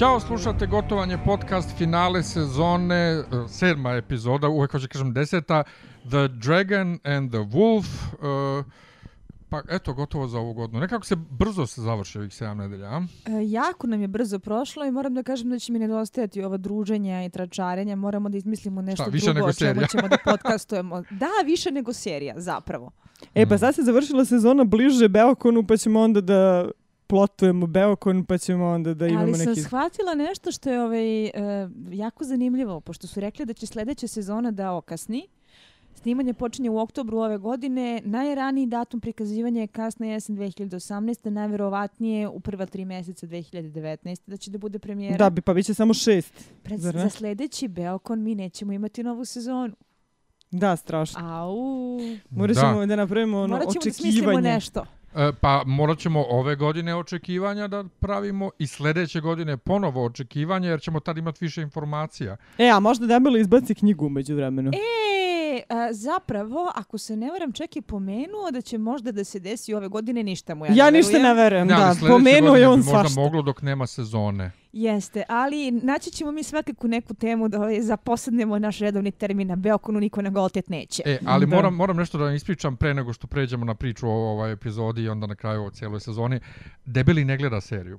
Ćao, 0.00 0.20
slušate 0.20 0.66
gotovanje 0.66 1.18
podcast 1.26 1.78
finale 1.78 2.22
sezone, 2.22 2.94
e, 2.94 3.24
sedma 3.48 3.90
epizoda, 3.90 4.48
uvek 4.48 4.72
hoće 4.72 4.88
kažem 4.88 5.12
deseta, 5.12 5.62
The 6.08 6.28
Dragon 6.28 6.98
and 7.04 7.30
the 7.30 7.38
Wolf. 7.38 7.86
Uh, 8.58 8.64
pa 9.48 9.62
eto, 9.70 9.94
gotovo 9.94 10.26
za 10.28 10.38
ovu 10.38 10.52
godinu. 10.52 10.80
Nekako 10.80 11.06
se 11.06 11.16
brzo 11.16 11.66
se 11.66 11.80
završi 11.80 12.18
ovih 12.18 12.30
7 12.30 12.54
nedelja, 12.54 12.86
a? 12.86 13.02
E, 13.26 13.50
jako 13.50 13.86
nam 13.86 14.00
je 14.00 14.08
brzo 14.08 14.38
prošlo 14.38 14.84
i 14.84 14.90
moram 14.90 15.14
da 15.14 15.22
kažem 15.22 15.50
da 15.50 15.58
će 15.58 15.72
mi 15.72 15.78
nedostajati 15.78 16.42
ova 16.42 16.56
druženja 16.56 17.24
i 17.24 17.30
tračarenja. 17.30 17.96
Moramo 17.96 18.28
da 18.28 18.36
izmislimo 18.36 18.82
nešto 18.82 19.02
Šta, 19.02 19.10
više 19.10 19.24
drugo 19.24 19.38
nego 19.38 19.48
o 19.48 19.52
čemu 19.52 19.80
ćemo 19.90 20.08
da 20.08 20.16
podcastujemo. 20.24 21.02
Da, 21.10 21.30
više 21.44 21.70
nego 21.70 21.92
serija, 21.92 22.34
zapravo. 22.36 22.90
E, 23.34 23.46
pa 23.46 23.58
sad 23.58 23.74
se 23.74 23.82
završila 23.82 24.24
sezona 24.24 24.64
bliže 24.64 25.08
Beokonu, 25.08 25.66
pa 25.66 25.76
ćemo 25.76 26.00
onda 26.00 26.20
da 26.20 26.70
plotujemo 27.10 27.66
Beokon, 27.66 28.24
pa 28.24 28.38
ćemo 28.38 28.66
onda 28.66 28.94
da 28.94 29.06
imamo 29.06 29.22
Ali 29.22 29.34
sam 29.34 29.46
neki... 29.46 29.60
shvatila 29.60 30.14
nešto 30.14 30.52
što 30.52 30.70
je 30.70 30.82
ovaj, 30.82 31.24
e, 31.24 31.30
jako 31.90 32.24
zanimljivo, 32.24 32.80
pošto 32.80 33.06
su 33.06 33.20
rekli 33.20 33.46
da 33.46 33.52
će 33.52 33.66
sljedeća 33.66 34.06
sezona 34.06 34.50
da 34.50 34.72
okasni. 34.72 35.26
Snimanje 35.94 36.34
počinje 36.34 36.70
u 36.70 36.78
oktobru 36.78 37.18
ove 37.18 37.38
godine. 37.38 38.02
Najraniji 38.04 38.66
datum 38.66 39.00
prikazivanja 39.00 39.60
je 39.60 39.66
kasna 39.66 40.06
jesen 40.06 40.36
2018. 40.36 41.30
Najverovatnije 41.30 42.28
u 42.28 42.40
prva 42.40 42.66
tri 42.66 42.84
mjeseca 42.84 43.26
2019. 43.26 44.20
da 44.26 44.36
će 44.36 44.50
da 44.50 44.58
bude 44.58 44.78
premijera. 44.78 45.16
Da, 45.16 45.30
bi, 45.30 45.40
pa 45.40 45.54
bit 45.54 45.66
će 45.66 45.74
samo 45.74 45.94
šest. 45.94 46.50
Pred, 46.62 46.80
za 46.80 47.10
sljedeći 47.10 47.68
Beokon 47.68 48.22
mi 48.22 48.34
nećemo 48.34 48.72
imati 48.72 49.02
novu 49.02 49.24
sezonu. 49.24 49.74
Da, 50.50 50.76
strašno. 50.76 51.20
Au. 51.20 51.98
Morat 52.30 52.56
ćemo 52.56 52.86
da, 52.86 52.96
napravimo 52.96 53.38
ono 53.38 53.54
Morat 53.54 53.72
ćemo 53.72 53.84
da 53.84 53.92
smislimo 53.92 54.28
očekivanje. 54.28 54.54
nešto. 54.54 54.84
E, 55.14 55.32
pa 55.40 55.62
morat 55.66 55.98
ćemo 55.98 56.24
ove 56.28 56.56
godine 56.56 56.96
očekivanja 56.96 57.68
da 57.68 57.84
pravimo 58.00 58.50
i 58.58 58.66
sljedeće 58.66 59.20
godine 59.20 59.56
ponovo 59.56 60.04
očekivanja 60.04 60.70
jer 60.70 60.80
ćemo 60.80 61.00
tad 61.00 61.18
imati 61.18 61.44
više 61.44 61.62
informacija. 61.62 62.36
E, 62.58 62.68
a 62.68 62.80
možda 62.80 63.06
debelo 63.06 63.36
izbaci 63.36 63.74
knjigu 63.74 64.06
umeđu 64.06 64.34
vremenu. 64.34 64.70
E, 64.70 65.00
a, 65.68 65.92
zapravo, 65.92 66.70
ako 66.74 66.98
se 66.98 67.16
ne 67.16 67.30
varam, 67.30 67.52
čak 67.52 67.76
i 67.76 67.82
pomenuo 67.82 68.50
da 68.52 68.60
će 68.60 68.78
možda 68.80 69.12
da 69.12 69.24
se 69.24 69.38
desi 69.40 69.74
ove 69.74 69.88
godine, 69.88 70.22
ništa 70.22 70.54
mu 70.54 70.66
ja, 70.66 70.72
ja 70.74 70.84
ne 70.86 70.90
ništa 70.92 71.12
verujem. 71.12 71.28
ne 71.28 71.42
verujem, 71.42 71.66
Ne, 71.68 71.74
ali 71.74 71.82
da. 71.82 71.94
sljedeće 71.94 72.08
Pomenuo 72.08 72.56
je 72.56 72.68
on 72.68 72.80
bi 72.80 72.84
možda 72.84 72.90
svašta. 72.92 73.20
moglo 73.20 73.42
dok 73.42 73.62
nema 73.62 73.86
sezone. 73.86 74.50
Jeste, 74.72 75.22
ali 75.28 75.70
naći 75.72 76.10
ćemo 76.10 76.32
mi 76.32 76.42
svakako 76.42 76.88
neku 76.88 77.14
temu 77.14 77.48
da 77.48 77.58
ovaj, 77.58 77.80
zaposadnemo 77.82 78.58
naš 78.58 78.78
redovni 78.78 79.10
termin 79.12 79.48
na 79.48 79.56
Beokonu, 79.56 80.00
niko 80.00 80.22
na 80.22 80.30
Goltet 80.30 80.68
neće. 80.68 81.02
E, 81.06 81.18
ali 81.26 81.46
Da. 81.46 81.56
moram, 81.56 81.74
moram 81.74 81.96
nešto 81.96 82.18
da 82.18 82.24
vam 82.24 82.34
ispričam 82.34 82.76
pre 82.76 82.94
nego 82.94 83.12
što 83.12 83.26
pređemo 83.26 83.64
na 83.64 83.74
priču 83.74 84.08
o 84.08 84.30
ovoj 84.30 84.52
epizodi 84.52 85.02
i 85.02 85.08
onda 85.08 85.26
na 85.26 85.34
kraju 85.34 85.64
o 85.64 85.70
cijeloj 85.70 86.00
sezoni. 86.00 86.40
Debeli 86.84 87.24
ne 87.24 87.36
gleda 87.36 87.60
seriju. 87.60 87.98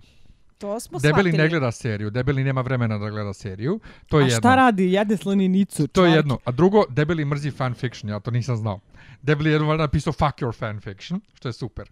To 0.61 0.79
smo 0.79 0.99
Debeli 0.99 1.13
shvatili. 1.21 1.37
ne 1.37 1.49
gleda 1.49 1.71
seriju. 1.71 2.09
Debeli 2.09 2.43
nema 2.43 2.61
vremena 2.61 2.97
da 2.97 3.09
gleda 3.09 3.33
seriju. 3.33 3.79
To 4.07 4.19
je 4.19 4.23
A 4.23 4.27
jedno. 4.27 4.39
šta 4.39 4.55
radi? 4.55 4.91
Jede 4.91 5.17
slaninicu. 5.17 5.87
To 5.87 6.05
je 6.05 6.11
jedno. 6.13 6.37
A 6.45 6.51
drugo, 6.51 6.83
Debeli 6.89 7.25
mrzi 7.25 7.51
fanfiction, 7.51 8.09
ja 8.09 8.19
to 8.19 8.31
nisam 8.31 8.55
znao. 8.57 8.79
Debeli 9.21 9.49
je 9.49 9.53
jedno 9.53 9.67
valjda 9.67 9.83
napisao 9.83 10.13
fuck 10.13 10.37
your 10.37 10.55
fanfiction, 10.55 11.21
što 11.33 11.49
je 11.49 11.53
super. 11.53 11.89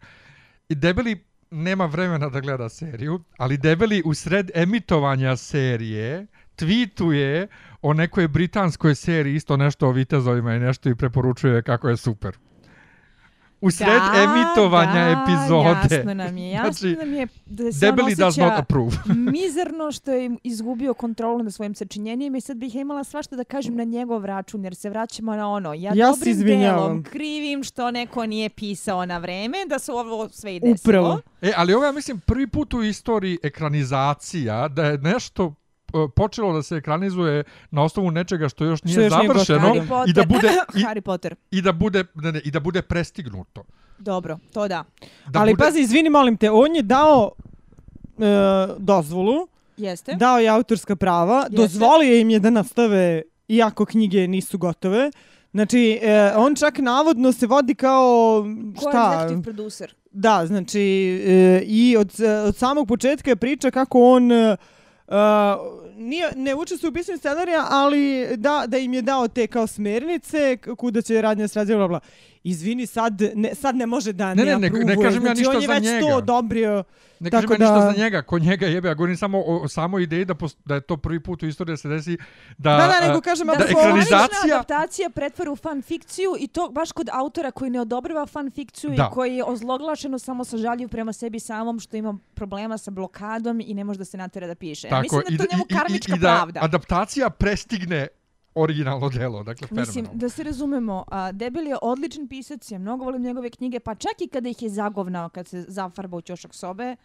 I 0.69 0.75
Debeli 0.75 1.23
nema 1.51 1.85
vremena 1.85 2.29
da 2.29 2.39
gleda 2.39 2.69
seriju, 2.69 3.19
ali 3.37 3.57
Debeli 3.57 4.01
u 4.05 4.13
sred 4.13 4.51
emitovanja 4.55 5.35
serije 5.37 6.27
tweetuje 6.57 7.47
o 7.81 7.93
nekoj 7.93 8.27
britanskoj 8.27 8.95
seriji 8.95 9.35
isto 9.35 9.57
nešto 9.57 9.87
o 9.87 9.91
vitezovima 9.91 10.55
i 10.55 10.59
nešto 10.59 10.89
i 10.89 10.95
preporučuje 10.95 11.61
kako 11.61 11.89
je 11.89 11.97
super. 11.97 12.37
U 13.61 13.71
sred 13.71 13.87
da, 13.87 14.23
emitovanja 14.23 14.93
da, 14.93 15.23
epizode. 15.23 15.95
Jasno 15.95 16.13
nam 16.13 16.37
je, 16.37 16.51
jasno 16.51 16.71
Znači, 16.71 16.95
nam 16.95 17.13
je 17.13 17.27
da 17.45 17.71
se 17.71 17.89
on 17.89 17.95
Debeli 17.95 18.15
does 18.15 18.37
not 18.37 18.47
osjeća 18.47 18.59
approve. 18.59 18.91
mizerno 19.31 19.91
što 19.91 20.11
je 20.11 20.31
izgubio 20.43 20.93
kontrolu 20.93 21.43
nad 21.43 21.53
svojim 21.53 21.75
sačinjenjem 21.75 22.35
i 22.35 22.41
sad 22.41 22.57
bih 22.57 22.75
ja 22.75 22.81
imala 22.81 23.03
svašta 23.03 23.35
da 23.35 23.43
kažem 23.43 23.75
na 23.75 23.83
njegov 23.83 24.25
račun 24.25 24.63
jer 24.63 24.75
se 24.75 24.89
vraćamo 24.89 25.35
na 25.35 25.49
ono. 25.49 25.73
Ja, 25.73 25.91
Ja 25.95 26.11
dobrim 26.11 26.31
izvinjavam. 26.31 26.81
delom 26.83 27.03
krivim 27.03 27.63
što 27.63 27.91
neko 27.91 28.25
nije 28.25 28.49
pisao 28.49 29.05
na 29.05 29.17
vreme 29.17 29.57
da 29.69 29.79
se 29.79 29.91
ovo 29.91 30.29
sve 30.29 30.55
i 30.55 30.59
desilo. 30.59 30.75
Upravo. 30.75 31.21
E, 31.41 31.51
ali 31.57 31.73
ovo 31.73 31.85
ja 31.85 31.91
mislim, 31.91 32.19
prvi 32.19 32.47
put 32.47 32.73
u 32.73 32.83
istoriji 32.83 33.37
ekranizacija 33.43 34.67
da 34.67 34.85
je 34.85 34.97
nešto 34.97 35.53
počelo 36.15 36.53
da 36.53 36.63
se 36.63 36.75
ekranizuje 36.75 37.43
na 37.71 37.83
osnovu 37.83 38.11
nečega 38.11 38.49
što 38.49 38.65
još 38.65 38.83
nije 38.83 38.93
Što 38.93 39.01
još 39.01 39.27
završeno 39.27 39.73
i 40.07 40.13
da 40.13 40.25
bude 40.25 40.47
i, 40.75 40.79
Harry 40.83 41.01
Potter. 41.01 41.35
i 41.51 41.61
da 41.61 41.71
bude 41.71 42.03
ne, 42.15 42.31
ne, 42.31 42.41
i 42.45 42.51
da 42.51 42.59
bude 42.59 42.81
prestignuto. 42.81 43.63
Dobro, 43.99 44.37
to 44.53 44.67
da. 44.67 44.83
Da 45.27 45.39
Ali 45.39 45.53
bude, 45.53 45.63
pazi, 45.63 45.79
izvini, 45.79 46.09
molim 46.09 46.37
te, 46.37 46.51
on 46.51 46.75
je 46.75 46.81
dao 46.81 47.31
e, 48.19 48.23
dozvolu, 48.77 49.47
Jeste. 49.77 50.13
dao 50.15 50.39
je 50.39 50.49
autorska 50.49 50.95
prava, 50.95 51.37
Jeste. 51.37 51.55
dozvolio 51.55 52.15
im 52.15 52.29
je 52.29 52.39
da 52.39 52.49
nastave 52.49 53.21
iako 53.47 53.85
knjige 53.85 54.27
nisu 54.27 54.57
gotove. 54.57 55.11
Znači, 55.51 55.99
e, 56.01 56.31
on 56.35 56.55
čak 56.55 56.77
navodno 56.77 57.31
se 57.31 57.47
vodi 57.47 57.75
kao, 57.75 58.41
Ko 58.81 58.89
je 58.89 58.91
šta, 58.91 59.27
executive 59.27 59.43
producer? 59.43 59.93
da, 60.11 60.45
znači, 60.45 60.81
e, 61.27 61.61
i 61.65 61.97
od, 61.97 62.11
od 62.47 62.55
samog 62.55 62.87
početka 62.87 63.29
je 63.29 63.35
priča 63.35 63.71
kako 63.71 64.11
on 64.11 64.31
e, 64.31 64.57
e, 65.09 65.15
nije, 65.97 66.31
ne 66.35 66.55
učestvuje 66.55 66.89
u 66.89 66.93
pisanju 66.93 67.17
scenarija, 67.17 67.65
ali 67.69 68.27
da, 68.37 68.63
da 68.67 68.77
im 68.77 68.93
je 68.93 69.01
dao 69.01 69.27
te 69.27 69.47
kao 69.47 69.67
smernice 69.67 70.57
kuda 70.77 71.01
će 71.01 71.21
radnja 71.21 71.47
se 71.47 71.65
bla, 71.65 71.87
bla. 71.87 71.99
Izvini, 72.43 72.85
sad 72.85 73.21
ne, 73.35 73.55
sad 73.55 73.75
ne 73.75 73.85
može 73.85 74.13
da 74.13 74.33
Ne, 74.33 74.45
ne, 74.45 74.51
ne, 74.53 74.69
ne- 74.69 74.95
kažem 74.95 75.03
ja 75.15 75.19
znači, 75.21 75.37
ništa 75.37 75.49
on 75.49 75.61
je 75.61 75.67
za 75.67 75.73
već 75.73 75.83
njega. 75.83 75.99
to 76.01 76.07
odobrio. 76.07 76.83
ne 77.19 77.29
tako 77.29 77.47
kažem 77.47 77.51
ja 77.53 77.69
ništa 77.69 77.85
da- 77.85 77.91
za 77.91 77.97
njega, 77.97 78.21
ko 78.21 78.39
njega 78.39 78.65
jebe, 78.67 78.87
ja 78.87 78.93
govorim 78.93 79.17
samo 79.17 79.39
o, 79.39 79.57
o 79.57 79.67
samoj 79.67 80.03
ideji 80.03 80.25
da, 80.25 80.35
pos, 80.35 80.55
da 80.65 80.75
je 80.75 80.81
to 80.81 80.97
prvi 80.97 81.19
put 81.19 81.43
u 81.43 81.47
istoriji 81.47 81.73
da 81.73 81.77
se 81.77 81.89
desi 81.89 82.17
da... 82.57 82.71
Da, 82.71 82.87
da, 82.89 83.07
nego 83.07 83.21
kažem, 83.21 83.47
Da, 83.49 83.53
se 83.57 83.73
ovo- 83.73 83.81
ekranizacija- 83.81 84.43
adaptacija 84.45 85.09
pretvara 85.09 85.51
u 85.51 85.55
fan 85.57 85.81
fikciju 85.81 86.35
i 86.39 86.47
to 86.47 86.69
baš 86.69 86.91
kod 86.91 87.09
autora 87.11 87.51
koji 87.51 87.71
ne 87.71 87.81
odobriva 87.81 88.25
fan 88.25 88.51
fikciju 88.51 88.89
Da. 88.89 89.03
i 89.03 89.13
koji 89.13 89.35
je 89.35 89.43
ozloglašeno 89.43 90.19
samo 90.19 90.43
sažaljiv 90.43 90.87
prema 90.87 91.13
sebi 91.13 91.39
samom 91.39 91.79
što 91.79 91.97
ima 91.97 92.17
problema 92.33 92.77
sa 92.77 92.91
blokadom 92.91 93.59
i 93.59 93.73
ne 93.73 93.83
može 93.83 93.97
da 93.97 94.05
se 94.05 94.17
natera 94.17 94.47
da 94.47 94.55
piše. 94.55 94.87
Tako, 94.89 95.01
Mislim 95.01 95.21
da 95.27 95.31
je 95.33 95.37
to 95.39 95.45
njemu 95.51 95.65
karmička 95.71 96.15
i 96.15 96.19
da 96.19 96.27
pravda. 96.29 96.59
adaptacija 96.63 97.29
prestigne 97.29 98.07
originalno 98.59 99.09
delo, 99.09 99.43
dakle, 99.43 99.67
Mislim, 99.71 99.85
fenomenalno. 99.85 100.17
da 100.17 100.29
se 100.29 100.43
razumemo, 100.43 101.03
a, 101.07 101.31
Debel 101.31 101.67
je 101.67 101.75
odličan 101.81 102.27
pisac, 102.27 102.71
ja 102.71 102.79
mnogo 102.79 103.05
volim 103.05 103.21
njegove 103.21 103.49
knjige, 103.49 103.79
pa 103.79 103.95
čak 103.95 104.11
i 104.19 104.27
kada 104.27 104.49
ih 104.49 104.61
je 104.61 104.69
zagovnao, 104.69 105.29
kad 105.29 105.47
se 105.47 105.65
zafarba 105.67 106.17
u 106.17 106.21
ćošak 106.21 106.53
sobe, 106.53 106.95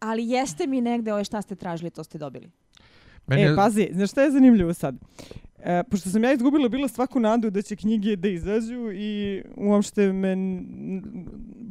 ali 0.00 0.28
jeste 0.28 0.66
mi 0.66 0.80
negde 0.80 1.12
ove 1.12 1.24
šta 1.24 1.42
ste 1.42 1.54
tražili, 1.56 1.90
to 1.90 2.04
ste 2.04 2.18
dobili. 2.18 2.50
Meni 3.26 3.42
E, 3.42 3.44
je- 3.44 3.56
pazi, 3.56 3.88
znaš 3.92 4.10
šta 4.10 4.22
je 4.22 4.30
zanimljivo 4.30 4.74
sad? 4.74 4.94
E, 5.58 5.82
pošto 5.84 6.10
sam 6.10 6.24
ja 6.24 6.32
izgubila 6.32 6.68
bilo 6.68 6.88
svaku 6.88 7.20
nadu 7.20 7.50
da 7.50 7.62
će 7.62 7.76
knjige 7.76 8.16
da 8.16 8.28
izađu 8.28 8.90
i 8.92 9.42
uopšte 9.56 10.12
me 10.12 10.36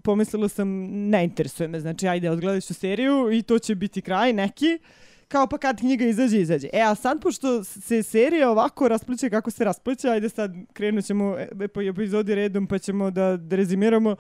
pomislila 0.03 0.50
sam 0.50 0.68
ne 1.09 1.24
interesuje 1.24 1.68
me, 1.68 1.80
znači 1.80 2.07
ajde 2.07 2.30
odgledat 2.30 2.63
ću 2.63 2.74
seriju 2.74 3.31
i 3.31 3.42
to 3.42 3.59
će 3.59 3.75
biti 3.75 4.02
kraj 4.02 4.34
neki 4.34 4.80
kao 5.28 5.47
pa 5.47 5.58
kad 5.58 5.80
knjiga 5.80 6.06
izađe, 6.06 6.41
izađe. 6.41 6.68
E, 6.74 6.81
a 6.81 6.96
sad 6.96 7.22
pošto 7.22 7.63
se 7.63 8.03
serija 8.03 8.52
ovako 8.52 8.88
raspliče 8.88 9.30
kako 9.30 9.52
se 9.52 9.63
raspliče, 9.63 10.09
ajde 10.09 10.30
sad 10.30 10.52
krenut 10.74 11.06
ćemo 11.06 11.38
e, 11.62 11.68
po 11.68 11.81
epizodi 11.81 12.36
redom 12.36 12.68
pa 12.68 12.78
ćemo 12.80 13.12
da, 13.12 13.38
da 13.38 13.56
rezimiramo. 13.56 14.16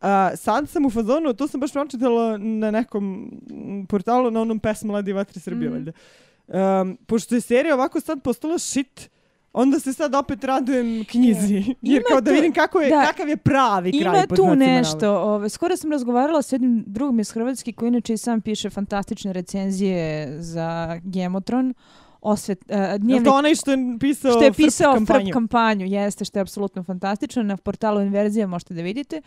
A, 0.00 0.36
sad 0.36 0.68
sam 0.68 0.86
u 0.86 0.90
fazonu, 0.90 1.34
to 1.34 1.48
sam 1.48 1.60
baš 1.60 1.72
pročitala 1.72 2.38
na 2.38 2.70
nekom 2.70 3.04
mm, 3.50 3.86
portalu, 3.86 4.30
na 4.30 4.40
onom 4.40 4.58
pesmu 4.58 4.92
Mladi 4.92 5.12
vatri 5.12 5.40
Srbije, 5.40 5.70
Mhm. 5.70 5.74
valjda. 5.74 5.92
Um, 6.82 6.98
pošto 7.06 7.34
je 7.34 7.40
serija 7.40 7.74
ovako 7.74 8.00
sad 8.00 8.22
postala 8.22 8.58
shit, 8.58 9.10
onda 9.54 9.80
se 9.80 9.92
sad 9.92 10.14
opet 10.14 10.44
radujem 10.44 11.04
knjizi. 11.04 11.54
Jer 11.82 12.00
ima 12.00 12.04
kao 12.08 12.20
da 12.20 12.30
tu- 12.30 12.34
vidim 12.34 12.52
kako 12.52 12.80
je, 12.80 12.90
da. 12.90 13.02
kakav 13.06 13.28
je 13.28 13.36
pravi 13.36 14.00
kraj. 14.00 14.24
Ima 14.24 14.36
tu 14.36 14.56
nešto. 14.56 15.16
Ove, 15.16 15.48
skoro 15.48 15.76
sam 15.76 15.92
razgovarala 15.92 16.42
s 16.42 16.52
jednim 16.52 16.84
drugom 16.86 17.20
iz 17.20 17.30
Hrvatske 17.30 17.72
koji 17.72 17.88
inače 17.88 18.12
i 18.12 18.16
sam 18.16 18.40
piše 18.40 18.70
fantastične 18.70 19.32
recenzije 19.32 20.28
za 20.42 21.00
Gemotron. 21.02 21.74
Osvet, 22.20 22.64
uh, 22.68 22.76
Jel 22.76 22.98
dnevnik 22.98 23.24
to 23.24 23.34
onaj 23.34 23.54
što 23.54 23.70
je 23.70 23.78
pisao, 24.00 24.30
što 24.32 24.44
je 24.44 24.52
Frp 24.52 24.56
pisao 24.56 24.94
kampanju? 24.94 25.24
Frp 25.26 25.32
kampanju, 25.32 25.86
jeste, 25.86 26.24
što 26.24 26.38
je 26.38 26.40
apsolutno 26.40 26.82
fantastično, 26.82 27.42
na 27.42 27.56
portalu 27.56 28.00
Inverzija 28.00 28.46
možete 28.46 28.74
da 28.74 28.82
vidite. 28.82 29.20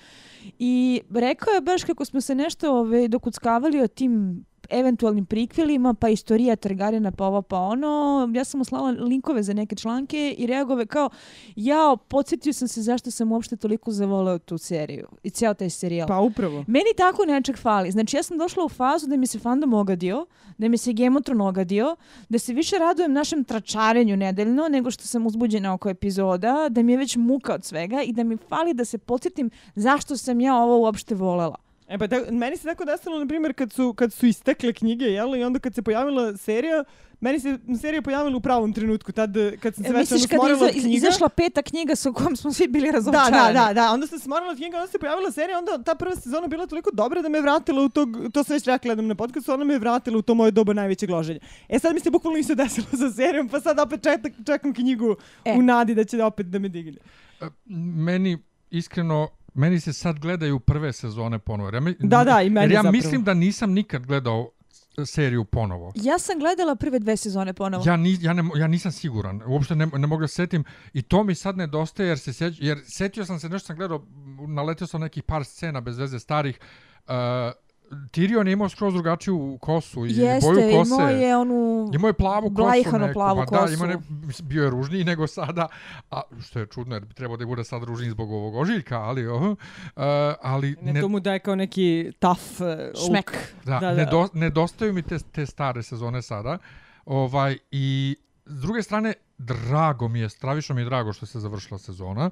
I 0.59 1.01
rekao 1.09 1.51
je 1.51 1.61
baš 1.61 1.83
kako 1.83 2.05
smo 2.05 2.21
se 2.21 2.35
nešto 2.35 2.79
ove, 2.79 3.07
dokuckavali 3.07 3.81
o 3.81 3.87
tim 3.87 4.45
eventualnim 4.69 5.25
prikvilima, 5.25 5.93
pa 5.93 6.09
istorija 6.09 6.55
Targaryena, 6.55 7.11
pa 7.11 7.25
ovo, 7.25 7.41
pa 7.41 7.59
ono. 7.59 8.29
Ja 8.33 8.43
sam 8.43 8.57
mu 8.57 8.63
slala 8.63 8.89
linkove 8.89 9.43
za 9.43 9.53
neke 9.53 9.75
članke 9.75 10.35
i 10.37 10.47
reagove 10.47 10.85
kao, 10.85 11.09
jao, 11.55 11.97
podsjetio 11.97 12.53
sam 12.53 12.67
se 12.67 12.81
zašto 12.81 13.11
sam 13.11 13.31
uopšte 13.31 13.55
toliko 13.55 13.91
zavoleo 13.91 14.39
tu 14.39 14.57
seriju 14.57 15.07
i 15.23 15.29
cijel 15.29 15.53
taj 15.53 15.69
serijal. 15.69 16.07
Pa 16.07 16.19
upravo. 16.19 16.63
Meni 16.67 16.93
tako 16.97 17.25
nečeg 17.25 17.57
fali. 17.57 17.91
Znači 17.91 18.17
ja 18.17 18.23
sam 18.23 18.37
došla 18.37 18.65
u 18.65 18.69
fazu 18.69 19.07
da 19.07 19.17
mi 19.17 19.27
se 19.27 19.39
fandom 19.39 19.73
ogadio, 19.73 20.25
da 20.57 20.67
mi 20.67 20.77
se 20.77 20.93
Gemotron 20.93 21.41
ogadio, 21.41 21.95
da 22.29 22.39
se 22.39 22.53
više 22.53 22.77
radujem 22.77 23.13
našem 23.13 23.43
tračarenju 23.43 24.17
nedeljno 24.17 24.67
nego 24.67 24.91
što 24.91 25.03
sam 25.03 25.25
uzbuđena 25.27 25.73
oko 25.73 25.89
epizoda, 25.89 26.67
da 26.69 26.81
mi 26.81 26.91
je 26.91 26.97
već 26.97 27.15
muka 27.15 27.53
od 27.53 27.65
svega 27.65 28.01
i 28.01 28.13
da 28.13 28.23
mi 28.23 28.37
fali 28.37 28.73
da 28.73 28.85
se 28.85 28.97
podsjetim 28.97 29.49
zašto 29.75 30.17
sam 30.17 30.39
ja 30.41 30.55
ovo 30.55 30.77
uopšte 30.77 31.15
volela. 31.15 31.66
E 31.87 31.97
pa 31.97 32.07
tako, 32.07 32.31
meni 32.31 32.57
se 32.57 32.63
tako 32.63 32.85
desilo, 32.85 33.19
na 33.19 33.27
primjer, 33.27 33.53
kad 33.53 33.71
su, 33.73 33.93
kad 33.93 34.13
su 34.13 34.25
istekle 34.25 34.73
knjige, 34.73 35.05
jel? 35.05 35.35
I 35.35 35.43
onda 35.43 35.59
kad 35.59 35.75
se 35.75 35.81
pojavila 35.81 36.37
serija, 36.37 36.83
meni 37.19 37.39
se 37.39 37.49
serija 37.81 38.01
pojavila 38.01 38.37
u 38.37 38.41
pravom 38.41 38.73
trenutku, 38.73 39.11
tad 39.11 39.29
kad 39.59 39.75
sam 39.75 39.83
se 39.83 39.89
E, 39.89 39.93
već 39.93 39.99
misliš 40.01 40.21
ono 40.21 40.27
kad 40.29 40.49
je 40.49 40.55
smorila 40.55 40.65
od 40.67 40.71
knjiga. 40.73 40.97
izašla 40.97 41.29
peta 41.29 41.61
knjiga 41.61 41.95
sa 41.95 42.11
kojom 42.11 42.35
smo 42.35 42.51
svi 42.51 42.67
bili 42.67 42.85
Da, 42.85 42.91
razočarani? 42.91 43.53
da, 43.53 43.65
da, 43.65 43.73
da, 43.73 43.91
onda 43.91 44.07
sam 44.07 44.19
smorala 44.19 44.51
od 44.51 44.57
knjiga, 44.57 44.77
onda 44.77 44.87
se 44.87 44.99
pojavila 44.99 45.31
serija, 45.31 45.57
onda 45.57 45.77
ta 45.79 45.95
prva 45.95 46.15
sezona 46.15 46.47
bila 46.47 46.67
toliko 46.67 46.89
dobra 46.93 47.21
da 47.21 47.29
me 47.29 47.41
vratila 47.41 47.81
u 47.81 47.89
tog, 47.89 48.09
to 48.33 48.43
sam 48.43 48.53
već 48.53 48.65
rekla 48.65 48.91
jednom 48.91 49.07
na 49.07 49.15
podcastu, 49.15 49.51
ona 49.51 49.63
me 49.63 49.79
vratila 49.79 50.17
u 50.17 50.21
to 50.21 50.33
moje 50.33 50.51
doba 50.51 50.73
najvećeg 50.73 51.09
loženja. 51.09 51.39
E 51.69 51.79
sad 51.79 51.93
mi 51.93 51.99
se 51.99 52.09
bukvalno 52.11 52.39
isto 52.39 52.55
desilo 52.55 52.87
sa 52.91 53.11
serijom, 53.11 53.49
pa 53.49 53.59
sad 53.59 53.79
opet 53.79 54.03
čekam, 54.03 54.31
čekam 54.45 54.73
knjigu 54.73 55.15
E. 55.45 55.53
u 55.53 55.61
nadi 55.61 55.95
da 55.95 56.03
će 56.03 56.23
opet 56.23 56.45
da 56.45 56.59
me 56.59 56.69
digne. 56.69 56.97
E, 57.41 57.45
Meni, 57.95 58.37
iskreno, 58.71 59.27
meni 59.57 59.79
se 59.79 59.93
sad 59.93 60.19
gledaju 60.19 60.59
prve 60.59 60.93
sezone 60.93 61.39
ponovo. 61.39 61.69
Ja, 61.73 61.79
Da, 61.99 62.23
da, 62.23 62.41
i 62.41 62.49
meni 62.49 62.63
Jer 62.63 62.71
ja 62.71 62.77
zapravo. 62.77 62.91
mislim 62.91 63.23
da 63.23 63.33
nisam 63.33 63.71
nikad 63.71 64.05
gledao 64.05 64.51
seriju 65.05 65.45
ponovo. 65.45 65.93
Ja 65.95 66.19
sam 66.19 66.39
gledala 66.39 66.75
prve 66.75 66.99
dve 66.99 67.17
sezone 67.17 67.53
ponovo. 67.53 67.83
Ja, 67.87 67.97
ni, 67.97 68.17
ja, 68.21 68.33
ne, 68.33 68.43
ja 68.55 68.67
nisam 68.67 68.91
siguran, 68.91 69.41
uopšte 69.47 69.75
ne, 69.75 69.85
ne 69.85 70.07
mogu 70.07 70.21
da 70.21 70.27
se 70.27 70.33
setim 70.35 70.63
i 70.93 71.01
to 71.01 71.23
mi 71.23 71.35
sad 71.35 71.57
nedostaje 71.57 72.09
jer 72.09 72.19
se 72.19 72.33
seć, 72.33 72.57
jer 72.61 72.79
setio 72.85 73.25
sam 73.25 73.39
se 73.39 73.49
nešto 73.49 73.67
sam 73.67 73.75
gledao, 73.75 74.05
naletio 74.47 74.87
sam 74.87 75.01
nekih 75.01 75.23
par 75.23 75.45
scena 75.45 75.81
bez 75.81 75.97
veze 75.97 76.19
starih. 76.19 76.59
Uh, 77.07 77.13
Tyrion 78.11 78.47
je 78.47 78.53
imao 78.53 78.69
skroz 78.69 78.93
drugačiju 78.93 79.57
kosu 79.61 80.05
i 80.05 80.09
Jeste, 80.09 80.47
boju 80.53 80.71
kose. 80.77 80.93
imao 80.95 81.09
je 81.09 81.37
onu... 81.37 81.91
Imao 81.93 82.09
je 82.09 82.13
plavu 82.13 82.49
kosu 82.49 82.53
Blajhano 82.53 82.97
neku, 82.97 83.13
plavu 83.13 83.43
pa 83.45 83.45
da, 83.45 83.61
kosu. 83.61 83.73
imao 83.73 83.87
ne, 83.87 83.97
mislim, 84.09 84.47
bio 84.47 84.63
je 84.63 84.69
ružniji 84.69 85.03
nego 85.03 85.27
sada, 85.27 85.67
a 86.11 86.21
što 86.41 86.59
je 86.59 86.65
čudno 86.65 86.95
jer 86.95 87.05
bi 87.05 87.13
trebao 87.13 87.37
da 87.37 87.45
bude 87.45 87.63
sad 87.63 87.83
ružniji 87.83 88.09
zbog 88.09 88.31
ovog 88.31 88.55
ožiljka, 88.55 88.99
ali, 88.99 89.27
uh, 89.27 89.41
uh, 89.41 89.55
ali 90.41 90.75
Ne, 90.81 91.01
to 91.01 91.07
mu 91.07 91.19
daje 91.19 91.39
kao 91.39 91.55
neki 91.55 92.11
tough 92.19 92.41
uh, 92.59 92.67
Šmek. 93.07 93.31
look. 93.31 93.65
Da, 93.65 93.79
Da, 93.79 93.79
da. 93.79 93.93
Nedo, 93.93 94.27
nedostaju 94.33 94.93
mi 94.93 95.01
te, 95.01 95.17
te 95.31 95.45
stare 95.45 95.83
sezone 95.83 96.21
sada. 96.21 96.57
Ovaj, 97.05 97.57
I 97.71 98.15
s 98.45 98.61
druge 98.61 98.83
strane, 98.83 99.13
drago 99.37 100.07
mi 100.07 100.19
je, 100.19 100.29
stravično 100.29 100.75
mi 100.75 100.81
je 100.81 100.85
drago 100.85 101.13
što 101.13 101.25
se 101.25 101.39
završila 101.39 101.77
sezona, 101.77 102.29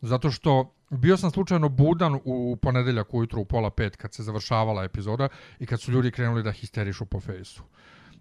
zato 0.00 0.30
što 0.30 0.75
bio 0.90 1.16
sam 1.16 1.30
slučajno 1.30 1.68
budan 1.68 2.20
u 2.24 2.56
ponedeljak 2.62 3.14
ujutru 3.14 3.40
u 3.40 3.44
pola 3.44 3.70
pet 3.70 3.96
kad 3.96 4.14
se 4.14 4.22
završavala 4.22 4.84
epizoda 4.84 5.28
i 5.58 5.66
kad 5.66 5.80
su 5.80 5.92
ljudi 5.92 6.10
krenuli 6.10 6.42
da 6.42 6.52
histerišu 6.52 7.06
po 7.06 7.20
fejsu. 7.20 7.62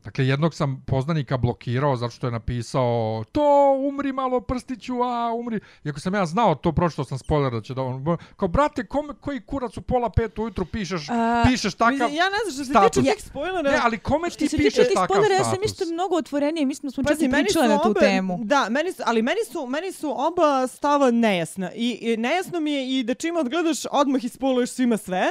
Dakle, 0.05 0.27
jednog 0.27 0.53
sam 0.53 0.83
poznanika 0.87 1.37
blokirao 1.37 1.95
zato 1.95 2.11
što 2.11 2.27
je 2.27 2.31
napisao 2.31 3.23
to, 3.31 3.75
umri 3.87 4.13
malo 4.13 4.39
prstiću, 4.41 4.93
a 5.03 5.33
umri. 5.33 5.59
Iako 5.83 5.99
sam 5.99 6.13
ja 6.13 6.25
znao 6.25 6.55
to, 6.55 6.71
pročito 6.71 7.03
sam 7.03 7.17
spoiler 7.17 7.53
da 7.53 7.61
će 7.61 7.73
da 7.73 7.81
on... 7.81 8.17
Kao, 8.37 8.47
brate, 8.47 8.85
kome, 8.85 9.13
koji 9.21 9.41
kurac 9.41 9.77
u 9.77 9.81
pola 9.81 10.09
pet 10.09 10.39
ujutru 10.39 10.65
pišeš, 10.65 11.09
A, 11.09 11.43
pišeš 11.47 11.73
takav... 11.73 11.93
Mislim, 11.93 12.13
ja 12.15 12.23
ne 12.25 12.51
znam 12.51 12.65
što 12.65 12.73
se 12.73 12.89
tiče 12.89 13.13
tih 13.15 13.25
spoilera. 13.25 13.71
Ne, 13.71 13.79
ali 13.83 13.97
kome 13.97 14.29
ti 14.29 14.37
pišeš 14.57 14.73
tih 14.73 14.87
takav 14.93 15.05
spoilera, 15.05 15.33
ja 15.33 15.43
status? 15.43 15.55
sam 15.55 15.63
isto 15.63 15.93
mnogo 15.93 16.15
otvorenije. 16.15 16.65
Mislim 16.65 16.87
da 16.87 16.93
smo 16.93 17.03
čak 17.03 17.11
Pazi, 17.11 17.25
i 17.25 17.27
meni 17.27 17.43
pričale 17.43 17.67
na 17.67 17.81
tu 17.81 17.89
oba- 17.89 17.99
temu. 17.99 18.39
Da, 18.43 18.67
meni 18.69 18.91
su, 18.93 19.03
ali 19.05 19.21
meni 19.21 19.39
su, 19.51 19.67
meni 19.67 19.91
su 19.91 20.15
oba 20.17 20.67
stava 20.67 21.11
nejasna. 21.11 21.71
I, 21.75 21.97
I 22.01 22.17
nejasno 22.17 22.59
mi 22.59 22.71
je 22.71 22.99
i 22.99 23.03
da 23.03 23.13
čim 23.13 23.37
odgledaš 23.37 23.77
odmah 23.91 24.23
ispoiluješ 24.23 24.69
svima 24.69 24.97
sve 24.97 25.27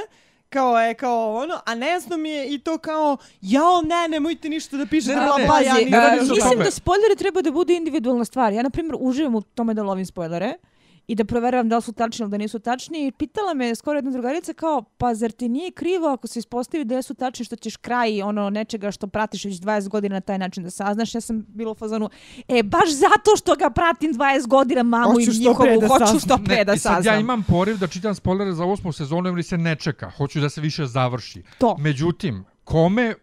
kao 0.55 0.79
je 0.79 0.93
kao 0.95 1.35
ono, 1.35 1.59
a 1.65 1.75
nejasno 1.75 2.17
mi 2.17 2.29
je 2.29 2.47
i 2.47 2.59
to 2.59 2.77
kao 2.79 3.17
jao 3.43 3.81
ne, 3.83 4.07
nemojte 4.09 4.49
ništa 4.49 4.77
da 4.77 4.85
pišete, 4.85 5.15
Ne, 5.15 5.21
ne, 5.21 5.27
bla, 5.27 5.37
ne. 5.37 5.45
bla, 5.45 5.59
ja 5.59 5.71
Pazi, 5.71 5.85
ni- 5.85 5.91
ne 5.91 5.99
radi 5.99 6.15
e, 6.15 6.19
se 6.19 6.25
o 6.25 6.35
mislim 6.35 6.51
tome. 6.51 6.63
da 6.63 6.71
spoilere 6.71 7.15
treba 7.15 7.41
da 7.41 7.51
budu 7.51 7.73
individualna 7.73 8.25
stvar. 8.25 8.53
Ja, 8.53 8.63
na 8.63 8.69
primjer, 8.69 8.95
uživam 8.99 9.35
u 9.35 9.41
tome 9.43 9.73
da 9.73 9.83
lovim 9.83 10.05
spoilere 10.05 10.53
i 11.07 11.15
da 11.15 11.25
proveravam 11.25 11.69
da 11.69 11.75
li 11.75 11.81
su 11.81 11.93
tačni 11.93 12.23
ili 12.23 12.31
da 12.31 12.37
nisu 12.37 12.59
tačni. 12.59 13.07
I 13.07 13.11
pitala 13.11 13.53
me 13.53 13.75
skoro 13.75 13.97
jedna 13.97 14.11
drugarica 14.11 14.53
kao, 14.53 14.81
pa 14.97 15.13
zar 15.13 15.31
ti 15.31 15.49
nije 15.49 15.71
krivo 15.71 16.07
ako 16.07 16.27
se 16.27 16.39
ispostavi 16.39 16.85
da 16.85 16.95
jesu 16.95 17.13
tačni 17.13 17.45
što 17.45 17.55
ćeš 17.55 17.77
kraj 17.77 18.21
ono 18.21 18.49
nečega 18.49 18.91
što 18.91 19.07
pratiš 19.07 19.45
već 19.45 19.55
20 19.55 19.87
godina 19.89 20.15
na 20.15 20.21
taj 20.21 20.37
način 20.37 20.63
da 20.63 20.69
saznaš. 20.69 21.15
Ja 21.15 21.21
sam 21.21 21.45
bila 21.47 21.71
u 21.71 21.75
fazonu, 21.75 22.09
e, 22.47 22.63
baš 22.63 22.89
zato 22.89 23.35
što 23.37 23.55
ga 23.55 23.69
pratim 23.69 24.13
20 24.13 24.47
godina, 24.47 24.83
mamu 24.83 25.13
Hoću 25.13 25.31
i 25.31 25.39
njihovu, 25.39 25.79
da 25.81 25.87
hoću 25.87 26.05
saznam. 26.05 26.19
što 26.19 26.37
pre 26.45 26.63
da 26.63 26.73
i 26.73 26.79
sad 26.79 26.95
saznam. 26.95 27.13
ja 27.13 27.19
imam 27.19 27.43
poriv 27.43 27.77
da 27.77 27.87
čitam 27.87 28.15
spoilere 28.15 28.53
za 28.53 28.65
osmu 28.65 28.91
sezonu 28.91 29.29
ili 29.29 29.43
se 29.43 29.57
ne 29.57 29.75
čeka. 29.75 30.11
Hoću 30.17 30.39
da 30.39 30.49
se 30.49 30.61
više 30.61 30.85
završi. 30.85 31.43
To. 31.57 31.75
Međutim, 31.79 32.45
kome 32.63 33.15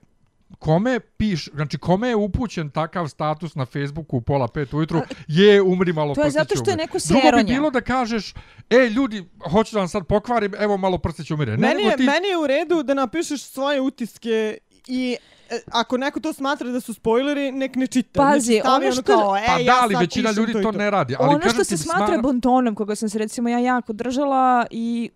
kome 0.59 1.01
piš, 1.01 1.49
znači 1.55 1.79
kome 1.79 2.09
je 2.09 2.17
upućen 2.17 2.71
takav 2.71 3.09
status 3.09 3.55
na 3.55 3.65
Facebooku 3.65 4.17
u 4.17 4.21
pola 4.21 4.49
pet 4.49 4.75
ujutru, 4.75 5.01
je 5.29 5.63
umri 5.63 5.93
malo 5.93 6.15
To 6.15 6.21
je 6.21 6.25
prstić 6.25 6.39
zato 6.41 6.57
što 6.57 6.71
je 6.71 6.77
neko 6.77 6.99
Drugo 6.99 7.21
bi 7.21 7.23
seronja. 7.23 7.45
bilo 7.45 7.71
da 7.71 7.81
kažeš, 7.81 8.35
e 8.71 8.89
ljudi, 8.89 9.25
hoću 9.51 9.75
da 9.75 9.79
vam 9.79 9.89
sad 9.89 10.07
pokvarim, 10.07 10.55
evo 10.59 10.77
malo 10.77 10.99
prstić 10.99 11.31
umire. 11.31 11.53
Ne, 11.53 11.69
Meni 11.69 11.83
je, 11.83 11.97
ti, 11.97 12.03
meni 12.03 12.29
je 12.29 12.37
u 12.37 12.47
redu 12.47 12.83
da 12.83 12.95
napišeš 12.95 13.43
svoje 13.43 13.81
utiske 13.81 14.59
i 14.87 15.17
e, 15.51 15.61
ako 15.67 15.97
neko 15.97 16.21
to 16.21 16.33
smatra 16.33 16.71
da 16.71 16.81
su 16.81 16.95
spoileri, 16.95 17.53
nek 17.53 17.77
ne 17.77 17.87
čita. 17.87 18.21
Pazi, 18.23 18.55
nek 18.55 18.65
ono 18.65 18.75
ono 18.75 18.93
što- 18.93 19.03
kao, 19.03 19.37
e, 19.37 19.43
pa 19.47 19.53
ja 19.53 19.65
da, 19.65 19.81
ali 19.83 19.95
sad 19.95 20.01
većina 20.03 20.31
ljudi 20.31 20.53
to, 20.53 20.63
to 20.63 20.73
ne 20.73 20.91
radi. 20.91 21.17
Ali 21.19 21.35
ono 21.35 21.49
što 21.49 21.65
se 21.65 21.77
smatra 21.77 22.07
smara- 22.07 22.23
buntonom, 22.23 22.75
koga 22.75 22.95
sam 22.95 23.09
se 23.09 23.19
recimo 23.19 23.49
ja 23.49 23.59
jako 23.59 23.93
držala 23.93 24.67
i 24.71 25.11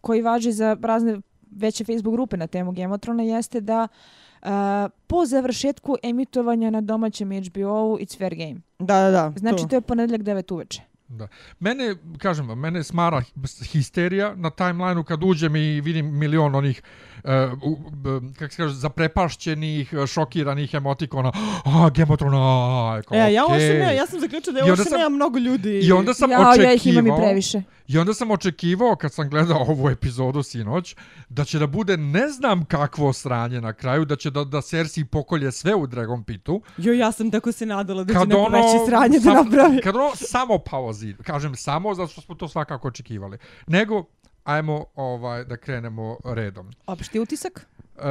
koji 0.00 0.22
važi 0.22 0.52
za 0.52 0.76
razne 0.82 1.20
veće 1.50 1.84
Facebook 1.84 2.14
grupe 2.14 2.36
na 2.36 2.46
temu 2.46 2.74
Thrones 2.98 3.28
jeste 3.28 3.60
da 3.60 3.82
uh, 3.84 4.19
po 5.06 5.26
završetku 5.26 5.96
emitovanja 6.02 6.70
na 6.70 6.80
domaćem 6.80 7.30
HBO-u 7.30 7.98
it's 7.98 8.18
fair 8.18 8.34
game. 8.34 8.60
Da, 8.78 9.00
da, 9.00 9.10
da. 9.10 9.32
Znači 9.36 9.62
to. 9.62 9.68
to 9.68 9.76
je 9.76 9.80
ponedeljak 9.80 10.22
9 10.22 10.54
uveče. 10.54 10.82
Da. 11.08 11.28
Mene, 11.58 11.96
kažem 12.18 12.48
vam, 12.48 12.58
mene 12.58 12.84
smara 12.84 13.22
histerija 13.72 14.34
na 14.34 14.50
timelineu 14.50 15.04
kad 15.04 15.24
uđem 15.24 15.56
i 15.56 15.80
vidim 15.80 16.18
milion 16.18 16.54
onih 16.54 16.82
uh, 16.82 17.09
kako 18.38 18.50
se 18.50 18.56
kaže, 18.56 18.74
zaprepašćenih, 18.74 19.92
uh, 19.92 20.06
šokiranih 20.06 20.74
emotikona. 20.74 21.32
A, 21.64 21.90
Game 21.90 22.12
of 22.12 22.18
Thrones, 22.18 22.36
a, 22.36 23.02
kao, 23.08 23.18
E, 23.18 23.32
ja, 23.32 23.46
okej. 23.46 23.78
ja, 23.78 23.90
ja 23.90 24.06
sam 24.06 24.20
zaključila 24.20 24.52
da 24.52 24.58
je 24.58 24.72
ovo 24.72 24.82
nema 24.90 25.08
mnogo 25.08 25.38
ljudi. 25.38 25.78
I 25.78 25.92
onda 25.92 26.14
sam 26.14 26.30
ja, 26.30 26.54
ja 26.56 26.72
ih 26.72 26.86
imam 26.86 26.96
i 26.96 27.00
očekivao, 27.00 27.18
previše. 27.18 27.62
i 27.88 27.98
onda 27.98 28.14
sam 28.14 28.30
očekivao 28.30 28.96
kad 28.96 29.12
sam 29.12 29.28
gledao 29.30 29.58
ovu 29.60 29.88
epizodu 29.90 30.42
sinoć, 30.42 30.96
da 31.28 31.44
će 31.44 31.58
da 31.58 31.66
bude 31.66 31.96
ne 31.96 32.28
znam 32.28 32.64
kakvo 32.64 33.12
sranje 33.12 33.60
na 33.60 33.72
kraju, 33.72 34.04
da 34.04 34.16
će 34.16 34.30
da, 34.30 34.44
da 34.44 34.60
Cersei 34.60 35.04
pokolje 35.04 35.52
sve 35.52 35.74
u 35.74 35.86
Dragon 35.86 36.24
Pitu. 36.24 36.62
Jo, 36.76 36.92
ja 36.92 37.12
sam 37.12 37.30
tako 37.30 37.52
se 37.52 37.66
nadala 37.66 38.04
da 38.04 38.12
će 38.12 38.18
Kad 38.18 38.28
neko 38.28 38.40
ono, 38.40 38.56
veće 38.56 38.86
sranje 38.88 39.14
da 39.14 39.20
sam- 39.22 39.34
napravi. 39.36 39.80
Kad 39.80 39.96
ono 39.96 40.10
samo 40.16 40.58
pauzi, 40.60 41.14
kažem 41.22 41.56
samo 41.56 41.94
zato 41.94 42.08
što 42.08 42.20
smo 42.20 42.34
to 42.34 42.48
svakako 42.48 42.88
očekivali. 42.88 43.38
Nego, 43.66 44.04
ajmo 44.44 44.84
ovaj 44.96 45.44
da 45.44 45.56
krenemo 45.56 46.16
redom. 46.24 46.70
Opšti 46.86 47.20
utisak? 47.20 47.66
E, 47.96 48.02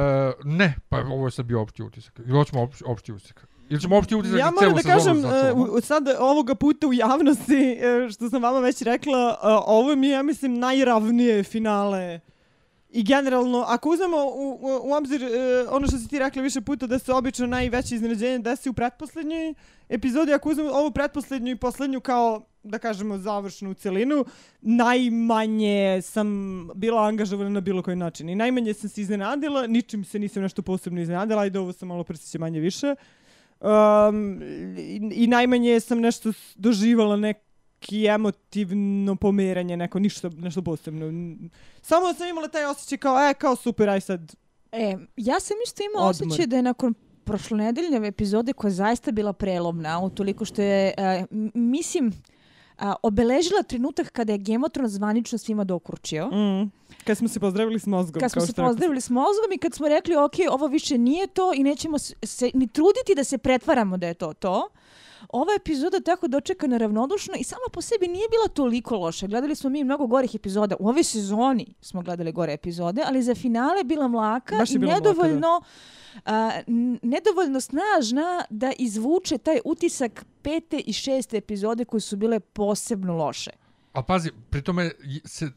ne, 0.44 0.74
pa 0.88 0.98
ovo 0.98 1.26
je 1.26 1.30
sad 1.30 1.46
bio 1.46 1.62
opšti 1.62 1.82
utisak. 1.82 2.18
Ili 2.18 2.30
hoćemo 2.30 2.62
opšti, 2.62 2.84
opšti 2.86 3.12
utisak? 3.12 3.46
Ili 3.68 3.80
ćemo 3.80 3.96
opšti 3.96 4.14
utisak 4.14 4.38
Ja 4.38 4.44
moram 4.46 4.58
celu 4.60 4.74
da 4.74 4.82
kažem, 4.84 5.14
sezonu 5.16 5.28
e, 5.28 5.40
sačuvamo? 5.40 5.72
u- 5.72 5.80
sad 5.80 6.02
ovoga 6.20 6.54
puta 6.54 6.86
u 6.86 6.92
javnosti, 6.92 7.72
e, 7.72 8.10
što 8.10 8.30
sam 8.30 8.42
vama 8.42 8.60
već 8.60 8.82
rekla, 8.82 9.30
e, 9.32 9.46
ovo 9.66 9.96
mi 9.96 10.06
je, 10.06 10.12
ja 10.12 10.22
mislim, 10.22 10.54
najravnije 10.54 11.42
finale 11.44 12.20
I 12.92 13.02
generalno, 13.02 13.64
ako 13.68 13.90
uzmemo 13.90 14.16
u, 14.16 14.58
u, 14.60 14.90
u 14.90 14.92
obzir 14.92 15.22
e, 15.24 15.28
ono 15.68 15.86
što 15.86 15.98
si 15.98 16.08
ti 16.08 16.18
rekla 16.18 16.42
više 16.42 16.60
puta 16.60 16.86
da 16.86 16.98
se 16.98 17.12
obično 17.12 17.46
najveće 17.46 17.94
iznenađenje 17.94 18.38
desi 18.38 18.68
u 18.68 18.72
pretposlednjoj 18.72 19.54
epizodi, 19.88 20.32
ako 20.32 20.50
uzmemo 20.50 20.70
ovu 20.70 20.90
pretposlednju 20.90 21.52
i 21.52 21.56
poslednju 21.56 22.00
kao, 22.00 22.46
da 22.62 22.78
kažemo, 22.78 23.18
završnu 23.18 23.74
celinu, 23.74 24.24
najmanje 24.60 26.02
sam 26.02 26.28
bila 26.74 27.02
angažovana 27.02 27.50
na 27.50 27.60
bilo 27.60 27.82
koji 27.82 27.96
način. 27.96 28.28
I 28.28 28.34
najmanje 28.34 28.74
sam 28.74 28.90
se 28.90 29.00
iznenadila, 29.00 29.66
ničim 29.66 30.04
se 30.04 30.18
nisam 30.18 30.42
nešto 30.42 30.62
posebno 30.62 31.00
iznenadila, 31.00 31.42
ajde 31.42 31.58
ovo 31.58 31.72
sam 31.72 31.88
malo 31.88 32.04
prstiće 32.04 32.38
manje 32.38 32.60
više. 32.60 32.94
Um, 33.60 34.42
i, 34.78 35.10
I 35.12 35.26
najmanje 35.26 35.80
sam 35.80 36.00
nešto 36.00 36.32
doživala 36.56 37.16
doživala 37.16 37.49
neki 37.80 38.06
emotivno 38.06 39.16
pomeranje, 39.16 39.76
neko 39.76 39.98
ništa, 39.98 40.30
nešto 40.36 40.62
posebno. 40.62 41.06
Samo 41.82 42.14
sam 42.14 42.28
imala 42.28 42.48
taj 42.48 42.64
osjećaj 42.64 42.98
kao, 42.98 43.28
e, 43.30 43.34
kao 43.34 43.56
super, 43.56 43.88
aj 43.88 44.00
sad. 44.00 44.34
E, 44.72 44.96
ja 45.16 45.40
sam 45.40 45.56
isto 45.66 45.82
imala 45.82 46.08
Odmor. 46.08 46.26
osjećaj 46.28 46.46
da 46.46 46.56
je 46.56 46.62
nakon 46.62 46.94
prošlonedeljne 47.24 48.08
epizode 48.08 48.52
koja 48.52 48.68
je 48.68 48.72
zaista 48.72 49.12
bila 49.12 49.32
prelomna, 49.32 50.00
utoliko 50.00 50.44
što 50.44 50.62
je, 50.62 50.94
e, 50.96 51.24
mislim, 51.54 52.12
a, 52.78 52.94
obeležila 53.02 53.62
trenutak 53.62 54.10
kada 54.12 54.32
je 54.32 54.40
Thrones 54.72 54.92
zvanično 54.92 55.38
svima 55.38 55.64
dokuručio. 55.64 56.26
Mm. 56.26 56.70
Kad 57.04 57.18
smo 57.18 57.28
se 57.28 57.40
pozdravili 57.40 57.78
s 57.78 57.86
mozgom. 57.86 58.20
Kad 58.20 58.32
smo 58.32 58.40
se 58.40 58.52
pozdravili 58.52 59.00
s 59.00 59.10
mozgom 59.10 59.52
i 59.54 59.58
kad 59.58 59.74
smo 59.74 59.88
rekli, 59.88 60.16
ok, 60.16 60.34
ovo 60.50 60.66
više 60.66 60.98
nije 60.98 61.26
to 61.26 61.52
i 61.54 61.62
nećemo 61.62 61.98
se 61.98 62.50
ni 62.54 62.66
truditi 62.66 63.14
da 63.16 63.24
se 63.24 63.38
pretvaramo 63.38 63.96
da 63.96 64.06
je 64.06 64.14
to 64.14 64.32
to. 64.32 64.68
Ova 65.28 65.52
epizoda 65.56 66.00
tako 66.00 66.28
dočekana 66.28 66.76
ravnodušno 66.76 67.34
i 67.38 67.44
sama 67.44 67.66
po 67.72 67.80
sebi 67.80 68.08
nije 68.08 68.28
bila 68.28 68.48
toliko 68.48 68.96
loša. 68.96 69.26
Gledali 69.26 69.54
smo 69.54 69.70
mi 69.70 69.84
mnogo 69.84 70.06
gorih 70.06 70.34
epizoda. 70.34 70.76
U 70.80 70.88
ovoj 70.88 71.04
sezoni 71.04 71.74
smo 71.80 72.02
gledali 72.02 72.32
gore 72.32 72.52
epizode, 72.52 73.02
ali 73.06 73.22
za 73.22 73.34
finale 73.34 73.84
bila 73.84 74.08
mlaka 74.08 74.54
i 74.70 74.78
bila 74.78 74.92
mlaka, 74.92 75.00
da. 75.00 75.10
nedovoljno, 75.10 75.62
a, 76.24 76.50
nedovoljno 77.02 77.60
snažna 77.60 78.44
da 78.50 78.72
izvuče 78.78 79.38
taj 79.38 79.60
utisak 79.64 80.24
pete 80.42 80.78
i 80.78 80.92
šeste 80.92 81.36
epizode 81.36 81.84
koje 81.84 82.00
su 82.00 82.16
bile 82.16 82.40
posebno 82.40 83.16
loše. 83.16 83.50
Ali 83.92 84.04
pazi, 84.04 84.30
pri 84.50 84.62
tome 84.62 84.84
j- 85.00 85.20
se, 85.24 85.44
uh, 85.44 85.50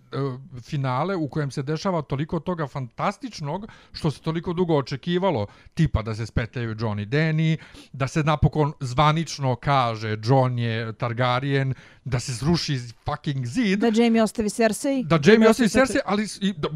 finale 0.61 1.15
u 1.15 1.27
kojem 1.27 1.51
se 1.51 1.63
dešava 1.63 2.01
toliko 2.01 2.39
toga 2.39 2.67
fantastičnog 2.67 3.65
što 3.91 4.11
se 4.11 4.21
toliko 4.21 4.53
dugo 4.53 4.75
očekivalo, 4.75 5.45
tipa 5.73 6.01
da 6.01 6.15
se 6.15 6.25
spetaju 6.25 6.75
John 6.79 6.99
i 6.99 7.05
Danny, 7.05 7.57
da 7.91 8.07
se 8.07 8.23
napokon 8.23 8.73
zvanično 8.79 9.55
kaže 9.55 10.17
John 10.23 10.59
je 10.59 10.93
Targaryen, 10.93 11.73
da 12.03 12.19
se 12.19 12.33
sruši 12.33 12.73
fucking 13.05 13.45
zid, 13.45 13.79
Da 13.79 13.91
Jamie 13.95 14.23
ostavi 14.23 14.49
Cersei. 14.49 15.03
da 15.03 15.15
Jamie 15.15 15.49
ostavi 15.49 15.65
ostavi 15.65 15.69
Cersei, 15.69 16.01
ali 16.05 16.27
i, 16.41 16.53
da, 16.53 16.67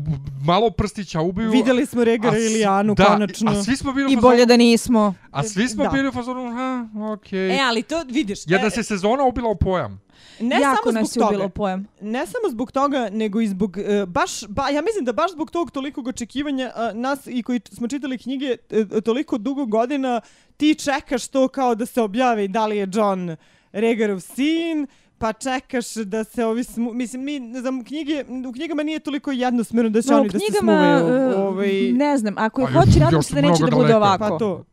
malo 0.42 0.70
prstića 0.70 1.22
ubiju. 1.22 1.52
Vidjeli 1.52 1.86
smo 1.86 2.04
Regara 2.04 2.36
a 2.36 2.40
i 2.40 2.50
Lijanu 2.50 2.96
da, 2.96 3.06
konačno. 3.06 3.52
A 3.52 3.64
svi 3.64 3.76
smo 3.76 3.94
bili 3.94 4.06
I 4.06 4.16
fazonu- 4.16 4.22
bolje 4.22 4.46
da 4.46 4.58
nismo. 4.58 5.14
A 5.32 5.44
svi 5.44 5.68
smo 5.68 5.84
Da. 5.84 5.90
bili 5.90 6.08
u 6.08 6.12
fazonu, 6.12 6.52
ha, 6.52 6.88
okej. 7.14 7.50
E, 7.50 7.60
ali 7.62 7.84
to 7.84 8.04
vidiš. 8.04 8.40
Jedna 8.46 8.68
e, 8.68 8.72
se 8.72 8.84
sezona 8.84 9.24
ubila 9.24 9.50
u 9.50 9.56
pojam. 9.56 10.07
Ne 10.40 10.62
jako 10.62 10.92
samo 10.92 11.00
nas 11.00 11.12
zbog 11.12 11.16
je 11.16 11.20
toga. 11.20 11.36
ubilo 11.36 11.50
pojam. 11.50 11.88
Ne 12.02 12.26
samo 12.26 12.52
zbog 12.52 12.72
toga, 12.72 13.10
nego 13.12 13.42
i 13.42 13.48
zbog, 13.48 13.78
e, 13.78 14.06
baš, 14.06 14.48
ba, 14.48 14.70
ja 14.70 14.82
mislim 14.82 15.06
da 15.06 15.14
baš 15.14 15.32
zbog 15.32 15.52
tog 15.52 15.72
tolikog 15.72 16.08
očekivanja 16.08 16.72
a, 16.76 16.92
nas 16.94 17.20
i 17.28 17.44
koji 17.44 17.62
smo 17.72 17.88
čitali 17.88 18.18
knjige 18.18 18.56
e, 18.70 19.02
toliko 19.02 19.38
dugo 19.38 19.66
godina, 19.66 20.22
ti 20.58 20.76
čekaš 20.76 21.28
to 21.28 21.48
kao 21.48 21.76
da 21.76 21.86
se 21.86 22.02
objavi 22.02 22.48
da 22.48 22.66
li 22.66 22.78
je 22.78 22.88
John 22.94 23.36
Rhaegarov 23.72 24.20
sin, 24.20 24.88
pa 25.18 25.34
čekaš 25.34 25.94
da 25.94 26.24
se 26.24 26.46
ovi 26.46 26.64
smu... 26.64 26.94
Mislim, 26.94 27.24
mi, 27.24 27.40
ne 27.40 27.62
znam, 27.62 27.84
knjige, 27.84 28.26
u 28.50 28.52
knjigama 28.54 28.84
nije 28.84 29.00
toliko 29.00 29.32
jednosmjerno 29.32 29.90
da 29.90 30.02
će 30.02 30.12
No, 30.12 30.20
oni 30.20 30.30
da 30.30 30.40
se 30.40 30.46
knjigama, 30.46 31.00
smuvaju. 31.00 31.38
Ovaj, 31.38 31.92
ne 31.92 32.18
znam, 32.18 32.36
ako 32.38 32.62
je 32.62 32.68
hoće, 32.68 33.00
nadam 33.00 33.24
se 33.24 33.36
da 33.36 33.42
neće 33.42 33.64
da 33.64 33.76
bude 33.76 33.88
daleko. 33.88 33.98
ovako. 33.98 34.30
pa 34.30 34.38
to. 34.38 34.64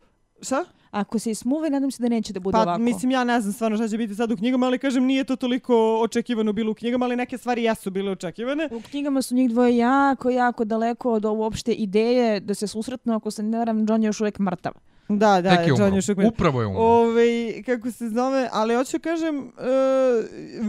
Šta? 0.43 0.65
Ako 0.95 1.19
se 1.19 1.31
i 1.31 1.35
smuve, 1.35 1.71
nadam 1.71 1.91
se 1.91 2.03
da 2.03 2.09
neće 2.09 2.33
da 2.33 2.41
bude 2.41 2.53
Pa 2.53 2.63
ovako. 2.63 2.79
mislim 2.79 3.11
ja 3.11 3.25
ne 3.25 3.41
znam 3.41 3.53
stvarno 3.53 3.77
šta 3.77 3.89
će 3.89 3.99
biti 3.99 4.15
sad 4.15 4.33
u 4.33 4.37
knjigama, 4.37 4.67
ali 4.67 4.79
kažem 4.79 5.05
nije 5.05 5.25
to 5.25 5.37
toliko 5.37 6.01
očekivano 6.01 6.53
bilo 6.53 6.71
u 6.71 6.75
knjigama, 6.75 7.05
ali 7.05 7.17
neke 7.17 7.39
stvari 7.39 7.65
jesu 7.65 7.91
bile 7.91 8.11
očekivane. 8.11 8.69
U 8.73 8.81
knjigama 8.81 9.23
su 9.23 9.35
njih 9.35 9.51
dvoje 9.51 9.77
jako, 9.77 10.31
jako 10.31 10.65
daleko 10.65 11.13
od 11.13 11.25
uopšte 11.25 11.73
ideje 11.73 12.41
da 12.41 12.55
se 12.55 12.67
susretnu, 12.67 13.15
ako 13.15 13.31
se 13.31 13.43
ne 13.43 13.59
varam, 13.59 13.87
John 13.89 14.03
je 14.03 14.07
još 14.07 14.21
uvijek 14.21 14.39
mrtav. 14.39 14.73
Da, 15.09 15.41
da, 15.41 15.57
Tek 15.57 15.67
je 15.67 15.75
John 15.79 15.95
još 15.95 16.09
uvijek- 16.09 16.29
Upravo 16.29 16.61
je 16.61 16.67
umro. 16.67 16.81
Ovaj, 16.81 17.27
kako 17.67 17.91
se 17.91 18.09
zove, 18.09 18.49
ali 18.53 18.75
hoću 18.75 18.99
kažem, 19.01 19.39
uh, 19.39 19.45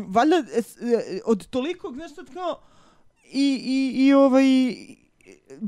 valjda 0.07 0.35
e, 0.37 0.61
od 1.25 1.47
toliko, 1.47 1.91
znaš 1.91 2.15
sad 2.15 2.33
kao, 2.33 2.59
i, 3.31 3.61
i, 3.65 4.05
i 4.05 4.13
ovaj, 4.13 4.45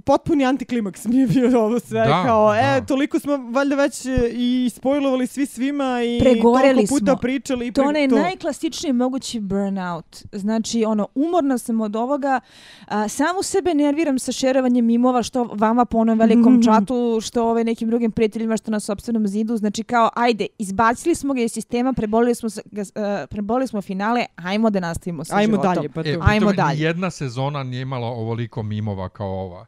potpuni 0.02 0.46
antiklimaks 0.46 1.06
mi 1.06 1.18
je 1.18 1.28
bio 1.28 1.60
ovo 1.62 1.80
sve, 1.80 2.00
Da, 2.00 2.24
kao, 2.26 2.56
e, 2.56 2.62
da. 2.80 2.86
toliko 2.86 3.20
smo 3.20 3.38
valjda 3.38 3.76
već 3.76 4.06
e, 4.06 4.10
i 4.30 4.70
spojlovali 4.70 5.28
svi 5.28 5.46
svima 5.46 6.00
i 6.04 6.20
Pregoreli 6.20 6.74
toliko 6.76 6.90
puta 6.90 7.06
smo. 7.06 7.18
pričali. 7.18 7.68
i 7.68 7.72
To 7.72 7.82
pre- 7.82 7.88
onaj 7.88 8.08
najklasičniji 8.08 8.94
mogući 8.94 9.40
burnout. 9.40 10.06
Znači, 10.32 10.86
ono, 10.86 11.08
umorna 11.16 11.58
sam 11.58 11.82
od 11.82 11.96
ovoga. 11.96 12.40
A, 12.88 13.08
samu 13.08 13.44
sebe 13.44 13.74
nerviram 13.74 14.20
sa 14.20 14.32
šerovanjem 14.32 14.86
mimova, 14.86 15.24
što 15.24 15.44
vama 15.46 15.86
po 15.86 15.98
onom 15.98 16.20
velikom 16.20 16.64
čatu, 16.64 17.20
što 17.22 17.46
ove 17.46 17.64
nekim 17.64 17.90
drugim 17.90 18.12
prijateljima, 18.12 18.58
što 18.58 18.72
na 18.72 18.80
sobstvenom 18.80 19.28
zidu. 19.28 19.58
Znači, 19.58 19.84
kao, 19.84 20.10
ajde, 20.16 20.48
izbacili 20.58 21.16
smo 21.16 21.34
ga 21.34 21.42
iz 21.42 21.52
sistema, 21.52 21.94
prebolili 21.94 22.36
smo, 22.36 22.50
ga, 22.66 22.82
uh, 22.82 22.88
prebolili 23.30 23.68
smo 23.68 23.82
finale, 23.82 24.26
ajmo 24.38 24.70
da 24.70 24.80
nastavimo 24.80 25.24
sa 25.24 25.36
Ajmo 25.36 25.52
životom. 25.52 25.76
dalje, 25.76 25.90
pa 25.90 26.04
to. 26.04 26.10
E, 26.10 26.18
Ajmo 26.22 26.22
pri 26.24 26.40
tome 26.40 26.54
dalje. 26.58 26.80
Jedna 26.80 27.12
sezona 27.12 27.64
nije 27.64 27.82
imala 27.82 28.08
ovoliko 28.08 28.64
mimova 28.64 29.10
kao 29.10 29.28
ova. 29.30 29.66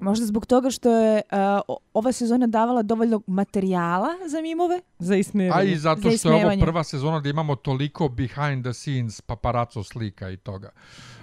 Možda 0.00 0.26
zbog 0.26 0.46
toga 0.46 0.70
što 0.70 0.90
je 0.92 1.22
a, 1.30 1.60
o- 1.68 1.78
ova 1.94 2.12
sezona 2.12 2.46
davala 2.46 2.82
dovoljno 2.82 3.20
materijala 3.26 4.08
za 4.26 4.40
mimove. 4.40 4.80
Za 4.98 5.14
A 5.14 5.16
ismijevanje. 5.16 5.70
i 5.70 5.76
zato 5.76 6.00
Za 6.00 6.10
što 6.10 6.32
je 6.32 6.46
ovo 6.46 6.60
prva 6.60 6.84
sezona 6.84 7.20
da 7.20 7.28
imamo 7.28 7.56
toliko 7.56 8.08
behind 8.08 8.64
the 8.64 8.72
scenes 8.72 9.20
paparazzo 9.20 9.82
slika 9.82 10.30
i 10.30 10.36
toga. 10.36 10.70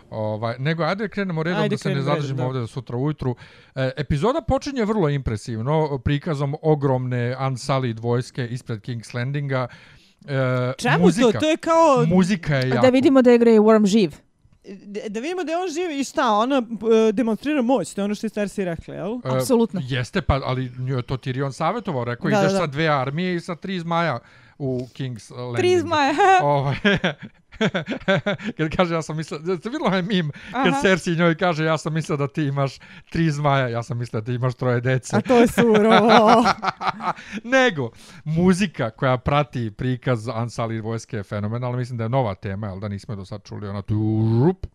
Ovaj, 0.10 0.56
nego 0.60 0.84
ajde 0.84 1.04
da 1.04 1.10
krenemo 1.10 1.44
redom 1.44 1.62
Ajde, 1.62 1.74
da 1.74 1.78
se 1.78 1.90
ne 1.90 1.96
redom, 1.96 2.06
zadržimo 2.06 2.38
da. 2.38 2.46
ovdje 2.46 2.62
do 2.62 2.68
sutra 2.68 2.98
ujutru. 2.98 3.36
E, 3.76 3.92
epizoda 3.98 4.42
počinje 4.42 4.86
vrlo 4.86 5.10
impresivno 5.10 5.98
prikazom 5.98 6.56
ogromne 6.62 7.36
Unsullied 7.48 8.00
vojske 8.00 8.48
ispred 8.48 8.82
King's 8.82 9.16
Landinga. 9.16 9.68
E, 10.28 10.74
Čemu 10.78 11.00
muzika, 11.00 11.32
to? 11.32 11.40
To 11.40 11.50
je 11.50 11.58
kao... 11.58 12.06
Muzika 12.08 12.56
je 12.56 12.70
jako. 12.70 12.82
Da 12.82 12.90
vidimo 12.90 13.22
da 13.22 13.32
igra 13.34 13.52
i 13.52 13.60
Worm 13.60 13.86
živ. 13.86 14.16
Da, 15.10 15.20
vidimo 15.20 15.44
da 15.44 15.52
je 15.52 15.58
on 15.58 15.70
živ 15.70 16.00
i 16.00 16.04
šta, 16.04 16.32
ona 16.32 16.62
demonstrira 17.14 17.62
moć, 17.62 17.94
to 17.94 18.02
je 18.02 18.06
ono 18.06 18.16
što 18.16 18.26
je 18.26 18.30
Cersei 18.30 18.66
rekla, 18.66 18.94
jel? 18.94 19.14
E, 19.14 19.20
Apsolutno. 19.24 19.82
Jeste, 19.84 20.22
pa, 20.22 20.42
ali 20.46 20.72
to 21.08 21.18
Tyrion 21.18 21.52
savjetovao, 21.52 22.04
rekao 22.04 22.32
Da, 22.32 22.40
ideš 22.40 22.52
da. 22.52 22.58
sa 22.58 22.68
dve 22.68 22.88
armije 22.88 23.36
i 23.36 23.40
sa 23.40 23.56
tri 23.56 23.80
zmaja 23.80 24.20
u 24.60 24.88
King's 24.94 25.32
Landing. 25.32 25.58
Tri 25.58 25.80
zmaja. 25.80 26.14
Ovaj, 26.44 26.76
kad 28.58 28.76
kaže 28.76 28.96
ja 28.96 29.02
sam 29.02 29.18
mislio, 29.18 29.40
ste 29.40 29.70
vidjeli 29.70 29.86
onaj 29.86 30.02
mim, 30.02 30.32
kad. 30.52 30.82
Cersei 30.82 31.16
njoj 31.16 31.38
kaže 31.38 31.66
ja 31.66 31.78
sam 31.78 31.94
mislio 31.94 32.18
da 32.18 32.28
ti 32.28 32.44
imaš 32.44 32.80
tri 33.10 33.32
zmaja, 33.32 33.68
ja 33.68 33.84
sam 33.84 33.98
mislio 33.98 34.22
da 34.22 34.26
ti 34.26 34.34
imaš 34.34 34.56
troje 34.56 34.82
dece. 34.82 35.18
A 35.18 35.22
to 35.22 35.38
je 35.40 35.48
surovo. 35.48 36.44
Nego, 37.56 37.92
muzika 38.24 38.90
koja 38.90 39.18
prati 39.18 39.72
prikaz 39.72 40.30
Ansali 40.30 40.82
vojske 40.82 41.18
je 41.18 41.24
fenomenalna, 41.24 41.78
mislim 41.78 41.98
da 41.98 42.04
je 42.04 42.10
nova 42.10 42.36
tema, 42.36 42.68
jel 42.68 42.80
da 42.80 42.88
nismo 42.88 43.14
je 43.14 43.16
do 43.16 43.26
sad 43.26 43.44
čuli 43.44 43.68
ona 43.68 43.82
turup, 43.82 44.66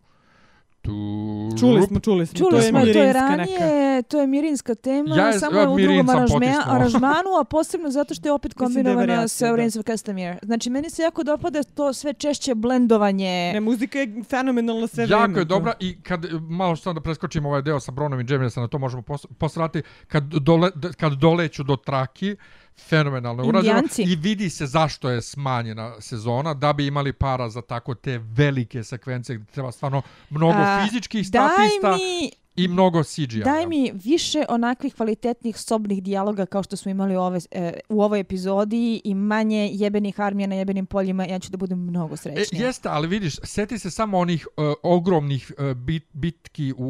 turup. 0.83 1.59
čuli 1.59 1.81
smo, 1.81 1.99
čuli 1.99 2.25
smo. 2.25 2.37
Čuli 2.39 2.51
to 2.51 2.57
je 2.57 2.63
smo, 2.63 2.79
to 2.79 2.85
je 2.85 2.93
mirinska 2.93 3.21
ranije, 3.27 3.59
neka. 3.59 4.01
to 4.03 4.21
je 4.21 4.27
mirinska 4.27 4.75
tema, 4.75 5.15
Ja 5.15 5.27
je- 5.27 5.39
samo 5.39 5.59
je 5.59 5.67
u 5.67 5.77
drugom 5.77 6.09
aranžme, 6.09 6.55
aranžmanu, 6.65 7.29
a 7.39 7.43
posebno 7.45 7.91
zato 7.91 8.13
što 8.13 8.27
je 8.27 8.33
opet 8.33 8.51
je 8.51 8.55
kombinovana 8.55 9.27
sa 9.27 9.47
da. 9.47 9.55
Reigns 9.55 9.75
of 9.75 9.85
Castamere. 9.85 10.37
Znači, 10.43 10.69
meni 10.69 10.89
se 10.89 11.01
jako 11.01 11.23
dopada 11.23 11.63
to 11.65 11.93
sve 11.93 12.13
češće 12.13 12.55
blendovanje. 12.55 13.51
Ne, 13.53 13.59
muzika 13.61 13.99
je 13.99 14.23
fenomenalna 14.23 14.87
sve 14.87 15.03
Jako 15.03 15.21
vreme, 15.23 15.39
je 15.39 15.45
dobra 15.45 15.73
i 15.79 16.01
kad 16.01 16.19
malo 16.41 16.75
što 16.75 16.93
da 16.93 17.01
preskočimo 17.01 17.49
ovaj 17.49 17.61
deo 17.61 17.79
sa 17.79 17.91
Bronom 17.91 18.19
i 18.19 18.25
se 18.49 18.59
na 18.59 18.67
to 18.67 18.77
možemo 18.77 19.01
pos- 19.03 19.25
posrati, 19.37 19.81
kad, 20.07 20.23
dole, 20.23 20.71
kad 20.97 21.13
doleću 21.13 21.63
do 21.63 21.75
traki, 21.75 22.35
fenomenalno 22.77 23.43
urađeno 23.43 23.81
i 23.97 24.15
vidi 24.15 24.49
se 24.49 24.65
zašto 24.67 25.09
je 25.09 25.21
smanjena 25.21 26.01
sezona, 26.01 26.53
da 26.53 26.73
bi 26.73 26.87
imali 26.87 27.13
para 27.13 27.49
za 27.49 27.61
tako 27.61 27.95
te 27.95 28.17
velike 28.17 28.83
sekvence 28.83 29.35
gdje 29.35 29.45
treba 29.45 29.71
stvarno 29.71 30.01
mnogo 30.29 30.57
A, 30.57 30.85
fizičkih 30.85 31.27
statista 31.27 31.91
mi, 31.91 32.31
i 32.55 32.67
mnogo 32.67 33.03
CGI. 33.03 33.43
daj 33.43 33.67
mi 33.67 33.91
više 33.93 34.45
onakvih 34.49 34.95
kvalitetnih 34.95 35.57
sobnih 35.57 36.03
dijaloga 36.03 36.45
kao 36.45 36.63
što 36.63 36.75
smo 36.75 36.91
imali 36.91 37.15
ove, 37.15 37.39
e, 37.51 37.79
u 37.89 38.01
ovoj 38.01 38.19
epizodi 38.19 39.01
i 39.03 39.15
manje 39.15 39.69
jebenih 39.73 40.19
armija 40.19 40.47
na 40.47 40.55
jebenim 40.55 40.85
poljima, 40.85 41.25
ja 41.25 41.39
ću 41.39 41.51
da 41.51 41.57
budem 41.57 41.79
mnogo 41.79 42.13
E, 42.13 42.17
srećnija. 42.17 42.65
jeste, 42.65 42.89
ali 42.89 43.07
vidiš, 43.07 43.35
seti 43.43 43.79
se 43.79 43.91
samo 43.91 44.17
onih 44.17 44.47
uh, 44.57 44.73
ogromnih 44.83 45.51
uh, 45.57 45.73
bit, 45.73 46.03
bitki 46.13 46.73
u, 46.77 46.85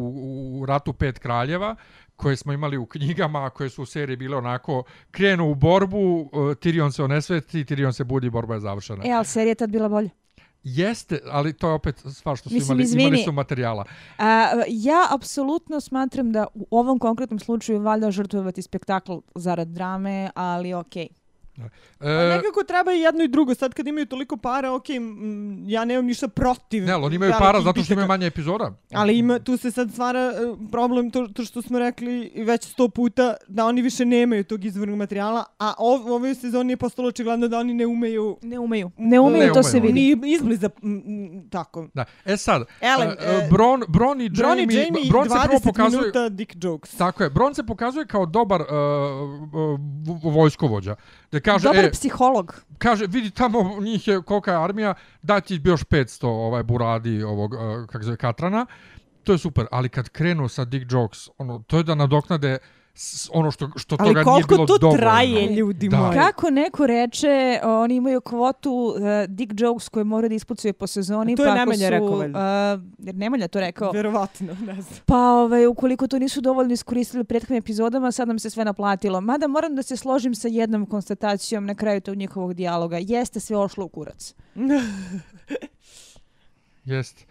u 0.62 0.66
Ratu 0.66 0.94
pet 0.94 1.20
kraljeva, 1.20 1.76
koje 2.16 2.36
smo 2.36 2.54
imali 2.54 2.78
u 2.78 2.86
knjigama, 2.86 3.50
koje 3.50 3.70
su 3.70 3.84
u 3.84 3.86
seriji 3.86 4.18
bile 4.18 4.38
onako, 4.38 4.84
krenu 5.12 5.52
u 5.52 5.56
borbu, 5.56 5.98
uh, 5.98 6.30
Tyrion 6.34 6.92
se 6.92 7.04
onesveti, 7.04 7.64
Tyrion 7.64 7.92
se 7.92 8.04
budi, 8.04 8.30
borba 8.30 8.54
je 8.54 8.60
završena. 8.60 9.04
E, 9.06 9.12
ali 9.12 9.26
serija 9.26 9.52
je 9.52 9.56
tad 9.56 9.70
bila 9.70 9.90
bolja. 9.90 10.10
Jeste, 10.64 11.20
ali 11.32 11.54
to 11.54 11.68
je 11.68 11.74
opet 11.74 12.04
stvar 12.12 12.38
što 12.38 12.50
su 12.50 12.56
Mislim, 12.56 12.76
imali, 12.76 12.84
izvini. 12.84 13.04
imali 13.04 13.24
su 13.24 13.32
materijala. 13.32 13.86
A, 14.18 14.64
ja 14.68 15.08
apsolutno 15.12 15.80
smatram 15.82 16.32
da 16.32 16.48
u 16.54 16.68
ovom 16.72 17.00
konkretnom 17.00 17.40
slučaju 17.40 17.82
valjda 17.82 18.12
žrtvovati 18.12 18.62
spektakl 18.62 19.14
zarad 19.36 19.68
drame, 19.68 20.30
ali 20.36 20.74
okej. 20.74 21.08
Pa 21.56 21.64
E, 22.02 22.30
nekako 22.30 22.64
treba 22.64 22.94
i 22.94 23.00
jedno 23.00 23.24
i 23.24 23.28
drugo. 23.28 23.56
Sad 23.56 23.74
kad 23.74 23.88
imaju 23.88 24.06
toliko 24.06 24.38
para, 24.38 24.72
ok, 24.74 24.90
mm, 24.90 25.70
ja 25.70 25.86
nemam 25.86 26.06
ništa 26.06 26.28
protiv. 26.28 26.84
ne, 26.84 26.92
ali 26.92 27.06
oni 27.06 27.16
imaju 27.16 27.34
para 27.40 27.62
zato 27.62 27.72
što 27.72 27.74
bitaka. 27.74 27.94
imaju 27.94 28.08
manje 28.08 28.28
epizoda. 28.28 28.72
Ali 28.94 29.18
ima, 29.18 29.40
tu 29.40 29.58
se 29.58 29.72
sad 29.72 29.92
stvara 29.92 30.20
e, 30.20 30.34
problem 30.72 31.12
to, 31.12 31.28
to 31.28 31.44
što 31.46 31.62
smo 31.62 31.80
rekli 31.80 32.32
već 32.38 32.66
sto 32.66 32.90
puta 32.90 33.34
da 33.48 33.66
oni 33.66 33.82
više 33.82 34.06
nemaju 34.06 34.44
tog 34.44 34.66
izvornog 34.66 34.98
materijala, 34.98 35.44
a 35.60 35.74
ov, 35.78 36.08
u 36.08 36.14
ovoj 36.14 36.36
sezoni 36.36 36.74
je 36.74 36.78
postalo 36.78 37.08
očigledno 37.08 37.48
da 37.48 37.58
oni 37.60 37.74
ne 37.74 37.86
umeju 37.86 38.38
Ne 38.42 38.60
umeju. 38.60 38.92
Ne 38.98 39.20
umeju, 39.20 39.44
Ne 39.44 39.54
to 39.54 39.64
se 39.64 39.80
vidi. 39.80 39.94
ni 39.94 40.34
izbliza 40.34 40.70
m, 40.84 40.94
m, 40.98 41.50
tako. 41.50 41.88
Da. 41.94 42.06
E 42.26 42.38
sad, 42.38 42.62
e, 42.82 42.86
e, 42.86 43.48
Bron, 43.52 43.84
Bron 43.88 44.22
i 44.22 44.30
Bron 44.30 44.60
i 44.60 44.62
Jamie, 44.62 44.78
Jamie, 44.78 45.10
Bron 45.10 45.30
se 45.30 45.36
prvo 45.44 45.56
20 45.56 45.64
pokazuje... 45.64 46.00
minuta 46.00 46.30
dick 46.30 46.56
jokes. 46.58 46.92
Tako 46.92 47.24
je, 47.24 47.30
Bron 47.30 47.56
se 47.56 47.64
pokazuje 47.64 48.06
kao 48.06 48.26
dobar 48.26 48.62
uh, 48.62 48.68
uh, 48.68 49.80
vo- 50.24 50.32
vojskovođa. 50.32 50.96
Da 51.32 51.40
kaže, 51.44 51.68
Dobar 51.68 51.86
e, 51.86 51.92
psiholog. 51.92 52.56
kaže, 52.78 53.06
vidi 53.08 53.32
tamo 53.32 53.80
njih 53.82 54.08
je 54.08 54.22
kolika 54.22 54.52
je 54.52 54.64
armija, 54.64 54.94
da 55.22 55.42
ti 55.42 55.62
još 55.64 55.84
500 55.84 56.26
ovaj 56.28 56.64
buradi 56.64 57.24
ovog, 57.24 57.54
uh, 57.54 57.60
kako 57.88 58.04
se 58.04 58.06
zove, 58.06 58.18
Katrana. 58.18 58.66
To 59.24 59.32
je 59.32 59.38
super, 59.38 59.66
ali 59.72 59.90
kad 59.90 60.10
krenu 60.10 60.48
sa 60.48 60.66
Dick 60.66 60.92
Jokes, 60.92 61.30
ono, 61.38 61.64
to 61.68 61.78
je 61.78 61.84
da 61.84 61.96
nadoknade 61.96 62.58
ono 63.34 63.52
što, 63.52 63.70
što 63.76 63.96
Ali 64.00 64.10
toga 64.10 64.20
nije 64.32 64.44
bilo 64.48 64.48
koliko 64.48 64.68
to 64.68 64.78
dovoljno. 64.78 64.98
traje, 65.02 65.56
ljudi 65.56 65.90
Da. 65.90 65.98
moji. 65.98 66.14
Kako 66.18 66.50
neko 66.50 66.88
reče, 66.88 67.60
oni 67.64 67.96
imaju 67.96 68.22
kvotu 68.22 68.72
uh, 68.72 69.02
dick 69.28 69.52
jokes 69.58 69.90
koje 69.90 70.04
moraju 70.04 70.30
da 70.30 70.36
ispucaju 70.36 70.74
po 70.74 70.88
sezoni. 70.88 71.34
A 71.34 71.36
to 71.36 71.44
je 71.44 71.50
pa 71.50 71.56
Nemanja 71.56 71.90
rekao, 71.90 72.18
valjda. 72.18 72.74
Uh, 73.00 73.06
jer 73.06 73.16
Nemanja 73.16 73.48
to 73.48 73.60
rekao. 73.60 73.92
Vjerovatno, 73.92 74.48
ne 74.66 74.82
znam. 74.82 75.00
Pa 75.06 75.18
ovaj, 75.18 75.68
ukoliko 75.68 76.08
to 76.08 76.20
nisu 76.20 76.42
dovoljno 76.42 76.74
iskoristili 76.74 77.22
u 77.22 77.26
prethodnim 77.26 77.58
epizodama, 77.58 78.12
sad 78.12 78.28
nam 78.28 78.40
se 78.40 78.50
sve 78.50 78.66
naplatilo. 78.66 79.22
Mada 79.22 79.48
moram 79.48 79.76
da 79.76 79.84
se 79.84 79.98
složim 79.98 80.36
sa 80.36 80.48
jednom 80.48 80.86
konstatacijom 80.86 81.66
na 81.66 81.76
kraju 81.76 82.02
tog 82.02 82.16
njihovog 82.16 82.54
dijaloga. 82.54 82.98
Jeste 83.02 83.40
sve 83.40 83.58
ošlo 83.58 83.86
u 83.86 83.90
kurac. 83.90 84.34
Jest. 86.86 87.26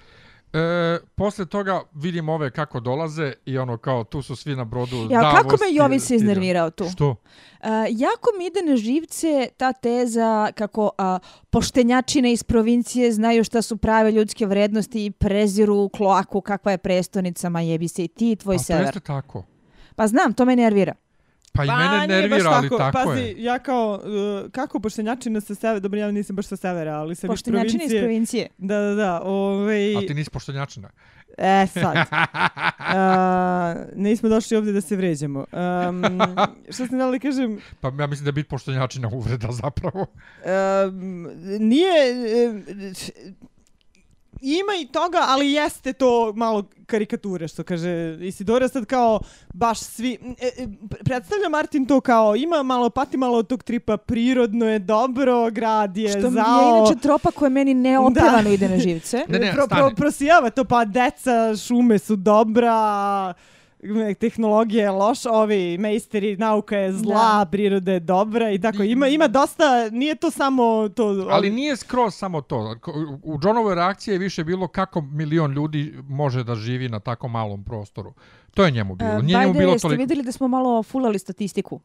E, 0.52 0.98
posle 1.14 1.46
toga 1.46 1.82
vidimo 1.94 2.32
ove 2.32 2.50
kako 2.50 2.80
dolaze 2.80 3.32
i 3.46 3.58
ono 3.58 3.76
kao 3.76 4.04
tu 4.04 4.22
su 4.22 4.36
svi 4.36 4.56
na 4.56 4.64
brodu. 4.64 4.96
Ja, 5.10 5.20
Davos, 5.20 5.42
kako 5.42 5.56
me 5.60 5.74
Jovi 5.74 6.00
se 6.00 6.16
iznervirao 6.16 6.70
tu? 6.70 6.84
Što? 6.92 7.08
Uh, 7.08 7.16
jako 7.90 8.30
mi 8.38 8.46
ide 8.46 8.62
na 8.62 8.76
živce 8.76 9.48
ta 9.56 9.72
teza 9.72 10.52
kako 10.54 10.84
uh, 10.84 11.28
poštenjačine 11.50 12.32
iz 12.32 12.42
provincije 12.42 13.12
znaju 13.12 13.44
šta 13.44 13.62
su 13.62 13.76
prave 13.76 14.12
ljudske 14.12 14.46
vrednosti 14.46 15.06
i 15.06 15.10
preziru 15.10 15.88
kloaku 15.88 16.40
kakva 16.40 16.72
je 16.72 16.78
prestonica, 16.78 17.48
ma 17.48 17.60
jebi 17.60 17.88
se 17.88 18.04
i 18.04 18.08
ti 18.08 18.32
i 18.32 18.36
tvoj 18.36 18.56
Pa 18.56 18.62
sever. 18.62 18.82
preste 18.82 19.00
tako. 19.00 19.44
Pa 19.96 20.06
znam, 20.06 20.32
to 20.32 20.44
me 20.44 20.56
nervira. 20.56 20.94
Pa 21.52 21.64
i 21.64 21.68
mene 21.68 22.06
nije 22.06 22.28
baš 22.28 22.30
nervira, 22.30 22.50
ali 22.50 22.68
tako 22.68 22.98
Pazi, 23.04 23.20
je. 23.20 23.34
ja 23.42 23.58
kao, 23.58 24.00
uh, 24.04 24.50
kako 24.50 24.80
poštenjačina 24.80 25.40
sa 25.40 25.54
severa, 25.54 25.80
dobro, 25.80 26.00
ja 26.00 26.10
nisam 26.10 26.36
baš 26.36 26.46
sa 26.46 26.56
severa, 26.56 26.92
ali 26.94 27.14
sam 27.14 27.28
iz 27.28 27.32
Poštenjačine 27.32 27.84
iz 27.84 27.90
provincije. 27.90 28.02
provincije. 28.02 28.48
Da, 28.58 28.78
da, 28.80 28.94
da, 28.94 29.20
ovaj... 29.22 29.96
A 29.96 30.00
ti 30.06 30.14
nisi 30.14 30.30
poštenjačina. 30.30 30.90
E, 31.38 31.66
sad. 31.66 31.96
Uh, 32.82 33.78
nismo 33.96 34.28
došli 34.28 34.56
ovdje 34.56 34.72
da 34.72 34.80
se 34.80 34.96
vređamo. 34.96 35.38
Um, 35.52 36.02
što 36.74 36.86
sam 36.86 36.98
da 36.98 37.08
li 37.08 37.20
kažem, 37.20 37.60
Pa 37.80 37.92
ja 37.98 38.06
mislim 38.06 38.24
da 38.24 38.28
je 38.28 38.32
biti 38.32 38.48
poštenjačina 38.48 39.08
uvreda 39.12 39.48
zapravo. 39.62 40.06
um, 40.86 41.28
nije... 41.58 41.94
um, 42.50 42.64
ima 44.42 44.72
i 44.82 44.86
toga, 44.86 45.18
ali 45.28 45.52
jeste 45.52 45.92
to 45.92 46.32
malo 46.36 46.64
karikature, 46.86 47.48
što 47.48 47.64
kaže 47.64 48.18
Isidora 48.20 48.68
sad 48.68 48.84
kao 48.84 49.20
baš 49.54 49.80
svi... 49.80 50.18
E, 50.40 50.62
e, 50.62 50.66
predstavlja 51.04 51.48
Martin 51.48 51.86
to 51.86 52.00
kao 52.00 52.36
ima 52.36 52.62
malo, 52.62 52.90
pati 52.90 53.16
malo 53.16 53.38
od 53.38 53.46
tog 53.46 53.62
tripa, 53.62 53.96
prirodno 53.96 54.68
je 54.68 54.78
dobro, 54.78 55.50
grad 55.50 55.96
je 55.96 56.08
Što 56.08 56.30
mi 56.30 56.34
zao. 56.34 56.60
je 56.60 56.78
inače 56.78 57.00
tropa 57.02 57.30
koja 57.30 57.48
meni 57.48 57.74
neopevano 57.74 58.50
ide 58.50 58.68
na 58.68 58.78
živce. 58.78 59.24
Ne, 59.28 59.38
ne, 59.38 59.52
pro, 59.52 59.66
pro, 59.66 59.90
prosijava 59.96 60.50
to, 60.50 60.64
pa 60.64 60.84
deca, 60.84 61.56
šume 61.56 61.98
su 61.98 62.16
dobra, 62.16 63.34
tehnologija 64.18 64.84
je 64.84 64.90
loša, 64.90 65.30
ovi 65.30 65.78
mejsteri, 65.78 66.36
nauka 66.36 66.76
je 66.76 66.92
zla, 66.92 67.38
Da. 67.44 67.48
priroda 67.50 67.92
je 67.92 68.00
dobra 68.00 68.50
i 68.50 68.60
tako. 68.60 68.82
Ima, 68.82 69.08
ima 69.08 69.28
dosta, 69.28 69.90
nije 69.90 70.14
to 70.14 70.30
samo 70.30 70.88
to... 70.88 71.26
Ali 71.30 71.50
nije 71.50 71.76
skroz 71.76 72.14
samo 72.14 72.40
to. 72.40 72.76
U 73.22 73.38
Johnovoj 73.42 73.74
reakciji 73.74 74.12
je 74.12 74.18
više 74.18 74.44
bilo 74.44 74.68
kako 74.68 75.00
milion 75.00 75.52
ljudi 75.52 75.94
može 76.08 76.44
da 76.44 76.54
živi 76.54 76.88
na 76.88 77.00
tako 77.00 77.28
malom 77.28 77.64
prostoru. 77.64 78.12
To 78.54 78.64
je 78.64 78.70
njemu 78.70 78.94
bilo. 78.94 79.16
Uh, 79.16 79.24
Nije 79.24 79.38
njemu 79.38 79.52
Bajde, 79.52 79.58
bilo 79.58 79.72
jeste 79.72 79.82
toliko... 79.88 80.00
vidjeli 80.00 80.22
da 80.22 80.32
smo 80.32 80.48
malo 80.48 80.82
fulali 80.82 81.18
statistiku? 81.18 81.80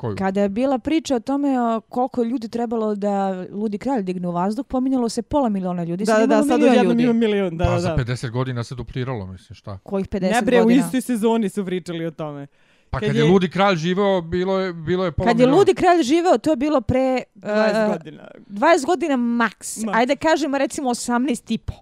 Koju? 0.00 0.16
Kada 0.16 0.40
je 0.40 0.48
bila 0.48 0.78
priča 0.78 1.16
o 1.16 1.20
tome 1.20 1.48
koliko 1.88 2.22
je 2.22 2.28
ljudi 2.28 2.48
trebalo 2.48 2.94
da 2.94 3.12
Ludi 3.50 3.78
kralj 3.78 4.02
digne 4.02 4.28
u 4.28 4.32
vazduh, 4.32 4.66
pominjalo 4.66 5.08
se 5.08 5.22
pola 5.22 5.48
miliona 5.48 5.84
ljudi. 5.84 6.04
Da, 6.04 6.12
sad 6.12 6.28
da, 6.28 6.36
da, 6.36 6.42
sad 6.42 6.52
odjednom 6.54 6.86
ljudi. 6.88 7.02
ima 7.02 7.12
milion, 7.12 7.56
da, 7.56 7.64
pa 7.64 7.70
da, 7.70 7.80
za 7.80 7.88
da. 7.88 8.04
50 8.04 8.30
godina 8.30 8.64
se 8.64 8.74
dupliralo, 8.74 9.26
mislim, 9.26 9.54
šta? 9.54 9.78
Kojih 9.78 10.08
50 10.08 10.20
Ne 10.22 10.42
bre, 10.42 10.60
u 10.60 10.64
godina? 10.64 10.84
istoj 10.86 11.00
sezoni 11.00 11.48
su 11.48 11.64
pričali 11.64 12.06
o 12.06 12.10
tome. 12.10 12.46
Pa 12.90 12.98
Kad 12.98 13.08
kad, 13.08 13.16
je 13.16 13.22
je- 13.22 13.30
Ludi 13.30 13.48
kralj 13.48 13.76
živeo, 13.76 14.20
bilo 14.22 14.58
je, 14.58 14.72
bilo 14.72 15.04
je 15.04 15.12
pola 15.12 15.26
Kad 15.26 15.38
je 15.38 15.42
miliona. 15.42 15.58
Ludi 15.58 15.74
kralj 15.74 16.02
živeo, 16.02 16.38
to 16.38 16.50
je 16.50 16.56
bilo 16.56 16.80
pre 16.80 17.22
20 17.34 17.86
uh, 17.86 17.92
godina. 17.92 18.28
20 18.48 18.86
godina 18.86 19.16
maks. 19.16 19.76
Maks. 19.78 19.98
Ajde 19.98 20.16
kažemo 20.16 20.58
recimo 20.58 20.90
18 20.90 21.54
i 21.54 21.58
po. 21.58 21.74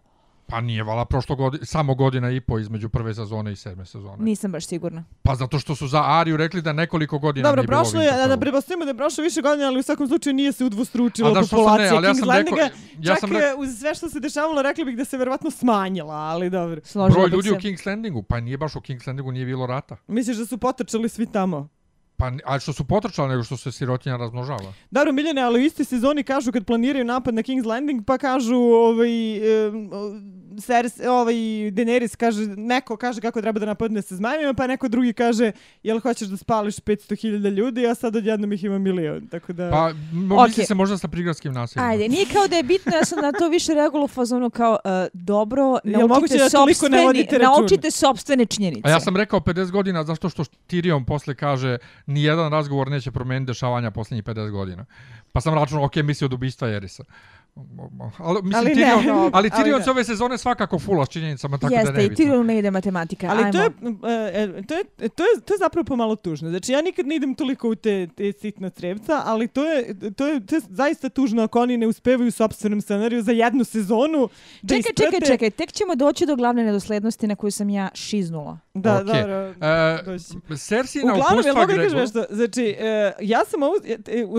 Pa 0.48 0.60
nije 0.60 0.82
vala 0.82 1.04
prošlo 1.04 1.36
godina, 1.36 1.64
samo 1.64 1.94
godina 1.94 2.30
i 2.30 2.40
po 2.40 2.58
između 2.58 2.88
prve 2.88 3.14
sezone 3.14 3.52
i 3.52 3.56
sedme 3.56 3.84
sezone. 3.86 4.16
Nisam 4.20 4.52
baš 4.52 4.66
sigurna. 4.66 5.04
Pa 5.22 5.34
zato 5.34 5.58
što 5.58 5.74
su 5.74 5.86
za 5.88 6.02
Ariju 6.04 6.36
rekli 6.36 6.62
da 6.62 6.72
nekoliko 6.72 7.18
godina 7.18 7.48
Dobro, 7.48 7.62
nije 7.62 7.68
bilo 7.68 7.80
prošlo 7.82 8.00
je, 8.02 8.10
Winterfellu. 8.10 8.28
da 8.28 8.36
pretpostavimo 8.36 8.84
da 8.84 8.90
je 8.90 8.96
prošlo 8.96 9.24
više 9.24 9.42
godina, 9.42 9.66
ali 9.66 9.78
u 9.78 9.82
svakom 9.82 10.08
slučaju 10.08 10.34
nije 10.34 10.52
se 10.52 10.64
udvostručila 10.64 11.30
da, 11.30 11.34
sam 11.36 11.58
ne, 11.58 11.62
populacija 11.62 11.96
ali 11.96 12.06
ja 12.06 12.10
King's 12.10 12.18
sam 12.18 12.30
rekao- 12.30 12.56
Landinga. 12.56 12.62
ja 13.00 13.14
Čak 13.14 13.20
sam 13.20 13.30
e, 13.30 13.34
rekao- 13.34 13.58
uz 13.58 13.78
sve 13.78 13.94
što 13.94 14.08
se 14.08 14.20
dešavalo, 14.20 14.62
rekli 14.62 14.84
bih 14.84 14.96
da 14.96 15.04
se 15.04 15.16
verovatno 15.16 15.50
smanjila, 15.50 16.14
ali 16.14 16.50
dobro. 16.50 16.80
Složila 16.84 17.14
Broj 17.18 17.28
ljudi 17.28 17.48
se. 17.48 17.54
u 17.54 17.58
King's 17.58 17.86
Landingu, 17.86 18.22
pa 18.22 18.40
nije 18.40 18.56
baš 18.58 18.76
u 18.76 18.80
King's 18.80 19.06
Landingu 19.06 19.32
nije 19.32 19.46
bilo 19.46 19.66
rata. 19.66 19.96
Misliš 20.06 20.36
da 20.36 20.46
su 20.46 20.58
potrčali 20.58 21.08
svi 21.08 21.26
tamo? 21.26 21.68
Pa, 22.18 22.30
ni- 22.30 22.40
a 22.44 22.58
što 22.58 22.72
su 22.72 22.84
potrčali 22.84 23.28
nego 23.28 23.44
što 23.44 23.56
se 23.56 23.72
sirotinja 23.72 24.16
razmnožava. 24.16 24.72
Dobro, 24.90 25.12
Miljane, 25.12 25.42
ali 25.42 25.60
u 25.60 25.64
istoj 25.64 25.84
sezoni 25.84 26.22
kažu 26.22 26.52
kad 26.52 26.66
planiraju 26.66 27.04
napad 27.04 27.34
na 27.34 27.42
King's 27.42 27.66
Landing, 27.66 28.04
pa 28.04 28.18
kažu 28.18 28.56
ovaj, 28.56 29.10
um, 29.68 29.90
Ceres, 30.60 31.00
ovaj 31.00 31.34
Daenerys 31.70 32.16
kaže, 32.16 32.46
neko 32.46 32.96
kaže 32.96 33.20
kako 33.20 33.40
treba 33.40 33.60
da 33.60 33.66
napadne 33.66 34.02
sa 34.02 34.16
zmajima, 34.16 34.54
pa 34.54 34.66
neko 34.66 34.88
drugi 34.88 35.12
kaže, 35.12 35.52
jel 35.82 36.00
hoćeš 36.00 36.28
da 36.28 36.36
spališ 36.36 36.76
500.000 36.76 37.50
ljudi, 37.50 37.86
a 37.86 37.94
sad 37.94 38.16
odjednom 38.16 38.52
ih 38.52 38.64
ima 38.64 38.78
milion. 38.78 39.28
Tako 39.28 39.52
da... 39.52 39.70
Pa, 39.70 39.86
Okej. 40.34 40.48
misli 40.48 40.64
se 40.64 40.74
možda 40.74 40.98
sa 40.98 41.08
prigradskim 41.08 41.52
naseljima. 41.52 41.90
Ajde, 41.90 42.08
nije 42.08 42.26
kao 42.32 42.48
da 42.48 42.56
je 42.56 42.62
bitno, 42.62 42.92
ja 42.96 43.04
sam 43.04 43.18
na 43.22 43.32
to 43.32 43.48
više 43.48 43.74
reagovala 43.74 44.04
u 44.04 44.08
fazonu 44.08 44.50
kao 44.50 44.78
uh, 44.84 44.90
dobro, 45.12 45.78
Jel 45.84 46.08
naučite, 46.08 46.38
da 46.38 46.50
toliko 46.50 46.88
ne 46.88 46.98
naučite 47.38 47.90
sopstvene 47.90 48.46
činjenice. 48.46 48.88
A 48.88 48.90
ja 48.90 49.00
sam 49.00 49.16
rekao 49.16 49.40
50 49.40 49.70
godina 49.70 50.04
zašto 50.04 50.28
što 50.28 50.44
Tyrion 50.44 51.04
posle 51.04 51.34
kaže 51.34 51.78
ni 52.08 52.22
jedan 52.22 52.52
razgovor 52.52 52.90
neće 52.90 53.10
promijeniti 53.10 53.50
dešavanja 53.50 53.90
posljednjih 53.90 54.24
50 54.24 54.50
godina. 54.50 54.84
Pa 55.32 55.40
sam 55.40 55.54
računao, 55.54 55.84
ok, 55.84 55.96
misli 55.96 56.24
od 56.24 56.32
ubistva 56.32 56.68
Jerisa. 56.68 57.04
Ali, 58.18 58.42
mislim, 58.42 58.54
Ali 58.54 58.70
ali, 58.70 58.74
ne, 58.74 58.86
Tyrion, 58.86 59.06
no, 59.06 59.12
ali 59.14 59.30
ali 59.32 59.50
Tyrion 59.50 59.78
ne. 59.78 59.84
s 59.84 59.88
ove 59.88 60.04
sezone 60.04 60.38
svakako 60.38 60.78
fula 60.78 61.06
s 61.06 61.08
činjenicama, 61.08 61.58
tako 61.58 61.74
Jeste, 61.74 61.92
da 61.92 61.98
ne 61.98 62.04
i 62.04 62.08
Tyrionu 62.08 62.42
ne 62.42 62.58
ide 62.58 62.70
matematika. 62.70 63.26
Ali 63.30 63.52
to 63.52 63.58
je, 63.58 63.66
e, 63.66 64.42
e, 64.42 64.62
to, 64.62 64.74
je, 64.74 64.84
to, 65.08 65.22
je, 65.22 65.40
to 65.44 65.54
je 65.54 65.58
zapravo 65.58 65.84
pomalo 65.84 66.16
tužno. 66.16 66.50
Znači, 66.50 66.72
ja 66.72 66.82
nikad 66.82 67.06
ne 67.06 67.16
idem 67.16 67.34
toliko 67.34 67.68
u 67.68 67.74
te, 67.74 68.06
te 68.16 68.32
sitna 68.32 68.70
crevca, 68.70 69.22
ali 69.24 69.48
to 69.48 69.64
je, 69.64 69.94
to, 70.16 70.26
je, 70.26 70.46
to 70.46 70.54
je 70.54 70.60
zaista 70.68 71.08
tužno 71.08 71.42
ako 71.42 71.60
oni 71.60 71.76
ne 71.76 71.86
uspevaju 71.86 72.28
u 72.28 72.30
sobstvenom 72.30 72.80
scenariju 72.80 73.22
za 73.22 73.32
jednu 73.32 73.64
sezonu. 73.64 74.28
Da 74.62 74.74
Čekaj, 74.74 74.92
čekaj, 74.92 75.18
isprate- 75.18 75.26
čekaj, 75.26 75.50
tek 75.50 75.72
ćemo 75.72 75.94
doći 75.94 76.26
do 76.26 76.36
glavne 76.36 76.64
nedoslednosti 76.64 77.26
na 77.26 77.34
koju 77.36 77.50
sam 77.50 77.68
ja 77.68 77.88
šiznula. 77.94 78.58
Da, 78.74 79.02
da. 79.02 79.14
E, 79.16 80.02
doći 80.04 80.24
ćemo. 80.24 80.56
Cersina 80.56 81.12
Uglavnom, 81.12 81.38
upustva 81.40 81.66
kažem 81.66 81.76
Gregor... 81.76 81.96
nešto? 82.00 82.24
Znači, 82.30 82.64
e, 82.78 83.12
ja 83.20 83.44
sam 83.44 83.62
ovu, 83.62 83.74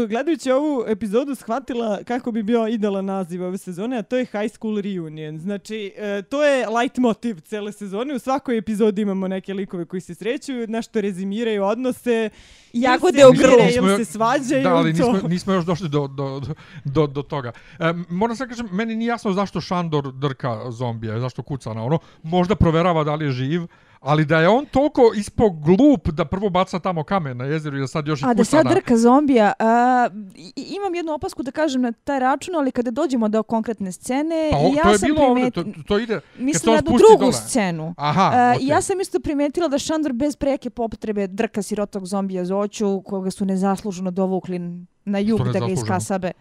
gledajući 0.08 0.51
ovu 0.51 0.84
epizodu 0.88 1.36
shvatila 1.36 1.99
kako 2.03 2.32
bi 2.32 2.43
bio 2.43 2.67
idealan 2.67 3.09
naziv 3.10 3.43
ove 3.43 3.58
sezone, 3.58 3.98
a 3.98 4.04
to 4.04 4.17
je 4.17 4.26
High 4.26 4.52
School 4.54 4.80
Reunion. 4.82 5.39
Znači, 5.39 5.93
e, 5.98 6.22
to 6.22 6.43
je 6.45 6.67
light 6.69 6.98
motiv 6.98 7.39
cele 7.39 7.72
sezone. 7.72 8.13
U 8.13 8.19
svakoj 8.19 8.58
epizodi 8.58 9.02
imamo 9.02 9.28
neke 9.28 9.54
likove 9.54 9.86
koji 9.86 10.02
se 10.02 10.15
sreću, 10.15 10.54
nešto 10.67 11.02
rezimiraju 11.02 11.63
odnose. 11.63 12.30
Jagode 12.74 13.26
u 13.26 13.36
se 13.36 13.41
grlu. 13.41 13.58
Ili 13.76 14.06
se 14.06 14.12
svađaju. 14.12 14.63
Da, 14.63 14.76
ali 14.76 14.98
to. 14.98 15.12
nismo, 15.12 15.30
nismo 15.30 15.54
još 15.54 15.65
došli 15.65 15.89
do, 15.89 16.08
do, 16.08 16.41
do, 16.86 17.08
do 17.08 17.22
toga. 17.22 17.52
E, 17.80 17.93
moram 18.10 18.36
sad 18.36 18.50
kažem, 18.50 18.69
meni 18.72 18.95
nije 18.95 19.10
jasno 19.10 19.34
zašto 19.34 19.62
Šandor 19.62 20.12
drka 20.13 20.72
zombija, 20.72 21.19
zašto 21.19 21.43
kuca 21.43 21.74
na 21.74 21.84
ono. 21.84 22.00
Možda 22.24 22.56
proverava 22.56 23.04
da 23.04 23.15
li 23.15 23.26
je 23.26 23.32
živ, 23.32 23.67
ali 23.99 24.25
da 24.25 24.39
je 24.39 24.49
on 24.49 24.65
toliko 24.65 25.01
ispo 25.15 25.49
glup 25.49 26.07
da 26.07 26.25
prvo 26.25 26.49
baca 26.49 26.79
tamo 26.79 27.03
kamen 27.03 27.38
na 27.38 27.45
jezeru 27.45 27.77
i 27.77 27.79
da 27.79 27.88
sad 27.88 28.07
još 28.07 28.21
i 28.21 28.25
A 28.27 28.33
da 28.33 28.43
sad 28.43 28.67
drka 28.67 28.97
zombija, 28.97 29.53
a, 29.59 30.09
imam 30.55 30.95
jednu 30.95 31.13
opasku 31.13 31.43
da 31.43 31.51
kažem 31.51 31.81
na 31.81 31.91
taj 31.91 32.19
račun, 32.19 32.55
ali 32.55 32.71
kada 32.71 32.91
dođemo 32.91 33.29
do 33.29 33.43
konkretne 33.43 33.91
scene, 33.91 34.49
Pa, 34.51 34.57
o, 34.57 34.71
ja 34.75 34.83
to 34.83 34.89
je 34.89 34.97
sam 34.97 35.07
bilo 35.09 35.27
ovdje, 35.27 35.51
primet... 35.51 35.75
to, 35.75 35.83
to 35.88 35.99
ide... 35.99 36.19
Mislim 36.38 36.71
na 36.71 36.75
jednu 36.77 36.89
spusti 36.89 37.05
drugu 37.07 37.21
dole. 37.21 37.33
scenu. 37.33 37.93
Aha, 37.97 38.31
E, 38.35 38.55
okej. 38.55 38.67
Ja 38.67 38.81
sam 38.81 39.01
isto 39.01 39.19
primetila 39.19 39.67
da 39.67 39.77
Šandor 39.77 40.13
bez 40.13 40.35
preke 40.35 40.69
potrebe 40.69 41.27
drka 41.27 41.62
sirotog 41.62 42.05
zombija 42.05 42.45
Zoću, 42.45 43.01
koga 43.01 43.31
su 43.31 43.45
nezasluženo 43.45 44.12
dovukli 44.12 44.59
na 45.05 45.19
jug 45.19 45.51
da 45.53 45.59
ga 45.59 45.67
iskasabe. 45.67 46.31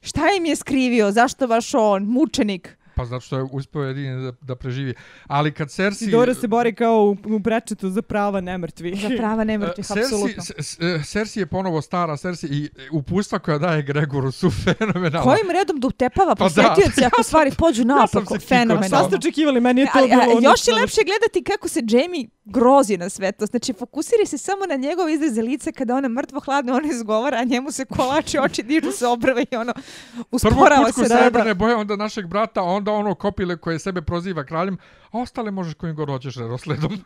Šta 0.00 0.20
im 0.38 0.44
je 0.46 0.56
skrivio? 0.56 1.12
Zašto 1.12 1.46
baš 1.46 1.74
on? 1.74 2.04
Mučenik. 2.04 2.78
Pa 2.96 3.04
zato 3.04 3.20
što 3.20 3.36
je 3.36 3.46
uspio 3.52 3.82
jedini 3.82 4.22
da, 4.24 4.32
da 4.40 4.56
preživi. 4.56 4.94
Ali 5.26 5.52
kad 5.52 5.70
Cersei... 5.70 6.10
Dora 6.10 6.34
se 6.34 6.48
bori 6.48 6.74
kao 6.74 7.04
u, 7.04 7.36
u 7.36 7.40
prečetu 7.40 7.90
za 7.90 8.02
prava 8.02 8.40
nemrtvih. 8.40 9.00
Za 9.02 9.08
prava 9.16 9.44
nemrtvih, 9.44 9.86
E, 9.90 9.94
Cersei- 9.94 10.04
apsolutno. 10.04 10.42
E, 10.80 11.02
Cersei 11.04 11.40
je 11.40 11.46
ponovo 11.46 11.82
stara 11.82 12.16
Cersei 12.16 12.50
i 12.50 12.64
e, 12.64 12.68
upustva 12.92 13.38
koja 13.38 13.58
daje 13.58 13.82
Gregoru 13.82 14.32
su 14.32 14.50
fenomenalna. 14.64 15.22
Kojim 15.22 15.50
redom 15.50 15.80
da 15.80 15.86
utepava 15.86 16.34
Pa 16.34 16.48
da, 16.48 16.62
posjetioci 16.62 17.00
ja 17.02 17.06
ako 17.06 17.16
sam- 17.16 17.24
stvari 17.24 17.50
pođu 17.58 17.82
ja 17.82 18.06
se 18.06 18.18
kikao 18.20 18.38
Fenomenalno. 18.38 18.86
Šta 18.88 19.04
ste 19.06 19.16
očekivali? 19.16 19.60
Meni 19.60 19.80
je 19.80 19.86
to 19.86 19.92
Ali, 19.98 20.08
bilo... 20.08 20.22
a, 20.22 20.26
ono 20.36 20.50
još 20.50 20.68
je 20.68 20.74
lepše 20.74 21.00
gledati 21.04 21.44
kako 21.44 21.68
se 21.68 21.80
Jamie 21.88 22.26
grozi 22.44 22.96
na 22.96 23.08
sve 23.08 23.32
to. 23.32 23.46
Znači, 23.46 23.72
fokusiri 23.72 24.26
se 24.26 24.38
samo 24.38 24.66
na 24.66 24.74
njegov 24.76 25.08
izraze 25.08 25.42
lice 25.42 25.72
kada 25.72 25.94
ona 25.94 26.08
mrtvo 26.08 26.40
hladno 26.40 26.74
on 26.74 26.90
izgovara, 26.90 27.38
a 27.38 27.44
njemu 27.44 27.70
se 27.70 27.84
kolače 27.84 28.40
oči, 28.40 28.62
dižu 28.62 28.92
se 28.92 29.06
obrve 29.06 29.44
i 29.50 29.56
ono 29.56 29.72
Prvo 29.72 30.24
usporava 30.30 30.92
se. 30.92 31.00
Da, 31.00 31.08
srebrne 31.08 31.50
da. 31.50 31.54
boje, 31.54 31.74
onda 31.74 31.96
našeg 31.96 32.26
brata, 32.26 32.60
a 32.60 32.64
onda 32.82 32.92
ono 32.92 33.14
kopile 33.14 33.56
koje 33.56 33.78
sebe 33.78 34.02
proziva 34.02 34.44
kraljem, 34.44 34.78
a 35.10 35.18
ostale 35.18 35.50
možeš 35.50 35.74
kojim 35.74 35.96
god 35.96 36.08
hoćeš 36.08 36.36
redosledom. 36.36 36.92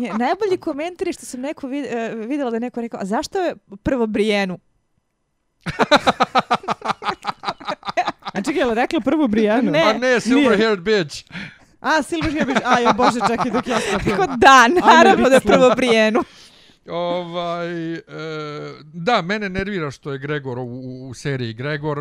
Je, 0.00 0.12
najbolji 0.12 0.56
komentar 0.60 1.06
je 1.06 1.12
što 1.12 1.26
sam 1.26 1.40
neko 1.40 1.66
vid, 1.66 1.84
e, 1.84 2.14
vidjela 2.14 2.50
da 2.50 2.56
je 2.56 2.60
neko 2.60 2.80
rekao, 2.80 3.00
a 3.00 3.04
zašto 3.04 3.38
je 3.38 3.56
prvo 3.82 4.06
Brijenu? 4.06 4.58
A 8.34 8.42
čekaj, 8.42 8.60
je 8.60 8.66
li 8.66 8.74
rekla 8.74 9.00
prvo 9.00 9.28
Brijanu? 9.28 9.70
Ne. 9.70 9.82
Pa 9.84 9.92
ne, 9.98 10.20
silver 10.20 10.58
haired 10.58 10.80
bitch. 10.80 11.24
A, 11.82 12.02
Silver 12.02 12.32
Hair 12.32 12.46
Bitch. 12.46 12.62
A, 12.64 12.80
jo, 12.80 12.92
bože, 12.92 13.20
čekaj 13.26 13.50
dok 13.50 13.66
ja 13.66 13.80
stopim. 13.80 14.10
Rekao 14.10 14.26
da, 14.36 14.68
naravno 14.68 15.28
da 15.28 15.34
je 15.34 15.40
prvo 15.40 15.70
Brijenu. 15.76 16.24
Ovaj, 16.88 17.94
e, 17.94 18.02
da, 18.92 19.22
mene 19.22 19.48
nervira 19.48 19.90
što 19.90 20.12
je 20.12 20.18
Gregor 20.18 20.58
u, 20.58 21.08
u, 21.08 21.14
seriji 21.14 21.52
Gregor, 21.52 21.98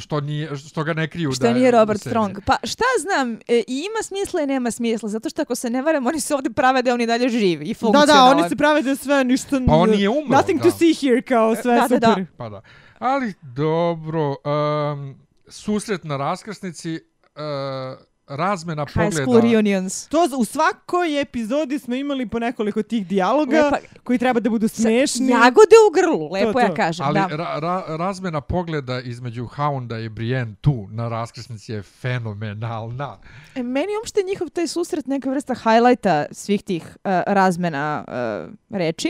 što, 0.00 0.20
nije, 0.20 0.56
što 0.56 0.84
ga 0.84 0.92
ne 0.92 1.08
kriju 1.08 1.32
Što 1.32 1.42
da 1.42 1.48
je 1.48 1.54
nije 1.54 1.70
Robert. 1.70 2.00
Strong. 2.00 2.38
Pa 2.46 2.56
šta 2.62 2.84
znam, 3.00 3.32
e, 3.32 3.58
i 3.58 3.86
ima 3.86 4.02
smisla 4.02 4.42
i 4.42 4.46
nema 4.46 4.70
smisla, 4.70 5.08
zato 5.08 5.30
što 5.30 5.42
ako 5.42 5.54
se 5.54 5.70
ne 5.70 5.82
varam, 5.82 6.06
oni 6.06 6.20
se 6.20 6.34
ovdje 6.34 6.52
prave 6.52 6.82
da 6.82 6.90
je 6.90 6.94
on 6.94 7.00
i 7.00 7.06
dalje 7.06 7.28
živ 7.28 7.62
i 7.62 7.74
Da, 7.92 8.06
da, 8.06 8.24
oni 8.24 8.48
se 8.48 8.56
prave 8.56 8.82
da 8.82 8.96
sve 8.96 9.24
ništa... 9.24 9.60
Pa 9.66 9.74
on 9.74 9.90
nije 9.90 10.08
umro, 10.08 10.36
Nothing 10.36 10.62
da. 10.62 10.70
to 10.70 10.76
see 10.78 10.94
here, 10.94 11.22
kao 11.22 11.56
sve 11.56 11.74
Da, 11.74 11.88
da, 11.88 11.98
da. 11.98 12.06
super. 12.08 12.26
Pa 12.36 12.48
da. 12.48 12.62
Ali 12.98 13.34
dobro, 13.42 14.28
um, 14.28 15.14
susret 15.48 16.04
na 16.04 16.16
raskrsnici, 16.16 16.92
uh, 16.94 17.98
razmena 18.26 18.84
High 18.86 18.94
pogleda. 18.94 19.22
school 19.22 19.40
reunions. 19.40 20.08
To 20.08 20.28
u 20.38 20.44
svakoj 20.44 21.20
epizodi 21.20 21.78
smo 21.78 21.94
imali 21.94 22.26
po 22.28 22.38
nekoliko 22.38 22.82
tih 22.82 23.06
dijaloga 23.06 23.60
Lepa, 23.64 23.76
koji 24.04 24.18
treba 24.18 24.40
da 24.40 24.50
budu 24.50 24.68
smešni. 24.68 25.28
jagode 25.28 25.76
u 25.88 25.92
grlu, 25.94 26.32
lepo 26.32 26.52
To, 26.52 26.60
ja 26.60 26.68
to. 26.68 26.74
kažem. 26.74 27.06
Ali 27.06 27.14
da. 27.14 27.26
ra, 27.36 27.58
ra, 27.58 27.96
razmena 27.96 28.40
pogleda 28.40 29.00
između 29.00 29.46
Hounda 29.46 29.98
i 29.98 30.08
Brienne 30.08 30.54
tu 30.60 30.86
na 30.90 31.08
raskrsnici 31.08 31.72
je 31.72 31.82
fenomenalna. 31.82 33.18
E, 33.54 33.62
Meni 33.62 33.88
uopšte 34.00 34.22
njihov 34.22 34.48
taj 34.48 34.66
susret 34.66 35.06
neka 35.06 35.30
vrsta 35.30 35.54
highlighta 35.54 36.26
svih 36.32 36.62
tih 36.62 36.82
uh, 36.82 37.10
razmena 37.26 38.04
uh, 38.08 38.54
reči. 38.70 39.08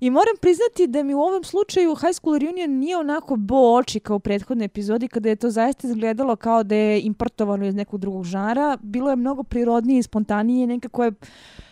I 0.00 0.10
moram 0.10 0.36
priznati 0.40 0.86
da 0.86 1.02
mi 1.02 1.14
u 1.14 1.20
ovom 1.20 1.44
slučaju 1.44 1.94
High 1.94 2.14
School 2.14 2.38
Reunion 2.38 2.70
nije 2.70 2.96
onako 2.96 3.36
bo 3.36 3.76
oči 3.76 4.00
kao 4.00 4.16
u 4.16 4.20
prethodnoj 4.20 4.64
epizodi 4.64 5.08
kada 5.08 5.28
je 5.28 5.36
to 5.36 5.50
zaista 5.50 5.88
izgledalo 5.88 6.36
kao 6.36 6.62
da 6.62 6.74
je 6.74 7.00
importovano 7.00 7.66
iz 7.66 7.74
nekog 7.74 8.00
drugog 8.00 8.24
žara. 8.24 8.78
Bilo 8.82 9.10
je 9.10 9.16
mnogo 9.16 9.42
prirodnije 9.42 9.98
i 9.98 10.02
spontanije, 10.02 10.66
nekako 10.66 11.04
je 11.04 11.12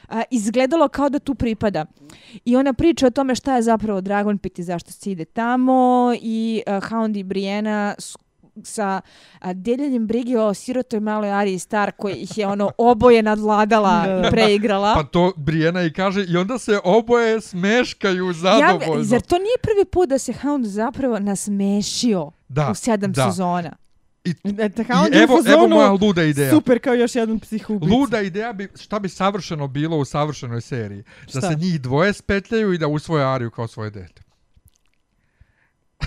a, 0.09 0.23
izgledalo 0.31 0.89
kao 0.89 1.09
da 1.09 1.19
tu 1.19 1.35
pripada. 1.35 1.87
I 2.45 2.57
ona 2.57 2.73
priča 2.73 3.07
o 3.07 3.11
tome 3.11 3.35
šta 3.35 3.57
je 3.57 3.63
zapravo 3.63 4.01
Dragon 4.01 4.39
Pit 4.39 4.59
i 4.59 4.63
zašto 4.63 4.93
se 4.93 5.11
ide 5.11 5.25
tamo 5.25 6.13
i 6.23 6.63
a, 6.67 6.81
Hound 6.81 7.17
i 7.17 7.23
Brienne 7.23 7.95
sa 8.65 9.01
a, 9.39 9.53
deljenjem 9.53 10.07
brige 10.07 10.39
o 10.39 10.55
sirotoj 10.55 11.01
maloj 11.01 11.31
Ariji 11.31 11.59
Star 11.59 11.93
koji 11.93 12.15
ih 12.15 12.39
je 12.39 12.47
ono 12.47 12.71
oboje 12.79 13.23
nadvladala 13.23 14.07
Da, 14.07 14.13
da. 14.13 14.29
i 14.29 14.31
preigrala. 14.31 14.95
Pa 14.95 15.03
to 15.03 15.33
Brienne 15.37 15.87
i 15.87 15.93
kaže 15.93 16.25
i 16.25 16.37
onda 16.37 16.59
se 16.59 16.81
oboje 16.85 17.41
smeškaju 17.41 18.33
zadovoljno. 18.33 18.95
Ja, 18.95 19.05
zar 19.05 19.21
to 19.21 19.37
nije 19.37 19.57
prvi 19.63 19.85
put 19.85 20.09
da 20.09 20.19
se 20.19 20.33
Hound 20.33 20.67
zapravo 20.67 21.19
nasmešio 21.19 22.31
Da, 22.49 22.71
u 22.71 22.75
sedam 22.75 23.13
da. 23.13 23.25
sezona? 23.25 23.77
I, 24.25 24.31
E, 24.59 24.69
ta 24.69 24.83
i 24.83 25.17
evo, 25.17 25.39
evo 25.47 25.69
moja 25.69 25.91
luda 25.93 26.23
ideja. 26.23 26.51
Super, 26.51 26.79
kao 26.79 26.95
još 26.95 27.15
jedan 27.15 27.39
psihubica. 27.39 27.95
Luda 27.95 28.21
ideja 28.21 28.53
bi, 28.53 28.69
šta 28.77 28.99
bi 28.99 29.09
savršeno 29.09 29.69
bilo 29.69 29.97
u 29.97 30.05
savršenoj 30.05 30.61
seriji. 30.61 31.03
Da 31.03 31.29
Šta? 31.29 31.41
se 31.41 31.55
njih 31.55 31.81
dvoje 31.81 32.13
spetljaju 32.13 32.73
i 32.73 32.79
da 32.79 32.87
usvoje 32.87 33.25
Ariju 33.25 33.51
kao 33.51 33.67
svoje 33.67 33.91
dete. 33.91 34.23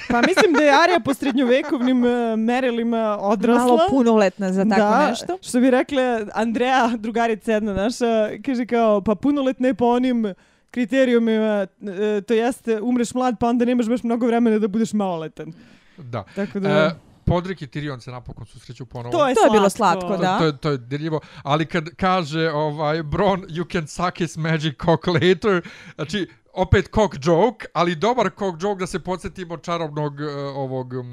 Pa 0.09 0.21
mislim 0.21 0.53
da 0.53 0.63
je 0.63 0.83
Arija 0.83 0.99
po 0.99 1.13
srednjovekovnim 1.13 2.03
uh, 2.03 2.11
merilima 2.37 3.17
odrasla. 3.21 3.65
Malo 3.65 3.79
punoletna 3.89 4.53
za 4.53 4.65
tako 4.65 4.81
da, 4.81 5.09
nešto. 5.09 5.37
Što 5.41 5.59
bi 5.59 5.71
rekla 5.71 6.21
Andreja, 6.33 6.91
drugarica 6.97 7.51
jedna 7.51 7.73
naša, 7.73 8.29
kaže 8.45 8.65
kao, 8.65 9.01
pa 9.01 9.15
punoletna 9.15 9.67
je 9.67 9.73
po 9.73 9.85
onim 9.85 10.33
kriterijumima, 10.71 11.67
e, 11.81 12.21
to 12.21 12.33
jeste 12.33 12.81
umreš 12.81 13.13
mlad 13.13 13.35
pa 13.39 13.47
onda 13.47 13.65
nemaš 13.65 13.87
baš 13.87 14.03
mnogo 14.03 14.25
vremena 14.25 14.59
da 14.59 14.67
budeš 14.67 14.93
maloletan. 14.93 15.53
Da. 15.97 16.23
Tako 16.35 16.59
da... 16.59 16.69
E, 16.69 16.91
Podrik 17.25 17.61
i 17.61 17.67
Tyrion 17.67 17.99
se 17.99 18.11
napokon 18.11 18.45
susreću 18.45 18.85
ponovo. 18.85 19.11
to 19.11 19.27
je, 19.27 19.35
To 19.35 19.43
je 19.43 19.51
bilo 19.51 19.69
slatko. 19.69 20.07
To, 20.07 20.17
da. 20.17 20.37
to, 20.37 20.45
je, 20.45 20.57
to 20.57 20.69
je 20.69 20.77
dirljivo, 20.77 21.19
ali 21.43 21.65
kad 21.65 21.89
kaže 21.95 22.49
ovaj 22.49 23.03
Bron, 23.03 23.41
you 23.41 23.71
can 23.71 23.87
suck 23.87 24.17
his 24.17 24.37
magic 24.37 24.75
cock 24.85 25.07
later, 25.07 25.69
znači 25.95 26.27
opet 26.53 26.89
cock 26.95 27.15
joke, 27.17 27.65
ali 27.73 27.95
dobar 27.95 28.29
cock 28.39 28.61
joke 28.61 28.79
da 28.79 28.87
se 28.87 28.99
podsjetimo 28.99 29.57
čarobnog 29.57 30.13
uh, 30.13 30.27
ovog 30.55 30.93
uh, 30.93 31.05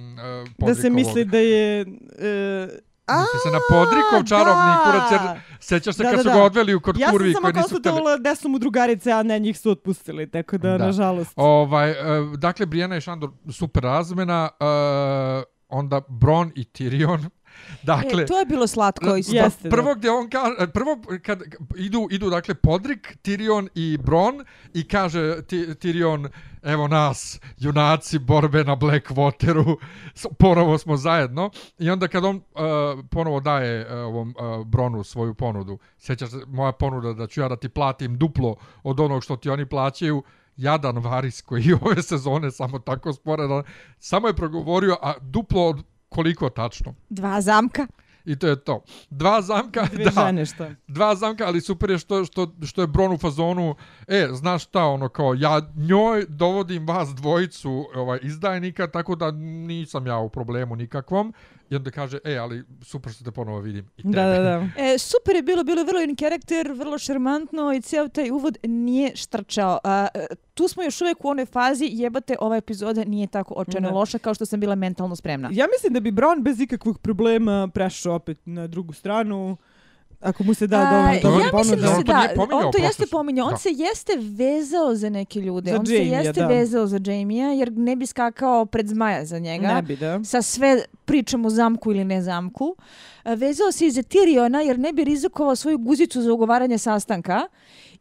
Da 0.59 0.75
se 0.75 0.91
misli 0.91 1.25
da 1.25 1.39
je... 1.39 1.81
E, 1.81 2.69
Misli 3.11 3.39
se 3.43 3.51
na 3.51 3.59
Podrikov 3.71 4.29
čarobni 4.29 4.53
da! 4.67 4.83
kurac, 4.85 5.13
jer 5.13 5.41
sećaš 5.61 5.95
se 5.95 6.03
Da, 6.03 6.11
kad 6.11 6.19
da, 6.19 6.23
su 6.23 6.29
ga 6.29 6.45
odveli 6.45 6.75
u 6.75 6.81
kod 6.81 6.99
Ja 6.99 7.07
sam 7.07 7.13
kurvi 7.13 7.33
samo 7.33 7.43
koji 7.43 7.53
nisu 7.53 7.67
hteli. 7.67 7.75
konstatovala 7.75 8.17
da 8.17 8.35
su 8.35 8.49
mu 8.49 8.59
drugarice, 8.59 9.13
a 9.13 9.23
ne 9.23 9.39
njih 9.39 9.59
su 9.59 9.71
otpustili, 9.71 10.31
tako 10.31 10.59
da, 10.59 10.79
Da. 10.79 10.87
nažalost. 10.87 11.33
Ovaj, 11.37 11.91
uh, 11.91 11.97
dakle, 12.33 12.67
Brienne 12.67 12.99
i 12.99 13.01
Shandor 13.01 13.31
super 13.51 13.83
razmena, 13.83 14.49
uh, 14.61 15.43
onda 15.69 16.01
Bron 16.09 16.53
i 16.55 16.65
Tyrion. 16.65 17.29
Dakle, 17.83 18.23
e, 18.23 18.27
to 18.27 18.39
je 18.39 18.47
bilo 18.47 18.67
slatko 18.67 19.17
isto. 19.17 19.37
Jeste, 19.37 19.71
prvo 19.71 19.95
gdje 19.95 20.11
on 20.11 20.31
kaže, 20.31 20.73
prvo 20.73 21.01
kad 21.23 21.43
idu, 21.77 22.09
idu 22.11 22.31
dakle 22.31 22.55
Podrik, 22.55 23.19
Tyrion 23.23 23.69
i 23.75 23.99
Bron 23.99 24.45
i 24.75 24.89
kaže 24.89 25.43
ti, 25.43 25.57
Tyrion, 25.57 26.29
evo 26.63 26.89
nas, 26.89 27.41
junaci 27.59 28.19
borbe 28.19 28.65
na 28.65 28.77
Blackwateru, 28.77 29.77
ponovo 30.39 30.79
smo 30.79 30.97
zajedno. 30.97 31.51
I 31.79 31.91
onda 31.91 32.09
kad 32.09 32.25
on 32.25 32.37
uh, 32.37 32.43
ponovo 33.11 33.41
daje 33.41 33.87
uh, 33.87 33.93
ovom 33.93 34.35
uh, 34.39 34.67
Bronu 34.67 35.05
svoju 35.05 35.35
ponudu, 35.35 35.79
sjećaš 35.99 36.31
se, 36.31 36.37
moja 36.47 36.73
ponuda 36.73 37.13
da 37.13 37.27
ću 37.27 37.41
ja 37.41 37.49
da 37.49 37.57
ti 37.57 37.69
platim 37.69 38.19
duplo 38.19 38.57
od 38.83 39.01
onog 39.01 39.25
što 39.25 39.37
ti 39.37 39.51
oni 39.51 39.67
plaćaju, 39.67 40.23
jadan 40.59 40.99
Varis 40.99 41.43
koji 41.43 41.65
je 41.65 41.79
ove 41.83 42.03
sezone 42.03 42.51
samo 42.51 42.79
tako 42.79 43.13
sporedan, 43.13 43.63
samo 43.99 44.27
je 44.29 44.37
progovorio, 44.37 44.97
a 45.03 45.15
duplo 45.21 45.67
od 45.69 45.83
koliko 46.09 46.51
tačno? 46.51 46.95
Dva 47.09 47.41
zamka. 47.41 47.87
I 48.25 48.37
to 48.37 48.47
je 48.47 48.57
to. 48.65 48.83
Dva 49.11 49.43
zamka, 49.43 49.87
Dve 49.93 50.05
da. 50.05 50.11
žene, 50.11 50.47
šta? 50.47 50.71
Dva 50.87 51.15
zamka, 51.15 51.47
ali 51.47 51.61
super 51.61 51.91
je 51.91 51.99
što, 51.99 52.25
što, 52.25 52.53
što 52.67 52.81
je 52.81 52.87
Bron 52.87 53.13
u 53.13 53.19
fazonu, 53.19 53.75
e, 54.09 54.29
znaš 54.33 54.65
šta, 54.65 54.85
ono 54.85 55.09
kao, 55.09 55.35
ja 55.35 55.61
njoj 55.77 56.27
dovodim 56.29 56.87
vas 56.87 57.09
dvojicu 57.09 57.87
ovaj, 57.95 58.19
izdajnika, 58.23 58.87
tako 58.87 59.17
da 59.17 59.31
nisam 59.31 60.07
ja 60.07 60.19
u 60.19 60.29
problemu 60.29 60.77
nikakvom. 60.77 61.33
I 61.71 61.77
onda 61.77 61.91
kaže, 61.91 62.19
e, 62.25 62.37
ali 62.37 62.65
super 62.83 63.13
što 63.13 63.25
te 63.25 63.31
ponovo 63.31 63.61
vidim. 63.61 63.87
I 63.97 64.03
tebe. 64.03 64.15
Da, 64.15 64.25
da, 64.25 64.39
da. 64.39 64.69
E, 64.77 64.99
super 64.99 65.37
je 65.37 65.43
bilo, 65.43 65.65
bilo 65.65 65.81
je 65.81 65.85
vrlo 65.85 66.01
in 66.01 66.17
karakter, 66.17 66.73
vrlo 66.73 66.99
šarmantno 66.99 67.73
i 67.73 67.81
cijel 67.81 68.09
taj 68.09 68.31
uvod 68.31 68.59
nije 68.63 69.17
štrčao. 69.17 69.79
A, 69.85 70.09
e, 70.15 70.27
tu 70.55 70.69
smo 70.69 70.83
još 70.83 71.01
uvijek 71.01 71.25
u 71.25 71.29
onoj 71.29 71.47
fazi, 71.47 71.89
jebate, 71.93 72.37
ova 72.41 72.57
epizoda 72.57 73.05
nije 73.05 73.27
tako 73.27 73.55
očajno 73.55 73.91
loša 73.91 74.19
kao 74.19 74.35
što 74.35 74.47
sam 74.47 74.61
bila 74.61 74.75
mentalno 74.75 75.17
spremna. 75.17 75.51
Ja 75.53 75.67
mislim 75.77 75.93
da 75.93 76.01
bi 76.01 76.11
Bron 76.11 76.43
bez 76.43 76.61
ikakvog 76.61 76.99
problema 76.99 77.69
prešao 77.75 78.15
opet 78.15 78.39
na 78.45 78.67
drugu 78.67 78.93
stranu. 78.93 79.57
Ako 80.21 80.45
mu 80.45 80.55
se 80.55 80.67
da 80.67 80.79
dovoljno 80.79 81.21
toga 81.23 81.45
ja 81.47 81.51
mislim 81.55 81.81
da 81.81 81.89
On 81.89 81.97
se 81.97 82.05
to 82.05 82.13
da, 82.13 82.19
nije 82.19 82.35
pominjao, 82.37 82.59
on 82.59 82.73
to 82.73 82.79
jeste 82.79 83.07
pominjao, 83.07 83.47
on 83.47 83.53
Da. 83.53 83.59
se 83.59 83.69
jeste 83.71 84.13
vezao 84.17 84.95
za 84.95 85.11
neke 85.11 85.41
ljude, 85.41 85.71
Za 85.71 85.79
on 85.79 85.85
Jamie-a, 85.87 86.23
se 86.23 86.27
jeste 86.27 86.41
da. 86.41 86.47
vezao 86.47 86.87
za 86.87 87.01
Jamie-a 87.05 87.49
jer 87.49 87.73
ne 87.73 87.97
bi 87.97 88.07
skakao 88.07 88.67
pred 88.67 88.89
zmaja 88.89 89.25
za 89.25 89.39
njega. 89.39 89.75
Ne 89.75 89.83
bi, 89.83 89.97
da. 89.97 90.25
sa 90.25 90.43
sve 90.43 90.85
pričom 91.05 91.45
o 91.45 91.51
zamku 91.51 91.91
ili 91.91 92.05
ne 92.05 92.23
zamku. 92.23 92.77
Vezao 93.27 93.73
se 93.73 93.87
i 93.87 93.91
za 93.91 94.03
Tyriona 94.03 94.59
jer 94.59 94.79
ne 94.79 94.93
bi 94.93 95.05
rizikovao 95.05 95.57
svoju 95.57 95.79
guzicu 95.79 96.23
za 96.23 96.33
ugovaranje 96.33 96.79
sastanka. 96.79 97.41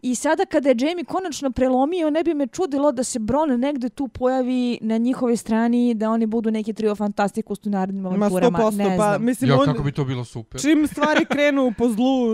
I 0.01 0.15
sada 0.15 0.45
kada 0.45 0.69
je 0.69 0.75
Jamie 0.79 1.05
konačno 1.05 1.51
prelomio, 1.51 2.10
ne 2.10 2.23
bi 2.23 2.33
me 2.33 2.47
čudilo 2.47 2.91
da 2.91 3.03
se 3.03 3.19
Bron 3.19 3.60
negde 3.60 3.89
tu 3.89 4.07
pojavi 4.07 4.77
na 4.81 4.97
njihovoj 4.97 5.38
strani, 5.38 5.93
da 5.93 6.10
oni 6.10 6.25
budu 6.25 6.51
neki 6.51 6.73
trio 6.73 6.95
fantastikus 6.95 7.60
u 7.65 7.69
narednim 7.69 8.03
Ma 8.03 8.10
avanturama. 8.10 8.60
100%, 8.60 8.77
Ne 8.77 8.97
pa 8.97 9.03
znam. 9.03 9.25
mislim 9.25 9.49
Jo, 9.49 9.57
on... 9.60 9.65
kako 9.65 9.83
bi 9.83 9.91
to 9.91 10.05
bilo 10.05 10.25
super. 10.25 10.62
Čim 10.62 10.88
stvari 10.88 11.25
krenu 11.25 11.73
po 11.77 11.89
zlu 11.89 12.27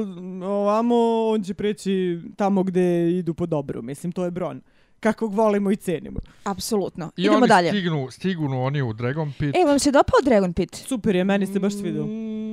ovamo, 0.44 0.96
on 1.28 1.44
će 1.44 1.54
preći 1.54 2.20
tamo 2.36 2.64
gde 2.64 3.12
idu 3.12 3.34
po 3.34 3.46
dobru. 3.46 3.82
Mislim, 3.82 4.12
to 4.12 4.26
je 4.26 4.32
Bron. 4.32 4.62
Kakvog 5.00 5.34
volimo 5.34 5.72
i 5.72 5.76
cenimo. 5.76 6.20
Apsolutno. 6.44 7.12
I 7.18 7.22
Idemo 7.22 7.38
oni 7.38 7.48
dalje. 7.48 7.70
stignu, 7.70 8.12
stignu 8.12 8.64
oni 8.64 8.82
u 8.82 8.94
Dragon 8.94 9.34
Pit. 9.40 9.56
E, 9.56 9.66
vam 9.66 9.80
se 9.80 9.92
dopao 9.92 10.20
Dragon 10.24 10.54
Pit? 10.54 10.76
Super 10.76 11.16
je, 11.16 11.24
meni 11.24 11.46
se 11.46 11.60
baš 11.60 11.74
svidao. 11.74 12.06
Mm, 12.06 12.53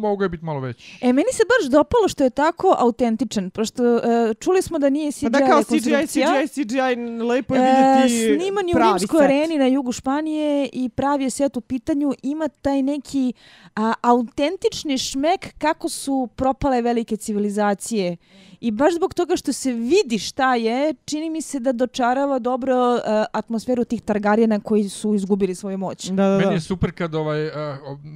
Mogu 0.00 0.22
je 0.22 0.28
biti 0.28 0.44
malo 0.44 0.60
veći. 0.60 0.98
E, 1.00 1.12
meni 1.12 1.28
se 1.32 1.42
baš 1.48 1.70
dopalo 1.70 2.08
što 2.08 2.24
je 2.24 2.30
tako 2.30 2.74
autentičan, 2.78 3.50
pošto 3.50 3.96
e, 3.96 4.00
čuli 4.34 4.62
smo 4.62 4.78
da 4.78 4.90
nije 4.90 5.12
CGI 5.12 5.24
Pa 5.32 5.38
da 5.38 5.46
kao 5.46 5.62
CGI. 5.62 6.06
CGI, 6.06 6.48
CGI, 6.48 7.22
lepo 7.24 7.54
je 7.54 7.60
E, 7.60 7.64
vidjeti 7.64 8.38
sniman 8.38 8.68
je 8.68 8.74
u 8.74 8.78
Rimskoj 8.78 9.24
areni 9.24 9.58
na 9.58 9.66
jugu 9.66 9.92
Španije 9.92 10.68
i 10.72 10.88
pravi 10.88 11.24
je 11.24 11.30
set 11.30 11.56
u 11.56 11.60
pitanju. 11.60 12.12
Ima 12.22 12.48
taj 12.48 12.82
neki 12.82 13.32
a, 13.76 13.92
autentični 14.02 14.98
šmek 14.98 15.58
kako 15.58 15.88
su 15.88 16.28
propale 16.36 16.82
velike 16.82 17.16
civilizacije. 17.16 18.16
I 18.60 18.70
baš 18.70 18.94
zbog 18.94 19.14
toga 19.14 19.36
što 19.36 19.52
se 19.52 19.72
vidi 19.72 20.18
šta 20.18 20.54
je, 20.54 20.94
čini 21.04 21.30
mi 21.30 21.42
se 21.42 21.60
da 21.60 21.72
dočarava 21.72 22.38
dobro 22.38 22.74
a, 22.74 23.24
atmosferu 23.32 23.84
tih 23.84 24.02
Targarijena 24.02 24.60
koji 24.60 24.88
su 24.88 25.14
izgubili 25.14 25.54
svoju 25.54 25.78
moć. 25.78 26.06
Da, 26.06 26.28
da, 26.28 26.36
Meni 26.36 26.44
da. 26.44 26.52
je 26.52 26.60
super 26.60 26.92
kad 26.92 27.14
ovaj, 27.14 27.46
uh, 27.46 27.52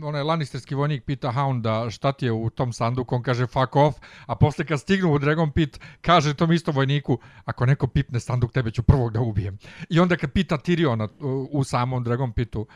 onaj 0.05 0.23
Lannisterski 0.23 0.75
vojnik 0.75 1.05
pita 1.05 1.33
Hounda 1.33 1.91
šta 1.91 2.13
ti 2.13 2.27
je 2.27 2.33
u 2.33 2.51
tom 2.51 2.73
sanduku, 2.73 3.15
on 3.15 3.23
kaže 3.23 3.47
fuck 3.47 3.77
off, 3.77 3.99
a 4.27 4.35
posle 4.37 4.67
kad 4.67 4.81
stignu 4.81 5.13
u 5.13 5.19
Dragon 5.19 5.51
Pit, 5.51 5.81
kaže 6.01 6.35
tom 6.35 6.53
istom 6.53 6.75
vojniku, 6.75 7.19
ako 7.45 7.67
neko 7.67 7.87
pipne 7.87 8.21
sanduk, 8.21 8.53
tebe 8.53 8.71
ću 8.71 8.83
prvog 8.83 9.13
da 9.13 9.21
ubijem. 9.21 9.59
I 9.89 10.01
onda 10.01 10.17
kad 10.17 10.33
pita 10.33 10.59
Tyriona 10.59 11.09
u, 11.21 11.49
u 11.53 11.65
samom 11.65 12.05
Dragon 12.05 12.33
Pitu, 12.33 12.61
uh, 12.61 12.67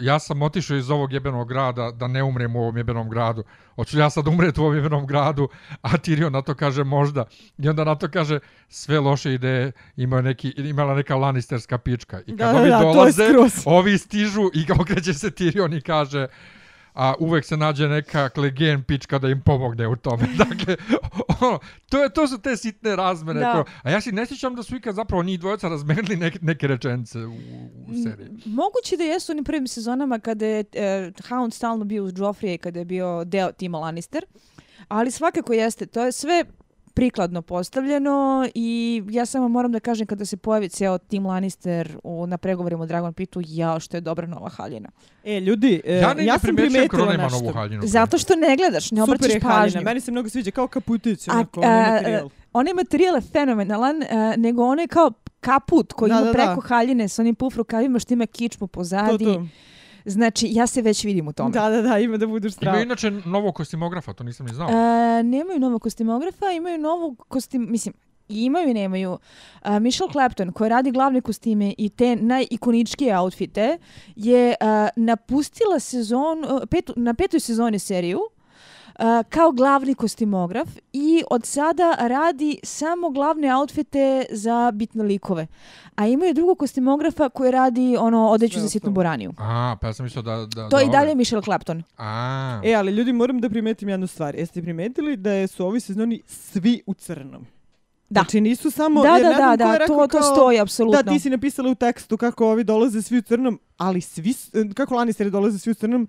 ja 0.00 0.18
sam 0.18 0.42
otišao 0.42 0.76
iz 0.76 0.90
ovog 0.90 1.12
jebenog 1.12 1.48
grada 1.48 1.90
da 1.90 2.06
ne 2.08 2.22
umrem 2.22 2.56
u 2.56 2.60
ovom 2.60 2.76
jebenom 2.76 3.10
gradu. 3.10 3.44
Hoću 3.76 3.98
ja 3.98 4.10
sad 4.10 4.28
umreti 4.28 4.60
u 4.60 4.62
ovom 4.62 4.76
jebenom 4.76 5.06
gradu, 5.06 5.48
a 5.82 5.88
Tyrion 5.88 6.30
na 6.30 6.42
to 6.42 6.54
kaže 6.54 6.84
možda. 6.84 7.24
I 7.58 7.68
onda 7.68 7.84
na 7.84 7.94
to 7.94 8.08
kaže 8.08 8.38
sve 8.68 9.00
loše 9.00 9.34
ideje 9.34 9.72
imaju 9.96 10.22
neki, 10.22 10.48
imala 10.56 10.94
neka 10.94 11.16
Lannisterska 11.16 11.78
pička. 11.78 12.20
I 12.26 12.36
kad 12.36 12.54
Da, 12.54 12.60
ovi 12.60 12.70
da, 12.70 12.78
dolaze, 12.78 13.24
ovi 13.64 13.98
stižu 13.98 14.50
i 14.54 14.66
okreće 14.80 15.14
se 15.14 15.30
Tyrion 15.30 15.78
i 15.78 15.80
kaže 15.80 16.26
a 16.94 17.14
uvek 17.18 17.44
se 17.44 17.56
nađe 17.56 17.88
neka 17.88 18.28
klegen 18.28 18.82
pička 18.82 19.18
da 19.18 19.28
im 19.28 19.40
pomogne 19.40 19.88
u 19.88 19.96
tome. 19.96 20.26
Dakle, 20.48 20.76
ono, 21.40 21.58
to, 21.88 22.02
je, 22.02 22.08
to 22.08 22.28
su 22.28 22.38
te 22.38 22.56
sitne 22.56 22.96
razmene. 22.96 23.40
Da. 23.40 23.52
Ko, 23.52 23.70
a 23.82 23.90
ja 23.90 24.00
si 24.00 24.12
ne 24.12 24.26
sjećam 24.26 24.54
da 24.54 24.62
su 24.62 24.76
ikad 24.76 24.94
zapravo 24.94 25.22
njih 25.22 25.40
dvojica 25.40 25.68
razmenili 25.68 26.16
neke, 26.16 26.38
neke 26.42 26.66
rečence 26.66 27.18
u, 27.18 27.34
u 27.88 27.94
seriji. 28.04 28.28
Moguće 28.44 28.96
da 28.96 29.04
jesu 29.04 29.32
u 29.40 29.44
prvim 29.44 29.66
sezonama 29.66 30.18
kada 30.18 30.46
je 30.46 30.64
e, 30.72 31.12
Hound 31.28 31.54
stalno 31.54 31.84
bio 31.84 32.04
uz 32.04 32.12
Joffrey 32.12 32.54
i 32.54 32.58
kada 32.58 32.78
je 32.78 32.84
bio 32.84 33.24
deo 33.24 33.52
tima 33.52 33.78
Lannister. 33.78 34.24
Ali 34.88 35.10
svakako 35.10 35.52
jeste, 35.52 35.86
to 35.86 36.04
je 36.04 36.12
sve 36.12 36.44
prikladno 36.94 37.42
postavljeno 37.42 38.48
i 38.54 38.68
ja 39.08 39.26
samo 39.26 39.48
moram 39.48 39.72
da 39.72 39.80
kažem 39.80 40.06
kada 40.06 40.24
se 40.24 40.36
pojavi 40.36 40.68
ceo 40.68 40.98
tim 40.98 41.26
Lannister 41.26 41.98
u, 42.04 42.26
na 42.26 42.38
pregovorima 42.38 42.82
u 42.82 42.86
Dragon 42.86 43.12
Pitu, 43.12 43.40
jao 43.44 43.80
što 43.80 43.96
je 43.96 44.00
dobra 44.00 44.26
nova 44.26 44.48
haljina. 44.48 44.88
E, 45.24 45.40
ljudi, 45.40 45.80
e, 45.84 45.94
Ja 45.94 46.14
ne, 46.14 46.24
ja 46.24 46.38
sam 46.38 46.56
primetila 46.56 47.14
ima 47.14 47.22
novu 47.24 47.42
nešto. 47.42 47.52
haljinu. 47.52 47.82
Zato 47.84 48.18
što 48.18 48.36
ne 48.36 48.56
gledaš, 48.56 48.90
ne 48.90 48.96
Super 48.96 49.14
obraćaš 49.14 49.34
je 49.34 49.40
haljina, 49.42 49.62
pažnju. 49.62 49.80
meni 49.82 50.00
se 50.00 50.10
mnogo 50.10 50.28
sviđa, 50.28 50.50
kao 50.50 50.68
kaputić, 50.68 51.28
A, 51.28 51.32
onako, 51.32 51.60
a, 51.60 51.66
onaj 51.66 51.90
materijal. 51.92 52.28
Onaj 52.52 52.72
materijal 52.74 53.14
je 53.14 53.20
fenomenalan, 53.22 54.02
e, 54.02 54.06
nego 54.36 54.64
onaj 54.64 54.86
kao 54.86 55.12
kaput 55.40 55.92
koji 55.92 56.08
Da, 56.08 56.14
ima 56.14 56.24
da, 56.24 56.32
preko 56.32 56.54
da. 56.54 56.60
haljine 56.60 57.08
sa 57.08 57.22
onim 57.22 57.34
puf 57.34 57.56
rukavima 57.56 57.98
što 57.98 58.14
ima 58.14 58.26
kičmu 58.26 58.66
To, 58.66 58.70
pozadi. 58.70 59.24
to. 59.24 59.46
Znači, 60.04 60.48
ja 60.50 60.66
se 60.66 60.82
već 60.82 61.04
vidim 61.04 61.28
u 61.28 61.32
tome. 61.32 61.50
Da, 61.50 61.68
da, 61.68 61.82
da, 61.82 61.98
ima 61.98 62.16
da 62.16 62.26
budeš 62.26 62.52
Ima 62.52 62.56
strava. 62.56 62.80
inače 62.80 63.10
novog 63.10 63.54
kostimografa, 63.54 64.12
to 64.12 64.24
nisam 64.24 64.46
ni 64.46 64.54
znao. 64.54 64.68
E, 64.70 65.22
nemaju 65.22 65.58
novog 65.60 65.82
kostimografa, 65.82 66.50
imaju 66.50 66.78
novog 66.78 67.24
kostim, 67.28 67.66
mislim, 67.70 67.94
imaju 68.28 68.70
i 68.70 68.74
nemaju. 68.74 69.12
Uh, 69.64 69.78
Michelle 69.80 70.12
Clapton, 70.12 70.52
koja 70.52 70.68
radi 70.68 70.90
glavne 70.90 71.20
kostime 71.20 71.74
i 71.78 71.88
te 71.88 72.16
najikoničkije 72.16 73.18
outfite, 73.18 73.78
je 74.16 74.54
uh, 74.60 74.66
napustila 74.96 75.80
sezon, 75.80 76.44
uh, 76.44 76.62
petu, 76.70 76.92
na 76.96 77.14
petoj 77.14 77.40
sezoni 77.40 77.78
seriju 77.78 78.20
kao 79.28 79.52
glavni 79.52 79.94
kostimograf 79.94 80.68
i 80.92 81.22
od 81.30 81.46
sada 81.46 81.96
radi 81.98 82.58
samo 82.62 83.10
glavne 83.10 83.56
outfite 83.56 84.24
za 84.30 84.70
bitne 84.70 85.02
likove. 85.04 85.46
A 85.94 86.06
imaju 86.06 86.34
drugog 86.34 86.58
kostimografa 86.58 87.28
koji 87.28 87.50
radi 87.50 87.96
ono 87.96 88.28
odeću 88.28 88.60
za 88.60 88.68
sitnu 88.68 88.90
boraniju. 88.90 89.32
A, 89.38 89.76
pa 89.80 89.86
ja 89.86 89.92
sam 89.92 90.04
mislio 90.04 90.22
da... 90.22 90.36
da 90.46 90.62
To 90.62 90.68
da 90.68 90.78
je 90.78 90.86
i 90.86 90.90
dalje 90.90 91.06
ove- 91.06 91.14
Michelle 91.14 91.42
Clapton. 91.42 91.82
A, 91.98 92.60
E, 92.64 92.74
ali 92.74 92.92
ljudi, 92.92 93.12
moram 93.12 93.40
da 93.40 93.50
primetim 93.50 93.88
jednu 93.88 94.06
stvar. 94.06 94.34
Jeste 94.34 94.62
primetili 94.62 95.16
da 95.16 95.30
je- 95.32 95.46
su 95.46 95.66
ovi 95.66 95.80
sezoni 95.80 96.22
svi 96.26 96.82
u 96.86 96.94
crnom? 96.94 97.46
Da. 98.10 98.20
Znači 98.20 98.40
nisu 98.40 98.70
samo... 98.70 99.02
Da, 99.02 99.10
da, 99.12 99.32
da, 99.38 99.56
da, 99.58 99.76
rekao 99.76 99.96
to, 99.98 100.06
to 100.08 100.18
kao- 100.18 100.34
stoji, 100.34 100.58
apsolutno. 100.60 101.02
Da, 101.02 101.12
ti 101.12 101.18
si 101.20 101.30
napisala 101.30 101.70
u 101.70 101.74
tekstu 101.74 102.16
kako 102.16 102.46
ovi 102.46 102.64
dolaze 102.64 103.02
svi 103.02 103.18
u 103.18 103.22
crnom, 103.22 103.60
ali 103.76 104.00
svi, 104.00 104.34
kako 104.74 104.94
Lannisteri 104.94 105.30
dolaze 105.30 105.58
svi 105.58 105.70
u 105.70 105.74
crnom, 105.74 106.08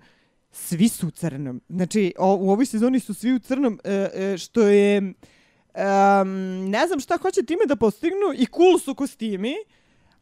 svi 0.56 0.88
su 0.88 1.08
u 1.08 1.10
crnom. 1.10 1.60
Znači, 1.68 2.14
o, 2.18 2.36
u 2.40 2.50
ovoj 2.50 2.66
sezoni 2.66 3.00
su 3.00 3.14
svi 3.14 3.32
u 3.32 3.38
crnom, 3.38 3.80
e, 3.84 4.08
e, 4.14 4.38
što 4.38 4.62
je... 4.62 4.96
em, 4.96 6.70
ne 6.70 6.86
znam 6.86 7.00
šta 7.00 7.18
hoće 7.22 7.42
time 7.42 7.66
da 7.66 7.76
postignu 7.76 8.32
i 8.36 8.46
cool 8.46 8.78
su 8.78 8.94
kostimi, 8.94 9.54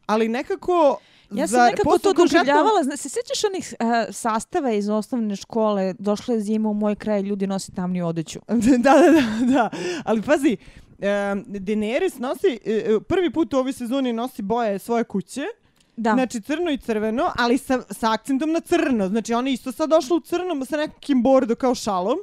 ali 0.05 0.27
nekako... 0.27 0.97
Ja 1.31 1.47
sam 1.47 1.65
nekako 1.65 1.97
to 1.97 2.13
doživljavala. 2.13 2.83
Zna, 2.83 2.97
se 2.97 3.09
sjećaš 3.09 3.43
onih 3.43 3.73
uh, 3.79 4.15
sastava 4.15 4.71
iz 4.71 4.89
osnovne 4.89 5.35
škole? 5.35 5.93
Došla 5.99 6.33
je 6.33 6.41
zima 6.41 6.69
u 6.69 6.73
moj 6.73 6.95
kraj, 6.95 7.21
ljudi 7.21 7.47
nosi 7.47 7.71
tamniju 7.71 8.07
odeću. 8.07 8.39
da, 8.85 8.93
da, 8.93 9.11
da, 9.11 9.53
da. 9.53 9.69
Ali 10.03 10.21
pazi, 10.21 10.57
um, 10.87 11.45
Daenerys 11.47 12.19
nosi, 12.19 12.59
e, 12.65 12.99
prvi 13.07 13.33
put 13.33 13.53
u 13.53 13.57
ovoj 13.57 13.73
sezoni 13.73 14.13
nosi 14.13 14.41
boje 14.41 14.79
svoje 14.79 15.03
kuće, 15.03 15.45
Da. 15.97 16.13
Znači 16.13 16.41
crno 16.41 16.71
i 16.71 16.77
crveno, 16.77 17.31
ali 17.37 17.57
sa, 17.57 17.81
sa 17.91 18.11
akcentom 18.11 18.51
na 18.51 18.59
crno. 18.59 19.09
Znači 19.09 19.33
ona 19.33 19.49
isto 19.49 19.71
sad 19.71 19.89
došla 19.89 20.17
u 20.17 20.19
crnom 20.19 20.65
sa 20.65 20.77
nekim 20.77 21.23
bordo 21.23 21.55
kao 21.55 21.75
šalom. 21.75 22.17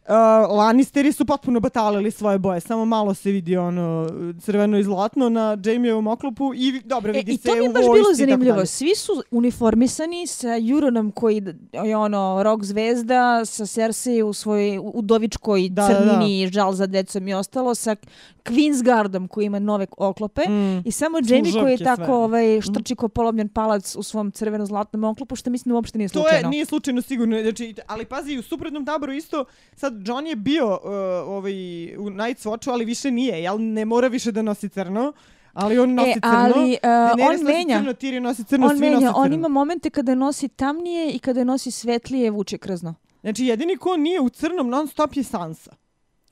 Uh, 0.00 0.56
Lannisteri 0.56 1.12
su 1.12 1.24
potpuno 1.24 1.60
batalili 1.60 2.10
svoje 2.10 2.38
boje, 2.38 2.60
samo 2.60 2.84
malo 2.84 3.14
se 3.14 3.30
vidi 3.30 3.56
ono 3.56 4.08
crveno 4.40 4.78
i 4.78 4.82
zlatno 4.82 5.28
na 5.28 5.56
Jamieovom 5.64 6.06
oklopu 6.06 6.54
i 6.54 6.80
dobro 6.84 7.10
E, 7.10 7.12
vidi 7.12 7.32
I 7.32 7.36
se 7.36 7.48
to 7.48 7.54
mi 7.54 7.64
je 7.64 7.70
u 7.70 7.72
baš 7.72 7.82
bilo 7.82 8.10
i 8.12 8.14
zanimljivo. 8.14 8.66
Svi 8.66 8.94
su 8.94 9.22
uniformisani 9.30 10.26
sa 10.26 10.54
Juronom 10.54 11.10
koji 11.10 11.42
je 11.72 11.96
ono 11.96 12.42
rock 12.42 12.64
zvezda, 12.64 13.44
sa 13.44 13.66
Cersei 13.66 14.22
u 14.22 14.32
svojoj 14.32 14.80
udovičkoj 14.82 15.68
Da, 15.68 15.88
da, 15.88 15.88
da. 15.88 15.94
crnini, 15.94 16.48
žal 16.52 16.72
za 16.72 16.86
decom 16.86 17.28
i 17.28 17.34
ostalo, 17.34 17.74
sa 17.74 17.96
Queensguardom 18.44 19.28
koji 19.28 19.46
ima 19.46 19.58
nove 19.58 19.86
oklope. 19.98 20.42
Mm. 20.48 20.82
I 20.84 20.92
samo 20.92 21.18
Jamie 21.28 21.52
koji 21.52 21.72
je 21.72 21.78
tako 21.84 22.04
sve. 22.04 22.14
ovaj, 22.14 22.60
štrči 22.60 22.94
ko 22.94 23.08
polomljen 23.08 23.48
palac 23.48 23.96
u 23.96 24.02
svom 24.02 24.30
crveno-zlatnom 24.30 25.04
oklopu, 25.04 25.36
što 25.36 25.50
mislim 25.50 25.74
uopšte 25.74 25.98
nije 25.98 26.08
To 26.08 26.12
slučajno. 26.20 26.46
je, 26.46 26.50
nije 26.50 26.64
slučajno 26.66 27.02
sigurno, 27.02 27.42
znači, 27.42 27.74
ali 27.86 28.04
pazi, 28.04 28.38
u 28.38 28.42
suprotnom 28.42 28.86
taboru 28.86 29.12
isto, 29.12 29.44
sad 29.76 29.94
John 30.08 30.26
je 30.26 30.36
bio 30.36 30.66
uh, 30.66 30.80
ovaj, 31.26 31.52
u 31.96 32.10
Night's 32.10 32.48
Watchu, 32.48 32.70
ali 32.72 32.84
više 32.84 33.10
nije, 33.10 33.42
jel? 33.42 33.56
Ne 33.60 33.84
mora 33.84 34.08
više 34.08 34.32
da 34.32 34.42
nosi 34.42 34.68
crno, 34.68 35.12
ali 35.52 35.78
on 35.78 35.94
nosi 35.94 36.10
E, 36.10 36.14
crno. 36.14 36.32
ali 36.34 36.70
uh, 36.72 36.78
Daenerys 36.82 37.24
on 37.28 37.32
nosi 37.32 37.44
menja. 37.44 37.78
Crno, 37.78 37.92
Tyrion 37.92 38.20
nosi 38.22 38.44
crno, 38.44 38.66
on 38.66 38.76
svi 38.76 38.80
menja, 38.80 38.94
nose 38.94 39.06
crno. 39.06 39.18
on 39.18 39.32
ima 39.32 39.48
momente 39.48 39.90
kada 39.90 40.14
nosi 40.14 40.48
tamnije 40.48 41.10
i 41.10 41.18
kada 41.18 41.44
nosi 41.44 41.70
svetlije 41.70 42.30
vuče 42.30 42.58
krzno. 42.58 42.94
Znači, 43.20 43.44
jedini 43.46 43.76
ko 43.76 43.96
nije 43.96 44.20
u 44.20 44.28
crnom 44.28 44.68
non 44.68 44.88
stop 44.88 45.16
je 45.16 45.22
Sansa. 45.24 45.70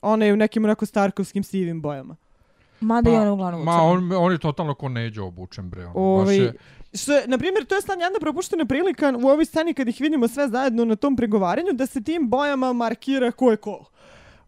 Ona 0.03 0.25
je 0.25 0.33
u 0.33 0.37
nekim 0.37 0.65
onako 0.65 0.87
starkovskim 0.87 1.43
sivim 1.43 1.83
bojama. 1.83 2.17
Mada 2.81 3.11
je 3.11 3.21
ona 3.21 3.33
uglavnom 3.33 3.65
ma 3.65 3.83
on, 3.83 4.13
on 4.13 4.33
je 4.33 4.39
totalno 4.39 4.75
ko 4.75 4.89
neđe 4.89 5.23
obučen, 5.23 5.71
bre. 5.71 5.87
Ono, 5.87 5.93
baš 5.93 5.97
Ovaj, 5.97 6.37
je, 6.37 6.55
što 6.95 7.13
je, 7.13 7.27
na 7.27 7.39
primjer, 7.39 7.65
to 7.65 7.75
je 7.75 7.83
sad 7.83 8.01
jedna 8.01 8.19
propuštena 8.21 8.65
prilika 8.65 9.15
u 9.25 9.29
ovoj 9.29 9.45
sceni 9.45 9.75
kad 9.75 9.89
ih 9.89 10.01
vidimo 10.01 10.29
sve 10.29 10.49
zajedno 10.49 10.85
na 10.85 10.97
tom 10.97 11.17
pregovaranju, 11.17 11.73
da 11.73 11.87
se 11.87 12.03
tim 12.03 12.29
bojama 12.29 12.73
markira 12.73 13.31
ko 13.31 13.51
je 13.51 13.57
ko. 13.57 13.85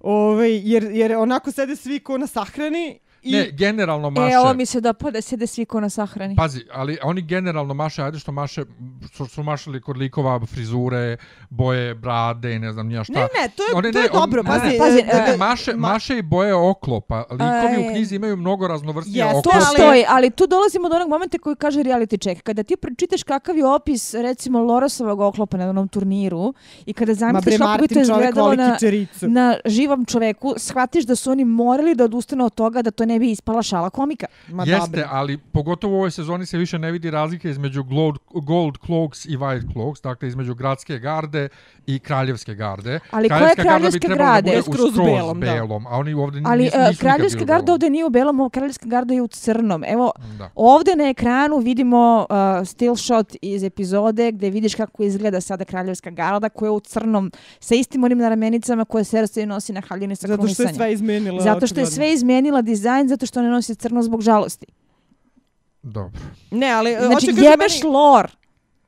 Ovaj, 0.01 0.61
jer, 0.65 0.83
jer 0.83 1.17
onako 1.17 1.51
sede 1.53 1.77
svi 1.77 1.99
ko 1.99 2.19
na 2.19 2.27
sahrani 2.27 2.99
i... 3.23 3.33
ne, 3.33 3.51
generalno 3.51 4.11
maše. 4.11 4.35
E, 4.35 4.39
ovo 4.39 4.55
mi 4.55 4.67
se 4.67 4.81
dopada, 4.81 5.21
sjede 5.21 5.47
svi 5.47 5.65
ko 5.65 5.81
na 5.81 5.89
sahrani. 5.91 6.37
Pazi, 6.37 6.65
ali 6.73 6.99
oni 7.03 7.23
generalno 7.23 7.75
maše, 7.75 8.03
ajde 8.03 8.19
što 8.19 8.33
maše, 8.33 8.65
što 9.13 9.27
su 9.27 9.43
mašali 9.43 9.81
kod 9.81 9.97
likova 9.97 10.41
frizure, 10.47 11.17
boje, 11.51 11.95
brade 11.95 12.55
i 12.55 12.59
ne 12.59 12.73
znam 12.73 12.87
nija 12.87 13.05
šta. 13.05 13.13
Ne, 13.13 13.21
ne, 13.21 13.49
to 13.57 13.63
je, 13.63 13.69
Oni 13.75 13.93
to 13.93 13.99
je 13.99 14.05
ne, 14.05 14.11
on- 14.13 14.21
dobro, 14.21 14.43
ne, 14.43 14.49
pazi. 14.49 14.67
ne, 14.67 14.79
pazi, 14.79 14.99
e, 14.99 15.05
Ne, 15.07 15.23
ne, 15.23 15.35
e, 15.35 15.37
maše, 15.37 15.73
ma- 15.73 15.77
maše 15.77 16.19
i 16.19 16.23
boje 16.23 16.55
oklopa. 16.55 17.25
Likovi 17.31 17.87
u 17.87 17.93
knjizi 17.93 18.17
imaju 18.17 18.37
mnogo 18.37 18.69
raznovrsnije 18.69 19.25
Jeste, 19.25 19.39
oklope. 19.39 19.59
To 19.59 19.65
ali- 19.69 19.77
stoji, 19.77 20.05
ali 20.09 20.31
tu 20.31 20.47
dolazimo 20.47 20.89
do 20.89 20.97
onog 20.97 21.09
momenta 21.09 21.39
koji 21.39 21.57
kaže 21.57 21.81
reality 21.81 22.23
check. 22.23 22.43
Kada 22.43 22.63
ti 22.63 22.77
pročitaš 22.77 23.23
kakav 23.23 23.57
je 23.57 23.67
opis, 23.67 24.15
recimo, 24.15 24.59
Lorasovog 24.63 25.21
oklopa 25.21 25.57
na 25.57 25.69
onom 25.71 25.89
turniru 25.89 26.55
i 26.87 26.93
kada 26.93 27.15
zamisliš 27.15 27.59
kako 27.59 27.83
bi 27.83 27.89
to 27.89 28.01
izgledalo 28.01 28.55
na, 28.55 28.77
na 29.21 29.57
živom 29.65 30.05
čoveku, 30.05 30.55
shvatiš 30.57 31.05
da 31.05 31.17
su 31.17 31.31
oni 31.31 31.45
morali 31.45 31.95
da 31.95 32.05
odustanu 32.05 32.45
od 32.45 32.55
toga 32.55 32.83
da 32.83 32.91
to 32.91 33.05
ne 33.13 33.19
bi 33.19 33.31
ispala 33.31 33.63
šala 33.63 33.91
komika. 33.91 34.27
Ma 34.49 34.65
Jeste, 34.65 34.91
dobro. 34.91 35.09
ali 35.11 35.39
pogotovo 35.39 35.95
u 35.95 35.97
ovoj 35.97 36.11
sezoni 36.11 36.47
se 36.47 36.59
više 36.59 36.79
ne 36.79 36.91
vidi 36.91 37.11
razlike 37.11 37.51
između 37.51 37.85
gold, 37.85 38.19
gold 38.35 38.75
cloaks 38.87 39.25
i 39.25 39.37
white 39.37 39.73
cloaks, 39.73 40.01
dakle 40.03 40.29
između 40.29 40.55
gradske 40.55 40.99
garde 40.99 41.49
i 41.87 41.99
kraljevske 41.99 42.55
garde. 42.55 43.01
Ali 43.11 43.29
koja 43.29 43.39
je 43.39 43.55
garda 43.57 43.63
bi 43.63 43.69
kraljevska 43.69 43.99
trebala 43.99 44.33
garde? 44.33 44.51
Da 44.51 44.57
bude 44.57 44.63
skroz 44.63 44.89
u 44.89 44.93
skroz 44.93 45.07
belom, 45.07 45.41
da. 45.41 45.47
belom, 45.47 45.87
a 45.87 45.91
oni 45.91 46.15
ovdje 46.15 46.43
Ali 46.47 46.65
nisu, 46.65 46.79
uh, 46.79 46.89
nisu 46.89 47.01
kraljevska 47.01 47.45
garda 47.45 47.73
ovdje 47.73 47.91
nije 47.91 48.05
u 48.05 48.11
belom, 48.11 48.51
kraljevska 48.51 48.87
garda 48.89 49.15
je 49.15 49.23
u 49.23 49.29
crnom. 49.29 49.85
Evo, 49.85 50.13
Da. 50.39 50.51
Ovdje 50.55 50.97
na 50.97 51.09
ekranu 51.09 51.59
vidimo 51.59 52.27
uh, 52.31 52.67
still 52.67 52.97
shot 52.97 53.37
iz 53.43 53.63
epizode 53.63 54.33
gdje 54.33 54.51
vidiš 54.51 54.75
kako 54.75 55.03
izgleda 55.03 55.41
sada 55.41 55.65
kraljevska 55.65 56.11
garda 56.11 56.49
koja 56.49 56.67
je 56.67 56.71
u 56.71 56.81
crnom 56.81 57.33
sa 57.61 57.75
istim 57.75 58.05
onim 58.05 58.19
naramenicama 58.19 58.85
koje 58.85 59.05
Cersei 59.05 59.47
nosi 59.47 59.73
na 59.73 59.83
haljini 59.89 60.17
sa 60.17 60.27
Zato 60.27 60.49
što 60.49 60.63
je 60.63 60.75
sve 60.75 60.93
izmenila. 60.93 61.41
Zato 61.43 61.67
što 61.67 61.81
je 61.81 61.87
sve 61.87 62.13
izmijenila 62.13 62.63
dizajn, 62.63 63.00
zato 63.09 63.27
što 63.27 63.43
ne 63.43 63.51
nosi 63.51 63.75
crno 63.75 64.03
zbog 64.03 64.23
žalosti. 64.23 64.67
Dobro. 65.83 66.21
Ne, 66.51 66.71
ali... 66.71 66.91
Znači, 66.91 67.15
hoću 67.15 67.27
kažem, 67.27 67.45
jebeš 67.45 67.83
meni- 67.83 67.93
lore, 67.93 68.29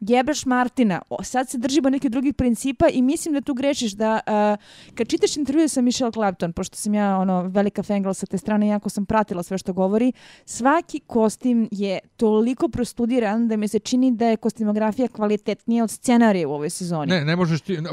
jebeš 0.08 0.46
Martina, 0.46 1.02
o, 1.10 1.22
sad 1.22 1.48
se 1.48 1.58
držimo 1.58 1.90
nekih 1.90 2.10
drugih 2.10 2.34
principa 2.34 2.88
i 2.88 3.02
mislim 3.02 3.34
da 3.34 3.40
tu 3.40 3.54
grešiš 3.54 3.92
da 3.92 4.20
uh, 4.26 4.94
kad 4.94 5.08
čitaš 5.08 5.36
intervjue 5.36 5.68
sa 5.68 5.80
Michelle 5.80 6.12
Clapton, 6.12 6.52
pošto 6.52 6.76
sam 6.76 6.94
ja 6.94 7.18
ono 7.18 7.42
velika 7.42 7.82
fangirl 7.82 8.12
sa 8.12 8.26
te 8.26 8.38
strane, 8.38 8.68
jako 8.68 8.88
sam 8.88 9.06
pratila 9.06 9.42
sve 9.42 9.58
što 9.58 9.72
govori, 9.72 10.12
svaki 10.44 11.00
kostim 11.00 11.68
je 11.70 11.98
toliko 12.16 12.68
prostudiran 12.68 13.48
da 13.48 13.56
mi 13.56 13.68
se 13.68 13.78
čini 13.78 14.10
da 14.10 14.26
je 14.26 14.36
kostimografija 14.36 15.08
kvalitetnija 15.08 15.84
od 15.84 15.90
scenarija 15.90 16.48
u 16.48 16.52
ovoj 16.52 16.70
sezoni. 16.70 17.12
Ne, 17.12 17.24
ne 17.24 17.36
možeš 17.36 17.60
ti, 17.60 17.80
ne. 17.80 17.90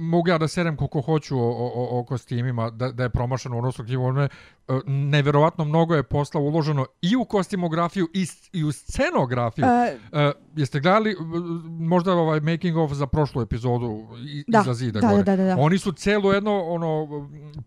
mogu 0.00 0.28
ja 0.28 0.38
da 0.38 0.48
serem 0.48 0.76
koliko 0.76 1.00
hoću 1.00 1.38
o, 1.38 1.50
o, 1.74 1.98
o, 1.98 2.04
kostimima, 2.04 2.70
da, 2.70 2.92
da 2.92 3.02
je 3.02 3.10
promašano 3.10 3.56
u 3.56 3.58
odnosu 3.58 3.84
knjigu, 3.84 4.02
one, 4.02 4.24
uh, 4.24 4.28
e, 4.28 4.61
neverovatno 4.86 5.64
mnogo 5.64 5.94
je 5.94 6.02
posla 6.02 6.40
uloženo 6.40 6.86
i 7.02 7.16
u 7.16 7.24
kostimografiju 7.24 8.08
i, 8.14 8.26
i 8.52 8.64
u 8.64 8.72
scenografiju. 8.72 9.64
E, 9.64 9.98
E, 10.12 10.32
jeste 10.56 10.80
gledali 10.80 11.10
e, 11.10 11.14
možda 11.68 12.12
ovaj 12.12 12.40
making 12.40 12.76
of 12.76 12.92
za 12.92 13.06
prošlu 13.06 13.42
epizodu 13.42 14.08
i, 14.26 14.44
Da, 14.48 14.60
iza 14.60 14.74
zida 14.74 15.00
da, 15.00 15.08
gore? 15.08 15.22
da, 15.22 15.36
da, 15.36 15.44
da. 15.44 15.56
Oni 15.58 15.78
su 15.78 15.92
celo 15.92 16.32
jedno 16.32 16.62
ono 16.62 17.08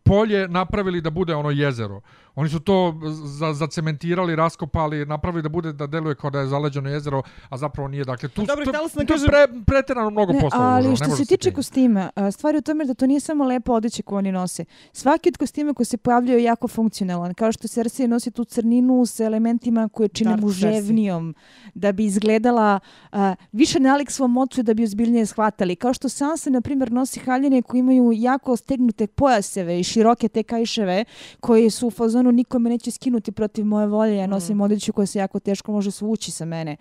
polje 0.04 0.48
napravili 0.48 1.02
da 1.02 1.10
bude 1.10 1.36
ono 1.36 1.50
jezero. 1.52 2.02
Oni 2.36 2.50
su 2.50 2.60
to 2.60 3.00
za, 3.24 3.54
zacementirali, 3.54 4.36
raskopali, 4.36 5.06
napravili 5.06 5.44
da 5.44 5.50
bude 5.50 5.74
da 5.74 5.88
deluje 5.88 6.16
kao 6.16 6.30
da 6.30 6.40
je 6.40 6.48
zaleđeno 6.48 6.90
jezero, 6.90 7.22
a 7.50 7.58
zapravo 7.58 7.88
nije. 7.88 8.04
Dakle, 8.04 8.30
tu, 8.30 8.46
Dobro, 8.46 8.66
to, 8.66 8.72
je 9.02 9.06
kažem- 9.06 9.28
pre, 9.28 9.48
pretjerano 9.66 10.10
mnogo 10.10 10.34
Ne, 10.34 10.42
posla 10.42 10.60
ali 10.60 10.96
što 10.96 11.16
se 11.16 11.26
tiče 11.26 11.52
kostima, 11.52 12.10
stvar 12.32 12.56
je 12.56 12.60
u 12.60 12.62
tome 12.62 12.86
da 12.86 12.94
to 12.94 13.08
nije 13.08 13.20
samo 13.20 13.44
lepo 13.46 13.74
odjeće 13.74 14.04
koje 14.04 14.18
oni 14.18 14.32
nose. 14.32 14.66
Svaki 14.92 15.30
od 15.30 15.38
kostima 15.38 15.74
koji 15.74 15.86
se 15.86 15.98
pojavljaju 15.98 16.40
je 16.40 16.44
jako 16.44 16.68
funkcionalan. 16.68 17.34
Kao 17.34 17.52
što 17.52 17.68
Cersei 17.68 18.08
nosi 18.08 18.32
tu 18.32 18.44
crninu 18.46 19.06
sa 19.06 19.24
elementima 19.24 19.90
koje 19.94 20.08
čine 20.10 20.30
Dark 20.30 20.42
muževnijom, 20.42 21.36
da 21.74 21.92
bi 21.92 22.06
izgledala 22.06 22.80
a, 23.12 23.36
više 23.52 23.80
nalik 23.80 24.12
svom 24.12 24.38
ocu 24.38 24.64
da 24.64 24.74
bi 24.74 24.84
ozbiljnije 24.84 25.26
shvatali. 25.26 25.76
Kao 25.76 25.94
što 25.94 26.10
Sansa, 26.10 26.50
na 26.50 26.62
primjer, 26.62 26.92
nosi 26.92 27.20
haljine 27.20 27.62
koji 27.62 27.80
imaju 27.80 28.12
jako 28.16 28.56
stegnute 28.56 29.08
pojaseve 29.08 29.80
i 29.80 29.84
široke 29.84 30.28
te 30.28 30.44
kajševe 30.44 31.06
koji 31.40 31.70
su 31.70 31.88
u 31.88 31.92
fazonu 31.92 32.25
nikome 32.32 32.70
neće 32.70 32.92
skinuti 32.92 33.32
protiv 33.32 33.66
moje 33.66 33.88
volje. 33.88 34.16
Ja 34.18 34.28
nosim 34.28 34.62
odjeću 34.62 34.94
koja 34.94 35.06
se 35.06 35.20
jako 35.20 35.40
teško 35.40 35.72
može 35.72 35.92
svući 35.92 36.32
sa 36.32 36.46
mene. 36.46 36.78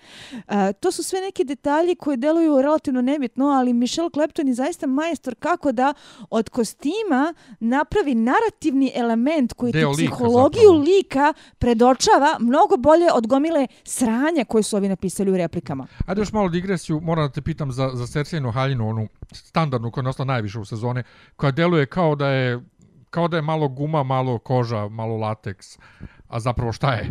A, 0.47 0.73
to 0.73 0.93
su 0.93 1.03
sve 1.03 1.21
neki 1.21 1.45
detalji 1.45 1.95
koji 1.95 2.17
deluju 2.17 2.63
relativno 2.63 3.03
nebitno, 3.03 3.47
ali 3.47 3.73
Michelle 3.73 4.11
Clapton 4.11 4.49
je 4.49 4.55
zaista 4.55 4.87
majstor 4.87 5.35
kako 5.35 5.73
da 5.73 5.95
od 6.31 6.49
kostima 6.49 7.35
napravi 7.61 8.15
narativni 8.15 8.93
element 8.95 9.53
koji 9.53 9.73
ti 9.73 9.79
Deo 9.79 9.91
lika 9.91 10.15
psihologiju 10.15 10.61
zapravo. 10.63 10.85
lika 10.85 11.33
predočava 11.59 12.37
mnogo 12.41 12.77
bolje 12.77 13.13
od 13.13 13.27
gomile 13.27 13.67
sranja 13.85 14.45
koje 14.45 14.63
su 14.63 14.77
ovi 14.77 14.89
napisali 14.89 15.31
u 15.31 15.37
replikama. 15.37 15.87
Ajde 16.07 16.21
još 16.21 16.33
malo 16.33 16.49
digresiju, 16.49 17.01
moram 17.01 17.27
da 17.27 17.33
te 17.33 17.43
pitam 17.43 17.73
za, 17.73 17.91
za 17.95 18.07
Cersejinu 18.07 18.51
haljinu, 18.51 18.89
onu 18.89 19.09
standardnu 19.33 19.91
koja 19.91 20.03
je 20.03 20.05
nosila 20.05 20.25
najviše 20.25 20.59
u 20.59 20.65
sezone, 20.65 21.03
koja 21.37 21.53
deluje 21.53 21.87
kao 21.87 22.15
da 22.15 22.29
je 22.29 22.61
kao 23.15 23.29
da 23.29 23.37
je 23.37 23.43
malo 23.43 23.69
guma, 23.69 24.03
malo 24.03 24.39
koža, 24.39 24.89
malo 24.89 25.17
lateks. 25.17 25.79
A 26.29 26.41
zapravo 26.41 26.73
šta 26.73 26.93
je? 26.93 27.11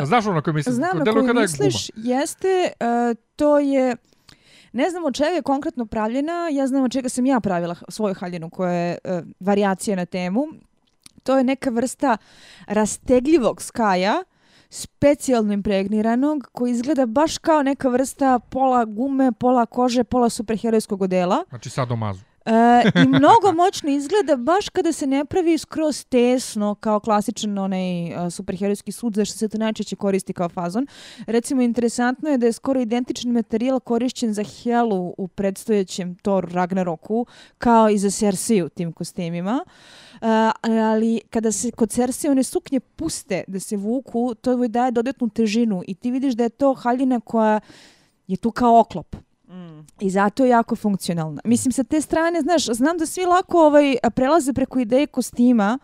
E, 0.00 0.04
Znaš 0.04 0.26
ono 0.26 0.42
koje 0.42 0.54
mislim? 0.54 0.74
Znam 0.74 0.98
na 0.98 1.04
koju 1.04 1.22
da 1.22 1.28
je 1.28 1.34
misliš, 1.34 1.90
jeste, 1.96 2.72
e, 2.80 3.14
to 3.36 3.58
je, 3.58 3.96
ne 4.72 4.90
znam 4.90 5.04
od 5.04 5.14
čega 5.14 5.28
je 5.28 5.42
konkretno 5.42 5.86
pravljena, 5.86 6.48
ja 6.52 6.66
znam 6.66 6.84
od 6.84 6.92
čega 6.92 7.08
sam 7.08 7.26
ja 7.26 7.40
pravila 7.40 7.74
svoju 7.88 8.14
haljinu 8.14 8.50
koja 8.50 8.72
je 8.72 8.98
e, 9.04 9.22
variacija 9.40 9.96
na 9.96 10.06
temu. 10.06 10.46
To 11.22 11.38
je 11.38 11.44
neka 11.44 11.70
vrsta 11.70 12.16
rastegljivog 12.66 13.62
skaja, 13.62 14.22
specijalno 14.70 15.52
impregniranog, 15.52 16.48
koji 16.52 16.70
izgleda 16.70 17.06
baš 17.06 17.38
kao 17.38 17.62
neka 17.62 17.88
vrsta 17.88 18.38
pola 18.38 18.84
gume, 18.84 19.32
pola 19.32 19.66
kože, 19.66 20.04
pola 20.04 20.30
superherojskog 20.30 21.02
odela. 21.02 21.44
Znači 21.48 21.70
sadomazu. 21.70 22.35
E, 22.46 22.90
I 23.02 23.08
mnogo 23.08 23.52
moćno 23.52 23.90
izgleda 23.90 24.36
baš 24.36 24.68
kada 24.68 24.92
se 24.92 25.06
ne 25.06 25.24
pravi 25.24 25.58
skroz 25.58 26.04
tesno 26.04 26.74
kao 26.74 27.00
klasičan 27.00 27.58
onaj 27.58 28.14
uh, 28.14 28.32
superherojski 28.32 28.92
sud 28.92 29.14
zašto 29.14 29.38
se 29.38 29.48
to 29.48 29.58
najčešće 29.58 29.96
koristi 29.96 30.32
kao 30.32 30.48
fazon. 30.48 30.86
Recimo, 31.26 31.62
interesantno 31.62 32.30
je 32.30 32.38
da 32.38 32.46
je 32.46 32.52
skoro 32.52 32.80
identičan 32.80 33.32
materijal 33.32 33.80
korišćen 33.80 34.34
za 34.34 34.42
Helu 34.42 35.14
u 35.18 35.28
predstojećem 35.28 36.14
Thor 36.14 36.52
Ragnaroku 36.52 37.26
kao 37.58 37.90
i 37.90 37.98
za 37.98 38.10
Cersei 38.10 38.62
u 38.62 38.68
tim 38.68 38.92
kostimima. 38.92 39.64
Uh, 40.12 40.28
ali 40.62 41.20
kada 41.30 41.52
se 41.52 41.70
kod 41.70 41.90
Cersei 41.90 42.30
one 42.30 42.42
suknje 42.42 42.80
puste 42.80 43.44
da 43.48 43.60
se 43.60 43.76
vuku, 43.76 44.34
to 44.34 44.52
joj 44.52 44.68
daje 44.68 44.90
dodatnu 44.90 45.28
težinu 45.28 45.82
i 45.86 45.94
ti 45.94 46.10
vidiš 46.10 46.34
da 46.34 46.42
je 46.42 46.48
to 46.48 46.74
haljina 46.74 47.20
koja 47.20 47.60
je 48.26 48.36
tu 48.36 48.50
kao 48.50 48.80
oklop. 48.80 49.16
Mm. 49.48 49.86
I 50.00 50.10
zato 50.10 50.44
je 50.44 50.50
jako 50.50 50.76
funkcionalna. 50.76 51.40
Mislim, 51.44 51.72
sa 51.72 51.84
te 51.84 52.00
strane, 52.00 52.40
znaš, 52.40 52.66
znam 52.66 52.98
da 52.98 53.06
svi 53.06 53.24
lako 53.24 53.66
ovaj, 53.66 53.96
prelaze 54.14 54.52
preko 54.52 54.78
ideje 54.78 55.06
kostima, 55.06 55.78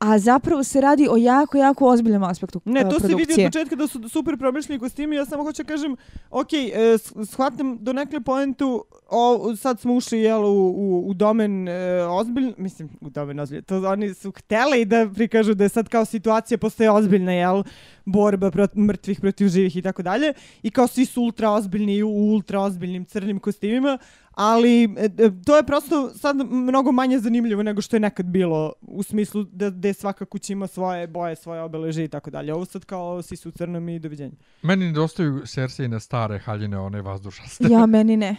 a 0.00 0.18
zapravo 0.18 0.64
se 0.64 0.80
radi 0.80 1.08
o 1.10 1.16
jako, 1.16 1.58
jako 1.58 1.86
ozbiljnom 1.86 2.22
aspektu 2.22 2.60
Ne, 2.64 2.80
e, 2.80 2.84
to 2.84 3.00
se 3.00 3.06
vidi 3.08 3.32
od 3.34 3.46
početka 3.46 3.76
da 3.76 3.86
su 3.86 4.08
super 4.08 4.38
promišljeni 4.38 4.78
kostimi. 4.80 5.16
Ja 5.16 5.24
samo 5.24 5.42
hoću 5.42 5.62
da 5.62 5.66
kažem, 5.66 5.96
ok, 6.30 6.52
e, 6.52 6.68
s- 6.94 7.12
shvatam 7.24 7.78
do 7.78 7.92
nekle 7.92 8.20
poentu, 8.20 8.84
o, 9.08 9.56
sad 9.56 9.80
smo 9.80 9.94
ušli 9.94 10.18
jel, 10.18 10.44
u, 10.44 10.68
u, 10.68 11.04
u 11.06 11.14
domen 11.14 11.68
e, 11.68 11.72
ozbiljno, 12.02 12.52
mislim, 12.58 12.88
u 13.00 13.10
domen 13.10 13.40
ozbiljno, 13.40 13.62
to 13.62 13.82
oni 13.82 14.14
su 14.14 14.30
hteli 14.32 14.84
da 14.84 15.10
prikažu 15.14 15.54
da 15.54 15.64
je 15.64 15.68
sad 15.68 15.88
kao 15.88 16.04
situacija 16.04 16.58
postoje 16.58 16.90
ozbiljna, 16.90 17.32
jel, 17.32 17.62
borba 18.04 18.50
prot, 18.50 18.74
mrtvih 18.76 19.20
protiv 19.20 19.48
živih 19.48 19.76
i 19.76 19.82
tako 19.82 20.02
dalje, 20.02 20.32
i 20.62 20.70
kao 20.70 20.86
svi 20.86 21.04
su 21.04 21.22
ultra 21.22 21.50
ozbiljni 21.50 22.02
u 22.02 22.08
ultra 22.10 22.60
ozbiljnim 22.60 23.04
crnim 23.04 23.38
kostimima, 23.38 23.98
ali 24.38 24.84
e, 24.84 25.08
to 25.46 25.56
je 25.56 25.62
prosto 25.62 26.10
sad 26.10 26.36
mnogo 26.50 26.92
manje 26.92 27.18
zanimljivo 27.18 27.62
nego 27.62 27.80
što 27.80 27.96
je 27.96 28.00
nekad 28.00 28.26
bilo 28.26 28.72
u 28.80 29.02
smislu 29.02 29.44
da, 29.44 29.70
da 29.70 29.92
svaka 29.92 30.24
kuća 30.24 30.52
ima 30.52 30.66
svoje 30.66 31.06
boje, 31.06 31.36
svoje 31.36 31.62
obeleže 31.62 32.04
i 32.04 32.08
tako 32.08 32.30
dalje. 32.30 32.54
Ovo 32.54 32.64
sad 32.64 32.84
kao 32.84 33.22
svi 33.22 33.36
su 33.36 33.48
u 33.48 33.52
crnom 33.52 33.88
i 33.88 33.98
doviđenja. 33.98 34.32
Meni 34.62 34.86
nedostaju 34.86 35.42
Cersejine 35.46 36.00
stare 36.00 36.38
haljine, 36.38 36.78
one 36.78 37.02
vazdušaste. 37.02 37.64
Ja, 37.70 37.86
meni 37.86 38.16
ne. 38.16 38.36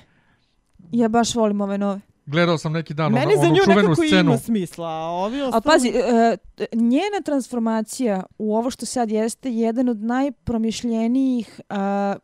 Ja 0.92 1.08
baš 1.08 1.36
volim 1.36 1.62
ove 1.62 1.78
nove. 1.78 2.00
Gledao 2.26 2.58
sam 2.58 2.72
neki 2.74 2.94
dan 2.94 3.12
Meni 3.12 3.26
ono, 3.34 3.42
za 3.42 3.48
onu 3.48 3.56
nju 3.56 3.62
čuvenu 3.64 3.82
nekako 3.82 3.96
scenu. 4.08 4.22
ima 4.22 4.38
smisla, 4.38 4.88
a 4.88 5.10
ovi 5.10 5.42
A 5.42 5.46
ostali... 5.46 5.62
pazi, 5.64 5.88
e, 5.90 6.38
t- 6.56 6.66
njena 6.74 7.22
transformacija 7.26 8.24
u 8.38 8.56
ovo 8.56 8.70
što 8.70 8.86
sad 8.86 9.12
jeste 9.12 9.50
je 9.50 9.58
jedan 9.60 9.90
od 9.90 9.98
najpromišljenijih 10.04 11.62
a, 11.70 12.16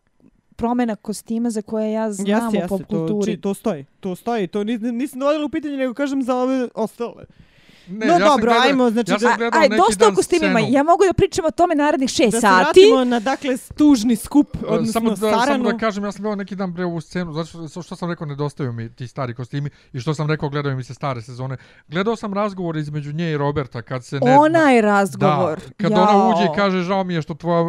promjena 0.56 0.96
kostima 0.96 1.50
za 1.50 1.62
koje 1.62 1.91
ja 1.91 2.12
znam 2.12 2.28
Jeste, 2.56 2.65
u 2.65 2.68
pop 2.68 2.82
to, 2.82 2.86
kulturi. 2.88 3.36
či, 3.36 3.41
to 3.41 3.54
stoji. 3.54 3.86
To 4.00 4.15
stoji. 4.15 4.48
To 4.48 4.63
nis, 4.63 4.82
nisam 4.82 5.20
dovodila 5.20 5.46
u 5.46 5.50
pitanje, 5.50 5.78
nego 5.78 5.94
kažem 5.94 6.24
za 6.24 6.36
ove 6.36 6.68
ostale. 6.76 7.26
Ne, 7.89 8.06
No 8.08 8.13
ja 8.13 8.19
dobro, 8.19 8.45
gledao- 8.45 8.62
ajmo, 8.62 8.89
znači 8.89 9.12
ja 9.12 9.19
sam 9.19 9.39
da- 9.39 9.50
Aj, 9.54 9.69
dosta 9.69 9.86
o 9.98 10.08
dan 10.08 10.15
kostimima. 10.15 10.60
scenu. 10.60 10.74
Ja 10.74 10.84
mogu 10.84 11.04
da 11.04 11.13
pričam 11.13 11.45
o 11.45 11.52
tome 11.52 11.76
narednih 11.76 12.10
šest 12.10 12.32
Da 12.32 12.32
se 12.32 12.41
sati. 12.41 12.63
vratimo 12.82 13.04
na, 13.06 13.19
dakle, 13.21 13.58
tužni 13.69 14.15
skup, 14.17 14.48
E, 14.56 14.65
odnosno 14.67 14.91
samo 14.93 15.10
da, 15.10 15.15
Saranu. 15.15 15.45
samo 15.45 15.71
da 15.71 15.78
kažem, 15.78 16.04
ja 16.04 16.12
sam 16.12 16.21
gledao 16.21 16.36
neki 16.36 16.56
dan 16.56 16.74
bre 16.74 16.86
ovu 16.86 17.02
scenu, 17.02 17.34
zato 17.34 17.67
što, 17.67 17.82
što 17.82 17.95
sam 17.95 18.10
rekao 18.10 18.28
nedostaju 18.28 18.74
mi 18.74 18.89
ti 18.89 19.08
stari 19.08 19.34
kostimi 19.36 19.69
i 19.93 20.00
što 20.00 20.13
sam 20.13 20.28
rekao 20.28 20.50
gledaju 20.50 20.76
mi 20.76 20.84
se 20.84 20.93
stare 20.93 21.21
sezone. 21.21 21.58
Gledao 21.88 22.15
sam 22.15 22.34
razgovor 22.34 22.78
između 22.78 23.13
nje 23.13 23.32
i 23.32 23.38
Roberta 23.38 23.82
kad 23.82 24.06
se 24.06 24.19
ne... 24.19 24.38
Onaj 24.38 24.82
razgovor. 24.82 25.60
Da, 25.60 25.74
kad 25.78 25.91
Jao. 25.91 26.02
ona 26.02 26.28
uđe 26.30 26.43
i 26.43 26.56
kaže 26.56 26.80
žao 26.80 27.04
mi 27.04 27.13
je 27.13 27.21
što, 27.21 27.34
tvoja, 27.34 27.65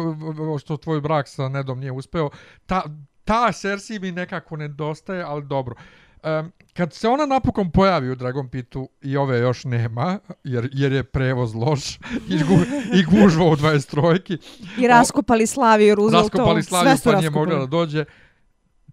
što 0.57 0.77
tvoj 0.77 1.01
brak 1.01 1.27
sa 1.27 1.49
Nedom 1.49 1.79
nije 1.79 1.91
uspeo. 1.91 2.29
Ta, 2.65 2.81
ta 3.23 3.51
Cersei 3.51 3.99
mi 3.99 4.11
nekako 4.11 4.55
nedostaje, 4.57 5.23
ali 5.23 5.43
dobro. 5.43 5.75
Um, 6.23 6.51
kad 6.77 6.93
se 6.93 7.07
ona 7.07 7.25
napokon 7.25 7.71
pojavi 7.71 8.11
u 8.11 8.15
Dragon 8.15 8.49
Pitu 8.49 8.89
i 9.01 9.17
ove 9.17 9.39
još 9.39 9.63
nema, 9.63 10.19
jer, 10.43 10.69
jer 10.73 10.91
je 10.91 11.03
prevoz 11.03 11.55
loš 11.55 11.95
i, 12.35 12.43
gu, 12.43 12.57
i 12.93 13.03
gužva 13.03 13.45
u 13.45 13.55
23 13.55 14.37
I 14.77 14.87
raskopali 14.87 15.47
Slaviju 15.47 15.95
Rooseveltovu. 15.95 16.29
raskopali 16.29 16.63
Slaviju 16.63 16.97
pa 17.03 17.15
nije 17.15 17.29
mogla 17.29 17.59
da 17.59 17.65
dođe. 17.65 18.05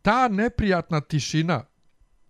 Ta 0.03 0.29
neprijatna 0.29 1.01
tišina 1.01 1.65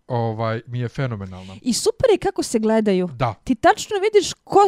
ovaj 0.09 0.61
mi 0.67 0.79
je 0.81 0.89
fenomenalna. 0.89 1.55
I 1.63 1.73
super 1.73 2.11
je 2.13 2.19
kako 2.19 2.43
se 2.43 2.59
gledaju. 2.59 3.09
Da. 3.19 3.35
Ti 3.45 3.55
tačno 3.55 3.97
vidiš 4.03 4.33
ko 4.45 4.61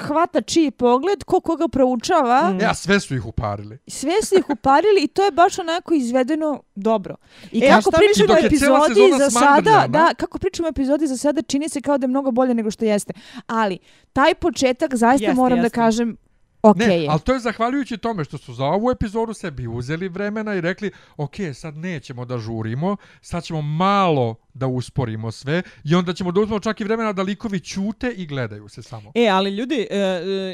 hvata 0.00 0.40
čiji 0.40 0.70
pogled, 0.70 1.24
ko 1.24 1.40
koga 1.40 1.68
proučava. 1.68 2.50
Mm. 2.50 2.60
Ja, 2.60 2.74
sve 2.74 3.00
su 3.00 3.14
ih 3.14 3.26
uparili. 3.26 3.78
Sve 3.88 4.12
su 4.22 4.34
ih 4.38 4.50
uparili 4.50 5.02
i 5.02 5.08
to 5.08 5.24
je 5.24 5.30
baš 5.30 5.58
onako 5.58 5.94
izvedeno 5.94 6.62
dobro. 6.74 7.16
I 7.52 7.58
E, 7.64 7.68
kako 7.68 7.90
pričamo 7.90 8.34
o 8.34 8.46
epizodi 8.46 9.12
za 9.18 9.30
sada, 9.30 9.86
da, 9.88 10.10
kako 10.16 10.38
pričamo 10.38 10.68
o 10.68 10.70
epizodi 10.70 11.06
za 11.06 11.16
sada, 11.16 11.42
čini 11.42 11.68
se 11.68 11.80
kao 11.80 11.98
da 11.98 12.04
je 12.04 12.08
mnogo 12.08 12.30
bolje 12.30 12.54
nego 12.54 12.70
što 12.70 12.84
jeste. 12.84 13.12
Ali, 13.46 13.78
taj 14.12 14.34
početak 14.34 14.94
zaista 14.94 15.24
Jeste, 15.24 15.36
moram 15.36 15.58
da 15.58 15.64
jeste. 15.64 15.74
kažem, 15.74 16.16
ok 16.64 16.76
Ne, 16.76 17.02
je. 17.02 17.08
ali 17.10 17.20
to 17.20 17.32
je 17.32 17.40
zahvaljujući 17.40 17.96
tome 17.96 18.24
što 18.24 18.38
su 18.38 18.54
za 18.54 18.64
ovu 18.64 18.90
epizodu 18.90 19.34
sebi 19.34 19.66
uzeli 19.68 20.08
vremena 20.08 20.54
i 20.54 20.60
rekli, 20.60 20.90
ok, 21.16 21.30
sad 21.54 21.76
nećemo 21.76 22.24
da 22.24 22.38
žurimo, 22.38 22.96
sad 23.20 23.44
ćemo 23.44 23.62
malo 23.62 24.34
da 24.54 24.66
usporimo 24.68 25.32
sve 25.32 25.62
i 25.84 25.94
onda 25.94 26.12
ćemo 26.12 26.32
da 26.32 26.40
uzmemo 26.40 26.60
čak 26.60 26.80
i 26.80 26.84
vremena 26.84 27.12
da 27.12 27.22
likovi 27.22 27.60
ćute 27.60 28.10
i 28.10 28.26
gledaju 28.26 28.68
se 28.68 28.82
samo. 28.82 29.12
E, 29.14 29.28
ali 29.28 29.50
ljudi, 29.50 29.86
e, 29.90 29.96
e, 29.96 30.00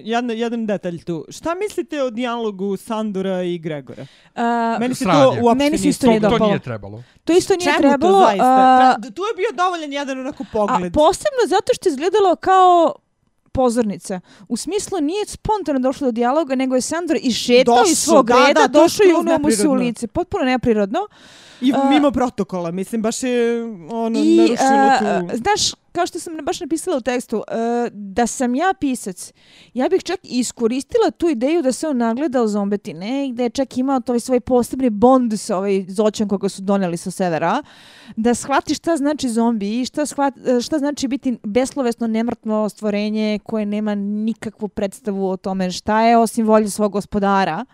jedan, 0.04 0.30
jedan 0.30 0.66
detalj 0.66 0.98
tu. 0.98 1.26
Šta 1.30 1.54
mislite 1.56 2.02
o 2.02 2.10
dijalogu 2.10 2.76
Sandora 2.76 3.42
i 3.42 3.58
Gregora? 3.58 4.06
A, 4.34 4.76
Meni 4.80 4.94
se 4.94 5.04
sranje. 5.04 5.20
to 5.20 5.36
uopšte 5.42 5.54
Meni 5.56 5.78
se 5.78 5.88
isto 5.88 6.06
nije 6.06 6.20
to, 6.20 6.26
to 6.26 6.30
dopalo. 6.30 6.48
nije 6.48 6.58
trebalo. 6.60 7.02
to 7.24 7.32
isto 7.32 7.54
nije 7.54 7.64
Čemu 7.66 7.78
trebalo. 7.80 8.12
to 8.12 8.26
zaista? 8.26 8.44
a, 8.46 8.94
Tra- 8.94 9.14
tu 9.14 9.22
je 9.22 9.34
bio 9.36 9.56
dovoljan 9.56 9.92
jedan 9.92 10.20
onako 10.20 10.42
A 10.42 10.46
pogled. 10.52 10.92
posebno 10.94 11.42
zato 11.48 11.74
što 11.74 11.88
je 11.88 11.92
izgledalo 11.92 12.36
kao 12.36 12.94
pozornica. 13.52 14.20
U 14.48 14.56
smislu 14.56 15.00
nije 15.00 15.26
spontano 15.26 15.78
došlo 15.78 16.06
do 16.06 16.12
dijaloga, 16.12 16.54
nego 16.54 16.74
je 16.74 16.80
Sandor 16.80 17.18
išetao 17.22 17.84
iz 17.90 17.98
svog 17.98 18.26
da, 18.26 18.46
reda, 18.46 18.60
da, 18.60 18.68
došao 18.68 19.06
i 19.06 19.12
unuo 19.12 19.38
mu 19.38 19.50
se 19.50 19.68
u 19.68 19.74
lice. 19.74 20.06
Potpuno 20.06 20.44
neprirodno. 20.44 21.08
I 21.60 21.72
a- 21.72 21.90
mimo 21.90 22.10
protokola, 22.10 22.70
mislim, 22.70 23.02
baš 23.02 23.22
je 23.22 23.62
ono, 23.90 24.18
I, 24.18 24.36
narušilo 24.36 24.98
tu... 24.98 25.04
a, 25.04 25.36
znaš, 25.36 25.72
kao 25.92 26.06
što 26.06 26.18
sam 26.18 26.34
baš 26.42 26.60
napisala 26.60 26.96
u 26.96 27.00
tekstu, 27.00 27.42
e, 27.48 27.90
da 27.92 28.26
sam 28.26 28.54
ja 28.54 28.74
pisac, 28.80 29.32
ja 29.74 29.88
bih 29.88 30.02
čak 30.02 30.20
iskoristila 30.22 31.10
tu 31.10 31.28
ideju 31.28 31.62
da 31.62 31.72
se 31.72 31.88
on 31.88 31.96
nagleda 31.96 32.42
o 32.42 32.46
zombetine 32.46 33.28
i 33.28 33.32
da 33.32 33.42
je 33.42 33.50
čak 33.50 33.78
imao 33.78 34.00
to 34.00 34.20
svoj 34.20 34.40
posebni 34.40 34.90
bond 34.90 35.40
sa 35.40 35.56
ovaj 35.56 35.84
zoćom 35.88 36.28
koga 36.28 36.48
su 36.48 36.62
doneli 36.62 36.96
sa 36.96 37.10
severa, 37.10 37.62
da 38.16 38.34
shvati 38.34 38.74
šta 38.74 38.96
znači 38.96 39.28
zombi 39.28 39.80
i 39.80 39.84
šta, 39.84 40.06
shvat, 40.06 40.34
e, 40.46 40.60
šta 40.60 40.78
znači 40.78 41.08
biti 41.08 41.38
beslovesno 41.42 42.06
nemrtvo 42.06 42.68
stvorenje 42.68 43.38
koje 43.44 43.66
nema 43.66 43.94
nikakvu 43.94 44.68
predstavu 44.68 45.30
o 45.30 45.36
tome 45.36 45.70
šta 45.70 46.02
je 46.02 46.18
osim 46.18 46.46
volje 46.46 46.70
svog 46.70 46.92
gospodara 46.92 47.64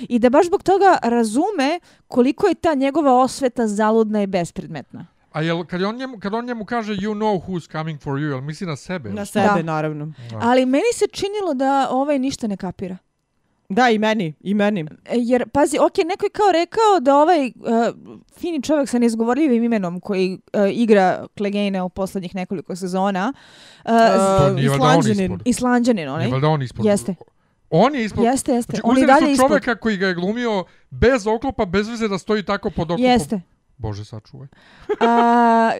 i 0.00 0.18
da 0.18 0.30
baš 0.30 0.46
zbog 0.46 0.62
toga 0.62 0.98
razume 1.02 1.80
koliko 2.08 2.46
je 2.46 2.54
ta 2.54 2.74
njegova 2.74 3.12
osveta 3.14 3.66
zaludna 3.66 4.22
i 4.22 4.26
bespredmetna. 4.26 5.06
A 5.32 5.42
jel, 5.42 5.64
kad, 5.64 5.82
on 5.82 5.96
njemu, 5.96 6.18
kad 6.18 6.34
on 6.34 6.44
njemu 6.44 6.64
kaže 6.64 6.92
you 6.92 7.14
know 7.14 7.46
who's 7.46 7.72
coming 7.72 8.00
for 8.00 8.12
you, 8.12 8.28
jel 8.28 8.40
misli 8.40 8.66
na 8.66 8.76
sebe? 8.76 9.10
Na 9.10 9.24
sebe, 9.24 9.46
Da. 9.46 9.62
naravno. 9.62 10.12
šta? 10.26 10.38
Ali 10.42 10.66
meni 10.66 10.92
se 10.94 11.06
činilo 11.06 11.54
da 11.54 11.88
ovaj 11.90 12.18
ništa 12.18 12.46
ne 12.46 12.56
kapira. 12.56 12.96
Da, 13.68 13.90
i 13.90 13.98
meni, 13.98 14.34
i 14.40 14.54
meni. 14.54 14.80
E, 15.04 15.14
Jer, 15.16 15.48
pazi, 15.48 15.78
ok, 15.78 15.96
neko 16.06 16.26
je 16.26 16.30
kao 16.30 16.52
rekao 16.52 17.00
da 17.00 17.16
ovaj 17.16 17.46
uh, 17.46 17.52
fini 18.38 18.62
čovjek 18.62 18.88
sa 18.88 18.98
neizgovorljivim 18.98 19.64
imenom 19.64 20.00
koji 20.00 20.32
uh, 20.52 20.60
igra 20.72 21.26
Klegane 21.36 21.82
u 21.82 21.88
poslednjih 21.88 22.34
nekoliko 22.34 22.76
sezona, 22.76 23.32
uh, 23.84 23.90
To 24.38 24.52
nije 24.54 24.68
valjda 24.68 24.84
on 24.84 24.90
Islanđanin. 24.98 25.32
ispod. 25.32 25.42
Islanđanin 25.44 26.08
onaj. 26.08 26.24
Nije 26.24 26.32
valjda 26.32 26.48
on 26.48 26.62
ispod. 26.62 26.84
Jeste. 26.86 27.14
On 27.70 27.94
je 27.94 28.04
ispod. 28.04 28.24
Jeste, 28.24 28.52
jeste. 28.52 28.70
Znači, 28.70 28.82
uzeli 28.84 29.06
dalje 29.06 29.26
su 29.26 29.30
ispod. 29.30 29.48
čoveka 29.48 29.76
koji 29.76 29.96
ga 29.96 30.06
je 30.06 30.14
glumio 30.14 30.64
bez 30.90 31.26
oklopa, 31.26 31.64
bez 31.64 31.88
veze 31.88 32.08
da 32.08 32.18
stoji 32.18 32.42
tako 32.42 32.70
pod 32.70 32.90
oklopom. 32.90 33.04
Jeste. 33.04 33.40
Bože, 33.76 34.04
sačuvaj. 34.04 34.48
A, 35.00 35.70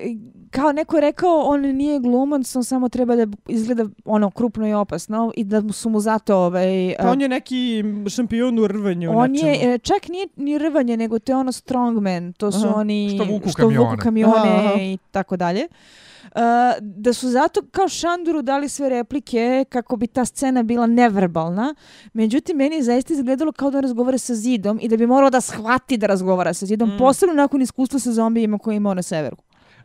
kao 0.50 0.72
neko 0.72 0.96
je 0.96 1.00
rekao, 1.00 1.38
on 1.38 1.60
nije 1.62 2.00
glumac, 2.00 2.56
on 2.56 2.64
samo 2.64 2.88
treba 2.88 3.16
da 3.16 3.26
izgleda 3.48 3.84
ono 4.04 4.30
krupno 4.30 4.68
i 4.68 4.74
opasno 4.74 5.32
i 5.36 5.44
da 5.44 5.62
su 5.72 5.90
mu 5.90 6.00
zato 6.00 6.36
ovaj, 6.36 6.94
Pa 7.00 7.10
on 7.10 7.20
je 7.20 7.28
neki 7.28 7.84
šampion 8.08 8.58
u 8.58 8.66
rvanju. 8.66 9.10
On 9.12 9.30
nečemu. 9.30 9.50
je, 9.52 9.78
čak 9.78 10.08
nije 10.08 10.28
ni 10.36 10.58
rvanje, 10.58 10.96
nego 10.96 11.18
to 11.18 11.32
je 11.32 11.36
ono 11.36 11.52
strongman, 11.52 12.32
to 12.32 12.52
su 12.52 12.66
Aha. 12.66 12.74
oni 12.76 13.12
Što 13.14 13.24
vuku 13.24 13.34
vuku 13.36 13.50
kamione. 13.56 13.96
kamione 13.98 14.34
Aha, 14.48 14.64
aha. 14.64 14.74
i 14.74 14.98
tako 15.10 15.36
dalje. 15.36 15.66
Uh, 16.24 16.40
da 16.82 17.12
su 17.12 17.28
zato 17.28 17.62
kao 17.62 17.88
Šanduru 17.88 18.42
dali 18.42 18.68
sve 18.68 18.88
replike 18.88 19.64
kako 19.68 19.96
bi 19.96 20.06
ta 20.06 20.24
scena 20.24 20.62
bila 20.62 20.86
neverbalna. 20.86 21.74
Međutim, 22.12 22.56
meni 22.56 22.76
je 22.76 22.82
zaista 22.82 23.12
izgledalo 23.12 23.52
kao 23.52 23.70
da 23.70 23.80
razgovara 23.80 24.18
sa 24.18 24.34
zidom 24.34 24.78
i 24.82 24.88
da 24.88 24.96
bi 24.96 25.06
morao 25.06 25.30
da 25.30 25.40
shvati 25.40 25.96
da 25.96 26.06
razgovara 26.06 26.54
sa 26.54 26.66
zidom, 26.66 26.88
Mm. 26.88 26.98
posebno 26.98 27.34
nakon 27.34 27.62
iskustva 27.62 27.98
sa 27.98 28.12
zombijima 28.12 28.58
koje 28.58 28.74
je 28.74 28.76
imao 28.76 28.94
na 28.94 29.02
severu. 29.02 29.36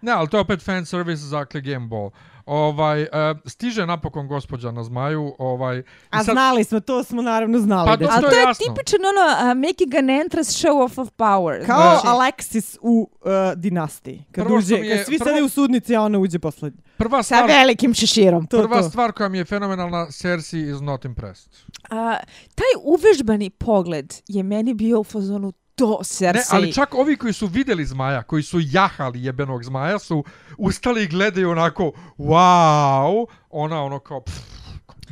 Ne, 0.03 0.11
ali 0.11 0.29
to 0.29 0.37
je 0.37 0.41
opet 0.41 0.61
fan 0.61 0.85
service 0.85 1.23
za 1.23 1.45
Game 1.53 1.87
Ball. 1.87 2.09
Ovaj, 2.47 3.01
uh, 3.01 3.07
stiže 3.45 3.85
napokon 3.85 4.27
gospođa 4.27 4.71
na 4.71 4.83
zmaju. 4.83 5.35
Ovaj, 5.39 5.77
i 5.77 5.83
A 6.09 6.23
sad- 6.23 6.33
znali 6.33 6.63
smo, 6.63 6.79
to 6.79 7.03
smo 7.03 7.21
naravno 7.21 7.59
znali. 7.59 7.87
Pa 7.87 7.95
da 7.95 8.07
Ali 8.07 8.21
to 8.21 8.29
to 8.29 8.35
je 8.35 8.39
je 8.39 8.43
jasno. 8.43 8.65
tipičan 8.65 8.99
ono 9.01 9.21
uh, 9.51 9.57
making 9.59 9.95
an 9.95 10.09
entrance 10.11 10.51
show 10.51 10.83
off 10.83 10.97
of 10.97 11.09
power. 11.09 11.65
Kao 11.65 11.81
Znači, 11.91 12.07
Alexis 12.07 12.77
u 12.81 13.09
uh, 13.11 13.27
dinastiji. 13.55 14.25
Kad, 14.31 14.43
Prvo 14.45 14.57
uđe, 14.57 14.75
je- 14.75 14.97
kad 14.97 15.05
svi 15.05 15.17
prvo- 15.17 15.27
sede 15.27 15.43
u 15.43 15.49
sudnici, 15.49 15.95
a 15.95 16.01
ona 16.01 16.19
uđe 16.19 16.39
poslednji. 16.39 16.81
prva 16.97 17.17
sa 17.19 17.35
stvar, 17.35 17.47
velikim 17.49 17.93
šeširom. 17.93 18.47
To, 18.47 18.57
prva 18.59 18.77
to. 18.77 18.89
stvar 18.89 19.11
koja 19.11 19.29
mi 19.29 19.37
je 19.37 19.45
fenomenalna, 19.45 20.07
Cersei 20.11 20.61
is 20.61 20.81
not 20.81 21.05
impressed. 21.05 21.51
A, 21.89 22.17
taj 22.55 22.73
uvežbani 22.83 23.49
pogled 23.49 24.13
je 24.27 24.43
meni 24.43 24.73
bio 24.73 24.99
u 24.99 25.03
fazonu 25.03 25.53
to 25.75 25.99
Cersei. 26.03 26.33
Ne, 26.33 26.43
ali 26.51 26.73
čak 26.73 26.95
ovi 26.95 27.17
koji 27.17 27.33
su 27.33 27.47
vidjeli 27.47 27.85
zmaja, 27.85 28.23
koji 28.23 28.43
su 28.43 28.59
jahali 28.61 29.23
jebenog 29.23 29.63
zmaja, 29.63 29.99
su 29.99 30.23
ustali 30.57 31.03
i 31.03 31.07
gledaju 31.07 31.51
onako, 31.51 31.91
wow, 32.17 33.25
ona 33.49 33.83
ono 33.83 33.99
kao, 33.99 34.21
pff, 34.21 34.52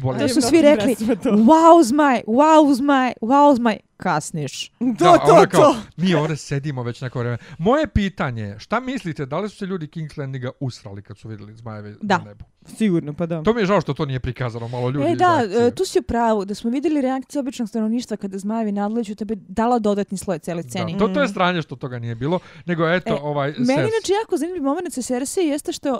voli. 0.02 0.20
To 0.20 0.28
su 0.30 0.41
svi 0.41 0.62
rekli, 0.62 0.95
wow 1.26 1.84
zmaj, 1.84 2.22
wow 2.28 2.74
zmaj, 2.74 3.14
wow 3.22 3.56
zmaj, 3.56 3.78
kasniš. 3.97 4.70
To, 4.70 4.86
Da, 4.99 5.18
to, 5.18 5.45
kao, 5.52 5.62
to. 5.64 5.76
mi 5.97 6.14
ovdje 6.14 6.38
sedimo 6.38 6.84
već 6.84 7.02
neko 7.02 7.20
vreme. 7.20 7.38
Moje 7.58 7.88
pitanje 7.88 8.43
je, 8.43 8.60
šta 8.60 8.80
mislite, 8.80 9.26
da 9.26 9.39
li 9.39 9.49
su 9.49 9.56
se 9.56 9.66
ljudi 9.66 9.88
King's 9.88 10.20
Landinga 10.20 10.52
usrali 10.60 11.02
kad 11.02 11.18
su 11.18 11.28
vidjeli 11.30 11.56
zmajeve 11.56 11.95
Da. 12.02 12.18
na 12.18 12.24
nebu? 12.24 12.45
Sigurno, 12.68 13.14
pa 13.14 13.26
da. 13.26 13.43
To 13.43 13.54
mi 13.54 13.62
je 13.62 13.66
žao 13.66 13.82
što 13.82 13.93
to 13.93 14.06
nije 14.06 14.20
prikazano 14.20 14.68
malo 14.68 14.89
ljudi. 14.89 15.12
E 15.12 15.16
da, 15.16 15.43
e, 15.60 15.72
tu 15.72 15.86
si 15.86 15.99
u 15.99 16.04
pravu, 16.04 16.45
da 16.45 16.56
smo 16.56 16.70
vidjeli 16.70 17.02
reakciju 17.02 17.39
običnog 17.39 17.70
stanovništva 17.70 18.18
kada 18.18 18.38
zmajevi 18.38 18.72
nadleću, 18.72 19.16
to 19.16 19.26
bi 19.26 19.36
dala 19.38 19.80
dodatni 19.80 20.18
sloj 20.18 20.39
cijeloj 20.39 20.64
sceni. 20.64 20.93
Da, 20.93 20.99
to, 20.99 21.08
to 21.08 21.22
je 21.22 21.28
stranje 21.28 21.62
što 21.62 21.76
toga 21.76 21.99
nije 21.99 22.16
bilo, 22.16 22.39
nego 22.66 22.88
eto, 22.88 23.14
E, 23.14 23.18
ovaj, 23.22 23.47
Meni 23.47 23.66
Cersei. 23.66 23.84
inače 23.84 24.14
jako 24.24 24.38
zanimljiv 24.38 24.64
moment 24.64 24.93
sa 24.93 25.02
Cersei 25.02 25.47
jeste 25.47 25.72
što 25.72 25.91
uh, 25.91 25.99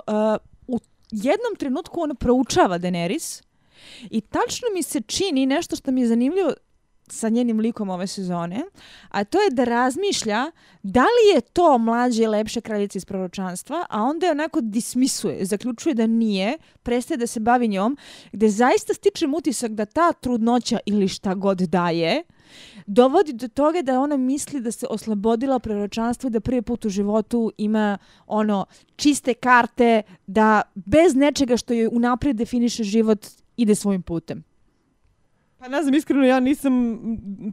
u 0.68 0.78
jednom 1.10 1.56
trenutku 1.58 2.00
ona 2.00 2.14
proučava 2.14 2.78
Daenerys 2.78 3.42
i 4.10 4.20
tačno 4.20 4.68
mi 4.74 4.82
se 4.82 5.00
čini 5.00 5.46
nešto 5.46 5.76
što 5.76 5.90
mi 5.90 6.00
je 6.00 6.06
zanimljivo 6.06 6.52
sa 7.12 7.28
njenim 7.28 7.60
likom 7.60 7.90
ove 7.90 8.06
sezone, 8.06 8.62
a 9.08 9.24
to 9.24 9.40
je 9.40 9.50
da 9.50 9.64
razmišlja 9.64 10.50
da 10.82 11.00
li 11.02 11.34
je 11.34 11.40
to 11.40 11.78
mlađe 11.78 12.22
i 12.22 12.26
lepše 12.26 12.60
kraljica 12.60 12.98
iz 12.98 13.04
proročanstva, 13.04 13.86
a 13.90 14.02
onda 14.02 14.26
je 14.26 14.32
onako 14.32 14.60
dismisuje, 14.60 15.44
zaključuje 15.44 15.94
da 15.94 16.06
nije, 16.06 16.58
prestaje 16.82 17.18
da 17.18 17.26
se 17.26 17.40
bavi 17.40 17.68
njom, 17.68 17.96
gde 18.32 18.48
zaista 18.48 18.94
stičem 18.94 19.34
utisak 19.34 19.72
da 19.72 19.84
ta 19.84 20.12
trudnoća 20.12 20.78
ili 20.86 21.08
šta 21.08 21.34
god 21.34 21.58
daje, 21.58 22.22
dovodi 22.86 23.32
do 23.32 23.48
toga 23.48 23.82
da 23.82 24.00
ona 24.00 24.16
misli 24.16 24.60
da 24.60 24.72
se 24.72 24.86
oslobodila 24.90 25.58
proročanstva 25.58 26.28
i 26.28 26.30
da 26.30 26.40
prvi 26.40 26.62
put 26.62 26.84
u 26.84 26.88
životu 26.88 27.52
ima 27.58 27.98
ono 28.26 28.66
čiste 28.96 29.34
karte 29.34 30.02
da 30.26 30.62
bez 30.74 31.14
nečega 31.14 31.56
što 31.56 31.74
joj 31.74 31.88
unaprijed 31.92 32.36
definiše 32.36 32.84
život 32.84 33.26
ide 33.62 33.74
svojim 33.74 34.02
putem. 34.02 34.44
Pa 35.62 35.68
ne 35.68 35.82
znam, 35.82 35.94
iskreno 35.94 36.24
ja 36.24 36.40
nisam 36.40 36.98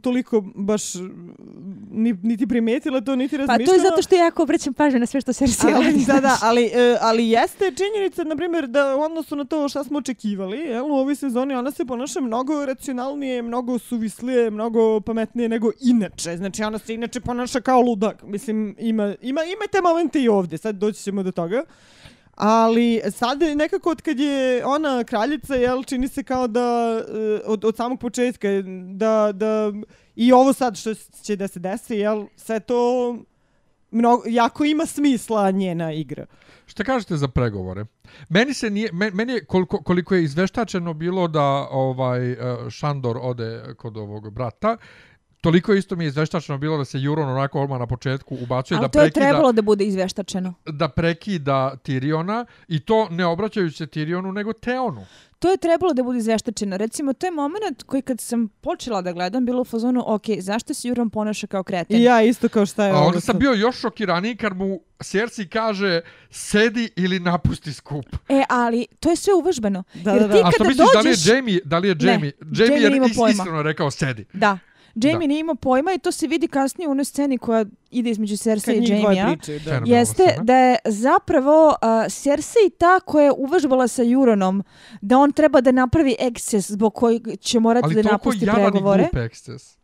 toliko 0.02 0.40
baš 0.54 0.82
ni, 1.90 2.12
niti 2.22 2.46
primetila 2.46 3.00
to, 3.00 3.16
niti 3.16 3.36
Pa 3.36 3.40
razmišljala. 3.44 3.66
to 3.66 3.74
je 3.74 3.90
zato 3.90 4.02
što 4.02 4.14
ja 4.14 4.24
jako 4.24 4.42
obraćam 4.42 4.74
pažnju 4.74 4.98
na 4.98 5.06
sve 5.06 5.20
što 5.20 5.32
se 5.32 5.44
Ali, 5.64 5.84
radi. 5.84 6.04
da, 6.06 6.20
da, 6.20 6.38
ali, 6.42 6.64
e, 6.64 6.96
ali 7.00 7.28
jeste 7.28 7.72
činjenica, 7.76 8.24
na 8.24 8.36
primjer, 8.36 8.66
da 8.66 8.96
u 8.96 9.00
odnosu 9.00 9.36
na 9.36 9.44
to 9.44 9.68
šta 9.68 9.84
smo 9.84 9.98
očekivali, 9.98 10.58
jel, 10.58 10.86
u 10.86 10.94
ovoj 10.94 11.16
sezoni 11.16 11.54
ona 11.54 11.70
se 11.70 11.84
ponaša 11.84 12.20
mnogo 12.20 12.66
racionalnije, 12.66 13.42
mnogo 13.42 13.78
suvislije, 13.78 14.50
mnogo 14.50 15.00
pametnije 15.00 15.48
nego 15.48 15.70
inače. 15.80 16.36
Znači, 16.36 16.62
ona 16.62 16.78
se 16.78 16.94
inače 16.94 17.20
ponaša 17.20 17.60
kao 17.60 17.80
ludak. 17.80 18.22
Mislim, 18.22 18.76
ima, 18.78 19.14
ima, 19.22 19.40
ima 19.44 19.64
te 19.72 19.80
momente 19.80 20.22
i 20.22 20.28
ovdje, 20.28 20.58
sad 20.58 20.74
doći 20.76 21.02
ćemo 21.02 21.22
do 21.22 21.32
toga. 21.32 21.64
Ali 22.42 23.00
sad 23.10 23.40
nekako 23.56 23.90
od 23.90 24.02
kad 24.02 24.20
je 24.20 24.66
ona 24.66 25.04
kraljica, 25.04 25.54
jel, 25.54 25.84
čini 25.84 26.08
se 26.08 26.22
kao 26.22 26.46
da 26.46 27.00
eh, 27.08 27.40
od, 27.44 27.64
od 27.64 27.76
samog 27.76 28.00
početka 28.00 28.48
da, 28.94 29.32
da 29.32 29.72
i 30.16 30.32
ovo 30.32 30.52
sad 30.52 30.76
što 30.76 30.94
će 31.22 31.36
da 31.36 31.48
se 31.48 31.60
desi, 31.60 31.94
jel, 31.94 32.26
sve 32.36 32.60
to 32.60 33.16
mnogo, 33.90 34.22
jako 34.26 34.64
ima 34.64 34.86
smisla 34.86 35.50
njena 35.50 35.92
igra. 35.92 36.26
Šta 36.66 36.84
kažete 36.84 37.16
za 37.16 37.28
pregovore? 37.28 37.84
Meni 38.28 38.54
se 38.54 38.70
nije, 38.70 38.90
meni 38.92 39.32
je 39.32 39.44
koliko, 39.44 39.82
koliko 39.82 40.14
je 40.14 40.24
izveštačeno 40.24 40.94
bilo 40.94 41.28
da 41.28 41.68
ovaj 41.70 42.32
eh, 42.32 42.36
Šandor 42.70 43.18
ode 43.22 43.74
kod 43.76 43.96
ovog 43.96 44.30
brata, 44.30 44.76
toliko 45.40 45.72
isto 45.74 45.96
mi 45.96 46.04
je 46.04 46.08
izveštačeno 46.08 46.58
bilo 46.58 46.78
da 46.78 46.84
se 46.84 47.00
Juron 47.00 47.28
onako 47.28 47.60
odmah 47.60 47.78
na 47.78 47.86
početku 47.86 48.36
ubacuje 48.36 48.78
Ali 48.78 48.84
da 48.84 48.88
to 48.88 48.98
je 48.98 49.04
prekida, 49.04 49.20
trebalo 49.22 49.52
da 49.52 49.62
bude 49.62 49.84
izveštačeno. 49.84 50.54
da 50.66 50.88
prekida 50.88 51.76
Tiriona 51.76 52.44
i 52.68 52.80
to 52.80 53.08
ne 53.10 53.26
obraćajući 53.26 53.76
se 53.76 53.86
Tirionu 53.86 54.32
nego 54.32 54.52
Teonu. 54.52 55.06
To 55.38 55.50
je 55.50 55.56
trebalo 55.56 55.92
da 55.92 56.02
bude 56.02 56.18
izveštačeno. 56.18 56.76
Recimo, 56.76 57.12
to 57.12 57.26
je 57.26 57.30
moment 57.30 57.82
koji 57.82 58.02
kad 58.02 58.20
sam 58.20 58.48
počela 58.50 59.02
da 59.02 59.12
gledam, 59.12 59.46
bilo 59.46 59.60
u 59.60 59.64
fazonu, 59.64 60.04
ok, 60.06 60.22
zašto 60.38 60.74
se 60.74 60.88
Juron 60.88 61.10
ponaša 61.10 61.46
kao 61.46 61.62
kreten? 61.62 61.96
I 61.96 62.02
ja 62.02 62.22
isto 62.22 62.48
kao 62.48 62.66
šta 62.66 62.84
je 62.84 62.92
A 62.92 62.96
onda 62.96 63.20
sam 63.20 63.32
sad. 63.32 63.36
bio 63.36 63.52
još 63.52 63.76
šokiraniji 63.76 64.36
kad 64.36 64.56
mu 64.56 64.80
Cersei 65.02 65.48
kaže 65.48 66.00
sedi 66.30 66.90
ili 66.96 67.20
napusti 67.20 67.72
skup. 67.72 68.04
E, 68.28 68.42
ali 68.48 68.86
to 69.00 69.10
je 69.10 69.16
sve 69.16 69.34
uvežbano. 69.34 69.82
Da, 69.94 70.10
Jer 70.10 70.20
da, 70.20 70.28
da. 70.28 70.38
A 70.38 70.50
što 70.50 70.64
misliš, 70.64 70.76
da 70.86 71.00
li 71.00 71.08
je 71.08 71.12
dođeš- 71.12 71.28
Jamie, 71.28 71.60
da 71.64 71.78
li 71.78 71.88
je 71.88 71.96
Jamie, 72.00 72.32
Ne, 72.40 72.58
Jamie, 72.58 72.82
Jamie 72.82 73.00
je 73.00 73.30
iskreno 73.32 73.62
rekao 73.62 73.90
sedi. 73.90 74.24
Da. 74.32 74.58
Jamie 74.94 75.18
Da. 75.20 75.26
nije 75.26 75.40
imao 75.40 75.54
pojma 75.54 75.92
i 75.92 75.98
to 75.98 76.12
se 76.12 76.26
vidi 76.26 76.48
kasnije 76.48 76.88
u 76.88 76.90
onoj 76.90 77.04
sceni 77.04 77.38
koja 77.38 77.64
ide 77.90 78.10
između 78.10 78.34
Kad 78.34 78.40
Cersei 78.40 78.76
i 78.76 78.80
njih 78.80 79.00
dvoje 79.00 79.16
Jamie-a. 79.16 79.82
Jeste 79.86 80.22
scena. 80.30 80.42
da 80.44 80.56
je 80.56 80.76
zapravo 80.84 81.66
uh, 81.68 82.12
Cersei 82.12 82.70
ta 82.78 83.00
koja 83.00 83.24
je 83.24 83.32
uvežbala 83.36 83.88
sa 83.88 84.02
Juronom 84.02 84.62
da 85.00 85.18
on 85.18 85.32
treba 85.32 85.60
da 85.60 85.72
napravi 85.72 86.16
eksces 86.18 86.70
zbog 86.70 86.94
kojeg 86.94 87.22
će 87.40 87.60
morati 87.60 87.84
Ali 87.84 87.94
da 87.94 88.02
toliko 88.02 88.12
napusti 88.14 88.44
i 88.44 88.48
pregovore. 88.54 89.02
glup 89.12 89.24
eksces. 89.24 89.78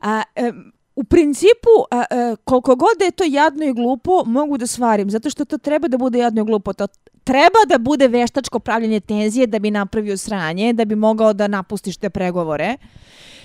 A, 0.00 0.22
em, 0.34 0.72
u 0.96 1.04
principu, 1.04 1.68
a, 1.90 2.04
a, 2.10 2.36
koliko 2.44 2.76
god 2.76 2.90
da 2.98 3.04
je 3.04 3.10
to 3.10 3.24
jadno 3.26 3.64
i 3.64 3.72
glupo, 3.72 4.22
mogu 4.26 4.58
da 4.58 4.66
svarim, 4.66 5.10
zato 5.10 5.30
što 5.30 5.44
to 5.44 5.58
treba 5.58 5.88
da 5.88 5.98
bude 5.98 6.18
jadno 6.18 6.42
i 6.42 6.44
glupo. 6.44 6.72
To, 6.72 6.86
treba 7.20 7.58
da 7.68 7.78
bude 7.80 8.08
veštačko 8.08 8.58
pravljanje 8.60 9.00
tenzije 9.02 9.46
da 9.46 9.58
bi 9.58 9.70
napravio 9.70 10.16
sranje, 10.16 10.72
da 10.72 10.84
bi 10.84 10.94
mogao 10.96 11.32
da 11.32 11.48
napustiš 11.48 11.96
te 11.96 12.10
pregovore. 12.10 12.76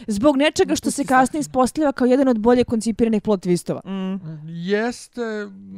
Zbog 0.07 0.37
nečega 0.37 0.75
što 0.75 0.91
se 0.91 1.03
kasnije 1.05 1.39
ispostavlja 1.39 1.91
kao 1.91 2.07
jedan 2.07 2.27
od 2.27 2.39
bolje 2.39 2.63
koncipiranih 2.63 3.21
plot 3.21 3.41
twistova. 3.41 3.79
Mm. 3.85 4.19
Jeste, 4.49 5.21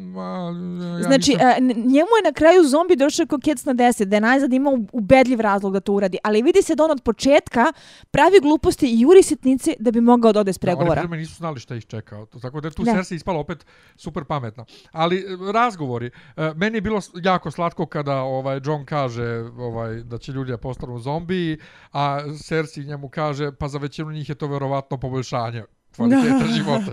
ma, 0.05 0.53
ja 0.93 1.03
Znači, 1.03 1.31
nisam- 1.31 1.47
e, 1.49 1.61
njemu 1.75 1.93
je 2.13 2.23
na 2.23 2.31
kraju 2.33 2.63
zombi 2.65 2.95
došao 2.95 3.25
kao 3.25 3.39
kec 3.39 3.65
na 3.65 3.73
deset, 3.73 4.09
da 4.09 4.15
je 4.15 4.21
najzad 4.21 4.53
imao 4.53 4.73
ubedljiv 4.93 5.39
razlog 5.39 5.73
da 5.73 5.79
to 5.79 5.93
uradi. 5.93 6.17
Ali 6.23 6.41
vidi 6.41 6.61
se 6.61 6.75
da 6.75 6.83
on 6.83 6.91
od 6.91 7.01
početka 7.01 7.73
pravi 8.11 8.39
gluposti 8.41 8.87
i 8.87 8.99
juri 8.99 9.23
sitnice 9.23 9.73
da 9.79 9.91
bi 9.91 10.01
mogao 10.01 10.33
da 10.33 10.39
ode 10.39 10.53
s 10.53 10.57
Da, 10.57 10.59
oni 10.61 10.67
pregovora. 10.69 11.01
pritom 11.01 11.17
nisu 11.17 11.35
znali 11.35 11.59
šta 11.59 11.75
ih 11.75 11.85
čeka. 11.85 12.25
To- 12.25 12.39
Tako 12.39 12.61
da 12.61 12.67
je 12.67 12.71
tu. 12.71 12.85
Cersei 12.85 13.15
ispala 13.15 13.39
opet 13.39 13.65
super 13.95 14.23
pametna. 14.23 14.65
Ali 14.91 15.17
e, 15.17 15.23
razgovori. 15.53 16.05
e, 16.37 16.53
Meni 16.55 16.77
je 16.77 16.81
bilo 16.81 17.01
jako 17.15 17.51
slatko 17.51 17.85
kada 17.97 18.21
ovaj 18.21 18.59
John 18.65 18.85
kaže 18.85 19.25
ovaj 19.57 20.03
da 20.03 20.17
će 20.17 20.31
ljudi 20.31 20.51
da 20.51 20.57
postanu 20.57 20.99
zombiji, 20.99 21.57
a 21.93 22.19
Cersei 22.43 22.85
njemu 22.85 23.09
kaže 23.09 23.51
pa 23.51 23.67
za 23.67 23.77
većinu 23.77 24.11
njih 24.11 24.29
je 24.29 24.35
to 24.35 24.47
verovatno 24.47 24.97
poboljšanje 24.97 25.63
kvaliteta 25.97 26.45
života. 26.45 26.91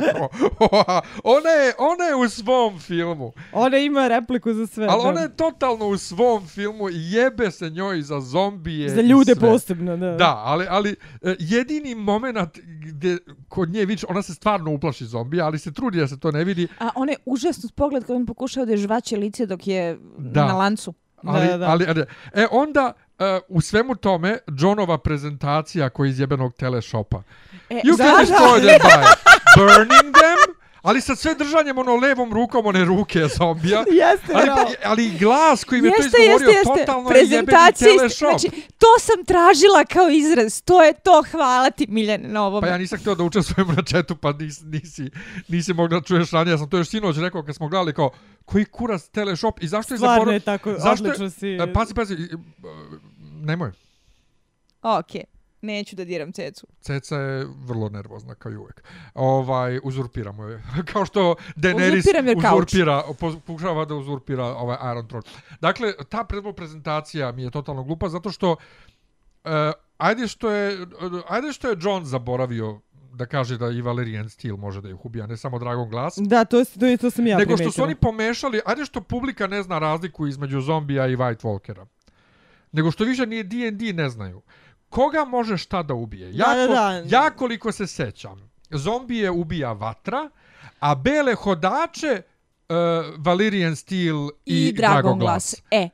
O, 0.61 1.01
ona, 1.37 1.51
je, 1.51 1.73
ona 1.79 2.05
je 2.05 2.15
u 2.17 2.29
svom 2.29 2.79
filmu. 2.79 3.33
Ona 3.53 3.79
ima 3.79 4.09
repliku 4.09 4.53
za 4.53 4.67
sve. 4.67 4.87
Ali 4.91 5.03
da. 5.03 5.09
ona 5.09 5.21
je 5.21 5.37
totalno 5.37 5.87
u 5.89 5.97
svom 5.99 6.47
filmu 6.47 6.89
i 6.91 7.13
jebe 7.13 7.51
se 7.51 7.71
njoj 7.71 8.03
za 8.03 8.21
zombije 8.21 8.89
Za 8.89 9.01
ljude 9.01 9.35
posebno, 9.37 9.97
da. 9.97 10.11
Da, 10.17 10.43
ali, 10.45 10.67
ali 10.71 10.97
e, 11.23 11.37
jedini 11.39 11.95
moment 11.95 12.59
gdje 12.81 13.19
kod 13.49 13.69
nje 13.71 13.81
vidiš, 13.85 14.05
ona 14.09 14.23
se 14.23 14.35
stvarno 14.35 14.73
uplaši 14.73 15.05
zombija, 15.05 15.47
ali 15.47 15.59
se 15.59 15.73
trudi 15.73 15.99
da 15.99 16.09
se 16.09 16.21
to 16.21 16.31
ne 16.31 16.45
vidi. 16.45 16.69
A 16.81 16.89
on 16.95 17.09
je 17.09 17.17
užasno 17.27 17.69
pogled 17.75 18.05
kad 18.05 18.17
on 18.17 18.27
pokušao 18.27 18.65
da 18.65 18.73
je 18.73 18.77
žvaće 18.79 19.17
lice 19.17 19.47
dok 19.47 19.67
je 19.67 19.99
Da. 20.19 20.45
na 20.47 20.53
lancu. 20.57 20.95
Ali, 21.27 21.47
Da, 21.47 21.57
da. 21.57 21.67
ali, 21.71 21.85
ali 21.89 22.05
e 22.35 22.47
onda 22.51 22.93
e, 23.19 23.41
u 23.49 23.61
svemu 23.61 23.95
tome 23.95 24.39
Johnova 24.47 24.99
prezentacija 24.99 25.91
koji 25.91 26.11
iz 26.11 26.21
jebenog 26.21 26.55
teleshopa. 26.55 27.23
E, 27.71 27.75
You 27.85 27.97
da, 27.97 28.05
can 28.05 28.27
destroy 28.27 28.61
them 28.61 28.81
by 28.83 29.05
burning 29.57 30.15
them, 30.15 30.54
ali 30.85 31.01
sa 31.01 31.17
sve 31.17 31.35
držanjem 31.35 31.79
ono 31.79 31.97
levom 31.97 32.33
rukom 32.33 32.67
one 32.67 32.85
ruke 32.85 33.21
zombija. 33.39 33.79
Jeste, 33.81 34.33
Ali, 34.35 34.45
bravo. 34.45 34.65
pa, 34.75 34.89
ali 34.91 35.11
glas 35.11 35.65
koji 35.65 35.83
mi 35.83 35.89
je 35.89 35.93
to 35.93 36.03
izgovorio 36.03 36.49
jeste, 36.49 36.51
jeste. 36.51 36.73
totalno 36.77 37.11
je 37.11 37.17
jebeni 37.17 37.29
Prezentacija, 37.47 37.89
teleshop. 37.91 38.29
znači, 38.31 38.49
to 38.79 38.87
sam 39.01 39.25
tražila 39.25 39.85
kao 39.87 40.09
izraz. 40.11 40.63
To 40.63 40.83
je 40.83 40.93
to, 40.95 41.25
hvala 41.31 41.71
ti 41.71 41.87
Miljane 41.89 42.29
na 42.29 42.43
ovome. 42.43 42.61
Pa 42.61 42.73
ja 42.73 42.79
nisam 42.79 42.99
htio 42.99 43.15
da 43.15 43.25
učestvujem 43.25 43.69
na 43.69 43.83
četu, 43.85 44.17
pa 44.17 44.33
nis, 44.33 44.61
nisi, 44.63 45.11
nisi 45.49 45.73
mogla 45.75 46.01
čuješ 46.03 46.31
ranije. 46.31 46.53
Ja 46.53 46.59
sam 46.59 46.71
to 46.71 46.79
još 46.79 46.89
sinoć 46.89 47.17
rekao 47.19 47.43
kad 47.43 47.55
smo 47.55 47.69
gledali 47.69 47.95
kao, 47.95 48.11
koji 48.45 48.65
kurac 48.65 49.03
teleshop 49.05 49.63
i 49.63 49.69
zašto 49.69 49.95
je 49.95 49.99
Stvarno 49.99 50.33
je 50.33 50.41
tako, 50.41 50.73
zašto 50.73 51.05
je- 51.05 51.11
odlično 51.11 51.31
si. 51.31 51.49
E, 51.49 51.73
Pazi, 51.73 51.95
pazi, 51.95 52.17
nemoj. 53.35 53.71
Ok, 54.83 55.11
neću 55.65 55.97
da 55.97 56.05
diram 56.05 56.33
cecu. 56.33 56.67
Ceca 56.81 57.17
je 57.17 57.47
vrlo 57.59 57.89
nervozna 57.89 58.35
kao 58.35 58.53
i 58.53 58.57
uvek. 58.57 58.83
Ovaj 59.15 59.81
uzurpiramo 59.83 60.45
je. 60.45 60.63
kao 60.93 61.07
što 61.07 61.35
Daenerys 61.57 61.99
uzurpira, 62.53 63.03
po- 63.21 63.41
pokušava 63.47 63.85
da 63.85 63.95
uzurpira 63.95 64.45
ovaj 64.45 64.93
Iron 64.93 65.09
Throne. 65.09 65.25
Dakle, 65.61 65.93
ta 66.09 66.25
prvo 66.25 66.53
prezentacija 66.53 67.33
mi 67.33 67.43
je 67.43 67.51
totalno 67.51 67.85
glupa 67.85 68.09
zato 68.09 68.31
što 68.31 68.51
uh, 68.51 69.51
ajde 69.99 70.29
što 70.29 70.51
je 70.51 70.87
ajde 71.29 71.53
što 71.53 71.69
je 71.69 71.77
John 71.81 72.05
zaboravio 72.05 72.81
da 73.13 73.27
kaže 73.27 73.59
da 73.59 73.69
i 73.69 73.83
Valerian 73.83 74.29
Steel 74.29 74.57
može 74.57 74.81
da 74.81 74.89
ih 74.89 75.05
ubija, 75.05 75.27
ne 75.27 75.37
samo 75.37 75.59
Dragon 75.59 75.91
Glass. 75.91 76.19
Da, 76.19 76.45
to, 76.45 76.59
je- 76.59 76.65
to, 76.81 76.87
je, 76.87 76.97
to 76.97 77.11
sam 77.11 77.27
ja 77.27 77.39
nego 77.39 77.49
što 77.49 77.57
primetila. 77.57 77.73
su 77.73 77.83
oni 77.83 77.95
pomešali, 77.95 78.61
ajde 78.67 78.85
što 78.85 79.01
publika 79.01 79.47
ne 79.47 79.63
zna 79.63 79.79
razliku 79.79 80.27
između 80.27 80.61
zombija 80.61 81.07
i 81.07 81.17
White 81.17 81.43
Walkera. 81.43 81.87
Nego 82.73 82.91
što 82.91 83.05
više 83.05 83.27
nije 83.27 83.43
D&D 83.43 83.93
ne 83.93 84.09
znaju. 84.09 84.43
Koga 84.95 85.25
može 85.25 85.57
šta 85.57 85.83
da 85.83 85.95
ubije? 85.95 86.31
Ja, 86.31 86.47
Da, 86.47 86.55
da, 86.57 86.67
da. 86.67 87.03
ja 87.09 87.31
koliko 87.31 87.73
se 87.73 87.87
sećam, 87.87 88.51
zombije 88.71 89.31
ubija 89.31 89.73
vatra, 89.73 90.31
a 90.81 90.95
bele 90.95 91.35
hodače 91.35 92.23
uh, 92.69 92.75
Valyrian 93.17 93.75
Steel 93.75 94.29
i, 94.47 94.67
I, 94.67 94.73
Dragon 94.73 95.19
Glass. 95.19 95.55
E, 95.71 95.89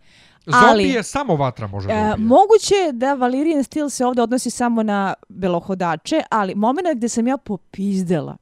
Zombije 0.47 0.95
ali- 0.95 1.05
samo 1.05 1.37
vatra 1.37 1.67
može 1.67 1.89
da 1.89 1.95
E, 1.95 2.13
ubije. 2.13 2.17
moguće 2.19 2.75
je 2.77 2.93
da 2.93 3.07
Valyrian 3.07 3.63
Steel 3.63 3.91
se 3.91 4.07
ovdje 4.07 4.23
odnosi 4.23 4.51
samo 4.51 4.83
na 4.83 5.15
belohodače, 5.29 6.23
ali 6.31 6.55
moment 6.55 6.97
gdje 6.97 7.09
sam 7.09 7.27
ja 7.27 7.37
popizdela 7.37 8.37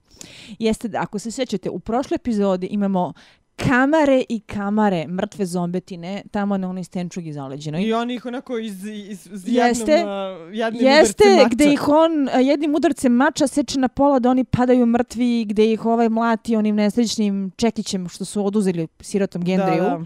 jeste 0.51 0.89
da 0.89 1.01
ako 1.01 1.19
se 1.19 1.31
sjećate, 1.31 1.71
u 1.71 1.79
prošloj 1.79 2.17
epizodi 2.17 2.67
imamo 2.67 3.13
kamare 3.59 4.25
i 4.29 4.41
kamare 4.41 5.07
mrtve 5.09 5.47
zombetine 5.47 6.23
tamo 6.31 6.57
na 6.57 6.69
onoj 6.69 6.85
stenčugi 6.85 7.33
zaleđenoj. 7.33 7.83
I 7.83 7.93
oni 7.93 8.15
ih 8.15 8.27
onako 8.27 8.59
iz, 8.59 8.85
iz, 8.85 9.27
iz 9.27 9.49
Jeste, 9.49 9.93
jednom, 9.93 10.09
a, 10.09 10.15
jednim 10.53 10.87
Jeste, 10.87 11.25
udarcem 11.25 11.37
mača. 11.37 11.49
gde 11.49 11.73
ih 11.73 11.89
on 11.89 12.29
a, 12.29 12.41
jednim 12.41 12.75
udarcem 12.75 13.13
mača 13.13 13.47
seče 13.47 13.79
na 13.79 13.89
pola 13.89 14.19
da 14.19 14.31
oni 14.31 14.45
padaju 14.45 14.87
mrtvi, 14.87 15.45
gde 15.45 15.73
ih 15.73 15.87
ovaj 15.87 16.09
mlati 16.09 16.57
onim 16.57 16.77
nesrećnim 16.77 17.51
čekićem 17.57 18.09
što 18.09 18.25
su 18.25 18.47
oduzeli 18.47 18.89
sirotom 19.01 19.45
Gendriju, 19.45 19.83
Da, 19.83 19.89
da. 19.91 20.05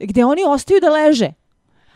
gde 0.00 0.24
oni 0.24 0.42
ostaju 0.46 0.80
da 0.80 0.90
leže. 0.90 1.32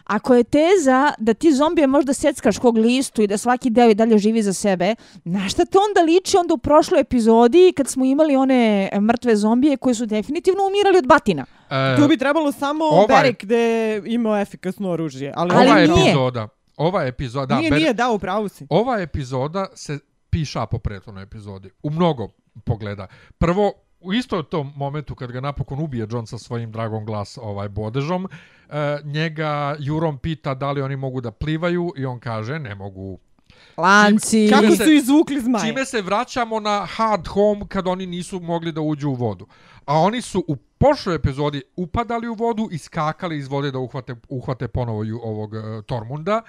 Ako 0.04 0.34
je 0.34 0.44
teza 0.44 1.12
da 1.18 1.34
ti 1.34 1.52
zombije 1.52 1.86
možda 1.86 2.12
seckaš 2.12 2.58
kog 2.58 2.76
listu 2.76 3.22
i 3.22 3.26
da 3.26 3.38
svaki 3.38 3.70
deo 3.70 3.90
i 3.90 3.94
dalje 3.94 4.18
živi 4.18 4.42
za 4.42 4.52
sebe, 4.52 4.94
na 5.24 5.48
šta 5.48 5.64
to 5.64 5.78
onda 5.80 6.02
liči 6.02 6.36
onda 6.36 6.54
u 6.54 6.58
prošloj 6.58 7.00
epizodi 7.00 7.72
kad 7.76 7.88
smo 7.88 8.04
imali 8.04 8.36
one 8.36 8.62
mrtve 9.00 9.36
zombije 9.36 9.76
koji 9.76 9.94
su 9.94 10.06
definitivno 10.06 10.60
umirali 10.66 10.98
od 10.98 11.06
batina? 11.06 11.44
E, 11.70 11.96
Tu 11.96 12.08
bi 12.08 12.16
trebalo 12.16 12.52
samo 12.52 12.84
ovaj- 12.84 13.22
Beric 13.22 13.36
gde 13.40 13.56
je 13.56 14.02
imao 14.06 14.40
efikasno 14.40 14.90
oružje. 14.90 15.32
Ali, 15.36 15.50
Ali 15.54 15.66
ova 15.66 15.74
nije. 15.76 16.02
epizoda, 16.02 16.48
ova 16.76 17.04
epizoda, 17.04 17.46
da, 17.46 17.58
nije, 17.58 17.70
Ber- 17.70 17.76
nije, 17.76 17.92
da, 17.94 18.10
u 18.10 18.18
pravu 18.18 18.48
si. 18.48 18.66
ova 18.70 19.00
epizoda 19.00 19.66
se 19.74 19.98
piša 20.30 20.66
po 20.66 20.78
prethodnoj 20.78 21.22
epizodi. 21.22 21.70
U 21.82 21.90
mnogo 21.90 22.28
pogleda. 22.64 23.06
Prvo, 23.38 23.72
u 24.00 24.12
isto 24.12 24.42
tom 24.42 24.72
momentu 24.76 25.14
kad 25.14 25.32
ga 25.32 25.40
napokon 25.40 25.80
ubije 25.80 26.06
John 26.10 26.26
sa 26.26 26.38
svojim 26.38 26.72
Dragon 26.72 27.04
Glass 27.04 27.38
ovaj 27.38 27.68
bodežom, 27.68 28.28
e, 28.72 28.98
njega 29.04 29.76
Juron 29.78 30.18
pita 30.18 30.54
da 30.54 30.72
li 30.72 30.82
oni 30.82 30.96
mogu 30.96 31.20
da 31.20 31.30
plivaju 31.30 31.92
i 31.96 32.06
on 32.06 32.20
kaže 32.20 32.58
ne 32.58 32.74
mogu. 32.74 33.18
Lanci. 33.76 34.48
Čime 34.48 34.60
Kako 34.62 34.76
se- 34.76 34.84
su 34.84 34.92
izvukli 34.92 35.40
zmaje? 35.40 35.66
Čime 35.66 35.84
se 35.84 36.02
vraćamo 36.02 36.60
na 36.60 36.86
hard 36.86 37.26
home 37.28 37.66
kad 37.68 37.86
oni 37.88 38.06
nisu 38.06 38.40
mogli 38.40 38.72
da 38.72 38.80
uđu 38.80 39.08
u 39.08 39.14
vodu. 39.14 39.46
A 39.86 39.98
oni 39.98 40.20
su 40.22 40.44
u 40.48 40.56
prošloj 40.56 41.14
epizodi 41.16 41.62
upadali 41.76 42.28
u 42.28 42.34
vodu 42.34 42.68
i 42.72 42.78
skakali 42.78 43.38
iz 43.38 43.48
vode 43.48 43.70
da 43.70 43.78
uhvate, 43.78 44.14
uhvate 44.28 44.68
ponovo 44.68 45.02
ju, 45.04 45.20
ovog 45.22 45.52
uh, 45.52 45.60
Tormunda. 45.86 46.42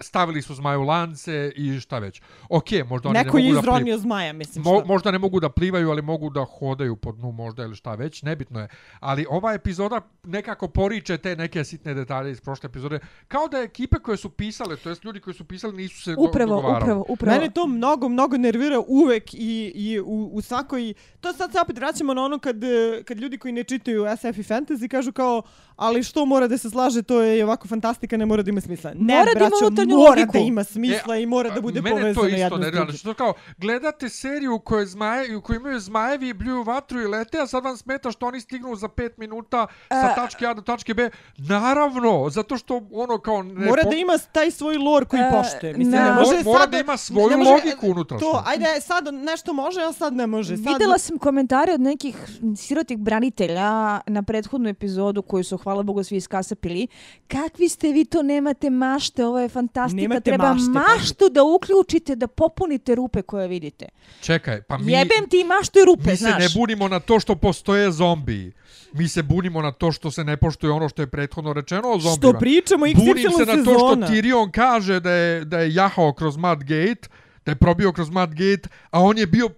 Stavili 0.00 0.42
su 0.42 0.54
zmaju 0.54 0.82
lance 0.82 1.52
i 1.56 1.80
šta 1.80 1.98
već. 1.98 2.22
Ok, 2.48 2.64
možda 2.88 3.08
oni 3.08 3.18
Neko 3.18 3.36
ne 3.38 3.44
je 3.44 3.48
mogu 3.48 3.54
da 3.56 3.62
plivaju. 3.62 3.80
izronio 3.80 3.98
zmaja, 3.98 4.32
mislim 4.32 4.64
Mo, 4.64 4.82
možda 4.86 5.10
ne 5.10 5.18
mogu 5.18 5.40
da 5.40 5.48
plivaju, 5.48 5.90
ali 5.90 6.02
mogu 6.02 6.30
da 6.30 6.44
hodaju 6.44 6.96
po 6.96 7.12
dnu 7.12 7.32
možda 7.32 7.62
ili 7.62 7.76
šta 7.76 7.94
već, 7.94 8.22
nebitno 8.22 8.60
je. 8.60 8.68
Ali 9.00 9.26
ova 9.30 9.52
epizoda 9.54 10.00
nekako 10.24 10.68
poriče 10.68 11.18
te 11.18 11.36
neke 11.36 11.64
sitne 11.64 11.94
detalje 11.94 12.30
iz 12.30 12.40
prošle 12.40 12.66
epizode. 12.66 12.98
Kao 13.28 13.48
da 13.48 13.58
ekipe 13.58 13.98
koje 13.98 14.16
su 14.16 14.30
pisale, 14.30 14.76
to 14.76 14.88
jest 14.88 15.04
ljudi 15.04 15.20
koji 15.20 15.34
su 15.34 15.44
pisali 15.44 15.76
nisu 15.76 16.02
se 16.02 16.14
Upravo, 16.18 16.54
dogovarali. 16.54 16.82
upravo, 16.82 17.04
upravo. 17.08 17.38
Mene 17.38 17.50
to 17.50 17.66
mnogo, 17.66 18.08
mnogo 18.08 18.36
nervira 18.36 18.80
uvek 18.88 19.34
i, 19.34 19.72
i 19.74 20.00
u, 20.00 20.30
u 20.32 20.40
svakoj... 20.40 20.94
To 21.20 21.32
sad 21.32 21.52
se 21.52 21.60
opet 21.60 21.78
vraćamo 21.78 22.14
na 22.14 22.24
ono 22.24 22.38
kad, 22.38 22.56
kad 23.04 23.18
ljudi 23.18 23.38
koji 23.38 23.52
ne 23.52 23.64
čitaju 23.64 24.04
SF 24.16 24.38
i 24.38 24.42
fantasy 24.42 24.88
kažu 24.88 25.12
kao 25.12 25.42
ali 25.76 26.02
što 26.02 26.24
mora 26.26 26.48
da 26.48 26.58
se 26.58 26.70
slaže, 26.70 27.02
to 27.02 27.20
je 27.22 27.44
ovako 27.44 27.68
fantastika, 27.68 28.16
ne 28.16 28.26
mora 28.26 28.42
da 28.42 28.50
ima 28.50 28.60
smisla. 28.60 28.90
Ne, 28.94 29.14
Mora 29.14 29.24
da 29.24 29.30
ima 29.30 29.38
braćo, 29.48 29.66
unutarnju 29.66 29.89
mora 29.90 30.10
logiku. 30.10 30.32
da 30.32 30.38
ima 30.40 30.64
smisla 30.64 31.16
i 31.16 31.26
mora 31.26 31.50
da 31.50 31.56
E, 31.56 31.60
bude 31.60 31.82
mene 31.82 31.90
povezano 31.92 32.14
to 32.16 32.26
isto 32.26 32.36
jedno 32.36 32.56
s 32.58 32.60
ne 32.60 32.70
drugim. 32.70 32.94
Što 32.94 33.14
kao, 33.14 33.34
gledate 33.58 34.08
seriju 34.08 34.54
u 34.54 34.60
kojoj, 34.60 34.86
zmaje, 34.86 35.36
u 35.36 35.42
kojoj 35.42 35.56
imaju 35.58 35.80
zmajevi 35.80 36.28
i 36.28 36.34
bljuju 36.34 36.62
vatru 36.62 37.00
i 37.00 37.06
lete, 37.06 37.38
a 37.38 37.46
sad 37.46 37.64
vam 37.64 37.76
smeta 37.76 38.10
što 38.10 38.26
oni 38.26 38.40
stignu 38.40 38.76
za 38.76 38.88
5 38.88 39.10
minuta 39.16 39.66
sa 39.88 39.96
E, 40.02 40.14
tačke 40.16 40.46
A 40.46 40.54
do 40.54 40.62
tačke 40.62 40.94
B. 40.94 41.10
Naravno, 41.38 42.00
zato 42.30 42.56
što 42.56 42.82
ono 42.92 43.18
kao... 43.18 43.42
Ne 43.42 43.66
Mora 43.66 43.82
po- 43.84 43.90
da 43.90 43.96
ima 43.96 44.18
taj 44.28 44.50
svoj 44.50 44.76
lor 44.76 45.04
koji 45.04 45.20
E, 45.20 45.30
poštuje. 45.32 45.74
Mislim, 45.74 45.90
na- 45.92 46.04
ne 46.04 46.14
može 46.14 46.30
Mo- 46.32 46.44
mora 46.44 46.60
sad 46.60 46.70
da 46.70 46.78
ima 46.78 46.96
svoju 46.96 47.30
ne 47.30 47.36
može- 47.36 47.50
logiku 47.50 47.86
unutrašnju. 47.88 48.20
To, 48.22 48.42
ajde, 48.46 48.66
sad 48.80 49.04
nešto 49.14 49.52
može, 49.54 49.80
a 49.82 49.92
sad 49.92 50.12
ne 50.12 50.26
može. 50.26 50.56
Sad, 50.56 50.66
Videla 50.68 50.98
sam 50.98 51.18
komentare 51.18 51.72
od 51.72 51.80
nekih 51.80 52.16
sirotih 52.56 52.98
branitelja 52.98 53.70
na 54.06 54.22
prethodnu 54.22 54.68
epizodu 54.68 55.22
koju 55.22 55.44
su, 55.44 55.56
hvala 55.58 55.82
Bogu, 55.82 56.04
svi 56.04 56.16
iskasapili. 56.16 56.86
Kakvi 57.28 57.68
ste 57.68 57.88
vi 57.88 58.04
to 58.04 58.22
nemate 58.22 58.70
mašte, 58.70 59.26
ovo 59.26 59.38
je 59.38 59.48
fantastika. 59.80 60.02
Nemate 60.02 60.30
Treba 60.30 60.54
mašte, 60.54 60.70
maštu 60.70 61.28
da 61.28 61.42
uključite, 61.42 62.16
da 62.16 62.26
popunite 62.26 62.94
rupe 62.94 63.22
koje 63.22 63.48
vidite. 63.48 63.86
Čekaj, 64.20 64.62
pa 64.62 64.78
mi... 64.78 64.92
Jebem 64.92 65.28
ti 65.30 65.40
i 65.40 65.44
maštu 65.44 65.78
i 65.78 65.84
rupe, 65.84 66.10
Mi 66.10 66.16
se 66.16 66.24
znaš. 66.24 66.42
ne 66.42 66.48
bunimo 66.54 66.88
na 66.88 67.00
to 67.00 67.20
što 67.20 67.34
postoje 67.34 67.90
zombiji. 67.90 68.52
Mi 68.92 69.08
se 69.08 69.22
bunimo 69.22 69.62
na 69.62 69.72
to 69.72 69.92
što 69.92 70.10
se 70.10 70.24
ne 70.24 70.36
poštuje 70.36 70.72
ono 70.72 70.88
što 70.88 71.02
je 71.02 71.06
prethodno 71.06 71.52
rečeno 71.52 71.88
o 71.88 71.98
zombijima. 71.98 72.32
Što 72.32 72.38
pričamo 72.38 72.86
XY 72.86 73.06
Bunim 73.06 73.30
se 73.38 73.46
na 73.46 73.64
to 73.64 73.78
što. 73.78 73.96
Tyrion 73.96 74.50
kaže 74.50 75.00
da 75.00 75.10
je, 75.10 75.44
da 75.44 75.58
je 75.58 75.74
jahao 75.74 76.12
kroz 76.12 76.36
Mad 76.36 76.58
Gate, 76.58 77.08
da 77.44 77.52
je 77.52 77.56
probio 77.56 77.92
kroz 77.92 78.10
Mad 78.10 78.30
Gate, 78.30 78.68
a 78.90 79.00
on 79.00 79.18
je 79.18 79.26
bio 79.26 79.48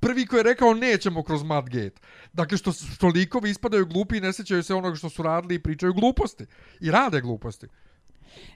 prvi 0.00 0.26
koji 0.26 0.38
je 0.38 0.44
rekao 0.44 0.74
nećemo 0.74 1.22
kroz 1.22 1.42
Mad 1.42 1.64
Gate. 1.64 2.00
Dakle, 2.32 2.58
što, 2.58 2.72
što 2.72 3.06
likovi 3.06 3.50
ispadaju 3.50 3.86
glupi 3.86 4.16
i 4.16 4.20
ne 4.20 4.32
sjećaju 4.32 4.62
se 4.62 4.74
onoga 4.74 4.96
što 4.96 5.10
su 5.10 5.22
radili 5.22 5.54
i 5.54 5.62
pričaju 5.62 5.92
gluposti. 5.92 6.46
I 6.80 6.90
rade 6.90 7.20
gluposti. 7.20 7.66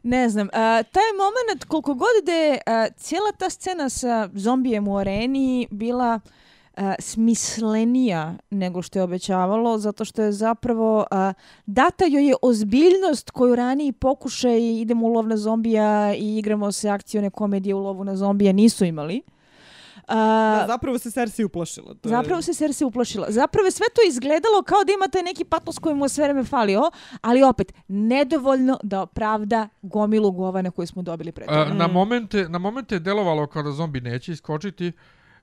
Ne 0.02 0.28
znam, 0.28 0.48
a, 0.52 0.82
taj 0.82 1.10
moment 1.18 1.64
koliko 1.64 1.94
god 1.94 2.24
da 2.24 2.32
je 2.32 2.58
a, 2.66 2.88
cijela 2.96 3.32
ta 3.38 3.50
scena 3.50 3.88
sa 3.88 4.28
zombijem 4.34 4.88
u 4.88 4.98
areni 4.98 5.66
bila 5.70 6.20
a, 6.76 6.94
smislenija 6.98 8.34
nego 8.50 8.82
što 8.82 8.98
je 8.98 9.02
obećavalo, 9.02 9.78
zato 9.78 10.04
što 10.04 10.22
je 10.22 10.32
zapravo 10.32 11.06
a, 11.10 11.32
data 11.66 12.04
joj 12.04 12.26
je 12.26 12.34
ozbiljnost 12.42 13.30
koju 13.30 13.56
raniji 13.56 13.92
pokušaj 13.92 14.80
idemo 14.80 15.06
u 15.06 15.12
lov 15.12 15.26
na 15.26 15.36
zombija 15.36 16.14
i 16.14 16.38
igramo 16.38 16.72
se 16.72 16.88
akcijone 16.88 17.30
komedije 17.30 17.74
u 17.74 17.78
lovu 17.78 18.04
na 18.04 18.16
zombija 18.16 18.52
nisu 18.52 18.84
imali. 18.84 19.22
A, 20.08 20.14
Da, 20.58 20.64
zapravo 20.66 20.98
se 20.98 21.10
Cersei 21.10 21.44
uplašila. 21.44 21.94
To 21.94 22.08
je- 22.08 22.10
Zapravo 22.10 22.42
se 22.42 22.54
Cersei 22.54 22.84
uplašila. 22.84 23.26
Zapravo 23.30 23.66
je 23.66 23.70
sve 23.70 23.86
to 23.88 24.00
izgledalo 24.08 24.62
kao 24.62 24.84
da 24.84 24.92
ima 24.92 25.08
taj 25.08 25.22
neki 25.22 25.44
patos 25.44 25.78
koji 25.78 25.94
mu 25.94 26.04
je 26.04 26.08
sve 26.08 26.24
vreme 26.24 26.44
falio, 26.44 26.90
ali 27.20 27.42
opet, 27.42 27.72
nedovoljno 27.88 28.78
da 28.82 29.00
opravda 29.02 29.68
gomilu 29.82 30.30
govana 30.32 30.70
koju 30.70 30.86
smo 30.86 31.02
dobili 31.02 31.32
pre 31.32 31.46
toga. 31.46 31.60
A, 31.60 31.74
na, 31.74 31.86
momente, 31.88 32.48
na 32.48 32.58
momente 32.58 32.94
je 32.94 33.00
delovalo 33.00 33.46
kada 33.46 33.70
zombi 33.70 34.00
neće 34.00 34.32
iskočiti 34.32 34.92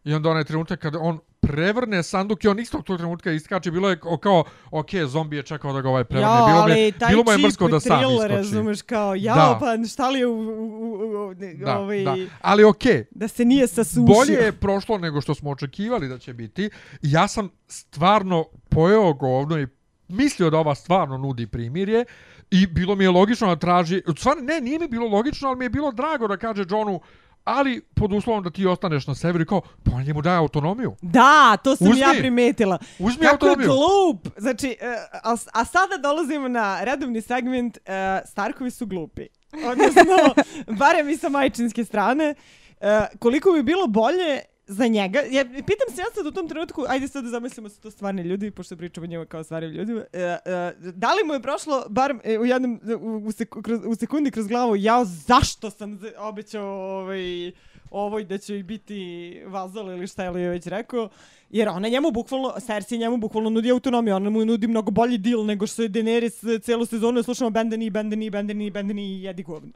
i 0.04 0.14
onda 0.14 0.30
onaj 0.30 0.44
trenutak 0.44 0.80
kada 0.80 1.00
on 1.00 1.20
prevrne 1.46 2.04
sanduk 2.04 2.44
i 2.44 2.48
on 2.48 2.60
istog 2.60 2.84
tog 2.84 2.98
trenutka 2.98 3.32
iskače, 3.32 3.72
bilo 3.72 3.90
je 3.90 4.00
kao, 4.22 4.44
ok, 4.72 4.90
zombi 5.06 5.36
je 5.36 5.44
čekao 5.44 5.74
da 5.74 5.82
ga 5.82 5.90
ovaj 5.90 6.04
prevrne. 6.04 6.32
Ja, 6.32 6.44
bilo, 6.48 6.60
ali 6.60 6.94
bilo 7.10 7.24
mu 7.24 7.32
je 7.32 7.38
mrsko 7.38 7.68
da 7.68 7.80
sam 7.80 8.00
iskoči. 8.02 8.28
razumeš, 8.28 8.82
kao, 8.82 9.16
jao, 9.16 9.36
Da. 9.38 9.58
pa 9.60 9.88
šta 9.88 10.10
li 10.10 10.20
je 10.20 10.28
u, 10.28 10.34
u, 10.34 10.44
u, 10.44 11.30
u, 11.30 11.34
Da, 11.56 11.80
ovaj, 11.80 12.04
da. 12.04 12.16
Ali 12.42 12.64
okej, 12.64 13.06
da 13.12 13.28
se 13.28 13.46
nije 13.46 13.68
sasušio. 13.68 14.04
bolje 14.06 14.34
je 14.36 14.52
prošlo 14.52 14.98
nego 14.98 15.22
što 15.22 15.36
smo 15.36 15.52
očekivali 15.52 16.08
da 16.08 16.18
će 16.18 16.34
biti. 16.34 16.70
Ja 17.02 17.28
sam 17.28 17.50
stvarno 17.68 18.46
pojeo 18.70 19.14
govno 19.14 19.60
i 19.60 19.68
mislio 20.08 20.50
da 20.50 20.58
ova 20.58 20.76
stvarno 20.76 21.18
nudi 21.18 21.48
primirje 21.48 22.06
i 22.52 22.68
bilo 22.68 22.96
mi 22.96 23.04
je 23.04 23.10
logično 23.10 23.48
da 23.48 23.56
traži, 23.56 24.02
stvarno 24.18 24.44
ne, 24.44 24.62
nije 24.62 24.80
mi 24.80 24.88
bilo 24.88 25.08
logično, 25.08 25.48
ali 25.48 25.58
mi 25.58 25.66
je 25.66 25.70
bilo 25.70 25.92
drago 25.92 26.28
da 26.28 26.38
kaže 26.38 26.64
Johnu, 26.70 27.00
ali 27.46 27.82
pod 27.82 28.14
uslovom 28.14 28.44
da 28.44 28.50
ti 28.50 28.66
ostaneš 28.66 29.08
na 29.08 29.16
severu 29.16 29.42
i 29.42 29.46
kao, 29.46 29.62
pa 29.84 29.92
on 29.96 30.04
njemu 30.04 30.22
daje 30.22 30.38
autonomiju. 30.38 30.96
Da, 31.02 31.58
to 31.64 31.76
sam 31.76 31.88
Uzmi. 31.88 32.00
ja 32.00 32.14
primetila. 32.20 32.78
Uzmi 33.00 33.26
Kako 33.26 33.46
je 33.46 33.52
autonomiju. 33.52 33.68
glup! 33.68 34.28
Znači, 34.38 34.78
e, 34.82 34.96
a, 35.24 35.36
a 35.54 35.66
sada 35.66 35.98
dolazimo 36.04 36.48
na 36.48 36.84
redovni 36.84 37.22
segment 37.22 37.78
e, 37.78 37.82
Starkovi 38.26 38.72
su 38.72 38.86
glupi. 38.86 39.28
Odnosno, 39.66 40.44
barem 40.80 41.10
i 41.10 41.18
sa 41.18 41.30
majčinske 41.30 41.86
strane. 41.86 42.36
E, 42.82 43.06
koliko 43.20 43.52
bi 43.52 43.64
bilo 43.64 43.88
bolje 43.88 44.42
za 44.68 44.88
njega, 44.88 45.20
ja, 45.32 45.46
pitam 45.46 45.96
se 45.96 46.02
ja 46.02 46.06
sad 46.16 46.26
u 46.26 46.32
tom 46.32 46.48
trenutku, 46.48 46.84
ajde 46.88 47.08
sad 47.08 47.24
da 47.24 47.30
zamislimo 47.30 47.70
se 47.70 47.80
to 47.80 47.92
stvarni 47.92 48.22
ljudi, 48.22 48.52
pošto 48.52 48.78
pričamo 48.78 49.04
o 49.04 49.08
njima 49.08 49.26
kao 49.26 49.44
stvarnim 49.44 49.72
ljudima, 49.72 50.04
e, 50.14 50.20
e, 50.20 50.74
da 50.80 51.14
li 51.14 51.24
mu 51.26 51.34
je 51.34 51.42
prošlo, 51.42 51.86
bar 51.90 52.16
e, 52.24 52.40
u, 52.40 52.46
jednom, 52.46 52.80
u, 53.02 53.28
u, 53.28 53.32
sek, 53.32 53.56
kroz, 53.64 53.80
u 53.86 53.96
sekundi 53.96 54.32
kroz 54.32 54.48
glavu, 54.48 54.76
jao, 54.76 55.06
zašto 55.06 55.70
sam 55.70 56.00
obećao 56.18 56.66
ovaj, 56.66 57.52
ovoj 57.92 58.24
da 58.24 58.38
će 58.38 58.54
joj 58.54 58.64
biti 58.64 59.42
vazal 59.48 59.92
ili 59.92 60.08
šta 60.08 60.24
je 60.24 60.30
li 60.30 60.48
već 60.48 60.68
rekao, 60.68 61.10
jer 61.50 61.70
ona 61.70 61.88
njemu 61.88 62.12
bukvalno, 62.12 62.54
Cersei 62.66 62.98
njemu 62.98 63.18
bukvalno 63.18 63.50
nudi 63.50 63.72
autonomiju, 63.72 64.16
ona 64.16 64.30
mu 64.30 64.46
nudi 64.46 64.68
mnogo 64.68 64.92
bolji 64.92 65.18
deal 65.18 65.46
nego 65.46 65.68
što 65.68 65.82
je 65.82 65.90
Daenerys 65.90 66.64
celu 66.64 66.86
sezonu, 66.86 67.24
slušamo 67.24 67.50
Bendeni, 67.50 67.90
Bendeni, 67.90 68.30
Bendeni, 68.30 68.72
Bendeni 68.72 69.02
i 69.02 69.24
jedi 69.24 69.44
govno. 69.44 69.72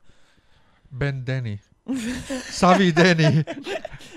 Ben 0.89 1.25
Deni. 1.25 1.59
Savi 2.43 2.91
Deni. 2.91 3.43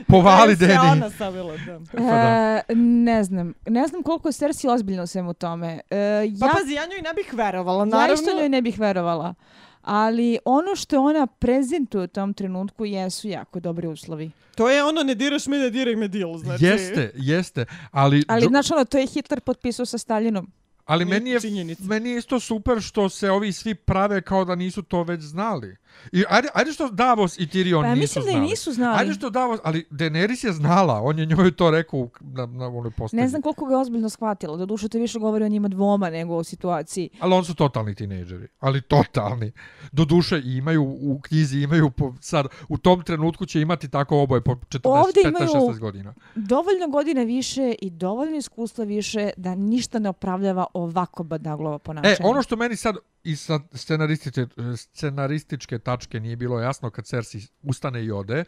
Povali 0.09 0.57
Se 0.57 0.66
Deni. 0.66 0.79
ona 0.83 1.11
savila, 1.11 1.57
da. 1.57 1.81
Pa 1.93 1.99
da. 1.99 2.62
E, 2.68 2.75
ne 2.77 3.25
znam. 3.25 3.55
Ne 3.66 3.87
znam 3.87 4.03
koliko 4.03 4.29
je 4.29 4.33
Cersei 4.33 4.70
ozbiljna 4.70 5.03
u 5.03 5.07
svemu 5.07 5.35
tome. 5.35 5.81
E, 5.91 6.27
Pa 6.41 6.47
ja, 6.47 6.53
pazi, 6.53 6.73
ja 6.73 6.87
njoj 6.87 7.03
ne 7.03 7.12
bih 7.14 7.35
verovala, 7.35 7.81
ja 7.81 7.85
naravno. 7.87 8.14
isto 8.14 8.33
njoj 8.33 8.49
ne 8.49 8.62
bih 8.62 8.79
verovala. 8.79 9.35
Ali 9.83 10.39
ono 10.45 10.77
što 10.77 11.01
ona 11.01 11.27
prezentuje 11.27 12.05
u 12.05 12.09
tom 12.09 12.35
trenutku 12.35 12.85
jesu 12.85 13.29
jako 13.29 13.61
dobri 13.61 13.87
uslovi. 13.87 14.31
To 14.55 14.68
je 14.70 14.85
ono, 14.85 15.03
ne 15.03 15.14
diraš 15.14 15.47
me, 15.47 15.59
ne 15.59 15.70
diraj 15.70 15.97
me 15.97 16.09
deal, 16.09 16.39
znači. 16.39 16.64
Jeste, 16.64 17.12
jeste. 17.16 17.64
Ali, 17.91 18.25
Ali, 18.29 18.47
znaš, 18.47 18.70
ono, 18.70 18.85
to 18.85 18.99
je 18.99 19.07
Hitler 19.07 19.41
potpisao 19.41 19.87
sa 19.87 19.99
Stalinom. 19.99 20.51
ali 20.85 21.05
meni 21.05 21.31
je, 21.31 21.41
činjenica. 21.41 21.83
meni 21.85 22.11
je 22.11 22.18
isto 22.18 22.41
super 22.41 22.81
što 22.81 23.09
se 23.09 23.31
ovi 23.31 23.53
svi 23.53 23.75
prave 23.75 24.23
kao 24.23 24.45
da 24.45 24.55
nisu 24.55 24.83
to 24.83 25.03
već 25.03 25.20
znali. 25.20 25.77
I 26.12 26.24
ajde, 26.28 26.49
ajde 26.55 26.72
što 26.72 26.88
Davos 26.88 27.38
i 27.38 27.43
Tyrion 27.43 27.82
Pa 27.82 27.86
ja 27.86 27.95
nisu 27.95 28.03
mislim 28.03 28.24
da 28.24 28.30
i 28.30 28.34
znali. 28.34 28.47
nisu 28.47 28.72
znali. 28.72 28.99
Ajde 28.99 29.14
što 29.14 29.30
Davos, 29.30 29.61
ali 29.64 29.86
Daenerys 29.90 30.47
je 30.47 30.53
znala, 30.53 31.01
on 31.03 31.18
je 31.18 31.26
njoj 31.26 31.53
to 31.53 31.70
rekao 31.70 32.09
na, 32.20 32.47
na 32.47 32.66
onoj 32.66 32.90
postavi. 32.90 33.22
Ne 33.22 33.28
znam 33.28 33.43
koliko 33.43 33.66
ga 33.66 33.74
je 33.74 33.80
ozbiljno 33.80 34.09
shvatilo. 34.09 34.57
Do 34.57 34.66
duše 34.66 34.88
to 34.88 34.99
više 34.99 35.18
govori 35.18 35.45
o 35.45 35.49
njima 35.49 35.68
dvoma 35.68 36.11
nego 36.11 36.36
o 36.36 36.45
situaciji. 36.45 37.11
Ali 37.20 37.34
on 37.34 37.45
su 37.45 37.55
totalni 37.55 37.95
tinejdžeri, 37.95 38.49
ali 38.61 38.80
totalni. 38.82 39.53
Do 39.93 40.05
duše 40.05 40.43
imaju 40.45 40.82
u 40.82 41.20
knjizi, 41.22 41.59
imaju 41.59 41.90
po, 41.90 42.14
sad, 42.20 42.47
u 42.68 42.78
tom 42.78 43.03
trenutku 43.03 43.47
će 43.47 43.61
imati 43.61 43.88
tako 43.88 44.18
oboje 44.18 44.40
po 44.40 44.55
40, 44.55 44.80
Ovdje 44.84 45.22
15, 45.24 45.28
imaju- 45.28 45.68
16 45.68 45.78
godina. 45.78 46.14
Dovoljno 46.34 46.88
godina 46.88 47.22
više 47.22 47.74
i 47.82 47.90
dovoljno 47.90 48.36
iskustva 48.36 48.84
više 48.84 49.30
da 49.36 49.55
ništa 49.55 49.99
ne 49.99 50.09
opravljava 50.09 50.66
ovako 50.74 51.22
badaglovo 51.22 51.78
ponašanje. 51.78 52.16
E, 52.20 52.24
ono 52.24 52.43
što 52.43 52.57
meni 52.57 52.76
sad 52.76 52.97
i 53.24 53.36
sa 53.36 53.61
scenarističke, 53.72 54.47
scenarističke 54.76 55.78
tačke 55.83 56.20
nije 56.20 56.37
bilo 56.37 56.61
jasno 56.61 56.91
kad 56.91 57.05
Cersei 57.05 57.41
ustane 57.62 58.05
i 58.05 58.11
ode, 58.11 58.45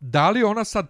da 0.00 0.30
li 0.30 0.42
ona 0.42 0.64
sad 0.64 0.86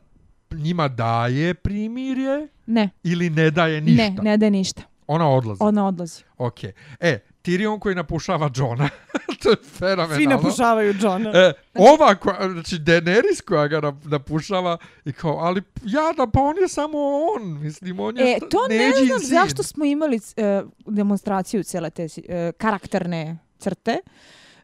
njima 0.53 0.89
daje 0.89 1.55
primirje 1.55 2.49
Ne, 2.66 2.91
ili 3.03 3.30
ne 3.30 3.51
daje 3.51 3.80
ništa? 3.80 4.03
ne, 4.05 4.16
ne 4.22 4.37
da 4.37 4.47
je 4.47 4.51
ništa. 4.51 4.83
Ona 5.07 5.28
odlazi. 5.28 5.59
Ona 5.61 5.87
odlazi. 5.87 6.22
Ok. 6.39 6.59
E, 7.01 7.18
Tyrion 7.43 7.78
koji 7.78 7.95
napušava 7.95 8.51
Johna, 8.55 8.89
to 9.43 9.51
je 9.51 9.57
fenomenalno. 9.68 10.14
Svi 10.14 10.26
napušavaju 10.26 10.95
Johna. 11.01 11.30
E, 11.30 11.53
ova, 11.74 12.14
koja, 12.14 12.51
znači 12.51 12.76
Daenerys 12.76 13.43
koja 13.43 13.68
ga 13.68 13.80
nap- 13.80 14.07
napušava 14.07 14.76
i 15.05 15.12
kao, 15.12 15.33
ali 15.33 15.62
jada, 15.83 16.26
pa 16.26 16.41
on 16.41 16.57
je 16.59 16.68
samo 16.68 16.99
on, 17.28 17.61
mislim, 17.61 18.01
on 18.01 18.16
je 18.16 18.24
E, 18.26 18.39
to 18.41 18.59
ne 18.68 18.93
znam 18.97 19.18
sin. 19.20 19.28
zašto 19.28 19.62
smo 19.62 19.85
imali 19.85 20.20
e, 20.37 20.62
demonstraciju 20.87 21.62
cijele 21.64 21.91
te 21.91 22.07
e, 22.18 22.53
karakterne 22.53 23.39
crte. 23.59 23.99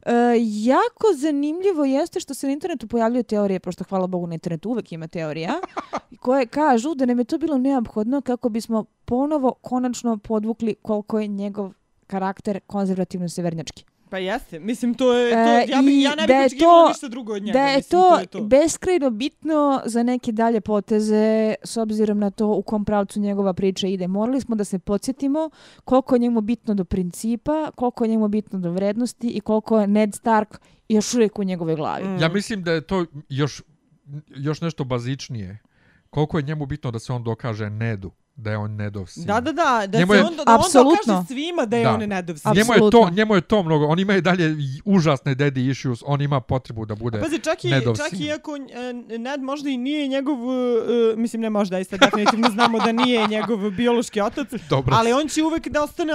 E, 0.07 0.13
jako 0.41 1.07
zanimljivo 1.17 1.85
jeste 1.85 2.21
što 2.21 2.35
se 2.35 2.47
na 2.47 2.53
internetu 2.53 2.89
pojavljaju 2.89 3.23
teorije, 3.23 3.61
pošto 3.61 3.85
hvala 3.85 4.07
Bogu 4.07 4.27
na 4.27 4.35
internetu 4.35 4.71
uvek 4.71 4.93
ima 4.93 5.09
teorija, 5.09 5.55
koje 6.23 6.47
kažu 6.47 6.95
da 6.95 7.07
nam 7.07 7.19
je 7.19 7.25
to 7.25 7.39
bilo 7.39 7.59
neophodno 7.59 8.21
kako 8.21 8.49
bismo 8.49 8.85
ponovo 9.05 9.53
konačno 9.53 10.17
podvukli 10.17 10.75
koliko 10.83 11.21
je 11.21 11.27
njegov 11.27 11.73
karakter 12.07 12.61
konzervativno 12.67 13.29
severnjački. 13.29 13.85
Pa 14.11 14.19
jeste, 14.19 14.59
mislim 14.61 14.95
to 14.95 15.13
je, 15.15 15.31
to, 15.33 15.39
E, 15.39 15.67
ja, 15.69 15.83
bi, 15.83 16.03
ja 16.03 16.11
ne 16.11 16.17
da 16.17 16.27
bih 16.27 16.37
je 16.37 16.47
očekivala 16.47 16.83
to- 16.83 16.89
ništa 16.89 17.09
drugo 17.09 17.33
od 17.33 17.43
njega. 17.43 17.53
da 17.53 17.65
je 17.65 17.77
mislim, 17.77 17.91
to, 17.93 18.09
to, 18.09 18.19
je 18.19 18.27
to. 18.27 18.41
beskrajno 18.41 19.11
bitno 19.11 19.59
za 19.85 20.03
neke 20.03 20.33
dalje 20.33 20.61
poteze 20.61 21.19
s 21.65 21.77
obzirom 21.77 22.19
na 22.19 22.31
to 22.31 22.49
u 22.49 22.63
kom 22.63 22.85
pravcu 22.85 23.21
njegova 23.21 23.53
priča 23.53 23.87
ide. 23.87 24.07
Morali 24.09 24.41
smo 24.41 24.57
da 24.57 24.65
se 24.65 24.79
podsjetimo 24.79 25.51
koliko 25.85 26.15
je 26.15 26.19
njemu 26.19 26.41
bitno 26.41 26.75
do 26.75 26.85
principa, 26.85 27.71
koliko 27.73 28.05
je 28.05 28.09
njemu 28.09 28.29
bitno 28.29 28.59
do 28.59 28.71
vrednosti 28.71 29.29
i 29.29 29.41
koliko 29.41 29.81
je 29.81 29.87
Ned 29.87 30.15
Stark 30.15 30.59
još 30.89 31.15
uvijek 31.15 31.39
u 31.39 31.45
njegove 31.45 31.77
glavi. 31.77 32.05
Mm. 32.05 32.19
Ja 32.19 32.29
mislim 32.29 32.63
da 32.63 32.73
je 32.73 32.81
to 32.81 33.07
još, 33.29 33.63
još 34.29 34.61
nešto 34.61 34.85
bazičnije. 34.85 35.59
Koliko 36.11 36.39
je 36.39 36.43
njemu 36.43 36.67
bitno 36.67 36.91
da 36.91 36.99
se 36.99 37.13
on 37.13 37.25
dokaže 37.25 37.71
Nedu, 37.71 38.11
da 38.39 38.51
je 38.51 38.57
on 38.57 38.71
Nedov 38.73 39.07
sin. 39.07 39.25
Da, 39.25 39.41
da, 39.41 39.53
da, 39.53 39.87
da, 39.87 39.99
Njemu 39.99 40.13
se 40.13 40.19
je- 40.19 40.25
on, 40.25 40.37
da 40.37 40.43
on 40.43 40.55
Apsolutno. 40.55 40.99
dokaže 41.07 41.27
svima 41.27 41.67
da 41.67 41.77
je 41.77 41.85
Da. 41.85 41.93
on 41.93 42.01
Nedov 42.01 42.37
sin. 42.37 42.53
Njemu 42.55 42.73
je, 42.75 42.91
to, 42.91 43.11
njemu 43.11 43.35
je 43.35 43.41
to 43.41 43.63
mnogo. 43.63 43.87
On 43.87 43.99
ima 43.99 44.17
i 44.17 44.21
dalje 44.21 44.57
užasne 44.85 45.35
daddy 45.35 45.71
issues. 45.71 46.03
On 46.07 46.23
ima 46.23 46.41
potrebu 46.41 46.85
da 46.85 46.95
bude... 46.95 47.21
Pazi, 47.21 47.39
čak 47.39 47.65
i, 47.65 47.71
Nedov 47.71 47.97
čak 47.97 48.09
sin. 48.09 48.23
i 48.23 48.33
ako 48.33 48.57
e, 48.57 48.61
Ned 49.19 49.43
možda 49.43 49.71
i 49.71 49.77
nije 49.77 50.09
njegov, 50.09 50.37
e, 50.37 51.17
mislim 51.17 51.43
ne 51.43 51.51
možda, 51.51 51.79
isto 51.79 51.97
definitivno 51.97 52.51
znamo 52.51 52.79
da 52.79 52.93
nije 52.95 53.27
njegov 53.27 53.71
biološki 53.71 54.21
otac, 54.21 54.49
Dobro. 54.71 54.95
ali 54.97 55.13
on 55.13 55.29
će 55.29 55.43
uvek 55.43 55.69
da 55.69 55.83
ostane 55.83 56.13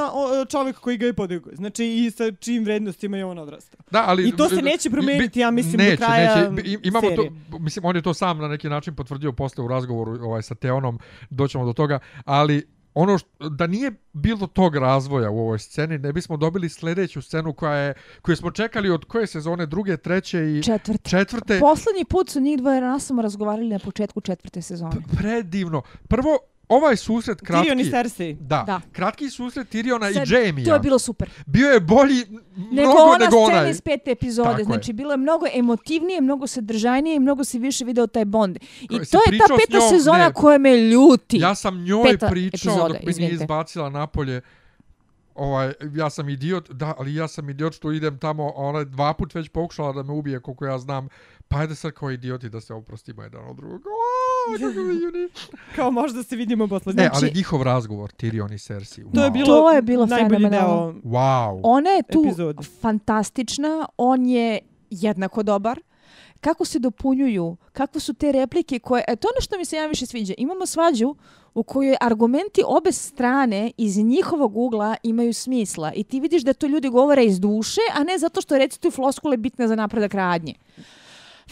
čovjek 0.49 0.76
koji 0.76 0.97
ga 0.97 1.05
je 1.05 1.13
podigao. 1.13 1.53
Znači 1.55 1.86
i 1.86 2.11
sa 2.11 2.32
čijim 2.32 2.63
vrednostima 2.63 3.17
je 3.17 3.26
on 3.26 3.38
odrastao. 3.39 3.80
Da, 3.91 4.03
ali, 4.07 4.28
I 4.30 4.32
to 4.32 4.49
se 4.49 4.61
neće 4.61 4.89
promijeniti, 4.89 5.39
ja 5.39 5.51
mislim, 5.51 5.71
do 5.74 5.84
neće, 5.84 5.97
kraja 5.97 6.49
neće. 6.49 6.78
Imamo 6.84 7.09
serije. 7.09 7.32
to, 7.49 7.59
mislim, 7.59 7.86
on 7.86 7.95
je 7.95 8.01
to 8.01 8.13
sam 8.13 8.38
na 8.38 8.47
neki 8.47 8.69
način 8.69 8.95
potvrdio 8.95 9.32
posle 9.32 9.63
u 9.63 9.67
razgovoru 9.67 10.11
ovaj, 10.21 10.41
sa 10.41 10.55
Teonom, 10.55 10.99
doćemo 11.30 11.65
do 11.65 11.74
toga, 11.74 11.99
ali 12.26 12.74
ono 12.93 13.18
što, 13.18 13.49
da 13.49 13.68
nije 13.68 13.91
bilo 14.14 14.47
tog 14.47 14.76
razvoja 14.76 15.30
u 15.30 15.39
ovoj 15.39 15.59
sceni, 15.59 15.97
ne 15.97 16.14
bismo 16.14 16.38
dobili 16.38 16.70
sljedeću 16.70 17.22
scenu 17.22 17.53
koja 17.53 17.76
je, 17.76 17.93
koju 18.22 18.36
smo 18.36 18.51
čekali 18.51 18.89
od 18.89 19.05
koje 19.05 19.28
sezone, 19.28 19.66
druge, 19.66 19.97
treće 19.97 20.39
i 20.39 20.64
Četvrte. 20.64 21.09
četvrte. 21.09 21.59
Poslednji 21.59 22.05
put 22.05 22.30
su 22.30 22.39
njih 22.39 22.57
dvoje 22.57 22.82
nas 22.82 23.11
razgovarali 23.22 23.70
na 23.70 23.80
početku 23.80 24.22
četvrte 24.22 24.61
sezone. 24.61 24.95
predivno. 25.18 25.82
Prvo, 26.07 26.38
ovaj 26.70 26.97
susret 26.97 27.41
kratki... 27.41 27.70
Tyrion 27.70 27.82
i 27.82 27.91
Cersei. 27.91 28.34
Da, 28.36 28.64
Da. 28.64 28.82
kratki 28.91 29.30
susret 29.30 29.68
Tyriona 29.70 30.14
Sad, 30.14 30.28
i 30.28 30.34
Jamie. 30.36 30.66
To 30.66 30.74
je 30.74 30.80
bilo 30.80 30.99
super. 30.99 31.30
Bio 31.45 31.70
je 31.70 31.80
bolji 31.80 32.26
Nego 32.55 32.82
mnogo 32.82 32.97
ona 32.99 33.18
nego 33.18 33.32
scena 33.38 33.59
onaj. 33.59 33.72
iz 33.72 33.82
pete 33.82 34.11
epizode. 34.11 34.49
Tako 34.49 34.59
je. 34.59 34.66
znači, 34.66 34.93
bilo 34.93 35.11
je 35.11 35.18
mnogo 35.18 35.45
emotivnije, 35.53 36.22
mnogo 36.22 36.47
sadržajnije 36.47 37.16
i 37.16 37.20
mnogo 37.20 37.43
se 37.43 37.59
više 37.59 37.86
video 37.86 38.07
taj 38.07 38.26
bond. 38.26 38.57
I 38.82 38.88
Ko- 38.88 38.93
jesi 38.93 39.11
to 39.11 39.18
je 39.20 39.38
ta 39.39 39.45
peta 39.57 39.78
njom? 39.80 39.89
sezona 39.89 40.18
Ne. 40.20 40.34
koja 40.34 40.57
me 40.57 40.78
ljuti. 40.80 41.38
Ja 41.38 41.55
sam 41.55 41.84
njoj 41.84 42.03
Peta 42.03 42.28
pričao 42.28 42.72
epizoda, 42.72 42.88
dok 42.89 43.03
me 43.03 43.14
nije 43.14 43.32
izbacila 43.34 43.89
napolje. 43.89 44.41
Ovaj, 45.36 45.73
ja 45.95 46.09
sam 46.09 46.29
idiot, 46.29 46.69
da, 46.71 46.93
ali 46.97 47.15
ja 47.15 47.27
sam 47.27 47.49
idiot 47.49 47.73
što 47.73 47.91
idem 47.91 48.17
tamo, 48.17 48.51
ona 48.55 48.79
je 48.79 48.86
dva 48.86 49.13
put 49.13 49.36
već 49.36 49.49
pokušala 49.49 49.93
da 49.93 50.03
me 50.03 50.13
ubije, 50.13 50.39
koliko 50.39 50.65
ja 50.65 50.77
znam. 50.79 51.07
Pa 51.47 51.57
ajde 51.59 51.75
sad 51.75 51.91
kao 51.91 52.11
idioti 52.11 52.49
da 52.49 52.61
se 52.61 52.73
oprostimo 52.73 53.23
jedan 53.23 53.49
od 53.49 53.55
drugog. 53.55 53.81
Aaaa, 53.86 54.57
kako 54.69 54.79
mi 54.88 54.93
juni. 54.93 55.29
Kao 55.75 55.91
možda 55.91 56.23
se 56.23 56.36
vidimo 56.36 56.67
posle. 56.67 56.93
Ne, 56.93 57.03
Znači, 57.03 57.25
ali 57.25 57.31
njihov 57.36 57.61
razgovor, 57.61 58.11
Tyrion 58.11 58.55
i 58.55 58.59
Cersei. 58.59 59.05
to 59.13 59.23
je 59.23 59.29
wow. 59.29 59.34
bilo, 59.34 59.45
To 59.45 59.71
je 59.71 59.81
bilo 59.81 60.05
najbolji 60.05 60.29
fenomenalno. 60.38 60.91
deo 60.91 61.01
Wow. 61.11 61.59
Ona 61.63 61.89
je 61.89 62.03
tu 62.11 62.23
epizode. 62.25 62.63
fantastična, 62.81 63.86
on 63.97 64.25
je 64.25 64.59
jednako 64.89 65.43
dobar. 65.43 65.79
Kako 66.44 66.66
se 66.66 66.80
dopunjuju, 66.80 67.58
kako 67.74 68.00
su 68.00 68.14
te 68.14 68.32
replike 68.32 68.80
koje... 68.80 69.04
E, 69.08 69.16
to 69.16 69.28
ono 69.34 69.41
što 69.41 69.58
mi 69.58 69.66
se 69.66 69.76
ja 69.76 69.86
više 69.86 70.06
sviđa. 70.06 70.34
Imamo 70.38 70.66
svađu 70.66 71.16
u 71.54 71.64
kojoj 71.64 71.96
argumenti 72.02 72.62
obe 72.66 72.91
strane 72.91 73.72
iz 73.78 73.98
njihovog 73.98 74.58
ugla 74.58 74.96
imaju 75.04 75.34
smisla. 75.34 75.91
I 75.96 76.04
ti 76.04 76.20
vidiš 76.20 76.44
da 76.44 76.54
to 76.54 76.68
ljudi 76.68 76.89
govore 76.89 77.26
iz 77.26 77.39
duše, 77.39 77.82
a 77.94 78.04
ne 78.04 78.18
zato 78.18 78.41
što 78.41 78.58
recituju 78.58 78.91
floskule 78.91 79.38
bitne 79.38 79.68
za 79.68 79.76
napredak 79.76 80.14
radnje. 80.14 80.54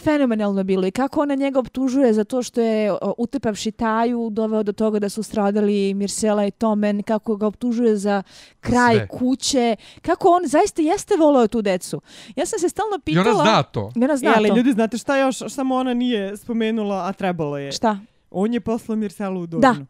Fenomenalno 0.02 0.64
bilo 0.64 0.86
i 0.86 0.90
kako 0.90 1.20
ona 1.20 1.34
njega 1.34 1.58
optužuje 1.58 2.12
za 2.12 2.24
to 2.24 2.42
što 2.42 2.60
je 2.60 2.92
o, 2.92 3.14
utrpavši 3.18 3.70
Taju 3.72 4.30
doveo 4.30 4.62
do 4.62 4.72
toga 4.72 4.98
da 4.98 5.08
su 5.08 5.22
stradali 5.22 5.94
Mirsela 5.94 6.46
i 6.46 6.50
Tomen, 6.50 7.02
kako 7.02 7.36
ga 7.36 7.46
optužuje 7.46 7.96
za 7.96 8.22
kraj 8.60 8.96
Sve. 8.96 9.08
kuće, 9.08 9.76
kako 10.02 10.28
on 10.28 10.42
zaista 10.46 10.82
jeste 10.82 11.16
voleo 11.16 11.48
tu 11.48 11.62
decu. 11.62 12.00
Ja 12.36 12.46
sam 12.46 12.58
se 12.58 12.68
stalno 12.68 12.96
I 12.96 13.00
pitala... 13.00 13.30
ona 13.30 13.42
zna 13.42 13.62
to. 13.62 13.92
I 13.96 14.04
ona 14.04 14.16
zna 14.16 14.30
E, 14.30 14.34
ali 14.36 14.48
to. 14.48 14.56
ljudi, 14.56 14.72
znate 14.72 14.98
šta 14.98 15.16
još? 15.16 15.36
Samo 15.48 15.74
ona 15.74 15.94
nije 15.94 16.36
spomenula, 16.36 17.06
a 17.08 17.12
trebalo 17.12 17.58
je. 17.58 17.72
Šta? 17.72 17.98
On 18.30 18.54
je 18.54 18.60
poslao 18.60 18.96
Mirselu 18.96 19.40
u 19.40 19.46
Dornu. 19.46 19.60
Da. 19.60 19.86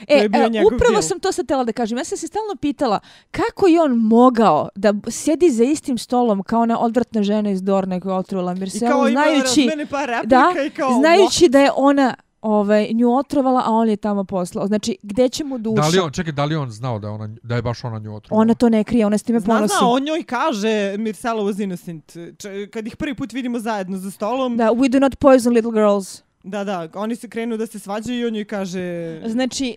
To 0.00 0.14
E, 0.14 0.16
je 0.16 0.28
bio 0.28 0.42
e, 0.42 0.50
njegov 0.50 0.66
upravo 0.66 0.90
deal. 0.92 1.02
sam 1.02 1.20
to 1.20 1.32
sad 1.32 1.46
tela 1.46 1.64
da 1.64 1.72
kažem. 1.72 1.98
Ja 1.98 2.04
sam 2.04 2.18
se 2.18 2.26
stalno 2.26 2.56
pitala 2.56 3.00
kako 3.30 3.66
je 3.66 3.80
on 3.80 3.92
mogao 3.92 4.68
da 4.74 4.94
sjedi 5.08 5.50
za 5.50 5.64
istim 5.64 5.98
stolom 5.98 6.42
kao 6.42 6.60
ona 6.60 6.80
odvratna 6.80 7.22
žena 7.22 7.50
iz 7.50 7.62
Dorne 7.62 8.00
koja 8.00 8.12
je 8.12 8.18
otrovala 8.18 8.52
I 8.52 8.54
Mirselu, 8.54 8.90
kao 8.90 9.08
znajući, 9.08 9.68
par 9.90 10.08
replika 10.08 10.26
da, 10.26 10.64
i 10.66 10.70
kao... 10.70 10.98
znajući 11.00 11.48
da 11.48 11.60
je 11.60 11.70
ona 11.76 12.14
ovaj, 12.42 12.88
nju 12.92 13.16
otrovala, 13.16 13.62
a 13.66 13.70
on 13.70 13.88
je 13.88 13.96
tamo 13.96 14.24
poslao. 14.24 14.66
Znači, 14.66 14.96
gde 15.02 15.28
će 15.28 15.44
mu 15.44 15.58
duša? 15.58 15.82
Da 15.82 15.88
li 15.88 15.98
on, 15.98 16.12
čekaj, 16.12 16.32
da 16.32 16.44
li 16.44 16.56
on 16.56 16.70
znao 16.70 16.98
da 16.98 17.06
je, 17.08 17.12
ona, 17.12 17.28
da 17.42 17.56
je 17.56 17.62
baš 17.62 17.84
ona 17.84 17.98
nju 17.98 18.14
otrovala? 18.16 18.40
Ona 18.42 18.54
to 18.54 18.68
ne 18.68 18.84
krije, 18.84 19.06
ona 19.06 19.18
s 19.18 19.22
time 19.22 19.40
Zna, 19.40 19.54
ponosi. 19.54 19.74
zna, 19.78 19.88
on 19.88 20.02
njoj 20.02 20.22
kaže 20.22 20.94
Mirsela 20.98 21.42
was 21.42 21.62
innocent. 21.62 22.12
Č 22.38 22.66
kad 22.66 22.86
ih 22.86 22.96
prvi 22.96 23.14
put 23.14 23.32
vidimo 23.32 23.58
zajedno 23.58 23.98
za 23.98 24.10
stolom, 24.10 24.56
da. 24.56 24.64
Da, 24.64 24.70
we 24.70 24.88
do 24.88 24.98
not 24.98 25.16
poison 25.18 25.52
little 25.52 25.72
girls. 25.72 26.22
da, 26.42 26.64
da, 26.64 26.88
oni 26.94 27.16
se 27.16 27.28
krenu 27.28 27.56
da 27.56 27.66
se 27.66 27.78
svađaju 27.78 28.20
i 28.20 28.24
on 28.24 28.32
njoj 28.32 28.44
kaže... 28.44 29.20
Znači, 29.26 29.76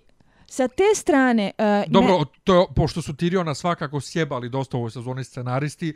sa 0.53 0.67
te 0.69 0.83
strane... 0.95 1.51
Uh, 1.57 1.91
Dobro, 1.91 2.25
to 2.43 2.55
je, 2.55 2.65
pošto 2.75 3.01
su 3.01 3.13
Tyriona 3.13 3.53
svakako 3.55 4.01
sjebali 4.01 4.49
dosta 4.49 4.77
u 4.77 4.79
ovoj 4.79 4.91
sezoni 4.91 5.23
scenaristi, 5.23 5.93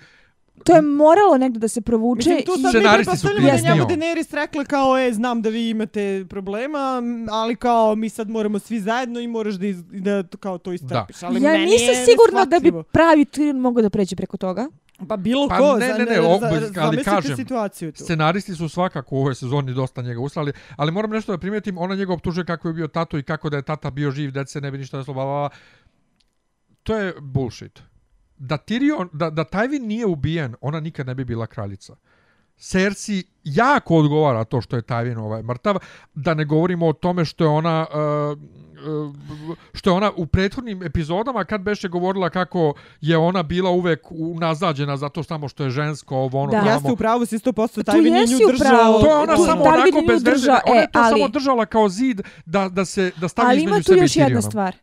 to 0.64 0.76
je 0.76 0.82
moralo 0.82 1.38
negdje 1.38 1.60
da 1.60 1.68
se 1.68 1.82
provuče. 1.82 2.30
Mislim, 2.30 2.46
tu 2.46 2.52
sad 2.54 2.60
i- 2.62 2.64
mi 2.68 2.70
Scenaristi 2.72 3.18
su 3.18 3.28
pretpostavljamo 3.28 3.64
da 3.64 3.74
njemu 3.76 3.86
Daenerys 3.86 4.34
rekla 4.34 4.64
kao, 4.66 4.98
e, 5.00 5.14
znam 5.14 5.42
da 5.42 5.50
vi 5.50 5.70
imate 5.70 6.26
problema, 6.30 7.02
ali 7.32 7.56
kao 7.58 7.96
mi 7.96 8.10
sad 8.10 8.30
moramo 8.30 8.60
svi 8.60 8.80
zajedno 8.80 9.20
i 9.20 9.28
moraš 9.28 9.56
da, 9.56 9.68
iz, 9.68 9.84
da 9.84 10.24
kao 10.40 10.58
to 10.58 10.74
istrpiš. 10.74 11.24
Ali 11.24 11.44
ja 11.44 11.52
meni 11.52 11.66
nisam 11.66 11.96
sigurna 12.06 12.46
da 12.46 12.60
bi 12.60 12.72
pravi 12.92 13.26
Tyrion 13.26 13.60
mogao 13.60 13.82
da 13.82 13.90
pređe 13.90 14.16
preko 14.16 14.38
toga. 14.38 14.68
Pa 15.08 15.18
bilo 15.18 15.48
Pa 15.48 15.58
ko, 15.58 15.78
ne, 15.78 15.88
za- 15.88 15.98
ne, 15.98 16.06
ne, 16.06 16.20
o- 16.20 16.40
za- 16.40 16.48
ali 16.48 16.66
zamislite 16.68 17.04
kažem, 17.06 17.36
situaciju 17.36 17.92
tu. 17.92 18.04
scenaristi 18.04 18.56
su 18.56 18.70
svakako 18.70 19.16
u 19.16 19.20
ovoj 19.20 19.36
sezoni 19.36 19.74
dosta 19.74 20.02
njega 20.02 20.20
uslali, 20.20 20.54
ali 20.76 20.92
moram 20.92 21.12
nešto 21.12 21.32
da 21.32 21.38
primijetim, 21.38 21.78
ona 21.78 21.96
njega 21.96 22.14
optužuje 22.14 22.46
kako 22.46 22.68
je 22.68 22.74
bio 22.74 22.88
tato 22.88 23.18
i 23.18 23.24
kako 23.24 23.50
da 23.50 23.58
je 23.58 23.62
tata 23.64 23.92
bio 23.92 24.12
živ, 24.12 24.32
da 24.32 24.46
se 24.46 24.62
ne 24.62 24.72
bi 24.72 24.78
ništa 24.78 24.98
desilo, 24.98 25.14
bla, 25.14 25.24
bla, 25.24 25.34
bla. 25.40 25.50
To 26.84 26.96
je 26.96 27.14
bullshit. 27.22 27.82
Da 28.38 28.58
Tyrion, 28.58 29.10
da, 29.14 29.30
da 29.30 29.44
Tywin 29.44 29.82
nije 29.82 30.06
ubijen, 30.06 30.56
ona 30.62 30.80
nikad 30.80 31.08
ne 31.08 31.16
bi 31.16 31.26
bila 31.26 31.48
kraljica. 31.48 31.96
Cersei 32.58 33.24
jako 33.44 33.96
odgovara 33.96 34.44
to 34.44 34.62
što 34.62 34.76
je 34.76 34.82
Tywin 34.82 35.18
ovaj 35.18 35.44
mrtav, 35.44 35.76
da 36.14 36.34
ne 36.34 36.46
govorimo 36.46 36.88
o 36.88 36.94
tome 36.94 37.26
što 37.26 37.44
je 37.44 37.50
ona 37.50 37.86
uh, 37.92 38.38
uh, 39.50 39.58
što 39.74 39.90
je 39.90 39.94
ona 39.94 40.12
u 40.16 40.26
prethodnim 40.26 40.84
epizodama 40.84 41.44
kad 41.44 41.62
beše 41.62 41.88
govorila 41.88 42.30
kako 42.30 42.74
je 43.02 43.18
ona 43.18 43.44
bila 43.44 43.70
uvek 43.70 44.00
unazađena 44.12 44.98
zato 44.98 45.24
samo 45.24 45.48
što 45.48 45.64
je 45.64 45.70
žensko 45.70 46.16
ovo 46.16 46.42
ono 46.42 46.52
Da. 46.52 46.58
tamo. 46.60 46.72
Jeste 46.72 46.92
u 46.92 46.96
pravu 46.96 47.26
si 47.26 47.38
100%, 47.38 47.74
Tu 47.74 47.82
Tywin 47.82 48.14
je 48.14 48.26
nju 48.28 48.52
držao... 48.52 49.00
To 49.02 49.08
je 49.08 49.16
ona 49.16 49.36
Tu 49.36 49.46
samo 49.46 49.64
onako 49.64 50.02
bez 50.08 50.24
veze. 50.24 50.32
držao, 50.32 50.58
Ona 50.66 50.76
je 50.76 50.84
e, 50.84 50.92
to 50.92 51.00
ali- 51.00 51.12
samo 51.12 51.28
držala 51.28 51.66
kao 51.66 51.90
zid 51.90 52.22
da, 52.46 52.70
da 52.70 52.86
se 52.86 53.12
da 53.18 53.28
stavi 53.28 53.48
Ali 53.48 53.58
između 53.58 53.70
ima 53.70 53.80
tu 53.80 53.84
sebe 53.86 54.00
i 54.00 54.04
još 54.04 54.16
jedna 54.16 54.42
stvar. 54.42 54.76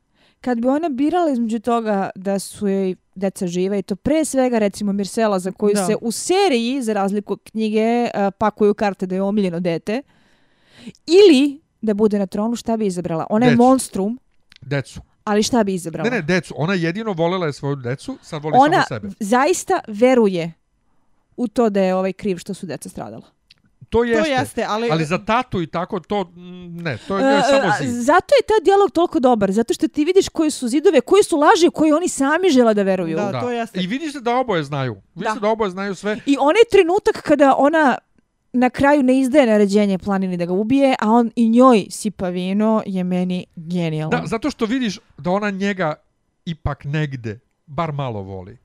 Kad 0.45 0.61
bi 0.61 0.69
ona 0.69 0.89
birala 0.89 1.31
između 1.31 1.59
toga 1.61 2.11
da 2.15 2.39
su 2.39 2.69
joj 2.69 2.95
deca 3.15 3.47
žive 3.47 3.79
i 3.79 3.83
to 3.83 3.97
pre 3.97 4.25
svega 4.25 4.59
recimo 4.59 4.93
Mirsela 4.93 5.39
za 5.39 5.53
koju 5.53 5.75
Da. 5.75 5.87
se 5.87 5.97
u 6.01 6.13
seriji 6.13 6.83
za 6.83 6.93
razliku 6.93 7.33
od 7.33 7.41
knjige 7.43 7.85
uh, 8.05 8.11
pakuju 8.39 8.75
karte 8.75 9.07
da 9.07 9.15
je 9.15 9.23
omiljeno 9.23 9.61
dete 9.61 10.03
ili 11.07 11.61
da 11.81 11.95
bude 11.95 12.19
na 12.19 12.27
tronu 12.27 12.57
šta 12.57 12.77
bi 12.77 12.87
izabrala? 12.87 13.27
Ona 13.31 13.47
je 13.47 13.51
Decu. 13.51 13.63
monstrum, 13.63 14.19
Decu. 14.61 15.01
ali 15.25 15.43
šta 15.43 15.65
bi 15.65 15.75
izabrala? 15.75 16.11
Ne, 16.11 16.17
ne, 16.17 16.23
decu. 16.23 16.55
Ona 16.57 16.75
jedino 16.75 17.13
volela 17.13 17.47
je 17.47 17.53
svoju 17.53 17.77
decu, 17.77 18.19
sad 18.23 18.43
voli 18.43 18.55
Ona 18.59 18.83
samo 18.83 19.01
sebe. 19.01 19.09
zaista 19.21 19.81
veruje 19.89 20.53
u 21.37 21.49
to 21.49 21.71
da 21.71 21.81
je 21.81 21.95
ovaj 21.95 22.13
kriv 22.13 22.37
što 22.37 22.55
su 22.55 22.67
deca 22.67 22.89
stradala. 22.89 23.27
To 23.95 23.99
To 23.99 24.05
jeste. 24.05 24.31
jeste, 24.31 24.65
ali... 24.69 24.89
Ali 24.91 25.05
za 25.05 25.19
tatu 25.19 25.63
i 25.63 25.67
tako 25.67 26.01
to, 26.01 26.25
mm, 26.25 26.77
ne, 26.77 26.99
to 27.09 27.19
je 27.19 27.25
njoj 27.25 27.43
samo 27.43 27.73
zid. 27.81 28.03
zato 28.03 28.35
je 28.35 28.47
taj 28.47 28.65
dijalog 28.65 28.91
toliko 28.91 29.21
dobar, 29.21 29.53
zato 29.53 29.75
što 29.75 29.89
ti 29.89 30.05
vidiš 30.05 30.29
koji 30.29 30.51
su 30.51 30.69
zidove, 30.69 31.01
koji 31.01 31.23
su 31.23 31.37
laži 31.37 31.71
koje 31.75 31.95
oni 31.95 32.09
sami 32.09 32.51
žele 32.51 32.75
da 32.75 32.83
veruju. 32.83 33.17
Da. 33.17 33.41
to 33.41 33.51
jeste. 33.51 33.81
I 33.81 33.87
vidiš 33.87 34.13
da 34.15 34.37
oboje 34.37 34.65
znaju. 34.65 34.97
Vidiš 35.15 35.35
Da. 35.35 35.41
da 35.41 35.49
oboje 35.49 35.71
znaju 35.71 35.95
sve. 35.95 36.19
I 36.27 36.37
onaj 36.41 36.63
trenutak 36.71 37.23
kada 37.23 37.55
ona 37.59 37.99
na 38.53 38.71
kraju 38.71 39.03
ne 39.03 39.21
izdaje 39.21 39.47
naređenje 39.47 39.99
planini 39.99 40.37
da 40.37 40.45
ga 40.47 40.53
ubije, 40.53 40.95
a 41.01 41.11
on 41.11 41.31
i 41.37 41.49
njoj 41.49 41.87
sipa 41.91 42.29
vino 42.29 42.83
je 42.87 43.05
meni 43.05 43.47
genijalan. 43.57 44.11
Da, 44.21 44.27
zato 44.27 44.51
što 44.51 44.67
vidiš 44.67 44.99
da 45.19 45.31
ona 45.31 45.51
njega 45.51 45.95
ipak 46.45 46.85
negde 46.85 47.41
bar 47.67 47.93
malo 47.93 48.23
voli. 48.23 48.59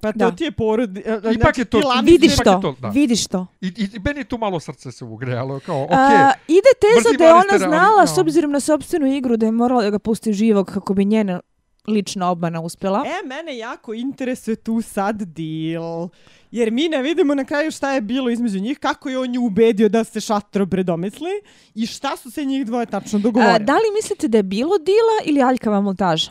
Pa 0.00 0.12
to 0.12 0.18
Da. 0.20 0.30
ti 0.30 0.44
je 0.44 0.50
porod... 0.52 0.98
e, 0.98 1.02
Ipak 1.32 1.58
je 1.58 1.64
to- 1.64 1.80
Vidiš 2.04 2.36
to, 2.36 2.54
to, 2.56 2.76
da. 2.80 2.88
vidiš 2.88 3.26
to. 3.26 3.46
I, 3.60 3.66
i, 3.68 3.98
meni 4.00 4.20
je 4.20 4.24
tu 4.24 4.38
malo 4.38 4.60
srce 4.60 4.92
se 4.92 5.04
ugrejalo. 5.04 5.60
Kao, 5.60 5.84
okej, 5.84 5.96
A, 5.96 6.32
ide 6.48 6.72
teza 6.80 7.16
da 7.18 7.24
je 7.24 7.34
ona 7.34 7.58
znala, 7.60 8.00
no. 8.00 8.06
s 8.06 8.18
obzirom 8.18 8.50
na 8.50 8.60
sobstvenu 8.60 9.06
igru, 9.08 9.36
da 9.36 9.46
je 9.46 9.52
morala 9.52 9.82
da 9.82 9.90
ga 9.90 9.98
pusti 9.98 10.32
živog 10.32 10.66
kako 10.68 10.94
bi 10.94 11.04
njena 11.04 11.40
lična 11.86 12.30
obmana 12.30 12.60
uspjela. 12.60 13.04
E, 13.06 13.26
mene 13.26 13.56
jako 13.58 13.94
interesuje 13.94 14.56
tu 14.56 14.82
sad 14.82 15.22
deal. 15.22 16.08
Jer 16.50 16.70
mi 16.70 16.88
ne 16.88 17.02
vidimo 17.02 17.34
na 17.34 17.44
kraju 17.44 17.70
šta 17.70 17.92
je 17.92 18.00
bilo 18.00 18.30
između 18.30 18.60
njih, 18.60 18.78
kako 18.78 19.08
je 19.08 19.18
on 19.18 19.30
nju 19.30 19.40
ubedio 19.42 19.88
da 19.88 20.04
se 20.04 20.20
šatro 20.20 20.66
predomisli 20.66 21.30
i 21.74 21.86
šta 21.86 22.16
su 22.16 22.30
se 22.30 22.44
njih 22.44 22.66
dvoje 22.66 22.86
tačno 22.86 23.18
dogovorili. 23.18 23.54
A, 23.54 23.58
da 23.58 23.72
li 23.72 23.84
mislite 23.94 24.28
da 24.28 24.38
je 24.38 24.42
bilo 24.42 24.78
dila 24.78 25.16
ili 25.24 25.42
aljkava 25.42 25.80
montaža? 25.80 26.30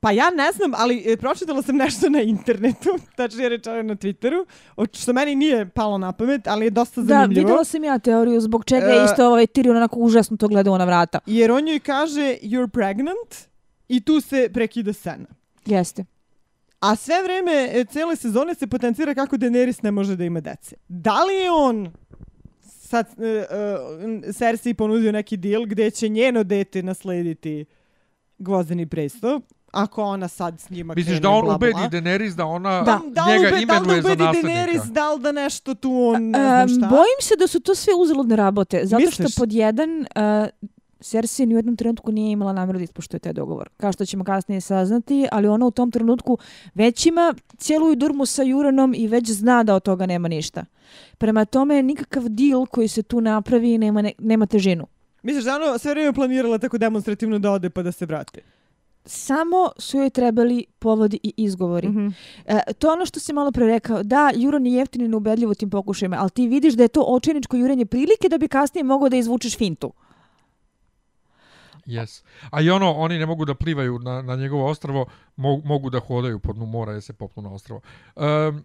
Pa 0.00 0.10
ja 0.10 0.30
ne 0.30 0.52
znam, 0.52 0.72
ali 0.74 1.04
e, 1.06 1.16
pročitala 1.16 1.62
sam 1.62 1.76
nešto 1.76 2.08
na 2.10 2.20
internetu, 2.20 2.88
tačnije 3.16 3.48
rečeno 3.48 3.82
na 3.82 3.94
Twitteru, 3.96 4.46
što 4.92 5.12
meni 5.12 5.34
nije 5.34 5.68
palo 5.68 5.98
na 5.98 6.12
pamet, 6.12 6.46
ali 6.46 6.66
je 6.66 6.70
dosta 6.70 7.00
Da, 7.00 7.06
zanimljivo. 7.06 7.46
videla 7.46 7.64
sam 7.64 7.84
ja 7.84 7.98
teoriju 7.98 8.40
zbog 8.40 8.64
čega 8.64 8.86
je 8.86 9.02
E, 9.02 9.04
isto 9.04 9.26
ovaj 9.26 9.46
Tyrion 9.46 9.76
onako 9.76 9.98
užasno 10.00 10.36
to 10.36 10.48
gledao 10.48 10.78
na 10.78 10.84
vrata. 10.84 11.18
Jer 11.26 11.52
on 11.52 11.68
joj 11.68 11.80
kaže, 11.80 12.36
you're 12.42 12.68
pregnant, 12.68 13.34
i 13.88 14.00
tu 14.00 14.20
se 14.20 14.50
prekida 14.52 14.92
scena. 14.92 15.26
Jeste. 15.66 16.04
A 16.80 16.96
sve 16.96 17.22
vreme, 17.22 17.68
e, 17.72 17.84
cele 17.84 18.16
sezone 18.16 18.54
se 18.54 18.66
potencira 18.66 19.14
kako 19.14 19.36
Daenerys 19.36 19.84
ne 19.84 19.90
može 19.90 20.16
da 20.16 20.24
ima 20.24 20.40
dece. 20.40 20.76
Da 20.88 21.24
li 21.24 21.34
je 21.34 21.50
on 21.50 21.92
sad 22.60 23.06
uh, 23.16 23.24
uh, 24.26 24.34
Cersei 24.34 24.74
ponudio 24.74 25.12
neki 25.12 25.36
deal 25.36 25.64
gdje 25.66 25.90
će 25.90 26.08
njeno 26.08 26.44
dete 26.44 26.82
naslediti 26.82 27.64
gvozdeni 28.38 28.86
presto, 28.86 29.40
ako 29.82 30.02
ona 30.02 30.28
sad 30.28 30.60
s 30.60 30.70
njima 30.70 30.94
Misliš 30.94 31.06
krene, 31.06 31.20
da 31.20 31.30
on 31.30 31.44
bla, 31.44 31.58
bla, 31.58 31.68
ubedi 31.68 31.72
bla. 31.90 32.00
Daenerys 32.00 32.34
da 32.34 32.44
ona 32.46 32.82
Da. 32.82 33.00
Da 33.06 33.24
li, 33.24 33.32
njega 33.32 33.48
ube, 33.48 33.50
da 33.50 33.56
li 33.56 33.66
da 33.66 33.74
imenuje 33.74 34.02
za 34.02 34.12
ubedi? 34.12 34.22
Daenerys, 34.22 34.86
da 34.92 35.12
li 35.12 35.20
da 35.22 35.32
nešto 35.32 35.74
tu 35.74 35.90
on 36.14 36.22
ne 36.22 36.38
znam 36.38 36.62
Um, 36.62 36.68
šta? 36.68 36.86
bojim 36.88 37.18
se 37.20 37.34
da 37.38 37.46
su 37.46 37.60
to 37.60 37.74
sve 37.74 37.92
uzaludne 37.94 38.36
rabote, 38.36 38.80
zato 38.86 39.00
Misliš? 39.04 39.30
što 39.32 39.40
pod 39.40 39.52
jedan 39.52 40.00
uh, 40.00 40.48
Cersei 41.00 41.46
ni 41.46 41.54
u 41.54 41.58
jednom 41.58 41.76
trenutku 41.76 42.12
nije 42.12 42.32
imala 42.32 42.52
namjeru 42.52 42.78
da 42.78 42.84
ispoštuje 42.84 43.20
taj 43.20 43.32
dogovor. 43.32 43.68
Kao 43.76 43.92
što 43.92 44.04
ćemo 44.06 44.24
kasnije 44.24 44.60
saznati, 44.60 45.26
ali 45.32 45.48
ona 45.48 45.66
u 45.66 45.70
tom 45.70 45.90
trenutku 45.90 46.38
već 46.74 47.06
ima 47.06 47.34
cijelu 47.56 47.94
durmu 47.94 48.26
sa 48.26 48.42
Juranom 48.42 48.94
i 48.94 49.08
već 49.08 49.30
zna 49.30 49.62
da 49.62 49.74
od 49.74 49.82
toga 49.82 50.06
nema 50.06 50.28
ništa. 50.28 50.64
Prema 51.18 51.44
tome, 51.44 51.82
nikakav 51.82 52.22
deal 52.28 52.66
koji 52.66 52.88
se 52.88 53.02
tu 53.02 53.20
napravi 53.20 53.78
nema, 53.78 54.02
ne, 54.02 54.12
nema 54.18 54.46
težinu. 54.46 54.86
Misliš 55.22 55.44
da 55.44 55.56
ono 55.56 55.78
sve 55.78 55.90
vrijeme 55.90 56.12
planirala 56.12 56.58
tako 56.58 56.78
demonstrativno 56.78 57.38
da 57.38 57.50
ode 57.50 57.70
pa 57.70 57.82
da 57.82 57.92
se 57.92 58.06
vrati? 58.06 58.40
Samo 59.08 59.70
su 59.78 59.98
joj 59.98 60.10
trebali 60.10 60.64
povodi 60.78 61.18
i 61.22 61.34
izgovori. 61.36 61.88
Mhm. 61.88 62.08
E, 62.46 62.60
to 62.78 62.86
je 62.86 62.92
ono 62.92 63.06
što 63.06 63.20
si 63.20 63.32
malo 63.32 63.52
pre 63.52 63.66
rekao. 63.66 64.02
Da, 64.02 64.30
Juran 64.34 64.66
je 64.66 64.72
jeftin 64.72 65.02
i 65.02 65.08
neubedljiv 65.08 65.50
u 65.50 65.54
tim 65.54 65.70
pokušajima, 65.70 66.16
ali 66.20 66.30
ti 66.30 66.48
vidiš 66.48 66.74
da 66.74 66.82
je 66.82 66.88
to 66.88 67.04
očajničko 67.08 67.56
jurenje 67.56 67.86
prilike 67.86 68.28
da 68.28 68.38
bi 68.38 68.48
kasnije 68.48 68.84
mogao 68.84 69.08
da 69.08 69.16
izvučeš 69.16 69.56
fintu. 69.56 69.92
Yes. 71.86 72.22
A 72.50 72.60
i 72.60 72.70
ono, 72.70 72.92
oni 72.92 73.18
ne 73.18 73.26
mogu 73.26 73.44
da 73.44 73.54
plivaju 73.54 73.98
na, 73.98 74.22
na 74.22 74.36
njegovo 74.36 74.66
ostrvo, 74.66 75.06
mo, 75.36 75.60
mogu 75.64 75.90
da 75.90 76.00
hodaju 76.00 76.38
po 76.38 76.52
dnu 76.52 76.66
mora 76.66 76.92
jer 76.92 77.02
se 77.02 77.12
popnu 77.12 77.42
na 77.42 77.50
ostrvo. 77.50 77.80
Um, 78.16 78.64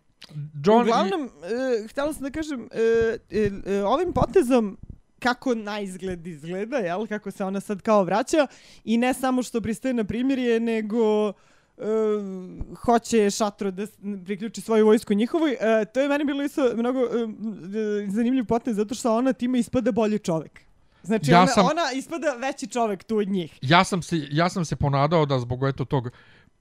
John 0.66 0.82
Uglavnom, 0.82 1.24
e, 1.24 1.88
htjela 1.88 2.14
sam 2.14 2.24
da 2.24 2.32
kažem, 2.32 2.70
e, 2.72 3.18
e, 3.30 3.52
e, 3.66 3.84
ovim 3.84 4.14
potezom 4.14 4.78
kako 5.24 5.56
na 5.56 5.80
izgled 5.80 6.28
izgleda, 6.28 6.78
jel? 6.78 7.08
Kako 7.08 7.32
se 7.32 7.44
ona 7.44 7.60
sad 7.60 7.82
kao 7.82 8.04
vraća 8.04 8.48
i 8.84 8.98
ne 8.98 9.14
samo 9.14 9.44
što 9.44 9.62
pristaje 9.62 9.94
na 9.94 10.04
primjerje, 10.04 10.60
nego 10.60 11.30
e, 11.30 11.34
hoće 12.76 13.30
šatro 13.30 13.72
da 13.72 13.88
priključi 14.26 14.62
svoju 14.62 14.86
vojsku 14.86 15.14
njihovoj. 15.14 15.52
E, 15.52 15.86
to 15.86 16.00
je 16.00 16.10
meni 16.10 16.26
bilo 16.26 16.44
isto 16.44 16.72
mnogo 16.76 17.00
e, 17.00 17.08
zanimljiv 18.10 18.46
potez 18.46 18.76
zato 18.76 18.96
što 18.96 19.16
ona 19.16 19.34
time 19.34 19.60
ispada 19.60 19.92
bolji 19.92 20.20
čovek. 20.20 20.60
Znači 21.04 21.32
Ja 21.32 21.38
ona, 21.42 21.48
sam- 21.48 21.66
ona 21.66 21.92
ispada 21.96 22.34
veći 22.34 22.68
čovek 22.68 23.04
tu 23.04 23.18
od 23.18 23.28
njih. 23.28 23.58
ja 23.62 23.84
sam 23.84 24.02
se 24.02 24.28
ja 24.32 24.50
sam 24.50 24.66
se 24.66 24.76
ponadao 24.76 25.26
da 25.26 25.40
zbog 25.40 25.64
eto 25.64 25.86
tog 25.86 26.10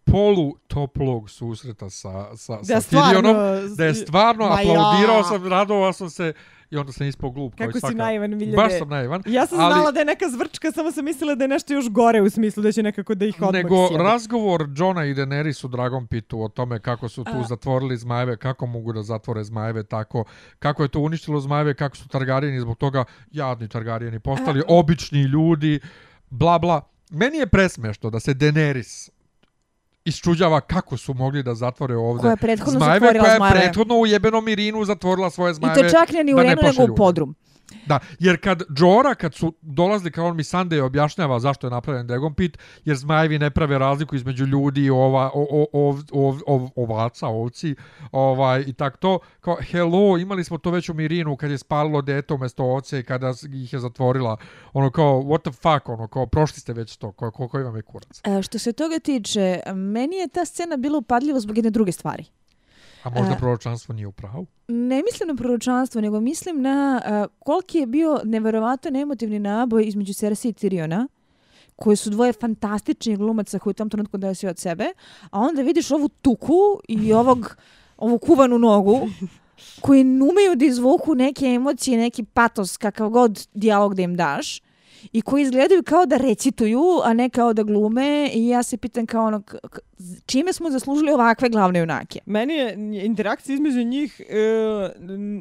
polu 0.04 0.56
toplog 0.66 1.30
susreta 1.30 1.90
sa 1.90 2.36
sa 2.36 2.56
Da 2.56 2.64
sa 2.64 2.80
stvarno... 2.80 3.32
Da 3.76 3.84
je 3.84 3.94
stvarno 3.94 4.44
aplaudirao 4.44 5.16
ja. 5.16 5.22
sam, 5.24 5.46
radovao 5.48 5.92
sam 5.92 6.10
se 6.10 6.32
i 6.72 6.76
onda 6.76 6.92
sam 6.92 7.06
ispao 7.06 7.30
glup 7.30 7.54
Kako 7.54 7.72
si 7.72 7.80
svaka. 7.80 7.94
naivan, 7.94 8.30
Miljane. 8.30 8.56
Baš 8.56 8.78
sam 8.78 8.88
naivan. 8.88 9.22
Ja 9.26 9.46
sam 9.46 9.60
ali- 9.60 9.74
znala 9.74 9.90
da 9.92 9.98
je 9.98 10.04
neka 10.04 10.28
zvrčka, 10.28 10.72
samo 10.72 10.90
sam 10.92 11.04
mislila 11.04 11.34
da 11.34 11.44
je 11.44 11.48
nešto 11.48 11.74
još 11.74 11.90
gore 11.90 12.22
u 12.22 12.30
smislu 12.30 12.62
da 12.62 12.72
će 12.72 12.82
nekako 12.82 13.14
da 13.14 13.24
ih 13.24 13.34
odmah 13.36 13.52
Nego 13.52 13.88
razgovor 13.98 14.68
Johna 14.76 15.04
i 15.04 15.14
Daenerys 15.14 15.64
u 15.64 15.68
Dragon 15.68 16.06
Pitu 16.06 16.42
o 16.42 16.48
tome 16.48 16.78
kako 16.80 17.08
su 17.08 17.24
tu 17.24 17.32
A. 17.34 17.44
zatvorili 17.44 17.96
zmajeve, 17.96 18.36
kako 18.36 18.66
mogu 18.66 18.92
da 18.92 19.02
zatvore 19.02 19.44
zmajeve 19.44 19.82
tako, 19.82 20.24
kako 20.58 20.82
je 20.82 20.88
to 20.88 21.00
uništilo 21.00 21.40
zmajeve, 21.40 21.74
kako 21.74 21.96
su 21.96 22.08
Targarijeni 22.08 22.60
zbog 22.60 22.78
toga 22.78 23.04
jadni 23.30 23.68
Targarijeni 23.68 24.20
postali 24.20 24.62
obični 24.68 25.22
ljudi, 25.22 25.80
bla 26.30 26.58
bla. 26.58 26.80
Meni 27.10 27.38
je 27.38 27.46
presmešno 27.46 28.10
da 28.10 28.20
se 28.20 28.34
Daenerys 28.34 29.10
isčuđava 30.04 30.60
kako 30.60 30.96
su 30.96 31.14
mogli 31.14 31.42
da 31.42 31.54
zatvore 31.54 31.96
ovde 31.96 32.20
Koja 32.20 32.30
je 32.30 32.36
prethodno 32.36 32.80
zmajeve, 32.80 33.18
koja 33.18 33.30
je 33.30 33.36
zmajeve. 33.36 33.60
prethodno 33.60 33.94
u 33.94 34.06
jebenom 34.06 34.48
Irinu 34.48 34.84
zatvorila 34.84 35.30
svoje 35.30 35.50
I 35.50 35.54
zmajeve. 35.54 35.82
to 35.82 35.88
čak 35.90 36.12
ne 36.12 36.24
ni 36.24 36.34
u 36.34 36.36
da 36.36 36.42
ne 36.42 36.48
Renu, 36.48 36.62
nego 36.62 36.92
u 36.92 36.96
podrum. 36.96 37.34
Da, 37.86 37.98
jer 38.18 38.40
kad 38.40 38.62
Džora, 38.74 39.14
kad 39.14 39.34
su 39.34 39.52
dolazili 39.60 40.10
kao 40.10 40.26
on 40.26 40.36
mi 40.36 40.42
Sunday 40.42 40.80
objašnjava 40.80 41.40
zašto 41.40 41.66
je 41.66 41.70
napravljen 41.70 42.06
Dragon 42.06 42.34
Pit, 42.34 42.58
jer 42.84 42.96
zmajevi 42.96 43.38
ne 43.38 43.50
prave 43.50 43.78
razliku 43.78 44.16
između 44.16 44.46
ljudi 44.46 44.84
i 44.84 44.90
ova, 44.90 45.30
o, 45.34 45.46
o, 45.50 45.66
ov, 45.72 45.98
ov, 46.12 46.40
ov, 46.46 46.68
ovaca, 46.76 47.26
ovci, 47.26 47.74
ovaj, 48.12 48.64
i 48.66 48.72
tak 48.72 48.96
to, 48.96 49.18
kao, 49.40 49.56
hello, 49.60 50.18
imali 50.18 50.44
smo 50.44 50.58
to 50.58 50.70
već 50.70 50.88
u 50.88 50.94
Mirinu 50.94 51.36
kad 51.36 51.50
je 51.50 51.58
spalilo 51.58 52.02
dete 52.02 52.34
umjesto 52.34 52.64
ovce 52.64 53.00
i 53.00 53.02
kada 53.02 53.32
ih 53.52 53.72
je 53.72 53.78
zatvorila, 53.78 54.36
ono 54.72 54.90
kao, 54.90 55.22
what 55.22 55.42
the 55.42 55.52
fuck, 55.52 55.88
ono 55.88 56.08
kao, 56.08 56.26
prošli 56.26 56.60
ste 56.60 56.72
već 56.72 56.96
to, 56.96 57.12
ko, 57.12 57.30
ko 57.30 57.60
imam 57.60 57.76
je 57.76 57.82
kurac. 57.82 58.20
E, 58.24 58.42
što 58.42 58.58
se 58.58 58.72
toga 58.72 58.98
tiče, 58.98 59.60
meni 59.74 60.16
je 60.16 60.28
ta 60.28 60.44
scena 60.44 60.76
bila 60.76 60.98
upadljiva 60.98 61.40
zbog 61.40 61.58
jedne 61.58 61.70
druge 61.70 61.92
stvari. 61.92 62.24
A 63.02 63.10
možda 63.10 63.36
proročanstvo 63.36 63.94
nije 63.94 64.06
u 64.06 64.12
pravu? 64.12 64.46
Ne 64.68 65.02
mislim 65.02 65.28
na 65.28 65.34
proročanstvo, 65.34 66.00
nego 66.00 66.20
mislim 66.20 66.62
na 66.62 67.02
uh, 67.04 67.38
koliki 67.38 67.78
je 67.78 67.86
bio 67.86 68.20
neverovatan 68.24 68.96
emotivni 68.96 69.38
naboj 69.38 69.84
između 69.86 70.12
Cersei 70.12 70.50
i 70.50 70.54
Tyriona, 70.54 71.06
koji 71.76 71.96
su 71.96 72.10
dvoje 72.10 72.32
fantastičnih 72.32 73.18
glumaca 73.18 73.58
koji 73.58 73.70
u 73.70 73.74
tom 73.74 73.90
trenutku 73.90 74.18
daju 74.18 74.34
sve 74.34 74.50
od 74.50 74.58
sebe, 74.58 74.84
a 75.30 75.40
onda 75.40 75.62
vidiš 75.62 75.90
ovu 75.90 76.08
tuku 76.08 76.80
i 76.88 77.12
ovog, 77.12 77.56
ovu 77.96 78.18
kuvanu 78.18 78.58
nogu, 78.58 79.08
koji 79.80 80.04
numeju 80.04 80.56
da 80.56 80.64
izvuku 80.64 81.14
neke 81.14 81.46
emocije, 81.46 81.98
neki 81.98 82.24
patos, 82.24 82.76
kakav 82.76 83.08
god 83.08 83.46
dijalog 83.54 83.94
da 83.94 84.02
im 84.02 84.16
daš, 84.16 84.62
i 85.12 85.22
koji 85.22 85.42
izgledaju 85.42 85.82
kao 85.82 86.06
da 86.06 86.16
recituju, 86.16 86.82
a 87.04 87.12
ne 87.14 87.30
kao 87.30 87.52
da 87.52 87.62
glume 87.62 88.30
i 88.34 88.48
ja 88.48 88.62
se 88.62 88.76
pitam 88.76 89.06
kao 89.06 89.26
ono, 89.26 89.42
čime 90.26 90.52
smo 90.52 90.70
zaslužili 90.70 91.12
ovakve 91.12 91.48
glavne 91.48 91.78
junake? 91.78 92.18
Meni 92.26 92.54
je 92.54 92.74
interakcija 93.06 93.54
između 93.54 93.82
njih 93.82 94.20
e, 94.28 94.34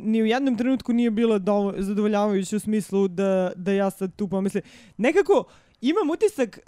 ni 0.04 0.22
u 0.22 0.26
jednom 0.26 0.58
trenutku 0.58 0.94
nije 0.94 1.12
bila 1.12 1.38
dovo- 1.40 1.74
zadovoljavajuća 1.78 2.56
u 2.56 2.60
smislu 2.60 3.08
da, 3.08 3.52
da 3.56 3.72
ja 3.72 3.90
sad 3.90 4.16
tu 4.16 4.28
pomislim. 4.28 4.64
Nekako 4.98 5.44
imam 5.82 6.10
utisak 6.10 6.60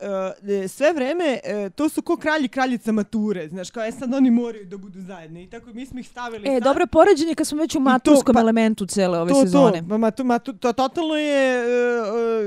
e, 0.62 0.68
sve 0.68 0.94
vreme 0.94 1.40
e, 1.44 1.70
to 1.70 1.90
su 1.90 2.02
ko 2.02 2.18
kralji 2.18 2.48
kraljica 2.48 2.92
mature. 2.92 3.48
Znaš, 3.48 3.72
kao 3.72 3.84
je 3.84 3.92
sad 3.92 4.14
oni 4.14 4.32
moraju 4.32 4.66
da 4.66 4.78
budu 4.78 5.02
zajedno. 5.02 5.40
I 5.40 5.48
tako 5.50 5.70
mi 5.74 5.86
smo 5.86 6.00
ih 6.00 6.10
stavili 6.10 6.50
E, 6.50 6.54
sad. 6.54 6.64
dobro 6.64 6.88
poređenje 6.88 7.36
kad 7.36 7.48
smo 7.48 7.58
već 7.58 7.76
u 7.76 7.80
maturskom 7.80 8.34
pa- 8.34 8.40
elementu 8.42 8.86
cele 8.86 9.20
ove 9.20 9.32
to, 9.32 9.42
sezone. 9.42 9.84
To, 9.90 9.98
ma, 9.98 10.12
to, 10.12 10.24
ma, 10.24 10.40
to, 10.40 10.54
to 10.54 10.74
totalno 10.74 11.16
je 11.16 11.64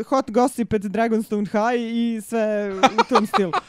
uh, 0.00 0.06
hot 0.06 0.30
gossip 0.30 0.72
at 0.72 0.80
Dragonstone 0.82 1.44
High 1.46 1.80
i 1.80 2.20
sve 2.20 2.72
u 3.00 3.04
tom 3.08 3.26
stilu. 3.26 3.52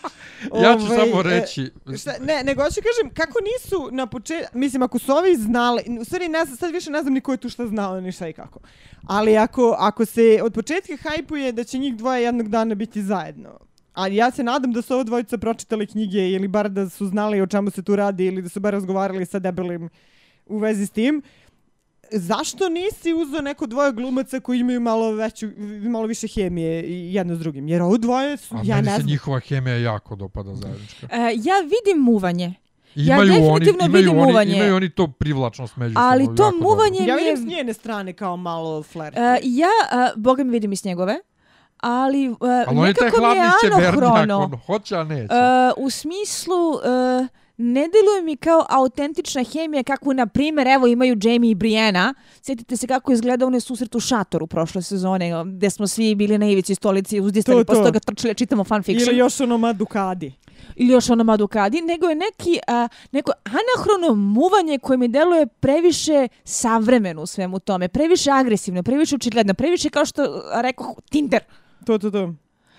Ja 0.64 0.78
ću 0.78 0.86
Ovaj, 0.86 0.98
samo 0.98 1.20
e, 1.20 1.24
reći, 1.24 1.72
Šta, 2.00 2.12
ne, 2.22 2.44
nego 2.44 2.64
hoću 2.64 2.76
kažem, 2.82 3.14
kako 3.16 3.40
nisu 3.42 3.90
na 3.92 4.06
početku, 4.08 4.58
mislim, 4.58 4.82
ako 4.84 5.00
su 5.00 5.12
ovi 5.12 5.36
znali, 5.36 5.84
u 6.02 6.06
stvari 6.06 6.28
ne 6.28 6.46
znam, 6.46 6.58
sad 6.58 6.72
više 6.72 6.92
ne 6.92 7.02
znam 7.02 7.14
ni 7.14 7.22
ko 7.22 7.32
je 7.32 7.38
tu 7.38 7.50
šta 7.50 7.68
znao, 7.68 8.02
ni 8.02 8.12
šta 8.12 8.28
i 8.28 8.34
kako. 8.34 8.60
Ali 9.08 9.38
ako, 9.38 9.76
ako 9.80 10.06
se 10.06 10.40
od 10.44 10.54
početka 10.54 10.98
hajpuje 11.04 11.52
da 11.52 11.64
će 11.64 11.78
njih 11.78 11.96
dvoje 11.96 12.24
jednog 12.24 12.50
dana 12.50 12.76
biti 12.76 12.87
zajedno, 12.96 13.60
ali 13.94 14.16
ja 14.16 14.32
se 14.32 14.44
nadam 14.44 14.72
da 14.72 14.82
su 14.82 14.94
ovo 14.94 15.04
dvojica 15.04 15.38
pročitali 15.38 15.88
knjige 15.88 16.30
ili 16.30 16.48
bar 16.48 16.70
da 16.70 16.90
su 16.90 17.06
znali 17.08 17.42
o 17.42 17.48
čemu 17.48 17.70
se 17.70 17.84
tu 17.84 17.96
radi 17.96 18.26
ili 18.26 18.42
da 18.42 18.50
su 18.50 18.60
bar 18.60 18.74
razgovarali 18.74 19.26
sa 19.26 19.40
debelim 19.40 19.90
u 20.46 20.58
vezi 20.58 20.86
s 20.86 20.90
tim, 20.90 21.22
zašto 22.12 22.70
nisi 22.70 23.14
uzeo 23.14 23.42
neko 23.42 23.66
dvoje 23.66 23.92
glumaca 23.92 24.40
koji 24.40 24.60
imaju 24.60 24.80
malo 24.82 25.12
veću, 25.12 25.48
malo 25.90 26.08
više 26.08 26.28
hemije 26.28 26.84
i 26.84 27.14
jedno 27.14 27.36
s 27.36 27.40
drugim? 27.40 27.68
Jer 27.68 27.82
ovo 27.82 27.98
dvoje 27.98 28.38
su, 28.38 28.56
a 28.56 28.62
ja 28.64 28.76
meni 28.76 28.86
ne 28.86 28.92
se 28.92 29.02
znam. 29.02 29.08
njihova 29.08 29.40
hemija 29.40 29.78
jako 29.78 30.16
dopada 30.16 30.56
zajednička. 30.56 31.08
E, 31.12 31.18
ja 31.36 31.54
vidim 31.62 32.04
muvanje, 32.04 32.54
I 32.96 33.06
Ja 33.06 33.16
Imaju 33.16 33.34
oni, 33.34 33.42
definitivno 33.42 33.86
imaju 33.86 34.04
vidim 34.04 34.20
oni, 34.20 34.32
muvanje. 34.32 34.56
Imaju 34.56 34.76
oni 34.76 34.90
to 34.90 35.08
privlačnost 35.08 35.78
međusobno. 35.78 36.10
ali 36.10 36.26
to 36.26 36.32
dobro. 36.34 36.58
muvanje 36.62 37.00
Ja 37.08 37.16
mi 37.16 37.22
je... 37.22 37.32
vidim 37.36 37.50
s 37.50 37.56
njene 37.56 37.74
strane 37.74 38.14
kao 38.14 38.38
malo 38.38 38.84
flirt. 38.84 39.18
E, 39.18 39.40
ja, 39.44 39.68
a, 39.92 40.10
boga 40.16 40.44
mi 40.44 40.52
vidim 40.52 40.72
i 40.74 40.76
s 40.76 40.84
njegove, 40.84 41.20
ali, 41.80 42.26
e, 42.26 42.32
Ali 42.68 42.80
nekako 42.80 43.22
mi 43.22 43.36
je 43.36 43.88
anohrono. 43.88 44.38
on 44.38 44.58
hoće, 44.58 44.96
a 44.96 45.04
neće. 45.04 45.24
E, 45.26 45.38
u 45.78 45.90
smislu, 45.90 46.74
e, 46.76 47.28
ne 47.58 47.82
deluje 47.82 48.22
mi 48.24 48.36
kao 48.36 48.66
autentična 48.70 49.44
hemija 49.44 49.84
kakvu, 49.84 50.14
na 50.14 50.26
primjer, 50.28 50.68
evo 50.68 50.88
imaju 50.88 51.18
Jamie 51.22 51.52
i 51.52 51.56
Brianna. 51.56 52.14
Sjetite 52.42 52.78
se 52.78 52.88
kako 52.88 53.12
izgleda 53.12 53.46
onaj 53.46 53.60
susret 53.60 53.96
u 53.96 54.00
šatoru 54.00 54.48
prošle 54.48 54.82
sezone, 54.82 55.32
gde 55.48 55.70
smo 55.70 55.88
svi 55.88 56.16
bili 56.16 56.38
na 56.38 56.50
ivici 56.50 56.76
stolici 56.76 57.20
uzdistali, 57.20 57.62
To, 57.62 57.66
posle 57.66 57.82
to. 57.82 57.88
toga 57.88 58.00
trčali, 58.00 58.36
čitamo 58.36 58.64
fanfiction. 58.64 59.10
Ili 59.10 59.18
još 59.18 59.40
ono 59.42 59.58
Madukadi. 59.58 60.34
ili 60.76 60.90
još 60.90 61.10
ono 61.10 61.24
Madukadi, 61.24 61.82
nego 61.82 62.08
je 62.08 62.16
neki, 62.16 62.60
a, 62.68 62.88
neko 63.12 63.32
anahrono 63.44 64.16
muvanje 64.16 64.78
koje 64.80 64.98
mi 64.98 65.08
deluje 65.08 65.48
previše 65.48 66.28
savremeno 66.44 67.22
u 67.22 67.26
svemu 67.26 67.60
tome, 67.60 67.88
previše 67.88 68.32
agresivno, 68.32 68.84
previše 68.84 69.16
očigledno, 69.16 69.54
previše 69.54 69.90
kao 69.90 70.06
što 70.06 70.22
rekao 70.54 70.96
Tinder. 71.10 71.42
To, 71.86 71.98
to, 71.98 72.12
to. 72.12 72.34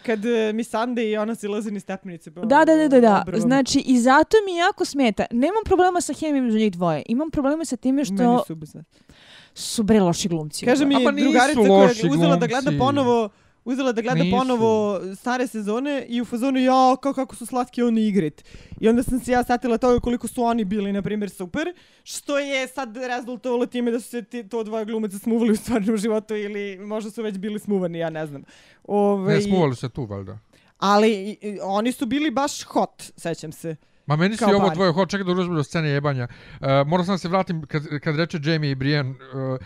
Kad 0.07 0.25
uh, 0.25 0.55
mi 0.55 0.65
Sande 0.65 1.11
i 1.11 1.17
ona 1.17 1.35
silazi 1.35 1.71
ni 1.71 1.81
stepenice. 1.81 2.31
pa 2.31 2.41
Da, 2.41 2.65
da, 2.65 2.77
da, 2.77 2.89
da, 2.89 3.01
da. 3.01 3.21
obrvom. 3.23 3.41
Znači, 3.41 3.79
i 3.87 3.99
zato 3.99 4.37
mi 4.47 4.57
jako 4.57 4.85
smeta. 4.85 5.27
Nemam 5.31 5.65
problema 5.65 6.01
sa 6.01 6.13
hemijom 6.13 6.47
između 6.47 6.59
njih 6.65 6.73
dvoje. 6.73 7.03
Imam 7.07 7.31
problema 7.31 7.65
sa 7.65 7.77
time 7.77 8.05
što 8.05 8.15
Meni 8.15 8.39
su 8.47 8.55
bez 8.55 8.75
su 9.55 9.83
bre 9.83 10.01
loši 10.01 10.29
glumci. 10.29 10.65
Kaže 10.65 10.85
mi 10.85 10.95
nisu 10.95 11.13
drugarica 11.13 11.61
koja 11.61 11.89
je 11.89 12.11
uzela 12.11 12.37
da 12.37 12.47
gleda 12.47 12.61
glumci. 12.61 12.79
ponovo 12.79 13.29
uzela 13.65 13.93
da 13.93 14.03
gleda 14.03 14.23
Nisu. 14.25 14.37
ponovo 14.39 15.01
stare 15.17 15.47
sezone 15.47 16.07
i 16.09 16.21
u 16.21 16.25
fazonu 16.25 16.59
ja 16.59 16.97
kao 16.97 17.13
kako 17.13 17.37
su 17.37 17.47
slatki 17.47 17.83
oni 17.83 18.07
igrit. 18.07 18.45
I 18.81 18.89
onda 18.89 19.03
sam 19.03 19.21
se 19.21 19.33
ja 19.33 19.45
satila 19.45 19.79
toga 19.79 20.01
koliko 20.01 20.29
su 20.29 20.43
oni 20.43 20.65
bili 20.65 20.93
na 20.93 21.03
primjer 21.03 21.31
super, 21.31 21.67
što 22.05 22.39
je 22.39 22.69
sad 22.69 22.97
rezultovalo 22.99 23.67
time 23.67 23.91
da 23.91 24.01
su 24.01 24.09
se 24.09 24.23
ti, 24.23 24.49
to 24.49 24.65
dvoje 24.65 24.85
glumaca 24.85 25.19
smuvali 25.19 25.51
u 25.51 25.57
stvarnom 25.57 25.97
životu 25.97 26.37
ili 26.37 26.79
možda 26.79 27.11
su 27.11 27.23
već 27.23 27.39
bili 27.39 27.59
smuvani, 27.59 27.99
ja 27.99 28.11
ne 28.11 28.27
znam. 28.27 28.43
Ove, 28.85 29.35
Ne, 29.35 29.41
smuvali 29.43 29.77
se 29.77 29.89
tu, 29.89 30.05
valjda. 30.05 30.39
Ali 30.79 31.09
i- 31.11 31.39
i, 31.43 31.59
oni 31.63 31.93
su 31.93 32.07
bili 32.07 32.31
baš 32.31 32.63
hot, 32.63 33.03
sećam 33.17 33.53
se. 33.53 33.77
Ma 34.07 34.17
meni 34.17 34.37
se 34.37 34.39
Kao 34.39 34.53
i 34.53 34.55
ovo 34.55 34.71
dvoje, 34.71 34.93
ho, 34.93 35.07
čekaj 35.07 35.25
da 35.25 35.35
dođemo 35.35 35.57
do 35.57 35.65
scene 35.65 35.89
jebanja. 35.89 36.29
Uh, 36.53 36.67
morao 36.87 37.05
sam 37.05 37.15
da 37.15 37.19
se 37.19 37.29
vratim 37.29 37.63
kad, 37.63 37.83
kad 38.01 38.17
reče 38.17 38.39
Jamie 38.45 38.71
i 38.71 38.75
Brienne. 38.75 39.11
Uh, 39.11 39.59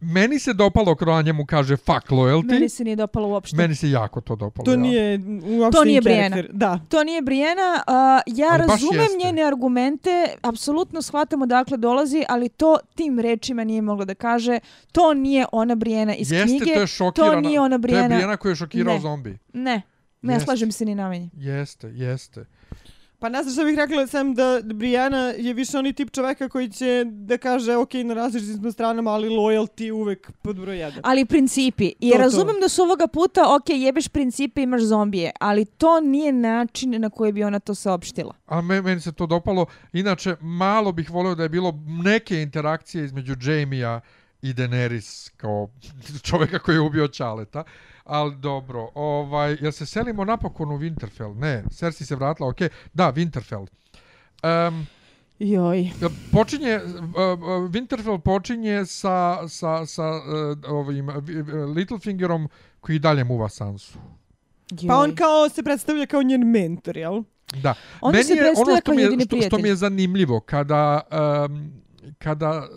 meni 0.00 0.38
se 0.38 0.52
dopalo 0.52 0.94
kada 0.94 1.10
ona 1.10 1.22
njemu 1.22 1.46
kaže 1.46 1.76
fuck 1.76 1.88
loyalty. 2.08 2.46
Meni 2.46 2.68
se 2.68 2.84
nije 2.84 2.96
dopalo 2.96 3.28
uopšte. 3.28 3.56
Meni 3.56 3.74
se 3.74 3.90
jako 3.90 4.20
to 4.20 4.36
dopalo. 4.36 4.64
To 4.64 4.70
ja. 4.70 4.76
nije 4.76 5.20
uopšte 5.46 5.78
To 5.78 5.84
nije 5.84 6.02
karakter. 6.02 6.48
Da. 6.52 6.80
To 6.88 7.04
nije 7.04 7.22
Brijena. 7.22 7.82
Uh, 7.88 7.92
ja 8.28 8.48
Ali 8.50 8.58
razumem 8.60 9.00
jeste. 9.00 9.18
njene 9.18 9.42
argumente, 9.42 10.10
apsolutno 10.42 11.02
shvatam 11.02 11.42
odakle 11.42 11.76
dolazi, 11.76 12.24
ali 12.28 12.48
to 12.48 12.78
tim 12.94 13.18
rečima 13.18 13.64
nije 13.64 13.82
moglo 13.82 14.04
da 14.04 14.14
kaže. 14.14 14.58
To 14.92 15.14
nije 15.14 15.46
ona 15.52 15.74
Brijena 15.74 16.14
iz 16.14 16.32
Jeste, 16.32 16.46
knjige. 16.48 16.74
to 16.74 16.80
je 16.80 16.86
šokirana. 16.86 17.32
to 17.32 17.40
nije 17.40 17.60
ona 17.60 17.68
To 17.68 17.74
je 17.74 17.78
Brijena. 17.78 18.08
Brijena 18.08 18.36
koja 18.36 18.50
je 18.50 18.56
šokirao 18.56 18.94
Ne. 18.94 19.00
zombi. 19.00 19.38
Ne, 19.52 19.82
ne 20.22 20.34
Jeste. 20.34 20.44
slažem 20.44 20.72
se 20.72 20.84
ni 20.84 20.94
najmanje. 20.94 21.30
Jeste, 21.34 21.88
jeste. 21.88 22.44
Pa 23.22 23.28
ne 23.28 23.42
znam 23.42 23.54
što 23.54 23.64
bih 23.64 23.76
rekla 23.76 24.06
sam 24.06 24.34
da 24.34 24.60
Briana 24.64 25.18
je 25.18 25.54
više 25.54 25.78
onaj 25.78 25.92
tip 25.92 26.10
čoveka 26.10 26.48
koji 26.48 26.70
će 26.70 27.04
da 27.06 27.38
kaže 27.38 27.76
ok, 27.76 27.94
na 27.94 28.14
različitim 28.14 28.56
smo 28.56 28.72
stranama, 28.72 29.10
ali 29.10 29.28
loyalty 29.28 29.92
uvek 29.92 30.32
pod 30.42 30.60
broj 30.60 30.78
jedan. 30.78 31.00
Ali 31.02 31.24
principi. 31.24 31.92
I 32.00 32.10
To, 32.10 32.16
to. 32.16 32.22
razumem 32.22 32.60
da 32.60 32.68
su 32.68 32.82
ovoga 32.82 33.06
puta, 33.06 33.54
ok, 33.54 33.68
jebeš 33.68 34.08
principe, 34.08 34.62
imaš 34.62 34.82
zombije, 34.82 35.30
ali 35.40 35.64
to 35.64 36.00
nije 36.00 36.32
način 36.32 37.00
na 37.00 37.10
koji 37.10 37.32
bi 37.32 37.44
ona 37.44 37.60
to 37.60 37.74
saopštila. 37.74 38.34
A 38.46 38.60
me, 38.60 38.82
meni 38.82 39.00
se 39.00 39.12
to 39.12 39.26
dopalo. 39.26 39.66
Inače, 39.92 40.36
malo 40.40 40.92
bih 40.92 41.10
volio 41.10 41.34
da 41.34 41.42
je 41.42 41.48
bilo 41.48 41.78
neke 41.86 42.42
interakcije 42.42 43.04
između 43.04 43.34
Jamie-a 43.42 44.00
i 44.42 44.54
Daenerys 44.54 45.30
kao 45.36 45.68
čovjeka 46.28 46.58
koji 46.58 46.76
je 46.76 46.80
ubio 46.80 47.08
Čaleta. 47.08 47.64
Ali 48.04 48.36
dobro, 48.36 48.90
ovaj, 48.94 49.56
jel 49.60 49.72
se 49.72 49.86
selimo 49.86 50.24
napokon 50.24 50.70
u 50.70 50.78
Winterfell? 50.78 51.38
Ne, 51.38 51.64
Cersei 51.70 52.06
se 52.06 52.16
vratila, 52.16 52.48
ok. 52.48 52.58
Da, 52.92 53.12
Winterfell. 53.12 53.66
Um, 54.68 54.86
Joj. 55.38 55.90
počinje, 56.32 56.76
uh, 56.76 57.70
Winterfell 57.70 58.18
počinje 58.18 58.86
sa, 58.86 59.48
sa, 59.48 59.86
sa 59.86 60.10
uh, 60.10 60.72
ovim 60.72 61.08
uh, 61.08 61.14
Littlefingerom 61.76 62.48
koji 62.80 62.98
dalje 62.98 63.24
muva 63.24 63.48
Sansu. 63.48 63.98
Pa 64.88 64.96
on 64.96 65.08
Joj. 65.10 65.16
kao 65.16 65.48
se 65.48 65.62
predstavlja 65.62 66.06
kao 66.06 66.22
njen 66.22 66.50
mentor, 66.50 66.96
jel? 66.96 67.22
Da. 67.62 67.74
On 68.00 68.12
Meni 68.12 68.24
se 68.24 68.32
je 68.32 68.40
predstavlja 68.40 68.72
ono 68.72 68.80
što 68.80 68.84
kao 68.84 68.94
mi 68.94 69.02
je, 69.02 69.26
što, 69.26 69.40
što 69.40 69.58
mi 69.58 69.68
je 69.68 69.76
zanimljivo 69.76 70.40
kada 70.40 71.00
um, 71.48 71.72
kada 72.18 72.68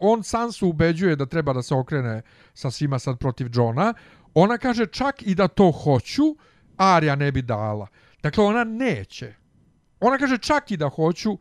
on 0.00 0.22
Sansu 0.22 0.68
ubeđuje 0.68 1.16
da 1.16 1.26
treba 1.26 1.52
da 1.52 1.62
se 1.62 1.74
okrene 1.74 2.22
sa 2.54 2.70
svima 2.70 2.98
sad 2.98 3.18
protiv 3.18 3.48
Johna, 3.52 3.94
ona 4.42 4.58
kaže 4.58 4.86
čak 4.86 5.22
i 5.22 5.34
da 5.34 5.48
to 5.48 5.70
hoću, 5.70 6.36
Arya 6.76 7.16
ne 7.16 7.32
bi 7.32 7.42
dala. 7.42 7.86
Dakle, 8.22 8.44
ona 8.44 8.64
neće. 8.64 9.34
Ona 10.00 10.18
kaže 10.18 10.38
čak 10.38 10.70
i 10.70 10.76
da 10.76 10.88
hoću, 10.88 11.38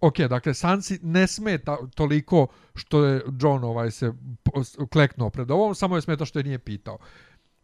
ok, 0.00 0.18
dakle, 0.18 0.54
Sansi 0.54 0.98
ne 1.02 1.26
smeta 1.26 1.76
toliko 1.94 2.46
što 2.74 3.04
je 3.04 3.22
John 3.40 3.64
ovaj 3.64 3.90
se 3.90 4.12
kleknuo 4.92 5.30
pred 5.30 5.50
ovom, 5.50 5.74
samo 5.74 5.96
je 5.96 6.02
smeta 6.02 6.24
što 6.24 6.38
je 6.38 6.44
nije 6.44 6.58
pitao. 6.58 6.98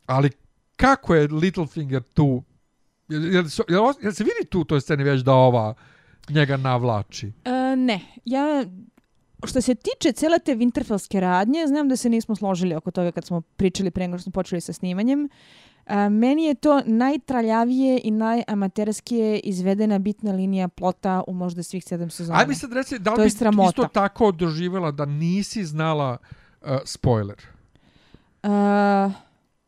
Ali 0.07 0.31
kako 0.77 1.15
je 1.15 1.29
Littlefinger 1.29 2.03
tu 2.03 2.43
Jel, 3.09 3.25
jel, 3.25 3.33
jel, 3.35 3.45
jel, 3.69 3.93
jel 4.03 4.13
se 4.13 4.25
vidi 4.25 4.49
tu 4.51 4.61
u 4.61 4.65
toj 4.65 4.81
sceni 4.81 5.05
već 5.05 5.23
da 5.23 5.33
ova 5.35 5.75
njega 6.29 6.57
navlači? 6.57 7.33
E, 7.45 7.77
ne, 7.77 8.01
ja 8.25 8.65
što 9.47 9.61
se 9.61 9.75
tiče 9.75 10.13
cele 10.13 10.39
te 10.39 10.57
Winterfellske 10.57 11.21
radnje, 11.21 11.67
znam 11.67 11.89
da 11.89 11.97
se 11.97 12.09
nismo 12.09 12.37
složili 12.37 12.75
oko 12.75 12.91
toga 12.91 13.13
kad 13.13 13.25
smo 13.25 13.41
pričali 13.41 13.91
pre 13.91 14.09
nego 14.09 14.19
što 14.19 14.23
smo 14.23 14.33
počeli 14.33 14.61
sa 14.61 14.73
snimanjem. 14.73 15.29
E, 15.87 16.09
meni 16.09 16.45
je 16.45 16.55
to 16.55 16.83
najtraljavije 16.87 18.01
i 18.05 18.11
najamaterskije 18.11 19.39
izvedena 19.39 19.99
bitna 19.99 20.33
linija 20.33 20.69
plota 20.69 21.23
u 21.27 21.35
možda 21.35 21.63
svih 21.63 21.85
sedam 21.85 22.11
sezona. 22.11 22.39
Aj 22.39 22.47
mi 22.47 22.55
sad 22.55 22.73
reci, 22.73 22.99
da 22.99 23.15
li 23.15 23.25
bi 23.25 23.31
sramota. 23.31 23.69
isto 23.69 23.89
tako 23.95 24.33
doživjela 24.33 24.91
da 24.91 25.05
nisi 25.05 25.65
znala 25.65 26.17
uh, 26.63 26.69
spoiler? 26.85 27.47
E, 28.43 28.49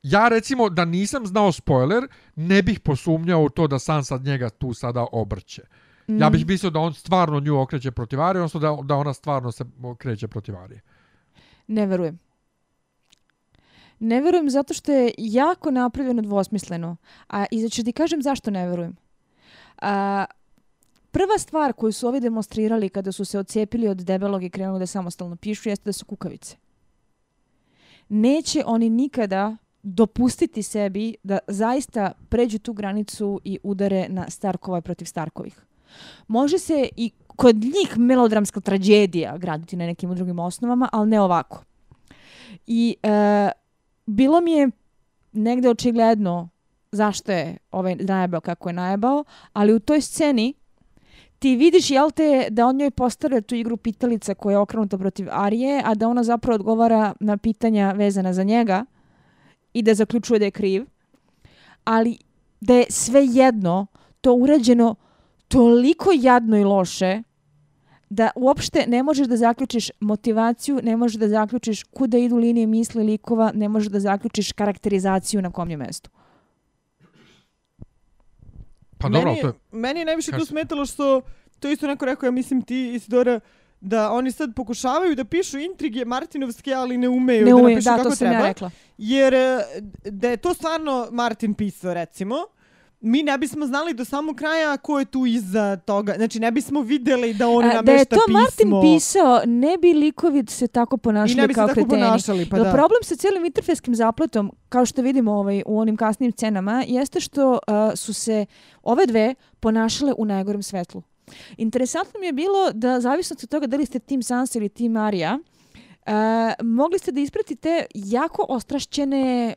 Ja 0.03 0.29
recimo 0.29 0.69
da 0.69 0.85
nisam 0.85 1.27
znao 1.27 1.53
spoiler, 1.53 2.09
ne 2.37 2.63
bih 2.63 2.81
posumnjao 2.81 3.43
u 3.43 3.49
to 3.49 3.67
da 3.67 3.79
Sansa 3.79 4.19
njega 4.19 4.51
tu 4.51 4.75
sada 4.75 5.07
obrće. 5.13 5.63
Ja 5.63 5.80
mm, 6.11 6.33
bih 6.33 6.47
mislio 6.47 6.71
da 6.71 6.81
on 6.81 6.95
stvarno 6.95 7.41
nju 7.41 7.61
okreće 7.61 7.91
protiv 7.91 8.21
Arije, 8.21 8.41
odnosno 8.41 8.61
da, 8.61 8.79
da 8.83 8.97
ona 8.97 9.15
stvarno 9.15 9.53
se 9.53 9.65
okreće 9.83 10.29
protiv 10.29 10.57
Arije. 10.57 10.81
Ne 11.67 11.87
verujem. 11.87 12.19
Ne 13.99 14.21
verujem 14.21 14.51
zato 14.51 14.75
što 14.75 14.93
je 14.93 15.15
jako 15.19 15.71
napravljeno 15.71 16.23
dvosmisleno. 16.23 16.97
A 17.29 17.45
i 17.51 17.69
ću 17.69 17.85
ti 17.85 17.93
kažem 17.93 18.23
zašto 18.23 18.51
ne 18.51 18.69
verujem. 18.69 18.97
A, 19.83 20.25
prva 21.11 21.39
stvar 21.39 21.73
koju 21.73 21.93
su 21.93 22.09
ovi 22.09 22.21
demonstrirali 22.21 22.89
kada 22.89 23.13
su 23.13 23.25
se 23.25 23.39
odcijepili 23.39 23.89
od 23.89 23.97
debelog 23.97 24.45
i 24.45 24.51
krenuli 24.51 24.79
da 24.79 24.87
samostalno 24.87 25.37
pišu 25.37 25.69
jeste 25.69 25.85
da 25.85 25.93
su 25.93 26.05
kukavice. 26.05 26.57
Neće 28.09 28.63
oni 28.67 28.91
nikada 28.91 29.57
dopustiti 29.83 30.63
sebi 30.63 31.17
da 31.23 31.39
zaista 31.49 32.13
pređu 32.29 32.59
tu 32.59 32.73
granicu 32.73 33.41
i 33.45 33.59
udare 33.63 34.07
na 34.09 34.31
Starkova 34.31 34.81
protiv 34.81 35.05
Starkovih. 35.05 35.70
Može 36.29 36.59
se 36.59 36.89
i 36.97 37.11
kod 37.27 37.57
njih 37.57 37.99
melodramska 37.99 38.61
tragedija 38.61 39.39
graditi 39.39 39.77
na 39.77 39.87
nekim 39.87 40.15
drugim 40.15 40.39
osnovama, 40.39 40.89
ali 40.93 41.11
ne 41.11 41.21
ovako. 41.21 41.65
I 42.67 42.97
e, 43.03 43.51
bilo 44.07 44.41
mi 44.41 44.53
je 44.53 44.71
negde 45.33 45.69
očigledno 45.69 46.49
zašto 46.93 47.33
je 47.33 47.57
ovaj 47.71 47.97
najebao 47.97 48.41
kako 48.41 48.69
je 48.69 48.73
najebao, 48.73 49.25
ali 49.53 49.75
u 49.75 49.81
toj 49.81 50.01
sceni 50.01 50.55
ti 51.39 51.57
vidiš, 51.57 51.91
jel 51.91 52.11
te, 52.11 52.47
da 52.51 52.67
on 52.67 52.77
njoj 52.77 52.91
postavlja 52.91 53.41
tu 53.41 53.55
igru 53.55 53.77
pitalica 53.77 54.35
koja 54.35 54.55
je 54.55 54.59
okrenuta 54.59 54.99
protiv 54.99 55.29
Arije, 55.31 55.83
a 55.85 55.95
da 55.95 56.09
ona 56.09 56.23
zapravo 56.25 56.55
odgovara 56.55 57.15
na 57.21 57.37
pitanja 57.37 57.93
vezana 57.93 58.33
za 58.33 58.43
njega 58.43 58.85
i 59.73 59.83
da 59.83 59.95
zaključuje 59.95 60.39
da 60.39 60.45
je 60.45 60.51
kriv. 60.51 60.87
Ali 61.85 62.19
da 62.61 62.75
je 62.75 62.87
sve 62.89 63.27
jedno 63.27 63.87
to 64.21 64.35
urađeno 64.35 64.95
toliko 65.51 66.11
jadno 66.15 66.57
i 66.59 66.65
loše 66.65 67.23
da 68.11 68.31
uopšte 68.37 68.85
ne 68.89 69.03
možeš 69.03 69.27
da 69.27 69.37
zaključiš 69.37 69.91
motivaciju, 70.01 70.81
ne 70.83 70.97
možeš 70.97 71.17
da 71.17 71.29
zaključiš 71.29 71.83
kuda 71.83 72.19
idu 72.19 72.37
linije 72.37 72.67
misli 72.67 73.05
likova, 73.05 73.53
ne 73.55 73.69
možeš 73.69 73.89
da 73.89 74.01
zaključiš 74.01 74.53
karakterizaciju 74.53 75.43
na 75.43 75.51
kom 75.51 75.71
je 75.71 75.77
mestu. 75.77 76.11
Pa 78.99 79.09
dobro, 79.09 79.31
meni, 79.31 79.41
to 79.41 79.47
je... 79.47 79.53
meni 79.73 80.01
je 80.01 80.05
najviše 80.05 80.33
tu 80.33 80.45
smetalo 80.47 80.87
što, 80.87 81.21
to 81.61 81.69
isto 81.69 81.87
neko 81.87 82.05
rekao, 82.05 82.27
ja 82.27 82.31
mislim 82.31 82.63
ti 82.63 82.93
Isidora, 82.95 83.41
da 83.81 84.13
oni 84.13 84.33
sad 84.33 84.55
pokušavaju 84.57 85.15
da 85.15 85.25
pišu 85.25 85.59
intrige 85.59 86.05
Martinovske, 86.05 86.75
ali 86.75 86.99
ne 86.99 87.09
umeju 87.09 87.47
Ne 87.47 87.53
da 87.53 87.63
napišu 87.63 87.85
da, 87.85 87.97
kako 87.97 88.09
to 88.09 88.17
sam 88.17 88.29
treba. 88.29 88.43
ja 88.43 88.49
rekla. 88.49 88.71
Jer 88.99 89.35
e, 89.35 89.65
da 90.05 90.29
je 90.29 90.37
to 90.37 90.55
stvarno 90.55 91.09
Martin 91.13 91.55
pisao, 91.55 91.95
recimo, 91.95 92.37
mi 93.01 93.23
ne 93.23 93.39
bismo 93.39 93.67
znali 93.67 93.95
do 93.95 94.05
samog 94.05 94.37
kraja 94.37 94.77
ko 94.77 94.99
je 94.99 95.05
tu 95.05 95.27
iza 95.27 95.77
toga. 95.77 96.15
Znači, 96.17 96.41
ne 96.41 96.51
bismo 96.51 96.81
videli 96.81 97.35
da 97.35 97.49
on 97.49 97.65
A, 97.65 97.67
namešta 97.67 97.83
da 97.83 97.93
je 97.93 98.05
to 98.05 98.17
pismo. 98.27 98.39
Martin 98.39 98.71
pisao, 98.83 99.41
ne 99.47 99.79
bi 99.79 99.93
likovi 99.93 100.45
se 100.49 100.69
tako 100.69 100.97
I 100.97 100.99
ponašali 100.99 101.41
ne 101.41 101.49
bi 101.49 101.55
se 101.55 101.59
kao 101.59 101.67
tako 101.67 101.75
kreteni. 101.75 102.03
ponašali, 102.03 102.49
pa 102.51 102.57
Jel 102.57 102.65
da. 102.65 102.73
problem 102.73 102.99
sa 103.03 103.17
cijelim 103.17 103.45
interfejskim 103.45 103.95
zapletom, 103.95 104.53
kao 104.69 104.87
što 104.87 105.03
vidimo 105.03 105.33
ovaj, 105.33 105.63
u 105.67 105.79
onim 105.79 105.97
kasnim 105.97 106.33
scenama, 106.33 106.85
jeste 106.89 107.21
što 107.21 107.51
uh, 107.51 107.59
su 107.95 108.13
se 108.13 108.47
ove 108.83 109.07
dve 109.07 109.35
ponašale 109.61 110.13
u 110.19 110.25
najgorem 110.25 110.63
svetlu. 110.63 111.03
Interesantno 111.57 112.21
mi 112.21 112.27
je 112.27 112.33
bilo 112.33 112.73
da, 112.73 113.01
zavisno 113.01 113.37
od 113.43 113.49
toga 113.49 113.67
da 113.67 113.77
li 113.77 113.87
ste 113.87 113.99
tim 113.99 114.23
Sansa 114.23 114.59
ili 114.59 114.69
tim 114.69 114.93
Arya, 114.93 115.39
uh, 115.39 116.67
mogli 116.67 116.99
ste 116.99 117.13
da 117.13 117.21
ispratite 117.21 117.87
jako 117.95 118.47
ostrašćene 118.49 119.55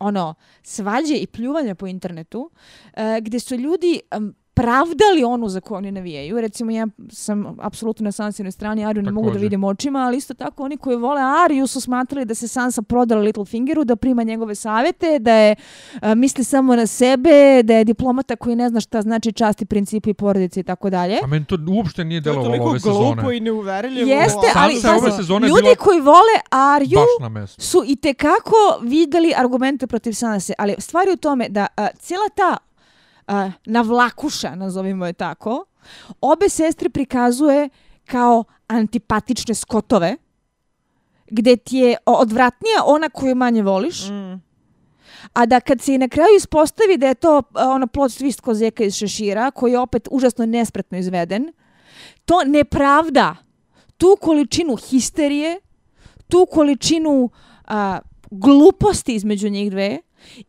ono, 0.00 0.34
svađe 0.62 1.14
i 1.16 1.26
pljuvanja 1.26 1.74
po 1.74 1.86
internetu, 1.86 2.40
uh, 2.40 3.02
gdje 3.20 3.40
su 3.40 3.54
ljudi 3.54 4.00
um, 4.16 4.34
pravdali 4.62 5.24
onu 5.26 5.48
za 5.48 5.60
koju 5.60 5.76
oni 5.76 5.92
navijaju. 5.92 6.40
Recimo, 6.40 6.70
ja 6.70 6.86
sam 7.10 7.56
apsolutno 7.60 8.04
na 8.04 8.12
Sansinoj 8.12 8.52
strani, 8.52 8.84
Ariju 8.84 9.02
ne 9.02 9.12
mogu 9.12 9.30
da 9.30 9.38
vidim 9.38 9.64
očima, 9.64 9.98
ali 9.98 10.16
isto 10.16 10.34
tako 10.34 10.62
oni 10.62 10.76
koji 10.76 10.96
vole 10.96 11.20
Ariju 11.44 11.66
su 11.66 11.80
smatrali 11.80 12.24
da 12.24 12.34
se 12.34 12.48
Sansa 12.48 12.82
prodala 12.82 13.22
Littlefingeru, 13.22 13.84
da 13.84 13.96
prima 13.96 14.22
njegove 14.22 14.54
savjete, 14.54 15.18
da 15.18 15.34
je 15.34 15.54
a, 16.00 16.14
misli 16.14 16.44
samo 16.44 16.76
na 16.76 16.86
sebe, 16.86 17.30
da 17.62 17.74
je 17.74 17.84
diplomata 17.84 18.36
koji 18.36 18.56
ne 18.56 18.68
zna 18.68 18.80
šta 18.80 19.02
znači 19.02 19.32
časti, 19.32 19.64
principi, 19.66 20.14
porodice 20.14 20.60
i 20.60 20.64
tako 20.64 20.90
dalje. 20.90 21.18
A 21.24 21.26
meni 21.26 21.44
to 21.44 21.58
uopšte 21.68 22.04
nije 22.04 22.22
To 22.22 22.28
je 22.28 22.32
delovalo 22.32 22.48
toliko 22.48 22.64
ove 22.64 22.78
glupo 22.78 23.16
sezone. 23.16 23.36
i 23.36 23.40
neuverljivo. 23.40 24.10
Jeste, 24.10 24.46
ali 24.54 24.74
ove 24.98 25.12
sezone 25.12 25.48
ljudi 25.48 25.62
bila- 25.62 25.74
koji 25.76 26.00
vole 26.00 26.34
Ariju 26.50 26.98
su 27.58 27.82
i 27.86 27.96
tekako 27.96 28.56
videli 28.82 29.32
argumente 29.36 29.86
protiv 29.86 30.12
Sanse, 30.12 30.52
ali 30.58 30.74
stvar 30.78 31.06
je 31.06 31.12
u 31.12 31.16
tome 31.16 31.48
da 31.48 31.66
a, 31.76 31.88
cijela 31.98 32.28
ta 32.28 32.56
navlakuša, 33.66 34.54
nazovimo 34.54 35.06
je 35.06 35.12
tako, 35.12 35.64
obe 36.20 36.48
sestre 36.48 36.88
prikazuje 36.90 37.68
kao 38.04 38.44
antipatične 38.68 39.54
skotove, 39.54 40.16
gde 41.30 41.56
ti 41.56 41.76
je 41.76 41.96
odvratnija 42.06 42.82
ona 42.84 43.08
koju 43.08 43.34
manje 43.34 43.62
voliš, 43.62 44.08
Mm. 44.08 44.40
a 45.32 45.46
da 45.46 45.60
kad 45.60 45.80
se 45.80 45.94
i 45.94 45.98
na 45.98 46.08
kraju 46.08 46.36
ispostavi 46.36 46.96
da 46.96 47.06
je 47.06 47.14
to 47.14 47.42
ono 47.54 47.86
plot 47.86 48.10
twist 48.10 48.40
ko 48.40 48.54
zeka 48.54 48.84
iz 48.84 48.94
šešira, 48.94 49.50
koji 49.50 49.72
je 49.72 49.78
opet 49.78 50.08
užasno 50.10 50.46
nespretno 50.46 50.98
izveden, 50.98 51.52
to 52.24 52.44
ne 52.46 52.64
pravda 52.64 53.36
tu 53.96 54.16
količinu 54.20 54.76
histerije, 54.76 55.60
tu 56.28 56.46
količinu 56.50 57.30
a, 57.66 57.98
gluposti 58.30 59.14
između 59.14 59.48
njih 59.48 59.70
dve 59.70 59.98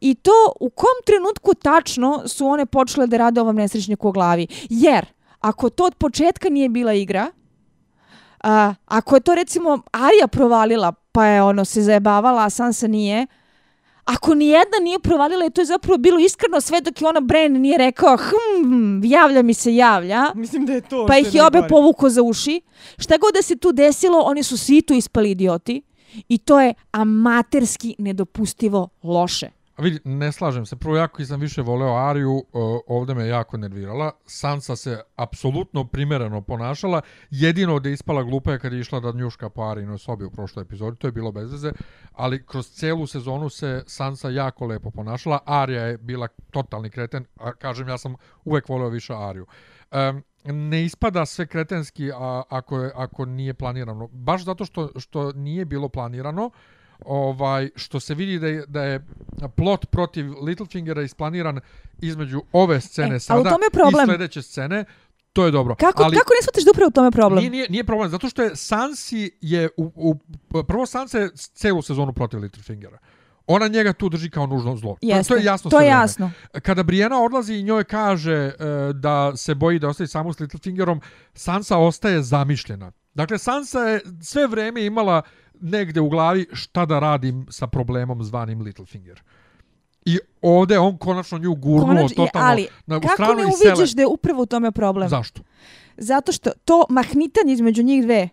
i 0.02 0.16
to 0.16 0.54
u 0.60 0.70
kom 0.70 0.98
trenutku 1.06 1.54
tačno 1.54 2.28
su 2.28 2.48
one 2.48 2.66
počele 2.66 3.08
da 3.08 3.18
rade 3.18 3.42
ovom 3.42 3.56
nesrećniku 3.56 4.10
u 4.10 4.12
glavi. 4.12 4.48
Jer, 4.70 5.06
ako 5.40 5.70
to 5.70 5.84
od 5.84 5.96
početka 5.96 6.50
nije 6.50 6.70
bila 6.70 6.94
igra, 6.94 7.32
a, 8.44 8.74
ako 8.86 9.16
je 9.16 9.22
to 9.22 9.36
recimo 9.36 9.80
Arya 9.92 10.28
provalila, 10.28 10.92
pa 11.12 11.26
je 11.26 11.44
ono 11.44 11.66
se 11.66 11.82
zajebavala, 11.82 12.46
a 12.46 12.50
Sansa 12.50 12.88
nije, 12.88 13.28
Ako 14.06 14.36
ni 14.36 14.48
jedna 14.48 14.80
nije 14.82 15.00
provalila 15.00 15.46
i 15.46 15.50
to 15.50 15.62
je 15.62 15.66
zapravo 15.66 15.98
bilo 15.98 16.20
iskreno 16.20 16.62
sve 16.62 16.82
dok 16.82 17.02
je 17.02 17.08
ona 17.08 17.20
Bran 17.20 17.52
nije 17.52 17.78
rekao 17.78 18.18
hm, 18.18 19.04
javlja 19.04 19.42
mi 19.42 19.54
se 19.54 19.76
javlja. 19.76 20.34
Mislim 20.36 20.66
da 20.66 20.74
je 20.74 20.82
to. 20.82 21.06
Pa 21.06 21.18
ih 21.18 21.36
je 21.36 21.46
obe 21.46 21.62
povuko 21.70 22.10
za 22.10 22.22
uši. 22.22 22.62
Šta 22.98 23.18
god 23.18 23.34
da 23.34 23.42
se 23.42 23.56
tu 23.56 23.72
desilo, 23.72 24.20
oni 24.20 24.44
su 24.44 24.58
svi 24.58 24.82
tu 24.82 24.94
ispali 24.94 25.32
idioti. 25.32 25.82
I 26.30 26.38
to 26.38 26.62
je 26.62 26.74
amaterski 26.92 27.96
nedopustivo 27.98 28.90
loše. 29.04 29.61
Vidi, 29.82 30.00
ne 30.04 30.32
slažem 30.32 30.66
se. 30.66 30.76
Prvo, 30.76 30.98
jako 30.98 31.26
sam 31.26 31.40
više 31.40 31.62
voleo 31.62 31.96
Ariju, 31.96 32.46
o, 32.54 32.82
ovdje 32.88 33.16
me 33.16 33.28
jako 33.28 33.58
nervirala. 33.58 34.12
Sansa 34.26 34.76
se 34.76 35.02
apsolutno 35.16 35.88
primereno 35.88 36.42
ponašala. 36.42 37.02
Jedino 37.30 37.80
da 37.80 37.90
je 37.90 37.94
ispala 37.94 38.24
glupa 38.24 38.52
je 38.52 38.60
kad 38.60 38.74
je 38.74 38.80
išla 38.80 39.00
da 39.00 39.12
njuška 39.12 39.50
po 39.50 39.64
Arijinoj 39.64 39.98
sobi 39.98 40.26
u 40.26 40.32
prošloj 40.32 40.64
epizodi. 40.64 40.98
To 40.98 41.08
je 41.08 41.12
bilo 41.12 41.32
bez 41.32 41.52
veze. 41.52 41.72
Ali 42.12 42.46
kroz 42.46 42.70
celu 42.70 43.08
sezonu 43.08 43.50
se 43.50 43.84
Sansa 43.88 44.30
jako 44.30 44.66
lepo 44.66 44.92
ponašala. 44.92 45.40
Arija 45.46 45.84
je 45.84 45.98
bila 45.98 46.28
totalni 46.52 46.90
kreten. 46.90 47.26
A, 47.40 47.54
kažem, 47.54 47.88
ja 47.88 47.98
sam 47.98 48.16
uvek 48.46 48.70
voleo 48.70 48.90
više 48.90 49.14
Ariju. 49.14 49.46
Um, 49.92 50.24
ne 50.46 50.84
ispada 50.84 51.26
sve 51.26 51.46
kretenski 51.46 52.12
a, 52.12 52.44
ako, 52.50 52.80
je, 52.80 52.92
ako 52.96 53.26
nije 53.26 53.54
planirano. 53.54 54.08
Baš 54.08 54.44
zato 54.44 54.66
što, 54.66 54.90
što 55.00 55.32
nije 55.32 55.66
bilo 55.66 55.90
planirano, 55.90 56.52
ovaj 57.06 57.70
što 57.76 58.00
se 58.00 58.16
vidi 58.16 58.40
da 58.40 58.48
je, 58.48 58.66
da 58.68 58.84
je 58.84 59.06
plot 59.56 59.86
protiv 59.86 60.26
Littlefingera 60.42 61.02
isplaniran 61.02 61.60
između 62.02 62.42
ove 62.52 62.82
scene 62.82 63.16
E, 63.16 63.20
sada 63.20 63.50
tome 63.50 63.66
problem. 63.74 64.10
i 64.10 64.12
sljedeće 64.12 64.42
scene, 64.42 64.86
to 65.34 65.46
je 65.46 65.52
dobro. 65.52 65.76
Kako, 65.76 66.04
Ali 66.04 66.18
kako 66.18 66.34
ne 66.34 66.42
shvatiš 66.42 66.64
da 66.64 66.72
upravo 66.72 66.88
u 66.88 66.92
tome 66.92 67.12
problem? 67.12 67.40
nije, 67.40 67.50
nije, 67.50 67.68
nije 67.70 67.84
problem, 67.84 68.10
zato 68.10 68.30
što 68.30 68.42
je 68.44 68.56
Sansi 68.56 69.32
je 69.42 69.70
u, 69.78 69.92
u, 69.96 70.16
prvo 70.64 70.86
Sansa 70.86 71.20
je 71.20 71.30
celu 71.36 71.82
sezonu 71.82 72.14
protiv 72.14 72.40
Littlefingera. 72.40 72.98
Ona 73.48 73.68
njega 73.68 73.94
tu 73.94 74.10
drži 74.10 74.30
kao 74.30 74.46
nužno 74.46 74.76
zlo. 74.78 74.94
To, 74.94 74.98
Jeste, 75.02 75.34
to 75.34 75.36
je 75.36 75.44
jasno 75.44 75.72
To 75.72 75.80
je 75.80 75.88
jasno. 75.88 76.32
Kada 76.62 76.84
Brienne 76.84 77.16
odlazi 77.16 77.54
i 77.54 77.64
njoj 77.64 77.84
kaže 77.84 78.34
e, 78.34 78.54
da 78.94 79.36
se 79.36 79.56
boji 79.56 79.80
da 79.80 79.88
ostaje 79.88 80.08
samo 80.08 80.34
s 80.34 80.40
Littlefingerom, 80.40 81.02
Sansa 81.34 81.78
ostaje 81.78 82.22
zamišljena. 82.22 82.92
Dakle, 83.14 83.38
Sansa 83.38 83.80
je 83.80 84.02
sve 84.22 84.48
vreme 84.48 84.86
imala 84.86 85.22
negde 85.62 86.02
u 86.02 86.10
glavi 86.10 86.46
šta 86.54 86.86
da 86.86 87.00
radim 87.00 87.46
sa 87.50 87.68
problemom 87.68 88.24
zvanim 88.24 88.62
Littlefinger. 88.62 89.22
I 90.06 90.20
ovdje 90.42 90.80
on 90.80 90.98
konačno 90.98 91.38
nju 91.38 91.56
gurnuo 91.56 91.96
Konač, 91.96 92.14
totalno 92.16 92.48
ali 92.48 92.68
na 92.86 92.98
u 92.98 93.02
kako 93.02 93.14
stranu 93.14 93.34
ne 93.34 93.50
i 93.50 93.52
sele. 93.52 93.74
uviđeš 93.74 93.92
da 93.92 94.02
je 94.02 94.08
upravo 94.08 94.42
u 94.42 94.46
tome 94.46 94.72
problem? 94.72 95.10
Zašto? 95.10 95.42
Zato 95.98 96.32
što 96.32 96.52
to 96.66 96.86
mahnitanje 96.90 97.54
između 97.54 97.84
njih 97.84 98.04
dve, 98.04 98.30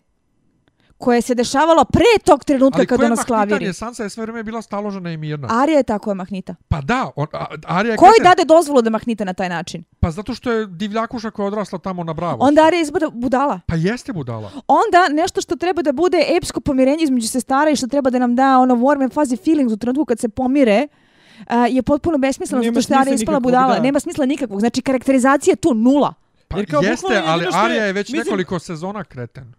koje 0.99 1.23
se 1.23 1.35
dešavalo 1.35 1.85
pre 1.85 2.05
tog 2.25 2.45
trenutka 2.45 2.79
Ali 2.79 2.87
kad 2.87 2.99
koje 2.99 3.07
ona 3.07 3.15
mahnitanje? 3.17 3.47
sklaviri. 3.47 3.73
Sansa 3.73 4.03
je 4.03 4.11
sve 4.11 4.23
vreme 4.23 4.43
bila 4.43 4.63
staložena 4.63 5.13
i 5.13 5.17
mirna. 5.17 5.49
Arija 5.53 5.77
je 5.77 5.83
tako 5.83 6.11
je 6.11 6.15
mahnita. 6.15 6.55
Pa 6.69 6.81
da, 6.81 7.11
on, 7.17 7.27
a, 7.33 7.47
Arija 7.65 7.93
je 7.93 7.97
Koji 7.97 8.11
kreten. 8.11 8.25
dade 8.25 8.45
dozvolu 8.47 8.83
da 8.83 8.91
mahnita 8.91 9.25
na 9.25 9.33
taj 9.33 9.49
način? 9.49 9.85
Pa 10.01 10.11
zato 10.11 10.35
što 10.35 10.53
je 10.53 10.67
divljakuša 10.67 11.31
koja 11.31 11.45
je 11.45 11.49
odrasla 11.49 11.79
tamo 11.79 12.05
na 12.05 12.13
Bravo. 12.13 12.37
Onda 12.41 12.63
Arija 12.63 12.83
izbuda 12.83 13.11
budala. 13.11 13.61
Pa 13.67 13.75
jeste 13.77 14.13
budala. 14.13 14.51
Onda 14.69 15.09
nešto 15.13 15.41
što 15.41 15.57
treba 15.57 15.83
da 15.83 15.93
bude 15.93 16.25
epsko 16.37 16.61
pomirenje 16.61 17.05
između 17.05 17.29
sestara 17.29 17.71
i 17.71 17.77
što 17.77 17.87
treba 17.87 18.11
da 18.11 18.19
nam 18.19 18.37
da 18.37 18.59
ono 18.59 18.75
warm 18.77 19.03
and 19.03 19.13
fuzzy 19.13 19.45
feelings 19.45 19.73
u 19.73 19.77
trenutku 19.77 20.05
kad 20.05 20.19
se 20.19 20.29
pomire, 20.29 20.89
a, 21.47 21.67
je 21.67 21.83
potpuno 21.83 22.19
besmisleno 22.19 22.63
Nema 22.63 22.75
zato 22.75 22.83
što 22.83 22.95
je 22.95 22.99
Arija 22.99 23.11
smisla 23.11 23.23
ispala 23.23 23.39
nikakvog, 23.39 23.53
budala. 23.53 23.75
da. 23.75 23.83
Nema 23.83 24.01
smisla 24.01 24.27
nikakvog. 24.27 24.61
Znači 24.61 24.83
karakterizacija 24.83 25.53
je 25.53 25.57
tu 25.57 25.75
nula. 25.75 26.15
Pa 26.49 26.57
Jer 26.57 26.71
kao 26.71 26.81
jeste, 26.83 27.23
ali 27.25 27.45
što 27.45 27.57
je- 27.57 27.65
Arija 27.65 27.85
je 27.85 27.93
već 27.93 28.09
mislim- 28.09 28.19
nekoliko 28.21 28.59
sezona 28.59 29.05
kreten. 29.05 29.53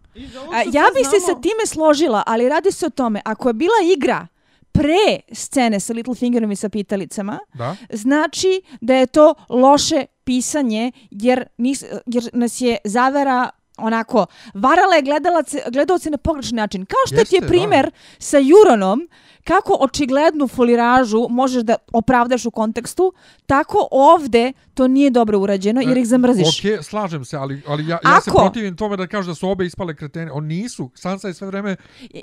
A, 0.52 0.58
ja 0.62 0.84
bih 0.94 1.06
se 1.06 1.20
sa 1.22 1.40
time 1.40 1.66
složila, 1.66 2.22
ali 2.26 2.48
radi 2.48 2.72
se 2.72 2.86
o 2.86 2.90
tome, 2.90 3.20
ako 3.24 3.48
je 3.48 3.54
bila 3.54 3.74
igra 3.88 4.26
pre 4.72 4.94
scene 5.32 5.80
sa 5.80 5.92
Littlefingerom 5.92 6.52
i 6.52 6.56
sa 6.56 6.68
pitalicama, 6.68 7.38
Da? 7.54 7.76
znači 7.90 8.48
da 8.80 8.94
je 8.94 9.06
to 9.06 9.34
loše 9.48 10.04
pisanje 10.24 10.92
jer, 11.10 11.44
nis, 11.58 11.84
jer 12.06 12.30
nas 12.32 12.60
je 12.60 12.76
zavera 12.84 13.50
onako, 13.82 14.26
varala 14.54 14.94
je 14.94 15.02
gledalace, 15.02 15.62
gledalce 15.72 16.10
na 16.10 16.16
pogrešni 16.18 16.56
način. 16.56 16.86
Kao 16.86 17.06
što 17.06 17.24
ti 17.24 17.34
je 17.34 17.38
Jeste, 17.42 17.48
primer 17.48 17.90
sa 18.18 18.38
Juronom, 18.38 19.08
kako 19.44 19.76
očiglednu 19.80 20.48
foliražu 20.48 21.26
možeš 21.30 21.62
da 21.62 21.76
opravdaš 21.92 22.46
u 22.46 22.50
kontekstu, 22.50 23.12
tako 23.46 23.88
ovde 23.90 24.52
to 24.74 24.88
nije 24.88 25.10
dobro 25.10 25.38
urađeno 25.38 25.80
jer 25.80 25.96
ih 25.96 26.06
zamrziš. 26.06 26.64
E, 26.64 26.76
Ok, 26.78 26.84
slažem 26.84 27.24
se, 27.24 27.36
ali, 27.36 27.62
ali 27.66 27.88
ja, 27.88 27.98
ja 28.04 28.20
se 28.20 28.30
Ako- 28.30 28.38
protivim 28.38 28.76
tome 28.76 28.96
da 28.96 29.06
kažu 29.06 29.28
da 29.30 29.34
su 29.34 29.48
obe 29.48 29.66
ispale 29.66 29.94
kretene. 29.94 30.32
On 30.32 30.46
nisu. 30.46 30.90
Sansa 30.94 31.28
je 31.28 31.34
sve 31.34 31.46
vreme... 31.46 31.76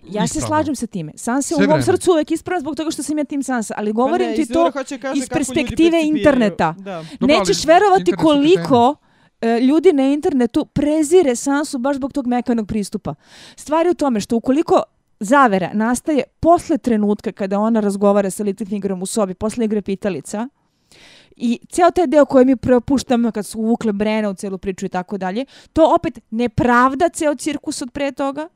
Ja 0.10 0.28
se 0.28 0.41
slažem 0.41 0.76
sa 0.76 0.88
time. 0.88 1.12
Sansa 1.16 1.55
je 1.55 1.68
u 1.68 1.70
mom 1.70 1.82
srcu 1.82 2.12
uvek 2.12 2.32
ispravna 2.32 2.60
zbog 2.60 2.76
toga 2.76 2.91
što 2.91 3.03
sam 3.03 3.18
ja 3.18 3.24
tim 3.24 3.43
Sansa, 3.43 3.74
ali 3.78 3.93
govorim 3.93 4.28
Pa 4.28 4.32
ne, 4.32 4.36
ti 4.36 4.53
to 4.53 4.72
iz 5.16 5.30
perspektive 5.30 6.01
interneta. 6.03 6.76
Da. 6.78 7.03
Nećeš 7.20 7.66
verovati 7.66 8.12
koliko 8.12 8.95
e, 9.01 9.07
E, 9.42 9.60
ljudi 9.60 9.94
na 9.94 10.04
internetu 10.04 10.66
prezire 10.66 11.36
Sansu 11.36 11.78
baš 11.78 11.96
zbog 11.96 12.14
tog 12.14 12.28
mekanog 12.28 12.68
pristupa. 12.68 13.16
Stvar 13.56 13.86
je 13.86 13.92
u 13.92 13.96
tome 13.96 14.20
što 14.20 14.36
ukoliko 14.36 14.84
zavera 15.20 15.70
nastaje 15.74 16.24
posle 16.40 16.78
trenutka 16.78 17.32
kada 17.32 17.60
ona 17.60 17.80
razgovara 17.80 18.30
sa 18.30 18.44
Littlefingerom 18.44 19.02
u 19.02 19.06
sobi, 19.06 19.34
posle 19.34 19.66
igre 19.66 19.82
pitalica, 19.82 20.48
I 21.38 21.60
ceo 21.70 21.92
taj 21.92 22.08
deo 22.08 22.26
koji 22.26 22.46
mi 22.46 22.56
propuštamo 22.56 23.32
kad 23.32 23.46
su 23.46 23.60
uvukle 23.60 23.94
Brena 23.94 24.30
u 24.30 24.34
celu 24.34 24.58
priču 24.58 24.86
i 24.86 24.90
tako 24.90 25.18
dalje, 25.18 25.46
to 25.74 25.94
opet 25.96 26.20
ne 26.32 26.50
pravda 26.50 27.10
ceo 27.10 27.36
cirkus 27.36 27.82
od 27.82 27.92
pre 27.92 28.12
toga 28.12 28.48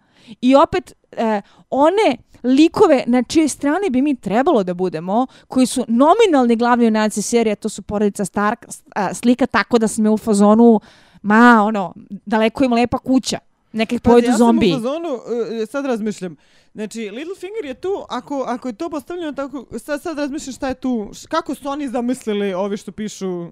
i 0.42 0.56
opet 0.56 0.94
e, 1.12 1.42
one 1.70 2.18
likove 2.44 3.04
na 3.08 3.24
čije 3.24 3.48
strane 3.48 3.90
bi 3.90 4.02
mi 4.02 4.16
trebalo 4.16 4.64
da 4.64 4.74
budemo, 4.74 5.28
koji 5.48 5.66
su 5.66 5.86
nominalni 5.88 6.56
glavni 6.56 6.86
junaci 6.86 7.22
serije, 7.22 7.56
to 7.56 7.70
su 7.70 7.82
porodica 7.82 8.26
Stark, 8.26 8.66
a, 8.96 9.14
slika 9.14 9.46
tako 9.46 9.80
da 9.80 9.88
sam 9.88 10.06
je 10.06 10.12
u 10.12 10.18
fazonu, 10.18 10.80
ma, 11.22 11.64
ono, 11.66 11.94
daleko 12.26 12.64
im 12.64 12.74
lepa 12.74 12.98
kuća. 12.98 13.38
Neka 13.74 13.96
ih 13.96 14.02
Pazi, 14.02 14.12
pojedu 14.14 14.28
ja 14.28 14.32
sam 14.32 14.38
zombi. 14.38 14.72
u 14.72 14.76
fazonu, 14.76 15.14
uh, 15.14 15.22
sad 15.70 15.86
razmišljam. 15.86 16.36
Znači, 16.74 17.00
Littlefinger 17.00 17.66
je 17.66 17.74
tu, 17.74 18.06
ako, 18.10 18.44
ako 18.48 18.68
je 18.68 18.74
to 18.74 18.90
postavljeno 18.90 19.32
tako, 19.32 19.66
sad, 19.80 20.02
sad 20.02 20.18
razmišljam 20.18 20.54
šta 20.54 20.68
je 20.68 20.74
tu, 20.74 21.10
š- 21.14 21.28
kako 21.28 21.56
su 21.56 21.70
oni 21.70 21.88
zamislili 21.88 22.54
ovi 22.54 22.78
što 22.78 22.92
pišu 22.92 23.48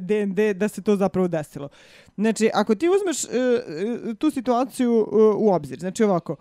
D&D 0.00 0.54
da 0.54 0.68
se 0.68 0.82
to 0.82 0.96
zapravo 0.96 1.28
desilo. 1.28 1.68
Znači, 2.16 2.50
ako 2.54 2.74
ti 2.74 2.88
uzmeš 2.88 3.24
uh, 3.24 3.30
tu 4.18 4.30
situaciju 4.30 5.00
uh, 5.00 5.08
u 5.36 5.52
obzir, 5.52 5.78
znači 5.78 6.04
ovako, 6.04 6.32
uh, 6.32 6.38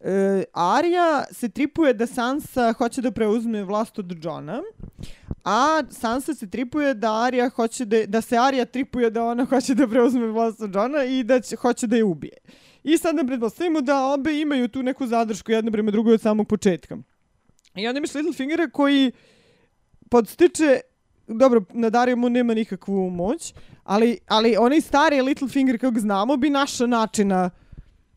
E, 0.00 0.44
Arya 0.52 1.24
se 1.32 1.48
tripuje 1.48 1.94
da 1.94 2.06
Sansa 2.06 2.72
hoće 2.72 3.02
da 3.02 3.10
preuzme 3.10 3.64
vlast 3.64 3.98
od 3.98 4.24
Johna, 4.24 4.62
a 5.44 5.82
Sansa 5.90 6.34
se 6.34 6.50
tripuje 6.50 6.94
da 6.94 7.08
Arya 7.12 7.50
hoće 7.50 7.84
da, 7.84 8.06
da 8.06 8.20
se 8.20 8.36
Arya 8.36 8.64
tripuje 8.64 9.10
da 9.10 9.24
ona 9.24 9.44
hoće 9.44 9.74
da 9.74 9.88
preuzme 9.88 10.26
vlast 10.26 10.60
od 10.60 10.74
Johna 10.74 11.04
i 11.04 11.22
da 11.22 11.40
će, 11.40 11.56
hoće 11.56 11.86
da 11.86 11.96
je 11.96 12.04
ubije. 12.04 12.36
I 12.84 12.98
sad 12.98 13.16
nam 13.16 13.26
pretpostavimo 13.26 13.80
da 13.80 14.06
obe 14.06 14.40
imaju 14.40 14.68
tu 14.68 14.82
neku 14.82 15.06
zadršku 15.06 15.52
jedna 15.52 15.70
prema 15.70 15.90
drugoj 15.90 16.14
od 16.14 16.20
samog 16.20 16.48
početka. 16.48 16.96
I 17.74 17.88
onda 17.88 17.98
imaš 17.98 18.14
Littlefingera 18.14 18.70
koji 18.70 19.12
podstiče 20.10 20.80
dobro, 21.28 21.62
na 21.72 21.90
Dariju 21.90 22.16
mu 22.16 22.28
nema 22.28 22.54
nikakvu 22.54 23.10
moć, 23.10 23.54
ali, 23.84 24.18
ali 24.26 24.56
onaj 24.56 24.80
stari 24.80 25.22
Littlefinger, 25.22 25.80
kako 25.80 26.00
znamo, 26.00 26.36
bi 26.36 26.50
našao 26.50 26.86
načina 26.86 27.50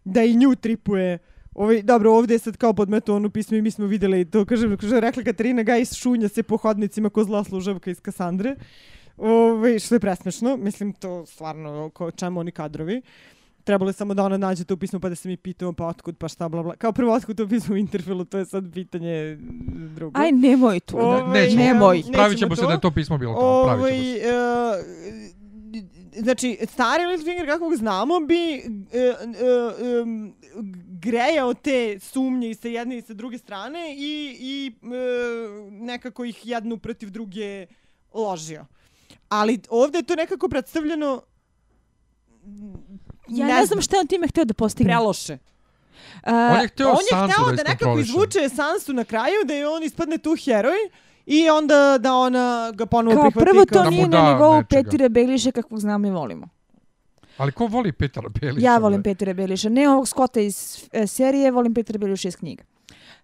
da 0.03 0.23
i 0.23 0.36
nju 0.36 0.55
tripuje. 0.55 1.19
Ovaj, 1.55 1.81
dobro, 1.81 2.13
ovdje 2.13 2.35
je 2.35 2.39
sad 2.39 2.57
kao 2.57 2.73
podmeto 2.73 3.15
onu 3.15 3.29
pismo 3.29 3.57
i 3.57 3.61
mi 3.61 3.71
smo 3.71 3.85
vidjeli 3.85 4.25
to, 4.25 4.45
kaže, 4.45 4.77
kaže 4.77 4.99
rekla 4.99 5.23
Katarina 5.23 5.63
Gajs 5.63 5.93
šunja 5.93 6.27
se 6.27 6.43
po 6.43 6.57
hodnicima 6.57 7.09
ko 7.09 7.23
zla 7.23 7.43
služavka 7.43 7.91
iz 7.91 8.01
Kasandre. 8.01 8.55
Ovaj, 9.17 9.79
što 9.79 9.95
je 9.95 9.99
presmešno, 9.99 10.57
mislim 10.57 10.93
to 10.93 11.25
stvarno 11.25 11.89
ko, 11.89 12.11
čemu 12.11 12.39
oni 12.39 12.51
kadrovi. 12.51 13.01
Trebalo 13.63 13.89
je 13.89 13.93
samo 13.93 14.13
da 14.13 14.23
ona 14.23 14.37
nađe 14.37 14.63
to 14.63 14.77
pismo 14.77 14.99
pa 14.99 15.09
da 15.09 15.15
se 15.15 15.29
mi 15.29 15.37
pitamo 15.37 15.73
pa 15.73 15.87
otkud 15.87 16.17
pa 16.17 16.27
šta 16.27 16.49
bla 16.49 16.63
bla. 16.63 16.75
Kao 16.75 16.91
prvo 16.91 17.13
otkud 17.13 17.37
to 17.37 17.47
pismo 17.47 17.73
u 17.73 17.77
Interfelu, 17.77 18.25
to 18.25 18.37
je 18.37 18.45
sad 18.45 18.73
pitanje 18.73 19.37
drugo. 19.95 20.19
Aj, 20.19 20.31
nemoj 20.31 20.79
tu. 20.79 20.97
Ovaj, 20.99 21.21
da- 21.21 21.27
Nećemo. 21.27 21.63
Nemoj. 21.63 22.03
Pravit 22.13 22.39
ćemo 22.39 22.55
se 22.55 22.61
to. 22.61 22.67
da 22.67 22.73
je 22.73 22.81
to 22.81 22.91
pismo 22.91 23.17
bilo 23.17 23.33
tamo. 23.33 23.63
Pravit 23.63 23.85
ćemo 23.87 24.27
Ovaj, 24.27 25.21
se. 25.21 25.40
E, 25.74 26.22
znači, 26.22 26.57
stari 26.74 27.05
Littlefinger 27.05 27.47
kako 27.47 27.69
ga 27.69 27.76
znamo 27.76 28.19
bi 28.19 28.53
e, 28.53 28.59
e, 28.59 29.13
em, 30.01 30.33
grejao 31.00 31.54
te 31.54 32.00
sumnje 32.00 32.50
i 32.50 32.55
sa 32.55 32.67
jedne 32.67 32.97
i 32.97 33.01
sa 33.01 33.13
druge 33.13 33.37
strane 33.37 33.95
i, 33.97 34.37
i 34.39 34.71
e, 34.83 34.89
nekako 35.71 36.25
ih 36.25 36.45
jednu 36.47 36.78
protiv 36.78 37.09
druge 37.09 37.66
ložio. 38.13 38.66
Ali 39.29 39.59
ovdje 39.70 40.00
je 40.00 40.04
to 40.04 40.16
nekako 40.16 40.50
predstavljeno 40.50 41.21
Ja 43.28 43.47
ne, 43.47 43.66
znam 43.66 43.82
šta 43.82 43.95
je 43.95 44.00
on 44.00 44.08
time 44.08 44.28
htio 44.28 44.45
da 44.45 44.54
postigne. 44.54 44.93
preloše. 44.93 45.37
A, 46.24 46.54
On 46.55 46.62
je 46.62 46.67
hteo 46.67 46.89
on 46.89 47.00
je 47.12 47.33
hteo 47.33 47.50
da 47.50 47.63
da 47.63 47.70
nekako 47.70 48.00
izvuče 48.00 48.50
Sansu 48.50 48.93
na 48.93 49.04
kraju, 49.04 49.36
da 49.45 49.54
je 49.54 49.67
on 49.67 49.83
ispadne 49.83 50.17
tu 50.17 50.36
heroj 50.45 50.89
i 51.25 51.49
onda 51.49 51.97
da 51.99 52.13
ona 52.13 52.71
ga 52.75 52.85
ponovo 52.85 53.21
kao 53.21 53.31
prihvati 53.31 53.51
prvo 53.51 53.65
kao... 53.65 53.83
to 53.83 53.83
Da 53.83 53.89
mu 53.89 53.95
nije 53.95 54.07
na 54.07 54.33
nivou 54.33 54.55
nečega. 54.55 54.83
Petira 54.83 55.09
Beliša 55.09 55.51
kakvog 55.51 55.79
znam 55.79 56.05
i 56.05 56.11
volimo. 56.11 56.47
Ali 57.37 57.51
ko 57.51 57.67
voli 57.67 57.91
Petera 57.91 58.29
Beliša? 58.29 58.65
Ja 58.65 58.77
volim 58.77 59.01
bre? 59.01 59.11
Petira 59.11 59.33
Beliša. 59.33 59.69
Ne 59.69 59.89
ovog 59.89 60.07
Scotta 60.07 60.39
iz 60.39 60.87
e, 60.91 61.07
serije, 61.07 61.51
volim 61.51 61.73
Petira 61.73 61.99
Beliša 61.99 62.27
iz 62.27 62.35
knjiga. 62.35 62.63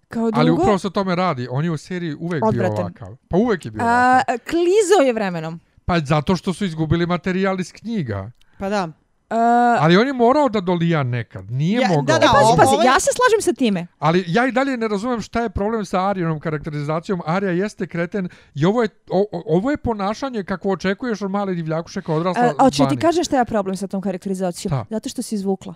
Kao 0.07 0.31
drugo, 0.31 0.39
Ali 0.39 0.51
upravo 0.51 0.77
se 0.77 0.87
o 0.87 0.89
tome 0.89 1.15
radi. 1.15 1.47
On 1.51 1.65
je 1.65 1.71
u 1.71 1.77
seriji 1.77 2.15
uvek 2.19 2.43
bio 2.51 2.71
ovakav. 2.71 3.15
Pa 3.27 3.37
uvek 3.37 3.65
je 3.65 3.71
bio 3.71 3.83
a, 3.83 4.13
ovakav. 4.13 4.37
klizao 4.49 5.05
je 5.05 5.13
vremenom. 5.13 5.59
Pa 5.85 5.99
zato 5.99 6.35
što 6.35 6.53
su 6.53 6.65
izgubili 6.65 7.05
materijal 7.05 7.59
iz 7.59 7.73
knjiga. 7.73 8.31
Pa 8.59 8.69
da. 8.69 8.87
A, 9.29 9.77
Ali 9.79 9.97
on 9.97 10.07
je 10.07 10.13
morao 10.13 10.49
da 10.49 10.61
dolija 10.61 11.03
nekad. 11.03 11.51
Nije 11.51 11.79
Ja, 11.81 11.87
mogao. 11.87 12.01
da, 12.03 12.13
da, 12.15 12.27
pazi, 12.27 12.43
ovo- 12.43 12.55
pazi, 12.57 12.75
je- 12.75 12.85
ja 12.85 12.99
se 12.99 13.09
slažem 13.11 13.41
sa 13.41 13.53
time. 13.53 13.87
Ali 13.99 14.23
ja 14.27 14.47
i 14.47 14.51
dalje 14.51 14.77
ne 14.77 14.87
razumem 14.87 15.21
šta 15.21 15.41
je 15.41 15.49
problem 15.49 15.85
sa 15.85 16.01
Arijanom 16.01 16.39
karakterizacijom. 16.39 17.21
Arija 17.25 17.51
jeste 17.53 17.87
kreten 17.87 18.29
i 18.55 18.65
ovo 18.65 18.81
je, 18.81 18.89
o, 19.09 19.25
ovo 19.47 19.71
je 19.71 19.77
ponašanje 19.77 20.43
kako 20.43 20.69
očekuješ 20.69 21.21
od 21.21 21.31
male 21.31 21.53
divljakuše 21.53 22.01
kao 22.01 22.15
odrasla 22.15 22.43
A, 22.43 22.53
a 22.57 22.63
hoću 22.63 22.83
ti 22.89 22.97
kažem 22.97 23.23
šta 23.23 23.37
je 23.37 23.45
problem 23.45 23.77
sa 23.77 23.87
tom 23.87 24.01
karakterizacijom? 24.01 24.69
Šta? 24.69 24.85
Zato 24.89 25.09
što 25.09 25.21
si 25.21 25.35
izvukla. 25.35 25.73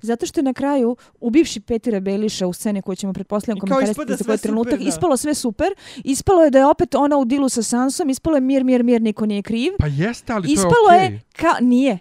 Zato 0.00 0.26
što 0.26 0.40
je 0.40 0.44
na 0.44 0.52
kraju, 0.52 0.96
ubivši 1.20 1.60
Petira 1.60 2.00
Beliša 2.00 2.46
u 2.46 2.52
sceni 2.52 2.82
koju 2.82 2.96
ćemo 2.96 3.12
pretpostavljam 3.12 3.56
I 3.56 3.60
kao 3.60 3.66
komentarisati 3.66 4.02
ispada 4.02 4.16
za 4.16 4.24
koji 4.24 4.38
trenutak, 4.38 4.70
super, 4.70 4.78
da. 4.80 4.88
ispalo 4.88 5.16
sve 5.16 5.34
super, 5.34 5.68
ispalo 5.96 6.42
je 6.42 6.50
da 6.50 6.58
je 6.58 6.66
opet 6.66 6.94
ona 6.94 7.16
u 7.16 7.24
dilu 7.24 7.48
sa 7.48 7.62
Sansom, 7.62 8.10
ispalo 8.10 8.36
je 8.36 8.40
mir, 8.40 8.64
mir, 8.64 8.84
mir, 8.84 9.02
niko 9.02 9.26
nije 9.26 9.42
kriv. 9.42 9.72
Pa 9.78 9.86
jeste, 9.86 10.32
ali 10.32 10.48
Ispalo 10.48 10.74
to 10.86 10.92
je 10.92 10.98
okej. 10.98 11.14
je, 11.14 11.20
ka, 11.32 11.54
nije. 11.60 11.98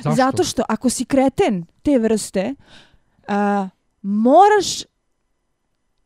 Zašto? 0.00 0.16
Zato 0.16 0.44
što 0.44 0.62
ako 0.68 0.90
si 0.90 1.04
kreten 1.04 1.66
te 1.82 1.98
vrste, 1.98 2.54
a, 3.28 3.68
moraš 4.02 4.82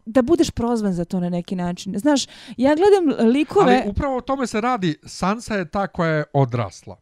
da 0.06 0.22
budeš 0.22 0.50
prozvan 0.50 0.92
za 0.92 1.04
to 1.04 1.20
na 1.20 1.28
neki 1.28 1.56
način. 1.56 1.98
Znaš, 1.98 2.26
ja 2.56 2.74
gledam 2.74 3.28
likove... 3.30 3.76
Ali 3.76 3.90
upravo 3.90 4.16
o 4.16 4.20
tome 4.20 4.46
se 4.46 4.60
radi. 4.60 4.98
Sansa 5.06 5.54
je 5.54 5.68
ta 5.68 5.86
koja 5.86 6.10
je 6.10 6.24
odrasla. 6.32 6.96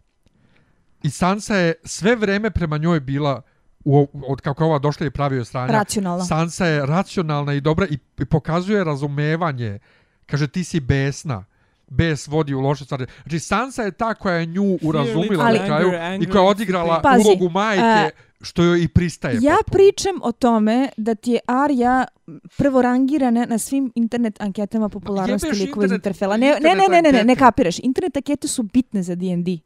I 1.02 1.10
Sansa 1.10 1.56
je 1.56 1.74
sve 1.84 2.16
vreme 2.16 2.50
prema 2.50 2.78
njoj 2.78 3.00
bila 3.00 3.42
u, 3.84 4.08
od 4.26 4.40
kako 4.40 4.64
je 4.64 4.68
ova 4.68 4.78
došla 4.78 5.06
i 5.06 5.10
pravio 5.10 5.44
sranja. 5.44 5.72
Racionalna. 5.72 6.24
Sansa 6.24 6.66
je 6.66 6.86
racionalna 6.86 7.54
i 7.54 7.60
dobra 7.60 7.86
i, 7.86 7.98
i 8.18 8.24
pokazuje 8.24 8.84
razumevanje. 8.84 9.78
Kaže 10.26 10.48
ti 10.48 10.64
si 10.64 10.80
besna. 10.80 11.44
Bes 11.88 12.26
vodi 12.26 12.54
u 12.54 12.60
loše 12.60 12.84
stvari. 12.84 13.06
Znači 13.22 13.38
Sansa 13.38 13.82
je 13.82 13.90
ta 13.92 14.14
koja 14.14 14.34
je 14.34 14.46
nju 14.46 14.78
urazumila 14.82 15.44
Ali- 15.44 15.58
na 15.58 15.66
kraju 15.66 15.88
i 16.20 16.26
koja 16.26 16.42
je 16.42 16.48
odigrala 16.48 17.00
Pazi, 17.02 17.24
ulogu 17.26 17.48
majke 17.48 17.82
a, 17.82 18.10
što 18.40 18.62
joj 18.62 18.82
i 18.82 18.88
pristaje. 18.88 19.34
Ja 19.34 19.56
potpuno. 19.56 19.72
pričam 19.72 20.14
o 20.22 20.32
tome 20.32 20.88
da 20.96 21.14
ti 21.14 21.30
je 21.30 21.38
Arja 21.46 22.04
prvo 22.56 22.82
rangirana 22.82 23.46
na 23.46 23.58
svim 23.58 23.92
internet 23.94 24.40
anketama 24.40 24.88
popularnosti 24.88 25.46
jebeš 25.46 25.60
likova 25.60 25.84
iz 25.84 25.90
internet- 25.90 25.94
Interfela. 25.96 26.36
Ne, 26.36 26.46
ne, 26.46 26.54
internet 26.56 26.88
ne, 26.90 27.02
ne, 27.02 27.02
ne, 27.02 27.12
ne, 27.12 27.24
ne 27.24 27.36
kapiraš. 27.36 27.78
Internet 27.78 28.16
ankete 28.16 28.48
su 28.48 28.62
bitne 28.62 29.02
za 29.02 29.14
D&D. 29.14 29.58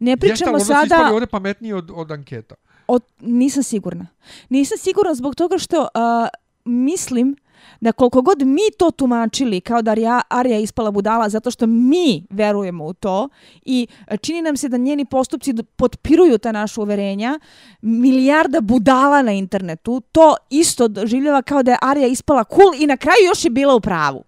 Ne 0.00 0.10
Jeste, 0.10 0.16
pričamo 0.18 0.48
ali 0.48 0.54
onda 0.54 0.64
su 0.64 0.72
ispali 0.72 0.88
sada 0.90 1.12
ovdje 1.12 1.26
pametniji 1.26 1.72
od, 1.72 1.90
od 1.94 2.10
anketa. 2.10 2.54
o, 2.88 2.98
nisam 3.20 3.62
sigurna. 3.62 4.06
Nisam 4.48 4.78
sigurna 4.78 5.14
zbog 5.14 5.34
toga 5.34 5.58
što 5.58 5.88
a, 5.94 6.28
mislim 6.64 7.36
da 7.80 7.92
koliko 7.92 8.22
god 8.22 8.42
mi 8.42 8.62
to 8.78 8.90
tumačili 8.90 9.60
kao 9.60 9.82
da 9.82 9.94
Arja 10.28 10.56
je 10.56 10.62
ispala 10.62 10.90
budala 10.90 11.28
zato 11.28 11.50
što 11.50 11.66
mi 11.66 12.26
verujemo 12.30 12.84
u 12.84 12.92
to 12.92 13.28
i 13.62 13.86
a, 14.06 14.16
čini 14.16 14.42
nam 14.42 14.56
se 14.56 14.68
da 14.68 14.76
njeni 14.76 15.04
postupci 15.04 15.54
potpiruju 15.76 16.38
ta 16.38 16.52
naša 16.52 16.80
uverenja, 16.80 17.38
milijarda 17.80 18.60
budala 18.60 19.22
na 19.22 19.32
internetu 19.32 20.02
to 20.12 20.36
isto 20.50 20.88
doživljava 20.88 21.42
kao 21.42 21.62
da 21.62 21.70
je 21.70 21.78
Arja 21.82 22.06
ispala 22.06 22.44
cool 22.44 22.74
i 22.78 22.86
na 22.86 22.96
kraju 22.96 23.18
još 23.26 23.44
je 23.44 23.50
bila 23.50 23.74
u 23.74 23.80
pravu. 23.80 24.24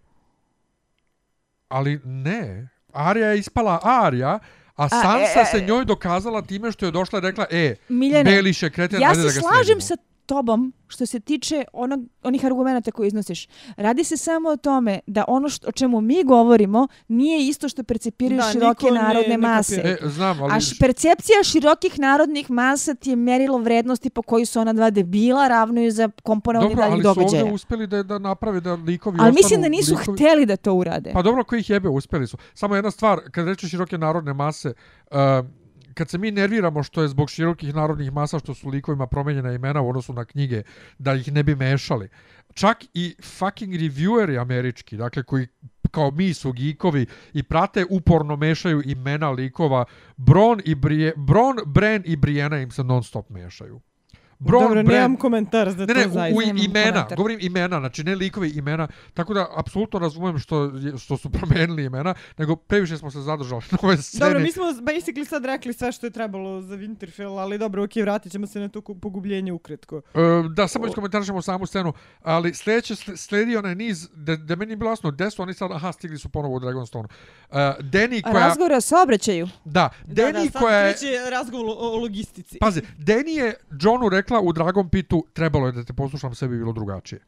Ali 1.69 2.01
ne. 2.05 2.69
Arija 2.93 3.29
je 3.29 3.39
ispala 3.39 3.81
Arija, 3.83 4.39
a 4.77 4.89
Sansa 4.89 5.41
e, 5.41 5.43
e, 5.43 5.45
se 5.45 5.67
njoj 5.67 5.85
dokazala 5.85 6.43
time 6.43 6.73
što 6.73 6.87
je 6.87 6.93
došla 6.93 7.19
i 7.19 7.23
rekla, 7.23 7.47
e, 7.51 7.75
Miljane, 7.89 8.31
Beliš 8.31 8.63
je 8.63 8.71
kreten, 8.71 9.01
ja 9.01 9.15
se 9.15 9.21
da 9.21 9.27
ga 9.27 9.41
slažem 9.41 9.81
sa 9.81 9.97
tobom 10.33 10.73
što 10.89 11.07
se 11.07 11.21
tiče 11.21 11.65
onog, 11.75 12.01
onih 12.23 12.45
argumenta 12.45 12.91
koje 12.91 13.07
iznosiš. 13.07 13.47
Radi 13.77 14.05
se 14.05 14.17
samo 14.17 14.49
o 14.49 14.57
tome 14.59 15.01
da 15.07 15.25
ono 15.29 15.49
što, 15.49 15.69
o 15.69 15.73
čemu 15.73 16.01
mi 16.01 16.25
govorimo 16.25 16.89
nije 17.09 17.49
isto 17.49 17.69
što 17.69 17.85
percepiraju 17.85 18.37
Da, 18.39 18.51
široke 18.53 18.87
ne- 18.87 18.93
narodne 18.93 19.29
ne 19.29 19.37
mase. 19.39 19.77
kapira. 19.77 19.97
E, 20.01 20.09
znam, 20.09 20.43
ali... 20.43 20.53
A 20.53 20.61
š- 20.61 20.77
percepcija 20.81 21.43
širokih 21.45 21.99
narodnih 21.99 22.51
masa 22.51 22.95
ti 22.95 23.11
je 23.11 23.17
mjerilo 23.19 23.59
vrednosti 23.59 24.11
po 24.11 24.23
koji 24.23 24.47
su 24.47 24.61
ona 24.61 24.73
dva 24.73 24.91
debila 24.91 25.49
ravnuju 25.49 25.91
za 25.91 26.09
komponovanje 26.23 26.71
Dobro, 26.71 26.85
ali 26.85 27.03
su 27.03 27.09
ovdje 27.09 27.23
događaja. 27.23 27.55
uspjeli 27.55 27.87
da, 27.87 28.03
da 28.03 28.19
naprave 28.21 28.61
da 28.61 28.75
likovi 28.75 29.17
Ali 29.17 29.29
ostanu 29.31 29.35
mislim 29.37 29.63
da 29.63 29.69
nisu 29.69 29.95
likovi... 29.95 30.17
hteli 30.17 30.47
da 30.47 30.57
to 30.57 30.75
urade. 30.75 31.11
Pa 31.13 31.23
dobro, 31.23 31.45
koji 31.45 31.61
ih 31.61 31.71
jebe, 31.71 31.89
uspjeli 31.91 32.27
su. 32.27 32.37
Samo 32.55 32.75
jedna 32.75 32.91
stvar, 32.91 33.21
kad 33.31 33.47
reče 33.47 33.69
široke 33.69 33.99
narodne 33.99 34.33
mase, 34.35 34.73
uh, 35.11 35.17
kad 35.95 36.11
se 36.11 36.19
mi 36.19 36.31
nerviramo 36.31 36.83
što 36.83 37.03
je 37.03 37.09
zbog 37.09 37.31
širokih 37.31 37.75
narodnih 37.75 38.13
masa 38.13 38.39
što 38.39 38.55
su 38.55 38.69
likovima 38.69 39.07
promenjena 39.07 39.53
imena 39.53 39.81
u 39.81 39.89
odnosu 39.89 40.13
na 40.13 40.25
knjige, 40.25 40.63
da 40.99 41.15
ih 41.15 41.33
ne 41.33 41.43
bi 41.43 41.55
mešali. 41.55 42.09
Čak 42.55 42.85
i 42.95 43.17
fucking 43.23 43.73
revieweri 43.75 44.41
američki, 44.41 44.97
dakle 44.97 45.23
koji 45.23 45.47
kao 45.91 46.11
mi 46.11 46.35
su 46.35 46.53
geekovi 46.53 47.07
i 47.33 47.43
prate 47.43 47.85
uporno 47.91 48.37
mešaju 48.37 48.83
imena 48.85 49.31
likova, 49.31 49.85
Bron, 50.17 50.61
i 50.65 50.75
Brie, 50.75 51.13
Bron 51.17 51.57
Bren 51.67 52.03
i 52.07 52.17
Briena 52.17 52.59
im 52.59 52.71
se 52.71 52.85
non 52.85 53.03
stop 53.03 53.31
mešaju. 53.31 53.81
Bron, 54.45 54.63
Dobro, 54.63 54.83
Bran, 54.83 54.95
nemam 54.95 55.17
komentar 55.17 55.71
za 55.71 55.77
Ne, 55.79 55.87
to 55.87 55.95
ne, 55.95 56.09
zaista. 56.09 56.43
imena, 56.43 56.93
komentar. 56.93 57.17
govorim 57.17 57.39
imena, 57.41 57.79
znači 57.79 58.05
ne 58.05 58.15
likovi 58.15 58.51
imena, 58.51 58.89
tako 59.15 59.35
da 59.35 59.47
apsolutno 59.57 59.99
razumem 59.99 60.39
što, 60.39 60.73
što 60.99 61.17
su 61.17 61.31
promijenili 61.39 61.85
imena, 61.85 62.15
nego 62.39 62.57
previše 62.57 62.97
smo 62.99 63.11
se 63.11 63.21
zadržali 63.21 63.63
na 63.71 63.79
ove 63.83 63.97
sceni. 63.97 64.21
Dobro, 64.21 64.41
mi 64.41 64.53
smo 64.53 64.65
basically 64.65 65.25
sad 65.25 65.45
rekli 65.45 65.73
sve 65.73 65.93
što 65.93 66.07
je 66.07 66.11
trebalo 66.11 66.61
za 66.63 66.77
Winterfell, 66.77 67.39
ali 67.39 67.59
dobro, 67.59 67.85
okej, 67.85 68.03
vratit 68.03 68.33
ćemo 68.33 68.47
se 68.47 68.61
na 68.61 68.69
to 68.69 68.81
pogubljenje 68.81 69.53
ukratko. 69.53 69.97
E, 69.97 70.21
da, 70.49 70.69
samo 70.69 70.87
iskomentarišemo 70.87 71.43
samu 71.43 71.67
scenu, 71.67 71.93
ali 72.23 72.55
sljedeće 72.55 72.95
sl- 72.95 73.17
slijedi 73.17 73.57
onaj 73.57 73.75
niz, 73.75 74.09
da, 74.15 74.37
da 74.37 74.57
meni 74.57 74.73
je 74.73 74.77
bilo 74.77 74.91
jasno, 74.91 75.11
gde 75.11 75.31
su 75.31 75.43
oni 75.43 75.55
sad, 75.55 75.71
aha, 75.73 75.93
stigli 75.93 76.19
su 76.19 76.29
ponovo 76.29 76.55
u 76.55 76.61
Dragonstone. 76.61 77.09
Uh, 77.51 77.57
Deni 77.81 78.23
koja, 78.23 78.47
Razgovor 78.47 78.73
o 78.73 78.81
saobraćaju. 78.81 79.49
da, 79.65 79.89
Da, 80.05 80.15
Deni 80.15 80.33
da, 80.35 80.51
sad 80.51 80.63
koja 80.63 80.79
je, 80.79 80.95
razgovor 81.31 81.67
o, 81.69 81.91
o 81.91 81.97
logistici. 81.97 82.59
pazi, 82.59 82.83
Deni 82.99 83.35
je 83.35 83.55
Johnu 83.81 84.09
rekla 84.09 84.32
u 84.41 84.53
Dragon 84.53 84.89
Pitu, 84.89 85.27
trebalo 85.33 85.67
je 85.67 85.73
da 85.73 85.85
te 85.85 85.93
poslušam, 85.93 86.35
sve 86.35 86.49
bi 86.49 86.59
bilo 86.59 86.73
drugačije. 86.73 87.21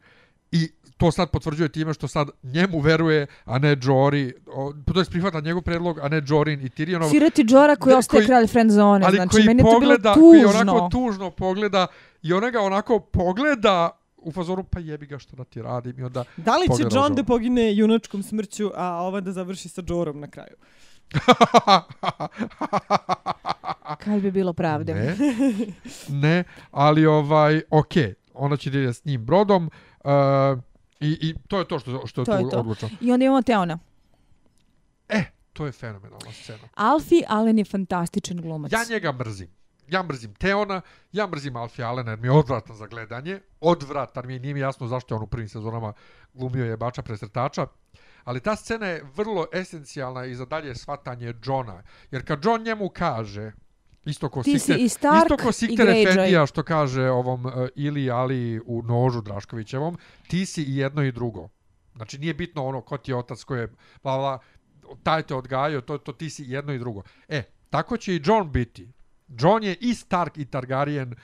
I 0.51 0.67
to 0.97 1.11
sad 1.11 1.29
potvrđuje 1.29 1.69
time 1.69 1.93
što 1.93 2.07
sad 2.07 2.27
njemu 2.43 2.79
veruje, 2.79 3.27
a 3.45 3.59
ne 3.59 3.75
Jory, 3.75 4.31
o, 4.47 4.73
to 4.85 4.99
je 4.99 5.05
prihvata 5.05 5.39
njegov 5.39 5.61
predlog, 5.61 5.99
a 5.99 6.07
ne 6.07 6.21
Jorin 6.27 6.61
i 6.61 6.69
Tyrionov. 6.69 7.09
Siroti 7.11 7.43
Džora 7.43 7.75
koji 7.75 7.95
ostaje 7.95 8.19
koji- 8.19 8.27
kralj 8.27 8.47
friend 8.47 8.71
zone. 8.71 9.05
ali 9.05 9.15
Znači, 9.15 9.29
koji 9.31 9.43
meni 9.43 9.59
je 9.59 9.63
to 9.63 9.69
bilo 9.69 9.79
pogleda, 9.81 10.13
koji 10.13 10.41
tužno. 10.41 10.59
onako 10.61 10.89
tužno 10.91 11.31
pogleda 11.31 11.87
i 12.21 12.33
ona 12.33 12.49
ga 12.49 12.61
onako 12.61 12.99
pogleda 12.99 13.89
u 14.17 14.31
fazoru, 14.31 14.63
pa 14.63 14.79
jebi 14.79 15.05
ga 15.05 15.19
što 15.19 15.35
da 15.35 15.43
ti 15.43 15.61
radim 15.61 15.99
i 15.99 16.03
onda... 16.03 16.23
Da 16.37 16.57
li 16.57 16.67
će 16.77 16.83
John. 16.91 17.15
da 17.15 17.23
pogine 17.23 17.75
junačkom 17.75 18.23
smrću, 18.23 18.71
a 18.75 18.91
ova 18.93 19.21
da 19.21 19.31
završi 19.31 19.69
sa 19.69 19.81
Jorom 19.87 20.19
na 20.19 20.27
kraju? 20.27 20.55
Kad 23.99 24.21
bi 24.21 24.31
bilo 24.31 24.53
pravde. 24.53 24.93
ne, 24.93 25.15
ne, 26.27 26.43
ali 26.71 27.05
ovaj, 27.05 27.61
okej, 27.69 28.13
ona 28.33 28.57
će 28.57 28.69
da 28.69 28.79
ide 28.79 28.93
s 28.93 29.05
njim 29.05 29.25
brodom 29.25 29.69
uh, 30.03 30.11
i, 30.99 31.17
i 31.21 31.35
to 31.47 31.59
je 31.59 31.67
to 31.67 31.79
što, 31.79 32.07
što 32.07 32.21
je 32.21 32.25
To 32.25 32.37
tu 32.37 32.45
je 32.45 32.49
to. 32.49 32.59
odlučno. 32.59 32.89
I 33.01 33.11
onda 33.11 33.25
imamo 33.25 33.41
Teona. 33.41 33.79
E, 35.09 35.23
to 35.53 35.65
je 35.65 35.71
fenomenalna 35.71 36.31
scena. 36.31 36.67
Alfie 36.75 37.23
Allen 37.27 37.57
je 37.59 37.65
fantastičan 37.65 38.37
glumac. 38.37 38.71
Ja 38.71 38.79
njega 38.89 39.11
mrzim. 39.11 39.47
Ja 39.89 40.03
mrzim 40.03 40.33
Teona, 40.33 40.81
ja 41.11 41.27
mrzim 41.27 41.55
Alfie 41.55 41.85
Allena 41.85 42.11
jer 42.11 42.19
mi 42.19 42.27
je 42.27 42.31
odvratan 42.31 42.75
za 42.75 42.87
gledanje. 42.87 43.39
Odvratan 43.61 44.27
mi 44.27 44.33
je, 44.33 44.39
nije 44.39 44.53
mi 44.53 44.59
jasno 44.59 44.87
zašto 44.87 45.13
je 45.13 45.17
on 45.17 45.23
u 45.23 45.27
prvim 45.27 45.49
sezonama 45.49 45.93
glumio 46.33 46.65
jebača 46.65 47.01
presretača. 47.01 47.67
Ali 48.23 48.39
ta 48.39 48.55
scena 48.55 48.87
je 48.87 49.03
vrlo 49.15 49.45
esencijalna 49.53 50.25
i 50.25 50.35
za 50.35 50.45
dalje 50.45 50.75
svatanje 50.75 51.33
Johna. 51.43 51.83
Jer 52.11 52.25
kad 52.27 52.45
John 52.45 52.63
njemu 52.63 52.89
kaže, 52.89 53.51
isto 54.05 54.29
ko 54.29 54.43
Ti 54.43 54.59
Sikter, 54.59 54.79
isto 54.79 55.37
ko 55.43 55.51
Sikter. 55.51 55.89
Efendija 55.89 56.45
što 56.45 56.63
kaže 56.63 57.09
ovom 57.09 57.45
uh, 57.45 57.53
Ili 57.75 58.11
Ali 58.11 58.61
u 58.65 58.81
nožu 58.81 59.21
Draškovićevom, 59.21 59.97
ti 60.27 60.45
si 60.45 60.63
i 60.63 60.75
jedno 60.77 61.03
i 61.03 61.11
drugo. 61.11 61.49
Znači 61.95 62.19
nije 62.19 62.33
bitno 62.33 62.65
ono 62.65 62.81
ko 62.81 62.97
ti 62.97 63.11
je 63.11 63.15
otac, 63.15 63.43
ko 63.43 63.55
je 63.55 63.67
bla 64.03 64.17
bla, 64.17 64.39
taj 65.03 65.23
te 65.23 65.35
odgajao, 65.35 65.81
to, 65.81 65.97
to 65.97 66.11
ti 66.11 66.29
si 66.29 66.43
jedno 66.47 66.73
i 66.73 66.79
drugo. 66.79 67.03
E, 67.27 67.43
tako 67.69 67.97
će 67.97 68.15
i 68.15 68.21
John 68.25 68.51
biti. 68.51 68.91
John 69.27 69.63
je 69.63 69.75
i 69.81 69.93
Stark 69.93 70.37
i 70.37 70.45
Targaryen, 70.45 71.15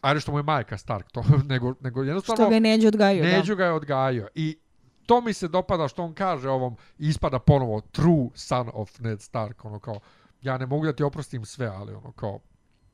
ajde 0.00 0.20
što 0.20 0.32
mu 0.32 0.38
je 0.38 0.42
majka 0.42 0.78
Stark, 0.78 1.10
to, 1.12 1.24
nego, 1.48 1.74
nego 1.80 2.02
jednostavno... 2.02 2.44
Što 2.44 2.48
ga 2.48 2.54
je 2.54 2.60
Neđe 2.60 2.88
odgajio, 2.88 3.24
da. 3.24 3.30
Neđu 3.30 3.56
ga 3.56 3.64
je 3.64 3.72
odgajio. 3.72 4.28
I 4.34 4.58
to 5.06 5.20
mi 5.20 5.32
se 5.32 5.48
dopada 5.48 5.88
što 5.88 6.02
on 6.02 6.14
kaže 6.14 6.48
ovom, 6.50 6.76
ispada 6.98 7.38
ponovo 7.38 7.80
true 7.80 8.28
son 8.34 8.70
of 8.72 9.00
Ned 9.00 9.20
Stark, 9.20 9.64
ono 9.64 9.78
kao, 9.78 10.00
ja 10.42 10.58
ne 10.58 10.66
mogu 10.66 10.86
da 10.86 10.92
ti 10.92 11.02
oprostim 11.02 11.44
sve, 11.44 11.66
ali 11.66 11.94
ono 11.94 12.12
kao, 12.12 12.40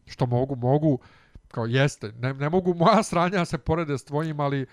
što 0.07 0.27
mogu, 0.27 0.57
mogu, 0.57 0.99
kao 1.49 1.67
jeste, 1.67 2.13
ne, 2.13 2.35
ne 2.35 2.49
mogu 2.49 2.75
moja 2.75 3.03
sranja 3.03 3.45
se 3.45 3.59
porede 3.59 3.99
s 3.99 4.05
tvojim, 4.05 4.41
ali 4.41 4.67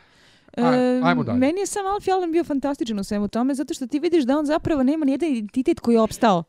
Aj, 0.58 1.02
ajmo 1.04 1.24
dalje. 1.24 1.40
Meni 1.40 1.60
je 1.60 1.66
sam 1.66 1.86
Alfie 1.86 2.14
Allen 2.14 2.32
bio 2.32 2.44
fantastičan 2.44 3.00
u 3.00 3.04
svemu 3.04 3.28
tome, 3.28 3.54
zato 3.56 3.74
što 3.74 3.88
ti 3.88 4.00
vidiš 4.00 4.24
da 4.24 4.38
on 4.38 4.46
zapravo 4.46 4.84
nema 4.84 5.06
nijedan 5.06 5.30
identitet 5.30 5.80
koji 5.80 5.96
je 5.96 6.02
opstao. 6.02 6.44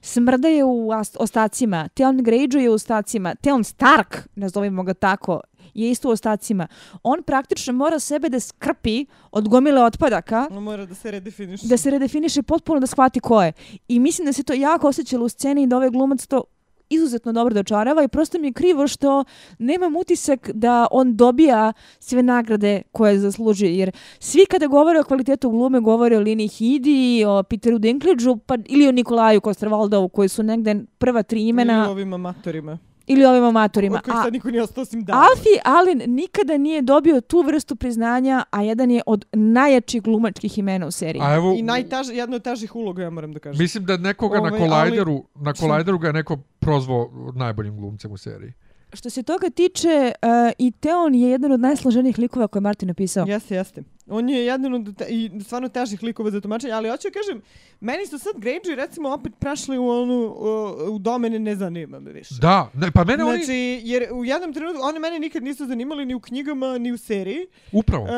Smrda 0.00 0.48
je 0.48 0.64
u 0.64 0.90
ostacima, 1.18 1.88
Theon 1.88 2.18
Greyjoy 2.18 2.58
je 2.58 2.70
u 2.70 2.74
ostacima, 2.74 3.34
Theon 3.34 3.64
Stark, 3.64 4.28
nazovimo 4.34 4.82
ga 4.82 4.94
tako, 4.94 5.40
je 5.74 5.90
isto 5.90 6.08
u 6.08 6.12
ostacima. 6.12 6.66
On 7.02 7.22
praktično 7.22 7.72
mora 7.72 7.98
sebe 7.98 8.28
da 8.28 8.40
skrpi 8.40 9.06
od 9.30 9.48
gomile 9.48 9.82
otpadaka, 9.82 10.46
On 10.50 10.62
mora 10.62 10.86
da 10.86 10.94
se 10.94 11.10
redefiniše. 11.10 11.66
da 11.66 11.76
se 11.76 11.90
redefiniše 11.90 12.42
potpuno 12.42 12.80
da 12.80 12.86
shvati 12.86 13.20
ko 13.20 13.42
je. 13.42 13.52
I 13.88 14.00
mislim 14.00 14.26
da 14.26 14.32
se 14.32 14.42
to 14.42 14.52
jako 14.52 14.88
osjećalo 14.88 15.24
u 15.24 15.28
sceni 15.28 15.62
i 15.62 15.66
da 15.66 15.76
ovaj 15.76 15.90
glumac 15.90 16.26
to 16.26 16.44
izuzetno 16.90 17.32
dobro 17.32 17.54
dočarava 17.54 18.02
i 18.02 18.08
prosto 18.08 18.38
mi 18.38 18.46
je 18.46 18.52
krivo 18.52 18.88
što 18.88 19.24
nemam 19.58 19.96
utisak 19.96 20.50
da 20.54 20.86
on 20.90 21.16
dobija 21.16 21.72
sve 21.98 22.22
nagrade 22.22 22.82
koje 22.92 23.18
zaslužuje. 23.18 23.78
Jer 23.78 23.90
svi 24.18 24.46
kada 24.50 24.66
govore 24.66 25.00
o 25.00 25.04
kvalitetu 25.04 25.50
glume, 25.50 25.80
govore 25.80 26.16
o 26.16 26.20
Lini 26.20 26.48
Hidi, 26.48 27.24
o 27.26 27.42
Peteru 27.42 27.78
Dinklageu 27.78 28.36
pa, 28.36 28.56
ili 28.66 28.88
o 28.88 28.92
Nikolaju 28.92 29.40
Kostervaldovu 29.40 30.08
koji 30.08 30.28
su 30.28 30.42
negde 30.42 30.76
prva 30.98 31.22
tri 31.22 31.48
imena 31.48 31.82
Ili 31.84 31.92
ovim 31.92 32.12
amatorima. 32.12 32.78
Ili 33.06 33.24
ovim 33.24 33.44
amatorima. 33.44 33.96
Od 33.96 34.02
kojih 34.02 34.18
sad 34.24 34.32
niko 34.32 34.50
nije 34.50 34.62
ostao 34.62 34.82
osim 34.82 35.04
da. 35.04 35.12
Alfie 35.14 35.60
Allen 35.64 36.02
nikada 36.06 36.56
nije 36.58 36.82
dobio 36.82 37.20
tu 37.20 37.42
vrstu 37.42 37.76
priznanja, 37.76 38.44
a 38.50 38.62
jedan 38.62 38.90
je 38.90 39.02
od 39.06 39.24
najjačih 39.32 40.02
glumačkih 40.02 40.58
imena 40.58 40.86
u 40.86 40.90
seriji. 40.90 41.22
A 41.24 41.34
evo, 41.34 41.54
I 41.58 41.62
najtaž, 41.62 42.08
jedna 42.08 42.36
od 42.36 42.42
težih 42.42 42.76
uloga, 42.76 43.02
ja 43.02 43.10
moram 43.10 43.32
da 43.32 43.38
kažem. 43.38 43.58
mislim 43.58 43.84
da 43.84 43.96
nekoga 43.96 44.38
Ovaj, 44.38 44.50
na 44.50 44.56
ali- 44.56 44.64
kolajderu, 44.64 45.24
na 45.34 45.52
kolajderu 45.52 45.98
ga 45.98 46.06
je 46.06 46.12
neko 46.12 46.36
prozvao 46.58 47.10
najboljim 47.34 47.76
glumcem 47.76 48.12
u 48.12 48.16
seriji. 48.16 48.52
Što 48.92 49.10
se 49.10 49.22
toga 49.22 49.50
tiče, 49.50 49.88
uh, 50.12 50.28
i 50.58 50.70
Teon 50.72 51.14
je 51.14 51.30
jedan 51.30 51.52
od 51.52 51.60
najsloženijih 51.60 52.18
likova 52.18 52.48
koje 52.48 52.60
je 52.60 52.62
Martin 52.62 52.88
napisao. 52.88 53.26
Jeste, 53.26 53.54
jeste. 53.54 53.82
On 54.06 54.28
je 54.28 54.44
jedan 54.44 54.74
od 54.74 54.96
te, 54.98 55.06
i 55.08 55.30
stvarno 55.44 55.68
težih 55.68 56.02
likova 56.02 56.30
za 56.30 56.40
tumačenje, 56.40 56.72
ali 56.72 56.88
hoću 56.88 57.08
da 57.08 57.20
kažem, 57.20 57.42
meni 57.80 58.06
su 58.06 58.18
sad 58.18 58.36
Greyjoy 58.36 58.74
recimo 58.74 59.08
opet 59.08 59.32
prešli 59.38 59.78
u 59.78 59.88
onu, 59.88 60.14
u, 60.14 60.94
u 60.94 60.98
domene 60.98 61.38
ne 61.38 61.56
zanima 61.56 62.00
me 62.00 62.12
više. 62.12 62.34
Da, 62.40 62.70
ne, 62.74 62.90
pa 62.90 63.04
mene 63.04 63.24
oni, 63.24 63.36
Znači, 63.44 63.80
jer 63.84 64.08
u 64.12 64.24
jednom 64.24 64.52
trenutku, 64.54 64.82
one 64.82 64.98
mene 64.98 65.18
nikad 65.18 65.42
nisu 65.42 65.66
zanimali 65.66 66.04
ni 66.06 66.14
u 66.14 66.20
knjigama, 66.20 66.78
ni 66.78 66.92
u 66.92 66.98
seriji. 66.98 67.46
upravo. 67.72 68.04
Uh, 68.04 68.10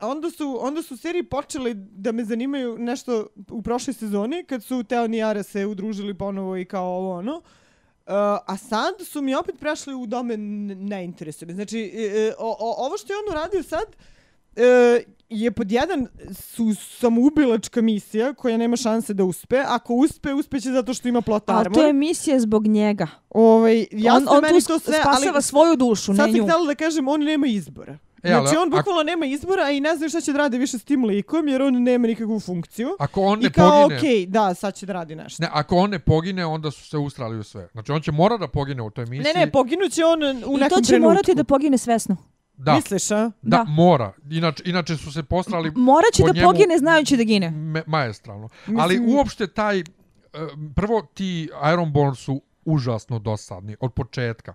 onda, 0.00 0.30
su, 0.30 0.58
onda 0.60 0.82
su 0.82 0.96
seriji 0.96 1.22
počeli 1.22 1.74
da 1.74 2.12
me 2.12 2.24
zanimaju 2.24 2.78
nešto 2.78 3.26
u 3.50 3.62
prošloj 3.62 3.94
sezoni, 3.94 4.44
kad 4.44 4.64
su 4.64 4.82
Teon 4.84 5.14
i 5.14 5.22
Ara 5.22 5.42
se 5.42 5.66
udružili 5.66 6.14
ponovo 6.14 6.56
i 6.56 6.64
kao 6.64 6.84
ovo 6.86 7.18
ono. 7.18 7.36
Uh, 7.36 8.12
a 8.46 8.56
sad 8.56 8.94
su 9.04 9.22
mi 9.22 9.34
opet 9.34 9.54
prešli 9.60 9.94
u 9.94 10.06
dome 10.06 10.34
n- 10.34 10.88
ne 10.88 11.04
interesuje 11.04 11.46
me. 11.46 11.54
Znači, 11.54 11.92
e, 11.94 12.32
o, 12.38 12.56
o, 12.60 12.86
ovo 12.86 12.96
što 12.96 13.12
je 13.12 13.16
on 13.18 13.32
uradio 13.38 13.62
sad 13.62 13.84
e, 14.56 15.02
je 15.30 15.50
pod 15.50 15.72
jedan 15.72 16.06
su 16.32 16.74
samoubilačka 16.76 17.82
misija 17.82 18.34
koja 18.34 18.56
nema 18.56 18.76
šanse 18.76 19.14
da 19.14 19.24
uspe. 19.24 19.58
Ako 19.58 19.94
uspe, 19.94 20.34
uspeće 20.34 20.70
zato 20.70 20.94
što 20.94 21.08
ima 21.08 21.20
plot 21.20 21.42
Ali 21.46 21.60
armor. 21.60 21.74
to 21.74 21.86
je 21.86 21.92
misija 21.92 22.40
zbog 22.40 22.66
njega. 22.66 23.06
Ovaj, 23.30 23.86
jasno 23.92 24.30
on 24.30 24.36
on 24.36 24.42
meni 24.42 24.60
tu 24.60 24.66
to 24.66 24.78
sve, 24.78 24.94
spasava 24.94 25.32
ali 25.34 25.42
svoju 25.42 25.76
dušu, 25.76 26.04
sad 26.06 26.16
ne 26.16 26.22
sam 26.24 26.32
nju. 26.32 26.42
htjela 26.42 26.66
da 26.66 26.74
kažem, 26.74 27.08
on 27.08 27.20
nema 27.20 27.46
izbora. 27.46 27.98
E, 28.22 28.32
ali 28.32 28.42
znači, 28.42 28.56
on 28.56 28.68
ako- 28.68 28.76
bukvalno 28.76 29.02
nema 29.02 29.26
izbora 29.26 29.70
i 29.70 29.80
ne 29.80 29.96
zna 29.96 30.08
šta 30.08 30.20
će 30.20 30.32
da 30.32 30.38
radi 30.38 30.58
više 30.58 30.78
s 30.78 30.84
tim 30.84 31.04
likom, 31.04 31.48
jer 31.48 31.62
on 31.62 31.74
nema 31.74 32.06
nikakvu 32.06 32.40
funkciju. 32.40 32.88
Ako 32.98 33.20
on 33.22 33.38
ne 33.38 33.46
I 33.46 33.50
kao, 33.50 33.82
pogine, 33.82 33.98
okej, 33.98 34.26
da, 34.26 34.54
sad 34.54 34.74
će 34.74 34.86
da 34.86 34.92
radi 34.92 35.14
nešto. 35.14 35.42
ne, 35.42 35.48
ako 35.52 35.76
on 35.76 35.90
ne 35.90 35.98
pogine, 35.98 36.46
onda 36.46 36.70
su 36.70 36.88
se 36.88 36.98
ustrali 36.98 37.38
u 37.38 37.42
sve. 37.42 37.68
Znači, 37.72 37.92
on 37.92 38.00
će 38.00 38.12
mora 38.12 38.36
da 38.36 38.48
pogine 38.48 38.82
u 38.82 38.90
toj 38.90 39.06
misiji. 39.06 39.34
Ne, 39.34 39.40
ne, 39.40 39.50
poginuće 39.52 40.04
on 40.04 40.22
u 40.22 40.26
I 40.26 40.32
nekom 40.54 40.68
to 40.68 40.80
će 40.80 40.88
trenutku. 40.88 41.08
morati 41.10 41.34
da 41.34 41.44
pogine 41.44 41.78
svesno. 41.78 42.16
Da, 42.62 42.74
Misliš, 42.74 43.10
a? 43.10 43.16
da, 43.16 43.30
Da. 43.42 43.64
mora. 43.64 44.12
Inače, 44.30 44.62
inače 44.66 44.96
su 44.96 45.12
se 45.12 45.22
postrali 45.24 45.72
Morat 45.72 46.12
će 46.12 46.22
po 46.22 46.26
da 46.26 46.32
njemu- 46.32 46.46
pogine 46.46 46.78
znajući 46.78 47.16
da 47.16 47.24
gine. 47.24 47.50
me, 47.50 47.82
maestralno. 47.86 48.48
Mislim- 48.58 48.80
Ali 48.80 49.00
uopšte 49.08 49.46
taj, 49.48 49.78
e, 49.78 49.84
prvo 50.74 51.02
ti 51.04 51.48
Ironborn 51.72 52.14
su 52.14 52.42
užasno 52.64 53.18
dosadni 53.18 53.76
od 53.80 53.92
početka. 53.92 54.54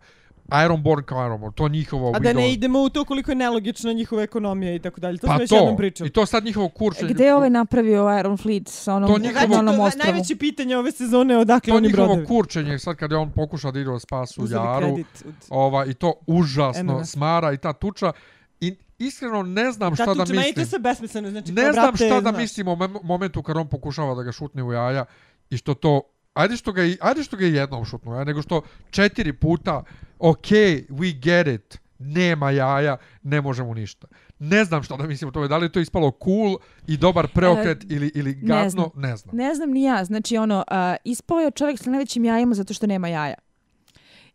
Ironborn 0.55 1.03
kao 1.03 1.25
Ironborn, 1.25 1.53
to 1.53 1.67
njihovo... 1.67 2.11
A 2.15 2.19
da 2.19 2.33
ne 2.33 2.53
idemo 2.53 2.79
u 2.79 2.89
to 2.89 3.05
koliko 3.05 3.31
je 3.31 3.35
nelogična 3.35 3.93
njihova 3.93 4.23
ekonomija 4.23 4.73
i 4.73 4.79
tako 4.79 4.99
dalje. 4.99 5.17
To 5.17 5.27
pa 5.27 5.33
smo 5.33 5.39
već 5.39 5.49
to, 5.49 5.55
jednom 5.55 5.77
pričali. 5.77 6.07
i 6.07 6.13
to 6.13 6.25
sad 6.25 6.43
njihovo 6.43 6.69
kurčenje. 6.69 7.13
Gde 7.13 7.23
je 7.23 7.35
ovaj 7.35 7.49
napravio 7.49 8.19
Iron 8.19 8.37
Fleet 8.37 8.67
sa 8.67 8.93
onom, 8.95 9.09
To 9.09 9.17
njihovo- 9.19 9.47
na 9.47 9.59
onom 9.59 9.75
to, 9.75 9.81
ostravu? 9.81 10.11
najveće 10.11 10.35
pitanje 10.35 10.77
ove 10.77 10.91
sezone 10.91 11.37
odakle 11.37 11.71
To 11.71 11.77
oni 11.77 11.87
njihovo 11.87 12.07
brodovi. 12.07 12.25
kurčenje, 12.27 12.79
sad 12.79 12.95
kad 12.95 13.11
je 13.11 13.17
on 13.17 13.31
pokušao 13.31 13.71
da 13.71 13.79
ide 13.79 13.89
u 13.89 13.99
spas 13.99 14.37
u 14.37 14.41
Uzeli 14.41 14.65
Jaru, 14.65 14.93
od- 14.93 15.03
ova, 15.49 15.85
i 15.85 15.93
to 15.93 16.13
užasno 16.27 16.93
MMF. 16.93 17.05
smara 17.05 17.53
i 17.53 17.57
ta 17.57 17.73
tuča. 17.73 18.11
I 18.59 18.75
iskreno 18.99 19.43
ne 19.43 19.71
znam 19.71 19.95
šta 19.95 20.05
Da, 20.05 20.13
da 20.13 20.23
tuče, 20.23 20.33
meni 20.33 20.43
to 20.45 20.49
mislim. 20.49 20.65
sve 20.65 20.79
besmisleno. 20.79 21.29
Znači, 21.29 21.51
Ne 21.51 21.61
znam 21.63 21.73
brate, 21.83 21.97
šta 21.97 22.15
da 22.15 22.21
znaš. 22.21 22.35
mislim 22.37 22.67
o 22.67 22.75
mem- 22.75 22.97
momentu 23.03 23.41
kad 23.41 23.57
on 23.57 23.67
pokušava 23.67 24.15
da 24.15 24.23
ga 24.23 24.31
šutne 24.31 24.63
u 24.63 24.73
jaja 24.73 25.05
i 25.49 25.57
što 25.57 25.73
to 25.73 26.01
Ajde 26.33 26.57
što 26.57 26.71
ga 26.71 26.83
i- 26.83 26.97
ajde 27.01 27.23
što 27.23 27.37
ga 27.37 27.45
je 27.45 27.53
jednom 27.53 27.85
šutnuo, 27.85 28.15
ja, 28.15 28.23
nego 28.23 28.41
što 28.41 28.61
četiri 28.89 29.33
puta 29.33 29.83
ok, 30.19 30.47
we 30.89 31.19
get 31.19 31.47
it, 31.47 31.79
nema 31.99 32.51
jaja, 32.51 32.97
ne 33.23 33.41
možemo 33.41 33.73
ništa. 33.73 34.07
Ne 34.39 34.65
znam 34.65 34.83
šta 34.83 34.97
da 34.97 35.07
mislim 35.07 35.27
o 35.27 35.31
tome, 35.31 35.47
da 35.47 35.57
li 35.57 35.65
je 35.65 35.71
to 35.71 35.79
ispalo 35.79 36.11
cool 36.23 36.57
i 36.87 36.97
dobar 36.97 37.27
preokret 37.27 37.85
ili, 37.89 38.11
ili 38.15 38.33
gadno, 38.33 38.69
znam. 38.69 38.89
ne 38.95 39.17
znam. 39.17 39.35
Ne 39.35 39.55
znam 39.55 39.71
ni 39.71 39.83
ja. 39.83 40.05
Znači, 40.05 40.37
ono, 40.37 40.57
uh, 40.71 40.75
ispao 41.03 41.39
je 41.39 41.51
čovjek 41.51 41.79
sa 41.79 41.89
najvećim 41.89 42.25
jajima 42.25 42.55
zato 42.55 42.73
što 42.73 42.87
nema 42.87 43.07
jaja. 43.07 43.35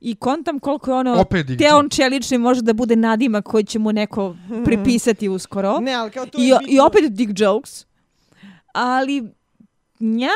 I 0.01 0.15
kontam 0.15 0.59
koliko 0.59 0.91
je 0.91 0.95
ono... 0.97 1.21
Opet 1.21 1.51
ih- 1.51 1.59
Te 1.59 1.75
on 1.75 1.89
čelični 1.89 2.39
može 2.39 2.63
da 2.63 2.73
bude 2.73 2.97
nadima 2.97 3.43
koji 3.43 3.65
će 3.65 3.79
mu 3.79 3.93
neko 3.93 4.37
pripisati 4.65 5.29
uskoro. 5.29 5.81
Ne, 5.81 5.93
ali 5.93 6.11
kao 6.11 6.27
to 6.27 6.39
I, 6.39 6.49
je 6.49 6.59
I 6.69 6.81
opet 6.81 7.13
dick 7.13 7.33
jokes. 7.41 7.87
Ali, 8.73 9.29
nja, 10.01 10.29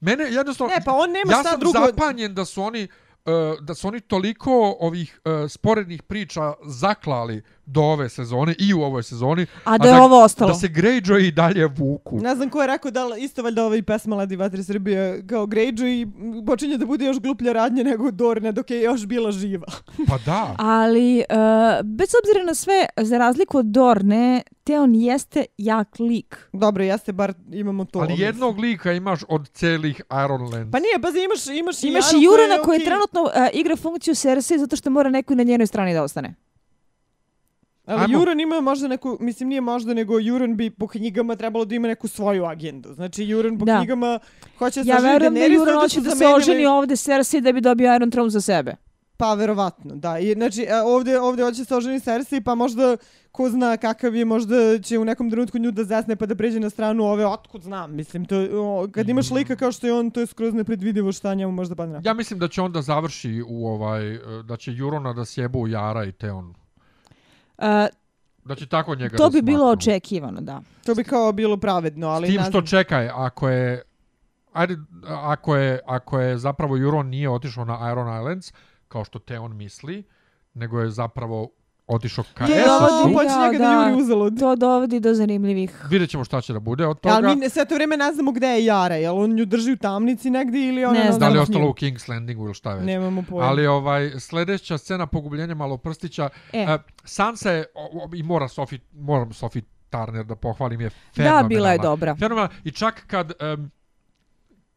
Mene 0.00 0.24
jednostavno... 0.24 0.74
Ne, 0.74 0.82
pa 0.84 0.92
on 0.92 1.10
nema 1.10 1.32
ja 1.32 1.40
šta 1.40 1.50
sam 1.50 1.60
drugo. 1.60 1.78
zapanjen 1.86 2.34
da 2.34 2.44
su 2.44 2.62
oni 2.62 2.84
uh, 2.84 2.90
E, 3.26 3.30
da 3.60 3.74
su 3.74 3.88
oni 3.88 4.00
toliko 4.00 4.76
ovih 4.80 5.20
uh, 5.24 5.50
sporednih 5.50 6.02
priča 6.02 6.54
zaklali 6.64 7.42
do 7.66 7.80
ove 7.80 8.08
sezone 8.08 8.54
i 8.58 8.74
u 8.74 8.82
ovoj 8.82 9.02
sezoni. 9.02 9.46
a 9.64 9.78
da 9.78 9.88
je 9.88 10.00
ovo 10.00 10.22
ostalo. 10.24 10.52
Da 10.52 10.54
se 10.58 10.68
Greyjoy 10.68 11.28
i 11.28 11.30
dalje 11.30 11.66
vuku. 11.66 12.18
Ne 12.20 12.34
znam 12.34 12.50
ko 12.50 12.60
je 12.60 12.66
rekao 12.66 12.90
da 12.90 13.08
isto 13.18 13.42
valjda 13.42 13.64
ovaj 13.64 13.82
pesma 13.82 14.16
Ladi 14.16 14.36
Vatre 14.36 14.62
Srbije 14.62 15.26
kao 15.26 15.46
Greyjoy 15.46 16.02
i 16.02 16.06
počinje 16.46 16.78
da 16.78 16.86
bude 16.86 17.04
još 17.04 17.20
gluplja 17.20 17.52
radnje 17.52 17.84
nego 17.84 18.10
Dorne 18.10 18.52
dok 18.52 18.70
je 18.70 18.82
još 18.82 19.06
bila 19.06 19.32
živa. 19.32 19.66
Pa 20.08 20.18
da. 20.26 20.54
Ali, 20.58 21.16
uh, 21.18 21.86
bez 21.86 22.08
obzira 22.22 22.44
na 22.46 22.54
sve, 22.54 22.86
za 22.96 23.18
razliku 23.18 23.58
od 23.58 23.66
Dorne, 23.66 24.42
Teon 24.64 24.94
jeste 24.94 25.44
jak 25.58 25.98
lik. 25.98 26.48
Dobro, 26.52 26.84
jeste, 26.84 27.12
bar 27.12 27.34
imamo 27.52 27.84
to. 27.84 27.98
Ali 27.98 28.20
jednog 28.20 28.58
lika 28.58 28.92
imaš 28.92 29.20
od 29.28 29.48
celih 29.48 30.02
Ironlands. 30.24 30.72
Pa 30.72 30.78
nije, 30.78 31.00
pazi, 31.02 31.18
imaš, 31.18 31.46
imaš, 31.46 31.84
Imaš 31.84 32.04
i 32.04 32.10
koja 32.12 32.22
Jurana 32.22 32.62
koji 32.62 32.76
okej. 32.76 32.86
trenutno 32.86 33.22
uh, 33.22 33.30
igra 33.52 33.76
funkciju 33.76 34.14
Cersei 34.14 34.58
zato 34.58 34.76
što 34.76 34.90
mora 34.90 35.10
neko 35.10 35.32
i 35.32 35.36
na 35.36 35.42
njenoj 35.42 35.66
strani 35.66 35.94
da 35.94 36.02
ostane. 36.02 36.34
Ali 37.84 38.00
Ajmo. 38.00 38.18
Juran 38.18 38.40
ima 38.40 38.60
možda 38.60 38.88
neku, 38.88 39.16
mislim 39.20 39.48
nije 39.48 39.60
možda, 39.60 39.94
nego 39.94 40.18
Juran 40.18 40.56
bi 40.56 40.70
po 40.70 40.86
knjigama 40.86 41.36
trebalo 41.36 41.64
da 41.64 41.74
ima 41.74 41.88
neku 41.88 42.08
svoju 42.08 42.44
agendu. 42.44 42.94
Znači 42.94 43.24
Juran 43.24 43.58
po 43.58 43.64
Da. 43.64 43.78
knjigama 43.78 44.18
hoće 44.58 44.84
se 44.84 44.90
Ja 44.90 44.96
oženi 44.96 45.12
verujem 45.12 45.34
da 45.34 45.44
Juran 45.44 45.74
hoće 45.74 46.00
da 46.00 46.10
se 46.10 46.26
oženi 46.26 46.66
ovde 46.66 46.96
Cersei 46.96 47.40
da 47.40 47.52
bi 47.52 47.60
dobio 47.60 47.96
Iron 47.96 48.10
Throne 48.10 48.30
za 48.30 48.40
sebe. 48.40 48.76
Pa 49.16 49.34
verovatno, 49.34 49.94
da. 49.94 50.18
I, 50.18 50.32
znači, 50.32 50.66
a, 50.70 50.84
ovdje, 50.84 51.20
ovdje 51.20 51.44
hoće 51.44 51.64
se 51.64 51.76
oženi 51.76 52.00
Cersei, 52.00 52.40
pa 52.40 52.54
možda 52.54 52.96
ko 53.32 53.50
zna 53.50 53.76
kakav 53.76 54.16
je, 54.16 54.24
možda 54.24 54.78
će 54.78 54.98
u 54.98 55.04
nekom 55.04 55.30
trenutku 55.30 55.58
nju 55.58 55.70
da 55.70 55.84
zasne 55.84 56.16
pa 56.16 56.26
da 56.26 56.34
pređe 56.34 56.60
na 56.60 56.70
stranu 56.70 57.04
ove, 57.04 57.26
otkud 57.26 57.62
znam, 57.62 57.94
mislim, 57.94 58.24
to, 58.24 58.36
o, 58.52 58.88
kad 58.92 59.08
imaš 59.08 59.30
lika 59.30 59.56
kao 59.56 59.72
što 59.72 59.86
je 59.86 59.92
on, 59.92 60.10
to 60.10 60.20
je 60.20 60.26
skroz 60.26 60.54
nepredvidivo 60.54 61.12
šta 61.12 61.34
njemu 61.34 61.52
možda 61.52 61.74
padne. 61.74 62.00
Ja 62.04 62.14
mislim 62.14 62.38
da 62.38 62.48
će 62.48 62.62
onda 62.62 62.82
završi 62.82 63.42
u 63.46 63.66
ovaj, 63.66 64.16
uh, 64.16 64.44
da 64.44 64.56
će 64.56 64.72
Jurona 64.72 65.12
da 65.12 65.24
sjebu 65.24 65.60
u 65.60 65.68
Jara 65.68 66.04
i 66.04 66.12
Teon. 66.12 66.50
Uh, 66.50 66.61
Da 68.44 68.54
će 68.54 68.66
tako 68.66 68.94
njega 68.94 69.16
to 69.16 69.28
da 69.28 69.30
bi 69.30 69.42
bilo 69.42 69.58
smaknu. 69.58 69.72
očekivano, 69.72 70.40
da. 70.40 70.60
To 70.86 70.94
bi 70.94 71.04
kao 71.04 71.32
bilo 71.32 71.56
pravedno, 71.56 72.08
ali 72.08 72.28
S 72.28 72.30
tim 72.30 72.42
što 72.42 72.62
čekaj, 72.62 73.08
ako 73.08 73.48
je 73.48 73.82
ajde, 74.52 74.76
ako 75.06 75.56
je, 75.56 75.80
ako 75.86 76.20
je 76.20 76.38
zapravo 76.38 76.76
Euron 76.76 77.08
nije 77.08 77.30
otišao 77.30 77.64
na 77.64 77.90
Iron 77.92 78.20
Islands, 78.20 78.52
kao 78.88 79.04
što 79.04 79.18
Theon 79.18 79.56
misli, 79.56 80.04
nego 80.54 80.80
je 80.80 80.90
zapravo 80.90 81.48
otišao 81.86 82.24
ka 82.34 82.44
Esosu. 82.44 83.02
počinje 83.04 83.34
Da, 83.36 83.52
ga 83.52 83.58
da 83.58 83.64
da. 83.66 83.88
juri 83.88 84.02
uzalud. 84.02 84.38
To 84.38 84.56
dovodi 84.56 85.00
do 85.00 85.14
zanimljivih. 85.14 85.84
Vidjet 85.90 86.10
ćemo 86.10 86.24
šta 86.24 86.40
će 86.40 86.52
da 86.52 86.60
bude 86.60 86.86
od 86.86 87.00
toga. 87.00 87.14
Ali 87.14 87.28
mi 87.28 87.36
ne- 87.36 87.48
sve 87.48 87.64
to 87.64 87.74
vrijeme 87.74 87.96
ne 87.96 88.12
znamo 88.12 88.32
gde 88.32 88.46
je 88.46 88.64
Jara, 88.64 88.94
jel 88.94 89.18
on 89.18 89.30
nju 89.30 89.44
drži 89.44 89.72
u 89.72 89.76
tamnici 89.76 90.30
negdje 90.30 90.68
ili 90.68 90.84
ona 90.84 90.92
Ne 90.94 91.00
ne 91.00 91.06
znam. 91.06 91.20
da 91.20 91.28
li 91.28 91.34
je 91.34 91.40
ostalo 91.40 91.68
u 91.68 91.72
King's 91.72 92.08
Landingu 92.08 92.44
ili 92.44 92.54
šta 92.54 92.74
već. 92.74 92.86
Nemamo 92.86 93.22
pojma. 93.22 93.46
Ali 93.46 93.66
ovaj 93.66 94.10
sljedeća 94.20 94.78
scena 94.78 95.06
pogubljenja 95.06 95.54
maloprstića, 95.54 96.28
E. 96.52 96.58
e. 96.60 96.78
Sansa 97.04 97.50
je 97.50 97.64
o, 97.74 98.04
o, 98.04 98.10
i 98.14 98.22
mora 98.22 98.48
Sophie, 98.48 98.78
moram 98.92 99.32
Sophie 99.32 99.62
Turner 99.90 100.24
da 100.24 100.36
pohvalim 100.36 100.80
je 100.80 100.88
Da, 100.88 100.94
fenomenalna. 101.14 101.48
bila 101.48 101.70
je 101.70 101.78
dobra. 101.78 102.16
Fenomenalna. 102.16 102.54
I 102.64 102.70
čak 102.70 103.04
kad 103.06 103.32
em, 103.40 103.70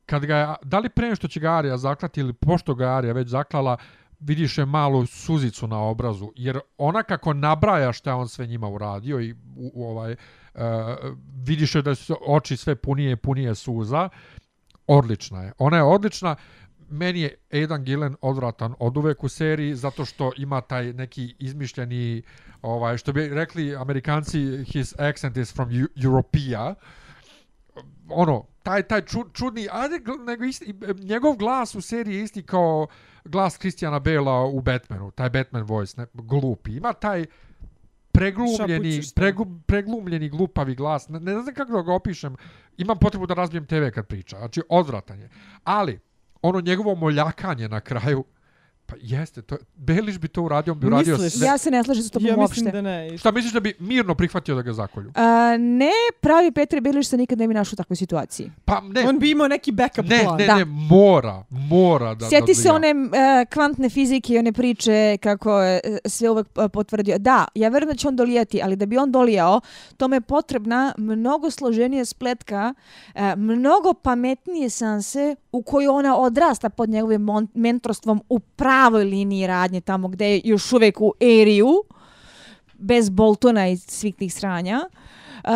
kad 0.06 0.26
ga 0.26 0.36
je, 0.38 0.48
da 0.64 0.80
li 0.80 0.90
pre 0.90 1.06
nego 1.06 1.15
što 1.15 1.27
će 1.27 1.40
ga 1.40 1.52
Arija 1.52 1.77
zaklati 1.77 2.19
ili 2.19 2.34
pošto 2.34 2.76
ga 2.76 2.86
je 2.86 2.91
Arija 2.91 3.14
već 3.14 3.27
zaklala, 3.27 3.77
vidiš 4.20 4.58
je 4.58 4.66
malu 4.66 5.06
suzicu 5.06 5.68
na 5.68 5.80
obrazu, 5.80 6.32
jer 6.36 6.60
ona 6.78 7.04
kako 7.04 7.34
nabraja 7.34 7.94
šta 7.94 8.16
on 8.16 8.28
sve 8.28 8.48
njima 8.48 8.70
uradio 8.70 9.20
i 9.20 9.32
u, 9.32 9.72
u 9.74 9.90
ovaj, 9.90 10.12
uh, 10.12 10.62
vidiš 11.44 11.76
je 11.76 11.82
da 11.82 11.96
su 11.96 12.18
oči 12.28 12.58
sve 12.58 12.76
punije 12.76 13.12
i 13.12 13.16
punije 13.16 13.56
suza, 13.56 14.10
odlična 14.88 15.44
je. 15.44 15.54
Ona 15.58 15.78
je 15.78 15.84
odlična, 15.84 16.36
meni 16.90 17.22
je 17.22 17.36
Aidan 17.54 17.84
Gillen 17.84 18.16
odvratan 18.22 18.74
od 18.80 18.98
uvek 18.98 19.24
u 19.24 19.30
seriji 19.30 19.76
zato 19.76 20.06
što 20.06 20.32
ima 20.38 20.62
taj 20.62 20.94
neki 20.94 21.36
izmišljeni 21.40 22.24
ovaj 22.62 22.98
što 22.98 23.14
bi 23.14 23.30
rekli 23.30 23.76
Amerikanci 23.76 24.64
his 24.64 25.00
accent 25.00 25.38
is 25.38 25.54
from 25.54 25.70
Europea 26.04 26.76
ono 28.10 28.46
taj 28.64 28.84
taj 28.84 29.02
čudni 29.34 29.68
ajde 29.72 30.00
nego 30.26 30.44
isti, 30.44 30.74
njegov 30.98 31.36
glas 31.36 31.76
u 31.76 31.82
seriji 31.82 32.16
je 32.16 32.24
isti 32.24 32.44
kao 32.44 32.88
glas 33.26 33.57
Christiana 33.60 33.99
Bela 33.99 34.45
u 34.45 34.61
Batmanu 34.61 35.11
taj 35.11 35.30
Batman 35.30 35.64
voice 35.64 36.02
ne, 36.02 36.07
glupi. 36.14 36.72
Ima 36.72 36.93
taj 36.93 37.26
preglumljeni 38.11 39.02
pregu, 39.15 39.47
preglumljeni 39.65 40.30
glupavi 40.30 40.76
glas 40.76 41.10
ne, 41.10 41.19
ne 41.19 41.41
znam 41.41 41.56
kako 41.56 41.72
da 41.72 41.81
ga 41.81 41.93
opišem 41.93 42.35
imam 42.77 42.99
potrebu 42.99 43.26
da 43.26 43.34
razbijem 43.34 43.65
TV 43.65 43.89
kad 43.93 44.07
priča 44.07 44.38
znači 44.38 44.61
odvratan 44.69 45.19
je. 45.19 45.30
Ali 45.64 45.99
ono 46.41 46.61
njegovo 46.61 46.95
moljakanje 46.95 47.69
na 47.69 47.81
kraju 47.81 48.23
pa 48.86 48.95
jeste 49.02 49.41
to 49.41 49.57
Beliš 49.76 50.18
bi 50.18 50.28
to 50.28 50.41
uradio 50.41 50.74
on 50.74 50.80
bi 50.80 50.88
uradio 50.88 51.14
Misliš? 51.14 51.34
sve 51.34 51.48
Ja 51.48 51.57
se 51.57 51.72
ne 51.72 51.84
slažem 51.84 52.03
s 52.03 52.12
tobom 52.12 52.28
ja 52.28 52.36
uopšte. 52.36 52.53
mislim 52.53 52.72
da 52.74 52.82
ne. 52.82 53.18
šta 53.18 53.32
misliš 53.32 53.53
da 53.53 53.60
bi 53.60 53.74
mirno 53.80 54.16
prihvatio 54.16 54.56
da 54.56 54.62
ga 54.62 54.74
zakolju 54.74 55.12
A, 55.16 55.24
ne, 55.57 55.91
pravi 56.22 56.52
Petar 56.52 56.82
Bilić 56.82 57.07
se 57.07 57.18
nikad 57.18 57.40
ne 57.40 57.48
bi 57.48 57.53
našao 57.53 57.74
u 57.74 57.78
takvoj 57.78 57.98
situaciji. 57.98 58.52
pa 58.66 58.82
ne 58.82 59.07
On 59.07 59.20
bi 59.20 59.32
imao 59.32 59.48
neki 59.48 59.72
backup 59.72 60.06
ne, 60.06 60.20
plan. 60.24 60.38
ne, 60.38 60.45
Da. 60.45 60.56
ne, 60.56 60.66
mora, 60.66 61.44
mora 61.49 62.16
da... 62.16 62.30
Sjeti 62.30 62.45
da 62.48 62.53
se 62.53 62.72
one 62.72 62.88
e, 62.88 62.95
kvantne 63.45 63.90
fizike 63.90 64.34
i 64.34 64.38
one 64.38 64.52
priče 64.52 65.18
kako 65.18 65.62
je 65.62 65.82
e, 65.84 65.99
sve 66.06 66.30
uvek 66.30 66.48
e, 66.57 66.70
potvrdio. 66.70 67.18
Da, 67.18 67.45
ja 67.56 67.70
verujem 67.70 67.90
da 67.90 67.98
će 67.98 68.07
on 68.07 68.16
dolijeti, 68.16 68.62
ali 68.64 68.76
da 68.76 68.86
bi 68.86 68.98
on 68.98 69.12
dolijao, 69.12 69.62
tome 69.98 70.16
je 70.16 70.22
potrebna 70.22 70.94
mnogo 70.98 71.52
složenija 71.52 72.06
spletka, 72.06 72.74
e, 73.16 73.36
mnogo 73.36 73.94
pametnije 73.94 74.70
sanse 74.70 75.36
u 75.52 75.62
kojoj 75.62 75.88
ona 75.88 76.18
odrasta 76.18 76.70
pod 76.70 76.90
njegovim 76.90 77.28
mentorstvom 77.53 78.22
u 78.30 78.40
pravoj 78.76 79.03
liniji 79.06 79.47
radnje, 79.47 79.81
tamo 79.81 80.07
gde 80.07 80.26
je 80.27 80.41
još 80.43 80.73
uvek 80.73 81.02
u 81.02 81.14
eriju, 81.22 81.84
bez 82.73 83.10
Boltona 83.10 83.68
i 83.68 83.77
svih 83.77 84.15
tih 84.15 84.34
sranja. 84.34 84.80
Uh, 85.38 85.52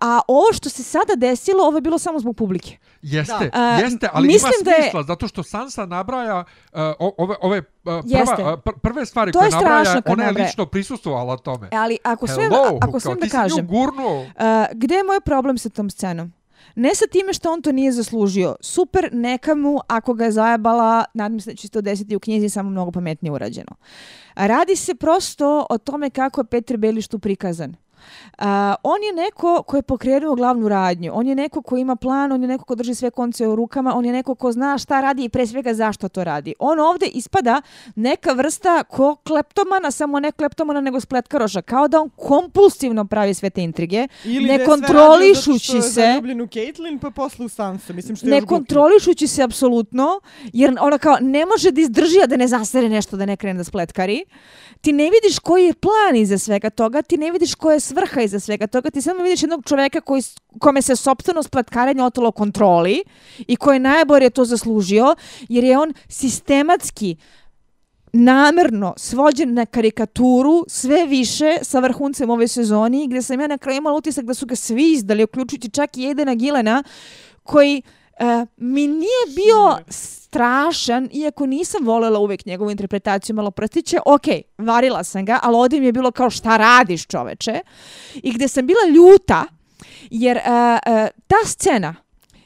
a 0.00 0.20
ovo 0.28 0.52
što 0.52 0.68
se 0.68 0.82
sada 0.82 1.12
desilo, 1.16 1.64
ovo 1.64 1.76
je 1.76 1.80
bilo 1.80 1.98
samo 1.98 2.18
zbog 2.18 2.36
publike. 2.36 2.76
Jeste, 3.02 3.50
Da. 3.50 3.60
jeste, 3.76 4.08
ali 4.12 4.26
mislim 4.28 4.52
ima 4.52 4.64
da 4.64 4.70
je- 4.70 4.82
smisla, 4.82 5.02
zato 5.02 5.28
što 5.28 5.42
Sansa 5.42 5.86
nabraja 5.86 6.44
uh, 6.72 6.78
ove, 7.18 7.34
ove 7.40 7.58
uh, 7.58 7.64
prva, 7.84 8.02
Jeste. 8.06 8.42
uh, 8.44 8.60
pr 8.64 8.70
prve 8.82 9.06
stvari 9.06 9.32
To 9.32 9.38
koje 9.38 9.46
je 9.46 9.50
nabraja, 9.52 10.02
ona 10.06 10.22
je 10.22 10.26
nabraja. 10.26 10.46
lično 10.46 10.66
prisustvovala 10.66 11.36
tome. 11.36 11.68
Ali 11.72 11.98
ako 12.04 12.26
sve, 12.26 12.48
ako 12.80 13.00
sve 13.00 13.14
da 13.14 13.26
kažem, 13.28 13.66
gurnuo. 13.66 14.20
Uh, 14.20 14.26
gde 14.72 14.94
je 14.94 15.04
moj 15.04 15.20
problem 15.20 15.58
sa 15.58 15.68
tom 15.68 15.90
scenom? 15.90 16.32
Ne 16.74 16.94
sa 16.94 17.06
time 17.06 17.32
što 17.32 17.52
on 17.52 17.62
to 17.62 17.72
nije 17.72 17.92
zaslužio. 17.92 18.56
Super, 18.60 19.08
neka 19.12 19.54
mu, 19.54 19.78
ako 19.88 20.14
ga 20.14 20.24
je 20.24 20.32
zajebala, 20.32 21.04
nadam 21.14 21.40
se 21.40 21.50
da 21.50 21.56
će 21.56 21.62
se 21.62 21.70
to 21.70 21.80
desiti 21.80 22.16
u 22.16 22.20
knjizi, 22.20 22.48
samo 22.48 22.70
mnogo 22.70 22.90
pametnije 22.90 23.32
urađeno. 23.32 23.76
Radi 24.34 24.76
se 24.76 24.94
prosto 24.94 25.66
o 25.70 25.78
tome 25.78 26.10
kako 26.10 26.40
je 26.40 26.44
Petar 26.44 26.76
Beliš 26.76 27.08
tu 27.08 27.18
prikazan. 27.18 27.76
Uh, 28.38 28.44
on 28.82 29.02
je 29.02 29.12
neko 29.12 29.62
ko 29.62 29.76
je 29.76 29.82
pokrenuo 29.82 30.34
glavnu 30.34 30.68
radnju. 30.68 31.10
On 31.14 31.26
je 31.26 31.34
neko 31.34 31.62
ko 31.62 31.76
ima 31.76 31.96
plan, 31.96 32.32
on 32.32 32.42
je 32.42 32.48
neko 32.48 32.64
ko 32.64 32.74
drži 32.74 32.94
sve 32.94 33.10
konce 33.10 33.48
u 33.48 33.56
rukama, 33.56 33.94
on 33.96 34.04
je 34.04 34.12
neko 34.12 34.34
ko 34.34 34.52
zna 34.52 34.78
šta 34.78 35.00
radi 35.00 35.24
i 35.24 35.28
pre 35.28 35.46
svega 35.46 35.74
zašto 35.74 36.08
to 36.08 36.24
radi. 36.24 36.54
On 36.58 36.80
ovde 36.80 37.06
ispada 37.06 37.62
neka 37.94 38.32
vrsta 38.32 38.84
ko 38.84 39.16
kleptomana, 39.16 39.90
samo 39.90 40.20
ne 40.20 40.32
kleptomana 40.32 40.80
nego 40.80 41.00
spletkaroša. 41.00 41.62
Kao 41.62 41.88
da 41.88 42.00
on 42.00 42.10
kompulsivno 42.16 43.04
pravi 43.04 43.34
sve 43.34 43.50
te 43.50 43.62
intrige. 43.62 44.08
Ili 44.24 44.44
ne 44.46 44.64
kontrolišući 44.64 45.82
se- 45.82 45.88
zaljubljen 45.88 46.40
u 46.40 46.46
Caitlyn, 46.46 46.98
pa 47.00 47.10
posle 47.10 47.44
u 47.46 47.48
Sansa. 47.48 47.92
Mislim 47.92 48.16
što 48.16 48.26
je 48.26 48.30
ne 48.30 48.46
kontrolišući 48.46 49.26
se 49.26 49.42
apsolutno, 49.42 50.20
jer 50.52 50.76
ona 50.80 50.98
kao 50.98 51.16
ne 51.20 51.46
može 51.46 51.70
da 51.70 51.80
izdrži 51.80 52.22
a 52.22 52.26
da 52.26 52.36
ne 52.36 52.48
zasere 52.48 52.88
nešto, 52.88 53.16
da 53.16 53.26
ne 53.26 53.36
krene 53.36 53.56
da 53.58 53.64
spletkari. 53.64 54.24
Ti 54.80 54.92
ne 54.92 55.10
vidiš 55.10 55.38
koji 55.38 55.64
je 55.64 55.74
plan 55.74 56.16
iza 56.16 56.38
svega 56.38 56.70
toga, 56.70 57.02
ti 57.02 57.16
ne 57.16 57.30
vidiš 57.30 57.54
koja 57.54 57.74
je 57.74 57.80
svrha 57.94 58.22
iza 58.22 58.40
svega 58.40 58.66
toga, 58.66 58.90
ti 58.90 59.02
samo 59.02 59.22
vidiš 59.22 59.42
jednog 59.42 59.64
čoveka 59.64 60.00
koji, 60.00 60.22
kome 60.58 60.82
se 60.82 60.96
sopstveno 60.96 61.42
platkarenja 61.52 62.04
otelo 62.04 62.32
kontroli 62.32 63.02
i 63.38 63.56
koji 63.56 63.76
je 63.76 63.80
najbolje 63.80 64.30
to 64.30 64.44
zaslužio, 64.44 65.14
jer 65.48 65.64
je 65.64 65.78
on 65.78 65.94
sistematski 66.08 67.16
namerno 68.12 68.94
svođen 68.96 69.54
na 69.54 69.66
karikaturu 69.66 70.64
sve 70.68 71.06
više 71.06 71.58
sa 71.62 71.78
vrhuncem 71.78 72.30
ove 72.30 72.48
sezoni 72.48 73.06
gdje 73.06 73.22
sam 73.22 73.40
ja 73.40 73.46
na 73.46 73.58
kraju 73.58 73.78
imala 73.78 73.96
utisak 73.96 74.24
da 74.24 74.34
su 74.34 74.46
ga 74.46 74.56
svi 74.56 74.92
izdali, 74.92 75.24
uključujući 75.24 75.70
čak 75.70 75.96
i 75.96 76.10
Edena 76.10 76.34
Gilena 76.34 76.82
koji 77.42 77.82
e, 78.18 78.46
mi 78.56 78.86
nije 78.86 79.24
bio 79.36 79.78
strašan, 79.88 81.08
iako 81.12 81.46
nisam 81.46 81.84
volela 81.84 82.18
uvek 82.18 82.46
njegovu 82.46 82.70
interpretaciju 82.70 83.36
malo 83.36 83.50
prstiće, 83.50 83.98
ok, 84.06 84.24
varila 84.58 85.04
sam 85.04 85.24
ga, 85.24 85.38
ali 85.42 85.56
ovdje 85.56 85.80
mi 85.80 85.86
je 85.86 85.92
bilo 85.92 86.10
kao 86.10 86.30
šta 86.30 86.56
radiš 86.56 87.06
čoveče, 87.06 87.60
i 88.14 88.32
gdje 88.32 88.48
sam 88.48 88.66
bila 88.66 88.80
ljuta, 88.94 89.44
jer 90.10 90.36
e, 90.36 90.40
e, 90.86 91.08
ta 91.26 91.36
scena 91.44 91.94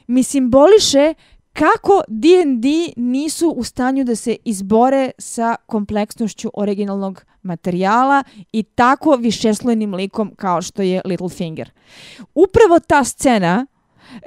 mi 0.07 0.23
simboliše 0.23 1.13
kako 1.53 2.01
D&D 2.07 2.93
nisu 2.95 3.49
u 3.49 3.63
stanju 3.63 4.03
da 4.03 4.15
se 4.15 4.37
izbore 4.45 5.11
sa 5.17 5.55
kompleksnošću 5.65 6.51
originalnog 6.53 7.25
materijala 7.41 8.23
i 8.51 8.63
tako 8.63 9.15
višeslojnim 9.15 9.93
likom 9.93 10.35
kao 10.35 10.61
što 10.61 10.81
je 10.81 11.01
Littlefinger. 11.05 11.71
Upravo 12.35 12.79
ta 12.79 13.03
scena 13.03 13.65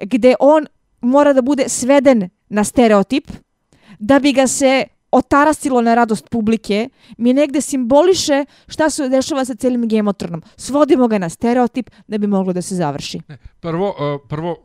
gde 0.02 0.34
on 0.40 0.66
mora 1.02 1.32
da 1.32 1.42
bude 1.42 1.68
sveden 1.68 2.28
na 2.48 2.64
stereotip 2.64 3.30
da 3.98 4.18
bi 4.18 4.32
ga 4.32 4.46
se 4.46 4.84
otarasilo 5.12 5.80
na 5.80 5.94
radost 5.94 6.28
publike, 6.30 6.88
mi 7.18 7.32
negde 7.32 7.60
simboliše 7.60 8.44
šta 8.68 8.90
se 8.90 9.08
dešava 9.08 9.44
sa 9.44 9.54
celim 9.54 9.88
gemotronom. 9.88 10.42
Svodimo 10.56 11.08
ga 11.08 11.18
na 11.18 11.28
stereotip 11.28 11.90
da 12.06 12.18
bi 12.18 12.26
moglo 12.26 12.52
da 12.52 12.62
se 12.62 12.74
završi. 12.74 13.20
Prvo, 13.60 13.88
uh, 13.88 14.28
prvo 14.28 14.56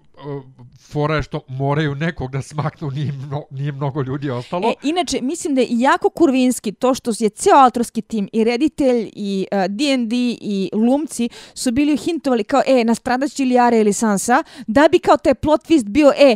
fora 0.91 1.15
je 1.15 1.23
što 1.23 1.41
moraju 1.48 1.95
nekog 1.95 2.31
da 2.31 2.41
smaknu, 2.41 2.91
nije, 2.91 3.11
mno, 3.11 3.45
nije 3.52 3.72
mnogo 3.72 4.02
ljudi 4.02 4.30
ostalo. 4.30 4.69
E, 4.69 4.73
inače, 4.84 5.22
mislim 5.22 5.56
da 5.56 5.61
je 5.61 5.68
jako 5.69 6.10
kurvinski 6.10 6.72
to 6.72 6.94
što 6.94 7.11
je 7.19 7.30
ceo 7.30 7.56
autorski 7.56 8.02
tim 8.02 8.30
i 8.34 8.44
reditelj 8.44 9.10
i 9.14 9.48
uh, 9.52 9.57
D&D 9.69 10.15
i 10.41 10.69
glumci 10.73 11.30
su 11.53 11.72
bili 11.72 11.98
hintovali 11.98 12.44
kao, 12.44 12.61
e, 12.68 12.84
nastradat 12.84 13.31
će 13.31 13.44
ili 13.44 13.56
Arya 13.56 13.81
ili 13.81 13.94
Sansa, 13.94 14.44
da 14.68 14.88
bi 14.91 14.99
kao 14.99 15.18
taj 15.18 15.35
plot 15.35 15.61
twist 15.69 15.89
bio, 15.89 16.14
e, 16.18 16.35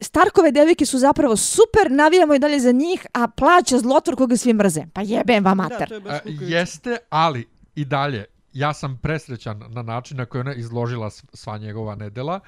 Starkove 0.00 0.50
devike 0.52 0.86
su 0.86 0.98
zapravo 0.98 1.36
super, 1.36 1.90
navijamo 1.90 2.34
i 2.34 2.38
dalje 2.38 2.60
za 2.60 2.72
njih, 2.72 3.06
a 3.12 3.28
plaća 3.28 3.78
zlotvor 3.78 4.16
koga 4.16 4.36
svi 4.36 4.52
mrze. 4.52 4.82
Pa 4.92 5.00
jebem 5.00 5.44
vam 5.44 5.58
Da, 5.58 5.62
mater. 5.64 5.88
to 5.88 5.94
je 5.94 6.00
kukavički. 6.00 6.44
jeste, 6.44 6.96
ali 7.10 7.48
i 7.74 7.84
dalje, 7.84 8.24
ja 8.52 8.72
sam 8.72 8.98
presrećan 9.02 9.62
na 9.68 9.82
način 9.82 10.16
na 10.16 10.26
koji 10.26 10.40
ona 10.40 10.54
izložila 10.54 11.10
sva 11.10 11.58
njegova 11.58 11.94
nedela. 11.94 12.40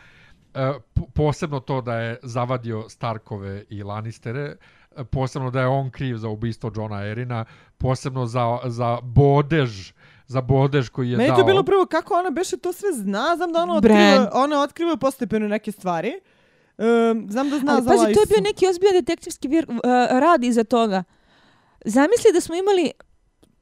E, 0.54 0.72
po- 0.94 1.06
posebno 1.14 1.60
to 1.60 1.80
da 1.80 1.94
je 1.94 2.18
zavadio 2.22 2.88
Starkove 2.88 3.64
i 3.70 3.82
Lannistere, 3.82 4.56
e, 4.96 5.04
posebno 5.04 5.50
da 5.50 5.60
je 5.60 5.66
on 5.66 5.90
kriv 5.90 6.16
za 6.16 6.28
ubistvo 6.28 6.70
Johna 6.76 7.04
Erina, 7.06 7.44
posebno 7.78 8.26
za, 8.26 8.58
za 8.64 8.98
bodež 9.02 9.92
za 10.26 10.40
bodež 10.40 10.88
koji 10.88 11.10
je 11.10 11.16
Meni 11.16 11.28
je 11.28 11.30
dao. 11.32 11.38
to 11.38 11.44
bilo 11.44 11.62
prvo 11.62 11.86
kako 11.86 12.14
ona 12.14 12.30
beše 12.30 12.56
to 12.56 12.72
sve 12.72 12.92
zna, 12.92 13.36
znam 13.36 13.52
da 13.52 13.62
ona 13.62 13.74
otkriva, 13.74 14.30
ona 14.32 14.60
otkriva 14.62 14.96
postepeno 14.96 15.48
neke 15.48 15.72
stvari. 15.72 16.12
Um, 16.78 17.26
znam 17.30 17.50
da 17.50 17.58
zna 17.58 17.72
Ali 17.72 17.82
za 17.82 17.90
pazi, 17.90 18.02
to 18.04 18.08
je 18.10 18.26
Lysu. 18.26 18.28
bio 18.28 18.40
neki 18.40 18.66
ozbiljan 18.68 18.94
detektivski 18.94 19.48
vir, 19.48 19.66
uh, 19.70 19.76
rad 20.10 20.44
iza 20.44 20.64
toga. 20.64 21.04
Zamisli 21.84 22.32
da 22.32 22.40
smo 22.40 22.54
imali 22.54 22.90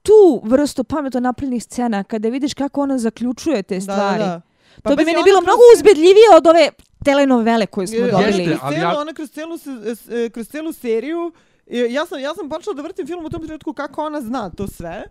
tu 0.02 0.40
vrstu 0.44 0.84
pametno 0.84 1.20
napravljenih 1.20 1.64
scena 1.64 2.04
kada 2.04 2.28
vidiš 2.28 2.54
kako 2.54 2.82
ona 2.82 2.98
zaključuje 2.98 3.62
te 3.62 3.80
stvari. 3.80 4.18
Da, 4.18 4.24
da, 4.24 4.30
da. 4.30 4.40
Pa 4.82 4.90
to 4.90 4.96
bi 4.96 5.04
meni 5.04 5.22
bilo 5.24 5.40
mnogo 5.40 5.60
uzbedljivije 5.76 6.26
od 6.36 6.46
ove 6.46 6.68
telenovele 7.04 7.66
koju 7.66 7.86
smo 7.86 7.96
Jer- 7.96 8.10
dobili. 8.10 8.42
Jeste, 8.42 8.42
Ona 8.42 8.58
kroz 8.58 8.62
ali 8.62 8.76
celu, 8.76 8.84
ja- 8.84 9.00
ona 9.00 9.12
kroz 9.12 9.30
celu, 9.30 9.58
se- 9.58 9.94
e, 10.16 10.30
kroz 10.30 10.48
celu 10.48 10.72
seriju, 10.72 11.32
e, 11.66 11.86
ja 11.90 12.06
sam, 12.06 12.20
ja 12.20 12.34
sam 12.34 12.48
počela 12.48 12.74
da 12.74 12.82
vrtim 12.82 13.06
film 13.06 13.24
u 13.24 13.30
tom 13.30 13.42
trenutku 13.42 13.72
kako 13.72 14.04
ona 14.04 14.20
zna 14.20 14.50
to 14.50 14.66
sve. 14.66 15.02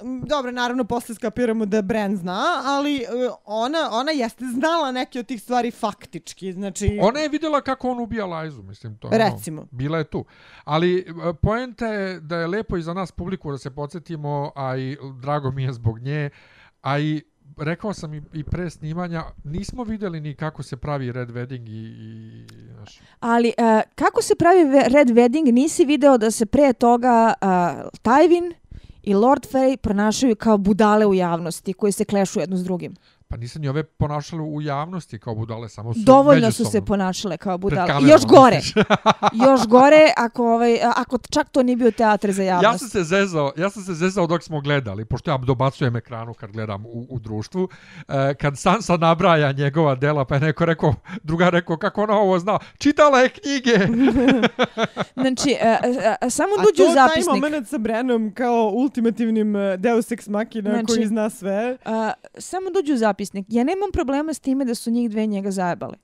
m, 0.00 0.22
dobro, 0.22 0.50
naravno, 0.52 0.84
posle 0.84 1.14
skapiramo 1.14 1.66
da 1.66 1.82
Bran 1.82 2.16
zna, 2.16 2.42
ali 2.64 2.96
e, 2.96 3.06
ona, 3.44 3.88
ona 3.92 4.12
jeste 4.12 4.44
znala 4.46 4.92
neke 4.92 5.18
od 5.18 5.26
tih 5.26 5.42
stvari 5.42 5.70
faktički, 5.70 6.52
znači... 6.52 6.98
Ona 7.02 7.20
je 7.20 7.28
vidjela 7.28 7.60
kako 7.60 7.90
on 7.90 8.00
ubija 8.00 8.26
Lajzu, 8.26 8.62
mislim. 8.62 8.96
To, 8.96 9.08
je 9.08 9.14
ono, 9.14 9.30
Recimo. 9.30 9.66
bila 9.70 9.98
je 9.98 10.04
tu. 10.04 10.24
Ali 10.64 10.98
e, 10.98 11.04
poenta 11.34 11.86
je 11.86 12.20
da 12.20 12.36
je 12.36 12.46
lepo 12.46 12.76
i 12.76 12.82
za 12.82 12.94
nas 12.94 13.12
publiku 13.12 13.50
da 13.50 13.58
se 13.58 13.70
podsjetimo, 13.70 14.52
a 14.56 14.76
i 14.76 14.96
drago 15.14 15.50
mi 15.50 15.62
je 15.62 15.72
zbog 15.72 15.98
nje, 15.98 16.30
a 16.82 16.98
i 16.98 17.22
rekao 17.58 17.92
sam 17.92 18.14
i, 18.14 18.22
i 18.32 18.44
pre 18.44 18.70
snimanja, 18.70 19.24
nismo 19.44 19.84
vidjeli 19.84 20.20
ni 20.20 20.34
kako 20.34 20.62
se 20.62 20.76
pravi 20.76 21.12
Red 21.12 21.30
Wedding 21.30 21.68
i... 21.68 21.82
i 21.82 22.72
znaš, 22.74 23.00
Ali 23.20 23.52
uh, 23.58 23.80
kako 23.94 24.22
se 24.22 24.34
pravi 24.34 24.60
Red 24.86 25.08
Wedding, 25.08 25.52
nisi 25.52 25.84
video 25.84 26.18
da 26.18 26.30
se 26.30 26.46
pre 26.46 26.72
toga 26.72 27.34
e, 27.40 27.46
uh, 27.46 27.52
Tywin 28.02 28.54
i 29.02 29.14
Lord 29.14 29.46
Frey 29.52 29.76
pronašaju 29.76 30.36
kao 30.36 30.58
budale 30.58 31.06
u 31.06 31.14
javnosti 31.14 31.72
koji 31.72 31.92
se 31.92 32.04
klešu 32.04 32.40
jedno 32.40 32.56
s 32.56 32.64
drugim 32.64 32.94
pa 33.30 33.36
nisam 33.36 33.62
ni 33.62 33.68
ove 33.68 33.82
ponašale 33.82 34.42
u 34.42 34.60
javnosti 34.62 35.18
kao 35.18 35.34
budale, 35.34 35.68
samo 35.68 35.94
su 35.94 36.00
Dovoljno 36.00 36.52
su 36.52 36.64
se 36.64 36.84
ponašale 36.84 37.36
kao 37.36 37.58
budale. 37.58 38.10
Još 38.10 38.26
gore. 38.26 38.60
još 39.46 39.66
gore 39.66 40.12
ako, 40.16 40.54
ovaj, 40.54 40.78
ako 40.96 41.18
čak 41.30 41.48
to 41.48 41.62
nije 41.62 41.76
bio 41.76 41.90
teatr 41.90 42.30
za 42.32 42.42
javnost. 42.42 42.64
Ja 42.64 42.78
sam 42.78 42.88
se 42.88 43.02
zezao, 43.04 43.52
ja 43.56 43.70
sam 43.70 43.82
se 43.82 43.94
zezao 43.94 44.26
dok 44.26 44.42
smo 44.42 44.60
gledali, 44.60 45.04
pošto 45.04 45.30
ja 45.30 45.38
dobacujem 45.38 45.96
ekranu 45.96 46.34
kad 46.34 46.50
gledam 46.50 46.86
u, 46.86 47.06
u 47.10 47.18
društvu. 47.18 47.68
E, 48.08 48.34
kad 48.34 48.58
Sansa 48.58 48.96
nabraja 48.96 49.52
njegova 49.52 49.94
dela, 49.94 50.24
pa 50.24 50.34
je 50.34 50.40
neko 50.40 50.64
rekao, 50.64 50.94
druga 51.22 51.50
rekao, 51.50 51.76
kako 51.76 52.02
ona 52.02 52.14
ovo 52.14 52.38
zna? 52.38 52.58
Čitala 52.78 53.20
je 53.20 53.28
knjige! 53.28 53.78
Znači, 55.14 55.56
uh, 55.62 55.90
uh, 55.90 56.32
samo 56.32 56.52
A 56.58 56.62
dođu 56.62 56.76
to 56.76 56.90
u 56.90 56.94
taj 56.94 57.08
zapisnik. 57.08 57.42
moment 57.42 57.68
sa 57.68 57.78
Branom 57.78 58.32
kao 58.34 58.70
ultimativnim 58.74 59.56
e, 59.56 59.76
Deus 59.76 60.10
Ex 60.10 60.28
Machina 60.28 60.70
Znači- 60.70 60.86
koji 60.86 61.06
zna 61.06 61.30
sve, 61.30 61.76
Uh, 61.84 61.90
samo 62.38 62.70
dođu 62.70 62.94
u 62.94 62.96
zapisnik. 63.20 63.46
Ja 63.48 63.64
nemam 63.64 63.90
problema 63.92 64.34
s 64.34 64.40
time 64.40 64.64
da 64.64 64.74
su 64.74 64.90
njih 64.90 65.10
dve 65.10 65.26
njega 65.26 65.50
zajebali. 65.50 65.96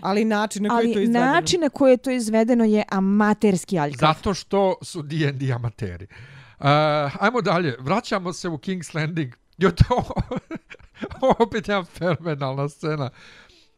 ali 0.00 0.24
način 0.24 0.62
na 0.62 0.68
koji 0.68 0.88
je 0.88 0.92
to 0.94 0.98
Ali 0.98 1.04
izvedeno. 1.04 1.32
način 1.32 1.60
na 1.60 1.68
koji 1.68 1.90
je 1.90 1.96
to 1.96 2.10
izvedeno 2.10 2.64
je 2.64 2.84
amaterski 2.90 3.78
aljkav. 3.78 4.08
Zato 4.08 4.34
što 4.34 4.74
su 4.82 5.02
D&D 5.02 5.52
amateri. 5.52 6.06
Uh, 6.58 6.66
ajmo 7.20 7.40
dalje, 7.42 7.76
vraćamo 7.80 8.32
se 8.32 8.48
u 8.48 8.58
King's 8.58 8.94
Landing. 8.94 9.34
Jo, 9.58 9.70
to 9.70 10.02
opet 11.38 11.68
jedna 11.68 11.84
fenomenalna 11.84 12.68
scena. 12.68 13.10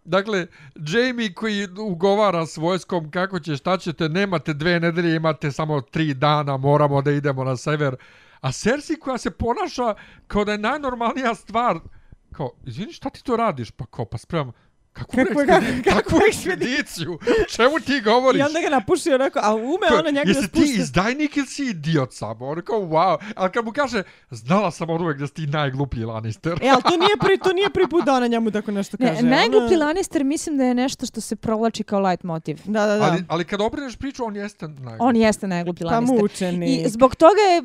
Dakle, 0.05 0.47
Jamie 0.75 1.33
koji 1.35 1.69
ugovara 1.79 2.47
s 2.47 2.57
vojskom 2.57 3.11
kako 3.11 3.41
će, 3.41 3.57
šta 3.57 3.77
ćete, 3.79 4.09
nemate 4.09 4.55
dve 4.55 4.81
nedelje, 4.81 5.17
imate 5.17 5.53
samo 5.53 5.81
tri 5.81 6.15
dana, 6.15 6.57
moramo 6.57 7.03
da 7.03 7.11
idemo 7.11 7.45
na 7.45 7.57
sever. 7.57 7.97
A 8.41 8.53
Cersei 8.53 8.97
koja 8.97 9.19
se 9.19 9.31
ponaša 9.31 9.95
kao 10.27 10.45
da 10.45 10.53
je 10.53 10.59
najnormalnija 10.59 11.35
stvar, 11.35 11.79
kao, 12.33 12.51
izvini, 12.65 12.93
šta 12.93 13.11
ti 13.11 13.25
to 13.25 13.37
radiš? 13.37 13.71
Pa 13.71 13.87
kao, 13.87 14.05
pa 14.05 14.19
spremam, 14.19 14.53
kakvu, 14.93 15.17
Kakvu- 15.17 15.41
ekspedi- 15.41 15.83
kakvu 15.85 16.01
kakvu 16.03 16.19
ekspediciju? 16.29 17.19
Čemu 17.49 17.81
ti 17.81 18.01
govoriš? 18.01 18.41
I 18.41 18.45
onda 18.45 18.61
ga 18.61 18.69
napuši 18.71 19.11
onako, 19.11 19.39
a 19.43 19.55
ume 19.55 19.87
ona 19.93 20.11
njega 20.11 20.25
da 20.25 20.31
Jesi 20.31 20.41
ti 20.43 20.59
spušta. 20.59 20.75
izdajnik 20.75 21.37
ili 21.37 21.47
si 21.47 21.65
idiot 21.65 22.13
samo? 22.13 22.47
On 22.47 22.63
kao, 22.63 22.81
wow. 22.81 23.17
Ali 23.37 23.51
kad 23.51 23.65
mu 23.65 23.73
kaže, 23.73 24.03
znala 24.31 24.71
sam 24.71 24.91
od 24.91 25.01
uvek 25.01 25.19
da 25.19 25.27
si 25.27 25.35
ti 25.35 25.47
najgluplji 25.47 26.05
Lannister. 26.05 26.59
E, 26.63 26.69
ali 26.69 26.83
to 26.83 26.97
nije 26.97 27.17
prvi, 27.21 27.39
to 27.39 27.53
nije 27.53 27.71
prvi 27.71 27.89
put 27.89 28.05
da 28.05 28.15
ona 28.15 28.27
njemu 28.27 28.51
tako 28.51 28.71
nešto 28.71 28.97
Ne, 29.01 29.09
kaže. 29.09 29.23
najgluplji 29.23 29.77
Ona- 29.77 29.85
Lannister 29.85 30.25
mislim 30.25 30.57
da 30.57 30.65
je 30.65 30.75
nešto 30.75 31.07
što 31.07 31.21
se 31.21 31.37
provlači 31.37 31.83
kao 31.85 32.01
light 32.01 32.25
motiv. 32.25 32.59
Da, 32.65 32.87
da, 32.87 32.97
da. 32.97 33.05
Ali, 33.05 33.25
ali 33.29 33.45
kad 33.45 33.61
obrineš 33.61 33.97
priču, 33.97 34.25
on 34.25 34.37
jeste 34.37 34.69
najgluplji. 34.69 34.97
On 35.01 35.17
jeste 35.17 35.47
najgluplji 35.47 35.85
Pa 35.85 35.91
Lannister. 35.91 36.23
mučeni. 36.23 36.77
I 36.77 36.89
zbog 36.89 37.15
toga 37.15 37.41
je, 37.43 37.63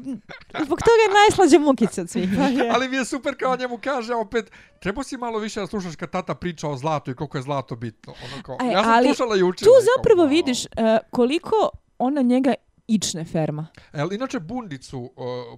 zbog 0.60 0.80
toga 0.80 1.02
je 1.02 1.14
najslađa 1.16 1.60
mukica 1.62 2.02
od 2.02 2.10
svih. 2.10 2.30
Pa 2.38 2.44
je. 2.44 2.70
Ali 2.70 2.90
mi 2.90 2.95
je 2.95 3.06
super 3.06 3.36
kao 3.36 3.56
njemu 3.56 3.78
kaže 3.78 4.14
opet, 4.16 4.52
trebao 4.80 5.04
si 5.04 5.18
malo 5.18 5.40
više 5.40 5.60
da 5.60 5.68
slušaš 5.68 5.95
kad 5.95 6.10
tata 6.10 6.36
priča 6.36 6.68
o 6.68 6.78
zlatu 6.78 7.12
i 7.12 7.16
koliko 7.18 7.38
je 7.38 7.41
zlato 7.41 7.76
bitno. 7.77 8.14
Ono 8.26 8.44
kao, 8.44 8.57
Aj, 8.60 8.68
ja 8.68 8.84
sam 8.84 8.91
ali 8.91 9.07
slušala 9.07 9.35
i 9.35 9.44
učila. 9.44 9.65
Tu 9.65 9.72
kao, 9.72 9.85
zapravo 9.91 10.23
wow. 10.23 10.30
vidiš 10.30 10.65
uh, 10.65 10.72
koliko 11.11 11.69
ona 11.99 12.22
njega 12.23 12.53
ične 12.88 13.26
ferma. 13.26 13.68
El, 13.94 14.14
inače, 14.14 14.39
bundicu 14.41 14.99
uh, 14.99 15.11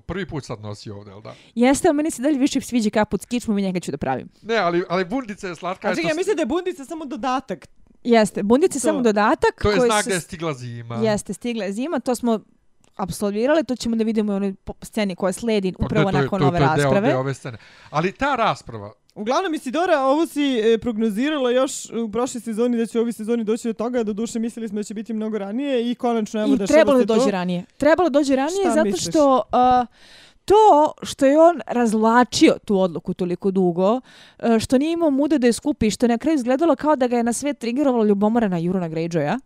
prvi 0.04 0.26
put 0.26 0.46
sad 0.46 0.62
nosi 0.62 0.90
ovdje, 0.92 1.12
jel 1.12 1.22
da? 1.22 1.36
Jeste, 1.56 1.88
ali 1.88 1.96
meni 1.96 2.12
se 2.12 2.22
dalje 2.22 2.40
više 2.40 2.62
sviđa 2.62 2.90
kaput 2.92 3.22
s 3.22 3.26
kičmom 3.26 3.58
i 3.58 3.62
njega 3.62 3.80
ću 3.80 3.92
da 3.92 3.98
pravim. 3.98 4.30
Ne, 4.42 4.56
ali, 4.58 4.84
ali 4.90 5.06
bundica 5.06 5.48
je 5.48 5.56
slatka. 5.56 5.88
A 5.88 5.96
čekaj, 5.96 6.10
ja 6.10 6.16
mislim 6.16 6.36
da 6.36 6.42
je 6.42 6.46
bundica 6.48 6.86
samo 6.86 7.06
dodatak. 7.06 7.68
Jeste, 8.04 8.44
bundica 8.44 8.78
je 8.78 8.82
To- 8.82 8.88
samo 8.88 9.02
dodatak. 9.02 9.62
To 9.62 9.72
je 9.72 9.78
koji 9.78 9.90
znak 9.90 10.04
se- 10.04 10.10
da 10.10 10.16
je 10.16 10.22
stigla 10.22 10.54
zima. 10.54 10.96
Jeste, 10.96 11.34
stigla 11.34 11.66
je 11.66 11.74
zima, 11.74 12.00
to 12.00 12.16
smo 12.16 12.40
apsolvirali, 12.96 13.64
to 13.64 13.76
ćemo 13.76 13.96
da 13.96 14.04
vidimo 14.04 14.34
u 14.34 14.36
onoj 14.36 14.54
sceni 14.82 15.16
koja 15.16 15.34
sledi 15.34 15.74
Pa 15.74 15.86
upravo 15.86 16.04
to 16.04 16.10
je- 16.10 16.14
to 16.14 16.18
je- 16.18 16.24
nakon 16.24 16.40
to 16.40 16.46
je- 16.46 16.50
ove 16.50 16.58
to 16.58 16.64
je 16.64 16.70
deo- 16.70 16.76
rasprave. 16.76 17.08
deo 17.08 17.20
ove 17.20 17.34
scene. 17.34 17.58
Ali 17.90 18.12
ta 18.12 18.36
rasprava, 18.36 18.92
Uglavnom, 19.16 19.54
Isidora, 19.54 20.00
ovo 20.02 20.26
si 20.26 20.60
e, 20.60 20.78
prognozirala 20.78 21.52
još 21.52 21.86
u 21.90 22.12
prošloj 22.12 22.42
sezoni 22.42 22.78
da 22.78 22.86
će 22.86 22.98
u 22.98 23.02
ovoj 23.02 23.14
sezoni 23.14 23.44
doći 23.44 23.68
do 23.68 23.74
toga, 23.74 24.04
do 24.04 24.14
duše 24.14 24.40
mislili 24.40 24.68
smo 24.70 24.80
da 24.80 24.84
će 24.84 24.94
biti 24.94 25.14
mnogo 25.14 25.38
ranije 25.38 25.92
i 25.92 25.96
konačno 25.96 26.42
evo 26.42 26.54
I 26.54 26.58
dešava 26.58 26.76
trebalo 26.78 26.98
se 26.98 27.02
je 27.02 27.06
doći 27.06 27.26
to. 27.26 27.32
ranije. 27.32 27.66
Trebalo 27.78 28.10
doći 28.10 28.36
ranije 28.36 28.62
Šta 28.64 28.72
zato 28.74 28.86
misliš? 28.86 29.08
što 29.10 29.36
uh, 29.36 29.88
to 30.46 30.92
što 31.04 31.26
je 31.26 31.40
on 31.42 31.62
razlačio 31.68 32.56
tu 32.66 32.80
odluku 32.80 33.14
toliko 33.14 33.52
dugo, 33.52 34.02
što 34.60 34.78
nije 34.78 34.94
imao 34.94 35.10
muda 35.10 35.38
da 35.38 35.48
je 35.48 35.54
skupi, 35.54 35.92
što 35.92 36.06
je 36.06 36.10
na 36.10 36.18
kraju 36.18 36.36
izgledalo 36.36 36.76
kao 36.76 36.96
da 36.96 37.08
ga 37.08 37.18
je 37.18 37.24
na 37.24 37.34
sve 37.34 37.54
triggerovalo 37.54 38.04
ljubomora 38.04 38.48
na 38.48 38.58
Jurona 38.58 38.90
Greyjoya. 38.90 39.40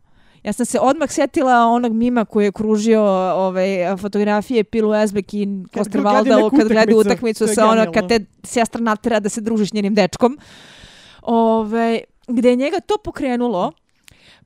Ja 0.44 0.54
sam 0.54 0.66
se 0.66 0.80
odmah 0.80 1.12
sjetila 1.12 1.68
onog 1.68 1.94
mima 1.94 2.26
koji 2.26 2.46
je 2.46 2.52
kružio 2.52 3.04
ovaj, 3.36 3.98
fotografije 3.98 4.64
Pilu 4.64 4.96
Esbek 4.96 5.34
i 5.34 5.46
gledaju 5.46 5.68
Kostervalda 5.78 6.36
neku 6.36 6.58
kad 6.58 6.68
gledaju 6.68 6.98
utakmicu, 6.98 7.48
sa 7.48 7.68
ono 7.68 7.92
kad 7.92 8.08
te 8.08 8.20
sestra 8.44 8.82
natera 8.82 9.20
da 9.20 9.30
se 9.30 9.42
družiš 9.42 9.74
njenim 9.74 9.96
dečkom. 9.96 10.38
Ove, 11.22 12.00
gde 12.28 12.50
je 12.50 12.56
njega 12.56 12.80
to 12.80 12.98
pokrenulo, 13.04 13.72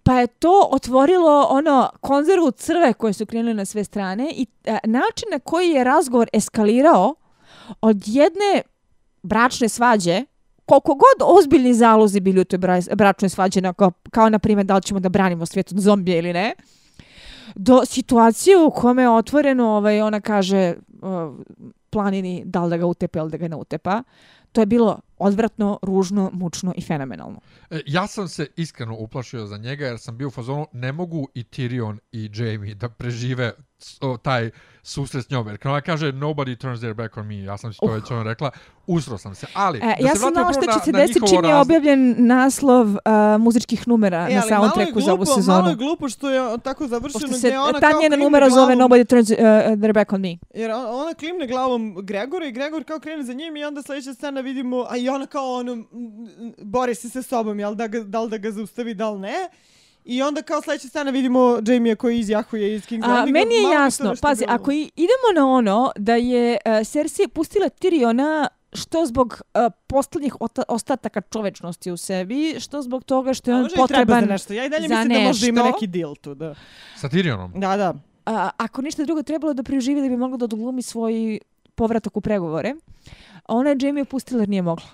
pa 0.03 0.13
je 0.19 0.27
to 0.27 0.67
otvorilo 0.71 1.47
ono 1.49 1.89
konzervu 2.01 2.51
crve 2.51 2.93
koje 2.93 3.13
su 3.13 3.25
krenule 3.25 3.53
na 3.53 3.65
sve 3.65 3.83
strane 3.83 4.31
i 4.31 4.47
e, 4.65 4.77
način 4.83 5.27
na 5.31 5.39
koji 5.39 5.69
je 5.69 5.83
razgovor 5.83 6.29
eskalirao 6.33 7.15
od 7.81 8.03
jedne 8.05 8.61
bračne 9.23 9.69
svađe 9.69 10.23
koliko 10.67 10.93
god 10.93 11.37
ozbiljni 11.37 11.73
zalozi 11.73 12.19
bili 12.19 12.41
u 12.41 12.45
toj 12.45 12.59
bračnoj 12.95 13.29
svađi, 13.29 13.61
na- 13.61 13.73
kao, 13.73 13.91
kao 14.11 14.29
na 14.29 14.39
primjer 14.39 14.65
da 14.65 14.75
li 14.75 14.81
ćemo 14.81 14.99
da 14.99 15.09
branimo 15.09 15.45
svijet 15.45 15.71
od 15.71 15.79
zombija 15.79 16.17
ili 16.17 16.33
ne, 16.33 16.53
do 17.55 17.85
situacije 17.85 18.57
u 18.57 18.71
kome 18.71 19.01
je 19.01 19.09
otvoreno, 19.09 19.69
ovaj, 19.69 20.01
ona 20.01 20.21
kaže 20.21 20.73
uh, 21.01 21.35
planini 21.89 22.43
da 22.45 22.63
li 22.63 22.69
da 22.69 22.77
ga 22.77 22.85
utepa 22.85 23.19
ili 23.19 23.31
da 23.31 23.37
ga 23.37 23.47
ne 23.47 23.55
utepa. 23.55 24.03
To 24.51 24.61
je 24.61 24.65
bilo 24.65 24.99
odvratno, 25.19 25.79
ružno, 25.81 26.29
mučno 26.33 26.73
i 26.75 26.81
fenomenalno. 26.81 27.39
E, 27.71 27.79
Ja 27.85 28.07
sam 28.07 28.27
se 28.27 28.47
iskreno 28.55 28.95
uplašio 28.95 29.45
za 29.45 29.57
njega 29.57 29.85
jer 29.85 29.99
sam 29.99 30.17
bio 30.17 30.27
u 30.27 30.31
fazonu 30.31 30.67
ne 30.71 30.91
mogu 30.91 31.27
i 31.33 31.43
Tyrion 31.45 31.97
i 32.11 32.29
Jamie 32.35 32.75
da 32.75 32.89
prežive 32.89 33.51
o, 34.01 34.17
taj 34.17 34.49
susret 34.83 35.25
s 35.25 35.29
njom. 35.29 35.47
Jer 35.47 35.57
kad 35.57 35.71
ona 35.71 35.81
kaže 35.81 36.05
nobody 36.07 36.57
turns 36.57 36.79
their 36.79 36.93
back 36.93 37.17
on 37.17 37.27
me, 37.27 37.37
ja 37.37 37.57
sam 37.57 37.73
si 37.73 37.79
to 37.79 37.85
Uh. 37.85 37.93
već 37.93 38.11
ono 38.11 38.23
rekla, 38.23 38.51
usro 38.87 39.17
sam 39.17 39.35
se. 39.35 39.47
Ali, 39.53 39.77
E, 39.77 39.81
da 39.81 39.87
ja 39.99 40.13
se 40.13 40.19
sam 40.19 40.31
znala 40.33 40.53
što 40.53 40.61
će 40.63 40.79
se 40.79 40.91
desiti 40.91 41.27
čim 41.27 41.45
je 41.45 41.55
objavljen 41.55 42.15
naslov 42.19 42.87
uh, 42.87 42.97
muzičkih 43.39 43.87
numera 43.87 44.27
E, 44.29 44.35
na 44.35 44.41
soundtracku 44.41 45.01
za 45.01 45.13
ovu 45.13 45.25
sezonu. 45.27 45.57
Malo 45.57 45.69
je 45.69 45.75
glupo 45.75 46.09
što 46.09 46.29
je 46.29 46.57
tako 46.59 46.87
završeno 46.87 47.19
Pošto 47.21 47.27
gdje 47.29 47.39
se 47.41 47.57
ona 47.59 47.79
ta 47.79 47.91
njena 48.01 48.15
numera 48.15 48.49
zove 48.49 48.75
glavom- 48.75 48.79
Nobody 48.81 49.05
Turns 49.05 49.29
uh, 49.29 49.37
their 49.75 49.93
back 49.93 50.13
on 50.13 50.21
me. 50.21 50.37
Jer 50.53 50.71
on- 50.71 50.85
ona 50.97 51.13
klimne 51.13 51.47
glavom 51.47 51.95
Gregora 51.97 52.45
i 52.45 52.51
Gregor 52.51 52.83
kao 52.83 52.99
krene 52.99 53.23
za 53.23 53.33
njim 53.33 53.55
i 53.55 53.63
onda 53.63 53.81
sljedeća 53.81 54.13
scena 54.13 54.41
vidimo, 54.41 54.85
a 54.89 54.95
i 55.07 55.09
ona 55.09 55.25
kao 55.27 55.53
ono, 55.53 55.83
bori 56.57 56.95
se 56.95 57.09
sa 57.09 57.21
sobom, 57.21 57.59
jel, 57.59 57.75
da, 57.75 57.87
ga, 57.87 57.99
da 58.01 58.21
li 58.21 58.29
da 58.29 58.37
ga 58.37 58.51
zaustavi, 58.51 58.93
da 58.93 59.09
li 59.09 59.19
ne. 59.19 59.49
I 60.05 60.21
onda 60.21 60.41
kao 60.41 60.61
sljedeća 60.61 60.87
scena 60.87 61.11
vidimo 61.11 61.59
Jamie 61.67 61.95
koji 61.95 62.19
izjahuje 62.19 62.75
iz 62.75 62.83
King's 62.83 63.05
A, 63.05 63.07
Landinga. 63.07 63.39
meni 63.39 63.55
je 63.55 63.61
Malo 63.61 63.73
jasno, 63.73 64.09
nešto 64.09 64.27
pazi, 64.27 64.45
bilo- 64.45 64.55
ako 64.55 64.71
i 64.71 64.91
idemo 64.95 65.29
na 65.35 65.47
ono 65.47 65.91
da 65.95 66.15
je 66.15 66.57
uh, 66.81 66.87
Cersei 66.87 67.27
pustila 67.27 67.69
Tyriona 67.69 68.47
što 68.73 69.05
zbog 69.05 69.41
uh, 69.53 69.61
posljednjih 69.87 70.35
ota- 70.39 70.63
ostataka 70.67 71.21
čovečnosti 71.21 71.91
u 71.91 71.97
sebi, 71.97 72.55
što 72.59 72.81
zbog 72.81 73.03
toga 73.03 73.33
što 73.33 73.51
je 73.51 73.57
on 73.57 73.67
potreban 73.75 74.19
za 74.19 74.25
nešto. 74.25 74.53
Ja 74.53 74.65
i 74.65 74.69
dalje 74.69 74.87
mislim 74.87 75.09
da 75.09 75.19
možda 75.19 75.47
ima 75.47 75.61
nešto. 75.61 75.71
neki 75.73 75.87
deal 75.87 76.15
tu, 76.15 76.35
da. 76.35 76.55
Sa 76.97 77.09
Tyrionom. 77.09 77.59
Da, 77.59 77.77
da. 77.77 77.93
a, 78.25 78.49
ako 78.57 78.81
ništa 78.81 79.03
drugo 79.03 79.23
trebalo 79.23 79.53
da 79.53 79.63
preživi 79.63 80.01
da 80.01 80.07
bi 80.09 80.17
mogla 80.17 80.37
da 80.37 80.45
odglumi 80.45 80.81
svoj 80.81 81.39
povratak 81.75 82.17
u 82.17 82.21
pregovore. 82.21 82.75
A 83.45 83.55
ona 83.55 83.69
je 83.69 83.77
Jamie 83.81 84.05
pustila 84.05 84.41
jer 84.41 84.49
nije 84.49 84.61
mogla. 84.61 84.85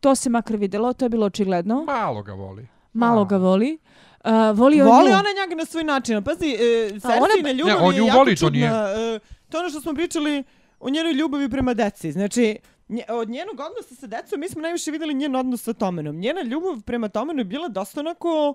To 0.00 0.14
se 0.14 0.30
makar 0.30 0.56
videlo, 0.56 0.92
to 0.92 1.04
je 1.04 1.08
bilo 1.08 1.26
očigledno. 1.26 1.84
Malo 1.84 2.22
ga 2.22 2.32
voli. 2.34 2.66
Malo 2.92 3.20
A. 3.20 3.24
ga 3.24 3.36
voli. 3.36 3.78
Uh, 4.24 4.30
voli 4.54 4.80
on 4.82 4.88
Voli 4.88 5.04
nju. 5.04 5.12
ona 5.12 5.28
njega 5.40 5.54
na 5.54 5.64
svoj 5.64 5.84
način. 5.84 6.24
Pazi, 6.24 6.46
e, 6.48 6.90
ona- 6.94 7.00
Cersei 7.00 7.54
ljubav 7.54 7.74
Ne, 7.74 7.80
on 7.80 7.94
nju 7.94 8.04
jako 8.04 8.18
voli, 8.18 8.36
to 8.36 8.50
nije. 8.50 8.66
E, 8.66 9.18
to 9.48 9.58
ono 9.58 9.70
što 9.70 9.80
smo 9.80 9.94
pričali 9.94 10.44
o 10.80 10.90
njenoj 10.90 11.12
ljubavi 11.12 11.48
prema 11.48 11.74
deci. 11.74 12.12
Znači, 12.12 12.58
nje, 12.88 13.02
od 13.10 13.28
njenog 13.28 13.54
odnosa 13.60 13.94
sa 13.94 14.06
decom 14.08 14.40
mi 14.40 14.48
smo 14.48 14.60
najviše 14.60 14.90
videli 14.90 15.14
njen 15.14 15.36
odnos 15.36 15.62
sa 15.62 15.72
Tomenom. 15.72 16.16
Njena 16.16 16.42
ljubav 16.42 16.82
prema 16.82 17.08
Tomenu 17.08 17.40
je 17.40 17.44
bila 17.44 17.68
dosta 17.68 18.00
onako 18.00 18.54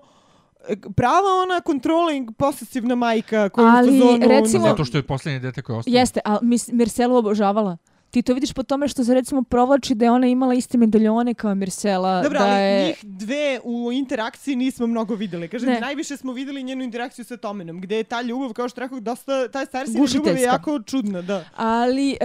e, 0.68 0.74
prava 0.96 1.28
ona 1.42 1.60
controlling 1.62 2.30
posesivna 2.32 2.94
majka 2.94 3.48
koja 3.48 3.66
Ali, 3.68 3.88
u 3.90 4.00
fazonu, 4.00 4.26
recimo- 4.28 4.64
Zato 4.64 4.84
što 4.84 4.98
je 4.98 5.02
posljednje 5.02 5.38
dete 5.40 5.62
koje 5.62 5.74
je 5.74 5.78
ostalo. 5.78 5.96
Jeste, 5.96 6.20
a 6.24 6.38
Mircelu 6.68 7.16
obožavala. 7.16 7.76
Ti 8.16 8.22
to 8.22 8.34
vidiš 8.34 8.52
po 8.52 8.62
tome 8.62 8.88
što 8.88 9.04
se 9.04 9.14
recimo 9.14 9.42
provlači 9.42 9.94
da 9.94 10.04
je 10.04 10.10
ona 10.10 10.26
imala 10.26 10.54
iste 10.54 10.78
medaljone 10.78 11.34
kao 11.34 11.54
Mircela. 11.54 12.22
Dobro, 12.22 12.38
da 12.38 12.44
ali 12.46 12.62
je... 12.62 12.86
njih 12.86 13.04
dve 13.04 13.60
u 13.64 13.92
interakciji 13.92 14.56
nismo 14.56 14.86
mnogo 14.86 15.14
videli. 15.14 15.48
Kažem, 15.48 15.68
Ne. 15.68 15.80
najviše 15.80 16.16
smo 16.16 16.32
videli 16.32 16.62
njenu 16.62 16.84
interakciju 16.84 17.24
sa 17.24 17.36
Tomenom, 17.36 17.80
gde 17.80 17.96
je 17.96 18.04
ta 18.04 18.22
ljubav, 18.22 18.52
kao 18.52 18.68
što 18.68 18.80
rekao, 18.80 19.00
dosta, 19.00 19.48
ta 19.48 19.66
Cersei 19.66 20.00
ljubav 20.14 20.36
je 20.36 20.42
jako 20.42 20.80
čudna, 20.82 21.22
da. 21.22 21.44
Ali 21.56 22.10
e, 22.12 22.16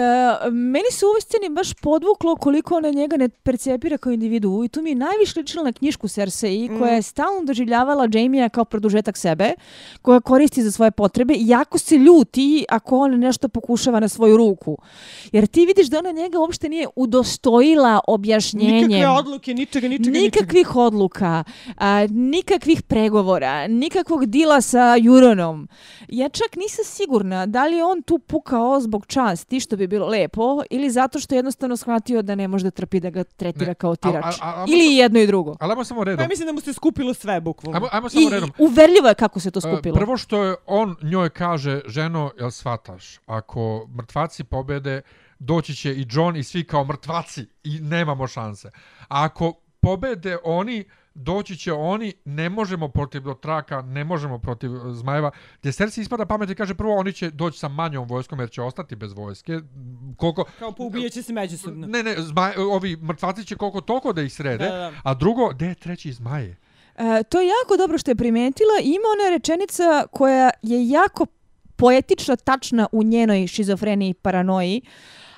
meni 0.51 0.91
se 0.91 1.05
u 1.05 1.09
ovoj 1.09 1.21
sceni 1.21 1.49
baš 1.49 1.73
podvuklo 1.73 2.35
koliko 2.35 2.75
ona 2.75 2.89
njega 2.89 3.17
ne 3.17 3.29
percepira 3.29 3.97
kao 3.97 4.11
individu. 4.11 4.61
I 4.65 4.67
tu 4.69 4.81
mi 4.81 4.89
je 4.89 4.95
najviše 4.95 5.39
ličila 5.39 5.63
na 5.63 5.71
knjišku 5.71 6.07
Cersei, 6.07 6.69
Mm. 6.69 6.79
koja 6.79 6.91
je 6.93 7.01
stalno 7.01 7.43
doživljavala 7.43 8.07
Jamie 8.13 8.49
kao 8.49 8.65
produžetak 8.65 9.17
sebe, 9.17 9.53
koja 10.01 10.19
koristi 10.19 10.63
za 10.63 10.71
svoje 10.71 10.91
potrebe 10.91 11.33
i 11.33 11.47
jako 11.47 11.77
se 11.77 11.95
ljuti 11.97 12.65
ako 12.69 12.97
on 12.97 13.19
nešto 13.19 13.49
pokušava 13.49 13.99
na 13.99 14.07
svoju 14.07 14.37
ruku. 14.37 14.77
Jer 15.31 15.47
ti 15.47 15.65
vidiš 15.65 15.80
da 15.85 15.99
ona 15.99 16.11
njega 16.11 16.39
uopšte 16.39 16.69
nije 16.69 16.87
udostojila 16.95 17.99
objašnjenjem. 18.07 18.87
Nikakve 18.87 19.07
odluke, 19.09 19.53
ničega, 19.53 19.87
ničega, 19.87 20.09
ničega. 20.09 20.39
nikakvih 20.39 20.75
odluka, 20.75 21.43
a, 21.77 22.07
nikakvih 22.09 22.81
pregovora, 22.81 23.67
nikakvog 23.67 24.25
dila 24.25 24.61
sa 24.61 24.95
Juronom. 24.95 25.67
Ja 26.09 26.29
čak 26.29 26.55
nisam 26.55 26.85
sigurna 26.85 27.45
da 27.45 27.65
li 27.65 27.75
je 27.75 27.85
on 27.85 28.01
tu 28.01 28.19
pukao 28.19 28.79
zbog 28.79 29.05
časti, 29.05 29.59
što 29.59 29.77
bi 29.77 29.87
bilo 29.87 30.07
lepo, 30.07 30.41
ili 30.69 30.89
zato 30.89 31.19
što 31.19 31.35
je 31.35 31.37
jednostavno 31.37 31.77
shvatio 31.77 32.21
da 32.21 32.35
ne 32.35 32.47
može 32.47 32.63
da 32.63 32.71
trpi 32.71 32.99
da 32.99 33.09
ga 33.09 33.23
tretira 33.25 33.65
Ne, 33.67 33.73
kao 33.73 33.91
a- 33.91 33.95
tirač. 33.95 34.25
a- 34.25 34.37
a- 34.41 34.53
a- 34.53 34.65
ili 34.67 34.95
jedno 34.95 35.19
i 35.19 35.27
drugo. 35.27 35.55
Ali 35.59 35.71
ajmo 35.71 35.83
samo 35.83 35.99
Pa 35.99 36.05
redom. 36.05 36.21
ja 36.21 36.27
mislim 36.27 36.45
da 36.45 36.53
mu 36.53 36.61
se 36.61 36.73
skupilo 36.73 37.13
sve, 37.13 37.41
bukvalno. 37.41 37.77
Ajmo, 37.77 37.87
ajmo 37.91 38.07
I, 38.07 38.09
samo 38.11 38.29
redom. 38.29 38.49
i 38.49 38.53
uverljivo 38.59 39.07
je 39.07 39.15
kako 39.15 39.39
se 39.39 39.51
to 39.51 39.57
E, 39.59 39.61
skupilo. 39.63 39.95
Prvo 39.95 40.17
što 40.17 40.43
je 40.43 40.55
on 40.65 40.95
njoj 41.03 41.29
kaže, 41.31 41.81
ženo, 41.87 42.31
jel 42.39 42.51
shvataš, 42.51 43.19
ako 43.25 43.61
mrtvaci 43.95 44.43
pobede, 44.43 45.01
doći 45.41 45.75
će 45.75 45.91
i 45.91 46.05
John 46.11 46.35
i 46.35 46.43
svi 46.43 46.63
kao 46.63 46.85
mrtvaci 46.85 47.45
i 47.63 47.79
nemamo 47.79 48.27
šanse. 48.27 48.67
A 48.67 49.23
ako 49.23 49.53
pobede 49.79 50.37
oni, 50.43 50.83
doći 51.13 51.57
će 51.57 51.73
oni, 51.73 52.13
ne 52.25 52.49
možemo 52.49 52.87
protiv 52.87 53.21
Dotraka, 53.21 53.81
ne 53.81 54.03
možemo 54.03 54.39
protiv 54.39 54.75
e, 54.75 54.93
Zmajeva, 54.93 55.31
gdje 55.59 55.71
Cersei 55.71 56.01
ispada 56.01 56.25
pamet 56.25 56.49
i 56.49 56.55
kaže 56.55 56.73
prvo 56.73 56.95
oni 56.95 57.13
će 57.13 57.29
doći 57.31 57.59
sa 57.59 57.67
manjom 57.67 58.07
vojskom 58.07 58.39
jer 58.39 58.49
će 58.49 58.61
ostati 58.61 58.95
bez 58.95 59.13
vojske. 59.13 59.59
Koliko, 60.17 60.45
Kao 60.59 60.71
poubijeće 60.71 61.23
se 61.23 61.33
međusobno. 61.33 61.87
ne, 61.87 62.03
ne, 62.03 62.15
zmaj, 62.17 62.53
ovi 62.57 62.95
mrtvaci 62.97 63.45
će 63.45 63.55
koliko 63.55 63.81
toliko 63.81 64.13
da 64.13 64.21
ih 64.21 64.33
srede, 64.33 64.65
Da, 64.65 64.77
da. 64.77 64.91
a 65.03 65.13
drugo, 65.13 65.49
gdje 65.49 65.65
je 65.65 65.75
treći 65.75 66.13
Zmaje? 66.13 66.57
E, 66.95 67.23
to 67.23 67.41
je 67.41 67.47
jako 67.47 67.77
dobro 67.77 67.97
što 67.97 68.11
je 68.11 68.15
primetila. 68.15 68.73
Ima 68.83 69.07
ona 69.15 69.29
rečenica 69.29 70.07
koja 70.11 70.49
je 70.61 70.89
jako 70.89 71.25
poetična, 71.75 72.35
tačna 72.35 72.87
u 72.91 73.03
njenoj 73.03 73.47
šizofreniji 73.47 74.09
i 74.09 74.13
paranoji. 74.13 74.81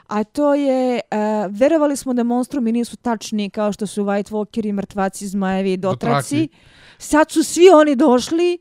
A 0.07 0.23
to 0.23 0.55
je, 0.55 0.99
uh, 1.01 1.17
verovali 1.51 1.95
smo 1.95 2.13
da 2.13 2.23
monstrumi 2.23 2.71
nisu 2.71 2.97
tačni 2.97 3.49
kao 3.49 3.71
što 3.71 3.87
su 3.87 4.03
White 4.03 4.31
Walkeri, 4.31 4.71
mrtvaci, 4.71 5.27
zmajevi 5.27 5.73
i 5.73 5.77
dotraci. 5.77 6.35
Dotraki. 6.35 6.57
Sad 6.97 7.31
su 7.31 7.43
svi 7.43 7.69
oni 7.69 7.95
došli. 7.95 8.57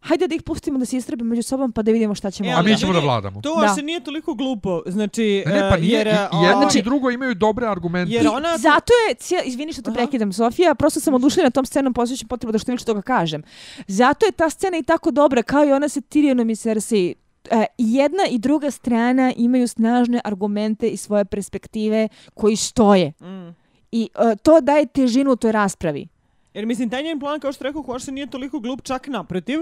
Hajde 0.00 0.28
da 0.28 0.34
ih 0.34 0.42
pustimo 0.42 0.78
da 0.78 0.84
se 0.84 0.96
istrebe 0.96 1.24
među 1.24 1.42
sobom 1.42 1.72
pa 1.72 1.82
da 1.82 1.92
vidimo 1.92 2.14
šta 2.14 2.30
ćemo 2.30 2.48
E, 2.48 2.52
A 2.52 2.62
mi 2.62 2.76
ćemo 2.76 2.92
da 2.92 2.98
vladamo. 2.98 3.40
To 3.40 3.54
Da. 3.54 3.60
uopšte 3.60 3.82
nije 3.82 4.00
toliko 4.00 4.34
glupo. 4.34 4.82
Znači, 4.86 5.42
Ne, 5.46 5.52
ne, 5.52 5.70
pa 5.70 5.76
e, 5.76 5.80
nije, 5.80 5.92
jer, 5.92 6.06
i, 6.06 6.10
i 6.10 6.12
jedno 6.42 6.60
Znači- 6.60 6.78
i 6.78 6.82
drugo 6.82 7.10
imaju 7.10 7.34
dobre 7.34 7.66
argumente. 7.66 8.12
Jer 8.12 8.28
ona- 8.28 8.58
Zato 8.58 8.92
je, 9.08 9.14
cija, 9.14 9.42
izvini 9.42 9.72
što 9.72 9.82
te 9.82 9.90
Aha. 9.90 9.94
prekidam, 9.94 10.32
Sofija, 10.32 10.74
prosto 10.74 11.00
sam 11.00 11.14
odušljena 11.14 11.50
tom 11.50 11.66
scenom, 11.66 11.94
posjećam 11.94 12.28
potrebu 12.28 12.52
da 12.52 12.58
što 12.58 12.72
više 12.72 12.84
toga 12.84 13.02
kažem. 13.02 13.42
Zato 13.88 14.26
je 14.26 14.32
ta 14.32 14.50
scena 14.50 14.78
i 14.78 14.82
tako 14.82 15.10
dobra, 15.10 15.42
kao 15.42 15.64
i 15.64 15.72
ona 15.72 15.88
sa 15.88 16.00
Tyrionom 16.00 16.52
i 16.52 16.56
Cersei. 16.56 17.14
E, 17.50 17.66
i 17.78 17.94
jedna 17.94 18.22
i 18.30 18.38
druga 18.38 18.70
strana 18.70 19.32
imaju 19.36 19.68
snažne 19.68 20.20
argumente 20.24 20.88
i 20.88 20.96
svoje 20.96 21.24
perspektive 21.24 22.08
koji 22.34 22.56
stoje. 22.56 23.12
Mm. 23.20 23.54
I 23.92 24.08
e, 24.14 24.36
to 24.36 24.60
daje 24.60 24.86
težinu 24.86 25.36
toj 25.36 25.52
raspravi. 25.52 26.08
Jer 26.54 26.66
mislim, 26.66 26.90
taj 26.90 27.02
njen 27.02 27.20
plan, 27.20 27.40
kao 27.40 27.52
što 27.52 27.64
rekao, 27.64 27.84
uopšte 27.86 28.12
nije 28.12 28.30
toliko 28.30 28.60
glup, 28.60 28.82
čak 28.82 29.06
naprotiv. 29.06 29.60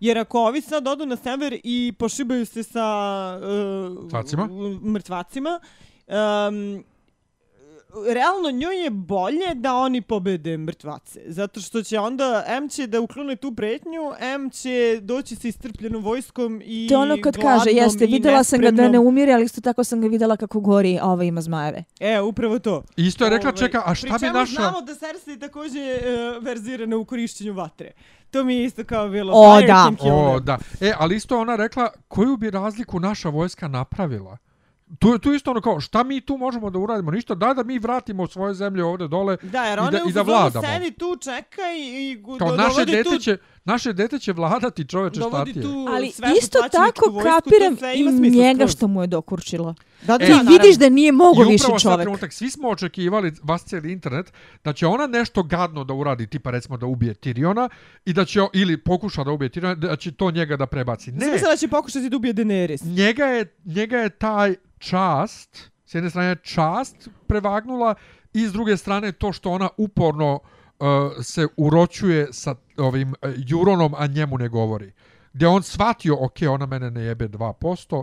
Jer 0.00 0.18
ako 0.18 0.40
ovi 0.40 0.60
sad 0.60 0.88
odu 0.88 1.06
na 1.06 1.16
sever 1.16 1.60
i 1.64 1.92
pošibaju 1.98 2.46
se 2.46 2.62
sa 2.62 2.86
uh, 3.42 4.04
Mrtvacima? 4.04 4.48
mrtvacima, 4.82 5.60
um, 6.06 6.84
realno 8.12 8.50
njoj 8.50 8.82
je 8.82 8.90
bolje 8.90 9.54
da 9.54 9.74
oni 9.74 10.00
pobede 10.00 10.56
mrtvace. 10.58 11.20
Zato 11.26 11.60
što 11.60 11.82
će 11.82 11.98
onda 11.98 12.44
M 12.46 12.68
će 12.68 12.86
da 12.86 13.00
uklone 13.00 13.36
tu 13.36 13.54
pretnju, 13.54 14.12
M 14.20 14.50
će 14.50 14.98
doći 15.02 15.36
sa 15.36 15.48
istrpljenom 15.48 16.02
vojskom 16.02 16.62
i 16.64 16.86
To 16.88 17.00
ono 17.00 17.16
kad 17.22 17.36
kaže, 17.36 17.70
jeste, 17.70 18.06
videla 18.06 18.44
sam 18.44 18.60
ga 18.60 18.70
da 18.70 18.88
ne 18.88 18.98
umire, 18.98 19.32
ali 19.32 19.44
isto 19.44 19.60
tako 19.60 19.84
sam 19.84 20.00
ga 20.00 20.06
videla 20.06 20.36
kako 20.36 20.60
gori, 20.60 20.98
a 21.02 21.06
ova 21.06 21.24
ima 21.24 21.40
zmajeve. 21.40 21.84
E, 22.00 22.20
upravo 22.20 22.58
to. 22.58 22.82
Isto 22.96 23.24
je 23.24 23.30
rekla, 23.30 23.50
Ovaj, 23.50 23.58
čeka, 23.58 23.82
a 23.86 23.94
šta 23.94 24.18
bi 24.20 24.26
naša... 24.26 24.54
znamo 24.54 24.80
da 24.80 24.94
Cersei 24.94 25.38
takođe 25.38 25.80
uh, 25.80 26.44
verzirana 26.44 26.96
u 26.96 27.04
korišćenju 27.04 27.52
vatre. 27.52 27.92
To 28.30 28.44
mi 28.44 28.54
je 28.54 28.64
isto 28.64 28.84
kao 28.84 29.08
bilo. 29.08 29.32
O, 29.34 29.56
fire 29.56 29.66
da. 29.66 29.90
O, 30.00 30.40
da. 30.40 30.58
E, 30.80 30.92
ali 30.98 31.16
isto 31.16 31.38
ona 31.38 31.56
rekla, 31.56 31.90
koju 32.08 32.36
bi 32.36 32.50
razliku 32.50 33.00
naša 33.00 33.28
vojska 33.28 33.68
napravila? 33.68 34.36
Tu, 34.98 35.08
je- 35.08 35.18
tu 35.18 35.32
isto 35.32 35.50
ono 35.50 35.60
kao, 35.60 35.80
šta 35.80 36.02
mi 36.02 36.20
tu 36.20 36.36
možemo 36.36 36.70
da 36.70 36.78
uradimo? 36.78 37.10
Ništa, 37.10 37.34
da 37.34 37.54
da 37.54 37.62
mi 37.62 37.78
vratimo 37.78 38.26
svoje 38.26 38.54
zemlje 38.54 38.84
ovde 38.84 39.08
dole. 39.08 39.36
Da, 39.42 39.64
jer 39.64 39.78
I 39.78 39.90
da- 39.90 39.96
je 39.96 40.04
u 40.04 40.08
i 40.08 40.12
da 40.12 40.20
fazonu 40.20 40.38
vladamo. 40.38 40.66
sedi 40.68 40.90
tu, 40.92 41.16
čeka 41.16 41.62
i, 41.72 42.12
i 42.12 42.22
Kao 42.38 42.48
do- 42.48 42.56
naše 42.56 42.68
dovodi 42.68 42.92
dete, 42.92 43.02
tu, 43.04 43.18
će, 43.18 43.36
naše 43.64 43.92
dete 43.92 44.18
će 44.18 44.32
vladati 44.32 44.84
čoveče 44.84 45.20
šta 45.20 45.44
ti 45.44 45.50
je. 45.50 45.64
Ali 45.88 46.06
isto 46.38 46.58
tako 46.72 47.10
vojsku, 47.10 47.30
kapiram 47.30 47.76
i 48.22 48.30
njega 48.30 48.66
što 48.66 48.88
mu 48.88 49.00
je 49.00 49.06
dokurčilo. 49.06 49.74
Da, 50.02 50.18
da, 50.18 50.24
E, 50.24 50.26
Ti 50.26 50.32
naravno. 50.32 50.50
vidiš 50.52 50.76
da 50.76 50.88
nije 50.88 51.12
mogo 51.12 51.42
I 51.42 51.46
više 51.46 51.64
upravo 51.64 51.78
sad 51.78 51.82
čovek. 51.84 52.00
trenutak, 52.00 52.32
svi 52.32 52.50
smo 52.50 52.68
očekivali, 52.68 53.32
vas 53.42 53.64
cijeli 53.64 53.92
internet, 53.92 54.32
da 54.64 54.72
će 54.72 54.86
ona 54.86 55.06
nešto 55.06 55.42
gadno 55.42 55.84
da 55.84 55.94
uradi, 55.94 56.26
tipa 56.26 56.50
recimo 56.50 56.76
da 56.76 56.86
ubije 56.86 57.14
Tiriona, 57.14 57.68
i 58.04 58.12
da 58.12 58.24
će, 58.24 58.40
ili 58.52 58.76
pokuša 58.78 59.24
da 59.24 59.30
ubije 59.30 59.48
Tiriona, 59.48 59.74
da 59.74 59.96
će 59.96 60.12
to 60.12 60.30
njega 60.30 60.56
da 60.56 60.66
prebaci. 60.66 61.12
Ne, 61.12 61.26
Smisla 61.26 61.50
da 61.50 61.56
će 61.56 61.68
pokušati 61.68 62.10
da 62.10 62.16
ubije 62.16 62.34
Daenerys. 62.34 62.84
njega 62.86 63.24
je, 63.24 63.54
njega 63.64 63.98
je 63.98 64.08
taj 64.10 64.54
čast, 64.78 65.56
s 65.86 65.94
jedne 65.94 66.10
strane 66.10 66.36
čast 66.36 66.96
prevagnula 67.26 67.94
i 68.32 68.46
s 68.46 68.52
druge 68.52 68.76
strane 68.76 69.12
to 69.12 69.32
što 69.32 69.50
ona 69.50 69.68
uporno 69.76 70.34
uh, 70.34 70.40
se 71.22 71.46
uročuje 71.56 72.28
sa 72.32 72.54
ovim 72.76 73.10
uh, 73.10 73.30
Juronom, 73.36 73.94
a 73.96 74.06
njemu 74.06 74.38
ne 74.38 74.48
govori. 74.48 74.92
Gdje 75.32 75.48
on 75.48 75.62
shvatio, 75.62 76.24
ok, 76.24 76.36
ona 76.50 76.66
mene 76.66 76.90
ne 76.90 77.02
jebe 77.02 77.28
2%, 77.28 78.02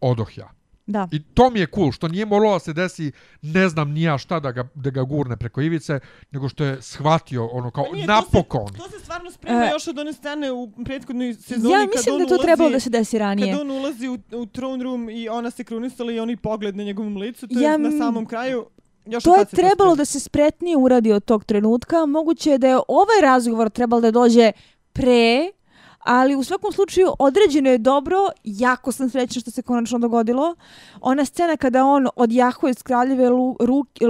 odoh 0.00 0.38
ja. 0.38 0.50
Da. 0.86 1.08
I 1.12 1.22
to 1.22 1.50
mi 1.50 1.60
je 1.60 1.66
cool, 1.74 1.92
što 1.92 2.08
nije 2.08 2.26
moralo 2.26 2.52
da 2.52 2.58
se 2.58 2.72
desi, 2.72 3.12
ne 3.42 3.68
znam 3.68 3.90
nija 3.90 4.18
šta 4.18 4.40
da 4.40 4.52
ga, 4.52 4.68
da 4.74 4.90
ga 4.90 5.02
gurne 5.02 5.36
preko 5.36 5.60
ivice, 5.60 6.00
nego 6.30 6.48
što 6.48 6.64
je 6.64 6.82
shvatio 6.82 7.46
ono 7.46 7.70
kao 7.70 7.84
Pa 7.84 7.96
nije, 7.96 8.06
to 8.06 8.12
napokon. 8.12 8.68
Se, 8.72 8.78
to 8.78 8.88
se 8.88 8.98
stvarno 8.98 9.30
sprema 9.30 9.64
E, 9.64 9.70
još 9.72 9.88
od 9.88 9.98
one 9.98 10.12
scene 10.12 10.52
u 10.52 10.72
prethodnoj 10.84 11.34
sezoni 11.34 11.74
Ja 11.74 11.80
kad 11.80 11.88
mislim 11.96 12.14
on 12.14 12.20
da 12.20 12.26
to 12.26 12.34
ulazi, 12.34 12.46
trebalo 12.46 12.70
da 12.70 12.80
se 12.80 12.90
desi 12.90 13.18
ranije. 13.18 13.52
Kad 13.52 13.60
on 13.60 13.70
ulazi 13.70 14.08
u, 14.08 14.18
u 14.32 14.46
throne 14.46 14.84
room 14.84 15.10
i 15.10 15.28
ona 15.28 15.50
se 15.50 15.64
krunisala 15.64 16.12
i 16.12 16.20
oni 16.20 16.36
pogled 16.36 16.76
na 16.76 16.84
njegovom 16.84 17.16
licu, 17.16 17.48
to 17.48 17.60
Ja 17.60 17.72
je 17.72 17.78
na 17.78 17.90
samom 17.98 18.26
kraju. 18.26 18.66
Još 19.06 19.24
To 19.24 19.36
je 19.36 19.44
trebalo 19.44 19.96
da 19.96 20.04
se 20.04 20.20
spretnije 20.20 20.76
uradi 20.76 21.12
od 21.12 21.24
tog 21.24 21.44
trenutka. 21.44 22.06
Moguće 22.06 22.50
je 22.50 22.58
da 22.58 22.68
je 22.68 22.76
ovaj 22.88 23.20
razgovor 23.22 23.70
trebalo 23.70 24.00
da 24.00 24.10
dođe 24.10 24.52
pre, 24.92 25.50
ali 25.98 26.36
u 26.36 26.44
svakom 26.44 26.72
slučaju 26.72 27.12
određeno 27.18 27.70
je 27.70 27.78
dobro. 27.78 28.16
Jako 28.44 28.92
sam 28.92 29.10
srećna 29.10 29.40
što 29.40 29.50
se 29.50 29.62
konačno 29.62 29.98
dogodilo. 29.98 30.54
Ona 31.00 31.24
scena 31.24 31.56
kada 31.56 31.84
on 31.84 32.08
odjahuje 32.16 32.70
iz 32.70 32.82
kraljeve 32.82 33.28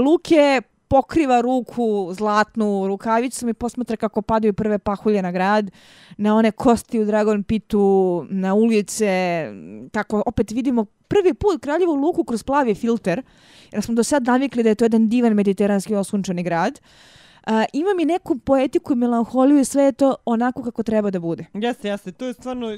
luke, 0.05 0.63
pokriva 0.93 1.41
ruku 1.41 2.13
zlatnu 2.13 2.87
rukavicom 2.87 3.49
i 3.49 3.55
posmatra 3.55 3.97
kako 3.97 4.23
padaju 4.23 4.53
prve 4.53 4.79
pahulje 4.79 5.23
na 5.23 5.33
grad, 5.33 5.71
na 6.17 6.35
one 6.37 6.51
kosti 6.51 7.01
u 7.01 7.05
Dragon 7.05 7.43
Pitu, 7.43 8.27
na 8.31 8.55
ulice, 8.55 9.47
tako 9.93 10.23
opet 10.27 10.51
vidimo 10.51 10.85
prvi 11.09 11.35
put 11.35 11.63
kraljevu 11.63 11.95
luku 11.95 12.25
kroz 12.25 12.43
plavi 12.43 12.75
filter, 12.75 13.23
jer 13.73 13.83
smo 13.83 13.95
do 13.95 14.05
sad 14.05 14.27
navikli 14.27 14.63
da 14.63 14.69
je 14.69 14.75
to 14.75 14.85
jedan 14.85 15.09
divan 15.09 15.35
mediteranski 15.35 15.95
osunčani 15.95 16.43
grad. 16.43 16.81
Uh, 16.81 17.22
ima 17.73 17.95
mi 17.97 18.05
neku 18.05 18.39
poetiku 18.39 18.93
i 18.93 18.97
melanholiju 18.97 19.61
i 19.61 19.65
sve 19.65 19.85
je 19.85 19.93
to 19.93 20.17
onako 20.25 20.63
kako 20.63 20.83
treba 20.83 21.11
da 21.11 21.21
bude. 21.21 21.47
Jeste, 21.55 21.89
jeste. 21.89 22.13
To 22.13 22.27
je 22.27 22.33
stvarno 22.33 22.69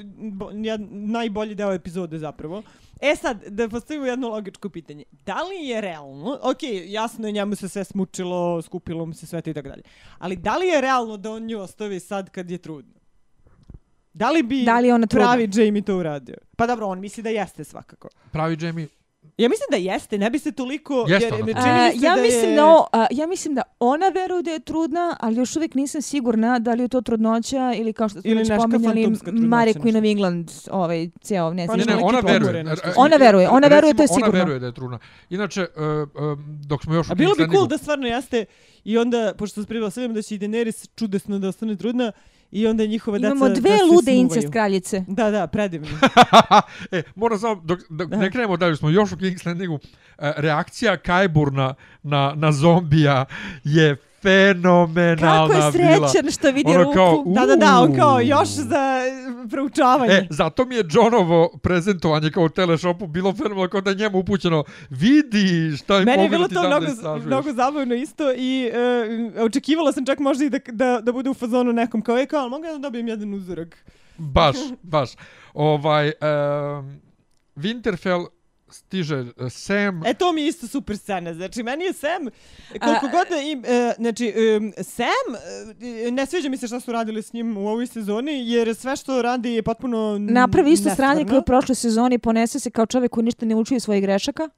jed, 0.63 0.81
najbolji 0.91 1.55
deo 1.55 1.73
epizode 1.73 2.17
zapravo. 2.19 2.63
E 3.01 3.15
sad, 3.15 3.43
da 3.47 3.69
postavimo 3.69 4.05
jedno 4.05 4.27
logičko 4.29 4.69
pitanje. 4.69 5.03
Da 5.25 5.43
li 5.43 5.67
je 5.67 5.81
realno, 5.81 6.39
ok, 6.41 6.57
jasno 6.85 7.27
je 7.27 7.31
njemu 7.31 7.55
se 7.55 7.69
sve 7.69 7.83
smučilo, 7.83 8.61
skupilo 8.61 9.05
mu 9.05 9.13
se 9.13 9.27
sve 9.27 9.41
to 9.41 9.49
i 9.49 9.53
tako 9.53 9.69
dalje, 9.69 9.81
ali 10.17 10.35
da 10.35 10.57
li 10.57 10.67
je 10.67 10.81
realno 10.81 11.17
da 11.17 11.31
on 11.31 11.43
nju 11.45 11.59
ostavi 11.59 11.99
sad 11.99 12.29
kad 12.29 12.51
je 12.51 12.57
trudna? 12.57 12.95
Da 14.13 14.31
li 14.31 14.43
bi 14.43 14.63
Da 14.63 14.79
li 14.79 14.91
ona 14.91 15.07
trudna? 15.07 15.27
pravi 15.27 15.49
Jamie 15.53 15.81
to 15.81 15.97
uradio? 15.97 16.35
Pa 16.55 16.67
dobro, 16.67 16.87
on 16.87 16.99
misli 16.99 17.23
da 17.23 17.29
jeste 17.29 17.63
svakako. 17.63 18.07
Pravi 18.31 18.57
Jamie, 18.61 18.87
Ja 19.37 19.49
mislim 19.49 19.67
da 19.71 19.77
jeste, 19.77 20.17
ne 20.17 20.29
bi 20.29 20.39
se 20.39 20.51
toliko... 20.51 21.05
Jeste 21.07 21.25
jer 21.25 21.33
ona 21.33 21.43
trudna. 21.45 21.61
čini 21.61 21.73
A, 21.73 21.87
mi 21.87 21.99
se 21.99 22.05
ja 22.05 22.15
da 22.15 22.21
mislim 22.21 22.49
je... 22.49 22.55
da 22.55 22.65
o- 22.65 22.85
a, 22.93 23.07
ja 23.11 23.27
mislim 23.27 23.55
da 23.55 23.61
ona 23.79 24.07
veruje 24.09 24.41
da 24.43 24.51
je 24.51 24.59
trudna, 24.59 25.17
ali 25.19 25.35
još 25.37 25.55
uvijek 25.55 25.75
nisam 25.75 26.01
sigurna 26.01 26.59
da 26.59 26.73
li 26.73 26.81
je 26.83 26.87
to 26.87 27.01
trudnoća 27.01 27.73
ili 27.75 27.93
kao 27.93 28.09
što 28.09 28.21
smo 28.21 28.33
već 28.33 28.47
pominjali 28.57 29.07
Mare. 29.31 29.73
Queen 29.73 29.97
of 29.97 30.03
England, 30.05 30.51
ovaj 30.71 31.09
ceo 31.21 31.53
ne 31.53 31.67
Pa 31.67 31.73
znam. 31.73 31.77
Ne, 31.77 31.83
Znaš, 31.83 31.95
ne, 31.95 31.95
neki 31.95 32.05
ona 32.05 32.19
veruje. 32.19 32.61
E, 32.61 32.93
Ona 32.95 33.15
veruje, 33.15 33.49
ona 33.49 33.67
veruje, 33.67 33.93
to 33.93 34.01
je 34.03 34.07
sigurno. 34.07 34.29
Ona 34.29 34.37
veruje 34.39 34.59
da 34.59 34.65
je 34.65 34.73
trudna. 34.73 34.99
Inače, 35.29 35.61
e, 35.61 35.65
e, 35.65 36.05
dok 36.67 36.83
smo 36.83 36.93
još 36.93 37.09
A 37.09 37.15
bilo 37.15 37.35
bi 37.35 37.47
cool 37.53 37.67
da 37.67 37.77
stvarno 37.77 38.07
jeste 38.07 38.45
i 38.83 38.97
onda, 38.97 39.33
pošto 39.37 39.61
se 39.61 39.67
pribila 39.67 39.89
sve 39.91 40.07
da 40.07 40.21
će 40.21 40.35
i 40.35 40.39
Daenerys 40.39 40.89
čudesno 40.95 41.39
da 41.39 41.47
ostane 41.47 41.75
trudna 41.75 42.11
i 42.55 42.67
onda 42.67 42.85
njihova 42.85 43.17
deca 43.17 43.31
Imamo 43.31 43.49
dve 43.49 43.69
da 43.69 43.77
se 43.77 43.83
lude 43.83 44.15
incest 44.15 44.51
kraljice. 44.51 45.03
Da, 45.07 45.31
da, 45.31 45.47
predivno. 45.47 45.87
e, 46.91 47.03
moram 47.15 47.39
samo, 47.39 47.61
dok, 47.65 47.79
dok 47.89 48.09
ne 48.09 48.31
krenemo 48.31 48.57
dalje, 48.57 48.75
smo 48.75 48.89
još 48.89 49.11
u 49.11 49.15
King's 49.15 49.47
Landingu, 49.47 49.79
e, 50.17 50.33
reakcija 50.37 50.97
Kajburna 50.97 51.73
na, 52.03 52.33
na 52.35 52.51
zombija 52.51 53.25
je 53.63 53.95
fenomenalna 54.25 55.47
Kako 55.47 55.53
je 55.53 55.71
bila. 55.71 56.07
srećan 56.09 56.31
što 56.31 56.51
vidi 56.51 56.71
Ono 56.71 56.83
ruku. 56.83 56.93
kao, 56.93 57.23
da, 57.25 57.45
da, 57.45 57.55
da, 57.55 57.79
on 57.79 57.95
kao 57.95 58.19
još 58.19 58.47
za 58.47 59.01
proučavanje. 59.49 60.13
E, 60.13 60.27
zato 60.29 60.65
mi 60.65 60.75
je 60.75 60.83
Johnovo 60.91 61.57
prezentovanje 61.63 62.31
kao 62.31 62.43
u 62.43 62.49
teleshopu 62.49 63.07
bilo 63.07 63.33
fenomenalno 63.33 63.69
kao 63.69 63.81
da 63.81 63.89
je 63.89 63.95
njemu 63.95 64.19
upućeno 64.19 64.63
vidi 64.89 65.77
šta 65.77 65.97
im 65.97 66.03
Meni 66.05 66.23
je 66.23 66.29
bilo 66.29 66.47
to 66.47 66.61
da 66.61 66.67
mnogo, 66.67 67.25
mnogo 67.25 67.53
zabavno 67.53 67.95
isto 67.95 68.33
i 68.37 68.71
e, 69.35 69.41
očekivala 69.41 69.91
sam 69.91 70.05
čak 70.05 70.19
možda 70.19 70.45
i 70.45 70.49
da, 70.49 70.59
da, 70.71 70.99
da 71.01 71.11
bude 71.11 71.29
u 71.29 71.33
fazonu 71.33 71.73
nekom 71.73 72.01
kao, 72.01 72.17
e, 72.17 72.25
kao, 72.25 72.39
ali 72.39 72.49
mogu 72.49 72.63
da 72.63 72.77
dobijem 72.77 73.07
jedan 73.07 73.33
uzorak? 73.33 73.77
Baš, 74.17 74.55
baš. 74.83 75.09
Ovaj, 75.53 76.07
um, 76.07 76.99
Winterfell 77.55 78.27
stiže 78.69 79.25
e, 79.37 79.49
Sam. 79.49 80.05
E, 80.05 80.13
to 80.13 80.33
mi 80.33 80.41
je 80.41 80.47
isto 80.47 80.67
super 80.67 80.97
scena. 80.97 81.33
Znači, 81.33 81.63
meni 81.63 81.83
je 81.83 81.93
Sam, 81.93 82.27
koliko 82.81 83.05
A- 83.05 83.09
god 83.11 83.27
da 83.29 83.37
im, 83.37 83.65
e, 83.65 83.93
znači, 83.97 84.33
em, 84.35 84.73
Sam, 84.83 85.35
e, 86.07 86.11
ne 86.11 86.25
sviđa 86.25 86.49
mi 86.49 86.57
se 86.57 86.67
šta 86.67 86.79
su 86.79 86.91
radili 86.91 87.21
s 87.21 87.33
njim 87.33 87.57
u 87.57 87.67
ovoj 87.67 87.87
sezoni, 87.87 88.49
jer 88.49 88.75
sve 88.75 88.95
što 88.95 89.21
radi 89.21 89.53
je 89.53 89.63
potpuno 89.63 90.17
Napravi 90.19 90.71
isto 90.71 90.95
sranje 90.95 91.25
kao 91.25 91.39
u 91.39 91.43
prošloj 91.43 91.75
sezoni, 91.75 92.17
ponese 92.17 92.59
se 92.59 92.69
kao 92.69 92.85
čovjek 92.85 93.11
koji 93.11 93.23
ništa 93.25 93.45
ne 93.45 93.55
uči 93.55 93.75
iz 93.75 93.83
svojih 93.83 94.03
grešaka. 94.03 94.49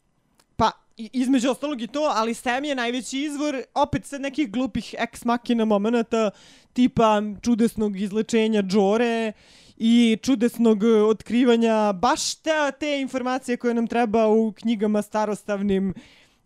Pa, 0.55 0.71
između 0.97 1.49
ostalog 1.51 1.81
i 1.81 1.87
to, 1.87 2.11
ali 2.15 2.33
Sam 2.33 2.63
je 2.63 2.75
najveći 2.75 3.19
izvor 3.19 3.61
opet 3.73 4.05
sad 4.05 4.21
nekih 4.21 4.51
glupih 4.51 4.95
ex 4.99 5.25
machina 5.25 5.65
momenata, 5.65 6.29
tipa 6.73 7.21
čudesnog 7.41 7.99
izlečenja 7.99 8.61
Džore 8.61 9.33
i 9.77 10.17
čudesnog 10.21 10.83
e, 10.83 10.87
otkrivanja 10.87 11.93
baš 11.93 12.35
te, 12.35 12.51
te 12.79 13.01
informacije 13.01 13.57
koje 13.57 13.73
nam 13.73 13.87
treba 13.87 14.27
u 14.27 14.51
knjigama 14.51 15.01
starostavnim 15.01 15.93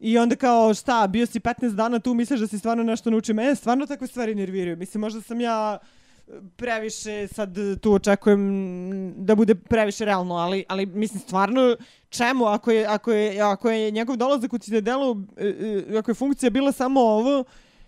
I 0.02 0.18
onda 0.18 0.36
kao 0.36 0.74
šta, 0.74 1.08
bio 1.08 1.26
si 1.26 1.40
15 1.40 1.76
dana 1.76 2.00
tu, 2.00 2.14
misliš 2.14 2.40
da 2.40 2.48
si 2.48 2.60
stvarno 2.60 2.84
nešto 2.84 3.10
naučio. 3.10 3.36
Mene 3.36 3.56
stvarno 3.56 3.86
takve 3.86 4.08
stvari 4.08 4.36
nerviraju. 4.36 4.78
Mislim, 4.78 5.02
možda 5.02 5.22
sam 5.22 5.42
ja 5.42 5.78
e, 5.78 6.32
previše 6.56 7.28
sad 7.28 7.58
tu 7.82 7.94
očekujem 7.94 9.14
da 9.18 9.36
bude 9.36 9.56
previše 9.56 10.06
realno, 10.06 10.36
ali, 10.36 10.64
ali 10.68 10.86
mislim 10.86 11.20
stvarno 11.20 11.76
čemu 12.10 12.46
ako 12.46 12.72
je, 12.72 12.86
ako 12.86 13.12
je, 13.12 13.42
ako 13.42 13.70
je 13.70 13.92
njegov 13.92 14.16
dolazak 14.16 14.54
u 14.54 14.58
Citadelu, 14.58 15.18
e, 15.38 15.98
ako 15.98 16.12
je 16.12 16.16
funkcija 16.16 16.50
bila 16.50 16.72
samo 16.72 17.02
ovo, 17.02 17.44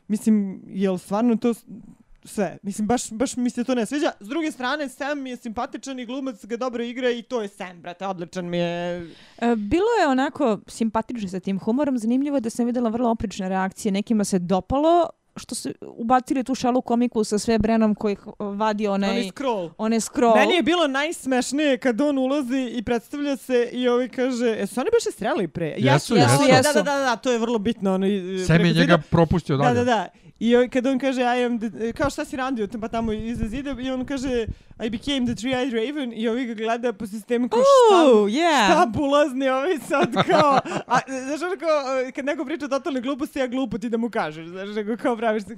mislim, 0.07 0.61
je 0.67 0.91
li 0.91 0.99
stvarno 0.99 1.35
to 1.35 1.53
sve? 2.25 2.57
Mislim, 2.63 2.87
baš, 2.87 3.11
baš 3.11 3.35
mi 3.35 3.49
se 3.49 3.63
to 3.63 3.75
ne 3.75 3.85
sviđa. 3.85 4.11
S 4.19 4.27
druge 4.27 4.51
strane, 4.51 4.89
Sam 4.89 5.27
je 5.27 5.37
simpatičan 5.37 5.99
i 5.99 6.05
glumac 6.05 6.45
ga 6.45 6.57
dobro 6.57 6.83
igra 6.83 7.09
i 7.09 7.21
to 7.21 7.41
je 7.41 7.47
Sam, 7.47 7.81
brate, 7.81 8.07
odličan 8.07 8.49
mi 8.49 8.57
je. 8.57 9.01
E, 9.37 9.55
Bilo 9.55 9.87
je 10.01 10.07
onako 10.07 10.59
simpatično 10.67 11.29
sa 11.29 11.39
tim 11.39 11.59
humorom. 11.59 11.97
Zanimljivo 11.97 12.37
je 12.37 12.41
da 12.41 12.49
sam 12.49 12.65
vidjela 12.65 12.89
vrlo 12.89 13.09
oprične 13.09 13.49
reakcije. 13.49 13.91
Nekima 13.91 14.23
se 14.23 14.39
dopalo 14.39 15.09
što 15.35 15.55
su 15.55 15.69
ubacili 15.81 16.43
tu 16.43 16.55
šalu 16.55 16.81
komiku 16.81 17.23
sa 17.23 17.39
sve 17.39 17.57
Brenom 17.59 17.95
koji 17.95 18.15
vadi 18.39 18.87
onaj, 18.87 19.09
Onaj 19.09 19.29
scroll. 19.29 19.69
onaj 19.77 19.99
scroll. 19.99 20.35
Meni 20.35 20.53
je 20.53 20.63
bilo 20.63 20.87
najsmešnije 20.87 21.77
kad 21.77 22.01
on 22.01 22.17
ulazi 22.17 22.71
i 22.71 22.83
predstavlja 22.83 23.37
se 23.37 23.69
i 23.71 23.87
ovi 23.87 24.09
kaže, 24.09 24.45
jesu 24.45 24.79
oni 24.79 24.89
baš 24.89 25.15
sreli 25.17 25.47
pre? 25.47 25.75
Jesu, 25.77 26.15
jesu. 26.15 26.37
Da, 26.51 26.61
da, 26.73 26.81
da, 26.81 26.99
da, 26.99 27.15
to 27.15 27.31
je 27.31 27.39
vrlo 27.39 27.59
bitno. 27.59 27.93
Ono, 27.93 28.07
Sam 28.47 28.65
je 28.65 28.73
njega 28.73 28.97
propustio 29.09 29.57
dalje. 29.57 29.73
Da, 29.73 29.79
da, 29.79 29.85
da. 29.85 30.07
I 30.43 30.55
on, 30.55 30.69
kad 30.69 30.87
on 30.87 30.99
kaže, 30.99 31.21
I 31.21 31.45
am 31.45 31.59
the, 31.59 31.93
kao 31.93 32.09
šta 32.09 32.25
si 32.25 32.35
radio, 32.35 32.67
pa 32.81 32.87
tamo 32.87 33.11
iza 33.13 33.47
zida, 33.47 33.75
i 33.79 33.91
on 33.91 34.05
kaže, 34.05 34.45
I 34.79 34.89
became 34.89 35.25
the 35.25 35.35
three-eyed 35.35 35.71
raven, 35.71 36.13
i 36.15 36.27
ovi 36.27 36.45
ga 36.45 36.53
gleda 36.53 36.93
po 36.93 37.07
sistemu 37.07 37.49
kao 37.49 37.61
šta, 37.61 38.11
Oh, 38.11 38.27
yeah. 38.27 38.65
šta 38.65 38.85
bulazni 38.85 39.49
ovi 39.49 39.79
sad 39.87 40.13
kao, 40.13 40.59
a, 40.87 40.97
znaš 41.27 41.41
ono 41.41 41.55
kao, 41.59 41.71
kad 42.15 42.25
neko 42.25 42.45
priča 42.45 42.67
totalne 42.67 43.01
gluposti, 43.01 43.39
ja 43.39 43.47
glupo 43.47 43.77
ti 43.77 43.89
da 43.89 43.97
mu 43.97 44.09
kažeš, 44.09 44.47
znaš, 44.47 44.69
nego 44.69 44.97
kao 44.97 45.17
praviš 45.17 45.43
se, 45.43 45.57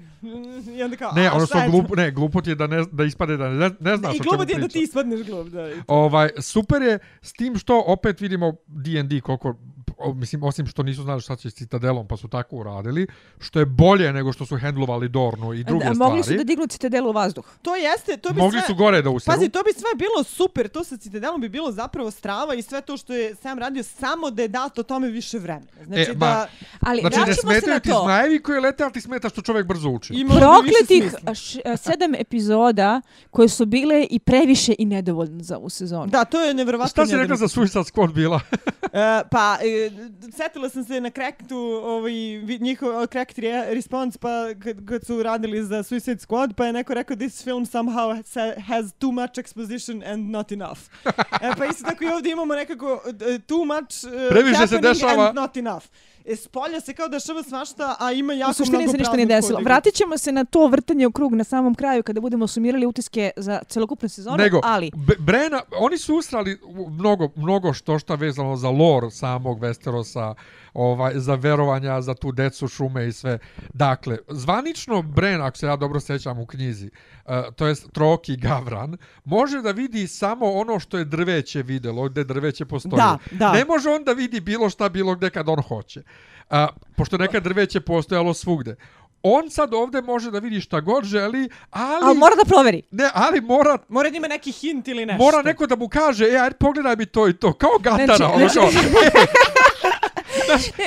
i 0.78 0.84
onda 0.84 0.96
kao, 0.96 1.12
Ne, 1.16 1.28
a, 1.28 1.32
ono 1.34 1.46
šta 1.46 1.56
što 1.56 1.58
je 1.58 1.66
to? 1.66 1.72
glup, 1.72 1.98
ne, 1.98 2.12
glupot 2.12 2.48
je 2.48 2.56
da, 2.56 2.68
ne, 2.68 2.86
da 2.92 3.04
ispade 3.04 3.38
da 3.38 3.50
ne, 3.50 3.70
ne 3.80 3.98
znaš 3.98 4.16
I 4.16 4.20
o 4.20 4.24
čemu 4.24 4.30
glupo 4.30 4.46
ti 4.46 4.52
je 4.52 4.56
da 4.56 4.62
priča. 4.62 4.74
ti 4.74 4.84
ispadneš 4.84 5.24
glup, 5.24 5.48
da. 5.48 5.70
Ovaj, 5.88 6.30
super 6.40 6.82
je 6.82 7.00
s 7.22 7.34
tim 7.34 7.58
što 7.58 7.84
opet 7.88 8.22
vidimo 8.22 8.54
D&D 8.68 9.22
koliko 9.22 9.56
o, 9.98 10.14
mislim, 10.14 10.44
osim 10.44 10.68
što 10.68 10.84
nisu 10.84 11.04
znali 11.04 11.22
šta 11.22 11.36
će 11.36 11.50
s 11.50 11.54
Citadelom, 11.54 12.08
pa 12.08 12.18
su 12.18 12.28
tako 12.28 12.56
uradili, 12.56 13.08
što 13.40 13.60
je 13.60 13.66
bolje 13.66 14.14
nego 14.14 14.34
što 14.34 14.46
su 14.46 14.56
hendlovali 14.76 15.10
Dornu 15.10 15.54
i 15.54 15.64
druge 15.64 15.80
stvari. 15.82 15.98
mogli 16.00 16.24
su 16.24 16.34
da 16.34 16.44
dignu 16.44 16.68
citadelu 16.68 17.10
u 17.10 17.14
vazduh. 17.14 17.46
To 17.62 17.76
jeste, 17.76 18.18
to 18.18 18.30
bi 18.30 18.40
Mogli 18.40 18.52
sve... 18.54 18.68
su 18.68 18.76
gore 18.76 19.02
da 19.02 19.10
useru. 19.10 19.34
Pazi, 19.34 19.50
to 19.50 19.60
bi 19.60 19.72
sve 19.72 19.90
bilo 19.96 20.24
super, 20.26 20.68
to 20.68 20.84
sa 20.84 20.98
Citadelom 20.98 21.42
bi 21.42 21.50
bilo 21.50 21.72
zapravo 21.72 22.12
strava 22.12 22.54
i 22.56 22.62
sve 22.62 22.82
to 22.82 22.98
što 22.98 23.14
je 23.14 23.36
Sam 23.36 23.60
radio, 23.60 23.84
samo 23.84 24.30
da 24.32 24.42
je 24.42 24.48
dato 24.48 24.84
tome 24.84 25.08
više 25.10 25.40
vremena. 25.40 25.66
Znači 25.84 26.02
E, 26.02 26.14
da 26.14 26.48
Ali 26.82 27.02
Znači, 27.02 27.20
ne 27.20 27.34
smetaju 27.34 27.80
ti 27.80 27.90
to. 27.90 28.02
zmajevi 28.04 28.42
koji 28.42 28.60
lete, 28.60 28.84
ali 28.84 28.94
ti 28.94 29.02
smeta 29.02 29.30
što 29.30 29.42
čovjek 29.42 29.68
brzo 29.68 29.90
uči. 29.90 30.14
više 30.14 30.26
Prokletih 30.30 31.04
smisla. 31.04 31.34
š- 31.34 31.60
a, 31.66 31.78
sedam 31.78 32.16
epizoda 32.16 33.02
koje 33.32 33.50
su 33.50 33.66
bile 33.66 34.06
i 34.06 34.20
previše 34.20 34.76
i 34.78 34.86
nedovoljne 34.86 35.44
za 35.44 35.58
ovu 35.58 35.70
sezonu. 35.70 36.06
Da, 36.08 36.26
to 36.26 36.42
je 36.42 36.54
nevjerovatno. 36.54 36.90
Šta 36.90 37.06
si 37.08 37.18
rekla 37.18 37.36
za 37.36 37.48
Suicide 37.48 37.80
Squad 37.82 38.14
bila? 38.14 38.40
E, 38.88 39.22
pa, 39.32 39.58
e, 39.62 39.92
setila 40.32 40.70
sam 40.70 40.84
se 40.84 41.02
na 41.02 41.10
Cracktu, 41.10 41.58
ovaj, 41.84 42.12
njihov 42.60 43.08
Cracked 43.08 43.38
re 43.40 43.66
response, 43.68 44.20
pa 44.20 44.30
kad, 44.64 44.86
kad 44.90 45.06
su 45.06 45.24
radili 45.24 45.64
za 45.64 45.84
Suicide 45.84 46.20
Squad, 46.20 46.54
pa 46.54 46.66
je 46.66 46.74
neko 46.74 46.94
rekao 46.94 47.16
this 47.18 47.44
film 47.44 47.66
somehow 47.66 48.24
has 48.68 48.94
too 49.00 49.12
much 49.12 49.38
exposition 49.38 50.04
and 50.04 50.30
not 50.30 50.52
enough. 50.52 50.80
e, 51.42 51.52
pa 51.58 51.66
isto 51.66 51.84
tako 51.84 52.04
i 52.04 52.08
ovdje 52.08 52.32
imamo 52.32 52.56
nekako 52.56 53.02
too 53.48 53.66
much 53.66 54.04
uh, 54.04 54.30
Previše 54.30 54.68
se 54.68 54.78
dešava. 54.78 55.28
and 55.28 55.36
not 55.36 55.58
enough. 55.58 55.84
E, 56.28 56.36
spolja 56.36 56.82
se 56.82 56.94
kao 56.94 57.08
dešava 57.08 57.44
svašta, 57.44 57.96
a 58.00 58.12
ima 58.12 58.34
jako 58.34 58.52
U 58.52 58.54
suštini 58.54 58.78
mnogo 58.78 58.92
se 58.92 58.98
ništa 58.98 59.16
nije 59.16 59.28
praznog 59.28 59.42
desilo. 59.42 59.60
Vratit 59.64 59.94
ćemo 59.94 60.18
se 60.18 60.32
na 60.32 60.46
to 60.46 60.68
vrtanje 60.68 61.08
u 61.08 61.12
krug 61.12 61.34
na 61.34 61.44
samom 61.44 61.76
kraju 61.76 62.04
kada 62.04 62.22
budemo 62.22 62.48
sumirali 62.48 62.86
utiske 62.86 63.32
za 63.36 63.62
celokupnu 63.68 64.10
sezonu, 64.10 64.38
Nego, 64.38 64.60
ali 64.64 64.92
Brena, 65.20 65.62
oni 65.80 65.98
su 65.98 66.16
usrali 66.16 66.60
mnogo, 66.90 67.30
mnogo 67.36 67.74
što 67.74 68.00
šta 68.00 68.16
vezano 68.16 68.56
za 68.56 68.70
lore 68.70 69.12
samog 69.12 69.60
Westerosa, 69.60 70.34
ovaj, 70.76 71.12
za 71.16 71.36
verovanja, 71.36 72.02
za 72.02 72.14
tu 72.14 72.32
decu 72.32 72.68
šume 72.68 73.08
i 73.08 73.12
sve. 73.12 73.40
Dakle, 73.74 74.18
zvanično 74.30 75.02
Bren, 75.02 75.42
ako 75.42 75.58
se 75.58 75.66
ja 75.66 75.76
dobro 75.76 76.00
sećam 76.00 76.40
u 76.40 76.46
knjizi, 76.46 76.90
uh, 77.26 77.32
to 77.56 77.68
jest 77.68 77.92
Troki 77.92 78.38
Gavran, 78.38 78.98
može 79.26 79.62
da 79.62 79.72
vidi 79.72 80.08
samo 80.08 80.52
ono 80.52 80.80
što 80.80 80.98
je 80.98 81.06
drveće 81.06 81.62
videlo, 81.62 82.10
gde 82.10 82.24
drveće 82.24 82.66
postoji. 82.66 82.96
Da, 82.98 83.18
da. 83.32 83.52
Ne 83.52 83.66
može 83.66 83.90
on 83.90 84.04
da 84.04 84.12
vidi 84.12 84.40
bilo 84.40 84.70
šta, 84.70 84.90
bilo 84.90 85.16
gde 85.16 85.30
kad 85.30 85.50
on 85.50 85.62
hoće. 85.62 86.04
Uh, 86.50 86.58
pošto 86.98 87.18
neka 87.18 87.40
drveće 87.40 87.80
postojalo 87.80 88.34
svugde. 88.34 88.76
On 89.24 89.50
sad 89.50 89.74
ovde 89.74 90.02
može 90.02 90.32
da 90.32 90.40
vidi 90.40 90.62
šta 90.62 90.80
god 90.80 91.04
želi, 91.04 91.50
ali... 91.72 92.06
ali 92.06 92.18
mora 92.18 92.36
da 92.36 92.46
proveri. 92.46 92.82
Ne, 92.92 93.10
ali 93.14 93.42
mora 93.42 93.78
Mora 93.88 94.10
da 94.10 94.18
ima 94.18 94.28
neki 94.28 94.52
hint 94.52 94.88
ili 94.88 95.06
nešto. 95.06 95.24
Mora 95.24 95.42
neko 95.42 95.68
da 95.68 95.76
mu 95.76 95.90
kaže, 95.90 96.26
e, 96.26 96.38
ajde 96.38 96.56
pogledaj 96.56 96.96
mi 96.96 97.06
to 97.06 97.28
i 97.28 97.34
to, 97.34 97.54
kao 97.54 97.78
gatara, 97.80 98.18
Znači- 98.18 98.24
ono 98.24 98.50
znači- 98.50 98.78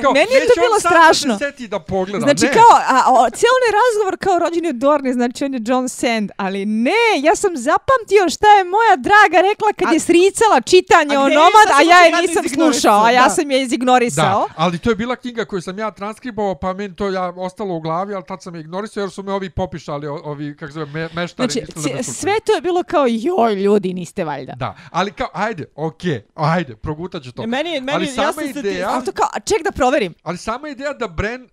kao. 0.02 0.12
Meni 0.12 0.32
je 0.32 0.46
to 0.48 0.54
bilo 0.56 0.80
sam 0.80 0.90
strašno. 0.90 1.32
Da 1.32 1.38
se 1.38 1.44
seti 1.44 1.68
da 1.68 1.78
pogleda, 1.80 2.20
Znači 2.20 2.46
ne. 2.46 2.52
kao, 2.52 2.72
a, 2.88 2.98
o, 3.10 3.30
cijel 3.30 3.52
onaj 3.58 3.72
razgovor 3.80 4.14
kao 4.18 4.38
rođeni 4.38 4.68
od 4.68 4.76
Dorne, 4.76 5.12
znači 5.12 5.44
on 5.44 5.54
je 5.54 5.60
John 5.64 5.88
Sand, 5.88 6.30
ali 6.36 6.66
ne, 6.66 7.04
ja 7.18 7.36
sam 7.36 7.52
zapamtio 7.56 8.22
šta 8.28 8.46
je 8.48 8.64
moja 8.66 8.94
draga 8.98 9.38
rekla 9.42 9.68
kad 9.78 9.88
A- 9.88 9.92
je 9.92 10.00
sricala 10.00 10.60
čitanje 10.62 11.16
A 11.16 11.20
o? 11.20 11.28
Nomad, 11.30 11.68
a 11.68 11.76
sam 11.76 11.88
ja 11.88 11.98
je 11.98 12.12
nisam 12.22 12.44
slušao, 12.48 13.04
a 13.04 13.10
ja 13.10 13.30
sam 13.30 13.50
je 13.50 13.62
izignorisao. 13.62 14.24
Da, 14.40 14.54
ali 14.56 14.78
to 14.78 14.90
je 14.90 14.96
bila 14.96 15.16
knjiga 15.16 15.44
koju 15.44 15.60
sam 15.62 15.78
ja 15.78 15.90
transkribovao, 15.90 16.54
pa 16.54 16.72
meni 16.72 16.96
to 16.96 17.08
ja 17.08 17.32
ostalo 17.36 17.74
u 17.74 17.80
glavi, 17.80 18.14
ali 18.14 18.24
tad 18.24 18.42
sam 18.42 18.54
je 18.54 18.60
ignorisao 18.60 19.00
jer 19.00 19.10
su 19.10 19.22
me 19.22 19.32
ovi 19.32 19.50
popišali, 19.50 20.06
ovi, 20.06 20.56
kako 20.56 20.72
se 20.72 20.74
zove, 20.74 20.86
me, 20.86 21.08
meštari. 21.14 21.52
Znači, 21.52 21.92
da 21.96 22.02
sve 22.02 22.40
to 22.40 22.52
je 22.52 22.60
bilo 22.60 22.82
kao, 22.82 23.06
joj, 23.08 23.54
ljudi, 23.54 23.94
niste 23.94 24.24
valjda. 24.24 24.52
Da, 24.56 24.76
ali 24.90 25.12
kao, 25.12 25.28
ajde, 25.32 25.64
okej, 25.74 26.22
ajde, 26.34 26.76
progutat 26.76 27.22
ću 27.22 27.32
to. 27.32 27.46
Meni, 27.46 27.70
meni, 27.70 27.92
ali 27.94 28.06
ja 28.06 28.12
sama 28.12 28.32
sam 28.32 28.52
se 28.52 28.58
ideja, 28.58 28.88
Ali 28.90 29.04
to 29.04 29.12
kao, 29.12 29.28
a 29.32 29.40
ček 29.48 29.64
da 29.64 29.72
proverim. 29.72 30.14
ali 30.22 30.38
sama 30.38 30.68
ideja 30.68 30.92
da 30.92 31.08
Bren 31.08 31.48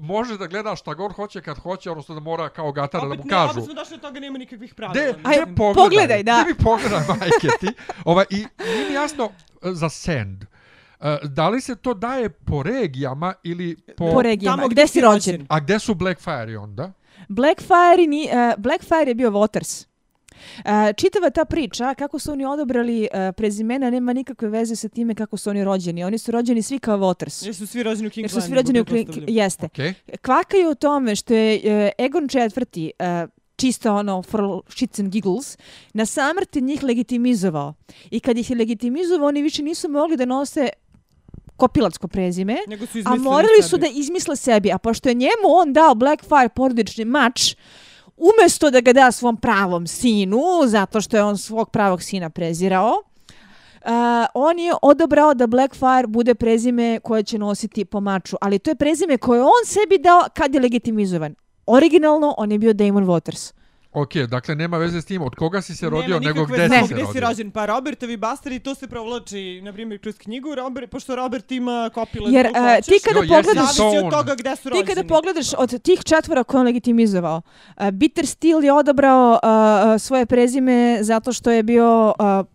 može 0.00 0.38
da 0.38 0.46
gleda 0.46 0.76
šta 0.76 0.94
god 0.94 1.12
hoće 1.12 1.40
kad 1.40 1.58
hoće, 1.58 1.90
odnosno 1.90 2.14
da 2.14 2.20
mora 2.20 2.48
kao 2.48 2.72
gatara 2.72 3.08
da 3.08 3.14
mu 3.14 3.22
ne, 3.24 3.30
kažu. 3.30 3.50
opet 3.50 3.64
smo 3.64 3.74
došli 3.74 3.96
do 3.96 4.00
toga, 4.00 4.20
nema 4.20 4.38
nikakvih 4.38 4.74
pravila. 4.74 5.04
De. 5.04 5.14
Aj, 5.24 5.36
de 5.36 5.54
pogledaj, 5.56 5.84
pogledaj, 5.84 6.22
da. 6.22 6.44
Ti 6.44 6.48
mi 6.48 6.64
pogledaj, 6.64 7.00
majke 7.08 7.48
ti. 7.60 7.66
Ovaj, 8.04 8.24
I 8.30 8.36
nije 8.64 8.88
mi 8.88 8.94
jasno 8.94 9.24
e, 9.62 9.72
za 9.72 9.88
Sand. 9.88 10.44
E, 11.00 11.18
da 11.22 11.48
li 11.48 11.60
se 11.60 11.76
to 11.76 11.94
daje 11.94 12.28
po 12.28 12.62
regijama 12.62 13.34
ili 13.42 13.76
po... 13.96 14.12
Po 14.12 14.22
regijama. 14.22 14.56
Tamo 14.56 14.68
Gde 14.68 14.86
si 14.86 15.00
rođen? 15.00 15.46
A 15.48 15.60
gde 15.60 15.78
su 15.78 15.94
Blackfire 15.94 16.58
onda? 16.58 16.92
Blackfire, 17.28 18.06
ni, 18.08 18.28
uh, 18.32 18.62
Blackfire 18.62 19.10
je 19.10 19.14
bio 19.14 19.30
Waters. 19.30 19.86
Čitava 20.96 21.30
ta 21.30 21.44
priča, 21.44 21.94
kako 21.94 22.18
su 22.18 22.32
oni 22.32 22.44
odobrali 22.44 23.08
uh, 23.12 23.34
prezimena, 23.36 23.90
nema 23.90 24.12
nikakve 24.12 24.48
veze 24.48 24.76
sa 24.76 24.88
time 24.88 25.14
kako 25.14 25.36
su 25.36 25.50
oni 25.50 25.64
rođeni. 25.64 26.04
Oni 26.04 26.18
su 26.18 26.32
rođeni 26.32 26.62
svi 26.62 26.78
kao 26.78 26.98
Waters. 26.98 27.44
Jer 27.46 27.54
su 27.54 27.66
svi 27.66 27.82
rođeni 27.82 28.08
u 28.08 28.10
King's 28.10 28.22
Jer 28.22 28.30
su 28.30 28.40
svi 28.40 28.54
rođeni 28.54 28.80
u 28.80 28.84
pretpostavljam. 28.84 29.36
Jeste. 29.36 29.68
Okay. 29.68 29.94
Kvakaju 30.22 30.68
o 30.68 30.74
tome 30.74 31.16
što 31.16 31.34
je 31.34 31.56
uh, 31.56 32.04
Egon 32.04 32.28
četvrti 32.28 32.92
uh, 32.98 33.30
čisto 33.56 33.94
ono 33.94 34.22
for 34.22 34.40
shits 34.68 34.98
and 34.98 35.12
giggles, 35.12 35.58
na 35.92 36.06
samrti 36.06 36.60
njih 36.60 36.82
legitimizovao. 36.82 37.74
I 38.10 38.20
kad 38.20 38.38
ih 38.38 38.50
je 38.50 38.56
legitimizovao, 38.56 39.28
oni 39.28 39.42
više 39.42 39.62
nisu 39.62 39.88
mogli 39.88 40.16
da 40.16 40.24
nose 40.24 40.68
kopilatsko 41.56 42.08
prezime, 42.08 42.56
a 43.04 43.16
morali 43.16 43.62
su 43.62 43.78
da 43.78 43.86
izmisle 43.86 44.36
sebi. 44.36 44.72
A 44.72 44.78
pošto 44.78 45.08
je 45.08 45.14
njemu 45.14 45.48
on 45.60 45.72
dao 45.72 45.94
Blackfire 45.94 46.48
porodični 46.48 47.04
mač, 47.04 47.54
umesto 48.18 48.70
da 48.70 48.80
ga 48.80 48.92
da 48.92 49.12
svom 49.12 49.36
pravom 49.36 49.86
sinu, 49.86 50.40
zato 50.66 51.00
što 51.00 51.16
je 51.16 51.24
on 51.24 51.38
svog 51.38 51.70
pravog 51.70 52.02
sina 52.02 52.30
prezirao, 52.30 52.92
Uh, 53.78 53.92
on 54.34 54.58
je 54.58 54.72
odobrao 54.82 55.34
da 55.34 55.46
Blackfire 55.46 56.06
bude 56.08 56.34
prezime 56.34 57.00
koje 57.02 57.22
će 57.22 57.38
nositi 57.38 57.84
po 57.84 58.00
maču, 58.00 58.36
ali 58.40 58.58
to 58.58 58.70
je 58.70 58.74
prezime 58.74 59.18
koje 59.18 59.42
on 59.42 59.64
sebi 59.66 59.98
dao 59.98 60.22
kad 60.34 60.54
je 60.54 60.60
legitimizovan. 60.60 61.34
Originalno 61.66 62.34
on 62.38 62.52
je 62.52 62.58
bio 62.58 62.72
Damon 62.72 63.06
Waters. 63.06 63.52
Ok, 63.98 64.16
dakle 64.18 64.54
nema 64.54 64.78
veze 64.78 65.00
s 65.00 65.04
tim 65.04 65.22
od 65.22 65.34
koga 65.34 65.62
si 65.62 65.76
se 65.76 65.86
Nema 65.86 65.96
rodio, 65.96 66.20
nego 66.20 66.40
nikakve 66.40 66.56
gde 66.58 66.76
si 66.76 66.88
se 66.88 66.94
gde 66.94 67.02
si 67.02 67.06
rodio. 67.06 67.20
rođen. 67.22 67.50
Pa 67.50 67.66
Robertovi 67.66 68.16
bastardi, 68.18 68.58
to 68.60 68.74
se 68.74 68.88
provlači, 68.88 69.60
na 69.62 69.72
primjer, 69.72 70.00
kroz 70.00 70.18
knjigu, 70.18 70.54
Robert, 70.54 70.90
pošto 70.90 71.16
Robert 71.16 71.52
ima 71.52 71.90
kopile 71.94 72.32
Jer, 72.32 72.46
e, 72.46 72.50
hoćeš. 72.50 72.86
ti 72.86 73.00
kada 73.04 73.18
Jo, 73.18 73.24
pogledaš- 73.26 73.76
Zavisi 73.76 73.98
od 73.98 74.10
toga 74.12 74.34
gde 74.34 74.56
su 74.56 74.62
Ti 74.62 74.68
rođeni. 74.68 74.86
kada 74.86 75.04
pogledaš 75.04 75.54
od 75.54 75.82
tih 75.82 76.00
četvora 76.02 76.44
koje 76.44 76.60
on 76.60 76.66
legitimizovao, 76.66 77.42
uh, 77.76 77.90
Bitter 77.90 78.26
Steel 78.26 78.64
je 78.64 78.72
odabrao 78.72 79.30
uh, 79.32 79.38
uh, 79.86 80.00
svoje 80.00 80.26
prezime 80.26 80.68
zato 81.00 81.32
što 81.32 81.50
je 81.50 81.62
bio 81.62 82.06
uh, 82.08 82.46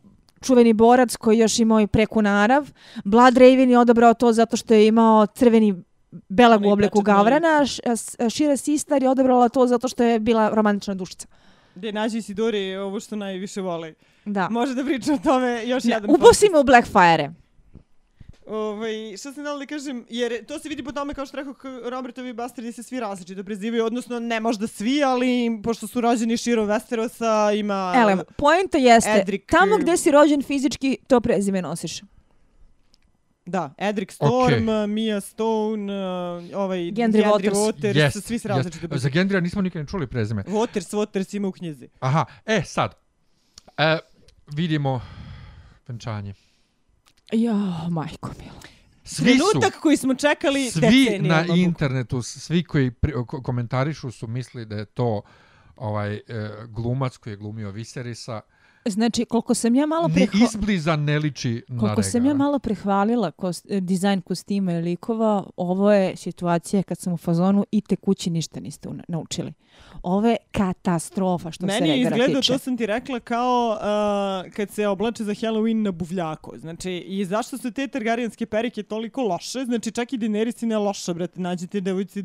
čuveni 0.42 0.74
borac 0.74 1.16
koji 1.16 1.38
još 1.38 1.60
imao 1.60 1.80
i 1.80 1.88
preku 1.88 2.22
narav. 2.22 2.70
Blood 3.04 3.38
Raven 3.38 3.70
je 3.70 3.80
odabrao 3.80 4.14
to 4.14 4.34
zato 4.34 4.58
što 4.58 4.74
je 4.74 4.88
imao 4.88 5.26
crveni 5.28 5.84
belag 6.30 6.60
u 6.60 6.64
Onaj 6.64 6.74
obliku 6.74 7.02
gavrana. 7.02 7.66
Š- 7.66 7.80
a 7.86 7.96
s- 7.96 8.16
a 8.20 8.30
Shira 8.30 8.58
Sistar 8.58 9.04
je 9.04 9.10
odabrala 9.10 9.50
to 9.50 9.68
zato 9.68 9.88
što 9.88 10.04
je 10.04 10.20
bila 10.20 10.50
romantična 10.50 10.94
dušica. 10.94 11.28
Gde 11.76 11.92
nađi 11.92 12.18
Isidori 12.18 12.76
ovo 12.76 13.00
što 13.00 13.16
najviše 13.16 13.62
vole. 13.62 13.94
Da. 14.26 14.50
Može 14.50 14.76
da 14.76 14.84
priča 14.84 15.14
o 15.14 15.18
tome 15.18 15.64
još 15.66 15.86
jedan 15.86 16.10
Ubosimo 16.10 16.60
u 16.60 16.64
Blackfire. 16.64 17.32
Ovaj, 18.48 18.94
što 19.18 19.34
sam 19.34 19.44
dala 19.44 19.60
da 19.60 19.66
kažem, 19.66 20.06
jer 20.10 20.46
to 20.46 20.60
se 20.60 20.70
vidi 20.70 20.84
po 20.84 20.92
tome, 20.92 21.14
kao 21.14 21.26
što 21.26 21.38
rekao, 21.38 21.54
Robertovi 21.84 22.34
bastardi 22.34 22.72
se 22.72 22.84
svi 22.84 23.00
različito 23.00 23.44
prezivaju, 23.44 23.86
odnosno 23.86 24.20
ne 24.20 24.40
možda 24.40 24.68
svi, 24.68 25.04
ali 25.04 25.28
pošto 25.64 25.88
su 25.88 26.02
rođeni 26.02 26.38
širom 26.38 26.68
Westerosa, 26.68 27.60
ima... 27.60 27.94
Elem, 27.96 28.20
poenta 28.38 28.78
jeste, 28.78 29.12
Edric, 29.14 29.44
tamo 29.46 29.78
gde 29.78 29.98
si 29.98 30.12
rođen 30.12 30.42
fizički, 30.42 30.98
to 31.08 31.22
prezime 31.22 31.62
nosiš. 31.62 32.02
Da, 33.46 33.74
Edric 33.80 34.12
Storm, 34.12 34.64
Okej. 34.64 34.88
Mia 34.88 35.22
Stone, 35.22 35.94
uh, 35.94 36.56
ovaj, 36.56 36.80
Gendry 36.82 37.24
Waters. 37.24 37.54
Waters, 37.56 37.96
Yes, 37.96 38.22
svi 38.22 38.40
se 38.40 38.48
yes. 38.48 38.52
različito 38.52 38.98
Za 38.98 39.10
Gendrija 39.10 39.42
nismo 39.42 39.62
nikad 39.62 39.82
ni 39.82 39.88
čuli 39.88 40.08
prezime. 40.08 40.44
Waters, 40.44 40.94
Waters 40.94 41.36
ima 41.36 41.48
u 41.48 41.52
knjizi. 41.52 41.90
Aha, 42.00 42.26
e 42.46 42.62
sad. 42.64 42.96
E, 43.78 43.98
vidimo 44.48 45.02
venčanje. 45.88 46.34
Jo, 47.32 47.54
majko 47.90 48.30
mila. 48.40 48.62
Svi 49.04 49.16
su, 49.16 49.44
Trenutak 49.50 49.82
koji 49.82 49.98
smo 49.98 50.16
čekali 50.16 50.72
svi 50.72 50.82
decenijama. 50.82 51.28
na 51.48 51.56
internetu, 51.56 52.22
svi 52.22 52.64
koji 52.64 52.92
pri, 52.92 53.14
ko- 53.14 53.42
komentarišu 53.42 54.12
su 54.12 54.28
misli 54.28 54.66
da 54.66 54.76
je 54.76 54.86
to 54.86 55.22
ovaj 55.76 56.16
e, 56.16 56.22
glumac 56.68 57.18
koji 57.18 57.34
je 57.34 57.38
glumio 57.38 57.72
Viserisa. 57.72 58.42
Znači, 58.86 59.26
koliko 59.26 59.54
sam 59.54 59.76
ja 59.76 59.86
malo 59.86 60.08
Ni 60.08 60.14
prehva... 60.14 60.40
izbliza 60.46 60.96
ne 60.96 61.20
liči 61.20 61.64
na 61.68 61.80
Koliko 61.80 62.04
sam 62.04 62.22
ja 62.22 62.24
Regara. 62.24 62.38
malo 62.38 62.60
prehvalila 62.60 63.32
kos, 63.32 63.66
e, 63.70 63.80
dizajn 63.80 64.22
kostima 64.22 64.74
i 64.74 64.82
likova, 64.82 65.44
ovo 65.58 65.92
je 65.92 66.16
situacija 66.16 66.84
kad 66.84 66.98
sam 66.98 67.14
u 67.14 67.18
fazonu 67.18 67.66
i 67.72 67.82
te 67.82 67.96
kući 67.96 68.30
ništa 68.30 68.60
niste 68.60 68.90
una- 68.90 69.04
naučili. 69.08 69.54
Ovo 70.04 70.28
je 70.28 70.36
katastrofa 70.52 71.52
što 71.52 71.62
se 71.62 71.74
Meni 71.74 71.90
je 71.90 71.96
Regara 71.96 72.16
izgledao, 72.16 72.42
tiče. 72.42 72.54
to 72.54 72.60
sam 72.60 72.78
ti 72.78 72.86
rekla, 72.86 73.20
kao 73.20 73.78
uh, 74.46 74.52
kad 74.52 74.70
se 74.70 74.88
oblače 74.88 75.24
za 75.24 75.32
Halloween 75.34 75.74
na 75.76 75.92
buvljako. 75.92 76.54
Znači, 76.58 76.92
i 76.92 77.26
zašto 77.26 77.58
su 77.58 77.72
te 77.72 77.88
targarijanske 77.88 78.46
perike 78.46 78.84
toliko 78.84 79.22
loše? 79.24 79.66
Znači, 79.66 79.92
čak 79.92 80.14
i 80.14 80.18
Daenerys 80.18 80.64
je 80.64 80.68
ne 80.68 80.78
loša, 80.78 81.14
brate. 81.14 81.40
Nađete 81.40 81.82
devojci 81.82 82.24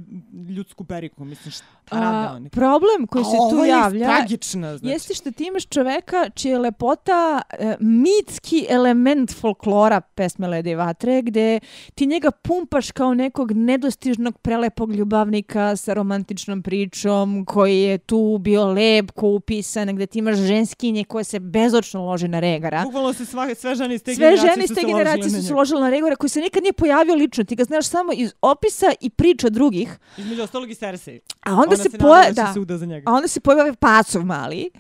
ljudsku 0.48 0.84
periku. 0.84 1.24
Mislim, 1.24 1.52
šta 1.52 1.64
rade 1.90 2.28
A, 2.28 2.32
oni? 2.32 2.48
problem 2.50 3.06
koji 3.06 3.24
se 3.24 3.30
A 3.30 3.50
tu 3.50 3.56
ovo 3.56 3.64
je 3.64 3.70
javlja 3.70 4.06
tragična, 4.06 4.76
znači. 4.78 4.92
jeste 4.92 5.14
što 5.14 5.30
ti 5.30 5.44
imaš 5.44 5.66
čoveka 5.66 6.30
je 6.48 6.58
lepota 6.58 7.42
e, 7.50 7.76
mitski 7.80 8.66
element 8.68 9.34
folklora 9.40 10.00
pesme 10.00 10.48
Lede 10.48 10.70
i 10.70 10.74
Vatre, 10.74 11.22
gde 11.22 11.60
ti 11.94 12.06
njega 12.06 12.30
pumpaš 12.30 12.90
kao 12.90 13.14
nekog 13.14 13.52
nedostižnog 13.52 14.38
prelepog 14.38 14.94
ljubavnika 14.94 15.76
sa 15.76 15.94
romantičnom 15.94 16.62
pričom, 16.62 17.44
koji 17.44 17.80
je 17.80 17.98
tu 17.98 18.38
bio 18.40 18.64
lep, 18.72 19.10
ko 19.10 19.26
upisan, 19.26 19.96
gde 19.96 20.06
ti 20.06 20.18
imaš 20.18 20.36
ženskinje 20.36 21.04
koje 21.04 21.24
se 21.24 21.40
bezočno 21.40 22.04
lože 22.04 22.28
na 22.28 22.40
regara. 22.40 22.82
Bukvalno 22.84 23.12
se 23.12 23.24
sva, 23.24 23.54
sve 23.54 23.74
žene 23.74 23.94
iz 23.94 24.02
te 24.02 24.14
Sve 24.14 24.30
generacije 24.30 24.50
žene 24.50 24.64
iz 24.64 24.68
te 24.68 24.80
se 24.80 24.86
generacije 24.86 25.30
su 25.30 25.42
se 25.46 25.54
ložile 25.54 25.80
na 25.80 25.90
Regora 25.90 26.16
koji 26.16 26.30
se 26.30 26.40
nikad 26.40 26.62
nije 26.62 26.72
pojavio 26.72 27.14
lično. 27.14 27.44
Ti 27.44 27.56
ga 27.56 27.64
znaš 27.64 27.86
samo 27.86 28.12
iz 28.12 28.32
opisa 28.42 28.86
i 29.00 29.10
priča 29.10 29.48
drugih. 29.48 29.98
Između 30.18 30.42
ostalog 30.42 30.70
i 30.70 30.74
Cersei. 30.74 31.20
A 31.40 31.52
onda 31.52 31.66
Ona 31.66 31.76
se, 31.76 31.82
se 31.82 31.98
poja... 31.98 32.22
da 32.22 32.28
će 32.28 32.32
da. 32.32 32.52
se 32.52 32.60
uda 32.60 32.78
za 32.78 32.86
njega. 32.86 33.10
A 33.10 33.14
onda 33.14 33.28
se 33.28 33.40
pojavio 33.40 33.74
pacov 33.74 34.24
mali, 34.24 34.70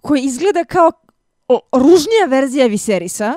koji 0.00 0.22
izgleda 0.22 0.64
kao 0.64 0.92
o, 1.48 1.60
ružnija 1.72 2.26
verzija 2.28 2.66
Viserisa, 2.66 3.34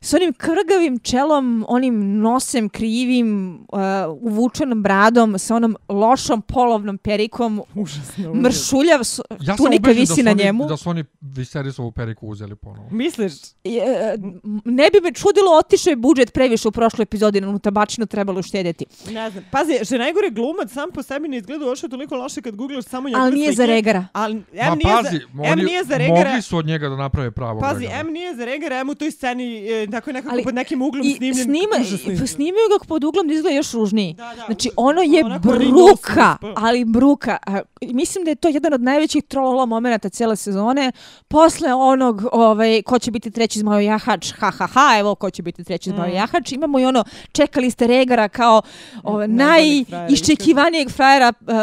s 0.00 0.14
onim 0.14 0.32
krgavim 0.34 0.98
čelom, 1.00 1.64
onim 1.68 1.88
nosem 2.18 2.68
krivim, 2.68 3.28
uh, 3.62 3.78
uvučenom 4.22 4.82
bradom, 4.82 5.38
sa 5.38 5.56
onom 5.56 5.76
lošom 5.88 6.42
polovnom 6.42 6.98
perikom, 6.98 7.62
Užasno. 7.74 8.34
mršuljav, 8.36 9.00
s- 9.00 9.20
Ja 9.30 9.46
sam 9.46 9.56
tunika 9.58 9.80
ubeđen 9.80 9.94
da 9.94 10.00
visi 10.00 10.14
su 10.14 10.22
na 10.22 10.30
oni, 10.30 10.44
njemu. 10.44 10.66
da 10.66 10.76
su 10.76 10.90
oni 10.90 11.04
Viserisovu 11.22 11.92
periku 11.92 12.28
uzeli 12.28 12.56
ponovo. 12.56 12.88
Misliš? 12.90 13.32
Je, 13.64 13.82
e, 13.82 14.16
ne 14.64 14.90
bi 14.90 15.00
me 15.00 15.12
čudilo, 15.12 15.52
otišao 15.54 15.90
je 15.90 15.96
budžet 15.98 16.32
previše 16.32 16.68
u 16.68 16.72
prošloj 16.72 17.02
epizodi, 17.02 17.40
na 17.40 17.58
tabačinu 17.60 18.06
trebalo 18.06 18.40
uštedjeti. 18.40 18.84
Ne 19.06 19.30
znam. 19.30 19.44
Pazi, 19.52 19.72
že 19.82 19.98
najgore 19.98 20.30
glumac 20.30 20.70
sam 20.70 20.88
po 20.90 21.02
sebi 21.02 21.28
ne 21.28 21.36
izgleda 21.36 21.66
uopšte 21.66 21.88
toliko 21.88 22.16
loše 22.16 22.42
kad 22.42 22.56
googlaš 22.56 22.84
samo 22.84 23.08
njegove 23.08 23.24
Ali 23.24 23.34
nije 23.34 23.52
za. 23.52 23.66
Regara. 23.66 24.06
Ali, 24.12 24.34
em 24.34 24.68
Ma 24.68 24.74
nije 24.74 24.96
pazi, 24.96 25.16
za, 25.16 25.22
em 25.44 25.52
oni 25.52 25.62
nije 25.64 25.84
za 25.84 25.96
Regara. 25.96 26.24
mogli 26.24 26.42
su 26.42 26.56
od 26.56 26.66
njega 26.66 26.88
da 26.88 26.96
naprave 26.96 27.30
pravo 27.30 27.60
Pazi, 27.60 27.80
Regara. 27.80 28.00
em 28.00 28.06
nije 28.08 28.34
za 28.34 28.44
Regara, 28.44 28.76
em 28.76 28.88
u 28.88 28.94
toj 28.94 29.10
sceni 29.10 29.44
e, 29.68 29.86
tako 29.90 30.12
nekako 30.12 30.32
Ali 30.32 30.44
pod 30.44 30.54
nekim 30.54 30.82
uglom 30.82 31.02
I 31.04 31.10
snimljen. 31.10 31.44
snima, 31.44 31.76
užasno 31.80 32.12
i- 32.14 32.26
snimaju 32.26 32.64
ga 32.70 32.84
pod 32.86 33.04
uglom 33.04 33.28
da 33.28 33.34
izgleda 33.34 33.56
još 33.56 33.72
ružniji. 33.72 34.14
Da, 34.14 34.32
da, 34.36 34.42
Znači, 34.46 34.70
ono 34.76 35.02
je 35.02 35.24
Onako 35.24 35.48
bruka, 35.48 36.36
ali 36.56 36.84
bruka. 36.86 37.36
A, 37.42 37.60
mislim 37.82 38.24
da 38.24 38.30
je 38.30 38.34
to 38.34 38.48
jedan 38.48 38.72
od 38.72 38.82
najvećih 38.82 39.24
trolala 39.24 39.66
momenta 39.66 40.08
cijele 40.08 40.36
sezone. 40.36 40.92
Posle 41.28 41.74
onog, 41.74 42.22
ovaj, 42.32 42.82
ko 42.82 42.98
će 42.98 43.10
biti 43.10 43.30
treći 43.30 43.58
zmajo 43.58 43.80
jahač, 43.80 44.32
ha, 44.32 44.50
ha, 44.50 44.66
ha, 44.66 44.98
evo 44.98 45.14
ko 45.14 45.30
će 45.30 45.42
biti 45.42 45.64
treći 45.64 45.90
zmajo 45.90 46.12
Mm. 46.12 46.16
jahač. 46.16 46.52
Imamo 46.52 46.80
i 46.80 46.84
ono, 46.84 47.04
čekali 47.32 47.70
ste 47.70 47.86
Regara 47.86 48.28
kao 48.28 48.62
ovaj, 49.02 49.28
najiščekivanijeg 49.28 50.90
frajera 50.90 51.32
uh, 51.40 51.54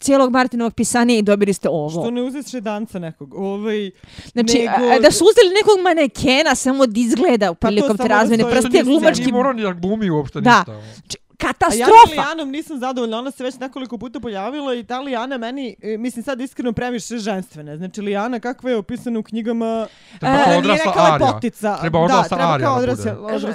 cijelog 0.00 0.30
Martinovog 0.30 0.74
pisanja 0.74 1.14
i 1.14 1.22
dobili 1.22 1.52
ste 1.52 1.68
ovo. 1.70 1.90
Što 1.92 2.10
ne 2.10 2.22
uzeš 2.22 2.36
danca 2.52 2.98
nekog? 2.98 3.34
Ovaj, 3.34 3.90
Znači, 4.32 4.58
nego- 4.58 5.02
da 5.02 5.10
su 5.10 5.24
uzeli 5.24 5.54
nekog 5.56 5.80
manekena 5.80 6.54
samo 6.56 6.86
da 6.86 7.00
izgleda 7.00 7.50
prilikom 7.58 7.88
samo 7.88 7.96
te 7.98 8.08
da 8.08 8.14
razmene 8.14 8.44
prste, 8.44 8.82
glumački 8.82 9.22
Nije 9.22 9.32
morao 9.32 9.52
ni 9.52 9.62
da 9.62 9.72
glumi 9.72 10.10
uopšte 10.10 10.40
Da. 10.40 10.58
ništa. 10.58 10.72
ono. 10.72 10.82
Č- 11.08 11.18
A 11.38 11.44
ja 11.44 11.48
katastrofa. 11.48 12.10
Lijanom 12.12 12.50
nisam 12.50 12.78
zadovoljna, 12.78 13.18
ona 13.18 13.30
se 13.30 13.44
već 13.44 13.54
nekoliko 13.56 13.98
puta 13.98 14.20
pojavila 14.20 14.74
i 14.74 14.84
ta 14.84 15.00
Lijana 15.00 15.38
meni, 15.38 15.76
e, 15.84 15.96
mislim 15.98 16.22
sad 16.22 16.40
iskreno 16.40 16.72
previše 16.72 17.18
ženstvene. 17.18 17.76
Znači 17.76 18.00
Lijana 18.00 18.40
kakva 18.40 18.70
je 18.70 18.76
opisana 18.76 19.18
u 19.18 19.22
knjigama, 19.22 19.86
Treba 20.20 20.34
E, 20.34 20.36
kao 20.36 20.46
nije 20.46 20.58
odrasla 20.58 20.84
neka 20.86 21.00
Arija. 21.02 21.26
lepotica. 21.26 21.76
Treba 21.76 21.98
da, 21.98 22.04
odrasla 22.04 22.36
treba 22.36 22.52
Arija 22.54 22.66
kao 22.66 22.76
da 22.76 22.82
odrasla, 22.82 23.12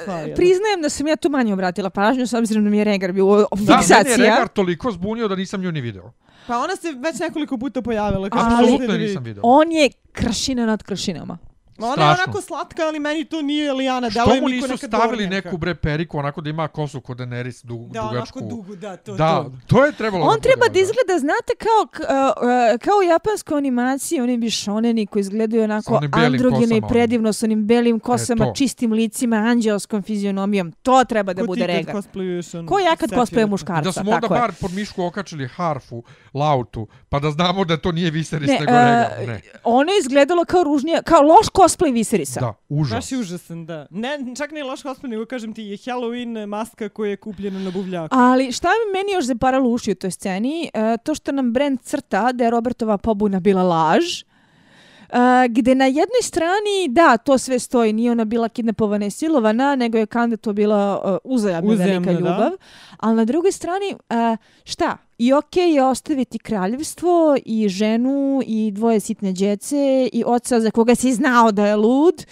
Arija. 0.10 0.28
da. 0.28 0.36
Priznajem 0.36 0.82
da 0.82 0.90
sam 0.90 1.07
ja 1.07 1.15
tu 1.15 1.30
manje 1.30 1.53
obratila 1.53 1.90
pažnju 1.90 2.28
s 2.28 2.34
obzirom 2.34 2.64
da 2.64 2.69
mi 2.69 2.78
je 2.78 2.84
Regar 2.84 3.11
bio 3.11 3.26
Da, 3.26 3.45
mene 3.57 3.72
je 3.72 3.78
fiksacija. 3.78 4.18
Regar 4.18 4.48
toliko 4.48 4.91
zbunio 4.91 5.28
da 5.28 5.36
nisam 5.36 5.61
nju 5.61 5.72
ni 5.72 5.82
video. 5.82 6.11
Pa 6.48 6.57
ona 6.57 6.76
se 6.76 6.91
već 6.94 7.19
nekoliko 7.19 7.57
puta 7.57 7.82
pojavila. 7.82 8.28
Apsolutno 8.28 8.57
da 8.57 8.64
je 8.64 8.72
vidite. 8.72 8.98
nisam 8.99 9.23
video. 9.23 9.41
On 9.44 9.72
je 9.72 9.90
kršina 10.11 10.65
nad 10.65 10.84
kršinama. 10.84 11.38
Ma 11.82 11.88
ona 11.88 12.03
je 12.03 12.08
Strašno. 12.08 12.24
onako 12.24 12.41
slatka, 12.41 12.82
ali 12.82 12.99
meni 12.99 13.26
to 13.26 13.41
nije 13.41 13.74
Lijana. 13.74 14.10
Što 14.10 14.36
mu 14.36 14.48
nisu 14.48 14.68
neka 14.68 14.88
stavili 14.88 15.28
neku 15.28 15.58
bre 15.58 15.76
periku, 15.76 16.18
onako 16.18 16.41
da 16.41 16.49
ima 16.49 16.68
kosu 16.68 17.02
kod 17.02 17.18
Daenerys 17.18 17.66
du, 17.66 17.78
Da, 17.84 18.02
dugačku. 18.02 18.16
onako 18.40 18.41
dugu, 18.41 18.76
da, 18.76 18.98
to, 18.98 19.14
da, 19.14 19.30
to. 19.36 19.52
to 19.68 19.86
je 19.86 19.91
trebalo 19.91 20.26
On 20.26 20.41
treba 20.41 20.68
da 20.68 20.80
izgleda, 20.80 21.20
znate, 21.20 21.53
kao, 21.58 21.82
uh, 21.84 22.18
kao 22.80 22.94
u 22.95 23.03
japanskoj 23.03 23.58
animaciji, 23.58 24.22
oni 24.22 24.38
bi 24.38 24.49
šoneni 24.52 25.06
koji 25.06 25.22
izgledaju 25.22 25.64
onako 25.64 25.99
androgeno 26.14 26.76
i 26.78 26.82
predivno, 26.84 27.34
s 27.34 27.44
onim 27.44 27.66
belim 27.66 27.99
kosama, 27.99 28.45
to. 28.45 28.53
čistim 28.53 28.94
licima, 28.94 29.36
anđelskom 29.38 30.02
fizionomijom. 30.02 30.72
To 30.74 31.03
treba 31.03 31.34
da 31.34 31.41
Ko 31.41 31.48
bude 31.48 31.68
rega. 31.68 31.91
ono... 32.53 32.68
Ko 32.68 32.80
ja 32.80 32.90
kad 32.90 32.99
Sephiroth? 32.99 33.22
cosplayu 33.24 33.41
Da 33.41 33.48
muškarca, 33.48 33.91
smo 33.94 34.02
onda 34.03 34.22
tako 34.22 34.34
je. 34.34 34.40
bar 34.40 34.52
pod 34.53 34.72
mišku 34.74 35.03
okačili 35.03 35.48
harfu, 35.48 36.03
lautu, 36.34 36.88
pa 37.10 37.20
da 37.20 37.32
znamo 37.32 37.66
da 37.66 37.78
to 37.78 37.91
nije 37.91 38.12
Viserys 38.12 38.48
Ne, 38.48 38.53
nego 38.53 38.64
uh, 38.64 38.68
Rhaegar. 38.72 39.28
Ne. 39.28 39.41
Ono 39.64 39.91
je 39.91 39.99
izgledalo 39.99 40.45
kao 40.45 40.64
ružnija, 40.64 41.02
kao 41.02 41.22
loš 41.22 41.49
cosplay 41.72 41.93
Viserisa. 41.93 42.39
Da, 42.39 42.53
užas. 42.69 42.95
Baš 42.95 43.11
je 43.11 43.18
užasan, 43.18 43.65
da. 43.65 43.88
Ne, 43.89 44.18
čak 44.38 44.52
nije 44.52 44.64
loš 44.64 44.84
cosplay, 44.84 45.07
nego 45.07 45.26
kažem 45.26 45.53
ti 45.53 45.64
je 45.64 45.77
Halloween 45.77 46.45
maska 46.45 46.89
koja 46.89 47.10
je 47.10 47.18
kupljena 47.18 47.60
na 47.60 47.72
buvljaku. 47.72 48.15
Ali 48.15 48.52
šta 48.52 48.68
mi 48.68 48.99
meni 48.99 49.11
još 49.11 49.26
zaparalo 49.26 49.69
uši 49.69 49.91
u 49.91 49.95
toj 49.95 50.11
sceni, 50.11 50.69
e, 50.73 50.98
to 51.03 51.15
što 51.15 51.31
nam 51.31 51.53
brand 51.53 51.81
crta 51.81 52.31
da 52.31 52.43
je 52.43 52.49
Robertova 52.49 52.98
pobuna 52.98 53.39
bila 53.39 53.64
laž, 53.64 54.23
Uh, 55.14 55.18
gde 55.49 55.76
na 55.76 55.85
jednoj 55.85 56.22
strani, 56.22 56.88
da, 56.89 57.18
to 57.18 57.38
sve 57.38 57.60
stoji, 57.60 57.93
nije 57.93 58.11
ona 58.11 58.26
bila 58.26 58.49
kidnapovana 58.49 59.06
i 59.06 59.11
silovana, 59.11 59.76
nego 59.76 59.98
je 59.98 60.06
kanda 60.06 60.38
to 60.38 60.53
bila 60.53 61.02
uh, 61.06 61.18
uzajamna 61.23 61.72
Uzajamna, 61.72 62.11
velika 62.11 62.23
da. 62.23 62.30
ljubav. 62.30 62.52
Ali 62.98 63.15
na 63.15 63.26
drugoj 63.26 63.52
strani, 63.52 63.95
uh, 64.10 64.38
šta? 64.64 64.98
I 65.22 65.34
okej 65.34 65.73
je 65.73 65.84
ostaviti 65.85 66.39
kraljevstvo 66.39 67.38
i 67.45 67.69
ženu 67.69 68.41
i 68.45 68.72
dvoje 68.72 68.99
sitne 68.99 69.31
djece 69.31 70.10
i 70.14 70.23
oca 70.26 70.60
za 70.60 70.72
koga 70.72 70.95
si 70.95 71.14
znao 71.14 71.52
da 71.52 71.65
je 71.68 71.76
lud 71.76 72.26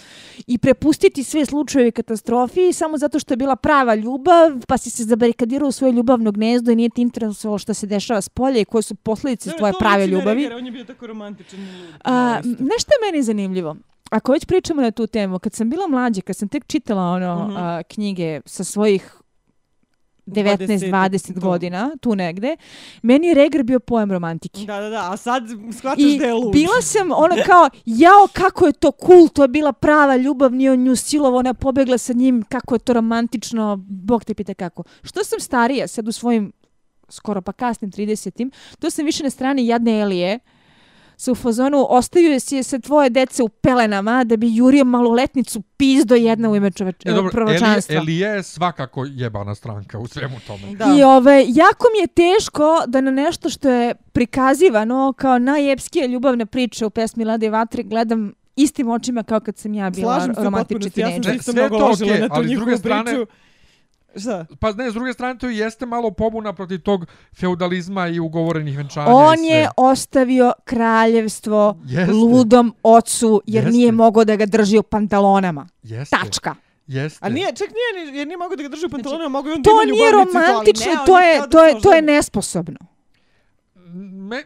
i 0.46 0.58
prepustiti 0.58 1.24
sve 1.24 1.46
slučajeve 1.46 1.90
katastrofi 1.90 2.72
samo 2.72 2.98
zato 2.98 3.18
što 3.18 3.32
je 3.32 3.36
bila 3.36 3.56
prava 3.56 3.94
ljubav 3.94 4.50
pa 4.68 4.78
si 4.78 4.90
se 4.90 5.04
zabarikadirao 5.04 5.68
u 5.68 5.72
svoje 5.72 5.92
ljubavno 5.92 6.32
gnezdo 6.32 6.72
i 6.72 6.76
nije 6.76 6.88
ti 6.90 7.02
interesovalo 7.02 7.58
što 7.58 7.74
se 7.74 7.86
dešava 7.86 8.20
s 8.20 8.28
polja 8.28 8.60
i 8.60 8.64
koje 8.64 8.82
su 8.82 8.94
posljedice 8.94 9.50
Dobro, 9.50 9.58
tvoje 9.58 9.72
to 9.72 9.78
prave 9.78 10.06
ljubavi. 10.06 10.40
Rhaegar, 10.40 10.58
On 10.58 10.66
je 10.66 10.72
bio 10.72 10.84
tako 10.84 11.06
romantičan. 11.06 11.60
A, 12.04 12.40
nešto 12.44 12.90
je 12.92 13.12
meni 13.12 13.22
zanimljivo. 13.22 13.76
Ako 14.10 14.32
već 14.32 14.44
pričamo 14.44 14.82
na 14.82 14.90
tu 14.90 15.06
temu, 15.06 15.38
kad 15.38 15.52
sam 15.52 15.70
bila 15.70 15.88
mlađa, 15.88 16.20
kad 16.20 16.36
sam 16.36 16.48
tek 16.48 16.66
čitala 16.66 17.02
ono 17.02 17.44
Mhm. 17.48 17.56
a, 17.56 17.82
knjige 17.82 18.40
sa 18.46 18.64
svojih 18.64 19.16
19-20 20.30 21.10
20, 21.10 21.34
to. 21.34 21.40
godina, 21.40 21.90
tu 22.00 22.14
negde, 22.14 22.56
meni 23.02 23.26
je 23.26 23.34
Regr 23.34 23.62
bio 23.62 23.80
pojem 23.80 24.12
romantike. 24.12 24.64
Da, 24.64 24.80
da, 24.80 24.88
da, 24.88 25.12
a 25.12 25.16
sad 25.16 25.42
shvataš 25.78 26.04
I 26.04 26.18
da 26.18 26.26
je 26.26 26.34
lud. 26.34 26.52
bila 26.52 26.82
sam 26.82 27.10
ona 27.12 27.36
kao, 27.46 27.70
jao 27.84 28.28
kako 28.32 28.66
je 28.66 28.72
to 28.72 28.92
cool, 29.06 29.28
to 29.28 29.42
je 29.42 29.48
bila 29.48 29.72
prava 29.72 30.16
ljubav, 30.16 30.54
nije 30.54 30.72
on 30.72 30.82
nju 30.82 30.96
silovo, 30.96 31.38
ona 31.38 31.54
pobegla 31.54 31.98
sa 31.98 32.12
njim, 32.12 32.42
kako 32.48 32.74
je 32.74 32.78
to 32.78 32.92
romantično, 32.92 33.76
bog 33.88 34.24
te 34.24 34.34
pita 34.34 34.54
kako. 34.54 34.82
Što 35.02 35.24
sam 35.24 35.40
starija, 35.40 35.88
sad 35.88 36.08
u 36.08 36.12
svojim 36.12 36.52
skoro 37.08 37.42
pa 37.42 37.52
kasnim 37.52 37.90
30-im, 37.90 38.50
to 38.78 38.90
sam 38.90 39.04
više 39.04 39.24
na 39.24 39.30
strani 39.30 39.66
jadne 39.66 40.00
Elije, 40.00 40.38
sa 41.20 41.32
u 41.32 41.34
fazonu 41.34 41.86
ostaju 41.88 42.40
si 42.40 42.62
se 42.62 42.80
tvoje 42.80 43.10
dece 43.10 43.42
u 43.42 43.48
pelenama 43.48 44.24
da 44.24 44.36
bi 44.36 44.56
jurio 44.56 44.84
maloletnicu 44.84 45.62
pizdo 45.76 46.14
jedna 46.14 46.50
u 46.50 46.56
ime 46.56 46.70
čoveč, 46.70 46.96
E, 47.04 47.08
dobro, 47.08 47.20
Elije, 47.20 47.30
proročanstva. 47.32 47.96
Elije 47.96 48.28
je 48.28 48.42
svakako 48.42 49.04
jebana 49.06 49.54
stranka 49.54 49.98
u 49.98 50.06
svemu 50.06 50.36
tome. 50.46 50.74
Da. 50.74 50.84
I 50.98 51.02
ove, 51.02 51.44
jako 51.48 51.86
mi 51.94 52.00
je 52.00 52.06
teško 52.06 52.82
da 52.86 53.00
na 53.00 53.10
nešto 53.10 53.48
što 53.50 53.70
je 53.70 53.94
prikazivano 54.12 55.12
kao 55.12 55.38
najepskije 55.38 56.08
ljubavne 56.08 56.46
priče 56.46 56.86
u 56.86 56.90
pesmi 56.90 57.24
Lade 57.24 57.46
i 57.46 57.50
Vatre 57.50 57.82
gledam 57.82 58.32
istim 58.56 58.88
očima 58.88 59.22
kao 59.22 59.40
kad 59.40 59.58
sam 59.58 59.74
ja 59.74 59.90
bila 59.90 60.14
Slažem 60.14 60.34
se 60.34 60.40
u 60.40 60.44
romantični 60.44 60.74
potpunosti, 60.76 61.00
ja 61.00 61.10
sam 61.12 61.24
se 61.24 61.36
isto 61.36 61.52
mnogo 61.52 61.78
to 61.78 61.86
ložila 61.86 62.10
okej, 62.10 62.20
na 62.20 62.28
tu 62.28 62.34
ali 62.34 62.46
s 62.46 62.48
njihovu 62.48 62.64
druge 62.64 62.78
strane- 62.78 63.04
priču. 63.04 63.26
Šta? 64.16 64.46
Pa 64.60 64.72
ne, 64.72 64.90
s 64.90 64.94
druge 64.94 65.12
strane 65.12 65.38
to 65.38 65.48
i 65.50 65.56
jeste 65.56 65.86
malo 65.86 66.10
pobuna 66.10 66.52
protiv 66.52 66.78
tog 66.78 67.06
feudalizma 67.34 68.08
i 68.08 68.20
ugovorenih 68.20 68.76
venčanja 68.76 69.06
On 69.08 69.44
je 69.44 69.68
ostavio 69.76 70.52
kraljevstvo 70.64 71.76
Jeste. 71.84 72.12
ludom 72.12 72.74
ocu 72.82 73.42
jer 73.46 73.64
Jeste. 73.64 73.76
nije 73.76 73.92
mogao 73.92 74.24
da 74.24 74.36
ga 74.36 74.46
drži 74.46 74.78
u 74.78 74.82
pantalonama. 74.82 75.68
Jeste. 75.82 76.16
Tačka. 76.16 76.54
Jeste. 76.86 77.18
A 77.22 77.28
nije, 77.28 77.46
čak 77.48 77.68
nije, 77.68 78.10
ni- 78.12 78.18
jer 78.18 78.26
nije 78.26 78.36
mogao 78.36 78.56
da 78.56 78.62
ga 78.62 78.68
drži 78.68 78.86
u 78.86 78.90
pantalonima, 78.90 79.28
mogu 79.28 79.48
i 79.48 79.52
on 79.52 79.62
da 79.62 79.70
To 79.70 79.82
ima 79.82 79.92
nije 79.92 80.12
romantično, 80.12 80.92
ne, 80.92 80.98
to 81.06 81.18
je 81.18 81.40
to 81.50 81.64
je, 81.64 81.80
to 81.80 81.92
je 81.92 82.02
nesposobno. 82.02 82.78
Me, 83.94 84.42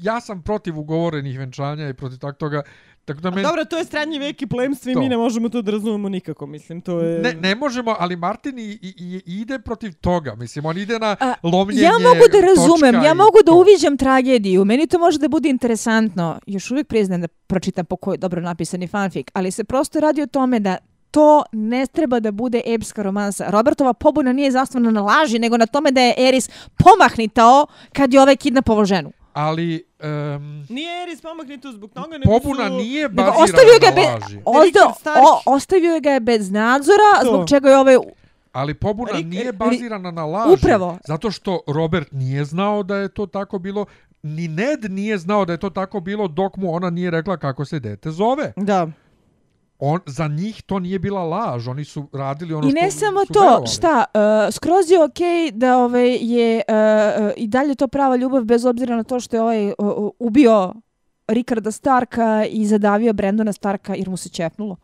ja 0.00 0.20
sam 0.20 0.42
protiv 0.42 0.78
ugovorenih 0.78 1.38
venčanja 1.38 1.88
i 1.88 1.94
protiv 1.94 2.18
tak 2.18 2.38
toga. 2.38 2.62
Tako 3.08 3.20
da 3.20 3.28
A 3.28 3.30
meni, 3.30 3.42
Dobro, 3.42 3.64
to 3.64 3.78
je 3.78 3.84
srednji 3.84 4.18
vek 4.18 4.42
i 4.42 4.46
plemstvo 4.46 4.90
i 4.90 4.94
To. 4.94 5.00
mi 5.00 5.08
ne 5.08 5.16
možemo 5.16 5.48
to 5.48 5.62
da 5.62 5.70
razumemo 5.70 6.08
nikako, 6.08 6.46
mislim, 6.46 6.80
to 6.80 7.00
je... 7.00 7.20
ne, 7.20 7.32
ne 7.32 7.54
možemo, 7.54 7.96
ali 7.98 8.16
Martin 8.16 8.58
i, 8.58 8.62
i, 8.62 8.94
i 9.26 9.40
ide 9.40 9.58
protiv 9.58 9.92
toga. 9.92 10.34
Mislim, 10.34 10.66
on 10.66 10.78
ide 10.78 10.98
na 10.98 11.16
A, 11.20 11.34
lomljenje 11.42 11.82
Ja 11.82 11.92
mogu 11.92 12.24
da 12.32 12.40
razumem, 12.40 13.04
ja 13.04 13.14
mogu 13.14 13.38
da 13.46 13.52
to. 13.52 13.58
uviđam 13.58 13.96
tragediju. 13.96 14.64
Meni 14.64 14.86
to 14.86 14.98
može 14.98 15.18
da 15.18 15.28
bude 15.28 15.48
interesantno. 15.48 16.40
Još 16.46 16.70
uvijek 16.70 16.86
priznajem 16.88 17.20
da 17.20 17.28
pročitam 17.28 17.84
po 17.84 17.96
kojoj 17.96 18.16
dobro 18.16 18.40
napisani 18.40 18.86
fanfic, 18.86 19.26
ali 19.32 19.50
se 19.50 19.64
prosto 19.64 20.00
radi 20.00 20.22
o 20.22 20.26
tome 20.26 20.60
da 20.60 20.76
to 21.10 21.42
ne 21.52 21.86
treba 21.86 22.20
da 22.20 22.30
bude 22.30 22.60
epska 22.66 23.02
romansa. 23.02 23.50
Robertova 23.50 23.92
pobuna 23.94 24.32
nije 24.32 24.50
zasnovana 24.50 24.90
na 24.90 25.02
laži, 25.02 25.38
nego 25.38 25.56
na 25.56 25.66
tome 25.66 25.90
da 25.90 26.00
je 26.00 26.14
Eris 26.18 26.50
pomahnitao 26.76 27.66
kad 27.92 28.14
je 28.14 28.20
ovaj 28.20 28.36
kidnapovao 28.36 28.84
ženu. 28.84 29.12
Ali 29.38 29.84
um, 30.00 30.66
Nije 30.68 31.02
Eris 31.02 31.20
pomahnito 31.20 31.72
zbog 31.72 31.90
toga, 31.92 32.18
nego 32.18 32.30
pobuna 32.30 32.68
su... 32.68 32.74
nije 32.74 33.02
Nego 33.02 33.14
bazirana 33.14 33.44
ostavio 33.44 33.78
ga 33.80 33.86
na 33.86 33.92
be, 33.92 34.22
laži. 34.22 34.38
ozdo, 34.44 34.80
o, 35.22 35.42
ostavio 35.46 36.00
ga 36.00 36.10
je 36.10 36.20
bez 36.20 36.50
nadzora, 36.50 37.20
To. 37.20 37.26
zbog 37.26 37.48
čega 37.48 37.70
je 37.70 37.78
ovaj... 37.78 37.96
Ali 38.52 38.74
pobuna 38.74 39.12
Rik- 39.12 39.26
nije 39.26 39.52
bazirana 39.52 40.10
na 40.10 40.24
laži. 40.24 40.54
Upravo. 40.54 40.98
Zato 41.04 41.30
što 41.30 41.60
Robert 41.68 42.12
nije 42.12 42.44
znao 42.44 42.82
da 42.82 42.96
je 42.96 43.08
to 43.08 43.26
tako 43.26 43.58
bilo. 43.58 43.86
Ni 44.22 44.48
Ned 44.48 44.84
nije 44.84 45.18
znao 45.18 45.44
da 45.44 45.52
je 45.52 45.58
to 45.58 45.70
tako 45.70 46.00
bilo 46.00 46.28
dok 46.28 46.56
mu 46.56 46.74
ona 46.74 46.90
nije 46.90 47.10
rekla 47.10 47.36
kako 47.36 47.64
se 47.64 47.80
dete 47.80 48.10
zove. 48.10 48.52
Da. 48.56 48.88
On, 49.78 50.00
za 50.06 50.28
njih 50.28 50.62
to 50.62 50.78
nije 50.78 50.98
bila 50.98 51.22
laž. 51.24 51.68
Oni 51.68 51.84
su 51.84 52.08
radili 52.12 52.54
ono 52.54 52.68
I 52.68 52.70
što 52.70 52.80
ne 52.80 52.90
samo 52.90 53.26
su 53.26 53.32
to, 53.32 53.40
verovali. 53.40 53.66
šta, 53.66 54.04
uh, 54.14 54.54
skroz 54.54 54.90
je 54.90 55.04
okej 55.04 55.50
da 55.50 55.78
ovaj, 55.78 56.18
je 56.20 56.62
uh, 56.68 57.24
uh, 57.24 57.30
i 57.36 57.46
dalje 57.46 57.74
to 57.74 57.88
prava 57.88 58.16
ljubav 58.16 58.44
bez 58.44 58.64
obzira 58.64 58.96
na 58.96 59.04
to 59.04 59.20
što 59.20 59.36
je 59.36 59.42
ovaj 59.42 59.66
uh, 59.68 59.74
ubio 60.18 60.74
Rikarda 61.28 61.70
Starka 61.70 62.44
i 62.50 62.66
zadavio 62.66 63.12
Brendona 63.12 63.52
Starka 63.52 63.94
jer 63.94 64.08
mu 64.08 64.16
se 64.16 64.28
čepnulo. 64.28 64.76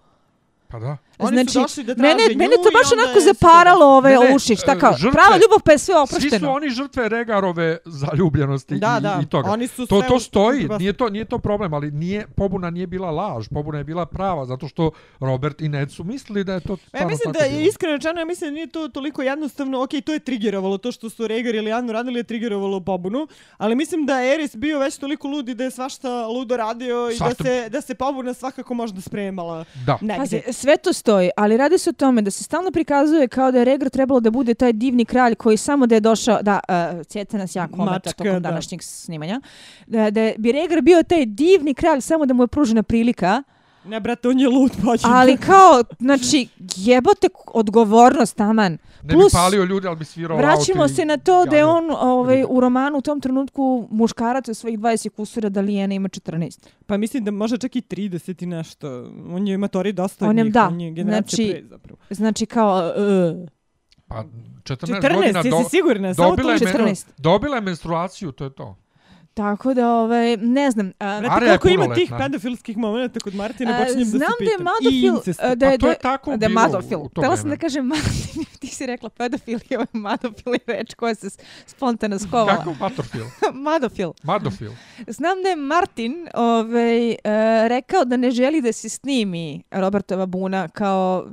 Pa 0.68 0.78
da. 0.78 0.96
Oni 1.18 1.46
su 1.46 1.60
došli 1.60 1.84
da 1.84 1.94
traže 1.94 2.08
mene, 2.08 2.22
nju 2.30 2.38
mene 2.38 2.54
to 2.54 2.68
i 2.68 2.72
baš 2.72 2.92
onako 2.92 3.08
je 3.10 3.22
sve 3.22 3.32
zaparalo 3.32 3.86
ove 3.88 4.10
Ne, 4.12 4.18
ne, 4.20 4.34
uši, 4.34 4.56
šta 4.56 4.72
e, 4.72 4.78
kao, 4.78 4.92
žrtve- 4.94 5.12
prava 5.12 5.36
ljubav 5.36 5.60
pa 5.60 5.72
je 5.72 5.78
sve 5.78 5.94
Svi 5.94 6.00
oprošteno. 6.00 6.38
su 6.40 6.50
oni 6.50 6.70
žrtve 6.70 7.08
Regarove 7.08 7.78
zaljubljenosti 7.86 8.74
Da, 8.76 8.96
i, 8.98 9.02
da, 9.02 9.20
i 9.22 9.26
toga. 9.26 9.50
oni 9.50 9.66
su 9.66 9.86
to, 9.86 9.98
sve 9.98 10.08
to 10.08 10.18
stoji, 10.20 10.66
u- 10.66 10.78
nije 10.78 10.92
to, 10.92 11.08
nije 11.08 11.24
to 11.24 11.38
problem, 11.38 11.74
ali 11.74 11.90
nije, 11.92 12.26
pobuna 12.28 12.70
nije 12.70 12.86
bila 12.86 13.10
laž, 13.12 13.46
pobuna 13.48 13.78
je 13.78 13.84
bila 13.84 14.06
prava, 14.06 14.46
zato 14.46 14.68
što 14.68 14.90
Robert 15.20 15.60
i 15.60 15.68
Ned 15.68 15.90
su 15.90 16.04
mislili 16.04 16.44
da 16.44 16.54
je 16.54 16.60
to 16.60 16.72
Ja 16.72 16.76
stvarno 16.78 17.08
mislim 17.08 17.24
tako 17.24 17.38
da 17.38 17.44
je 17.44 17.50
bilo. 17.52 17.62
iskreno 17.64 17.94
rečeno, 17.94 18.20
ja 18.20 18.24
mislim 18.24 18.50
da 18.50 18.54
nije 18.54 18.66
to 18.68 18.88
toliko 18.88 19.22
jednostavno. 19.22 19.82
Ok, 19.82 19.90
to 20.04 20.12
je 20.12 20.18
trigerovalo, 20.20 20.78
to 20.78 20.92
što 20.92 21.10
su 21.10 21.26
Rhaegar 21.26 21.54
ili 21.54 21.72
Anu 21.72 21.92
radili 21.92 22.16
je 22.16 22.24
trigerovalo 22.24 22.80
pobunu, 22.80 23.26
ali 23.56 23.74
mislim 23.74 24.06
da 24.06 24.20
je 24.20 24.34
Eris 24.34 24.56
bio 24.56 24.78
već 24.78 24.96
toliko 24.96 25.28
lud 25.28 25.48
i 25.48 25.54
da 25.54 25.64
je 25.64 25.70
svašta 25.70 25.94
ludo 26.26 26.56
radio 26.56 27.10
i 27.10 27.16
Svašta- 27.16 27.28
da 27.34 27.44
se, 27.44 27.68
da 27.68 27.80
se 27.80 27.94
pobuna 27.94 28.34
svakako 28.34 28.74
možda 28.74 29.00
spremala 29.00 29.64
Da. 29.86 29.98
negdje. 30.00 30.18
Pazi, 30.42 30.52
sve 30.52 30.76
to 30.76 30.92
stoji, 31.04 31.30
ali 31.36 31.56
radi 31.56 31.78
se 31.78 31.90
o 31.90 31.92
tome 31.92 32.22
da 32.22 32.30
se 32.30 32.44
stalno 32.44 32.70
prikazuje 32.70 33.28
kao 33.28 33.52
da 33.52 33.58
je 33.58 33.64
Regr 33.64 33.88
trebalo 33.88 34.20
da 34.20 34.30
bude 34.30 34.54
taj 34.54 34.72
divni 34.72 35.04
kralj 35.04 35.34
koji 35.34 35.56
samo 35.56 35.86
da 35.86 35.94
je 35.94 36.00
došao, 36.00 36.42
da, 36.42 36.60
uh, 36.68 37.06
Cjeta 37.06 37.38
nas 37.38 37.56
jako 37.56 37.82
ometa 37.82 38.12
tokom 38.12 38.32
da. 38.32 38.40
današnjeg 38.40 38.82
snimanja, 38.82 39.40
da, 39.86 40.10
da 40.10 40.32
bi 40.38 40.52
Regr 40.52 40.80
bio 40.80 41.02
taj 41.02 41.26
divni 41.26 41.74
kralj 41.74 42.00
samo 42.00 42.26
da 42.26 42.34
mu 42.34 42.42
je 42.42 42.46
pružena 42.46 42.82
prilika, 42.82 43.42
Ne, 43.86 44.00
brate, 44.00 44.28
on 44.28 44.40
je 44.40 44.48
lud, 44.48 44.72
pa 44.84 44.96
će- 44.96 45.06
ali 45.08 45.36
kao, 45.36 45.82
znači, 45.98 46.48
jebote 46.76 47.28
odgovornost, 47.46 48.36
taman. 48.36 48.72
Ne 49.02 49.14
Plus, 49.14 49.32
bi 49.32 49.36
palio 49.36 49.64
ljude, 49.64 49.88
ali 49.88 49.96
bi 49.96 50.04
svirao 50.04 50.38
Vraćamo 50.38 50.88
se 50.88 51.04
na 51.04 51.16
to 51.16 51.44
da 51.44 51.56
je 51.56 51.64
on 51.64 51.90
ovaj, 51.90 52.44
u 52.48 52.60
romanu 52.60 52.98
u 52.98 53.00
tom 53.00 53.20
trenutku 53.20 53.88
muškarac 53.90 54.48
od 54.48 54.56
svojih 54.56 54.78
20 54.78 55.08
kusura, 55.08 55.48
da 55.48 55.60
Lijena 55.60 55.94
ima 55.94 56.08
14. 56.08 56.58
Pa 56.86 56.96
mislim 56.96 57.24
da 57.24 57.30
može 57.30 57.58
čak 57.58 57.76
i 57.76 57.80
30 57.80 58.42
i 58.42 58.46
nešto. 58.46 59.10
On 59.30 59.48
je 59.48 59.58
matori 59.58 59.92
dosta 59.92 60.28
On 60.28 60.36
njih, 60.36 60.52
da, 60.52 60.68
on 60.68 60.80
je 60.80 60.90
generacija 60.90 61.36
znači, 61.36 61.52
pre 61.52 61.68
zapravo. 61.68 61.98
Znači 62.10 62.46
kao, 62.46 62.92
uh, 62.96 63.48
Pa 64.08 64.24
14, 64.62 64.86
14, 64.86 65.14
godina 65.14 65.38
jesi 65.38 65.50
do, 65.50 65.64
sigurna? 65.70 66.14
Samo 66.14 66.36
men, 66.36 66.46
14. 66.46 67.06
dobila 67.18 67.56
je 67.56 67.60
menstruaciju, 67.60 68.32
to 68.32 68.44
je 68.44 68.54
to. 68.54 68.76
Tako 69.34 69.74
da, 69.74 69.90
ovaj, 69.90 70.36
ne 70.36 70.70
znam. 70.70 70.92
A, 71.00 71.06
je 71.06 71.58
koliko 71.58 71.68
ima 71.68 71.94
tih 71.94 72.12
pedofilskih 72.18 72.76
momenta 72.76 73.20
kod 73.20 73.34
Martina, 73.34 73.72
a, 73.72 73.78
počinjem 73.78 73.98
da 74.00 74.10
se 74.10 74.16
znam 74.16 74.32
pitam. 74.38 74.46
da 74.46 74.50
je 74.52 74.56
I 74.56 74.64
Madofil, 74.64 75.14
incest. 75.16 75.40
a, 75.42 75.54
da 75.54 75.66
je, 75.66 75.72
Pa 75.72 75.78
to 75.78 75.88
je 75.88 75.92
da- 75.92 75.98
tako 76.00 76.30
da 76.30 76.44
je 76.44 76.48
bilo 76.48 76.60
Madofil. 76.62 76.98
u 76.98 77.08
to 77.08 77.20
Htela 77.20 77.36
sam 77.36 77.50
da 77.50 77.56
kažem 77.56 77.86
Madofil, 77.88 78.44
ti 78.60 78.66
si 78.66 78.86
rekla 78.86 79.08
pedofil 79.10 79.58
i 79.60 79.66
je 79.70 79.78
Madofil 79.92 80.52
je 80.52 80.60
reč 80.68 80.94
koja 80.94 81.14
se 81.14 81.28
spontano 81.66 82.18
skovala. 82.18 82.56
Kako 82.56 82.74
Matorfil? 82.74 83.24
Madofil. 83.66 84.12
Madofil. 84.22 84.70
Znam 85.08 85.42
da 85.42 85.48
je 85.48 85.56
Martin 85.56 86.28
ovaj, 86.34 87.10
e, 87.10 87.16
rekao 87.68 88.04
da 88.04 88.16
ne 88.16 88.30
želi 88.30 88.60
da 88.60 88.72
se 88.72 88.88
snimi 88.88 89.62
Robertova 89.70 90.26
Buna 90.26 90.68
kao 90.68 91.26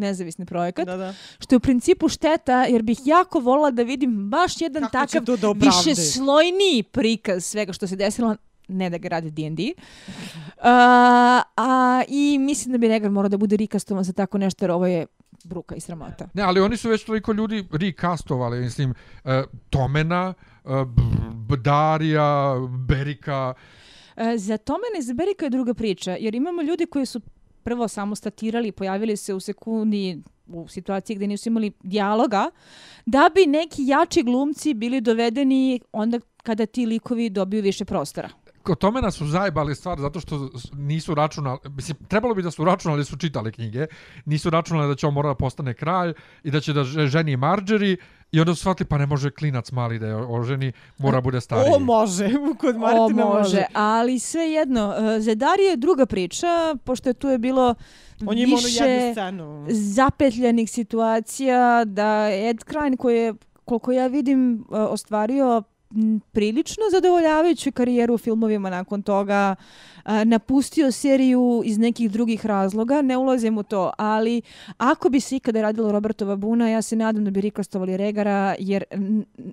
nezavisni 0.00 0.46
projekat, 0.46 0.86
Da, 0.86 0.96
da. 0.96 1.14
što 1.38 1.54
je 1.54 1.56
u 1.56 1.60
principu 1.60 2.08
šteta 2.08 2.64
jer 2.64 2.82
bih 2.82 2.98
jako 3.04 3.40
volila 3.40 3.70
da 3.70 3.82
vidim 3.82 4.30
baš 4.30 4.60
jedan 4.60 4.82
Kako 4.82 4.92
takav 4.92 5.36
da 5.36 5.52
više 5.52 5.94
slojniji 5.94 6.82
prikaz 6.82 7.44
svega 7.44 7.72
što 7.72 7.86
se 7.86 7.96
desilo 7.96 8.36
ne 8.68 8.90
da 8.90 8.98
ga 8.98 9.08
radi 9.08 9.30
D&D. 9.30 9.72
A, 10.62 11.42
a, 11.56 12.02
I 12.08 12.38
mislim 12.38 12.72
da 12.72 12.78
bi 12.78 12.88
Regan 12.88 13.12
morao 13.12 13.28
da 13.28 13.36
bude 13.36 13.56
rikastovan 13.56 14.04
za 14.04 14.12
tako 14.12 14.38
nešto 14.38 14.64
jer 14.64 14.70
ovo 14.70 14.86
je 14.86 15.06
bruka 15.44 15.74
i 15.74 15.80
sramota. 15.80 16.28
Ne, 16.34 16.42
ali 16.42 16.60
oni 16.60 16.76
su 16.76 16.88
već 16.88 17.04
toliko 17.04 17.32
ljudi 17.32 17.68
recastovali, 17.72 18.60
mislim, 18.60 18.90
uh, 18.90 19.30
Tomena, 19.70 20.34
uh, 20.64 20.72
Darija, 21.58 22.54
Berika, 22.88 23.54
E, 24.16 24.38
za 24.38 24.56
Tomene 24.56 24.98
iz 24.98 25.12
Berika 25.12 25.46
je 25.46 25.50
druga 25.50 25.74
priča, 25.74 26.16
jer 26.20 26.34
imamo 26.34 26.62
ljudi 26.62 26.86
koji 26.86 27.06
su 27.06 27.20
prvo 27.62 27.88
samo 27.88 28.14
statirali, 28.14 28.72
pojavili 28.72 29.16
se 29.16 29.34
u 29.34 29.40
sekundi 29.40 30.22
u 30.46 30.68
situaciji 30.68 31.16
gdje 31.16 31.26
nisu 31.26 31.48
imali 31.48 31.72
dijaloga, 31.82 32.50
da 33.06 33.30
bi 33.34 33.46
neki 33.46 33.86
jači 33.86 34.22
glumci 34.22 34.74
bili 34.74 35.00
dovedeni 35.00 35.80
onda 35.92 36.20
kada 36.42 36.66
ti 36.66 36.86
likovi 36.86 37.30
dobiju 37.30 37.62
više 37.62 37.84
prostora. 37.84 38.28
Ko 38.62 38.74
tome 38.74 39.00
nas 39.00 39.14
su 39.14 39.26
zajebali 39.26 39.74
stvar 39.74 40.00
zato 40.00 40.20
što 40.20 40.50
nisu 40.72 41.14
računali, 41.14 41.58
mislim, 41.64 41.96
trebalo 42.08 42.34
bi 42.34 42.42
da 42.42 42.50
su 42.50 42.64
računali, 42.64 43.00
da 43.00 43.04
su 43.04 43.16
čitali 43.16 43.52
knjige, 43.52 43.86
nisu 44.24 44.50
računali 44.50 44.88
da 44.88 44.94
će 44.94 45.06
on 45.06 45.14
mora 45.14 45.28
da 45.28 45.34
postane 45.34 45.74
kralj 45.74 46.12
i 46.44 46.50
da 46.50 46.60
će 46.60 46.72
da 46.72 46.84
ženi 46.84 47.36
Marjorie 47.36 47.96
i 48.32 48.40
onda 48.40 48.54
su 48.54 48.60
shvatili 48.60 48.88
pa 48.88 48.98
ne 48.98 49.06
može 49.06 49.30
klinac 49.30 49.70
mali 49.70 49.98
da 49.98 50.06
je 50.06 50.14
oženi, 50.16 50.72
mora 50.98 51.20
bude 51.20 51.40
stariji. 51.40 51.74
O, 51.74 51.78
može. 51.78 52.30
Kod 52.60 52.76
Martina 52.76 53.26
o, 53.26 53.28
može, 53.28 53.38
može. 53.38 53.64
ali 53.72 54.18
svejedno, 54.18 54.94
e, 55.16 55.20
za 55.20 55.34
Darije 55.34 55.70
je 55.70 55.76
druga 55.76 56.06
priča, 56.06 56.76
pošto 56.84 57.08
je 57.08 57.14
tu 57.14 57.28
je 57.28 57.38
bilo 57.38 57.74
On 58.26 58.38
je 58.38 58.46
više 58.46 59.14
zapetljenih 59.68 60.70
situacija 60.70 61.84
da 61.84 62.28
Ed 62.30 62.64
Krajn 62.64 62.96
koji 62.96 63.18
je, 63.18 63.34
koliko 63.64 63.92
ja 63.92 64.06
vidim, 64.06 64.64
e, 64.72 64.76
ostvario 64.76 65.62
prilično 66.32 66.82
zadovoljavajuću 66.92 67.72
karijeru 67.72 68.14
u 68.14 68.18
filmovima 68.18 68.70
nakon 68.70 69.02
toga, 69.02 69.54
a, 70.04 70.24
napustio 70.24 70.92
seriju 70.92 71.62
iz 71.64 71.78
nekih 71.78 72.10
drugih 72.10 72.46
razloga, 72.46 73.02
ne 73.02 73.16
ulazim 73.16 73.58
u 73.58 73.62
to, 73.62 73.92
ali 73.98 74.42
ako 74.78 75.08
bi 75.08 75.20
se 75.20 75.36
ikada 75.36 75.62
radilo 75.62 75.92
Robertova 75.92 76.36
Buna, 76.36 76.68
ja 76.68 76.82
se 76.82 76.96
nadam 76.96 77.24
da 77.24 77.30
bi 77.30 77.40
rikostovali 77.40 77.96
Regara, 77.96 78.54
jer 78.58 78.84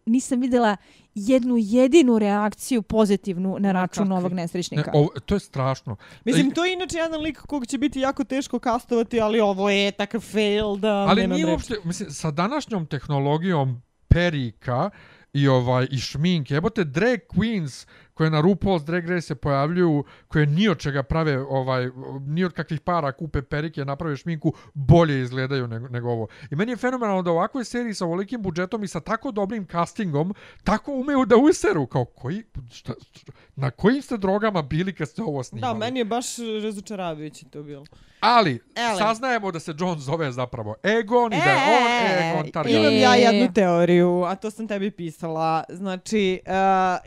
nisam 0.05 0.39
videla 0.39 0.77
jednu 1.15 1.55
jedinu 1.57 2.19
reakciju 2.19 2.81
pozitivnu 2.81 3.57
na 3.59 3.71
račun 3.71 4.11
ovog 4.11 4.33
Ne, 4.33 4.41
nesrećnika. 4.41 4.91
ovo, 4.93 5.09
to 5.25 5.35
je 5.35 5.39
strašno. 5.39 5.95
Mislim, 6.25 6.51
to 6.51 6.65
je 6.65 6.73
inače 6.73 6.97
jedan 6.97 7.21
lik 7.21 7.37
kog 7.37 7.67
će 7.67 7.77
biti 7.77 7.99
jako 7.99 8.23
teško 8.23 8.59
kastovati, 8.59 9.21
ali 9.21 9.39
ovo 9.39 9.69
je 9.69 9.91
takav 9.91 10.21
fail 10.21 10.75
da 10.75 10.93
Ali 10.93 11.27
nije 11.27 11.45
reči. 11.45 11.51
uopšte, 11.51 11.75
mislim, 11.83 12.11
sa 12.11 12.31
današnjom 12.31 12.85
tehnologijom 12.85 13.81
perika 14.07 14.89
i 15.37 15.47
ovaj 15.47 15.87
i 15.91 15.99
šminke. 15.99 16.53
Jebote 16.53 16.83
drag 16.83 17.19
queens 17.29 17.85
koje 18.17 18.29
na 18.29 18.41
RuPaul's 18.41 18.83
Drag 18.83 19.09
Race 19.09 19.21
se 19.21 19.35
pojavljuju, 19.35 20.03
koje 20.27 20.45
ni 20.45 20.67
od 20.69 20.77
čega 20.77 21.03
prave 21.03 21.39
ovaj 21.39 21.89
ni 22.21 22.43
od 22.43 22.53
kakvih 22.53 22.81
para 22.81 23.11
kupe 23.11 23.41
perike, 23.41 23.85
naprave 23.85 24.17
šminku, 24.17 24.53
bolje 24.73 25.21
izgledaju 25.21 25.67
nego, 25.67 25.87
nego 25.87 26.09
ovo. 26.09 26.27
I 26.51 26.55
meni 26.55 26.71
je 26.71 26.77
fenomenalno 26.77 27.21
da 27.21 27.31
u 27.31 27.33
ovakvoj 27.33 27.65
seriji 27.65 27.93
sa 27.93 28.05
ovolikim 28.05 28.41
budžetom 28.41 28.83
i 28.83 28.87
sa 28.87 28.99
tako 28.99 29.31
dobrim 29.31 29.67
castingom 29.71 30.33
tako 30.63 30.91
umeju 30.91 31.25
da 31.25 31.37
useru 31.37 31.85
kao 31.85 32.05
koji 32.05 32.43
šta, 32.71 32.93
šta, 33.11 33.31
na 33.55 33.71
kojim 33.71 34.01
ste 34.01 34.17
drogama 34.17 34.61
bili 34.61 34.95
kad 34.95 35.09
ste 35.09 35.21
ovo 35.21 35.43
snimali. 35.43 35.73
Da, 35.73 35.79
meni 35.79 35.99
je 35.99 36.05
baš 36.05 36.25
razočaravajuće 36.63 37.45
to 37.49 37.63
bilo. 37.63 37.85
Ali, 38.19 38.59
Ele. 38.75 38.97
saznajemo 38.97 39.51
da 39.51 39.59
se 39.59 39.73
John 39.79 39.99
zove 39.99 40.31
zapravo 40.31 40.75
Egon 40.83 41.33
i 41.33 41.37
da 41.37 41.51
je 41.51 41.57
on 41.57 42.31
Egon 42.31 42.51
Targaryen. 42.51 42.79
Imam 42.79 42.93
ja 42.93 43.17
E. 43.17 43.21
jednu 43.21 43.53
teoriju, 43.53 44.23
a 44.23 44.35
to 44.35 44.51
sam 44.51 44.67
tebi 44.67 44.91
pisala. 44.91 45.63
Znači, 45.69 46.41
uh, 46.45 46.51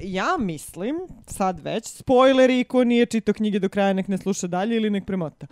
ja 0.00 0.36
mislim, 0.38 0.99
sad 1.26 1.60
već, 1.60 1.86
spoileri, 1.86 2.64
ko 2.64 2.84
nije 2.84 3.06
čito 3.06 3.32
knjige 3.32 3.58
do 3.58 3.68
kraja, 3.68 3.92
nek 3.92 4.08
ne 4.08 4.18
sluša 4.18 4.46
dalje 4.46 4.76
ili 4.76 4.90
nek 4.90 5.06
premota. 5.06 5.46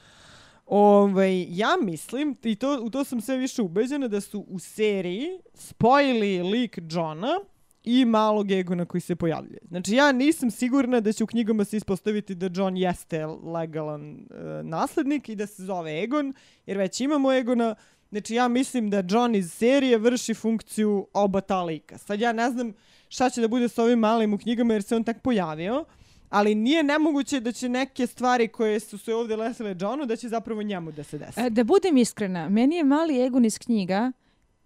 Ovaj, 0.67 1.47
ja 1.49 1.77
mislim, 1.83 2.37
i 2.43 2.57
to, 2.57 2.81
u 2.83 2.91
to 2.91 3.05
sam 3.05 3.21
sve 3.21 3.37
više 3.37 3.63
ubeđena, 3.63 4.09
da 4.09 4.21
su 4.21 4.45
u 4.49 4.59
seriji 4.59 5.29
spojili 5.55 6.43
lik 6.43 6.79
Johna 6.91 7.41
i 7.85 8.05
malog 8.05 8.51
Egona 8.51 8.85
koji 8.85 9.01
se 9.01 9.17
pojavljuje. 9.17 9.59
Znači, 9.69 9.95
ja 9.95 10.13
nisam 10.13 10.51
sigurna 10.51 11.01
da 11.01 11.13
će 11.13 11.25
u 11.25 11.27
knjigama 11.27 11.65
se 11.65 11.77
ispostaviti 11.77 12.35
da 12.35 12.51
John 12.55 12.77
jeste 12.77 13.27
legalan 13.27 14.11
e, 14.11 14.17
naslednik 14.63 15.29
i 15.29 15.37
da 15.37 15.47
se 15.47 15.65
zove 15.65 16.03
Egon, 16.03 16.33
jer 16.67 16.79
već 16.79 17.01
imamo 17.01 17.33
Egona. 17.33 17.75
Znači, 18.11 18.35
ja 18.35 18.49
mislim 18.49 18.91
da 18.91 19.05
John 19.09 19.35
iz 19.35 19.53
serije 19.53 19.99
vrši 19.99 20.35
funkciju 20.35 21.07
oba 21.13 21.41
ta 21.41 21.63
lika. 21.63 21.99
Sad 21.99 22.21
ja 22.21 22.33
ne 22.33 22.51
znam 22.51 22.73
šta 23.09 23.31
će 23.31 23.41
da 23.41 23.49
bude 23.49 23.69
s 23.69 23.79
ovim 23.79 23.99
malim 23.99 24.35
u 24.35 24.39
knjigama, 24.39 24.73
jer 24.75 24.83
se 24.83 24.97
on 24.97 25.05
tak 25.05 25.23
pojavio. 25.23 25.85
Ali 26.31 26.55
nije 26.55 26.83
nemoguće 26.83 27.41
da 27.41 27.53
će 27.53 27.69
neke 27.69 28.07
stvari 28.07 28.49
koje 28.49 28.81
su 28.81 28.99
se 28.99 29.15
ovdje 29.15 29.37
lesile 29.37 29.77
Johnu, 29.81 30.07
da 30.07 30.17
će 30.17 30.29
zapravo 30.29 30.63
njemu 30.63 30.93
da 30.93 31.05
se 31.05 31.19
desi. 31.19 31.41
E, 31.41 31.51
Da 31.51 31.65
budem 31.65 31.97
iskrena, 31.97 32.49
meni 32.49 32.77
je 32.77 32.85
mali 32.85 33.23
Egon 33.27 33.45
iz 33.45 33.59
knjiga 33.59 34.13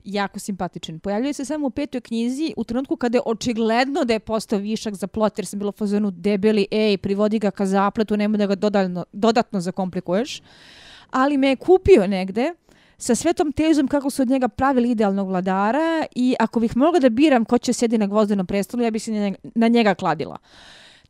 jako 0.04 0.38
simpatičan. 0.38 0.98
Pojavljuje 0.98 1.32
se 1.32 1.44
samo 1.44 1.66
u 1.66 1.70
petoj 1.70 2.00
knjizi 2.00 2.54
u 2.56 2.64
trenutku 2.64 2.96
kada 2.96 3.18
je 3.18 3.22
očigledno 3.26 4.04
da 4.04 4.12
je 4.12 4.20
postao 4.20 4.58
višak 4.58 4.94
za 4.94 5.06
plot, 5.06 5.38
jer 5.38 5.46
sam 5.46 5.58
bila 5.58 5.72
fazonu 5.72 6.10
debeli, 6.10 6.66
ej, 6.70 6.98
privodi 6.98 7.38
ga 7.38 7.50
ka 7.50 7.66
zapletu, 7.66 8.16
nemoj 8.16 8.38
da 8.38 8.46
ga 8.46 8.54
dodatno, 8.54 9.04
dodatno 9.12 9.60
zakomplikuješ. 9.60 10.42
Ali 11.10 11.36
me 11.36 11.48
je 11.48 11.56
kupio 11.56 12.06
negde 12.06 12.54
sa 13.02 13.14
svetom 13.14 13.52
tezom 13.52 13.88
kako 13.88 14.10
su 14.10 14.22
od 14.22 14.28
njega 14.28 14.48
pravili 14.48 14.90
idealnog 14.90 15.28
vladara 15.28 16.04
i 16.14 16.36
ako 16.38 16.60
bih 16.60 16.76
mogla 16.76 17.00
da 17.00 17.08
biram 17.08 17.44
ko 17.44 17.58
će 17.58 17.72
sjedi 17.72 17.98
na 17.98 18.06
gvozdenom 18.06 18.46
prestolu, 18.46 18.82
ja 18.82 18.90
bih 18.90 19.02
se 19.02 19.10
na 19.12 19.18
njega, 19.18 19.36
na 19.54 19.68
njega 19.68 19.94
kladila. 19.94 20.38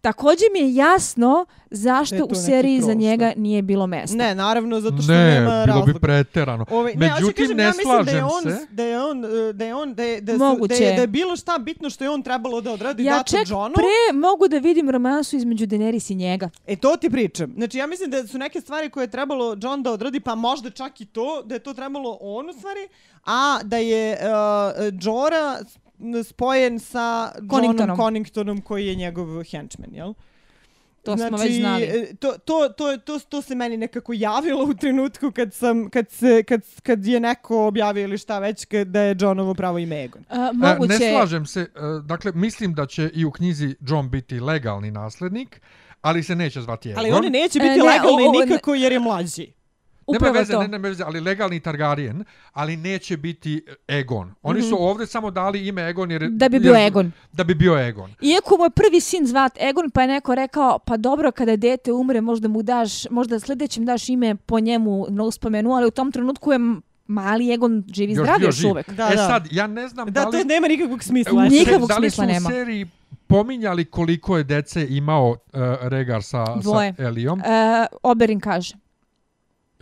Također 0.02 0.48
mi 0.52 0.58
je 0.58 0.74
jasno 0.74 1.46
je 1.70 1.76
zašto 1.76 2.16
to 2.16 2.24
u 2.24 2.34
seriji 2.34 2.80
za 2.80 2.94
njega 2.94 3.32
nije 3.36 3.62
bilo 3.62 3.86
mesta. 3.86 4.16
Ne, 4.16 4.34
naravno, 4.34 4.80
zato 4.80 5.02
što 5.02 5.12
ne, 5.12 5.34
nema 5.34 5.50
bilo 5.50 5.66
razloga. 5.66 5.92
bi 5.92 5.98
preterano. 6.00 6.64
Ovaj, 6.70 6.94
ne, 6.94 7.10
Međutim, 7.14 7.44
kažem, 7.44 7.56
ne 7.56 7.62
ja 7.62 7.68
mislim 7.68 8.04
da 8.04 8.10
je 8.10 8.20
slažem 8.20 8.24
on, 8.24 8.42
se. 8.42 8.66
Da 8.70 8.84
je 8.84 9.02
on, 9.02 9.24
e, 9.24 9.52
da 9.52 9.64
je 9.64 9.74
on, 9.74 9.94
da 9.94 10.02
je, 10.02 10.20
da, 10.20 10.36
Moguće. 10.36 10.74
da 10.74 10.84
je, 10.84 10.96
da 10.96 11.00
je 11.00 11.06
bilo 11.06 11.36
šta 11.36 11.58
bitno 11.58 11.90
što 11.90 12.04
je 12.04 12.10
on 12.10 12.22
trebalo 12.22 12.60
da 12.60 12.72
odradi 12.72 13.04
Ja 13.04 13.16
dato 13.16 13.36
ček 13.36 13.50
Johnu. 13.50 13.74
pre 13.74 14.18
mogu 14.18 14.48
da 14.48 14.58
vidim 14.58 14.90
romansu 14.90 15.36
između 15.36 15.66
Daenerys 15.66 16.12
i 16.12 16.14
njega. 16.14 16.50
E 16.66 16.76
to 16.76 16.96
ti 16.96 17.10
pričam. 17.10 17.52
Znači 17.56 17.78
ja 17.78 17.86
mislim 17.86 18.10
da 18.10 18.26
su 18.26 18.38
neke 18.38 18.60
stvari 18.60 18.90
koje 18.90 19.04
je 19.04 19.10
trebalo 19.10 19.56
John 19.62 19.82
da 19.82 19.92
odradi, 19.92 20.20
pa 20.20 20.34
možda 20.34 20.70
čak 20.70 21.00
i 21.00 21.04
to, 21.04 21.42
da 21.44 21.54
je 21.54 21.58
to 21.58 21.74
trebalo 21.74 22.18
on 22.20 22.50
u 22.50 22.52
stvari, 22.52 22.88
a 23.24 23.58
da 23.64 23.76
je 23.76 24.12
uh, 24.12 24.94
Jorah 25.00 25.58
spojen 26.24 26.78
sa 26.78 27.02
Johnom 27.34 27.48
Conningtonom. 27.50 27.96
Conningtonom 27.96 28.60
koji 28.60 28.86
je 28.86 28.94
njegov 28.94 29.42
henchman, 29.42 29.94
jel? 29.94 30.14
To 31.02 31.16
smo 31.18 31.28
znači, 31.28 31.44
već 31.44 31.56
znali. 31.56 31.82
e, 31.84 32.14
To, 32.14 32.32
to, 32.38 32.68
to, 32.68 32.96
to, 32.96 33.18
to 33.18 33.42
se 33.42 33.54
meni 33.54 33.76
nekako 33.76 34.12
javilo 34.12 34.64
u 34.64 34.74
trenutku 34.74 35.30
kad, 35.30 35.54
sam, 35.54 35.90
kad, 35.90 36.10
se, 36.10 36.42
kad, 36.42 36.60
kad 36.82 37.06
je 37.06 37.20
neko 37.20 37.66
objavio 37.66 38.02
ili 38.02 38.18
šta 38.18 38.38
već 38.38 38.64
kad, 38.64 38.86
da 38.86 39.00
je 39.00 39.16
Johnovo 39.20 39.54
pravo 39.54 39.78
ime 39.78 40.04
Egon. 40.04 40.22
A, 40.28 40.36
E, 40.44 40.52
moguće... 40.54 40.88
Ne 40.90 41.10
slažem 41.10 41.46
se, 41.46 41.60
e, 41.60 41.66
dakle, 42.04 42.32
mislim 42.34 42.74
da 42.74 42.86
će 42.86 43.10
i 43.14 43.24
u 43.24 43.30
knjizi 43.30 43.74
John 43.80 44.10
biti 44.10 44.40
legalni 44.40 44.90
naslednik, 44.90 45.60
ali 46.00 46.22
se 46.22 46.36
neće 46.36 46.60
zvati 46.60 46.88
Egon. 46.88 46.98
Ali 46.98 47.12
oni 47.12 47.30
neće 47.30 47.58
E, 47.58 47.62
biti 47.62 47.76
ne, 47.76 47.82
legalni 47.84 48.22
o- 48.24 48.28
o- 48.28 48.44
nikako 48.44 48.74
jer 48.74 48.92
je 48.92 48.98
mlađi. 49.00 49.52
Upravo 50.06 50.26
nema 50.26 50.38
veze, 50.38 50.52
to. 50.52 50.60
ne, 50.60 50.68
nema 50.68 50.88
veze, 50.88 51.04
ali 51.04 51.20
legalni 51.20 51.60
Targaryen, 51.60 52.24
ali 52.52 52.76
neće 52.76 53.16
biti 53.16 53.64
Egon. 53.88 54.34
Oni 54.42 54.60
mm 54.60 54.62
-hmm. 54.62 54.68
su 54.68 54.76
ovdje 54.80 55.06
samo 55.06 55.30
dali 55.30 55.68
ime 55.68 55.88
Egon 55.88 56.10
jer... 56.10 56.28
Da 56.30 56.48
bi 56.48 56.58
bio 56.60 56.72
jer- 56.72 56.86
Egon. 56.86 57.12
Da 57.32 57.44
bi 57.44 57.54
bio 57.54 57.78
Egon. 57.78 58.10
Iako 58.22 58.56
mu 58.56 58.64
je 58.64 58.70
prvi 58.70 59.00
sin 59.00 59.26
zvat 59.26 59.52
Egon, 59.60 59.90
pa 59.90 60.02
je 60.02 60.08
neko 60.08 60.34
rekao, 60.34 60.78
pa 60.78 60.96
dobro, 60.96 61.32
kada 61.32 61.56
dete 61.56 61.92
umre, 61.92 62.20
možda 62.20 62.48
mu 62.48 62.62
daš, 62.62 63.10
možda 63.10 63.40
sljedećem 63.40 63.84
daš 63.84 64.08
ime 64.08 64.34
po 64.36 64.60
njemu 64.60 65.06
na 65.08 65.22
uspomenu, 65.22 65.72
ali 65.72 65.86
u 65.86 65.90
tom 65.90 66.12
trenutku 66.12 66.52
je 66.52 66.58
mali 67.06 67.52
Egon 67.52 67.84
živi 67.94 68.14
zdrav 68.14 68.38
bio 68.38 68.46
još 68.46 68.64
uvek. 68.64 68.90
Da, 68.90 69.08
e 69.12 69.16
da. 69.16 69.26
sad, 69.26 69.48
ja 69.50 69.66
ne 69.66 69.88
znam 69.88 70.06
Da, 70.06 70.20
da 70.20 70.28
li... 70.28 70.38
to 70.38 70.44
nema 70.44 70.68
nikakvog 70.68 71.02
smisla. 71.04 71.44
u 71.46 71.50
se- 71.50 71.56
Nikakvog 71.56 71.88
da 71.88 71.98
li 71.98 72.10
smisla 72.10 72.24
su 72.24 72.30
u 72.30 72.32
nema. 72.32 72.50
seriji 72.50 72.86
pominjali 73.26 73.84
koliko 73.84 74.38
je 74.38 74.44
dece 74.44 74.86
imao 74.90 75.28
uh, 75.30 75.36
Regar 75.82 76.22
sa, 76.22 76.44
Dvoje. 76.56 76.94
sa 76.96 77.02
Elijom? 77.02 77.40
E, 77.40 77.44
Oberin 78.02 78.40
kaže. 78.40 78.74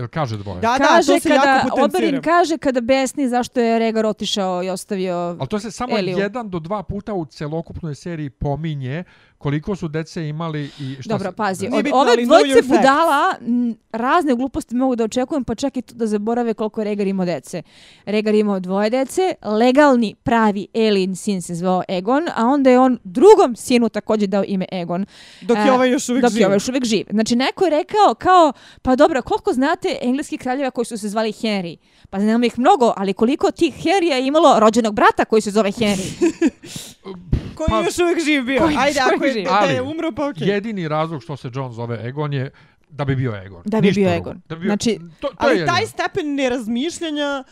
Jel 0.01 0.09
kaže 0.09 0.37
dvoje? 0.37 0.61
Da, 0.61 0.77
da, 0.79 0.85
kaže 0.85 1.13
to 1.13 1.21
se 1.21 1.29
kada, 1.29 1.51
jako 1.51 1.69
potencira. 1.69 1.85
Oberin 1.85 2.23
kaže 2.23 2.59
kada 2.59 2.81
besni 2.81 3.29
zašto 3.29 3.61
je 3.61 3.79
Regar 3.79 4.07
otišao 4.07 4.63
i 4.63 4.71
ostavio... 4.71 5.15
Ali 5.15 5.49
to 5.49 5.59
se 5.59 5.71
samo 5.71 5.99
Eliju. 5.99 6.19
jedan 6.19 6.51
do 6.51 6.59
dva 6.59 6.83
puta 6.83 7.15
u 7.15 7.25
celokupnoj 7.25 7.95
seriji 7.95 8.31
pominje 8.31 9.05
koliko 9.41 9.77
su 9.77 9.89
dece 9.89 10.29
imali 10.29 10.71
i 10.81 10.97
šta 11.01 11.09
Dobro, 11.09 11.31
se- 11.31 11.37
pazi, 11.37 11.67
od 11.69 11.87
ove 11.93 12.25
dvojice 12.25 12.55
facts. 12.55 12.69
budala 12.69 13.35
m, 13.41 13.75
razne 13.93 14.35
gluposti 14.35 14.75
mogu 14.75 14.97
da 14.97 15.05
očekujem, 15.05 15.45
pa 15.45 15.55
čak 15.55 15.77
i 15.77 15.83
to 15.83 15.95
da 15.95 16.07
zaborave 16.07 16.55
koliko 16.55 16.81
je 16.81 16.85
Regar 16.85 17.07
imao 17.07 17.27
dece. 17.27 17.63
Regar 18.07 18.35
imao 18.35 18.61
dvoje 18.61 18.91
dece, 18.91 19.35
legalni 19.45 20.15
pravi 20.17 20.67
alien 20.77 21.17
sin 21.17 21.43
se 21.43 21.55
zvao 21.55 21.83
Egon, 21.91 22.23
a 22.31 22.47
onda 22.47 22.71
je 22.71 22.79
on 22.81 22.99
drugom 23.05 23.57
sinu 23.57 23.89
također 23.89 24.29
dao 24.29 24.45
ime 24.47 24.67
Egon. 24.73 25.07
Dok 25.41 25.57
je 25.59 25.65
E, 25.65 25.73
ovaj 25.73 25.91
još 25.91 26.09
uvijek 26.09 26.23
dok 26.23 26.33
živ. 26.33 26.41
je 26.41 26.47
ovaj 26.47 26.57
još 26.57 26.69
uvijek 26.69 26.85
živ. 26.85 27.07
Znači, 27.11 27.37
neko 27.37 27.65
je 27.65 27.71
rekao 27.71 28.15
kao, 28.15 28.53
pa 28.83 28.97
dobro, 28.97 29.23
koliko 29.23 29.53
znate 29.53 29.99
engleskih 30.03 30.41
kraljeva 30.41 30.71
koji 30.71 30.85
su 30.85 30.99
se 30.99 31.09
zvali 31.09 31.33
Henry? 31.33 31.77
Pa 32.11 32.21
znamo 32.21 32.45
ih 32.45 32.59
mnogo, 32.59 32.93
ali 32.97 33.13
koliko 33.13 33.51
tih 33.51 33.75
Henrya 33.77 34.13
je 34.13 34.27
imalo 34.27 34.61
rođenog 34.61 34.95
brata 34.95 35.25
koji 35.25 35.43
se 35.43 35.51
zove 35.51 35.71
Henry? 35.71 36.11
Koji 37.61 37.71
Pa- 37.71 37.79
je 37.79 37.85
još 37.85 37.99
uvijek 37.99 38.19
živ 38.21 38.43
bio. 38.45 38.59
Koji 38.59 38.77
Ajde, 38.77 39.01
ako 39.01 39.25
je, 39.25 39.33
živ. 39.33 39.45
da 39.45 39.59
je 39.61 39.79
Ali, 39.79 39.91
umro, 39.91 40.13
pa 40.13 40.29
okej. 40.29 40.49
Jedini 40.49 40.89
razlog 40.89 41.23
što 41.23 41.37
se 41.37 41.51
John 41.55 41.73
zove 41.73 41.99
Egon 42.03 42.33
je 42.33 42.51
da 42.91 43.05
bi 43.05 43.17
bio 43.17 43.35
Egon. 43.37 43.63
Da 43.65 43.81
bi 43.81 43.87
Ništa 43.87 44.01
bio 44.01 44.11
drugo. 44.11 44.19
Egon. 44.21 44.43
Da 44.49 44.55
bi 44.55 44.61
bio, 44.61 44.69
Znači, 44.69 44.99
to, 45.21 45.29
to 45.29 45.35
Ali 45.39 45.59
je 45.59 45.67
taj 45.67 45.83
jedino. 45.83 45.89
stepen 45.89 46.35
nerazmišljanja 46.35 47.45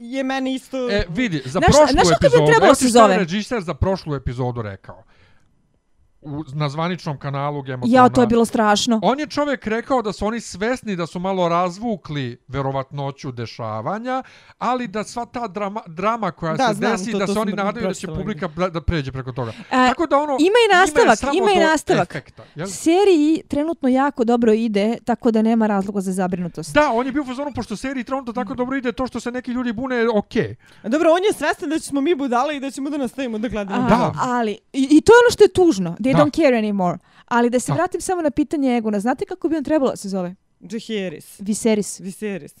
je 0.00 0.24
meni 0.24 0.54
isto... 0.54 0.90
E, 0.90 1.04
vidi, 1.10 1.42
za 1.44 1.50
Znaš- 1.50 1.64
prošlu 1.66 1.86
znaš 1.86 2.02
kako 2.04 2.20
bi 2.20 2.26
epizodu, 2.26 2.46
trebalo 2.46 2.66
evo 2.66 2.74
se 2.74 2.80
ti 2.80 2.90
šta 2.90 2.98
je 2.98 3.02
zove? 3.04 3.16
režiser 3.16 3.60
za 3.62 3.74
prošlu 3.74 4.14
epizodu 4.14 4.62
rekao. 4.62 5.04
U, 6.20 6.44
na 6.48 6.68
zvaničnom 6.68 7.18
kanalu 7.18 7.62
Game 7.62 7.76
of 7.76 7.82
Ja, 7.86 8.08
to 8.08 8.20
je 8.20 8.26
bilo 8.26 8.44
strašno. 8.44 9.00
On 9.02 9.20
je 9.20 9.26
čovjek 9.26 9.66
rekao 9.66 10.02
da 10.02 10.12
su 10.12 10.26
oni 10.26 10.40
svesni 10.40 10.96
da 10.96 11.06
su 11.06 11.18
malo 11.18 11.48
razvukli 11.48 12.38
verovatnoću 12.48 13.32
dešavanja, 13.32 14.22
ali 14.58 14.88
da 14.88 15.04
sva 15.04 15.26
ta 15.26 15.48
drama, 15.48 15.80
drama 15.86 16.30
koja 16.30 16.54
Da, 16.54 16.68
se 16.68 16.74
znam, 16.74 16.92
desi, 16.92 17.12
to- 17.12 17.18
da 17.18 17.26
to 17.26 17.32
se 17.32 17.38
oni 17.38 17.52
nadaju 17.52 17.86
da 17.86 17.94
će 17.94 18.06
publika 18.08 18.48
da, 18.48 18.68
da 18.68 18.80
pređe 18.80 19.12
preko 19.12 19.32
toga. 19.32 19.50
E, 19.50 19.70
Tako 19.70 20.06
da 20.06 20.16
ono... 20.18 20.32
ima 20.32 20.58
i 20.70 20.74
nastavak, 20.74 21.18
samo 21.18 21.32
ima 21.34 21.50
i 21.52 21.58
nastavak. 21.60 22.10
Efekta, 22.10 22.44
jel? 22.54 22.66
Seriji 22.68 23.42
trenutno 23.48 23.88
jako 23.88 24.24
dobro 24.24 24.52
ide, 24.52 24.96
tako 25.04 25.30
da 25.30 25.42
nema 25.42 25.66
razloga 25.66 26.00
za 26.00 26.12
zabrinutost. 26.12 26.74
Da, 26.74 26.90
on 26.92 27.06
je 27.06 27.12
bio 27.12 27.22
u 27.22 27.26
fazonu, 27.26 27.52
pošto 27.54 27.76
seriji 27.76 28.04
trenutno 28.04 28.32
tako 28.32 28.54
dobro 28.54 28.76
ide, 28.76 28.92
to 28.92 29.06
što 29.06 29.20
se 29.20 29.30
neki 29.30 29.50
ljudi 29.50 29.72
bune 29.72 29.96
je 29.96 30.10
okej. 30.10 30.54
Dobro, 30.84 31.10
on 31.10 31.24
je 31.24 31.32
svestan 31.32 31.68
da 31.70 31.78
ćemo 31.78 32.00
mi 32.00 32.14
budale 32.14 32.56
i 32.56 32.60
da 32.60 32.70
ćemo 32.70 32.90
da 32.90 32.96
nastavimo 32.96 33.38
da 33.38 33.48
gledamo. 33.48 33.86
A, 33.86 33.88
Da. 33.88 34.12
Ali, 34.18 34.52
i, 34.72 34.88
i 34.90 35.00
to 35.00 35.12
je 35.12 35.18
ono 35.18 35.30
što 35.30 35.44
je 35.44 35.48
tužno. 35.48 35.96
They 36.08 36.16
Da. 36.16 36.18
don't 36.20 36.36
care 36.36 36.56
anymore. 36.58 36.98
Ali 37.26 37.50
da 37.50 37.60
se 37.60 37.72
Da. 37.72 37.76
vratim 37.76 38.00
samo 38.00 38.22
na 38.22 38.30
pitanje 38.30 38.76
Egona. 38.76 39.00
Znate 39.00 39.24
kako 39.24 39.48
bi 39.48 39.56
on 39.56 39.64
trebalo 39.64 39.96
se 39.96 40.08
zove? 40.08 40.34
Jaehaerys. 40.62 41.40
Viserys. 41.40 42.00
Viserys. 42.00 42.54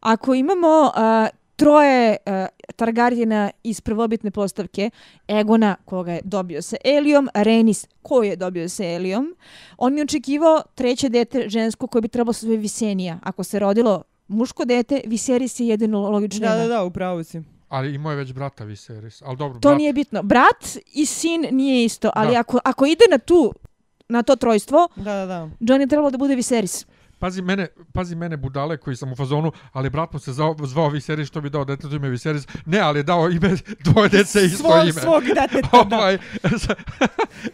Ako 0.00 0.34
imamo 0.34 0.66
a, 0.94 1.28
troje 1.56 2.16
uh, 2.26 2.32
Targaryena 2.76 3.50
iz 3.62 3.80
prvobitne 3.80 4.30
postavke, 4.30 4.90
Egona, 5.30 5.76
koga 5.84 6.12
je 6.12 6.20
dobio 6.24 6.62
sa 6.62 6.76
Elijom, 6.86 7.28
Rhaenys, 7.34 7.86
koji 8.02 8.28
je 8.28 8.36
dobio 8.36 8.68
sa 8.68 8.84
Elijom, 8.84 9.34
on 9.78 9.98
je 9.98 10.02
očekivao 10.02 10.62
treće 10.74 11.08
dete 11.08 11.48
žensko 11.48 11.86
koje 11.86 12.02
bi 12.02 12.08
trebalo 12.08 12.32
se 12.32 12.46
zove 12.46 12.56
Visenija. 12.56 13.18
Ako 13.22 13.44
se 13.44 13.58
rodilo 13.58 14.02
muško 14.28 14.64
dete, 14.64 15.00
Viserys 15.06 15.60
je 15.60 15.68
jedino 15.68 16.10
logično 16.10 16.48
Da, 16.48 16.56
da, 16.56 16.66
da, 16.66 16.84
upravo 16.84 17.24
si. 17.24 17.42
Ali 17.72 17.94
imao 17.94 18.10
je 18.12 18.16
već 18.16 18.32
brata 18.32 18.64
Viserys. 18.64 19.22
Ali 19.24 19.36
dobro, 19.36 19.60
To 19.60 19.68
brat, 19.68 19.78
nije 19.78 19.92
bitno. 19.92 20.22
Brat 20.22 20.76
i 20.92 21.06
sin 21.06 21.46
nije 21.50 21.84
isto, 21.84 22.10
ali 22.14 22.32
Da. 22.32 22.40
ako, 22.40 22.58
ako 22.64 22.86
ide 22.86 23.04
na 23.10 23.18
tu 23.18 23.52
na 24.08 24.22
to 24.22 24.36
trojstvo, 24.36 24.88
Da, 24.96 25.04
da, 25.14 25.26
da. 25.26 25.48
John 25.60 25.80
je 25.80 25.86
trebalo 25.86 26.10
da 26.10 26.18
bude 26.18 26.34
Viserys. 26.34 26.86
Pazi 27.22 27.42
mene, 27.42 27.66
pazi 27.92 28.14
mene 28.16 28.36
budale 28.36 28.76
koji 28.76 28.96
sam 28.96 29.12
u 29.12 29.16
fazonu, 29.16 29.52
ali 29.72 29.90
brat 29.90 30.12
mu 30.12 30.18
se 30.18 30.32
zvao, 30.32 30.56
zvao 30.62 30.90
Viserys 30.90 31.26
što 31.26 31.40
bi 31.40 31.50
dao 31.50 31.64
detetu 31.64 31.96
ime 31.96 32.08
Viserys. 32.08 32.48
Ne, 32.66 32.78
ali 32.78 32.98
je 32.98 33.02
dao 33.02 33.30
ime 33.30 33.56
dvoje 33.84 34.08
dece 34.08 34.44
isto 34.44 34.58
Svog, 34.58 34.82
ime. 34.82 34.92
svog 34.92 35.24
deteta, 35.24 35.84
da. 35.84 35.96
ovaj, 35.96 36.14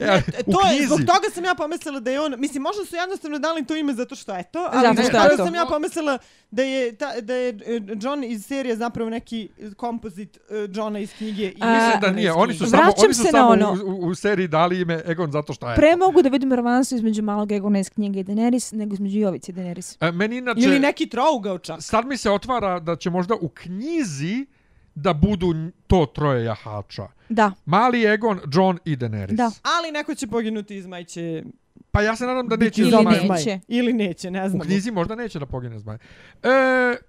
e, 0.00 0.22
u 0.46 0.52
to 0.52 0.70
je, 0.70 0.86
zbog 0.86 0.98
toga 0.98 1.28
sam 1.34 1.44
ja 1.44 1.54
pomislila 1.54 2.00
da 2.00 2.10
je 2.10 2.20
on, 2.20 2.34
mislim, 2.38 2.62
možda 2.62 2.84
su 2.84 2.96
jednostavno 2.96 3.38
dali 3.38 3.64
to 3.66 3.76
ime 3.76 3.92
zato 3.92 4.14
što 4.14 4.34
je 4.34 4.42
to, 4.42 4.68
ali 4.72 4.82
Zato 4.82 4.94
zbog 4.94 5.04
što 5.08 5.16
je 5.16 5.22
toga 5.22 5.36
to. 5.36 5.44
sam 5.44 5.54
ja 5.54 5.66
pomislila 5.68 6.18
da 6.50 6.62
je, 6.62 6.94
ta, 6.94 7.20
da 7.20 7.34
je 7.34 7.48
e, 7.48 7.80
John 8.02 8.24
iz 8.24 8.46
serije 8.46 8.76
zapravo 8.76 9.10
neki 9.10 9.48
kompozit 9.76 10.36
e, 10.36 10.68
Johna 10.74 10.98
iz 10.98 11.12
knjige. 11.18 11.44
I 11.44 11.56
A, 11.60 11.74
mislim 11.74 12.00
da 12.00 12.10
nije, 12.10 12.32
oni 12.32 12.54
su 12.54 12.66
samo, 12.66 12.92
oni 13.04 13.14
su 13.14 13.24
samo 13.30 13.48
ono. 13.48 13.76
u, 13.84 13.90
u, 13.90 14.06
u 14.06 14.14
seriji 14.14 14.48
dali 14.48 14.80
ime 14.80 15.02
Egon 15.06 15.32
zato 15.32 15.52
što 15.52 15.70
je. 15.70 15.76
Pre 15.76 15.96
mogu 15.96 16.22
da 16.22 16.28
vidim 16.28 16.52
revansu 16.52 16.94
između 16.94 17.22
malog 17.22 17.52
Egona 17.52 17.78
iz 17.78 17.90
knjige 17.90 18.24
Daenerys 18.24 18.74
nego 18.76 18.94
između 18.94 19.18
Jovice 19.18 19.52
i 19.52 19.54
Daenerys. 19.58 19.96
E, 20.00 20.12
meni 20.12 20.36
inače, 20.36 20.60
Ili 20.60 20.78
neki 20.78 21.06
trougao 21.06 21.58
čak. 21.58 21.76
sad 21.80 22.06
mi 22.06 22.16
se 22.16 22.30
otvara 22.30 22.80
da 22.80 22.96
će 22.96 23.10
možda 23.10 23.34
u 23.34 23.48
knjizi 23.48 24.46
da 24.94 25.12
budu 25.14 25.54
to 25.86 26.06
troje 26.06 26.44
jahača. 26.44 27.06
Da, 27.28 27.52
Mali 27.66 28.04
Egon, 28.04 28.40
John 28.52 28.78
i 28.84 28.96
Daenerys. 28.96 29.32
Da. 29.32 29.50
Ali 29.72 29.92
neko 29.92 30.14
će 30.14 30.26
poginuti 30.26 30.76
iz 30.76 30.86
majče. 30.86 31.42
Pa 31.90 32.02
ja 32.02 32.16
se 32.16 32.26
nadam 32.26 32.48
da 32.48 32.56
neće 32.56 32.82
Ili 32.82 32.90
Zmaj- 32.92 33.28
neće. 33.28 33.60
Ili 33.68 33.92
neće, 33.92 34.30
ne 34.30 34.44
U 34.44 34.48
znam. 34.48 34.60
knjizi 34.60 34.90
možda 34.90 35.14
neće 35.14 35.38
da 35.38 35.46
pogine 35.46 35.78
zmaj. 35.78 35.96
E, 36.42 36.48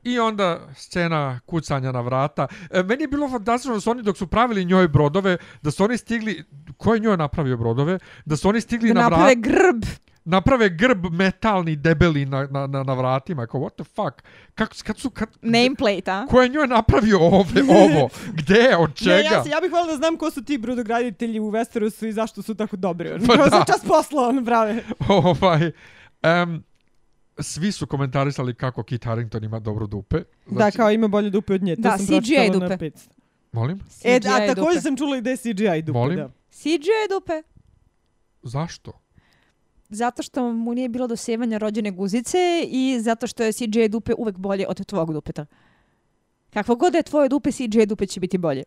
I 0.03 0.19
onda 0.19 0.67
scena 0.75 1.39
kucanja 1.45 1.91
na 1.91 2.01
vrata. 2.01 2.47
E, 2.71 2.83
meni 2.83 3.03
je 3.03 3.07
bilo 3.07 3.29
fantastično 3.29 3.73
da 3.73 3.81
su 3.81 3.91
oni 3.91 4.03
dok 4.03 4.17
su 4.17 4.27
pravili 4.27 4.65
njoj 4.65 4.87
brodove, 4.87 5.37
da 5.61 5.71
su 5.71 5.83
oni 5.83 5.97
stigli, 5.97 6.43
ko 6.77 6.93
je 6.93 6.99
njoj 6.99 7.17
napravio 7.17 7.57
brodove? 7.57 7.99
Da 8.25 8.37
su 8.37 8.49
oni 8.49 8.61
stigli 8.61 8.87
da 8.87 8.93
na 8.93 9.01
naprave 9.01 9.23
vrat, 9.25 9.37
grb. 9.37 9.83
Naprave 10.29 10.69
grb 10.69 11.05
metalni 11.11 11.75
debeli 11.75 12.25
na, 12.25 12.47
na, 12.51 12.67
na, 12.67 12.83
na 12.83 12.93
vratima. 12.93 13.47
Kao, 13.47 13.61
what 13.61 13.75
the 13.75 13.83
fuck? 13.83 14.23
Kako, 14.55 14.75
kad 14.85 14.97
su, 14.97 15.09
kad, 15.09 15.29
Nameplate, 15.41 16.11
a? 16.11 16.25
ko 16.29 16.41
je 16.41 16.49
njoj 16.49 16.67
napravio 16.67 17.19
ove, 17.19 17.61
ovo? 17.69 18.09
Gde? 18.39 18.75
Od 18.77 18.89
Ne, 18.89 18.95
čega? 18.95 19.29
ja, 19.31 19.43
se, 19.43 19.49
ja 19.49 19.59
bih 19.61 19.71
voljela 19.71 19.91
da 19.91 19.97
znam 19.97 20.17
ko 20.17 20.31
su 20.31 20.43
ti 20.43 20.57
brodograditelji 20.57 21.39
u 21.39 21.51
Westerosu 21.51 22.07
i 22.07 22.11
zašto 22.13 22.41
su 22.41 22.55
tako 22.55 22.75
dobri. 22.77 23.09
Pa 23.27 23.35
Kao 23.37 23.49
da. 23.49 23.57
za 23.57 23.63
čas 23.65 23.81
posla 23.87 24.27
on 24.27 24.45
prave. 24.45 24.83
ovaj, 25.23 25.71
em, 26.21 26.63
svi 27.39 27.71
su 27.71 27.87
komentarisali 27.87 28.55
kako 28.55 28.83
Kit 28.83 29.05
Harington 29.05 29.43
ima 29.43 29.59
dobro 29.59 29.87
dupe. 29.87 30.17
Da, 30.47 30.71
kao 30.71 30.91
ima 30.91 31.07
bolje 31.07 31.29
dupe 31.29 31.53
od 31.53 31.63
nje. 31.63 31.75
To 31.75 31.81
Da, 31.81 31.97
sam 31.97 32.05
CGI 32.05 32.15
pročitala 32.15 32.59
na 32.59 32.67
dupe. 32.69 32.85
500. 32.85 33.07
Molim? 33.51 33.79
E, 34.03 34.19
CGI 34.19 34.29
a 34.29 34.39
dupe. 34.39 34.55
također 34.55 34.81
sam 34.81 34.97
čula 34.97 35.17
i 35.17 35.21
da 35.21 35.29
je 35.29 35.37
CGI 35.37 35.81
dupe. 35.81 35.99
Molim? 35.99 36.17
Da. 36.17 36.29
CGI 36.51 37.07
dupe. 37.09 37.41
Zašto? 38.43 38.91
Zato 39.89 40.23
što 40.23 40.51
mu 40.53 40.73
nije 40.73 40.89
bilo 40.89 41.07
dosevanja 41.07 41.57
rođene 41.57 41.91
guzice 41.91 42.37
i 42.67 42.99
zato 43.01 43.27
što 43.27 43.43
je 43.43 43.53
CJ 43.53 43.87
dupe 43.89 44.13
uvek 44.17 44.37
bolje 44.37 44.67
od 44.67 44.85
tvog 44.85 45.13
dupeta. 45.13 45.45
Kakvo 46.49 46.75
god 46.75 46.95
je 46.95 47.03
tvoje 47.03 47.29
dupe, 47.29 47.51
CJ 47.51 47.85
dupe 47.85 48.05
će 48.05 48.19
biti 48.19 48.37
bolje. 48.37 48.63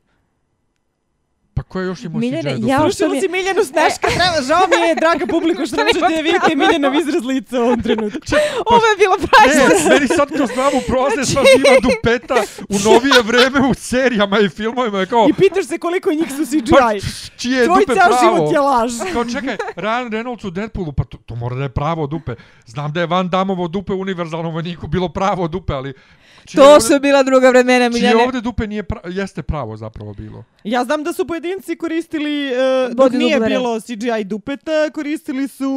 Pa 1.55 1.63
ko 1.63 1.81
je 1.81 1.87
još 1.87 2.01
imao 2.03 2.21
Miljane, 2.21 2.43
CGI 2.45 2.55
dupe? 2.55 2.71
ja- 2.71 2.81
Slušala 2.81 3.11
mi 3.11 3.17
je- 3.17 3.23
si 3.23 3.29
Miljanu 3.29 3.65
Sneška, 3.65 4.07
treba, 4.09 4.39
žao 4.43 4.65
mi 4.71 4.77
je, 4.83 4.95
draga 4.95 5.25
publiko, 5.27 5.67
što 5.67 5.77
ne 5.79 5.85
možete 5.85 6.09
da 6.11 6.23
vidite 6.23 6.57
Miljanov 6.57 6.95
izraz 6.97 7.25
lica 7.25 7.55
u 7.57 7.65
ovom 7.65 7.83
trenutku. 7.83 8.21
Ovo 8.67 8.85
je 8.87 8.97
bilo 8.99 9.17
priceless. 9.19 9.85
Ne, 9.85 9.91
meni 9.91 10.09
sad 10.09 10.29
kroz 10.31 10.51
glavu 10.51 10.79
prolaze 10.87 11.23
sva 11.25 11.43
živa 11.49 11.75
dupeta 11.83 12.37
u 12.69 12.79
novije 12.87 13.23
vreme 13.23 13.61
u 13.63 13.75
serijama 13.75 14.39
i 14.39 14.49
filmovima 14.51 14.99
je 14.99 15.07
kao, 15.07 15.27
I 15.29 15.35
pitaš 15.35 15.65
se 15.67 15.79
koliko 15.79 16.11
njih 16.13 16.29
su 16.31 16.45
pa 16.71 16.91
CGI. 16.93 17.07
čije 17.37 17.59
je 17.59 17.65
Tvoj 17.67 17.81
dupe 17.81 17.95
ceo 17.95 18.09
pravo? 18.09 18.37
život 18.37 18.53
je 18.53 18.61
laž. 18.61 18.93
Kao 19.13 19.25
čekaj, 19.27 19.57
Ryan 19.77 20.07
Reynolds 20.11 20.47
u 20.47 20.51
Deadpoolu, 20.51 20.93
pa 20.93 21.05
to, 21.05 21.19
to 21.19 21.35
mora 21.37 21.57
da 21.57 21.63
je 21.63 21.69
pravo 21.71 22.07
dupe. 22.07 22.35
Znam 22.67 22.93
da 22.93 23.01
je 23.01 23.07
Van 23.07 23.29
Damovo 23.29 23.69
dupe 23.69 23.93
u 23.93 24.01
univerzalnom 24.01 24.53
vojniku 24.53 24.87
bilo 24.87 25.09
pravo 25.11 25.49
dupe, 25.49 25.73
ali... 25.75 25.95
čije 26.45 26.57
To 26.57 26.69
ovde- 26.69 26.81
su 26.83 27.01
bila 27.01 27.23
druga 27.23 27.49
vremena, 27.49 27.91
Čije 27.91 28.01
Miljane. 28.03 28.25
ovde 28.25 28.41
dupe 28.41 28.67
nije 28.67 28.83
pra, 28.83 29.01
jeste 29.07 29.43
pravo 29.43 29.77
zapravo 29.77 30.15
bilo. 30.15 30.45
Ja 30.65 30.85
znam 30.85 31.05
da 31.05 31.13
su 31.13 31.27
pojedinci 31.27 31.77
koristili, 31.77 32.51
uh, 32.89 32.95
dok 32.95 33.13
nije 33.13 33.35
dublere. 33.35 33.55
bilo 33.55 33.81
CGI 33.81 33.93
dupeta, 34.25 34.71
koristili 34.91 35.49
su 35.49 35.71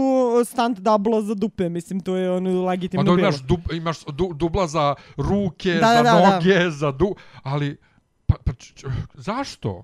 stunt 0.46 0.80
double 0.80 1.22
za 1.22 1.34
dupe. 1.36 1.70
Mislim, 1.70 2.00
to 2.00 2.16
je 2.16 2.32
ono 2.32 2.52
Ma 2.52 2.62
legitimno 2.62 3.04
da 3.04 3.12
bilo. 3.12 3.20
imaš, 3.20 3.40
dub, 3.40 3.60
imaš 3.74 4.06
du, 4.06 4.34
dubla 4.34 4.68
za 4.68 4.96
ruke, 5.18 5.74
Da, 5.74 5.88
za 5.88 5.94
da, 5.94 6.04
da, 6.04 6.20
da. 6.22 6.30
noge, 6.32 6.70
za 6.72 6.92
du... 6.92 7.16
Ali, 7.44 7.78
pa, 8.26 8.36
pa 8.38 8.54
č, 8.54 8.74
č, 8.74 8.86
zašto? 9.14 9.84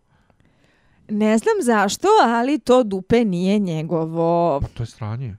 Ne 1.09 1.37
znam 1.37 1.55
zašto, 1.61 2.07
ali 2.25 2.59
to 2.59 2.83
dupe 2.83 3.25
nije 3.25 3.59
njegovo. 3.59 4.59
Pa 4.61 4.67
to 4.67 4.83
je 4.83 4.87
stranje. 4.87 5.37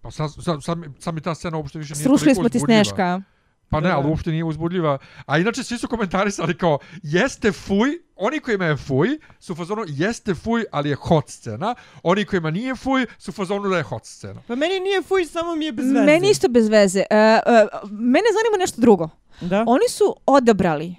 Pa 0.00 0.10
sad, 0.10 0.30
sad, 0.34 0.64
sad, 0.64 0.78
sad 0.98 1.14
mi 1.14 1.20
ta 1.20 1.34
scena 1.34 1.56
uopšte 1.56 1.78
više 1.78 1.94
nije 1.94 2.02
Srušili 2.04 2.24
toliko 2.26 2.40
smo 2.40 2.48
ti 2.50 2.58
sneška. 2.60 3.22
Pa 3.70 3.80
ne, 3.80 3.88
Da, 3.88 3.96
ali 3.96 4.08
uopšte 4.08 4.30
nije 4.30 4.44
uzbudljiva. 4.44 4.98
A 5.26 5.38
inače 5.38 5.62
svi 5.62 5.78
su 5.78 5.88
komentarisali 5.88 6.56
kao, 6.58 6.78
jeste 7.02 7.52
fuj, 7.52 7.98
oni 8.16 8.40
kojima 8.40 8.64
je 8.64 8.76
fuj, 8.76 9.18
su 9.40 9.54
fazonu, 9.54 9.84
jeste 9.88 10.34
fuj, 10.34 10.64
ali 10.72 10.88
je 10.88 10.94
hot 10.94 11.28
scena. 11.28 11.74
Oni 12.02 12.24
kojima 12.24 12.50
nije 12.50 12.74
fuj, 12.76 13.06
su 13.18 13.32
fazonu 13.32 13.68
da 13.68 13.76
je 13.76 13.82
hot 13.82 14.04
scena. 14.04 14.42
Pa 14.46 14.54
meni 14.54 14.80
nije 14.80 15.02
fuj, 15.02 15.24
samo 15.24 15.56
mi 15.56 15.64
je 15.64 15.72
bez 15.72 15.86
veze. 15.86 16.04
Meni 16.04 16.30
isto 16.30 16.48
bez 16.48 16.68
veze. 16.68 17.02
Uh, 17.10 17.16
uh, 17.16 17.90
mene 17.90 18.26
zanima 18.32 18.56
nešto 18.58 18.80
drugo. 18.80 19.08
Da? 19.40 19.64
Oni 19.66 19.88
su 19.88 20.16
odabrali 20.26 20.96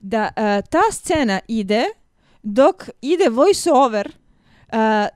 da 0.00 0.28
uh, 0.36 0.68
ta 0.70 0.82
scena 0.92 1.40
ide 1.48 1.84
dok 2.42 2.88
ide 3.00 3.28
voice 3.28 3.72
over 3.72 4.12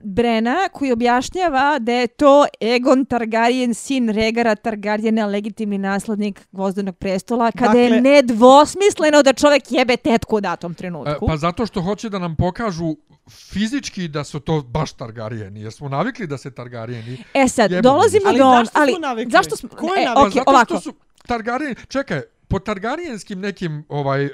Brena 0.01 0.69
koji 0.73 0.93
objašnjava 0.93 1.79
da 1.79 1.93
je 1.93 2.07
to 2.07 2.47
Egon 2.61 3.05
Targaryen, 3.07 3.74
sin 3.74 4.09
Regara 4.09 4.57
Targaryena, 4.57 5.27
legitimni 5.27 5.79
naslednik 5.79 6.41
gvozdenog 6.53 6.97
prestola, 6.97 7.51
kada 7.53 7.66
Dakle- 7.66 7.81
je 7.81 8.01
nedvosmisleno 8.01 9.23
da 9.23 9.33
čovek 9.33 9.62
jebe 9.73 9.97
tetku 9.97 10.37
u 10.37 10.41
datom 10.41 10.74
trenutku. 10.74 11.24
E, 11.24 11.27
pa 11.27 11.37
zato 11.37 11.66
što 11.66 11.83
hoće 11.83 12.09
da 12.09 12.19
nam 12.19 12.37
pokažu 12.37 12.97
fizički 13.31 14.09
da 14.09 14.24
su 14.24 14.41
to 14.41 14.62
baš 14.62 14.93
Targarijeni, 14.93 15.61
jer 15.62 15.73
smo 15.73 15.89
navikli 15.89 16.27
da 16.27 16.39
se 16.39 16.51
Targarijeni... 16.51 17.19
E 17.35 17.49
sad, 17.49 17.70
dolazimo 17.70 18.29
Ali 18.29 18.39
do 18.39 18.47
on, 18.49 18.65
zašto 18.65 18.73
smo 18.73 18.83
ali 18.83 18.97
navikli? 19.01 19.31
zašto 19.33 19.57
smo 19.57 19.69
Ko 19.69 19.95
je 19.95 20.03
e, 20.03 20.05
navikao? 20.05 20.15
Pa 20.15 20.29
okej, 20.29 20.41
zato 20.41 20.51
ovako. 20.51 20.74
što 20.74 20.81
su 20.81 20.93
Targarijeni... 21.27 21.74
Čekaj, 21.89 22.20
po 22.53 22.59
targarijenskim 22.61 23.41
nekim 23.41 23.85
ovaj 23.89 24.24
e, 24.24 24.31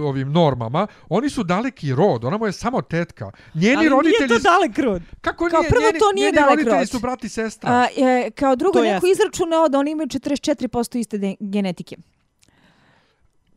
ovim 0.00 0.32
normama, 0.32 0.86
oni 1.08 1.30
su 1.30 1.44
daleki 1.44 1.94
rod, 1.94 2.24
ona 2.24 2.38
mu 2.38 2.46
je 2.46 2.52
samo 2.52 2.82
tetka. 2.82 3.30
Njeni 3.54 3.76
Ali 3.76 3.88
roditelji... 3.88 4.28
nije 4.28 4.38
to 4.38 4.42
dalek 4.42 4.78
rod. 4.78 5.02
Kako 5.20 5.48
Kao 5.48 5.60
nije? 5.60 5.70
prvo, 5.70 5.82
njeni, 5.82 5.98
to 5.98 6.12
nije 6.12 6.24
njeni 6.26 6.36
dalek 6.36 6.50
roditelji 6.50 6.78
rod. 6.78 6.88
su 6.88 6.98
brat 6.98 7.24
i 7.24 7.28
sestra. 7.28 7.70
A, 7.72 7.86
e, 7.96 8.30
kao 8.30 8.56
drugo, 8.56 8.72
To 8.72 8.82
neko 8.84 9.06
jeste. 9.06 9.22
izračunao 9.22 9.68
da 9.68 9.78
oni 9.78 9.90
imaju 9.90 10.06
44% 10.06 10.98
iste 10.98 11.36
genetike. 11.40 11.96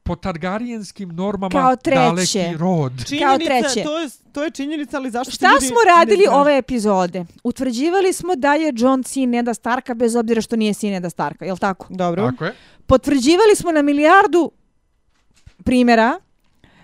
Po 0.07 0.15
targarijenskim 0.15 1.09
normama 1.09 1.49
Kao 1.61 1.75
treće. 1.75 1.99
daleki 2.39 2.57
rod. 2.57 2.91
Činjenica, 3.07 3.37
treće. 3.37 3.83
To 3.83 3.99
je, 3.99 4.09
to 4.31 4.43
je 4.43 4.51
činjenica, 4.51 4.97
ali 4.97 5.09
zašto 5.09 5.31
Šta 5.31 5.47
ljudi 5.53 5.65
smo 5.65 5.77
ne 5.85 5.91
radili 5.91 6.23
znaju? 6.23 6.39
ove 6.39 6.57
epizode? 6.57 7.25
Utvrđivali 7.43 8.13
smo 8.13 8.35
da 8.35 8.53
je 8.53 8.73
John 8.75 9.03
sin 9.03 9.29
Neda 9.29 9.53
Starka, 9.53 9.93
bez 9.93 10.15
obzira 10.15 10.41
što 10.41 10.55
nije 10.55 10.73
sin 10.73 10.91
Neda 10.91 11.09
Starka, 11.09 11.45
je 11.45 11.51
li 11.53 11.59
tako? 11.59 11.87
Dobro. 11.89 12.31
Tako 12.31 12.45
je. 12.45 12.55
Potvrđivali 12.87 13.55
smo 13.55 13.71
na 13.71 13.81
milijardu 13.81 14.51
primjera 15.63 16.19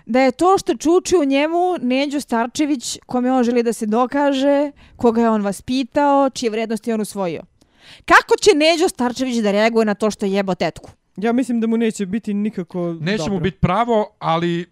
da 0.06 0.20
je 0.20 0.30
to 0.32 0.58
što 0.58 0.76
čuči 0.76 1.16
u 1.16 1.24
njemu 1.24 1.58
Neđo 1.82 2.20
Starčević, 2.20 2.98
kome 3.06 3.32
on 3.32 3.44
želi 3.44 3.62
da 3.62 3.72
se 3.72 3.86
dokaže, 3.86 4.70
koga 4.96 5.20
je 5.20 5.30
on 5.30 5.42
vaspitao, 5.42 6.30
čije 6.30 6.50
vrednosti 6.50 6.90
je 6.90 6.94
on 6.94 7.00
usvojio. 7.00 7.42
Kako 8.04 8.36
će 8.40 8.50
Neđo 8.54 8.88
Starčević 8.88 9.36
da 9.36 9.50
reaguje 9.52 9.84
na 9.84 9.94
to 9.94 10.10
što 10.10 10.26
je 10.26 10.32
jebo 10.32 10.54
tetku? 10.54 10.90
Ja 11.16 11.32
mislim 11.32 11.60
da 11.60 11.66
mu 11.66 11.76
neće 11.76 12.06
biti 12.06 12.34
nikako 12.34 12.96
Neće 13.00 13.18
dobro. 13.18 13.34
mu 13.34 13.40
biti 13.40 13.58
pravo, 13.58 14.10
ali 14.18 14.66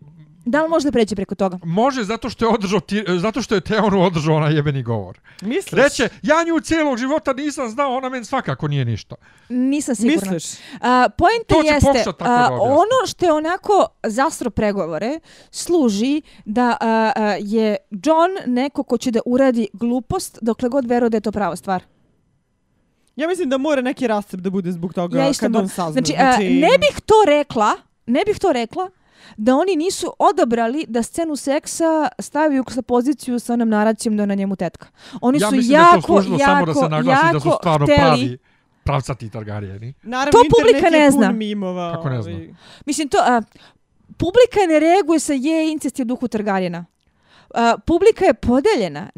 Da 0.45 0.63
li 0.63 0.69
može 0.69 0.85
da 0.85 0.93
preći 0.93 1.17
preko 1.17 1.35
toga? 1.35 1.59
može 1.65 2.05
zato 2.05 2.31
što 2.31 2.45
je 2.45 2.49
održao 2.49 2.81
ti, 2.81 3.05
zato 3.09 3.43
što 3.43 3.55
je 3.55 3.61
Teonu 3.61 4.03
održao 4.03 4.37
onaj 4.37 4.55
jebeni 4.55 4.83
govor. 4.83 5.21
Misliš? 5.43 5.83
Reće, 5.83 6.09
ja 6.23 6.45
nju 6.45 6.61
cijelog 6.61 6.99
života 6.99 7.33
nisam 7.33 7.69
znao, 7.69 7.97
ona 7.97 8.09
meni 8.09 8.25
svakako 8.25 8.69
nije 8.69 8.85
ništa. 8.85 9.15
Nisam 9.49 9.95
sigurna. 9.95 10.33
Misliš? 10.33 10.59
A, 10.81 11.09
poenta 11.19 11.55
To 11.55 11.63
će 11.63 11.69
jeste, 11.69 12.11
a, 12.21 12.47
objasni. 12.47 12.67
ono 12.71 13.07
što 13.07 13.25
je 13.27 13.33
onako 13.33 13.87
zastro 14.03 14.51
pregovore, 14.51 15.21
služi 15.51 16.23
da 16.45 16.77
a, 16.81 17.13
a, 17.17 17.37
je 17.41 17.77
John 17.91 18.31
neko 18.47 18.83
ko 18.83 18.99
će 18.99 19.11
da 19.11 19.21
uradi 19.27 19.69
glupost 19.73 20.39
dokle 20.43 20.69
god 20.69 20.87
veruje 20.87 21.11
da 21.11 21.17
je 21.17 21.21
to 21.21 21.33
prava 21.33 21.57
stvar. 21.57 21.83
Ja 23.17 23.29
mislim 23.29 23.49
da 23.49 23.59
mora 23.59 23.83
neki 23.83 24.07
rascep 24.07 24.41
da 24.41 24.51
bude 24.51 24.73
zbog 24.73 24.95
toga 24.95 25.19
Ja 25.19 25.33
kad 25.41 25.57
on 25.57 25.69
sazna. 25.69 25.93
Znači, 25.93 26.15
a, 26.19 26.39
ne 26.39 26.79
bih 26.79 27.01
to 27.07 27.15
rekla, 27.27 27.73
ne 28.07 28.21
bih 28.27 28.39
to 28.39 28.53
rekla 28.53 28.91
da 29.37 29.57
oni 29.57 29.77
nisu 29.77 30.13
odabrali 30.19 30.85
da 30.89 31.03
scenu 31.03 31.37
seksa 31.37 32.09
staviju 32.19 32.65
sa 32.69 32.83
poziciju 32.83 33.39
sa 33.39 33.53
onom 33.53 33.69
naracijom 33.69 34.17
da 34.17 34.23
je 34.23 34.27
na 34.27 34.35
njemu 34.35 34.57
tetka. 34.57 34.87
Oni 35.21 35.39
ja 35.41 35.49
su 35.49 35.57
mislim 35.57 35.79
da 35.79 35.91
to 35.91 35.97
jako, 35.97 36.15
jako, 36.15 36.39
samo 36.39 36.67
da 36.67 36.75
se 36.75 36.89
naglasi 36.89 37.33
da 37.33 37.41
su 37.41 37.49
jako 37.49 37.59
stvarno 37.61 37.87
hteli, 37.87 37.99
pravi 37.99 38.39
pravcati 38.85 39.31
Targarijeni. 39.31 39.95
Naravno, 40.03 40.33
To 40.33 40.45
publika 40.59 40.91
ne 40.91 41.11
zna. 41.11 41.33
mimova. 41.33 41.93
Kako 41.95 42.09
ne 42.09 42.19
ovaj. 42.19 42.35
zna? 42.35 42.55
Mislim, 42.87 43.09
to, 43.09 43.19
a, 43.21 43.43
publika 44.07 44.61
ne 44.69 44.81
reaguje 44.81 45.21
sa 45.21 45.33
je 45.33 45.73
incest 45.73 45.99
je 45.99 46.03
u 46.03 46.07
duhu 46.07 46.29
Targarijena. 46.29 46.85
A, 47.55 47.77
publika 47.87 48.25
je 48.25 48.35
podeljena. 48.35 49.11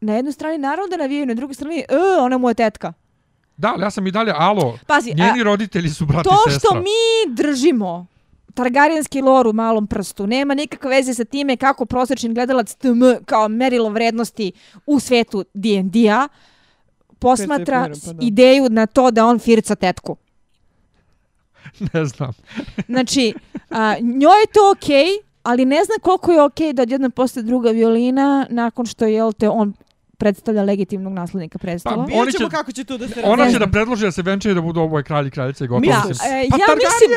Na 0.00 0.14
jednoj 0.14 0.32
strani 0.32 0.58
naravno 0.58 0.88
da 0.90 0.96
navijaju, 0.96 1.26
na 1.26 1.34
drugoj 1.34 1.54
strani, 1.54 1.78
e, 1.78 2.20
ona 2.20 2.38
mu 2.38 2.48
je 2.50 2.54
tetka. 2.54 2.92
Da, 3.56 3.72
ali 3.72 3.82
ja 3.82 3.90
sam 3.90 4.06
i 4.06 4.10
dalje, 4.10 4.32
alo, 4.36 4.78
Pazi, 4.86 5.10
a, 5.10 5.14
njeni 5.14 5.42
roditelji 5.42 5.90
su 5.90 6.06
brat 6.06 6.26
i 6.26 6.28
to 6.28 6.36
sestra. 6.46 6.68
što 6.68 6.80
mi 6.80 7.34
držimo 7.34 8.06
Targaryenski 8.54 9.22
lor 9.22 9.46
u 9.46 9.52
malom 9.52 9.86
prstu 9.86 10.26
nema 10.26 10.54
nikakve 10.54 10.90
veze 10.90 11.14
sa 11.14 11.24
time 11.24 11.56
kako 11.56 11.86
prosječni 11.86 12.34
gledalac 12.34 12.74
TM 12.74 13.02
kao 13.26 13.48
merilo 13.48 13.88
vrednosti 13.88 14.52
u 14.86 15.00
svetu 15.00 15.44
D&D-a 15.54 16.28
posmatra 17.18 17.88
pa 18.06 18.12
da. 18.12 18.26
ideju 18.26 18.68
na 18.70 18.86
to 18.86 19.10
da 19.10 19.26
on 19.26 19.38
firca 19.38 19.74
tetku. 19.74 20.16
ne 21.92 22.04
znam. 22.04 22.32
Znači, 22.88 23.34
a, 23.70 23.96
njoj 24.00 24.40
je 24.40 24.46
to 24.52 24.70
okej, 24.70 25.06
ali 25.42 25.64
ne 25.64 25.84
znam 25.84 25.98
koliko 26.02 26.32
je 26.32 26.42
okej 26.42 26.72
da 26.72 26.82
odjednom 26.82 27.10
postoje 27.10 27.44
druga 27.44 27.70
violina 27.70 28.46
nakon 28.50 28.86
što 28.86 29.06
jel 29.06 29.32
te 29.32 29.48
on 29.48 29.74
predstavlja 30.24 30.62
legitimnog 30.62 31.12
naslednika 31.12 31.58
prestola. 31.58 31.96
Pa, 31.96 32.02
Vidjet 32.02 32.22
Oni 32.22 32.32
ćemo 32.32 32.48
će- 32.48 32.56
kako 32.56 32.72
će 32.72 32.84
to 32.84 32.98
da 32.98 33.08
se 33.08 33.22
Ona 33.24 33.44
Ne 33.44 33.52
će 33.52 33.58
da 33.58 33.66
predloži 33.66 34.04
da 34.04 34.12
se 34.12 34.22
venčaju 34.22 34.54
da 34.54 34.60
budu 34.62 34.80
oboje 34.80 35.04
kralji 35.04 35.28
i 35.28 35.30
kraljice 35.30 35.64
i 35.64 35.68
gotovo. 35.68 35.92
Da, 35.92 36.08
mislim. 36.08 36.30
E, 36.30 36.46
Pa 36.50 36.56
ja 36.56 36.66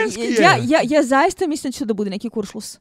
mislim, 0.05 0.23
je. 0.25 0.41
ja, 0.41 0.53
ja, 0.65 0.79
ja 0.85 1.03
zaista 1.05 1.47
mislim 1.47 1.69
da 1.69 1.73
će 1.73 1.79
to 1.79 1.85
da 1.85 1.93
bude 1.93 2.09
neki 2.09 2.29
kuršlus. 2.29 2.79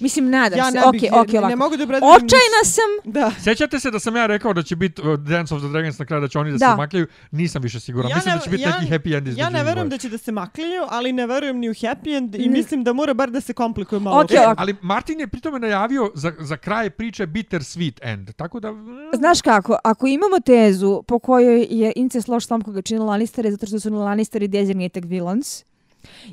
Mislim, 0.00 0.30
nadam 0.30 0.58
Ja 0.58 0.64
se. 0.64 0.72
ne 0.72 0.84
Okej, 0.84 1.00
bih, 1.00 1.10
okej, 1.12 1.32
ne, 1.32 1.38
ovako. 1.38 1.48
ne 1.48 1.56
mogu 1.56 1.76
da 1.76 1.84
obradujem 1.84 2.14
Očajna 2.14 2.60
sam. 2.64 3.12
Da. 3.12 3.30
Sjećate 3.40 3.80
se 3.80 3.90
da 3.90 3.98
sam 3.98 4.16
ja 4.16 4.26
rekao 4.26 4.52
da 4.52 4.62
će 4.62 4.76
biti 4.76 5.02
uh, 5.02 5.14
Dance 5.16 5.54
of 5.54 5.60
the 5.60 5.68
Dragons 5.68 5.98
na 5.98 6.04
kraju, 6.04 6.20
da 6.20 6.28
će 6.28 6.38
oni 6.38 6.50
da, 6.50 6.56
Da. 6.56 6.66
se 6.66 6.76
makljaju? 6.76 7.06
Nisam 7.32 7.62
više 7.62 7.80
siguran. 7.80 8.10
Ja 8.10 8.16
mislim 8.16 8.32
ne- 8.32 8.38
da 8.38 8.44
će 8.44 8.50
biti 8.50 8.62
ja- 8.62 8.70
neki 8.70 8.92
happy 8.92 9.16
end 9.16 9.28
između 9.28 9.40
Ja 9.40 9.50
ne 9.50 9.64
verujem 9.64 9.88
da 9.88 9.98
će 9.98 10.08
da 10.08 10.18
se 10.18 10.32
makljaju, 10.32 10.82
ali 10.88 11.12
ne 11.12 11.26
verujem 11.26 11.58
ni 11.58 11.70
u 11.70 11.74
happy 11.74 12.16
end 12.16 12.34
i 12.34 12.48
Mm. 12.48 12.52
mislim 12.52 12.84
da 12.84 12.92
mora 12.92 13.14
bar 13.14 13.30
da 13.30 13.40
se 13.40 13.52
komplikuje 13.54 14.00
malo. 14.00 14.24
To. 14.24 14.34
ovako. 14.36 14.54
Ali 14.58 14.76
Martin 14.82 15.20
je 15.20 15.26
pritome 15.28 15.58
najavio 15.58 16.10
za, 16.14 16.32
za 16.40 16.56
kraj 16.56 16.90
priče 16.90 17.26
bitter 17.26 17.60
sweet 17.62 17.98
end. 18.02 18.32
Tako 18.32 18.60
da... 18.60 18.72
Znaš 19.14 19.42
kako, 19.42 19.76
ako 19.84 20.06
imamo 20.06 20.40
tezu 20.40 21.02
po 21.02 21.18
kojoj 21.18 21.66
je 21.70 21.92
incest 21.96 22.28
loš 22.28 22.46
sam 22.46 22.60
koga 22.60 22.82
čini 22.82 23.00
Lannisteri 23.00 23.50
zato 23.50 23.66
što 23.66 23.80
su 23.80 23.90
Lannisteri 23.92 24.48
designated 24.48 25.04
villains, 25.04 25.64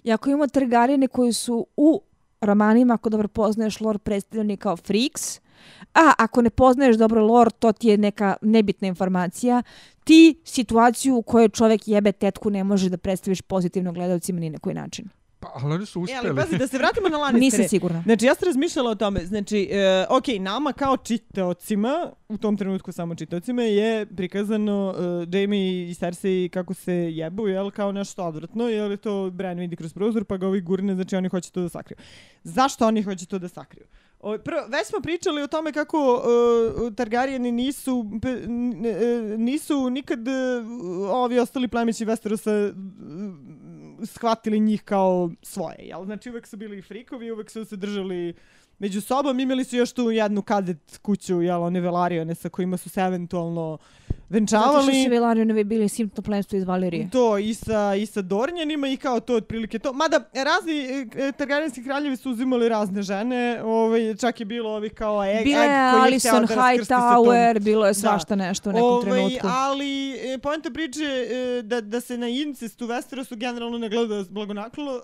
i 0.03 0.11
ako 0.11 0.29
imamo 0.29 0.45
Targaryene 0.45 1.07
koji 1.07 1.33
su 1.33 1.67
u 1.77 2.01
romanima, 2.41 2.93
ako 2.93 3.09
dobro 3.09 3.27
poznaješ 3.27 3.79
lore, 3.79 3.99
predstavljeni 3.99 4.57
kao 4.57 4.77
freaks, 4.77 5.39
a 5.93 6.13
ako 6.17 6.41
ne 6.41 6.49
poznaješ 6.49 6.95
dobro 6.95 7.25
lore, 7.25 7.51
to 7.59 7.71
ti 7.71 7.87
je 7.87 7.97
neka 7.97 8.35
nebitna 8.41 8.87
informacija, 8.87 9.63
ti 10.03 10.35
situaciju 10.43 11.15
u 11.15 11.21
kojoj 11.21 11.49
čovjek 11.49 11.87
jebe 11.87 12.11
tetku 12.11 12.49
ne 12.49 12.63
možeš 12.63 12.89
da 12.89 12.97
predstaviš 12.97 13.41
pozitivno 13.41 13.91
gledalcima 13.91 14.39
ni 14.39 14.49
na 14.49 14.59
koji 14.59 14.75
način. 14.75 15.09
Pa, 15.39 15.51
ali 15.55 15.73
oni 15.73 15.85
su 15.85 15.99
E, 15.99 16.01
uspeli. 16.01 16.19
ali 16.21 16.35
pazi, 16.35 16.57
da 16.57 16.67
se 16.67 16.77
vratimo 16.77 17.09
na 17.09 17.17
Lannistere. 17.17 17.61
Nisam 17.61 17.69
sigurna. 17.69 18.01
Znači, 18.01 18.25
ja 18.25 18.35
sam 18.35 18.45
razmišljala 18.45 18.91
o 18.91 18.95
tome. 18.95 19.19
Znači, 19.21 19.69
e, 19.71 20.05
ok, 20.09 20.23
nama 20.39 20.73
kao 20.73 20.97
čitaocima, 20.97 21.89
u 22.29 22.37
tom 22.37 22.57
trenutku 22.57 22.91
samo 22.91 23.15
čitaocima, 23.15 23.61
je 23.63 24.05
prikazano 24.07 24.95
e, 25.31 25.37
Jamie 25.37 25.89
i 25.89 25.95
Cersei 25.95 26.49
kako 26.49 26.73
se 26.73 26.93
jebu, 26.93 27.47
jel, 27.47 27.71
kao 27.71 27.91
nešto 27.91 28.23
odvratno, 28.23 28.67
jer 28.67 28.91
je 28.91 28.97
to 28.97 29.29
Bran 29.29 29.59
vidi 29.59 29.75
kroz 29.75 29.93
prozor, 29.93 30.23
pa 30.23 30.37
ga 30.37 30.47
ovi 30.47 30.61
gurne, 30.61 30.95
znači 30.95 31.15
oni 31.15 31.29
hoće 31.29 31.51
to 31.51 31.61
da 31.61 31.69
sakriju. 31.69 31.97
Zašto 32.43 32.87
oni 32.87 33.03
hoće 33.03 33.25
to 33.25 33.39
da 33.39 33.47
sakriju? 33.47 33.85
O, 34.21 34.37
prvo, 34.37 34.61
već 34.67 34.87
smo 34.87 34.99
pričali 34.99 35.41
o 35.41 35.47
tome 35.47 35.71
kako 35.71 36.23
uh, 36.77 36.93
Targarijeni 36.93 37.51
nisu 37.51 38.05
pe, 38.21 38.29
n- 38.29 38.85
e, 38.85 38.97
nisu 39.37 39.89
nikad 39.89 40.19
uh, 40.19 40.33
ovi 41.09 41.39
ostali 41.39 41.67
plemići 41.67 42.05
Westerosa 42.05 42.69
uh, 42.69 42.75
shvatili 44.03 44.59
njih 44.59 44.83
kao 44.83 45.29
svoje, 45.41 45.77
jel? 45.79 46.05
Znači 46.05 46.29
uvek 46.29 46.47
su 46.47 46.57
bili 46.57 46.81
frikovi, 46.81 47.31
uvek 47.31 47.49
su 47.49 47.65
se 47.65 47.75
držali 47.75 48.33
među 48.79 49.01
sobom, 49.01 49.39
imali 49.39 49.63
su 49.63 49.75
još 49.75 49.91
tu 49.91 50.11
jednu 50.11 50.41
kadet 50.41 50.99
kuću, 51.01 51.41
jel, 51.41 51.63
one 51.63 51.79
Velarione 51.79 52.35
sa 52.35 52.49
kojima 52.49 52.77
su 52.77 52.89
se 52.89 53.01
eventualno 53.01 53.77
Zato 53.77 54.13
što 54.17 54.33
venčavali. 54.33 55.03
su 55.03 55.09
Velarionovi 55.09 55.63
bili 55.63 55.89
simptom 55.89 56.23
plemstvo 56.23 56.57
iz 56.57 56.63
Valerije. 56.63 57.09
To 57.09 57.37
i 57.37 57.53
sa, 57.53 57.95
i 57.95 58.05
sa 58.05 58.21
Dornjanima 58.21 58.87
i 58.87 58.97
kao 58.97 59.19
to 59.19 59.35
otprilike 59.35 59.79
to. 59.79 59.93
Mada 59.93 60.19
razni 60.35 60.73
e, 60.73 61.05
Targaryenski 61.31 61.83
kraljevi 61.83 62.17
su 62.17 62.31
uzimali 62.31 62.69
razne 62.69 63.01
žene, 63.01 63.61
ovaj, 63.63 64.15
čak 64.15 64.39
je 64.39 64.45
bilo 64.45 64.69
ovih 64.69 64.93
kao 64.93 65.23
Egg, 65.25 65.43
Bila 65.43 65.63
Egg 65.63 65.69
je 65.69 65.91
koji 65.91 65.99
je 65.99 66.03
Alison 66.03 66.45
da 66.45 66.55
raskrsti 66.55 66.85
sa 66.85 67.15
tom. 67.15 67.25
Hightower, 67.25 67.59
bilo 67.59 67.85
je 67.85 67.89
Da. 67.89 67.93
svašta 67.93 68.35
nešto 68.35 68.69
u 68.69 68.73
nekom 68.73 68.87
Ovaj, 68.87 69.03
trenutku. 69.03 69.47
ali 69.49 70.11
e, 70.33 70.37
poenta 70.37 70.69
priče 70.69 71.03
e, 71.03 71.61
da, 71.61 71.81
da 71.81 72.01
se 72.01 72.17
na 72.17 72.27
incest 72.27 72.81
u 72.81 72.87
Westerosu 72.87 73.35
generalno 73.37 73.77
ne 73.77 73.89
gleda 73.89 74.23
blagonaklono 74.29 75.01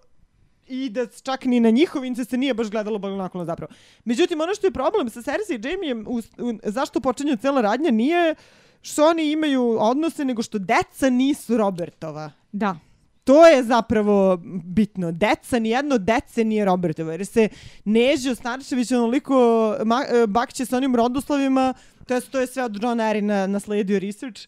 i 0.67 0.89
da 0.89 1.07
čak 1.07 1.45
ni 1.45 1.59
na 1.59 1.69
njihov 1.69 2.05
incest 2.05 2.29
se 2.29 2.37
nije 2.37 2.53
baš 2.53 2.69
gledalo 2.69 2.97
blagonaklono 2.97 3.45
zapravo. 3.45 3.73
Međutim, 4.05 4.41
ono 4.41 4.55
što 4.55 4.67
je 4.67 4.71
problem 4.71 5.09
sa 5.09 5.21
Cersei 5.21 5.57
i 5.57 5.67
Jamiejem, 5.67 6.05
u, 6.07 6.17
u, 6.17 6.53
zašto 6.63 6.99
počinje 6.99 7.37
cela 7.37 7.61
radnja, 7.61 7.91
nije 7.91 8.35
što 8.81 9.05
oni 9.05 9.31
imaju 9.31 9.77
odnose, 9.79 10.25
nego 10.25 10.43
što 10.43 10.59
deca 10.59 11.09
nisu 11.09 11.57
Robertova. 11.57 12.31
Da. 12.51 12.77
To 13.23 13.47
je 13.47 13.63
zapravo 13.63 14.37
bitno. 14.63 15.11
Deca, 15.11 15.59
nijedno 15.59 15.97
dece 15.97 16.43
nije 16.43 16.65
Robertovo. 16.65 17.11
Jer 17.11 17.25
se 17.25 17.49
Nežio 17.85 18.35
Starčević 18.35 18.91
onoliko 18.91 19.75
e, 19.79 20.27
bakće 20.27 20.65
sa 20.65 20.77
onim 20.77 20.95
rodoslovima, 20.95 21.73
to 22.07 22.15
je, 22.15 22.21
to 22.21 22.39
je 22.39 22.47
sve 22.47 22.63
od 22.63 22.83
John 22.83 22.99
Arryn 22.99 23.47
nasledio 23.47 23.99
research, 23.99 24.41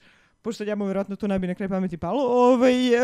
pošto 0.47 0.65
njemu 0.65 0.85
vjerojatno 0.85 1.15
to 1.15 1.27
ne 1.27 1.39
bi 1.39 1.47
na 1.47 1.55
kraj 1.55 1.69
pameti 1.69 1.97
pa 1.97 2.07
palo, 2.07 2.23
ovaj, 2.23 2.87
e, 2.87 2.99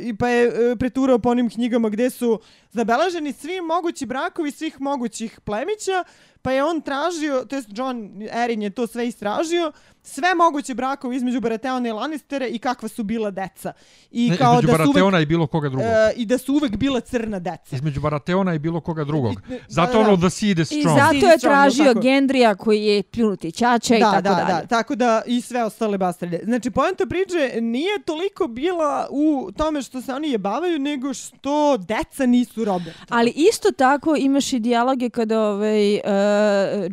i 0.00 0.16
pa 0.16 0.28
je 0.28 0.46
e, 0.46 0.76
preturao 0.76 1.18
po 1.18 1.30
onim 1.30 1.50
knjigama 1.50 1.88
gdje 1.88 2.10
su 2.10 2.40
zabeleženi 2.70 3.32
svi 3.32 3.60
mogući 3.60 4.06
brakovi 4.06 4.50
svih 4.50 4.80
mogućih 4.80 5.40
plemića, 5.40 6.04
pa 6.42 6.52
je 6.52 6.64
on 6.64 6.80
tražio, 6.80 7.44
to 7.44 7.56
jest 7.56 7.68
John 7.70 8.10
Erin 8.34 8.62
je 8.62 8.70
to 8.70 8.86
sve 8.86 9.08
istražio, 9.08 9.72
sve 10.02 10.34
moguće 10.36 10.74
brakove 10.74 11.16
između 11.16 11.40
Baratheona 11.40 11.88
i 11.88 11.92
Lannistera 11.92 12.46
i 12.46 12.58
kakva 12.58 12.88
su 12.88 13.02
bila 13.04 13.30
deca. 13.30 13.72
I 14.10 14.30
Ne, 14.30 14.36
kao 14.36 14.52
između 14.52 14.66
da 14.66 14.72
su 14.74 14.78
uvek, 14.80 14.86
Baratheona 14.86 15.20
i 15.20 15.26
bilo 15.26 15.46
koga 15.46 15.68
drugog. 15.68 15.86
e, 15.86 16.12
i 16.16 16.26
da 16.26 16.38
su 16.38 16.54
uvek 16.54 16.76
bila 16.76 17.00
crna 17.00 17.38
deca. 17.38 17.76
Između 17.76 18.00
Baratheona 18.00 18.54
i 18.54 18.58
bilo 18.58 18.80
koga 18.80 19.04
drugog. 19.04 19.32
I- 19.50 19.54
i- 19.54 19.58
Zato 19.68 19.92
da, 19.92 19.98
da. 19.98 20.08
ono 20.08 20.16
The 20.18 20.30
Seed 20.30 20.58
is 20.58 20.72
I 20.72 20.80
strong. 20.80 20.98
zato 20.98 21.26
je 21.26 21.38
tražio 21.38 21.84
tako. 21.84 22.00
Gendrija 22.00 22.54
koji 22.54 22.84
je 22.84 23.02
pljunuti 23.02 23.48
i 23.48 23.52
da, 23.52 23.78
tako 24.02 24.22
da, 24.22 24.34
dalje. 24.34 24.44
Da, 24.52 24.66
tako 24.68 24.94
da 24.94 25.22
i 25.26 25.40
sve 25.40 25.64
ostale 25.64 25.98
bastarde. 25.98 26.40
Znači, 26.44 26.70
poenta 26.70 27.06
priče 27.06 27.60
nije 27.60 28.02
toliko 28.02 28.46
bila 28.46 29.08
u 29.10 29.50
tome 29.52 29.82
što 29.82 30.02
se 30.02 30.12
oni 30.12 30.30
jebavaju, 30.30 30.78
nego 30.78 31.14
što 31.14 31.76
deca 31.78 32.26
nisu 32.26 32.64
Robert. 32.64 32.96
Ali 33.08 33.32
isto 33.32 33.68
tako 33.72 34.16
imaš 34.16 34.52
i 34.52 34.58
dijaloge 34.58 35.10
kada 35.10 35.40
ovaj, 35.42 35.94
uh, 35.94 36.00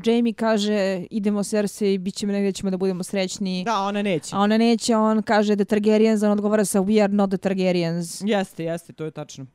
Jamie 0.06 0.34
kaže 0.34 1.06
idemo 1.12 1.44
Cersei, 1.44 1.98
bit 1.98 2.16
ćemo 2.16 2.34
negdje 2.34 2.52
ćemo 2.52 2.72
da 2.72 2.78
budemo 2.78 3.04
srećni. 3.04 3.64
Da, 3.64 3.80
ona 3.80 4.02
neće. 4.02 4.36
A 4.36 4.40
ona 4.40 4.58
neće, 4.58 4.96
on 4.96 5.22
kaže 5.22 5.56
The 5.56 5.66
Targaryens, 5.66 6.26
on 6.26 6.32
odgovara 6.32 6.66
sa 6.66 6.80
We 6.80 7.04
are 7.04 7.14
not 7.14 7.30
the 7.30 7.38
Targaryens. 7.38 8.24
Jeste, 8.26 8.64
jeste, 8.64 8.94
to 8.94 9.06
je 9.06 9.12
tačno. 9.12 9.46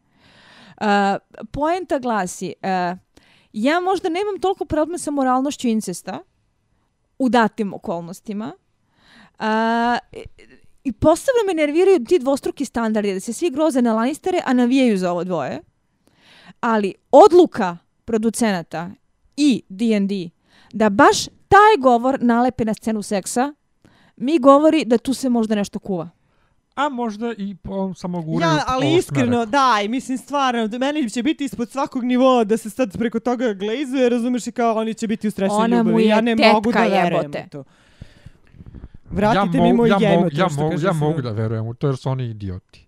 Uh, 0.80 0.86
poenta 1.52 1.98
glasi, 1.98 2.54
uh, 2.62 2.98
ja 3.52 3.80
možda 3.80 4.08
nemam 4.08 4.40
toliko 4.40 4.64
problema 4.64 4.98
sa 4.98 5.10
moralnošću 5.10 5.68
incesta 5.68 6.18
u 7.18 7.28
datim 7.28 7.74
okolnostima. 7.74 8.52
Uh, 9.38 9.46
I 10.84 10.92
posebno 10.92 11.40
me 11.46 11.54
nerviraju 11.54 12.04
ti 12.04 12.18
dvostruki 12.18 12.64
standardi, 12.64 13.14
da 13.14 13.20
se 13.20 13.32
svi 13.32 13.50
groze 13.50 13.82
na 13.82 13.94
Lannistere, 13.94 14.42
a 14.44 14.52
navijaju 14.52 14.98
za 14.98 15.12
ovo 15.12 15.24
dvoje. 15.24 15.60
Ali 16.60 16.94
odluka 17.10 17.76
producenata 18.04 18.90
i 19.40 19.62
D&D 19.68 20.30
da 20.72 20.90
baš 20.90 21.24
taj 21.24 21.76
govor 21.80 22.18
nalepe 22.22 22.64
na 22.64 22.74
scenu 22.74 23.02
seksa, 23.02 23.54
mi 24.16 24.38
govori 24.38 24.84
da 24.84 24.98
tu 24.98 25.14
se 25.14 25.28
možda 25.28 25.54
nešto 25.54 25.78
kuva. 25.78 26.08
A 26.76 26.88
možda 26.88 27.34
i 27.34 27.54
po 27.56 27.94
samo 27.94 28.22
guraju 28.22 28.52
Ja, 28.52 28.64
ali 28.66 28.94
iskreno, 28.94 29.46
daj, 29.46 29.88
mislim 29.88 30.18
stvarno, 30.18 30.78
meni 30.78 31.10
će 31.10 31.22
biti 31.22 31.44
ispod 31.44 31.70
svakog 31.70 32.04
nivoa 32.04 32.44
da 32.44 32.56
se 32.56 32.70
sad 32.70 32.98
preko 32.98 33.20
toga 33.20 33.52
glazuje, 33.54 34.08
razumeš 34.08 34.46
i 34.46 34.52
kao 34.52 34.74
oni 34.74 34.94
će 34.94 35.06
biti 35.06 35.28
u 35.28 35.30
strešnoj 35.30 35.58
Ona 35.58 35.76
mu 35.76 35.82
ljubavi. 35.82 36.02
je 36.02 36.08
Ja 36.08 36.20
ne 36.20 36.36
tetka, 36.36 36.52
mogu 36.52 36.72
da 36.72 36.78
verujem 36.80 37.06
jebote. 37.14 37.44
u 37.46 37.50
to. 37.50 37.64
Vratite 39.06 39.58
ja 39.58 39.62
mi 39.62 39.72
moj 39.72 39.88
ja 39.88 39.98
to 39.98 40.04
ja, 40.32 40.48
što 40.48 40.62
mogu, 40.62 40.74
ja 40.74 40.92
se- 40.92 40.92
mogu 40.94 41.22
da 41.22 41.30
verujem 41.32 41.66
u 41.66 41.74
to 41.74 41.86
jer 41.86 41.96
su 41.96 42.10
oni 42.10 42.24
idioti. 42.24 42.86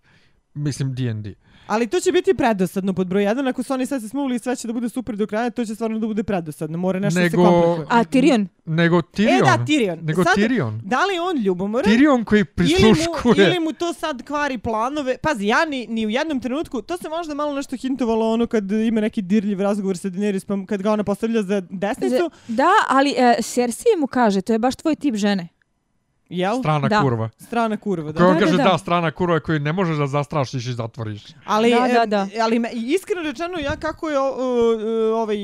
Mislim 0.54 0.94
D&D. 0.94 1.34
Ali 1.66 1.86
to 1.86 2.00
će 2.00 2.12
biti 2.12 2.34
predosadno 2.34 2.92
pod 2.92 3.06
broj 3.06 3.22
1, 3.24 3.48
ako 3.48 3.62
su 3.62 3.72
oni 3.72 3.86
sad 3.86 4.02
se 4.02 4.08
smuvili 4.08 4.36
i 4.36 4.38
sve 4.38 4.56
će 4.56 4.66
da 4.66 4.72
bude 4.72 4.88
super 4.88 5.16
do 5.16 5.26
kraja, 5.26 5.50
to 5.50 5.64
će 5.64 5.74
stvarno 5.74 5.98
da 5.98 6.06
bude 6.06 6.22
predosadno, 6.22 6.78
mora 6.78 6.98
nešto 6.98 7.20
da 7.20 7.30
se 7.30 7.36
Nego- 7.36 7.50
komplikuje. 7.50 7.86
A 7.90 8.04
Tyrion? 8.04 8.46
Nego 8.66 8.96
Tyrion. 8.98 9.38
E 9.38 9.40
da, 9.40 9.64
Tyrion. 9.66 10.02
Nego 10.02 10.24
Sad, 10.24 10.36
Tyrion. 10.36 10.80
Da 10.82 11.04
li 11.04 11.18
on 11.20 11.42
ljubomoran? 11.42 11.92
Tyrion 11.92 12.24
koji 12.24 12.38
Ili 12.38 12.46
prisluškuje. 12.46 13.34
mu, 13.36 13.50
ili 13.50 13.60
mu 13.60 13.72
to 13.72 13.92
sad 13.92 14.22
kvari 14.22 14.58
planove. 14.58 15.16
Pazi, 15.18 15.46
ja 15.46 15.64
ni, 15.64 15.86
ni 15.86 16.06
u 16.06 16.10
jednom 16.10 16.40
trenutku, 16.40 16.82
to 16.82 16.96
se 16.96 17.08
možda 17.08 17.34
malo 17.34 17.54
nešto 17.54 17.76
hintovalo 17.76 18.30
ono 18.30 18.46
kad 18.46 18.70
ima 18.72 19.00
neki 19.00 19.22
dirljiv 19.22 19.60
razgovor 19.60 19.96
sa 19.98 20.08
Daenerys, 20.08 20.46
pa 20.46 20.66
kad 20.66 20.82
ga 20.82 20.92
ona 20.92 21.04
postavlja 21.04 21.42
za 21.42 21.62
desnicu. 21.70 22.30
Da, 22.48 22.68
ali 22.88 23.10
e, 23.10 23.42
Cersei 23.42 23.96
mu 23.98 24.06
kaže, 24.06 24.40
to 24.40 24.52
je 24.52 24.58
baš 24.58 24.76
tvoj 24.76 24.94
tip 24.94 25.14
žene. 25.14 25.48
Jel? 26.32 26.58
Strana 26.58 26.88
Da. 26.88 27.00
kurva. 27.00 27.28
Strana 27.38 27.76
kurva, 27.76 28.12
da. 28.12 28.18
Koja 28.18 28.34
Da, 28.34 28.40
kaže 28.40 28.52
da, 28.52 28.56
da, 28.58 28.64
da. 28.64 28.78
strana 28.78 29.10
kurva 29.10 29.40
koju 29.40 29.60
ne 29.60 29.72
možeš 29.72 29.96
da 29.96 30.06
zastrašiš 30.06 30.66
i 30.66 30.72
zatvoriš. 30.72 31.22
Ali, 31.46 31.70
Da, 31.70 31.88
da, 31.90 32.06
da. 32.06 32.42
ali 32.42 32.58
me, 32.58 32.70
iskreno 32.72 33.22
rečeno, 33.22 33.58
ja 33.60 33.76
kako 33.76 34.08
je 34.08 34.18
o, 34.18 34.24
o, 34.24 34.28
o, 34.28 35.14
ovaj 35.14 35.36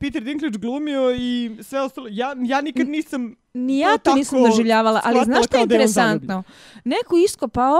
Peter 0.00 0.22
Dinklage 0.22 0.58
glumio 0.58 1.10
i 1.12 1.30
sve 1.60 1.80
ostalo, 1.80 2.08
ja, 2.10 2.36
ja 2.38 2.60
nikad 2.60 2.88
nisam 2.88 3.34
Ni 3.54 3.78
ja 3.78 3.98
To 3.98 4.14
nisam 4.14 4.42
doživljavala, 4.42 5.00
ali 5.04 5.24
znaš 5.24 5.44
što 5.46 5.56
je 5.56 5.62
interesantno? 5.62 6.42
Neko 6.84 7.16
iskopao 7.18 7.78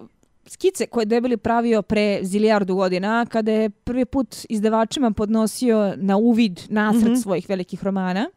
uh, 0.00 0.06
skice 0.46 0.86
koje 0.86 1.02
je 1.02 1.06
debeli 1.06 1.36
pravio 1.36 1.82
pre 1.82 2.18
zilijardu 2.22 2.74
godina, 2.74 3.26
kada 3.26 3.52
je 3.52 3.70
prvi 3.70 4.04
put 4.04 4.36
izdavačima 4.48 5.10
podnosio 5.10 5.94
na 5.96 6.16
uvid 6.16 6.60
nacrt 6.68 7.02
Mhm. 7.02 7.14
svojih 7.14 7.48
velikih 7.48 7.84
romana, 7.84 8.30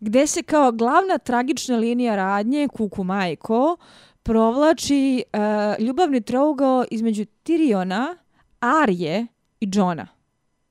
gde 0.00 0.26
se 0.26 0.42
kao 0.42 0.72
glavna 0.72 1.18
tragična 1.18 1.76
linija 1.76 2.16
radnje, 2.16 2.68
Kuku 2.68 3.04
Majko, 3.04 3.76
provlači 4.22 5.24
uh, 5.32 5.84
ljubavni 5.86 6.20
trougao 6.20 6.84
između 6.90 7.24
Tiriona, 7.42 8.16
Arje 8.60 9.26
i 9.60 9.68
Johna. 9.72 10.06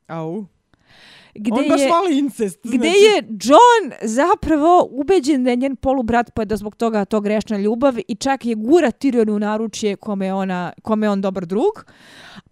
Au. 0.08 0.46
Gde 1.36 1.62
on 1.62 1.68
baš 1.70 1.82
je, 1.82 1.90
voli 1.90 2.18
incest. 2.18 2.60
gde 2.64 2.78
znači, 2.78 3.00
je 3.00 3.24
John 3.30 3.94
zapravo 4.02 4.88
ubeđen 4.92 5.44
da 5.44 5.50
je 5.50 5.56
njen 5.56 5.76
polubrat 5.76 6.32
pa 6.34 6.42
je 6.42 6.46
da 6.46 6.58
zbog 6.58 6.76
toga 6.76 7.06
to 7.06 7.22
grešna 7.22 7.58
ljubav 7.58 7.94
i 8.08 8.16
čak 8.16 8.46
je 8.46 8.56
gura 8.56 8.92
Tyrion 8.92 9.36
u 9.36 9.40
naručje 9.40 9.96
kome 9.96 10.34
ona, 10.34 10.74
kome 10.82 11.10
on 11.10 11.22
dobar 11.22 11.46
drug. 11.46 11.86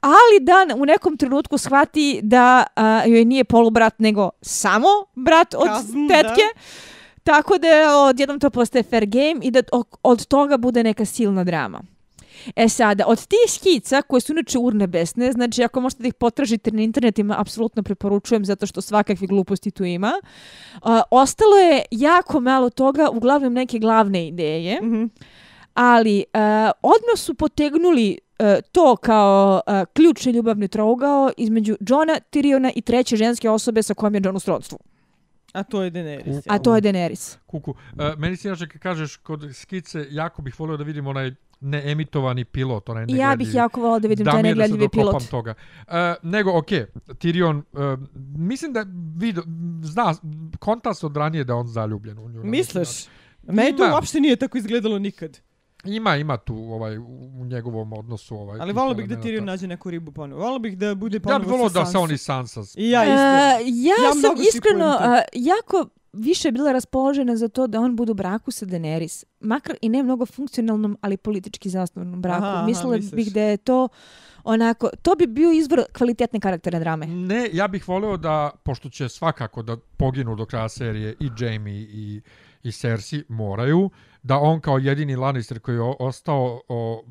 Ali 0.01 0.39
da 0.41 0.75
u 0.75 0.85
nekom 0.85 1.17
trenutku 1.17 1.57
shvati 1.57 2.19
da 2.23 2.63
a, 2.75 3.03
joj 3.05 3.25
nije 3.25 3.43
polubrat 3.43 3.99
nego 3.99 4.29
samo 4.41 4.87
brat 5.15 5.53
od 5.53 5.67
Cousin, 5.67 6.07
tetke. 6.07 6.41
Tako 7.23 7.57
da 7.57 7.67
je 7.67 7.95
odjednom 7.95 8.39
to 8.39 8.49
postaje 8.49 8.83
fair 8.83 9.05
game 9.05 9.39
i 9.41 9.51
da 9.51 9.61
od 10.03 10.25
toga 10.25 10.57
bude 10.57 10.83
neka 10.83 11.05
silna 11.05 11.43
drama. 11.43 11.92
E 12.55 12.69
sada, 12.69 13.03
od 13.07 13.27
tih 13.27 13.51
skica 13.53 14.01
koje 14.01 14.21
su 14.21 14.31
inače 14.31 14.57
urnebesne, 14.57 15.31
znači 15.31 15.63
ako 15.63 15.81
možete 15.81 16.01
da 16.01 16.07
ih 16.07 16.13
potražite 16.13 16.71
na 16.71 16.81
internetima, 16.81 17.35
apsolutno 17.39 17.83
preporučujem 17.83 18.45
zato 18.45 18.65
što 18.65 18.81
svakakvi 18.81 19.27
gluposti 19.27 19.71
tu 19.71 19.83
ima. 19.85 20.13
A, 20.81 21.01
ostalo 21.11 21.55
je 21.57 21.81
jako 21.91 22.39
malo 22.39 22.69
toga, 22.69 23.09
uglavnom 23.09 23.53
neke 23.53 23.79
glavne 23.79 24.27
ideje, 24.27 24.79
Mhm. 24.81 25.03
ali 25.73 26.23
a, 26.33 26.71
odmah 26.81 27.17
su 27.17 27.33
potegnuli 27.33 28.17
a, 28.39 28.57
to 28.71 28.95
kao 28.95 29.61
a, 29.67 29.85
ključni 29.85 30.31
ljubavni 30.31 30.67
trougao 30.67 31.31
između 31.37 31.77
Johna, 31.79 32.13
Tyriona 32.31 32.71
i 32.75 32.81
treće 32.81 33.15
ženske 33.15 33.49
osobe 33.49 33.83
sa 33.83 33.93
kojom 33.93 34.15
je 34.15 34.21
John 34.25 34.35
u 34.35 34.39
srodstvu. 34.39 34.79
A 35.53 35.63
to 35.63 35.83
je 35.83 35.91
Daenerys. 35.91 36.41
A 36.47 36.59
to 36.59 36.75
je 36.75 36.81
Daenerys. 36.81 37.37
Kuku. 37.45 37.71
Uh, 37.71 37.77
meni 38.17 38.35
se 38.35 38.47
inače 38.47 38.67
kad 38.67 38.81
kažeš 38.81 39.15
kod 39.15 39.49
skice, 39.53 40.07
jako 40.09 40.41
bih 40.41 40.59
volio 40.59 40.77
da 40.77 40.83
vidim 40.83 41.07
onaj 41.07 41.31
neemitovani 41.63 42.45
pilot, 42.45 42.89
onaj 42.89 43.03
I 43.03 43.05
negledljivi. 43.05 43.29
ja 43.29 43.35
bih 43.35 43.55
jako 43.55 43.81
volila 43.81 43.99
da 43.99 44.07
vidim 44.07 44.25
da 44.25 44.31
taj 44.31 44.41
da 44.41 44.47
se 44.47 44.55
negledljivi 44.55 44.89
pilot. 44.89 45.29
toga. 45.29 45.53
Uh, 45.87 45.93
nego, 46.23 46.57
ok, 46.57 46.67
Tyrion, 47.07 47.61
uh, 47.71 47.99
mislim 48.37 48.73
da 48.73 48.85
vid, 49.17 49.37
zna, 49.83 50.15
konta 50.59 50.93
se 50.93 51.05
od 51.05 51.17
ranije 51.17 51.43
da 51.43 51.55
on 51.55 51.67
zaljubljen 51.67 52.19
u 52.19 52.29
nju. 52.29 52.43
Misliš? 52.43 53.05
Meni 53.43 53.77
to 53.77 53.91
uopšte 53.93 54.19
nije 54.19 54.35
tako 54.35 54.57
izgledalo 54.57 54.99
nikad. 54.99 55.39
Ima, 55.85 56.15
ima 56.15 56.37
tu 56.37 56.55
ovaj, 56.55 56.97
u 56.97 57.45
njegovom 57.45 57.93
odnosu. 57.93 58.35
Ovaj, 58.35 58.59
Ali 58.59 58.73
volio 58.73 58.93
bih 58.93 59.07
da. 59.07 59.15
Tyrion 59.15 59.43
nađe 59.43 59.67
neku 59.67 59.89
ribu 59.89 60.11
ponovo. 60.11 60.41
Volio 60.41 60.59
bih 60.59 60.77
da 60.77 60.95
bude 60.95 61.15
Ja 61.17 61.21
ponovo 61.21 61.39
bih 61.39 61.49
volio 61.51 61.69
sa 61.69 61.79
da 61.79 61.85
se 61.85 61.91
Sansom. 61.91 62.03
on 62.03 62.11
i 62.11 62.17
Sansa 62.17 62.61
I 62.75 62.89
ja 62.89 63.03
isto. 63.03 63.13
E, 63.13 63.63
ja, 63.65 63.95
Ja 64.07 64.13
sam 64.21 64.35
iskreno 64.49 64.85
a, 64.85 65.21
jako 65.33 65.85
više 66.13 66.51
bila 66.51 66.71
raspoložena 66.71 67.35
za 67.35 67.47
to 67.47 67.67
da 67.67 67.79
on 67.79 67.95
bude 67.95 68.11
u 68.11 68.15
braku 68.15 68.51
sa 68.51 68.65
Daenerys. 68.65 69.25
Makar 69.39 69.75
i 69.81 69.89
ne 69.89 70.03
mnogo 70.03 70.25
funkcionalnom, 70.25 70.97
ali 71.01 71.17
politički 71.17 71.69
zasnovanom 71.69 72.21
braku. 72.21 72.45
Aha, 72.45 72.55
aha, 72.55 72.65
Mislila 72.65 72.95
misliš. 72.95 73.11
bih 73.11 73.33
da 73.33 73.41
je 73.41 73.57
to 73.57 73.87
onako, 74.43 74.89
to 75.01 75.15
bi 75.15 75.27
bio 75.27 75.51
izvor 75.51 75.83
kvalitetne 75.97 76.39
karakterne 76.39 76.79
drame. 76.79 77.05
Ne, 77.07 77.49
ja 77.53 77.67
bih 77.67 77.87
voleo 77.87 78.17
da, 78.17 78.51
pošto 78.63 78.89
će 78.89 79.09
svakako 79.09 79.61
da 79.61 79.77
poginu 79.97 80.35
do 80.35 80.45
kraja 80.45 80.69
serije 80.69 81.15
i 81.19 81.29
Jamie 81.39 81.81
i, 81.81 82.21
i 82.63 82.71
Cersei 82.71 83.23
moraju, 83.29 83.89
da 84.23 84.37
on 84.37 84.61
kao 84.61 84.77
jedini 84.77 85.15
Lannister 85.15 85.59
koji 85.59 85.75
je 85.75 85.93
ostao 85.99 86.61
o, 86.67 87.03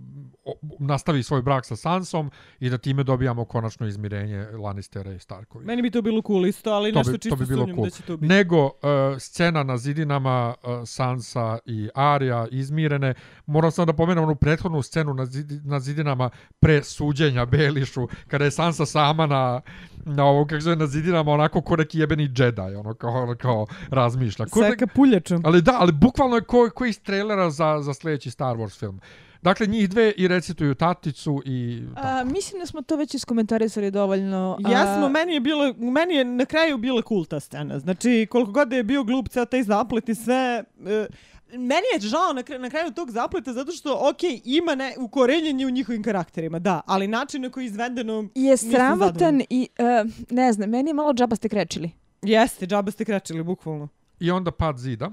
nastavi 0.79 1.23
svoj 1.23 1.43
brak 1.43 1.67
sa 1.67 1.77
Sansom 1.77 2.31
i 2.61 2.71
da 2.71 2.79
time 2.79 3.03
dobijamo 3.03 3.45
konačno 3.45 3.87
izmirenje 3.87 4.47
Lannistera 4.47 5.13
i 5.13 5.19
Starkovi. 5.19 5.65
Meni 5.65 5.83
bi 5.83 5.91
to 5.91 6.03
bilo 6.03 6.23
cool 6.23 6.47
isto, 6.47 6.71
ali 6.71 6.93
To 6.93 6.99
nešto 6.99 7.13
bi- 7.13 7.19
to 7.19 7.23
čisto 7.23 7.37
bi 7.37 7.47
bilo 7.47 7.67
cool. 7.67 7.85
da 7.85 7.91
će 7.91 8.03
to 8.03 8.17
biti. 8.17 8.29
Nego 8.29 8.65
uh, 8.65 8.71
scena 9.19 9.63
na 9.63 9.77
zidinama 9.77 10.55
uh, 10.57 10.71
Sansa 10.87 11.59
i 11.67 11.89
Arya 11.95 12.47
izmirene. 12.51 13.15
Moram 13.47 13.71
samo 13.71 13.87
da 13.87 13.93
pomenem 13.93 14.25
onu 14.25 14.35
prethodnu 14.35 14.83
scenu 14.83 15.15
na, 15.15 15.27
zidi, 15.27 15.61
na 15.65 15.81
zidinama 15.81 16.31
pre 16.61 16.83
suđenja 16.83 17.47
Belišu, 17.47 18.09
kada 18.29 18.45
je 18.45 18.51
Sansa 18.51 18.87
sama 18.87 19.27
na, 19.27 19.61
na 19.97 20.25
ovo, 20.25 20.47
kako 20.47 20.61
zove, 20.61 20.77
na 20.77 20.87
zidinama, 20.87 21.33
onako 21.33 21.61
ko 21.61 21.77
neki 21.77 21.99
jebeni 21.99 22.23
Jedi, 22.37 22.75
ono 22.79 22.95
kao, 22.95 23.23
ono 23.23 23.35
kao 23.35 23.67
razmišlja. 23.91 24.47
Ko, 24.47 24.61
Sa 24.61 24.77
kapuljačom. 24.77 25.43
ali 25.45 25.63
da, 25.63 25.77
ali 25.79 25.93
bukvalno 25.93 26.37
je 26.37 26.43
ko, 26.43 26.71
ko 26.75 26.85
iz 26.85 27.03
trailera 27.03 27.51
za, 27.51 27.79
za 27.81 27.95
sljedeći 27.95 28.31
Star 28.31 28.57
Wars 28.57 28.79
film. 28.79 29.01
Dakle, 29.43 29.67
njih 29.67 29.89
dve 29.89 30.13
i 30.17 30.29
recituju 30.29 30.75
taticu 30.75 31.43
i... 31.45 31.83
A, 31.97 32.25
mislim 32.25 32.61
da 32.61 32.67
smo 32.67 32.83
to 32.83 32.97
već 32.97 33.15
iskomentarisali 33.15 33.91
dovoljno. 33.91 34.59
a, 34.65 34.71
Jesmo, 34.71 35.09
meni 35.09 35.35
je 35.35 35.41
bilo, 35.41 35.75
meni 35.79 36.15
je 36.15 36.25
na 36.25 36.45
kraju 36.45 36.79
bila 36.79 37.03
cool 37.09 37.25
ta 37.25 37.41
scena. 37.41 37.79
Znači, 37.79 38.27
koliko 38.31 38.53
god 38.53 38.73
je 38.73 38.85
bio 38.85 39.05
glup 39.05 39.29
ceo 39.29 39.45
taj 39.45 39.63
zaplet 39.63 40.09
i 40.09 40.15
sve, 40.15 40.65
e, 40.87 41.07
meni 41.53 41.87
je 41.95 42.01
žao 42.01 42.33
na, 42.35 42.43
kraju, 42.43 42.63
na 42.63 42.71
kraju 42.71 42.91
tog 42.91 43.11
zapleta 43.11 43.53
zato 43.53 43.73
što, 43.73 44.09
ok, 44.11 44.21
ima 44.45 44.75
ne, 44.75 44.95
ukorenjenje 44.99 45.67
u 45.67 45.71
njihovim 45.71 46.03
karakterima, 46.03 46.59
da, 46.59 46.81
ali 46.87 47.09
način 47.09 47.43
na 47.43 47.51
koji 47.51 47.65
je 47.65 47.67
izvedeno... 47.67 48.29
Je 48.35 48.51
nisam 48.51 48.71
sramotan 48.71 49.43
i, 49.51 49.69
uh, 49.79 50.13
ne 50.31 50.53
znam, 50.53 50.71
meni 50.71 50.91
je 50.91 50.95
malo 50.95 51.13
džaba 51.15 51.37
ste 51.37 51.49
krečili. 51.49 51.91
Jeste, 52.23 52.67
džaba 52.67 52.91
ste 52.91 53.05
krećili, 53.05 53.43
bukvalno. 53.43 53.89
I 54.21 54.31
onda 54.31 54.51
pad 54.51 54.79
zida, 54.79 55.11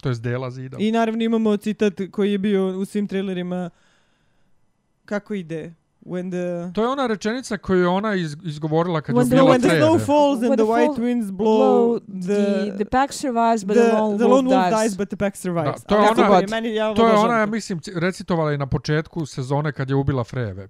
to 0.00 0.08
je 0.08 0.14
dela 0.14 0.50
zida. 0.50 0.76
I 0.80 0.92
naravno 0.92 1.24
imamo 1.24 1.56
citat 1.56 1.92
koji 2.10 2.32
je 2.32 2.38
bio 2.38 2.66
u 2.68 2.84
svim 2.84 3.06
trailerima. 3.08 3.70
Kako 5.04 5.34
ide? 5.34 5.74
When 6.02 6.30
the... 6.30 6.72
To 6.72 6.82
je 6.82 6.88
ona 6.88 7.06
rečenica 7.06 7.58
koju 7.58 7.80
je 7.80 7.88
ona 7.88 8.14
iz, 8.14 8.36
izgovorila 8.44 9.00
kad 9.00 9.16
je 9.16 9.20
When 9.20 9.26
the- 9.26 9.34
ubila 9.34 9.50
when 9.50 9.60
the 9.60 9.68
snow 9.70 9.98
falls 9.98 10.42
and 10.42 10.48
the 10.48 10.56
the 10.56 10.64
white 10.64 10.98
winds 10.98 11.30
blow, 11.30 11.98
the, 12.26 12.72
the 12.76 12.84
pack 12.84 13.12
survives, 13.12 13.64
but 13.64 13.76
the, 13.76 13.92
lone, 13.92 14.16
the 14.16 14.24
wolf, 14.24 14.30
lone 14.34 14.48
wolf 14.50 14.70
dies. 14.70 14.80
dies, 14.82 14.96
but 14.96 15.08
the 15.08 15.16
pack 15.16 15.36
survives. 15.36 15.82
Da, 15.82 15.88
to 15.88 15.94
je 15.94 16.10
ona- 16.10 16.28
god 16.28 16.40
je, 16.40 16.46
meni, 16.50 16.74
ja 16.74 16.94
To 16.94 17.06
je 17.06 17.12
ona, 17.14 17.38
ja 17.38 17.46
mislim, 17.46 17.80
recitovala 17.94 18.52
i 18.52 18.58
na 18.58 18.66
početku 18.66 19.26
sezone 19.26 19.72
kad 19.72 19.90
je 19.90 19.96
ubila 19.96 20.24
Freve. 20.24 20.68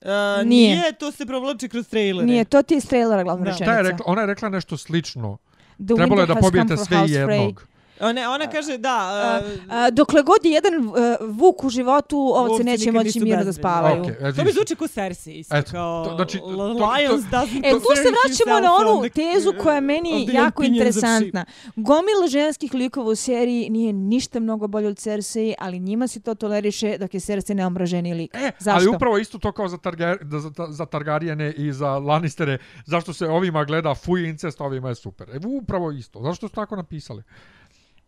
Uh, 0.00 0.08
Nije. 0.46 0.76
nije. 0.76 0.92
to 0.92 1.12
se 1.12 1.26
provlači 1.26 1.68
kroz 1.68 1.88
trailere. 1.88 2.26
Nije, 2.26 2.44
to 2.44 2.62
ti 2.62 2.74
je 2.74 2.78
iz 2.78 2.86
trailera 2.86 3.22
glavna 3.22 3.44
Da. 3.44 3.50
rečenica. 3.50 3.72
Ta 3.72 3.76
je 3.76 3.82
rekla, 3.82 4.04
ona 4.06 4.20
je 4.20 4.26
rekla 4.26 4.48
nešto 4.48 4.76
slično. 4.76 5.38
The 5.78 5.94
Trebalo 5.94 6.20
je 6.20 6.26
da 6.26 6.34
pobijete 6.34 6.76
sve 6.76 6.98
jednog. 7.08 7.66
Ona, 8.00 8.30
ona 8.30 8.46
kaže 8.46 8.78
da... 8.78 8.96
Uh, 9.44 9.74
A, 9.74 9.90
dokle 9.90 10.22
god 10.22 10.44
je 10.44 10.50
jedan 10.50 10.74
uh, 10.86 10.94
vuk 11.20 11.64
u 11.64 11.70
životu, 11.70 12.32
ovce 12.34 12.64
neće 12.64 12.92
moći 12.92 13.20
mirno 13.20 13.44
da 13.44 13.52
spavaju. 13.52 14.04
E, 14.20 14.32
to 14.32 14.44
mi 14.44 14.52
zvuči 14.52 14.76
kao 14.76 14.88
Cersei 14.88 15.34
isto, 15.34 15.56
Eto, 15.56 15.70
kao 15.72 16.04
to- 16.04 16.16
znači, 16.16 16.38
to- 16.38 16.46
to- 16.46 16.92
Lions 16.92 17.24
doesn't 17.24 17.60
E, 17.64 17.70
tu 17.72 17.80
se 17.96 18.10
vraćamo 18.10 18.60
na 18.60 18.74
onu 18.74 19.08
tezu 19.08 19.52
koja 19.62 19.74
je 19.74 19.80
meni 19.80 20.28
jako 20.32 20.62
interesantna. 20.62 21.44
Gomila 21.76 22.26
ženskih 22.28 22.74
likova 22.74 23.10
u 23.10 23.14
seriji 23.14 23.70
nije 23.70 23.92
ništa 23.92 24.40
mnogo 24.40 24.66
bolje 24.66 24.88
od 24.88 24.96
Cersei, 24.98 25.54
ali 25.58 25.78
njima 25.78 26.06
se 26.08 26.20
to 26.20 26.34
toleriše 26.34 26.98
dok 26.98 27.14
je 27.14 27.20
Cersei 27.20 27.56
neomraženi 27.56 28.14
lik. 28.14 28.34
E, 28.34 28.50
Zašto? 28.58 28.78
ali 28.80 28.96
upravo 28.96 29.18
isto 29.18 29.38
to 29.38 29.52
kao 29.52 29.68
za, 29.68 29.78
Targar, 29.78 30.18
da, 30.24 30.38
za, 30.38 30.50
za 30.68 30.86
Targarijene 30.86 31.52
i 31.52 31.72
za 31.72 31.98
Lannistere, 31.98 32.58
zašto 32.86 33.12
se 33.12 33.26
ovima 33.26 33.64
gleda 33.64 33.94
fuj 33.94 34.28
incest, 34.28 34.60
a 34.60 34.64
ovima 34.64 34.88
je 34.88 34.94
super. 34.94 35.30
E, 35.30 35.38
upravo 35.46 35.90
isto. 35.90 36.22
Zašto 36.22 36.48
su 36.48 36.54
tako 36.54 36.76
napisali? 36.76 37.22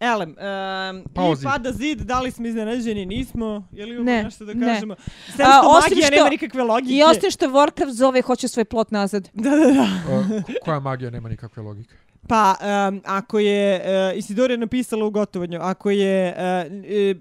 Elem, 0.00 0.30
um, 0.30 0.98
i 1.34 1.44
pada 1.44 1.72
zid, 1.72 1.98
da 2.00 2.20
li 2.20 2.30
smo 2.30 2.46
iznenađeni, 2.46 3.06
nismo, 3.06 3.68
je 3.72 3.86
li 3.86 3.90
imamo 3.90 4.04
Ne, 4.06 4.22
nešto 4.22 4.44
da 4.44 4.54
ne. 4.54 4.66
kažemo? 4.66 4.94
Sem 5.26 5.46
A, 5.46 5.50
što 5.52 5.68
osim 5.68 5.90
magija 5.90 6.06
što- 6.06 6.16
nema 6.16 6.28
nikakve 6.28 6.62
logike. 6.62 6.94
I 6.94 7.02
osim 7.02 7.30
što 7.30 7.46
Warcraft 7.46 7.90
zove 7.90 8.22
hoće 8.22 8.48
svoj 8.48 8.64
plot 8.64 8.90
nazad. 8.90 9.28
Da, 9.34 9.50
da, 9.50 9.56
da. 9.56 9.86
Ko- 10.06 10.42
koja 10.64 10.80
magija 10.80 11.10
nema 11.10 11.28
nikakve 11.28 11.62
logike? 11.62 11.94
Pa, 12.28 12.54
um, 12.88 13.02
ako 13.04 13.38
je, 13.38 13.80
uh, 14.12 14.18
Isidora 14.18 14.52
je 14.52 14.58
napisala 14.58 15.04
u 15.04 15.10
gotovanju, 15.10 15.58
ako 15.60 15.90
je, 15.90 16.32
uh, 16.32 16.40
e, 16.84 17.14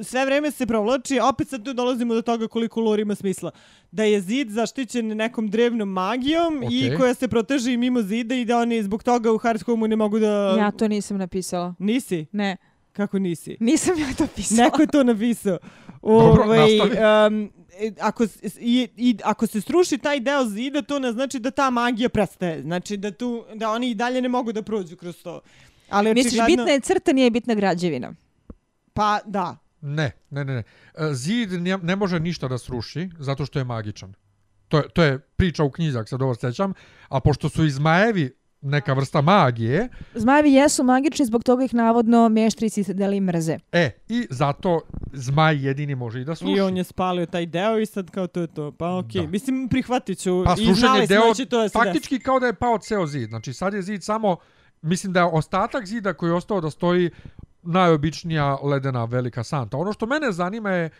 sve 0.00 0.24
vreme 0.24 0.50
se 0.50 0.66
provlači, 0.66 1.20
opet 1.20 1.48
sad 1.48 1.64
tu 1.64 1.72
dolazimo 1.72 2.14
do 2.14 2.22
toga 2.22 2.48
koliko 2.48 2.80
lore 2.80 3.02
ima 3.02 3.14
smisla. 3.14 3.50
Da 3.90 4.04
je 4.04 4.20
zid 4.20 4.50
zaštićen 4.50 5.06
nekom 5.08 5.48
drevnom 5.48 5.88
magijom 5.88 6.62
i 6.62 6.86
Okej. 6.86 6.96
koja 6.96 7.14
se 7.14 7.28
proteže 7.28 7.72
i 7.72 7.76
mimo 7.76 8.02
zida 8.02 8.34
i 8.34 8.44
da 8.44 8.58
oni 8.58 8.82
zbog 8.82 9.02
toga 9.02 9.32
u 9.32 9.38
Hardhome 9.38 9.88
ne 9.88 9.96
mogu 9.96 10.18
da... 10.18 10.54
Ja 10.58 10.70
to 10.70 10.88
nisam 10.88 11.16
napisala. 11.16 11.74
Nisi? 11.78 12.26
Ne, 12.32 12.56
Kako 12.92 13.18
nisi? 13.18 13.56
nisam 13.60 13.98
ja 13.98 14.06
to 14.18 14.26
pisala. 14.26 14.64
Neko 14.64 14.82
je 14.82 14.88
to 14.88 15.04
napisao. 15.04 15.58
Dobro, 16.02 16.42
Ovaj, 16.44 16.58
nastavi. 16.78 16.96
um, 17.28 17.50
e, 17.72 17.92
ako, 18.00 18.24
i, 18.60 18.88
i, 18.96 19.16
ako 19.24 19.46
se 19.46 19.60
sruši 19.60 19.98
taj 19.98 20.20
deo 20.20 20.44
zida, 20.44 20.82
to 20.82 20.98
ne 20.98 21.12
znači 21.12 21.38
da 21.38 21.50
ta 21.50 21.70
magija 21.70 22.08
prestaje. 22.08 22.62
Znači 22.62 22.96
da, 22.96 23.10
tu, 23.10 23.44
da 23.54 23.70
oni 23.70 23.90
i 23.90 23.94
dalje 23.94 24.22
ne 24.22 24.28
mogu 24.28 24.52
da 24.52 24.62
prođu 24.62 24.96
kroz 24.96 25.22
to. 25.22 25.40
Ali 25.88 26.14
Misliš, 26.14 26.32
očigledno- 26.32 26.46
bitna 26.56 26.72
je 26.72 26.80
crta, 26.80 27.12
nije 27.12 27.30
bitna 27.30 27.54
građevina. 27.54 28.14
Pa 28.92 29.20
da. 29.26 29.56
Ne, 29.86 30.10
ne, 30.30 30.44
ne. 30.44 30.54
ne. 30.54 30.62
E, 30.94 31.14
Zid 31.14 31.52
ne, 31.52 31.78
ne 31.82 31.96
može 31.96 32.20
ništa 32.20 32.48
da 32.48 32.58
sruši, 32.58 33.10
zato 33.18 33.46
što 33.46 33.58
je 33.58 33.64
magičan. 33.64 34.14
To 34.68 34.76
je, 34.78 34.88
to 34.88 35.02
je 35.02 35.18
priča 35.18 35.64
u 35.64 35.70
knjizi, 35.70 35.98
ako 35.98 36.08
se 36.08 36.16
dobro 36.16 36.34
sećam. 36.34 36.72
A 37.08 37.20
pošto 37.20 37.48
su 37.48 37.64
i 37.64 37.70
zmajevi 37.70 38.32
neka 38.60 38.92
vrsta 38.92 39.20
magije, 39.20 39.88
Zmajevi 40.14 40.52
jesu 40.52 40.84
magični, 40.84 41.26
zbog 41.26 41.44
toga 41.44 41.64
ih 41.64 41.74
navodno 41.74 42.28
meštrici 42.28 42.84
se 42.84 42.94
deli 42.94 43.20
mrze. 43.20 43.58
e, 43.72 43.90
i 44.08 44.26
zato 44.30 44.80
zmaj 45.12 45.66
jedini 45.66 45.94
može 45.94 46.20
i 46.20 46.24
da 46.24 46.34
sruši. 46.34 46.52
I 46.52 46.60
on 46.60 46.76
je 46.76 46.84
spalio 46.84 47.26
taj 47.26 47.46
deo 47.46 47.78
i 47.78 47.86
sad 47.86 48.10
kao 48.10 48.26
to 48.26 48.40
je 48.40 48.46
to. 48.46 48.72
Pa 48.72 48.96
okej. 48.96 49.22
Da. 49.22 49.28
Mislim, 49.28 49.68
prihvatit 49.68 50.18
ću. 50.18 50.44
Pa 50.44 50.54
I 50.58 50.74
znali 50.74 51.00
je 51.00 51.06
deo, 51.06 51.20
to 51.20 51.28
da 51.28 51.34
se 51.34 51.44
desi. 51.62 51.72
faktički 51.72 52.18
kao 52.18 52.40
da 52.40 52.46
je 52.46 52.52
pao 52.54 52.78
ceo 52.78 53.06
zid. 53.06 53.28
Znači 53.28 53.52
sad 53.52 53.74
je 53.74 53.82
zid 53.82 54.04
samo, 54.04 54.36
mislim 54.82 55.12
da 55.12 55.20
je 55.20 55.26
ostatak 55.26 55.86
zida 55.86 56.12
koji 56.14 56.30
je 56.30 56.34
ostao 56.34 56.60
da 56.60 56.70
stoji 56.70 57.10
najobičnija 57.66 58.54
ledena 58.54 59.04
velika 59.04 59.44
santa. 59.44 59.76
Ono 59.76 59.92
što 59.92 60.06
mene 60.06 60.32
zanima 60.32 60.70
je 60.70 60.90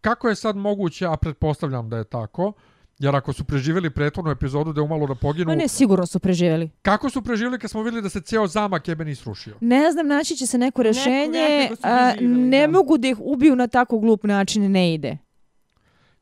kako 0.00 0.28
je 0.28 0.34
sad 0.34 0.56
moguće, 0.56 1.06
a 1.06 1.16
pretpostavljam 1.16 1.88
da 1.88 1.96
je 1.96 2.04
tako, 2.04 2.52
jer 2.98 3.16
ako 3.16 3.32
su 3.32 3.44
preživjeli 3.44 3.90
prethodnu 3.90 4.30
epizodu 4.30 4.72
da 4.72 4.80
je 4.80 4.84
umalo 4.84 5.06
da 5.06 5.14
poginu, 5.14 5.46
Ma 5.46 5.54
ne, 5.54 5.68
sigurno 5.68 6.06
su 6.06 6.18
preživjeli. 6.18 6.70
kako 6.82 7.10
su 7.10 7.22
preživjeli 7.22 7.58
kad 7.58 7.70
smo 7.70 7.82
vidjeli 7.82 8.02
da 8.02 8.08
se 8.08 8.20
ceo 8.20 8.46
zamak 8.46 8.88
jebeni 8.88 9.14
srušio? 9.14 9.56
Ne 9.60 9.92
znam, 9.92 10.06
naći 10.06 10.36
će 10.36 10.46
se 10.46 10.58
neko 10.58 10.82
rešenje. 10.82 11.30
nekako 11.40 11.76
su 11.76 11.82
a, 11.84 12.12
ne 12.20 12.60
da. 12.60 12.72
mogu 12.72 12.98
da 12.98 13.08
ih 13.08 13.16
ubiju 13.20 13.56
na 13.56 13.66
tako 13.66 13.98
glup 13.98 14.24
način, 14.24 14.70
ne 14.72 14.94
ide. 14.94 15.18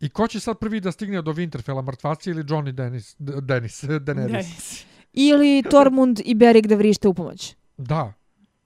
I 0.01 0.09
ko 0.09 0.29
će 0.29 0.41
sad 0.41 0.59
prvi 0.59 0.81
da 0.81 0.93
stigne 0.93 1.23
do 1.23 1.33
Winterfella, 1.33 1.83
mrtvaci 1.83 2.31
ili 2.31 2.43
Johnny 2.45 2.73
Dennis, 2.73 3.15
Dennis, 3.19 3.85
Daenerys? 4.07 4.27
Dennis. 4.27 4.85
Ili 5.13 5.63
Tormund 5.71 6.21
i 6.25 6.35
Beric 6.35 6.67
da 6.67 6.75
vrište 6.75 7.09
u 7.09 7.15
pomoć. 7.15 7.57
Da. 7.77 8.13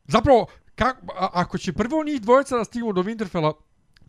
Zapravo, 0.04 0.46
kak, 0.78 0.96
a, 1.16 1.28
ako 1.32 1.58
će 1.58 1.72
prvo 1.72 2.04
njih 2.04 2.20
dvojica 2.20 2.56
da 2.56 2.64
stignu 2.64 2.92
do 2.92 3.02
Winterfella, 3.02 3.52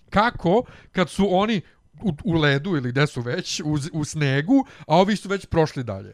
kako 0.10 0.64
kad 0.92 1.10
su 1.10 1.28
oni 1.30 1.62
u, 2.02 2.14
u 2.24 2.34
ledu 2.34 2.76
ili 2.76 2.92
gde 2.92 3.08
su 3.08 3.22
već, 3.22 3.60
u, 3.60 3.78
u 3.94 4.06
snegu, 4.06 4.66
a 4.88 4.98
ovi 4.98 5.16
su 5.16 5.30
već 5.30 5.46
prošli 5.46 5.84
dalje. 5.84 6.14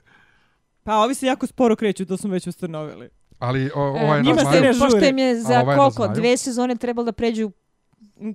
Pa 0.83 0.97
ovi 0.97 1.15
se 1.15 1.25
jako 1.25 1.47
sporo 1.47 1.75
kreću, 1.75 2.05
to 2.05 2.17
smo 2.17 2.29
već 2.29 2.47
ustanovili. 2.47 3.09
Ali 3.39 3.71
o, 3.75 3.79
E, 3.79 4.05
ovaj 4.05 4.19
je 4.19 4.23
njima 4.23 4.35
na 4.35 4.51
se 4.51 4.57
zmaju, 4.57 4.73
ne 4.73 4.79
Pošto 4.79 5.05
im 5.05 5.17
je 5.17 5.41
za 5.41 5.61
ovaj 5.61 5.77
koliko? 5.77 6.07
Dve 6.07 6.37
sezone 6.37 6.75
trebalo 6.75 7.05
da 7.05 7.11
pređu 7.11 7.51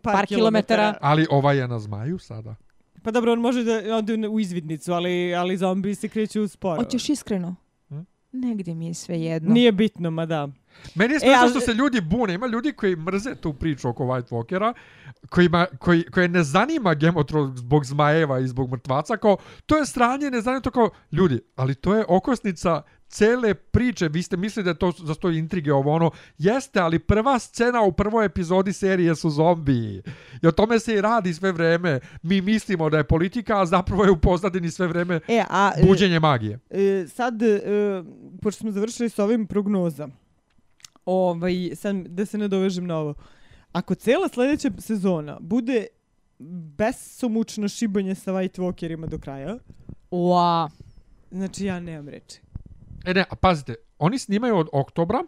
Par 0.03 0.27
kilometara. 0.27 0.95
ali 1.01 1.27
ovaj 1.31 1.59
je 1.59 1.69
na 1.69 1.79
zmaju 1.79 2.19
sada. 2.19 2.55
Pa 3.03 3.11
dobro, 3.11 3.33
on 3.33 3.41
može 3.41 3.65
da 3.65 3.97
ode 3.97 4.29
u 4.29 4.41
izvidnicu, 4.41 4.93
ali, 4.93 5.35
ali 5.35 5.57
zombi 5.57 5.95
se 5.95 6.09
kreću 6.09 6.49
sporo. 6.49 6.83
Hoćeš 6.83 7.09
iskreno? 7.09 7.55
Hm? 7.89 8.01
Negdje 8.33 8.75
mi 8.75 8.87
je 8.87 8.95
sve 8.95 9.21
jedno. 9.21 9.55
Nije 9.55 9.73
bitno, 9.73 10.11
ma 10.11 10.27
da. 10.27 10.49
Meni 10.95 11.13
je 11.13 11.17
E, 11.17 11.21
smiješno 11.21 11.43
ali- 11.43 11.51
što 11.51 11.61
se 11.61 11.75
ljudi 11.75 12.01
bune. 12.01 12.35
Ima 12.35 12.47
ljudi 12.47 12.73
koji 12.73 12.97
mrze 12.97 13.35
tu 13.35 13.53
priču 13.53 13.89
oko 13.89 14.05
White 14.05 14.29
Walkera, 14.29 14.75
kojima, 15.29 15.67
koji, 15.79 16.03
koje 16.05 16.29
ne 16.29 16.43
zanima 16.43 16.95
Game 16.95 17.21
of 17.21 17.27
Thrones 17.27 17.59
zbog 17.59 17.85
zmajeva 17.85 18.39
i 18.39 18.49
zbog 18.49 18.71
mrtvaca, 18.71 19.17
kao, 19.17 19.37
to 19.67 19.77
je 19.77 19.87
stranje, 19.87 20.31
ne 20.31 20.41
zanima 20.41 20.61
to 20.61 20.71
kao, 20.71 20.91
ljudi, 21.13 21.41
ali 21.57 21.75
to 21.75 21.95
je 21.95 22.05
okosnica 22.09 22.83
cele 23.09 23.55
priče, 23.55 24.09
vi 24.09 24.23
ste 24.23 24.37
mislili 24.37 24.65
da 24.65 24.75
to 24.75 24.93
za 24.99 25.15
sto 25.15 25.31
intrige 25.31 25.73
ovo 25.73 25.93
ono, 25.93 26.11
jeste, 26.39 26.81
ali 26.81 26.99
prva 26.99 27.39
scena 27.39 27.83
u 27.83 27.93
prvoj 27.93 28.25
epizodi 28.27 28.73
serije 28.73 29.15
su 29.15 29.31
zombiji. 29.31 30.03
I 30.43 30.47
o 30.47 30.53
tome 30.53 30.79
se 30.79 30.95
i 30.95 31.01
radi 31.01 31.35
sve 31.35 31.53
vreme. 31.53 32.01
Mi 32.23 32.41
mislimo 32.41 32.91
da 32.91 32.97
je 32.97 33.05
politika, 33.05 33.61
a 33.61 33.67
zapravo 33.67 34.05
je 34.05 34.11
u 34.11 34.17
pozadini 34.17 34.71
sve 34.71 34.87
vreme 34.87 35.21
E, 35.29 35.45
a 35.51 35.73
e, 35.77 35.87
buđenje 35.87 36.21
magije. 36.21 36.59
e, 36.71 37.07
sad, 37.09 37.43
e, 37.43 37.61
pošto 38.43 38.59
smo 38.59 38.71
završili 38.71 39.09
s 39.09 39.19
ovim 39.19 39.47
prognoza, 39.47 40.09
ovaj, 41.11 41.71
sad 41.75 41.97
da 41.97 42.27
se 42.27 42.39
nadovežem 42.39 42.87
na 42.87 42.97
ovo. 42.97 43.15
Ako 43.73 43.95
cela 43.95 44.29
sljedeća 44.29 44.71
sezona 44.79 45.39
bude 45.41 45.87
besomučno 46.79 47.69
šibanje 47.69 48.15
sa 48.15 48.33
White 48.33 48.61
Walkerima 48.61 49.07
do 49.09 49.19
kraja, 49.19 49.57
Ua. 50.11 50.71
znači 51.31 51.65
ja 51.65 51.81
nemam 51.81 52.09
reči. 52.09 52.41
E 53.05 53.15
ne, 53.15 53.25
a 53.31 53.37
pazite, 53.37 53.75
oni 53.99 54.19
snimaju 54.19 54.57
od 54.57 54.69
oktobra 54.73 55.19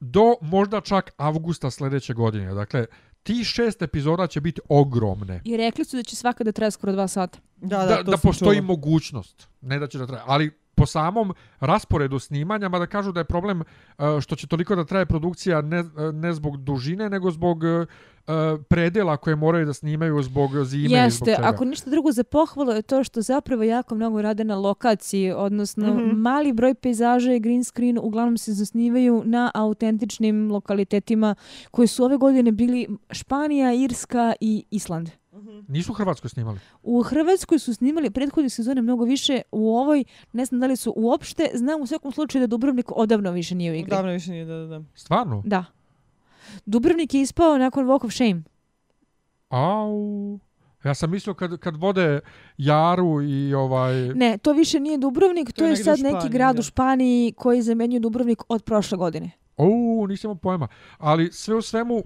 do 0.00 0.34
možda 0.40 0.80
čak 0.80 1.10
avgusta 1.16 1.70
sljedeće 1.70 2.14
godine. 2.14 2.54
Dakle, 2.54 2.86
ti 3.22 3.44
šest 3.44 3.82
epizoda 3.82 4.26
će 4.26 4.40
biti 4.40 4.60
ogromne. 4.68 5.40
I 5.44 5.56
rekli 5.56 5.84
su 5.84 5.96
da 5.96 6.02
će 6.02 6.16
svaka 6.16 6.44
da 6.44 6.52
traje 6.52 6.70
skoro 6.70 6.92
dva 6.92 7.08
sata. 7.08 7.38
Da, 7.56 7.76
Da, 7.78 7.84
da, 7.86 7.88
da, 7.88 7.96
to 7.96 8.10
da 8.10 8.16
sam 8.16 8.28
postoji 8.28 8.56
čula. 8.58 8.66
mogućnost. 8.66 9.48
Ne 9.60 9.78
da 9.78 9.86
će 9.86 9.98
da 9.98 10.06
traje. 10.06 10.22
Ali 10.26 10.50
po 10.80 10.86
samom 10.86 11.32
rasporedu 11.60 12.18
snimanja, 12.18 12.68
mada 12.68 12.86
kažu 12.86 13.12
da 13.12 13.20
je 13.20 13.24
problem 13.24 13.60
uh, 13.60 14.20
što 14.20 14.36
će 14.36 14.46
toliko 14.46 14.76
da 14.76 14.84
traje 14.84 15.06
produkcija 15.06 15.60
ne, 15.62 15.80
uh, 15.80 15.86
ne 16.14 16.32
zbog 16.32 16.56
dužine, 16.56 17.10
nego 17.10 17.30
zbog 17.30 17.62
uh, 17.62 17.86
predela 18.68 19.16
koje 19.16 19.36
moraju 19.36 19.66
da 19.66 19.72
snimaju 19.72 20.22
zbog 20.22 20.50
zime 20.64 20.84
i 20.84 20.88
zbog 20.88 20.98
Jeste, 20.98 21.34
čega. 21.36 21.48
ako 21.48 21.64
ništa 21.64 21.90
drugo 21.90 22.12
za 22.12 22.24
pohvalu 22.24 22.72
je 22.72 22.82
to 22.82 23.04
što 23.04 23.22
zapravo 23.22 23.62
jako 23.62 23.94
mnogo 23.94 24.22
rade 24.22 24.44
na 24.44 24.56
lokaciji, 24.56 25.32
odnosno 25.32 25.94
Mhm. 25.94 26.16
mali 26.16 26.52
broj 26.52 26.74
pejzaža 26.74 27.32
i 27.32 27.40
green 27.40 27.64
screen 27.64 27.98
uglavnom 28.02 28.38
se 28.38 28.52
zasnivaju 28.52 29.22
na 29.24 29.50
autentičnim 29.54 30.50
lokalitetima 30.52 31.34
koji 31.70 31.88
su 31.88 32.04
ove 32.04 32.16
godine 32.16 32.52
bili 32.52 32.86
Španija, 33.10 33.74
Irska 33.74 34.34
i 34.40 34.64
Island. 34.70 35.19
Nisu 35.68 35.92
u 35.92 35.94
Hrvatskoj 35.94 36.30
snimali. 36.30 36.58
U 36.82 37.02
Hrvatskoj 37.02 37.58
su 37.58 37.74
snimali 37.74 38.10
prethodne 38.10 38.48
sezone 38.48 38.82
mnogo 38.82 39.04
više, 39.04 39.42
u 39.52 39.76
ovoj 39.76 40.04
ne 40.32 40.44
znam 40.44 40.60
da 40.60 40.66
li 40.66 40.76
su 40.76 40.92
uopšte, 40.96 41.50
znam 41.54 41.82
u 41.82 41.86
svakom 41.86 42.12
slučaju 42.12 42.40
da 42.40 42.46
Dubrovnik 42.46 42.86
odavno 42.96 43.30
više 43.30 43.54
nije 43.54 43.72
u 43.72 43.74
igri. 43.74 43.90
Davno 43.90 44.12
više 44.12 44.30
nije, 44.30 44.44
da, 44.44 44.54
da, 44.54 44.66
da. 44.66 44.84
Stvarno? 44.94 45.42
Da. 45.46 45.64
Dubrovnik 46.66 47.14
je 47.14 47.20
ispao 47.20 47.58
nakon 47.58 47.86
Walk 47.86 48.04
of 48.04 48.12
Shame. 48.12 48.42
Au. 49.48 50.38
Ja 50.84 50.94
sam 50.94 51.10
mislio 51.10 51.34
kad, 51.34 51.58
kad 51.58 51.76
vode 51.76 52.20
Jaru 52.58 53.22
i 53.22 53.54
ovaj... 53.54 53.94
Ne, 54.14 54.38
to 54.38 54.52
više 54.52 54.80
nije 54.80 54.98
Dubrovnik, 54.98 55.52
to, 55.52 55.58
To 55.58 55.64
je 55.64 55.70
je 55.70 55.76
sad 55.76 55.98
neki 55.98 56.16
Španiji, 56.16 56.30
grad 56.30 56.56
da. 56.56 56.60
u 56.60 56.62
Španiji 56.62 57.32
koji 57.32 57.62
zamenjuje 57.62 58.00
Dubrovnik 58.00 58.42
od 58.48 58.62
prošle 58.62 58.98
godine. 58.98 59.30
O, 59.56 60.06
nisam 60.08 60.28
imao 60.28 60.34
pojma. 60.34 60.68
Ali 60.98 61.32
sve 61.32 61.54
u 61.54 61.62
svemu, 61.62 62.02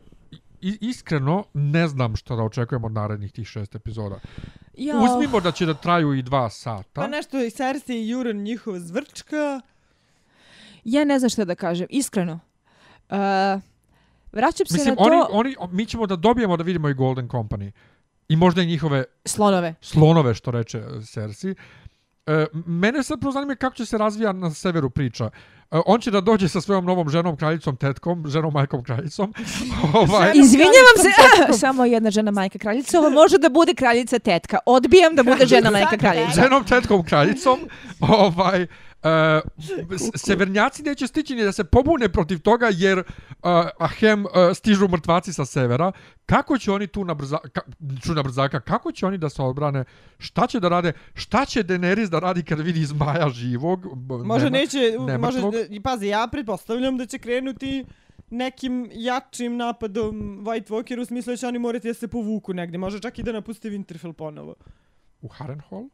iskreno, 0.81 1.45
ne 1.55 1.89
znam 1.89 2.17
što 2.17 2.37
da 2.37 2.43
očekujem 2.43 2.85
od 2.85 2.93
narednih 2.93 3.33
tih 3.33 3.47
šest 3.47 3.75
epizoda. 3.75 4.21
Ja, 4.77 4.95
Uzmimo 5.01 5.41
da 5.41 5.53
će 5.53 5.67
da 5.67 5.75
traju 5.75 6.15
i 6.15 6.23
dva 6.23 6.51
sata. 6.51 7.01
Pa 7.01 7.07
nešto 7.07 7.45
i 7.45 7.51
Cersei 7.51 7.97
i 7.97 8.11
Euron 8.11 8.37
njihova 8.37 8.81
zvrčka. 8.81 9.61
ja 10.85 11.05
ne 11.05 11.19
znam 11.19 11.31
šta 11.31 11.45
da 11.45 11.55
kažem, 11.55 11.87
iskreno. 11.91 12.41
Uh, 13.11 13.17
vraćam 14.33 14.67
se 14.67 14.75
Mislim, 14.75 14.95
na 14.95 15.05
to 15.05 15.29
oni, 15.31 15.57
oni, 15.59 15.73
mi 15.73 15.87
ćemo 15.87 16.07
da 16.07 16.17
dobijemo 16.17 16.57
da 16.57 16.63
vidimo 16.63 16.89
i 16.89 16.95
Golden 16.95 17.29
Company. 17.29 17.71
I 18.29 18.37
možda 18.37 18.63
i 18.63 18.67
njihove 18.67 19.05
slonove. 19.25 19.75
slonove, 19.81 20.35
što 20.35 20.51
reče 20.51 20.83
Cersei. 21.13 21.55
E, 22.27 22.47
mene 22.67 23.03
sad 23.03 23.21
prvo 23.21 23.33
zanima 23.33 23.55
kako 23.55 23.77
će 23.77 23.87
se 23.87 23.99
razvija 23.99 24.33
na 24.33 24.51
severu 24.51 24.91
priča. 24.91 25.25
E, 25.25 25.31
on 25.71 26.01
će 26.01 26.11
da 26.11 26.21
dođe 26.21 26.49
sa 26.49 26.61
svojom 26.61 26.85
novom 26.85 27.09
ženom, 27.09 27.37
kraljicom, 27.37 27.77
tetkom, 27.77 28.25
ženom, 28.29 28.53
majkom, 28.53 28.85
kraljicom. 28.85 29.35
ovaj, 30.03 30.33
Izvinjavam 30.35 30.97
se, 31.03 31.11
samo 31.67 31.85
jedna 31.85 32.11
žena 32.11 32.31
majka 32.31 32.59
kraljica, 32.59 32.99
ovo 32.99 33.11
može 33.11 33.39
da 33.39 33.49
bude 33.49 33.75
kraljica 33.75 34.19
tetka. 34.19 34.59
Odbijam 34.67 35.15
da 35.15 35.23
bude 35.23 35.47
žena 35.47 35.71
majka 35.71 35.97
kraljica. 35.97 36.43
ženom, 36.43 36.65
tetkom, 36.65 37.05
kraljicom. 37.05 37.59
ovaj, 38.01 38.67
Uh, 39.05 39.11
severnjaci 40.15 40.83
neće 40.83 41.07
stići 41.07 41.35
ni 41.35 41.45
da 41.45 41.53
se 41.53 41.65
pobune 41.65 42.09
protiv 42.09 42.39
toga 42.39 42.69
jer 42.73 42.99
uh, 42.99 43.05
ahem 43.79 44.25
uh, 44.25 44.31
stižu 44.55 44.89
mrtvaci 44.89 45.33
sa 45.33 45.45
severa. 45.45 45.93
Kako 46.27 46.59
će 46.59 46.73
oni 46.73 46.87
tu 46.87 47.05
na, 47.05 47.15
brza, 47.15 47.39
ka, 47.53 47.61
ču 48.03 48.15
na 48.15 48.23
brzaka, 48.23 48.61
kako 48.61 48.93
će 48.93 49.07
oni 49.07 49.19
da 49.19 49.29
se 49.29 49.43
odbrane, 49.43 49.85
šta 50.19 50.47
će 50.47 50.61
da 50.61 50.69
rade, 50.69 50.93
šta 51.15 51.45
će 51.45 51.65
Daenerys 51.65 52.09
da 52.09 52.19
radi 52.19 52.43
kad 52.43 52.61
vidi 52.61 52.85
zmaja 52.85 53.29
živog? 53.29 53.87
Možda 54.25 54.51
nema- 54.51 54.59
neće, 54.59 54.79
ne 55.01 55.19
može, 55.19 55.41
i 55.71 55.81
pazi, 55.81 56.07
ja 56.07 56.29
pretpostavljam 56.33 56.97
da 56.97 57.07
će 57.07 57.19
krenuti 57.19 57.85
nekim 58.31 58.91
jačim 58.93 59.57
napadom 59.57 60.41
White 60.45 60.69
Walker 60.69 61.01
u 61.01 61.05
smislu 61.05 61.33
da 61.33 61.37
će 61.37 61.47
oni 61.47 61.59
morati 61.59 61.89
da 61.89 61.95
se 61.95 62.09
povuku 62.09 62.55
negdje. 62.55 62.79
Može 62.79 63.01
čak 63.01 63.19
i 63.19 63.23
da 63.23 63.33
napuste 63.33 63.71
Winterfell 63.71 64.13
ponovo. 64.13 64.55
U 65.23 65.29
Harrenhal? 65.29 65.85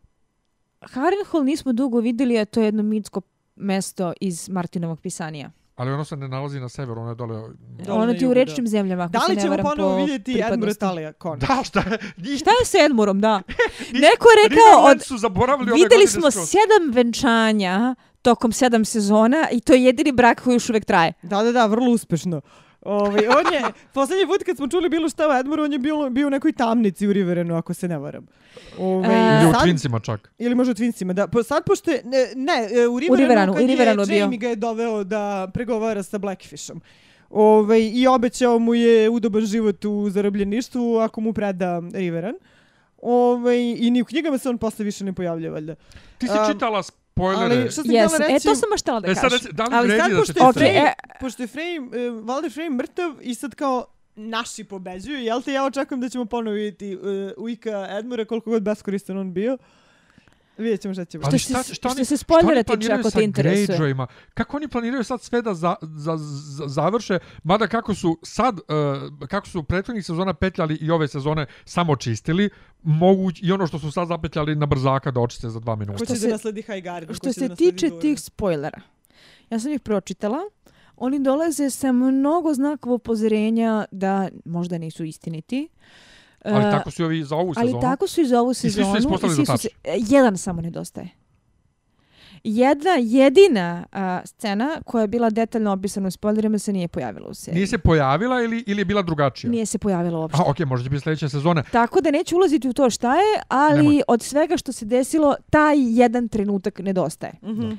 Harrenhal 0.81 1.44
nismo 1.44 1.73
dugo 1.73 2.01
vidjeli, 2.01 2.39
a 2.39 2.44
to 2.44 2.61
je 2.61 2.65
jedno 2.66 2.82
mitsko 2.82 3.20
mesto 3.57 4.12
iz 4.20 4.48
Martinovog 4.48 5.01
pisanija. 5.01 5.51
Ali 5.77 5.93
ono 5.93 6.05
se 6.05 6.16
ne 6.16 6.28
nalazi 6.28 6.61
na 6.61 6.69
severu, 6.69 7.01
ono 7.01 7.11
je 7.11 7.15
dole... 7.15 7.43
Dole 7.86 8.02
ono 8.02 8.15
ti 8.15 8.27
u 8.27 8.35
rečnim 8.35 8.65
da. 8.65 8.70
zemljama, 8.70 9.02
ako 9.02 9.12
Da 9.12 9.20
se 9.20 9.32
li 9.32 9.40
ćemo 9.40 9.57
ponovo 9.57 9.90
po 9.90 9.97
vidjeti 9.97 10.43
Edmure. 10.52 10.74
Talija? 10.74 11.12
Kon. 11.12 11.39
Da, 11.39 11.65
šta 11.65 11.81
je? 11.81 11.98
Šta 12.40 12.51
je 12.51 12.65
s 12.65 12.74
Edmurom, 12.74 13.20
da? 13.20 13.43
Neko 14.05 14.28
je 14.28 14.48
rekao, 14.48 14.85
od, 14.90 15.02
su 15.02 15.19
zaboravili 15.19 15.73
vidjeli 15.73 16.07
smo 16.07 16.31
skroz. 16.31 16.48
sedam 16.48 16.90
venčanja 16.93 17.94
tokom 18.23 18.52
sedam 18.52 18.85
sezona 18.85 19.48
i 19.52 19.61
to 19.61 19.73
je 19.73 19.85
jedini 19.85 20.12
brak 20.12 20.40
koji 20.40 20.55
još 20.55 20.70
uvek 20.70 20.85
traje. 20.85 21.12
Da, 21.23 21.43
da, 21.43 21.52
da, 21.52 21.66
vrlo 21.66 21.90
uspešno. 21.90 22.40
Ovaj, 22.82 23.27
on 23.27 23.55
je, 23.55 23.62
posljednji 23.93 24.27
put 24.27 24.43
kad 24.43 24.57
smo 24.57 24.69
čuli 24.69 24.89
bilo 24.89 25.09
šta 25.09 25.28
o 25.28 25.39
Edmuru, 25.39 25.65
on 25.65 25.73
je 25.73 25.78
bilo, 25.78 26.11
bio 26.11 26.27
u 26.27 26.31
nekoj 26.31 26.52
tamnici 26.52 27.09
u 27.09 27.12
Riverenu, 27.12 27.57
ako 27.57 27.74
se 27.74 27.89
ne 27.89 27.98
varam. 27.98 28.27
Ovaj, 28.78 29.43
Ili 29.43 29.51
u 29.51 29.52
Twinsima 29.52 30.02
čak. 30.02 30.32
Ili 30.39 30.55
možda 30.55 30.70
u 30.70 30.74
Twinsima, 30.74 31.12
da. 31.12 31.27
Po, 31.27 31.43
sad 31.43 31.65
pošto 31.65 31.90
je, 31.90 32.02
ne, 32.05 32.27
ne 32.36 32.69
e, 32.82 32.86
u 32.89 32.98
Riverenu, 32.98 33.28
Riveranu, 33.28 33.55
kad 33.55 33.65
u 33.65 33.66
Riveranu 33.66 34.02
je 34.02 34.07
bio. 34.07 34.19
Jamie 34.19 34.39
ga 34.39 34.48
je 34.48 34.57
doveo 34.57 35.05
da 35.05 35.51
pregovara 35.55 36.02
sa 36.02 36.19
Blackfishom. 36.19 36.81
Ove, 37.31 37.86
I 37.86 38.07
obećao 38.07 38.59
mu 38.59 38.74
je 38.74 39.09
udoban 39.09 39.43
život 39.43 39.85
u 39.85 40.11
zarobljeništvu 40.11 40.98
ako 40.98 41.20
mu 41.20 41.32
preda 41.32 41.82
Riveran. 41.93 42.35
Ove, 43.02 43.70
I 43.70 43.90
ni 43.90 44.02
u 44.02 44.05
knjigama 44.05 44.39
se 44.39 44.48
on 44.48 44.59
posle 44.59 44.85
više 44.85 45.05
ne 45.05 45.12
pojavlja, 45.12 45.51
valjda. 45.51 45.74
Ti 46.19 46.27
si 46.27 46.32
Um, 46.32 46.52
čitala 46.52 46.82
spoilere. 47.12 47.55
Ali 47.61 47.70
što 47.70 47.82
sam 47.82 47.85
Yes, 47.85 48.07
htjela 48.15 48.27
e, 48.28 48.32
reći... 48.32 48.47
to 48.47 48.55
sam 48.55 48.70
baš 48.70 48.81
htjela 48.81 49.01
da 49.01 49.11
e 49.11 49.15
sad 49.15 49.31
kažem. 49.31 49.53
da 49.53 49.65
li 49.65 49.70
Ali 49.73 49.89
sad 49.89 49.99
vredi 49.99 50.15
da 50.15 50.24
se 50.27 50.32
je 50.37 50.49
Okej, 50.49 50.62
Frey, 50.62 50.87
e- 50.87 50.95
pošto 51.20 51.43
je 51.43 51.47
Frey, 51.47 51.97
e, 51.97 52.11
Valder 52.11 52.51
Frey 52.51 52.70
mrtav 52.70 53.12
i 53.20 53.35
sad 53.35 53.55
kao 53.55 53.87
naši 54.16 54.65
pobeđuju, 54.65 55.19
jel 55.19 55.43
te 55.43 55.53
ja 55.53 55.65
očekujem 55.65 56.01
da 56.01 56.09
ćemo 56.09 56.24
ponovo 56.24 56.55
vidjeti 56.55 56.97
uh, 56.97 57.03
Uika 57.37 57.87
Edmura 57.99 58.24
koliko 58.24 58.51
god 58.51 58.62
beskoristan 58.62 59.19
on 59.19 59.32
bio. 59.32 59.59
Vidjet 60.59 60.81
ćemo 60.81 60.94
šta 60.94 61.05
će 61.05 61.18
Ali 61.18 61.24
biti. 61.24 61.39
Što 61.39 61.48
šta, 61.48 61.62
se- 61.62 61.64
šta, 61.66 61.74
što 61.74 61.89
oni, 61.89 62.05
se 62.05 62.16
šta 62.16 62.24
tiče, 62.39 62.64
planiraju 62.64 63.01
ako 63.01 63.10
sa 63.10 63.18
te 63.18 63.24
interesuje. 63.24 63.66
Greyjoyima? 63.68 64.06
Kako 64.35 64.56
oni 64.56 64.68
planiraju 64.68 65.05
sad 65.05 65.22
sve 65.22 65.43
da 65.43 65.55
za, 65.55 65.74
za, 65.82 66.16
za, 66.16 66.68
završe? 66.68 67.18
Mada 67.44 67.66
kako 67.66 67.94
su 67.94 68.18
sad, 68.22 68.55
uh, 68.55 68.64
kako 69.28 69.47
su 69.47 69.62
prethodnih 69.62 70.06
sezona 70.06 70.35
petljali 70.35 70.74
i 70.74 70.90
ove 70.90 71.09
sezone 71.09 71.47
samo 71.64 71.97
čistili, 71.97 72.51
mogu 72.82 73.31
i 73.43 73.52
ono 73.52 73.66
što 73.66 73.78
su 73.78 73.90
sad 73.90 74.09
zapetljali 74.09 74.56
na 74.56 74.66
brzaka 74.66 75.10
da 75.10 75.20
očiste 75.20 75.48
za 75.48 75.60
dva 75.60 75.77
minuta. 75.77 75.98
Ko 75.98 76.06
će 76.06 76.16
se- 76.16 76.27
da 76.27 76.32
nasledi 76.32 76.62
High 76.62 76.85
Garden? 76.85 77.09
ko 77.09 77.14
Što 77.14 77.32
se 77.32 77.48
tiče 77.48 77.89
Doran? 77.89 78.01
tih 78.01 78.20
spoilera, 78.20 78.81
ja 79.51 79.59
sam 79.59 79.72
ih 79.72 79.81
pročitala. 79.81 80.39
Oni 80.97 81.18
dolaze 81.20 81.70
sa 81.70 81.93
mnogo 81.93 82.55
znakova 82.55 82.94
upozorenja 82.94 83.85
da 83.90 84.28
možda 84.44 84.78
nisu 84.78 85.05
istiniti. 85.05 85.68
Ali 86.44 86.64
E, 86.64 86.70
tako 86.70 86.90
su 86.90 87.02
i 87.02 87.06
ovi 87.06 87.24
za 87.24 87.36
ovu 87.36 87.52
ali 87.56 87.66
sezonu. 87.66 87.80
tako 87.82 88.06
su 88.06 88.20
i 88.20 88.26
za 88.26 88.40
ovu 88.40 88.54
svi 88.54 88.70
su 88.70 88.74
sezonu. 88.74 88.98
ispostavili 88.98 89.36
svi 89.36 89.44
za 89.44 89.52
su 89.52 89.62
se- 89.62 89.68
e, 89.84 89.96
jedan 89.98 90.36
samo 90.38 90.60
nedostaje. 90.62 91.08
Jedna 92.44 92.90
jedina 92.92 93.86
a, 93.92 94.20
scena 94.26 94.80
koja 94.84 95.02
je 95.02 95.08
bila 95.08 95.30
detaljno 95.30 95.72
opisana 95.72 96.08
u 96.08 96.10
spoilerima 96.10 96.58
se 96.58 96.72
nije 96.72 96.88
pojavila 96.88 97.28
u 97.28 97.34
seriji. 97.34 97.54
Nije 97.54 97.66
se 97.66 97.78
pojavila 97.78 98.42
ili, 98.42 98.64
ili 98.66 98.80
je 98.80 98.84
bila 98.84 99.02
drugačija? 99.02 99.50
Nije 99.50 99.66
se 99.66 99.78
pojavila 99.78 100.18
uopšte. 100.18 100.38
A, 100.40 100.50
okej, 100.50 100.66
možda 100.66 100.84
će 100.84 100.90
biti 100.90 101.02
sljedeće 101.02 101.28
sezone. 101.28 101.62
Tako 101.62 102.00
da 102.00 102.10
neću 102.10 102.36
ulaziti 102.36 102.68
u 102.68 102.72
to 102.72 102.90
šta 102.90 103.14
je, 103.14 103.22
ali 103.48 103.76
Nemoj. 103.78 104.02
od 104.08 104.22
svega 104.22 104.56
što 104.56 104.72
se 104.72 104.84
desilo, 104.84 105.34
taj 105.50 105.74
jedan 105.78 106.28
trenutak 106.28 106.78
nedostaje. 106.78 107.32
Mhm. 107.42 107.70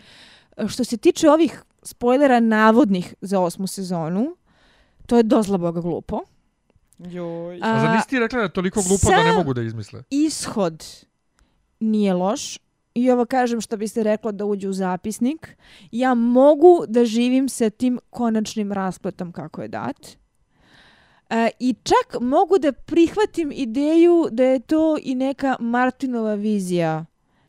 Što 0.68 0.84
se 0.84 0.98
tiče 0.98 1.30
ovih 1.30 1.64
spoilera 1.84 2.40
navodnih 2.40 3.14
za 3.22 3.40
osmu 3.40 3.68
sezonu, 3.68 4.36
to 5.06 5.18
je 5.18 5.24
dozla 5.24 5.58
boga 5.58 5.82
glupo. 5.82 6.20
Joj. 7.02 7.56
A- 7.56 7.68
A 7.68 7.80
zar 7.80 7.96
nisi 7.96 8.10
ti 8.10 8.20
rekla 8.20 8.38
da 8.38 8.44
je 8.44 8.50
toliko 8.52 8.82
glupo 8.82 9.10
da 9.10 9.24
ne 9.24 9.32
mogu 9.34 9.54
da 9.54 9.62
izmisle? 9.62 10.04
Ishod 10.10 10.86
nije 11.80 12.14
loš. 12.14 12.58
I 12.94 13.12
ovo 13.12 13.26
kažem 13.26 13.62
što 13.62 13.78
biste 13.78 14.04
rekla 14.04 14.32
da 14.32 14.46
uđe 14.46 14.70
u 14.70 14.74
zapisnik. 14.74 15.58
Ja 15.92 16.14
mogu 16.14 16.86
da 16.88 17.06
živim 17.06 17.50
sa 17.50 17.70
tim 17.70 18.00
konačnim 18.10 18.72
raspletom 18.72 19.32
kako 19.32 19.62
je 19.62 19.68
dat. 19.68 20.08
E, 21.30 21.50
I 21.60 21.76
čak 21.76 22.22
mogu 22.22 22.58
da 22.58 22.72
prihvatim 22.72 23.52
ideju 23.52 24.28
da 24.32 24.44
je 24.44 24.60
to 24.60 24.98
i 25.02 25.16
neka 25.16 25.56
Martinova 25.60 26.34
vizija 26.34 27.06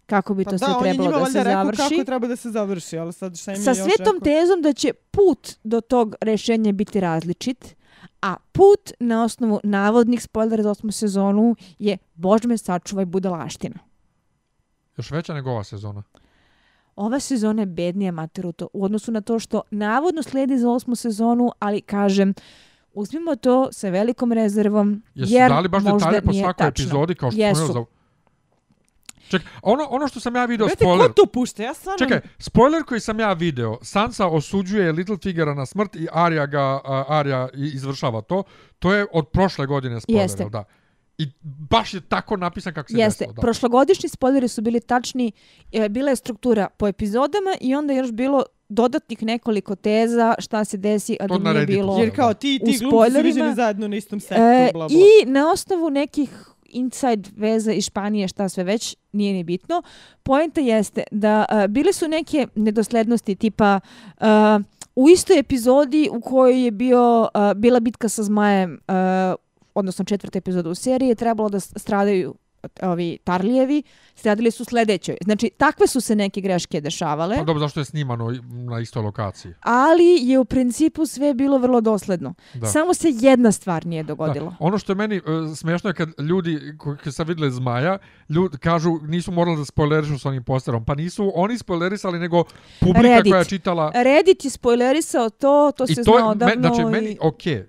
kako 0.07 0.35
bi 0.35 0.45
Pa 0.45 0.51
to 0.51 0.57
da, 0.57 0.67
sve 0.67 0.75
trebalo 0.83 1.19
da 1.19 1.27
se 1.27 1.33
završi. 1.43 1.83
kako 1.89 2.05
treba 2.05 2.27
da 2.27 2.37
se 2.37 2.51
završi, 2.51 2.99
ali 2.99 3.13
sad 3.13 3.37
šta 3.37 3.53
im 3.53 3.57
sa 3.59 3.75
svetom 3.75 3.89
rekao? 4.15 4.21
tezom 4.21 4.63
da 4.63 4.73
će 4.73 4.93
put 4.93 5.51
do 5.65 5.81
tog 5.81 6.15
rešenja 6.21 6.73
biti 6.73 7.01
različit, 7.01 7.77
a 8.23 8.37
put 8.53 8.91
na 9.01 9.25
osnovu 9.25 9.61
navodnih 9.65 10.23
spoilera 10.23 10.63
za 10.63 10.71
osmu 10.71 10.93
sezonu 10.93 11.57
je 11.79 11.99
Bože 12.15 12.49
me 12.49 12.59
sačuvaj 12.59 13.05
budalaština. 13.05 13.79
Još 14.97 15.11
veća 15.11 15.35
nego 15.35 15.51
ova 15.51 15.65
sezona. 15.65 16.03
Ova 16.97 17.21
sezona 17.21 17.63
je 17.63 17.67
bednija 17.67 18.13
materuto 18.13 18.69
u 18.73 18.85
odnosu 18.85 19.13
na 19.13 19.21
to 19.21 19.39
što 19.39 19.63
navodno 19.71 20.23
slijedi 20.23 20.59
za 20.59 20.71
osmu 20.71 20.95
sezonu, 20.95 21.53
ali 21.59 21.81
kažem, 21.81 22.35
uzmimo 22.93 23.37
to 23.37 23.69
sa 23.73 23.89
velikom 23.89 24.33
rezervom, 24.33 25.03
Jesu 25.15 25.33
jer 25.33 25.51
dali 25.51 25.69
baš 25.69 25.83
možda 25.83 25.99
detalje 25.99 26.23
po 26.23 26.31
nije 26.31 26.43
svakoj 26.43 26.65
tačno. 26.67 26.85
epizodi 26.85 27.15
kao 27.15 27.31
što 27.31 27.41
Jesu. 27.41 27.73
za... 27.73 27.85
Ček, 29.33 29.43
ono, 29.63 29.87
ono 29.91 30.09
što 30.09 30.21
sam 30.21 30.37
ja 30.37 30.45
video 30.45 30.67
Brate, 30.67 30.85
spoiler... 30.85 31.07
ko 31.07 31.13
to 31.13 31.27
pušta? 31.27 31.63
Ja 31.63 31.75
stvarno... 31.75 31.99
Čekaj, 31.99 32.21
spoiler 32.39 32.85
koji 32.85 33.01
sam 33.01 33.21
ja 33.21 33.33
video, 33.33 33.79
Sansa 33.83 34.27
osuđuje 34.27 34.93
Littlefingera 34.93 35.55
na 35.55 35.67
smrt 35.67 35.97
i 35.97 36.07
Arya 36.13 36.47
ga, 36.47 36.61
a, 36.61 37.05
Arya 37.11 37.49
i- 37.55 37.71
izvršava 37.75 38.21
to, 38.23 38.43
to 38.79 38.95
je 38.95 39.07
od 39.13 39.29
prošle 39.29 39.67
godine 39.67 40.01
spoiler, 40.01 40.23
Jeste. 40.25 40.45
da? 40.45 40.65
I 41.19 41.27
baš 41.71 41.95
je 41.95 42.01
tako 42.01 42.37
napisan 42.37 42.75
kako 42.75 42.89
se 42.89 42.99
Jeste, 42.99 43.25
desilo. 43.25 43.33
Da. 43.33 43.41
prošlogodišnji 43.41 44.09
spoileri 44.09 44.49
su 44.49 44.63
bili 44.63 44.81
tačni, 44.81 45.33
e, 45.73 45.89
bila 45.89 46.11
je 46.11 46.17
struktura 46.17 46.69
po 46.69 46.89
epizodama 46.89 47.55
i 47.61 47.75
onda 47.75 47.93
je 47.93 47.99
još 47.99 48.13
bilo 48.13 48.43
dodatnih 48.69 49.23
nekoliko 49.23 49.77
teza 49.77 50.35
šta 50.39 50.65
se 50.65 50.77
desi, 50.77 51.17
a 51.21 51.29
To 51.29 51.39
da 51.39 51.53
nije 51.53 51.67
bilo... 51.67 51.99
Jer 51.99 52.17
kao 52.17 52.35
ti, 52.35 52.59
u 52.63 52.67
ti 52.67 52.79
glumci 52.81 53.13
su 53.13 53.23
viđeni 53.23 53.55
zajedno 53.55 53.89
na 53.89 53.97
istom 53.97 54.21
setu, 54.21 54.41
E, 54.41 54.71
bla, 54.73 54.89
bla. 54.89 54.97
I 54.99 55.27
na 55.27 55.51
osnovu 55.51 55.91
nekih 55.91 56.31
inside 56.73 57.31
veze 57.37 57.73
iz 57.73 57.85
Španije, 57.85 58.29
šta 58.29 58.49
sve 58.49 58.65
već, 58.65 58.97
nije 59.13 59.33
ni 59.33 59.45
bitno. 59.45 59.83
Poenta 60.23 60.61
jeste 60.61 61.03
da 61.11 61.45
uh, 61.51 61.67
bile 61.67 61.93
su 61.93 62.09
neke 62.09 62.47
nedoslednosti 62.55 63.35
tipa 63.35 63.81
uh, 64.21 64.27
u 64.97 65.09
istoj 65.09 65.39
epizodi 65.39 66.09
u 66.13 66.21
kojoj 66.21 66.65
je 66.65 66.71
bio 66.71 67.21
uh, 67.21 67.29
bila 67.57 67.81
bitka 67.81 68.09
sa 68.09 68.23
zmajem, 68.23 68.81
uh, 68.89 68.95
odnosno 69.75 70.05
četvrta 70.05 70.39
epizoda 70.39 70.71
u 70.71 70.75
seriji, 70.75 71.09
je 71.09 71.15
trebalo 71.15 71.49
da 71.49 71.61
stradaju 71.61 72.35
ovi 72.83 73.19
Tarlijevi, 73.25 73.83
radili 74.25 74.51
su 74.51 74.65
sledećoj. 74.65 75.17
Znači, 75.21 75.51
takve 75.51 75.87
su 75.87 76.01
se 76.01 76.17
neke 76.17 76.41
greške 76.41 76.81
dešavale. 76.81 77.37
Pa 77.37 77.45
dobro, 77.45 77.61
zašto 77.61 77.81
je 77.81 77.85
snimano 77.85 78.31
na 78.45 78.81
istoj 78.81 79.03
lokaciji? 79.03 79.53
ali 79.61 80.19
je 80.21 80.39
u 80.39 80.45
principu 80.45 81.07
sve 81.07 81.35
bilo 81.35 81.59
vrlo 81.59 81.81
dosledno. 81.81 82.35
Da. 82.55 82.67
Samo 82.67 82.95
se 82.95 83.09
jedna 83.11 83.53
stvar 83.53 83.87
nije 83.87 84.03
dogodila. 84.03 84.51
Da. 84.51 84.57
Ono 84.61 84.79
što 84.79 84.93
je 84.93 84.97
meni 84.97 85.17
uh, 85.19 85.23
smiješno 85.57 85.91
je 85.91 85.95
kad 85.95 86.09
ljudi 86.21 86.75
koji 86.79 87.13
sad 87.13 87.29
vidjeli 87.29 87.53
Zmaja, 87.53 87.99
ljudi 88.29 88.59
kažu 88.59 88.99
nisu 89.03 89.33
morali 89.33 89.57
da 89.57 89.65
spoilerišu 89.65 90.19
s 90.19 90.27
onim 90.27 90.45
posterom. 90.45 90.85
Pa 90.85 90.95
nisu 90.95 91.33
oni 91.35 91.59
spoilerisali, 91.59 92.19
nego 92.19 92.45
publika 92.81 93.03
Reddit. 93.09 93.33
koja 93.33 93.39
je 93.39 93.45
čitala... 93.45 93.93
Reddit 93.95 94.45
je 94.45 94.51
spoilerisao 94.51 95.31
to, 95.31 95.73
to 95.77 95.87
se 95.87 95.93
I 95.93 95.95
zna 95.95 96.05
to 96.05 96.19
je, 96.19 96.25
odavno. 96.25 96.55
me, 96.55 96.61
znači, 96.61 96.83
i- 96.83 96.85
meni, 96.85 97.19
okej, 97.21 97.67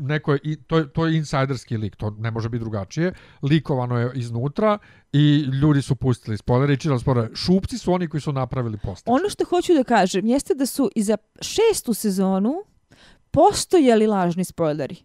neko 0.00 0.32
je, 0.32 0.38
i, 0.42 0.56
to, 0.56 0.84
to 0.84 1.06
je 1.06 1.16
insajderski 1.16 1.76
lik, 1.76 1.96
to 1.96 2.10
ne 2.10 2.30
može 2.30 2.48
biti 2.48 2.60
drugačije. 2.60 3.12
Likovano 3.42 3.98
je 3.98 4.12
iznutra 4.14 4.78
i 5.12 5.38
ljudi 5.62 5.82
su 5.82 5.96
pustili 5.96 6.36
spoilere 6.36 6.72
i 6.72 6.76
čitali 6.76 7.00
spoilere. 7.00 7.34
Šupci 7.34 7.78
su 7.78 7.92
oni 7.92 8.08
koji 8.08 8.20
su 8.20 8.32
napravili 8.32 8.78
postav. 8.82 9.14
Ono 9.14 9.28
što 9.28 9.44
hoću 9.44 9.74
da 9.74 9.84
kažem 9.84 10.26
jeste 10.26 10.54
da 10.54 10.66
su 10.66 10.90
i 10.94 11.02
za 11.02 11.16
šestu 11.40 11.94
sezonu 11.94 12.54
postojali 13.30 14.06
lažni 14.06 14.44
spoileri. 14.44 14.96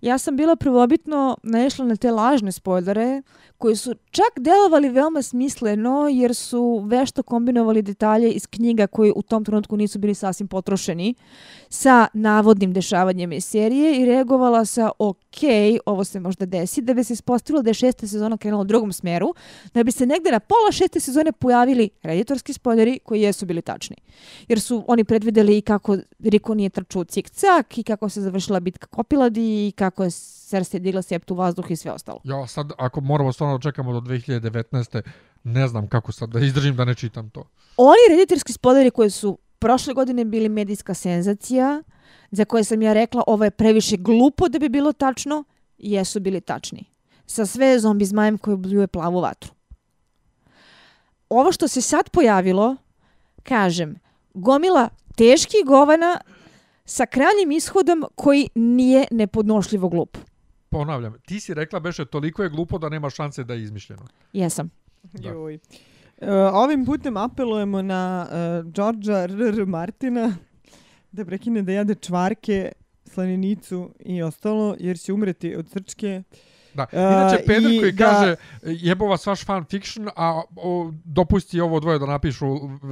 Ja 0.00 0.18
sam 0.18 0.36
bila 0.36 0.56
prvobitno 0.56 1.36
naišla 1.42 1.84
na 1.84 1.96
te 1.96 2.10
lažne 2.10 2.52
spoilere 2.52 3.22
koji 3.60 3.76
su 3.76 3.94
čak 4.10 4.32
delovali 4.36 4.88
veoma 4.88 5.22
smisleno 5.22 6.08
jer 6.08 6.34
su 6.34 6.82
vešto 6.86 7.22
kombinovali 7.22 7.82
detalje 7.82 8.30
iz 8.30 8.46
knjiga 8.46 8.86
koji 8.86 9.12
u 9.16 9.22
tom 9.22 9.44
trenutku 9.44 9.76
nisu 9.76 9.98
bili 9.98 10.14
sasvim 10.14 10.48
potrošeni 10.48 11.14
sa 11.68 12.06
navodnim 12.14 12.72
dešavanjem 12.72 13.32
iz 13.32 13.44
serije 13.44 14.00
i 14.00 14.04
reagovala 14.04 14.64
sa 14.64 14.90
ok, 14.98 15.40
ovo 15.86 16.04
se 16.04 16.20
možda 16.20 16.46
desi, 16.46 16.82
da 16.82 16.94
bi 16.94 17.04
se 17.04 17.12
ispostavilo 17.12 17.62
da 17.62 17.70
je 17.70 17.74
šesta 17.74 18.06
sezona 18.06 18.36
krenula 18.36 18.60
u 18.60 18.64
drugom 18.64 18.92
smeru, 18.92 19.34
da 19.74 19.84
bi 19.84 19.92
se 19.92 20.06
negde 20.06 20.30
na 20.30 20.40
pola 20.40 20.72
šeste 20.72 21.00
sezone 21.00 21.32
pojavili 21.32 21.90
reditorski 22.02 22.52
spoljeri 22.52 22.98
koji 22.98 23.22
jesu 23.22 23.46
bili 23.46 23.62
tačni. 23.62 23.96
Jer 24.48 24.60
su 24.60 24.84
oni 24.88 25.04
predvideli 25.04 25.58
i 25.58 25.62
kako 25.62 25.96
Riko 26.18 26.54
nije 26.54 26.70
trčao 26.70 27.02
u 27.02 27.04
cik-cak 27.04 27.78
i 27.78 27.82
kako 27.82 28.08
se 28.08 28.20
završila 28.20 28.60
bitka 28.60 28.86
Kopiladi 28.86 29.68
i 29.68 29.72
kako 29.76 30.04
je 30.04 30.10
Cersei 30.50 30.80
digla 30.80 31.02
septu 31.02 31.34
vazduh 31.34 31.70
i 31.70 31.76
sve 31.76 31.92
ostalo. 31.92 32.20
Ja 32.24 32.46
sad, 32.46 32.72
ako 32.78 33.00
moramo 33.00 33.32
stvarno 33.32 33.58
čekamo 33.58 33.92
do 33.92 34.00
2019. 34.00 35.02
Ne 35.44 35.68
znam 35.68 35.88
kako 35.88 36.12
sad 36.12 36.30
da 36.30 36.40
izdržim 36.40 36.76
da 36.76 36.84
ne 36.84 36.94
čitam 36.94 37.30
to. 37.30 37.44
Oni 37.76 37.98
redditorski 38.10 38.52
spoileri 38.52 38.90
koji 38.90 39.10
su 39.10 39.38
prošle 39.58 39.94
godine 39.94 40.24
bili 40.24 40.48
medijska 40.48 40.94
senzacija, 40.94 41.82
za 42.30 42.44
koje 42.44 42.64
sam 42.64 42.82
ja 42.82 42.92
rekla 42.92 43.22
ovo 43.26 43.44
je 43.44 43.50
previše 43.50 43.96
glupo 43.96 44.48
da 44.48 44.58
bi 44.58 44.68
bilo 44.68 44.92
tačno, 44.92 45.44
jesu 45.78 46.20
bili 46.20 46.40
tačni. 46.40 46.84
Sa 47.26 47.46
sve 47.46 47.78
zombi 47.78 48.04
zmajem 48.04 48.38
koji 48.38 48.56
bljuje 48.56 48.86
plavu 48.86 49.20
vatru. 49.20 49.50
Ovo 51.28 51.52
što 51.52 51.68
se 51.68 51.80
sad 51.80 52.10
pojavilo, 52.10 52.76
kažem, 53.42 53.98
gomila 54.34 54.88
teških 55.16 55.64
govana 55.66 56.20
sa 56.84 57.06
krajnjim 57.06 57.50
ishodom 57.50 58.04
koji 58.14 58.48
nije 58.54 59.06
nepodnošljivo 59.10 59.88
glup. 59.88 60.16
Ponavljam, 60.70 61.14
ti 61.26 61.40
si 61.40 61.54
rekla 61.54 61.80
Beše 61.80 62.04
toliko 62.04 62.42
je 62.42 62.48
glupo 62.48 62.78
da 62.78 62.88
nema 62.88 63.10
šanse 63.10 63.44
da 63.44 63.54
je 63.54 63.62
izmišljeno. 63.62 64.02
Jesam. 64.32 64.70
Da. 65.02 65.28
Joj. 65.28 65.58
E, 66.20 66.32
ovim 66.34 66.84
putem 66.86 67.16
apelujemo 67.16 67.82
na 67.82 68.26
uh, 68.28 68.72
Đorđa 68.72 69.18
R.R. 69.18 69.66
Martina 69.66 70.36
da 71.12 71.24
prekine 71.24 71.62
da 71.62 71.72
jede 71.72 71.94
čvarke, 71.94 72.72
slaninicu 73.04 73.90
i 74.00 74.22
ostalo, 74.22 74.76
jer 74.78 74.98
će 74.98 75.12
umreti 75.12 75.56
od 75.56 75.68
srčke. 75.68 76.22
Da. 76.74 76.82
A, 76.82 76.86
Inače, 76.92 77.44
Peder 77.46 77.72
i 77.72 77.78
koji 77.78 77.92
da- 77.92 78.04
kaže 78.04 78.36
jebo 78.62 79.06
vas 79.06 79.26
vaš 79.26 79.44
fan 79.44 79.64
fiction, 79.64 80.08
a 80.16 80.42
o, 80.56 80.92
dopusti 81.04 81.60
ovo 81.60 81.80
dvoje 81.80 81.98
da 81.98 82.06
napišu 82.06 82.46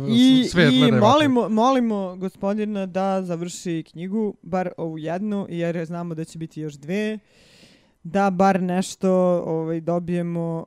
I, 0.08 0.44
sve 0.50 0.70
i 0.72 0.92
molimo, 0.92 1.48
molimo 1.48 2.16
gospodina 2.16 2.86
da 2.86 3.22
završi 3.22 3.84
knjigu, 3.90 4.34
bar 4.42 4.70
ovu 4.76 4.98
jednu, 4.98 5.46
jer 5.48 5.84
znamo 5.84 6.14
da 6.14 6.24
će 6.24 6.38
biti 6.38 6.60
još 6.60 6.74
dve, 6.74 7.18
da 8.10 8.30
bar 8.30 8.62
nešto 8.62 9.12
ovaj, 9.46 9.80
dobijemo 9.80 10.64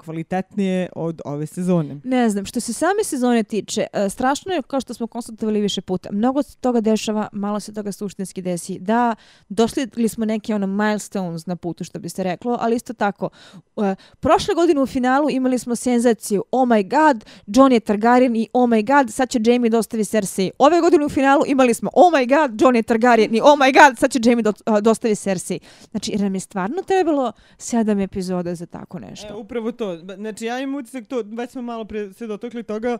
kvalitetnije 0.00 0.88
od 0.96 1.20
ove 1.24 1.46
sezone. 1.46 2.00
Ne 2.04 2.30
znam, 2.30 2.44
što 2.44 2.60
se 2.60 2.72
same 2.72 3.04
sezone 3.04 3.42
tiče, 3.42 3.86
e, 3.92 4.08
strašno 4.08 4.52
je, 4.52 4.62
kao 4.62 4.80
što 4.80 4.94
smo 4.94 5.06
konstatovali 5.06 5.60
više 5.60 5.80
puta, 5.80 6.08
mnogo 6.12 6.42
se 6.42 6.56
toga 6.56 6.80
dešava, 6.80 7.28
malo 7.32 7.60
se 7.60 7.74
toga 7.74 7.92
suštinski 7.92 8.42
desi. 8.42 8.78
Da, 8.78 9.14
došli 9.48 10.08
smo 10.08 10.24
neke 10.24 10.54
ono 10.54 10.66
milestones 10.66 11.46
na 11.46 11.56
putu, 11.56 11.84
što 11.84 11.98
bi 11.98 12.08
se 12.08 12.24
reklo, 12.24 12.58
ali 12.60 12.76
isto 12.76 12.92
tako, 12.92 13.28
e, 13.76 13.94
prošle 14.20 14.54
godine 14.54 14.80
u 14.82 14.86
finalu 14.86 15.30
imali 15.30 15.58
smo 15.58 15.76
senzaciju, 15.76 16.44
oh 16.50 16.68
my 16.68 16.82
god, 16.90 17.24
Jon 17.46 17.72
je 17.72 17.80
Targaryen 17.80 18.36
i 18.36 18.48
oh 18.52 18.68
my 18.68 18.86
god, 18.86 19.12
sad 19.12 19.30
će 19.30 19.40
Jaime 19.44 19.68
dostavi 19.68 20.04
Cersei. 20.04 20.50
Ove 20.58 20.80
godine 20.80 21.04
u 21.04 21.08
finalu 21.08 21.42
imali 21.46 21.74
smo, 21.74 21.90
oh 21.94 22.12
my 22.12 22.28
god, 22.28 22.60
Jon 22.60 22.76
je 22.76 22.82
Targaryen 22.82 23.36
i 23.36 23.40
oh 23.40 23.58
my 23.58 23.72
god, 23.72 23.98
sad 23.98 24.10
će 24.12 24.20
Jaime 24.24 24.42
dostavi 24.82 25.16
Cersei. 25.16 25.60
Znači, 25.90 26.12
jer 26.12 26.20
nam 26.20 26.34
je 26.34 26.40
stvarno 26.40 26.82
trebalo 26.82 27.32
sedam 27.58 28.00
epizoda 28.00 28.54
za 28.54 28.66
tako 28.66 28.98
nešto. 28.98 29.28
E, 29.28 29.34
upravo 29.34 29.72
to. 29.72 29.89
Znači, 30.16 30.44
ja 30.44 30.60
imam 30.60 30.74
utisak 30.74 31.06
to, 31.06 31.22
već 31.26 31.50
smo 31.50 31.62
malo 31.62 31.84
pre 31.84 32.12
se 32.12 32.26
dotakli 32.26 32.62
toga, 32.62 32.98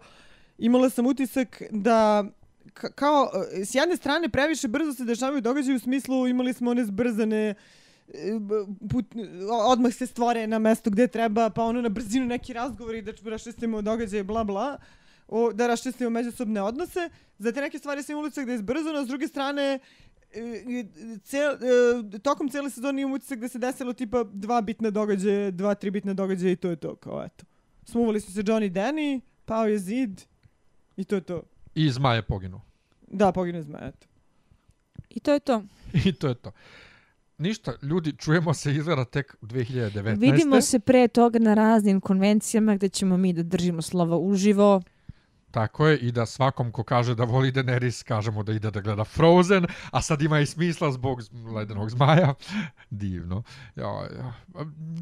imala 0.59 0.91
sam 0.91 1.07
utisak 1.07 1.63
da 1.71 2.25
kao, 2.75 3.31
e, 3.53 3.65
s 3.65 3.75
jedne 3.75 3.97
strane 3.97 4.29
previše 4.29 4.69
brzo 4.69 4.93
se 4.93 5.05
dešavaju 5.05 5.41
događaje 5.41 5.77
u 5.77 5.79
smislu 5.79 6.27
imali 6.27 6.53
smo 6.53 6.71
one 6.71 6.85
zbrzane 6.85 7.49
e, 7.49 7.55
put, 8.91 9.07
odmah 9.51 9.95
se 9.95 10.07
stvore 10.07 10.47
na 10.47 10.59
mesto 10.59 10.91
gde 10.91 11.07
treba, 11.07 11.51
pa 11.51 11.63
ono 11.63 11.83
na 11.83 11.89
brzinu 11.89 12.27
neki 12.27 12.53
razgovori 12.53 13.03
da 13.03 13.13
raščistimo 13.25 13.83
događaje, 13.83 14.25
bla 14.25 14.45
bla, 14.45 14.79
o, 15.29 15.53
da 15.53 15.67
raščistimo 15.67 16.11
međusobne 16.11 16.63
odnose. 16.63 17.11
Za 17.39 17.53
te 17.53 17.61
neke 17.61 17.79
stvari 17.79 18.03
sam 18.03 18.13
imala 18.13 18.27
utisak 18.27 18.47
da 18.47 18.53
je 18.53 18.59
zbrzano, 18.59 19.05
s 19.05 19.09
druge 19.09 19.29
strane, 19.29 19.79
cel, 21.25 21.53
e, 22.15 22.19
tokom 22.19 22.49
cijele 22.49 22.71
sezone 22.71 23.03
imam 23.03 23.15
utisak 23.15 23.39
da 23.39 23.49
se 23.49 23.59
desilo 23.59 23.93
tipa 23.93 24.25
dva 24.33 24.61
bitne 24.61 24.91
događaje, 24.91 25.51
dva, 25.51 25.75
tri 25.75 25.91
bitne 25.91 26.15
događaje 26.15 26.53
i 26.53 26.57
to 26.57 26.71
je 26.71 26.77
to, 26.77 26.97
kao 26.97 27.25
eto. 27.25 27.45
Smuvali 27.85 28.21
su 28.21 28.33
se 28.33 28.43
Johnny 28.43 28.67
i 28.67 28.71
Danny, 28.71 29.21
pao 29.45 29.67
je 29.67 29.79
zid 29.79 30.21
i 30.97 31.05
to 31.05 31.15
je 31.15 31.21
to. 31.21 31.43
I 31.75 31.91
Zmaj 31.91 32.19
je 32.19 32.23
poginuo. 32.23 32.61
Da, 33.11 33.33
pogine 33.33 33.63
zma, 33.63 33.79
eto. 33.83 34.07
I 35.11 35.21
to 35.21 35.33
je 35.33 35.41
to. 35.41 35.63
I 36.07 36.13
to 36.13 36.29
je 36.29 36.35
to. 36.35 36.53
Ništa, 37.39 37.73
ljudi, 37.83 38.13
čujemo 38.13 38.55
se 38.55 38.73
izgleda 38.73 39.05
tek 39.05 39.37
2019. 39.43 40.19
Vidimo 40.19 40.61
se 40.61 40.79
pre 40.79 41.09
toga 41.09 41.39
na 41.39 41.55
raznim 41.55 42.01
konvencijama 42.01 42.75
gdje 42.75 42.89
ćemo 42.89 43.17
mi 43.17 43.33
da 43.33 43.43
držimo 43.43 43.83
slova 43.83 44.17
uživo. 44.17 44.83
Tako 45.51 45.87
je, 45.87 45.99
i 45.99 46.13
da 46.13 46.27
svakom 46.27 46.73
ko 46.73 46.83
kaže 46.83 47.15
da 47.15 47.25
voli 47.25 47.53
Daenerys, 47.53 48.05
kažemo 48.05 48.43
da 48.43 48.53
ide 48.53 48.71
da 48.71 48.81
gleda 48.81 49.05
Frozen, 49.05 49.67
a 49.91 50.03
sad 50.03 50.23
ima 50.23 50.41
i 50.41 50.47
smisla 50.47 50.93
zbog 50.93 51.21
ledenog 51.55 51.91
zmaja. 51.91 52.35
Divno. 52.91 53.43
Ja, 53.77 53.87
ja. 53.87 54.33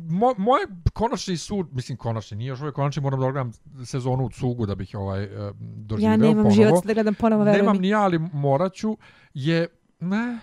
Mo, 0.08 0.34
moj 0.38 0.60
konačni 0.92 1.36
sud, 1.36 1.68
mislim 1.72 1.98
konačni, 1.98 2.36
nije 2.36 2.48
još 2.48 2.60
uvijek 2.60 2.74
konačni, 2.74 3.02
moram 3.02 3.20
da 3.20 3.26
odgledam 3.26 3.52
sezonu 3.84 4.24
u 4.24 4.30
cugu 4.30 4.66
da 4.66 4.74
bih 4.74 4.90
ovaj 4.94 5.24
eh, 5.24 5.28
doživeo 5.60 6.10
Ja 6.10 6.16
nemam 6.16 6.34
ponovo. 6.34 6.50
život 6.50 6.84
da 6.84 6.94
gledam 6.94 7.14
ponovo, 7.14 7.44
veruj 7.44 7.58
Nemam 7.58 7.76
ni 7.76 7.88
ja, 7.88 8.00
ali 8.00 8.18
moraću, 8.18 8.96
je... 9.34 9.68
Ne, 10.00 10.38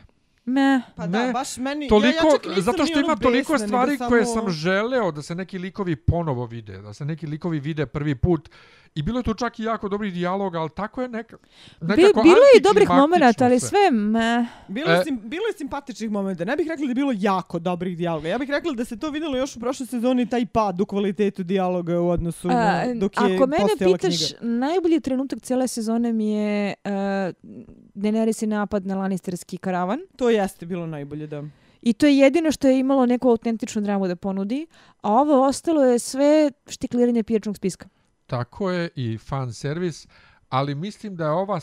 Me. 0.48 0.82
Pa 0.95 1.08
Ne, 1.08 1.25
da, 1.25 1.32
baš 1.34 1.58
meni, 1.58 1.88
toliko, 1.90 2.08
ja, 2.08 2.24
ja 2.25 2.32
čak 2.32 2.45
nisam 2.45 2.64
zato 2.64 2.85
što 2.85 2.93
ni 2.93 3.03
ono 3.03 3.08
ima 3.08 3.16
toliko 3.16 3.58
stvari 3.58 3.92
nego 3.92 4.08
koje 4.08 4.25
samo- 4.25 4.42
sam 4.42 4.50
želeo 4.50 5.11
da 5.11 5.22
se 5.22 5.35
neki 5.35 5.58
likovi 5.58 5.95
ponovo 5.95 6.45
vide, 6.45 6.82
da 6.82 6.93
se 6.93 7.06
neki 7.06 7.27
likovi 7.27 7.59
vide 7.59 7.85
prvi 7.85 8.16
put. 8.16 8.50
I 8.96 9.02
bilo 9.02 9.20
je 9.20 9.24
tu 9.24 9.34
čak 9.34 9.60
i 9.60 9.64
jako 9.64 9.90
dobrih 9.90 10.14
dijaloga, 10.14 10.60
ali 10.60 10.70
tako 10.70 11.02
je 11.02 11.08
neka, 11.10 11.38
Bi, 11.82 11.88
nekako 11.88 12.22
bilo 12.24 12.36
je 12.36 12.58
i 12.58 12.62
dobrih 12.62 12.90
momenta, 12.90 13.46
ali 13.46 13.60
sve. 13.60 13.92
me. 13.92 14.48
Bilo, 14.68 14.92
je 14.92 15.00
E. 15.00 15.04
sim, 15.04 15.20
bilo 15.24 15.46
je 15.46 15.54
simpatičnih 15.54 16.12
momenta. 16.12 16.46
Ne 16.46 16.56
bih 16.56 16.68
rekla 16.68 16.86
da 16.86 16.92
je 16.92 16.96
bilo 16.96 17.12
jako 17.16 17.60
dobrih 17.60 17.98
dijaloga. 17.98 18.28
Ja 18.28 18.38
bih 18.38 18.50
rekla 18.50 18.74
da 18.74 18.86
se 18.86 19.00
to 19.00 19.10
vidjelo 19.10 19.38
još 19.38 19.56
u 19.56 19.60
prošloj 19.60 19.88
sezoni 19.88 20.30
taj 20.30 20.46
pad 20.46 20.82
u 20.82 20.86
kvalitetu 20.86 21.44
dijaloga 21.44 22.00
u 22.00 22.10
odnosu 22.10 22.48
na 22.48 22.84
dok 22.96 23.14
je 23.14 23.36
ako 23.36 23.48
mene 23.48 23.68
pitaš, 23.80 24.18
knjiga. 24.18 24.40
najbolji 24.42 25.00
trenutak 25.00 25.42
cijele 25.42 25.68
sezone 25.68 26.14
mi 26.14 26.32
je 26.32 26.74
uh, 26.86 26.92
Daenerys 27.96 28.44
i 28.44 28.48
napad 28.48 28.86
na 28.86 28.96
Lannisterski 28.96 29.58
karavan. 29.58 30.00
To 30.16 30.30
jeste 30.30 30.66
bilo 30.66 30.88
najbolje, 30.88 31.28
da. 31.28 31.44
I 31.82 31.94
to 31.94 32.06
je 32.06 32.18
jedino 32.18 32.52
što 32.52 32.68
je 32.68 32.80
imalo 32.80 33.06
neku 33.06 33.30
autentičnu 33.30 33.82
dramu 33.82 34.08
da 34.08 34.16
ponudi, 34.16 34.68
a 35.02 35.12
ovo 35.14 35.48
ostalo 35.48 35.86
je 35.86 36.00
sve 36.00 36.52
štikliranje 36.68 37.24
pijačnog 37.24 37.58
spiska. 37.58 37.88
Tako 38.26 38.72
je 38.72 38.90
i 38.95 39.18
fan 39.18 39.54
servis, 39.54 40.08
ali 40.50 40.76
mislim 40.76 41.16
da 41.16 41.24
je 41.24 41.32
ova 41.32 41.60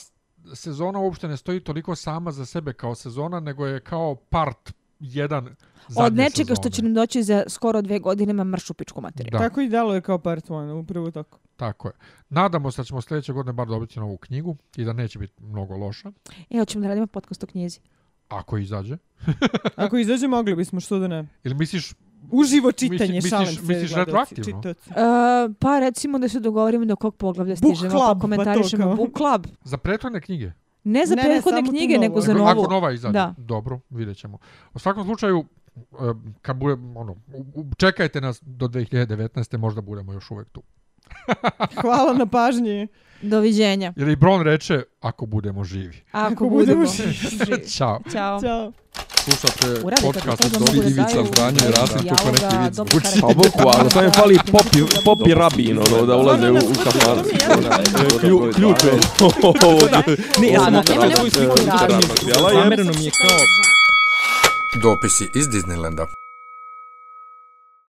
sezona 0.54 0.98
uopšte 0.98 1.28
ne 1.28 1.36
stoji 1.36 1.60
toliko 1.60 1.94
sama 1.94 2.30
za 2.30 2.46
sebe 2.46 2.72
kao 2.72 2.94
sezona, 2.94 3.40
nego 3.40 3.66
je 3.66 3.80
kao 3.80 4.14
part 4.14 4.72
jedan 5.00 5.54
zadnje 5.88 6.06
Od 6.06 6.14
nečega 6.14 6.54
što 6.54 6.62
sezone. 6.62 6.70
će 6.70 6.82
nam 6.82 6.94
doći 6.94 7.22
za 7.22 7.44
skoro 7.48 7.82
dve 7.82 7.98
godine 7.98 8.30
ima 8.30 8.44
mršu 8.44 8.74
pičku 8.74 9.00
materiju. 9.00 9.30
Da. 9.30 9.38
Tako 9.38 9.60
i 9.60 9.68
delo 9.68 9.94
je 9.94 10.00
kao 10.00 10.18
part 10.18 10.50
one, 10.50 10.72
upravo 10.72 11.10
tako. 11.10 11.38
Tako 11.56 11.88
je. 11.88 11.94
Nadamo 12.28 12.70
se 12.70 12.82
da 12.82 12.84
ćemo 12.84 13.00
sljedeće 13.00 13.32
godine 13.32 13.52
bar 13.52 13.68
dobiti 13.68 14.00
novu 14.00 14.16
knjigu 14.16 14.56
i 14.76 14.84
da 14.84 14.92
neće 14.92 15.18
biti 15.18 15.42
mnogo 15.42 15.76
loša. 15.76 16.12
E, 16.50 16.58
hoćemo 16.58 16.82
da 16.82 16.88
radimo 16.88 17.06
podcast 17.06 17.44
o 17.44 17.46
knjizi. 17.46 17.80
Ako 18.28 18.58
izađe. 18.58 18.96
Ako 19.76 19.96
izađe, 19.96 20.28
mogli 20.28 20.56
bismo, 20.56 20.80
što 20.80 20.98
da 20.98 21.08
ne. 21.08 21.28
Ili 21.44 21.54
misliš 21.54 21.92
Uživo 22.30 22.72
čitanje, 22.72 23.12
Misliš- 23.12 23.28
šalim 23.28 23.46
misliš- 23.46 23.56
se. 23.56 23.66
misliš 23.68 23.94
retroaktivno? 23.94 24.58
Uh, 24.58 24.94
pa 25.58 25.78
recimo 25.80 26.18
da 26.18 26.28
se 26.28 26.40
dogovorimo 26.40 26.84
do 26.84 26.96
kog 26.96 27.16
poglavlja 27.16 27.50
Book 27.52 27.74
stižemo, 27.76 27.90
club, 27.90 28.00
pa 28.00 28.06
pa 28.06 28.14
to 28.14 28.20
komentarišemo. 28.20 28.96
Book 28.96 29.10
Club. 29.16 29.46
Za 29.64 29.76
prethodne 29.76 30.20
knjige. 30.20 30.52
Ne 30.84 31.06
za 31.06 31.14
Ne, 31.14 31.22
ne, 31.22 31.28
prethodne 31.28 31.62
tu 31.62 31.70
knjige, 31.70 31.98
nego 31.98 32.20
za 32.20 32.34
novu. 32.34 32.48
Ako 32.48 32.70
nova 32.70 32.92
izađe. 32.92 33.12
Da. 33.12 33.34
Dobro, 33.38 33.80
vidjet 33.90 34.16
ćemo. 34.16 34.38
U 34.74 34.78
svakom 34.78 35.04
slučaju, 35.04 35.44
e, 35.76 35.76
kad 36.42 36.56
bude, 36.56 36.76
ono, 36.94 37.16
čekajte 37.76 38.20
nas 38.20 38.40
do 38.42 38.66
2019. 38.66 39.56
možda 39.56 39.80
budemo 39.80 40.12
još 40.12 40.30
uvek 40.30 40.48
tu. 40.48 40.62
Hvala 41.80 42.12
na 42.12 42.26
pažnji. 42.26 42.88
Doviđenja. 43.22 43.92
Jer 43.96 44.08
i 44.08 44.16
Bron 44.16 44.42
reče, 44.42 44.82
ako 45.00 45.26
budemo 45.26 45.64
živi. 45.64 46.02
Ako, 46.12 46.32
Ako 46.32 46.48
budemo 46.48 46.80
budemo 46.80 46.86
živi. 46.86 47.68
Ćao. 47.68 48.00
Ćao. 48.12 48.40
Ćao. 48.40 48.72
Slušate 49.24 49.82
podcast 50.02 50.44
od 50.44 50.50
da 50.52 50.58
mogu 50.58 50.72
da 50.72 50.88
Ivica 50.88 51.02
daju 51.02 51.26
Zdranja 51.26 51.58
i 51.68 51.72
Rasim 51.72 52.08
kako 52.08 52.30
neki 52.30 52.56
vid 52.62 52.74
zvuči. 52.74 53.20
Pa 53.20 53.26
bukvalno, 53.26 53.90
to 53.90 54.02
mi 54.02 54.10
fali 54.10 54.38
popi, 54.52 54.78
popi 55.04 55.34
rabin, 55.34 55.78
ono, 55.78 56.06
da 56.06 56.16
ulaze 56.16 56.50
u, 56.50 56.56
u 56.56 56.74
kafan. 56.84 57.18
Ključ 58.54 58.84
je 58.84 58.92
ovog. 59.64 59.82
Ne, 60.40 60.48
ja 60.48 60.60
sam 60.60 60.72
nekog 60.72 61.30
svoj 61.32 61.46
razloga. 61.88 62.52
Zamereno 62.52 62.92
mi 62.98 63.04
je 63.04 63.10
kao 63.10 63.38
Dopisi 64.82 65.30
iz 65.34 65.48
Disneylanda. 65.48 66.21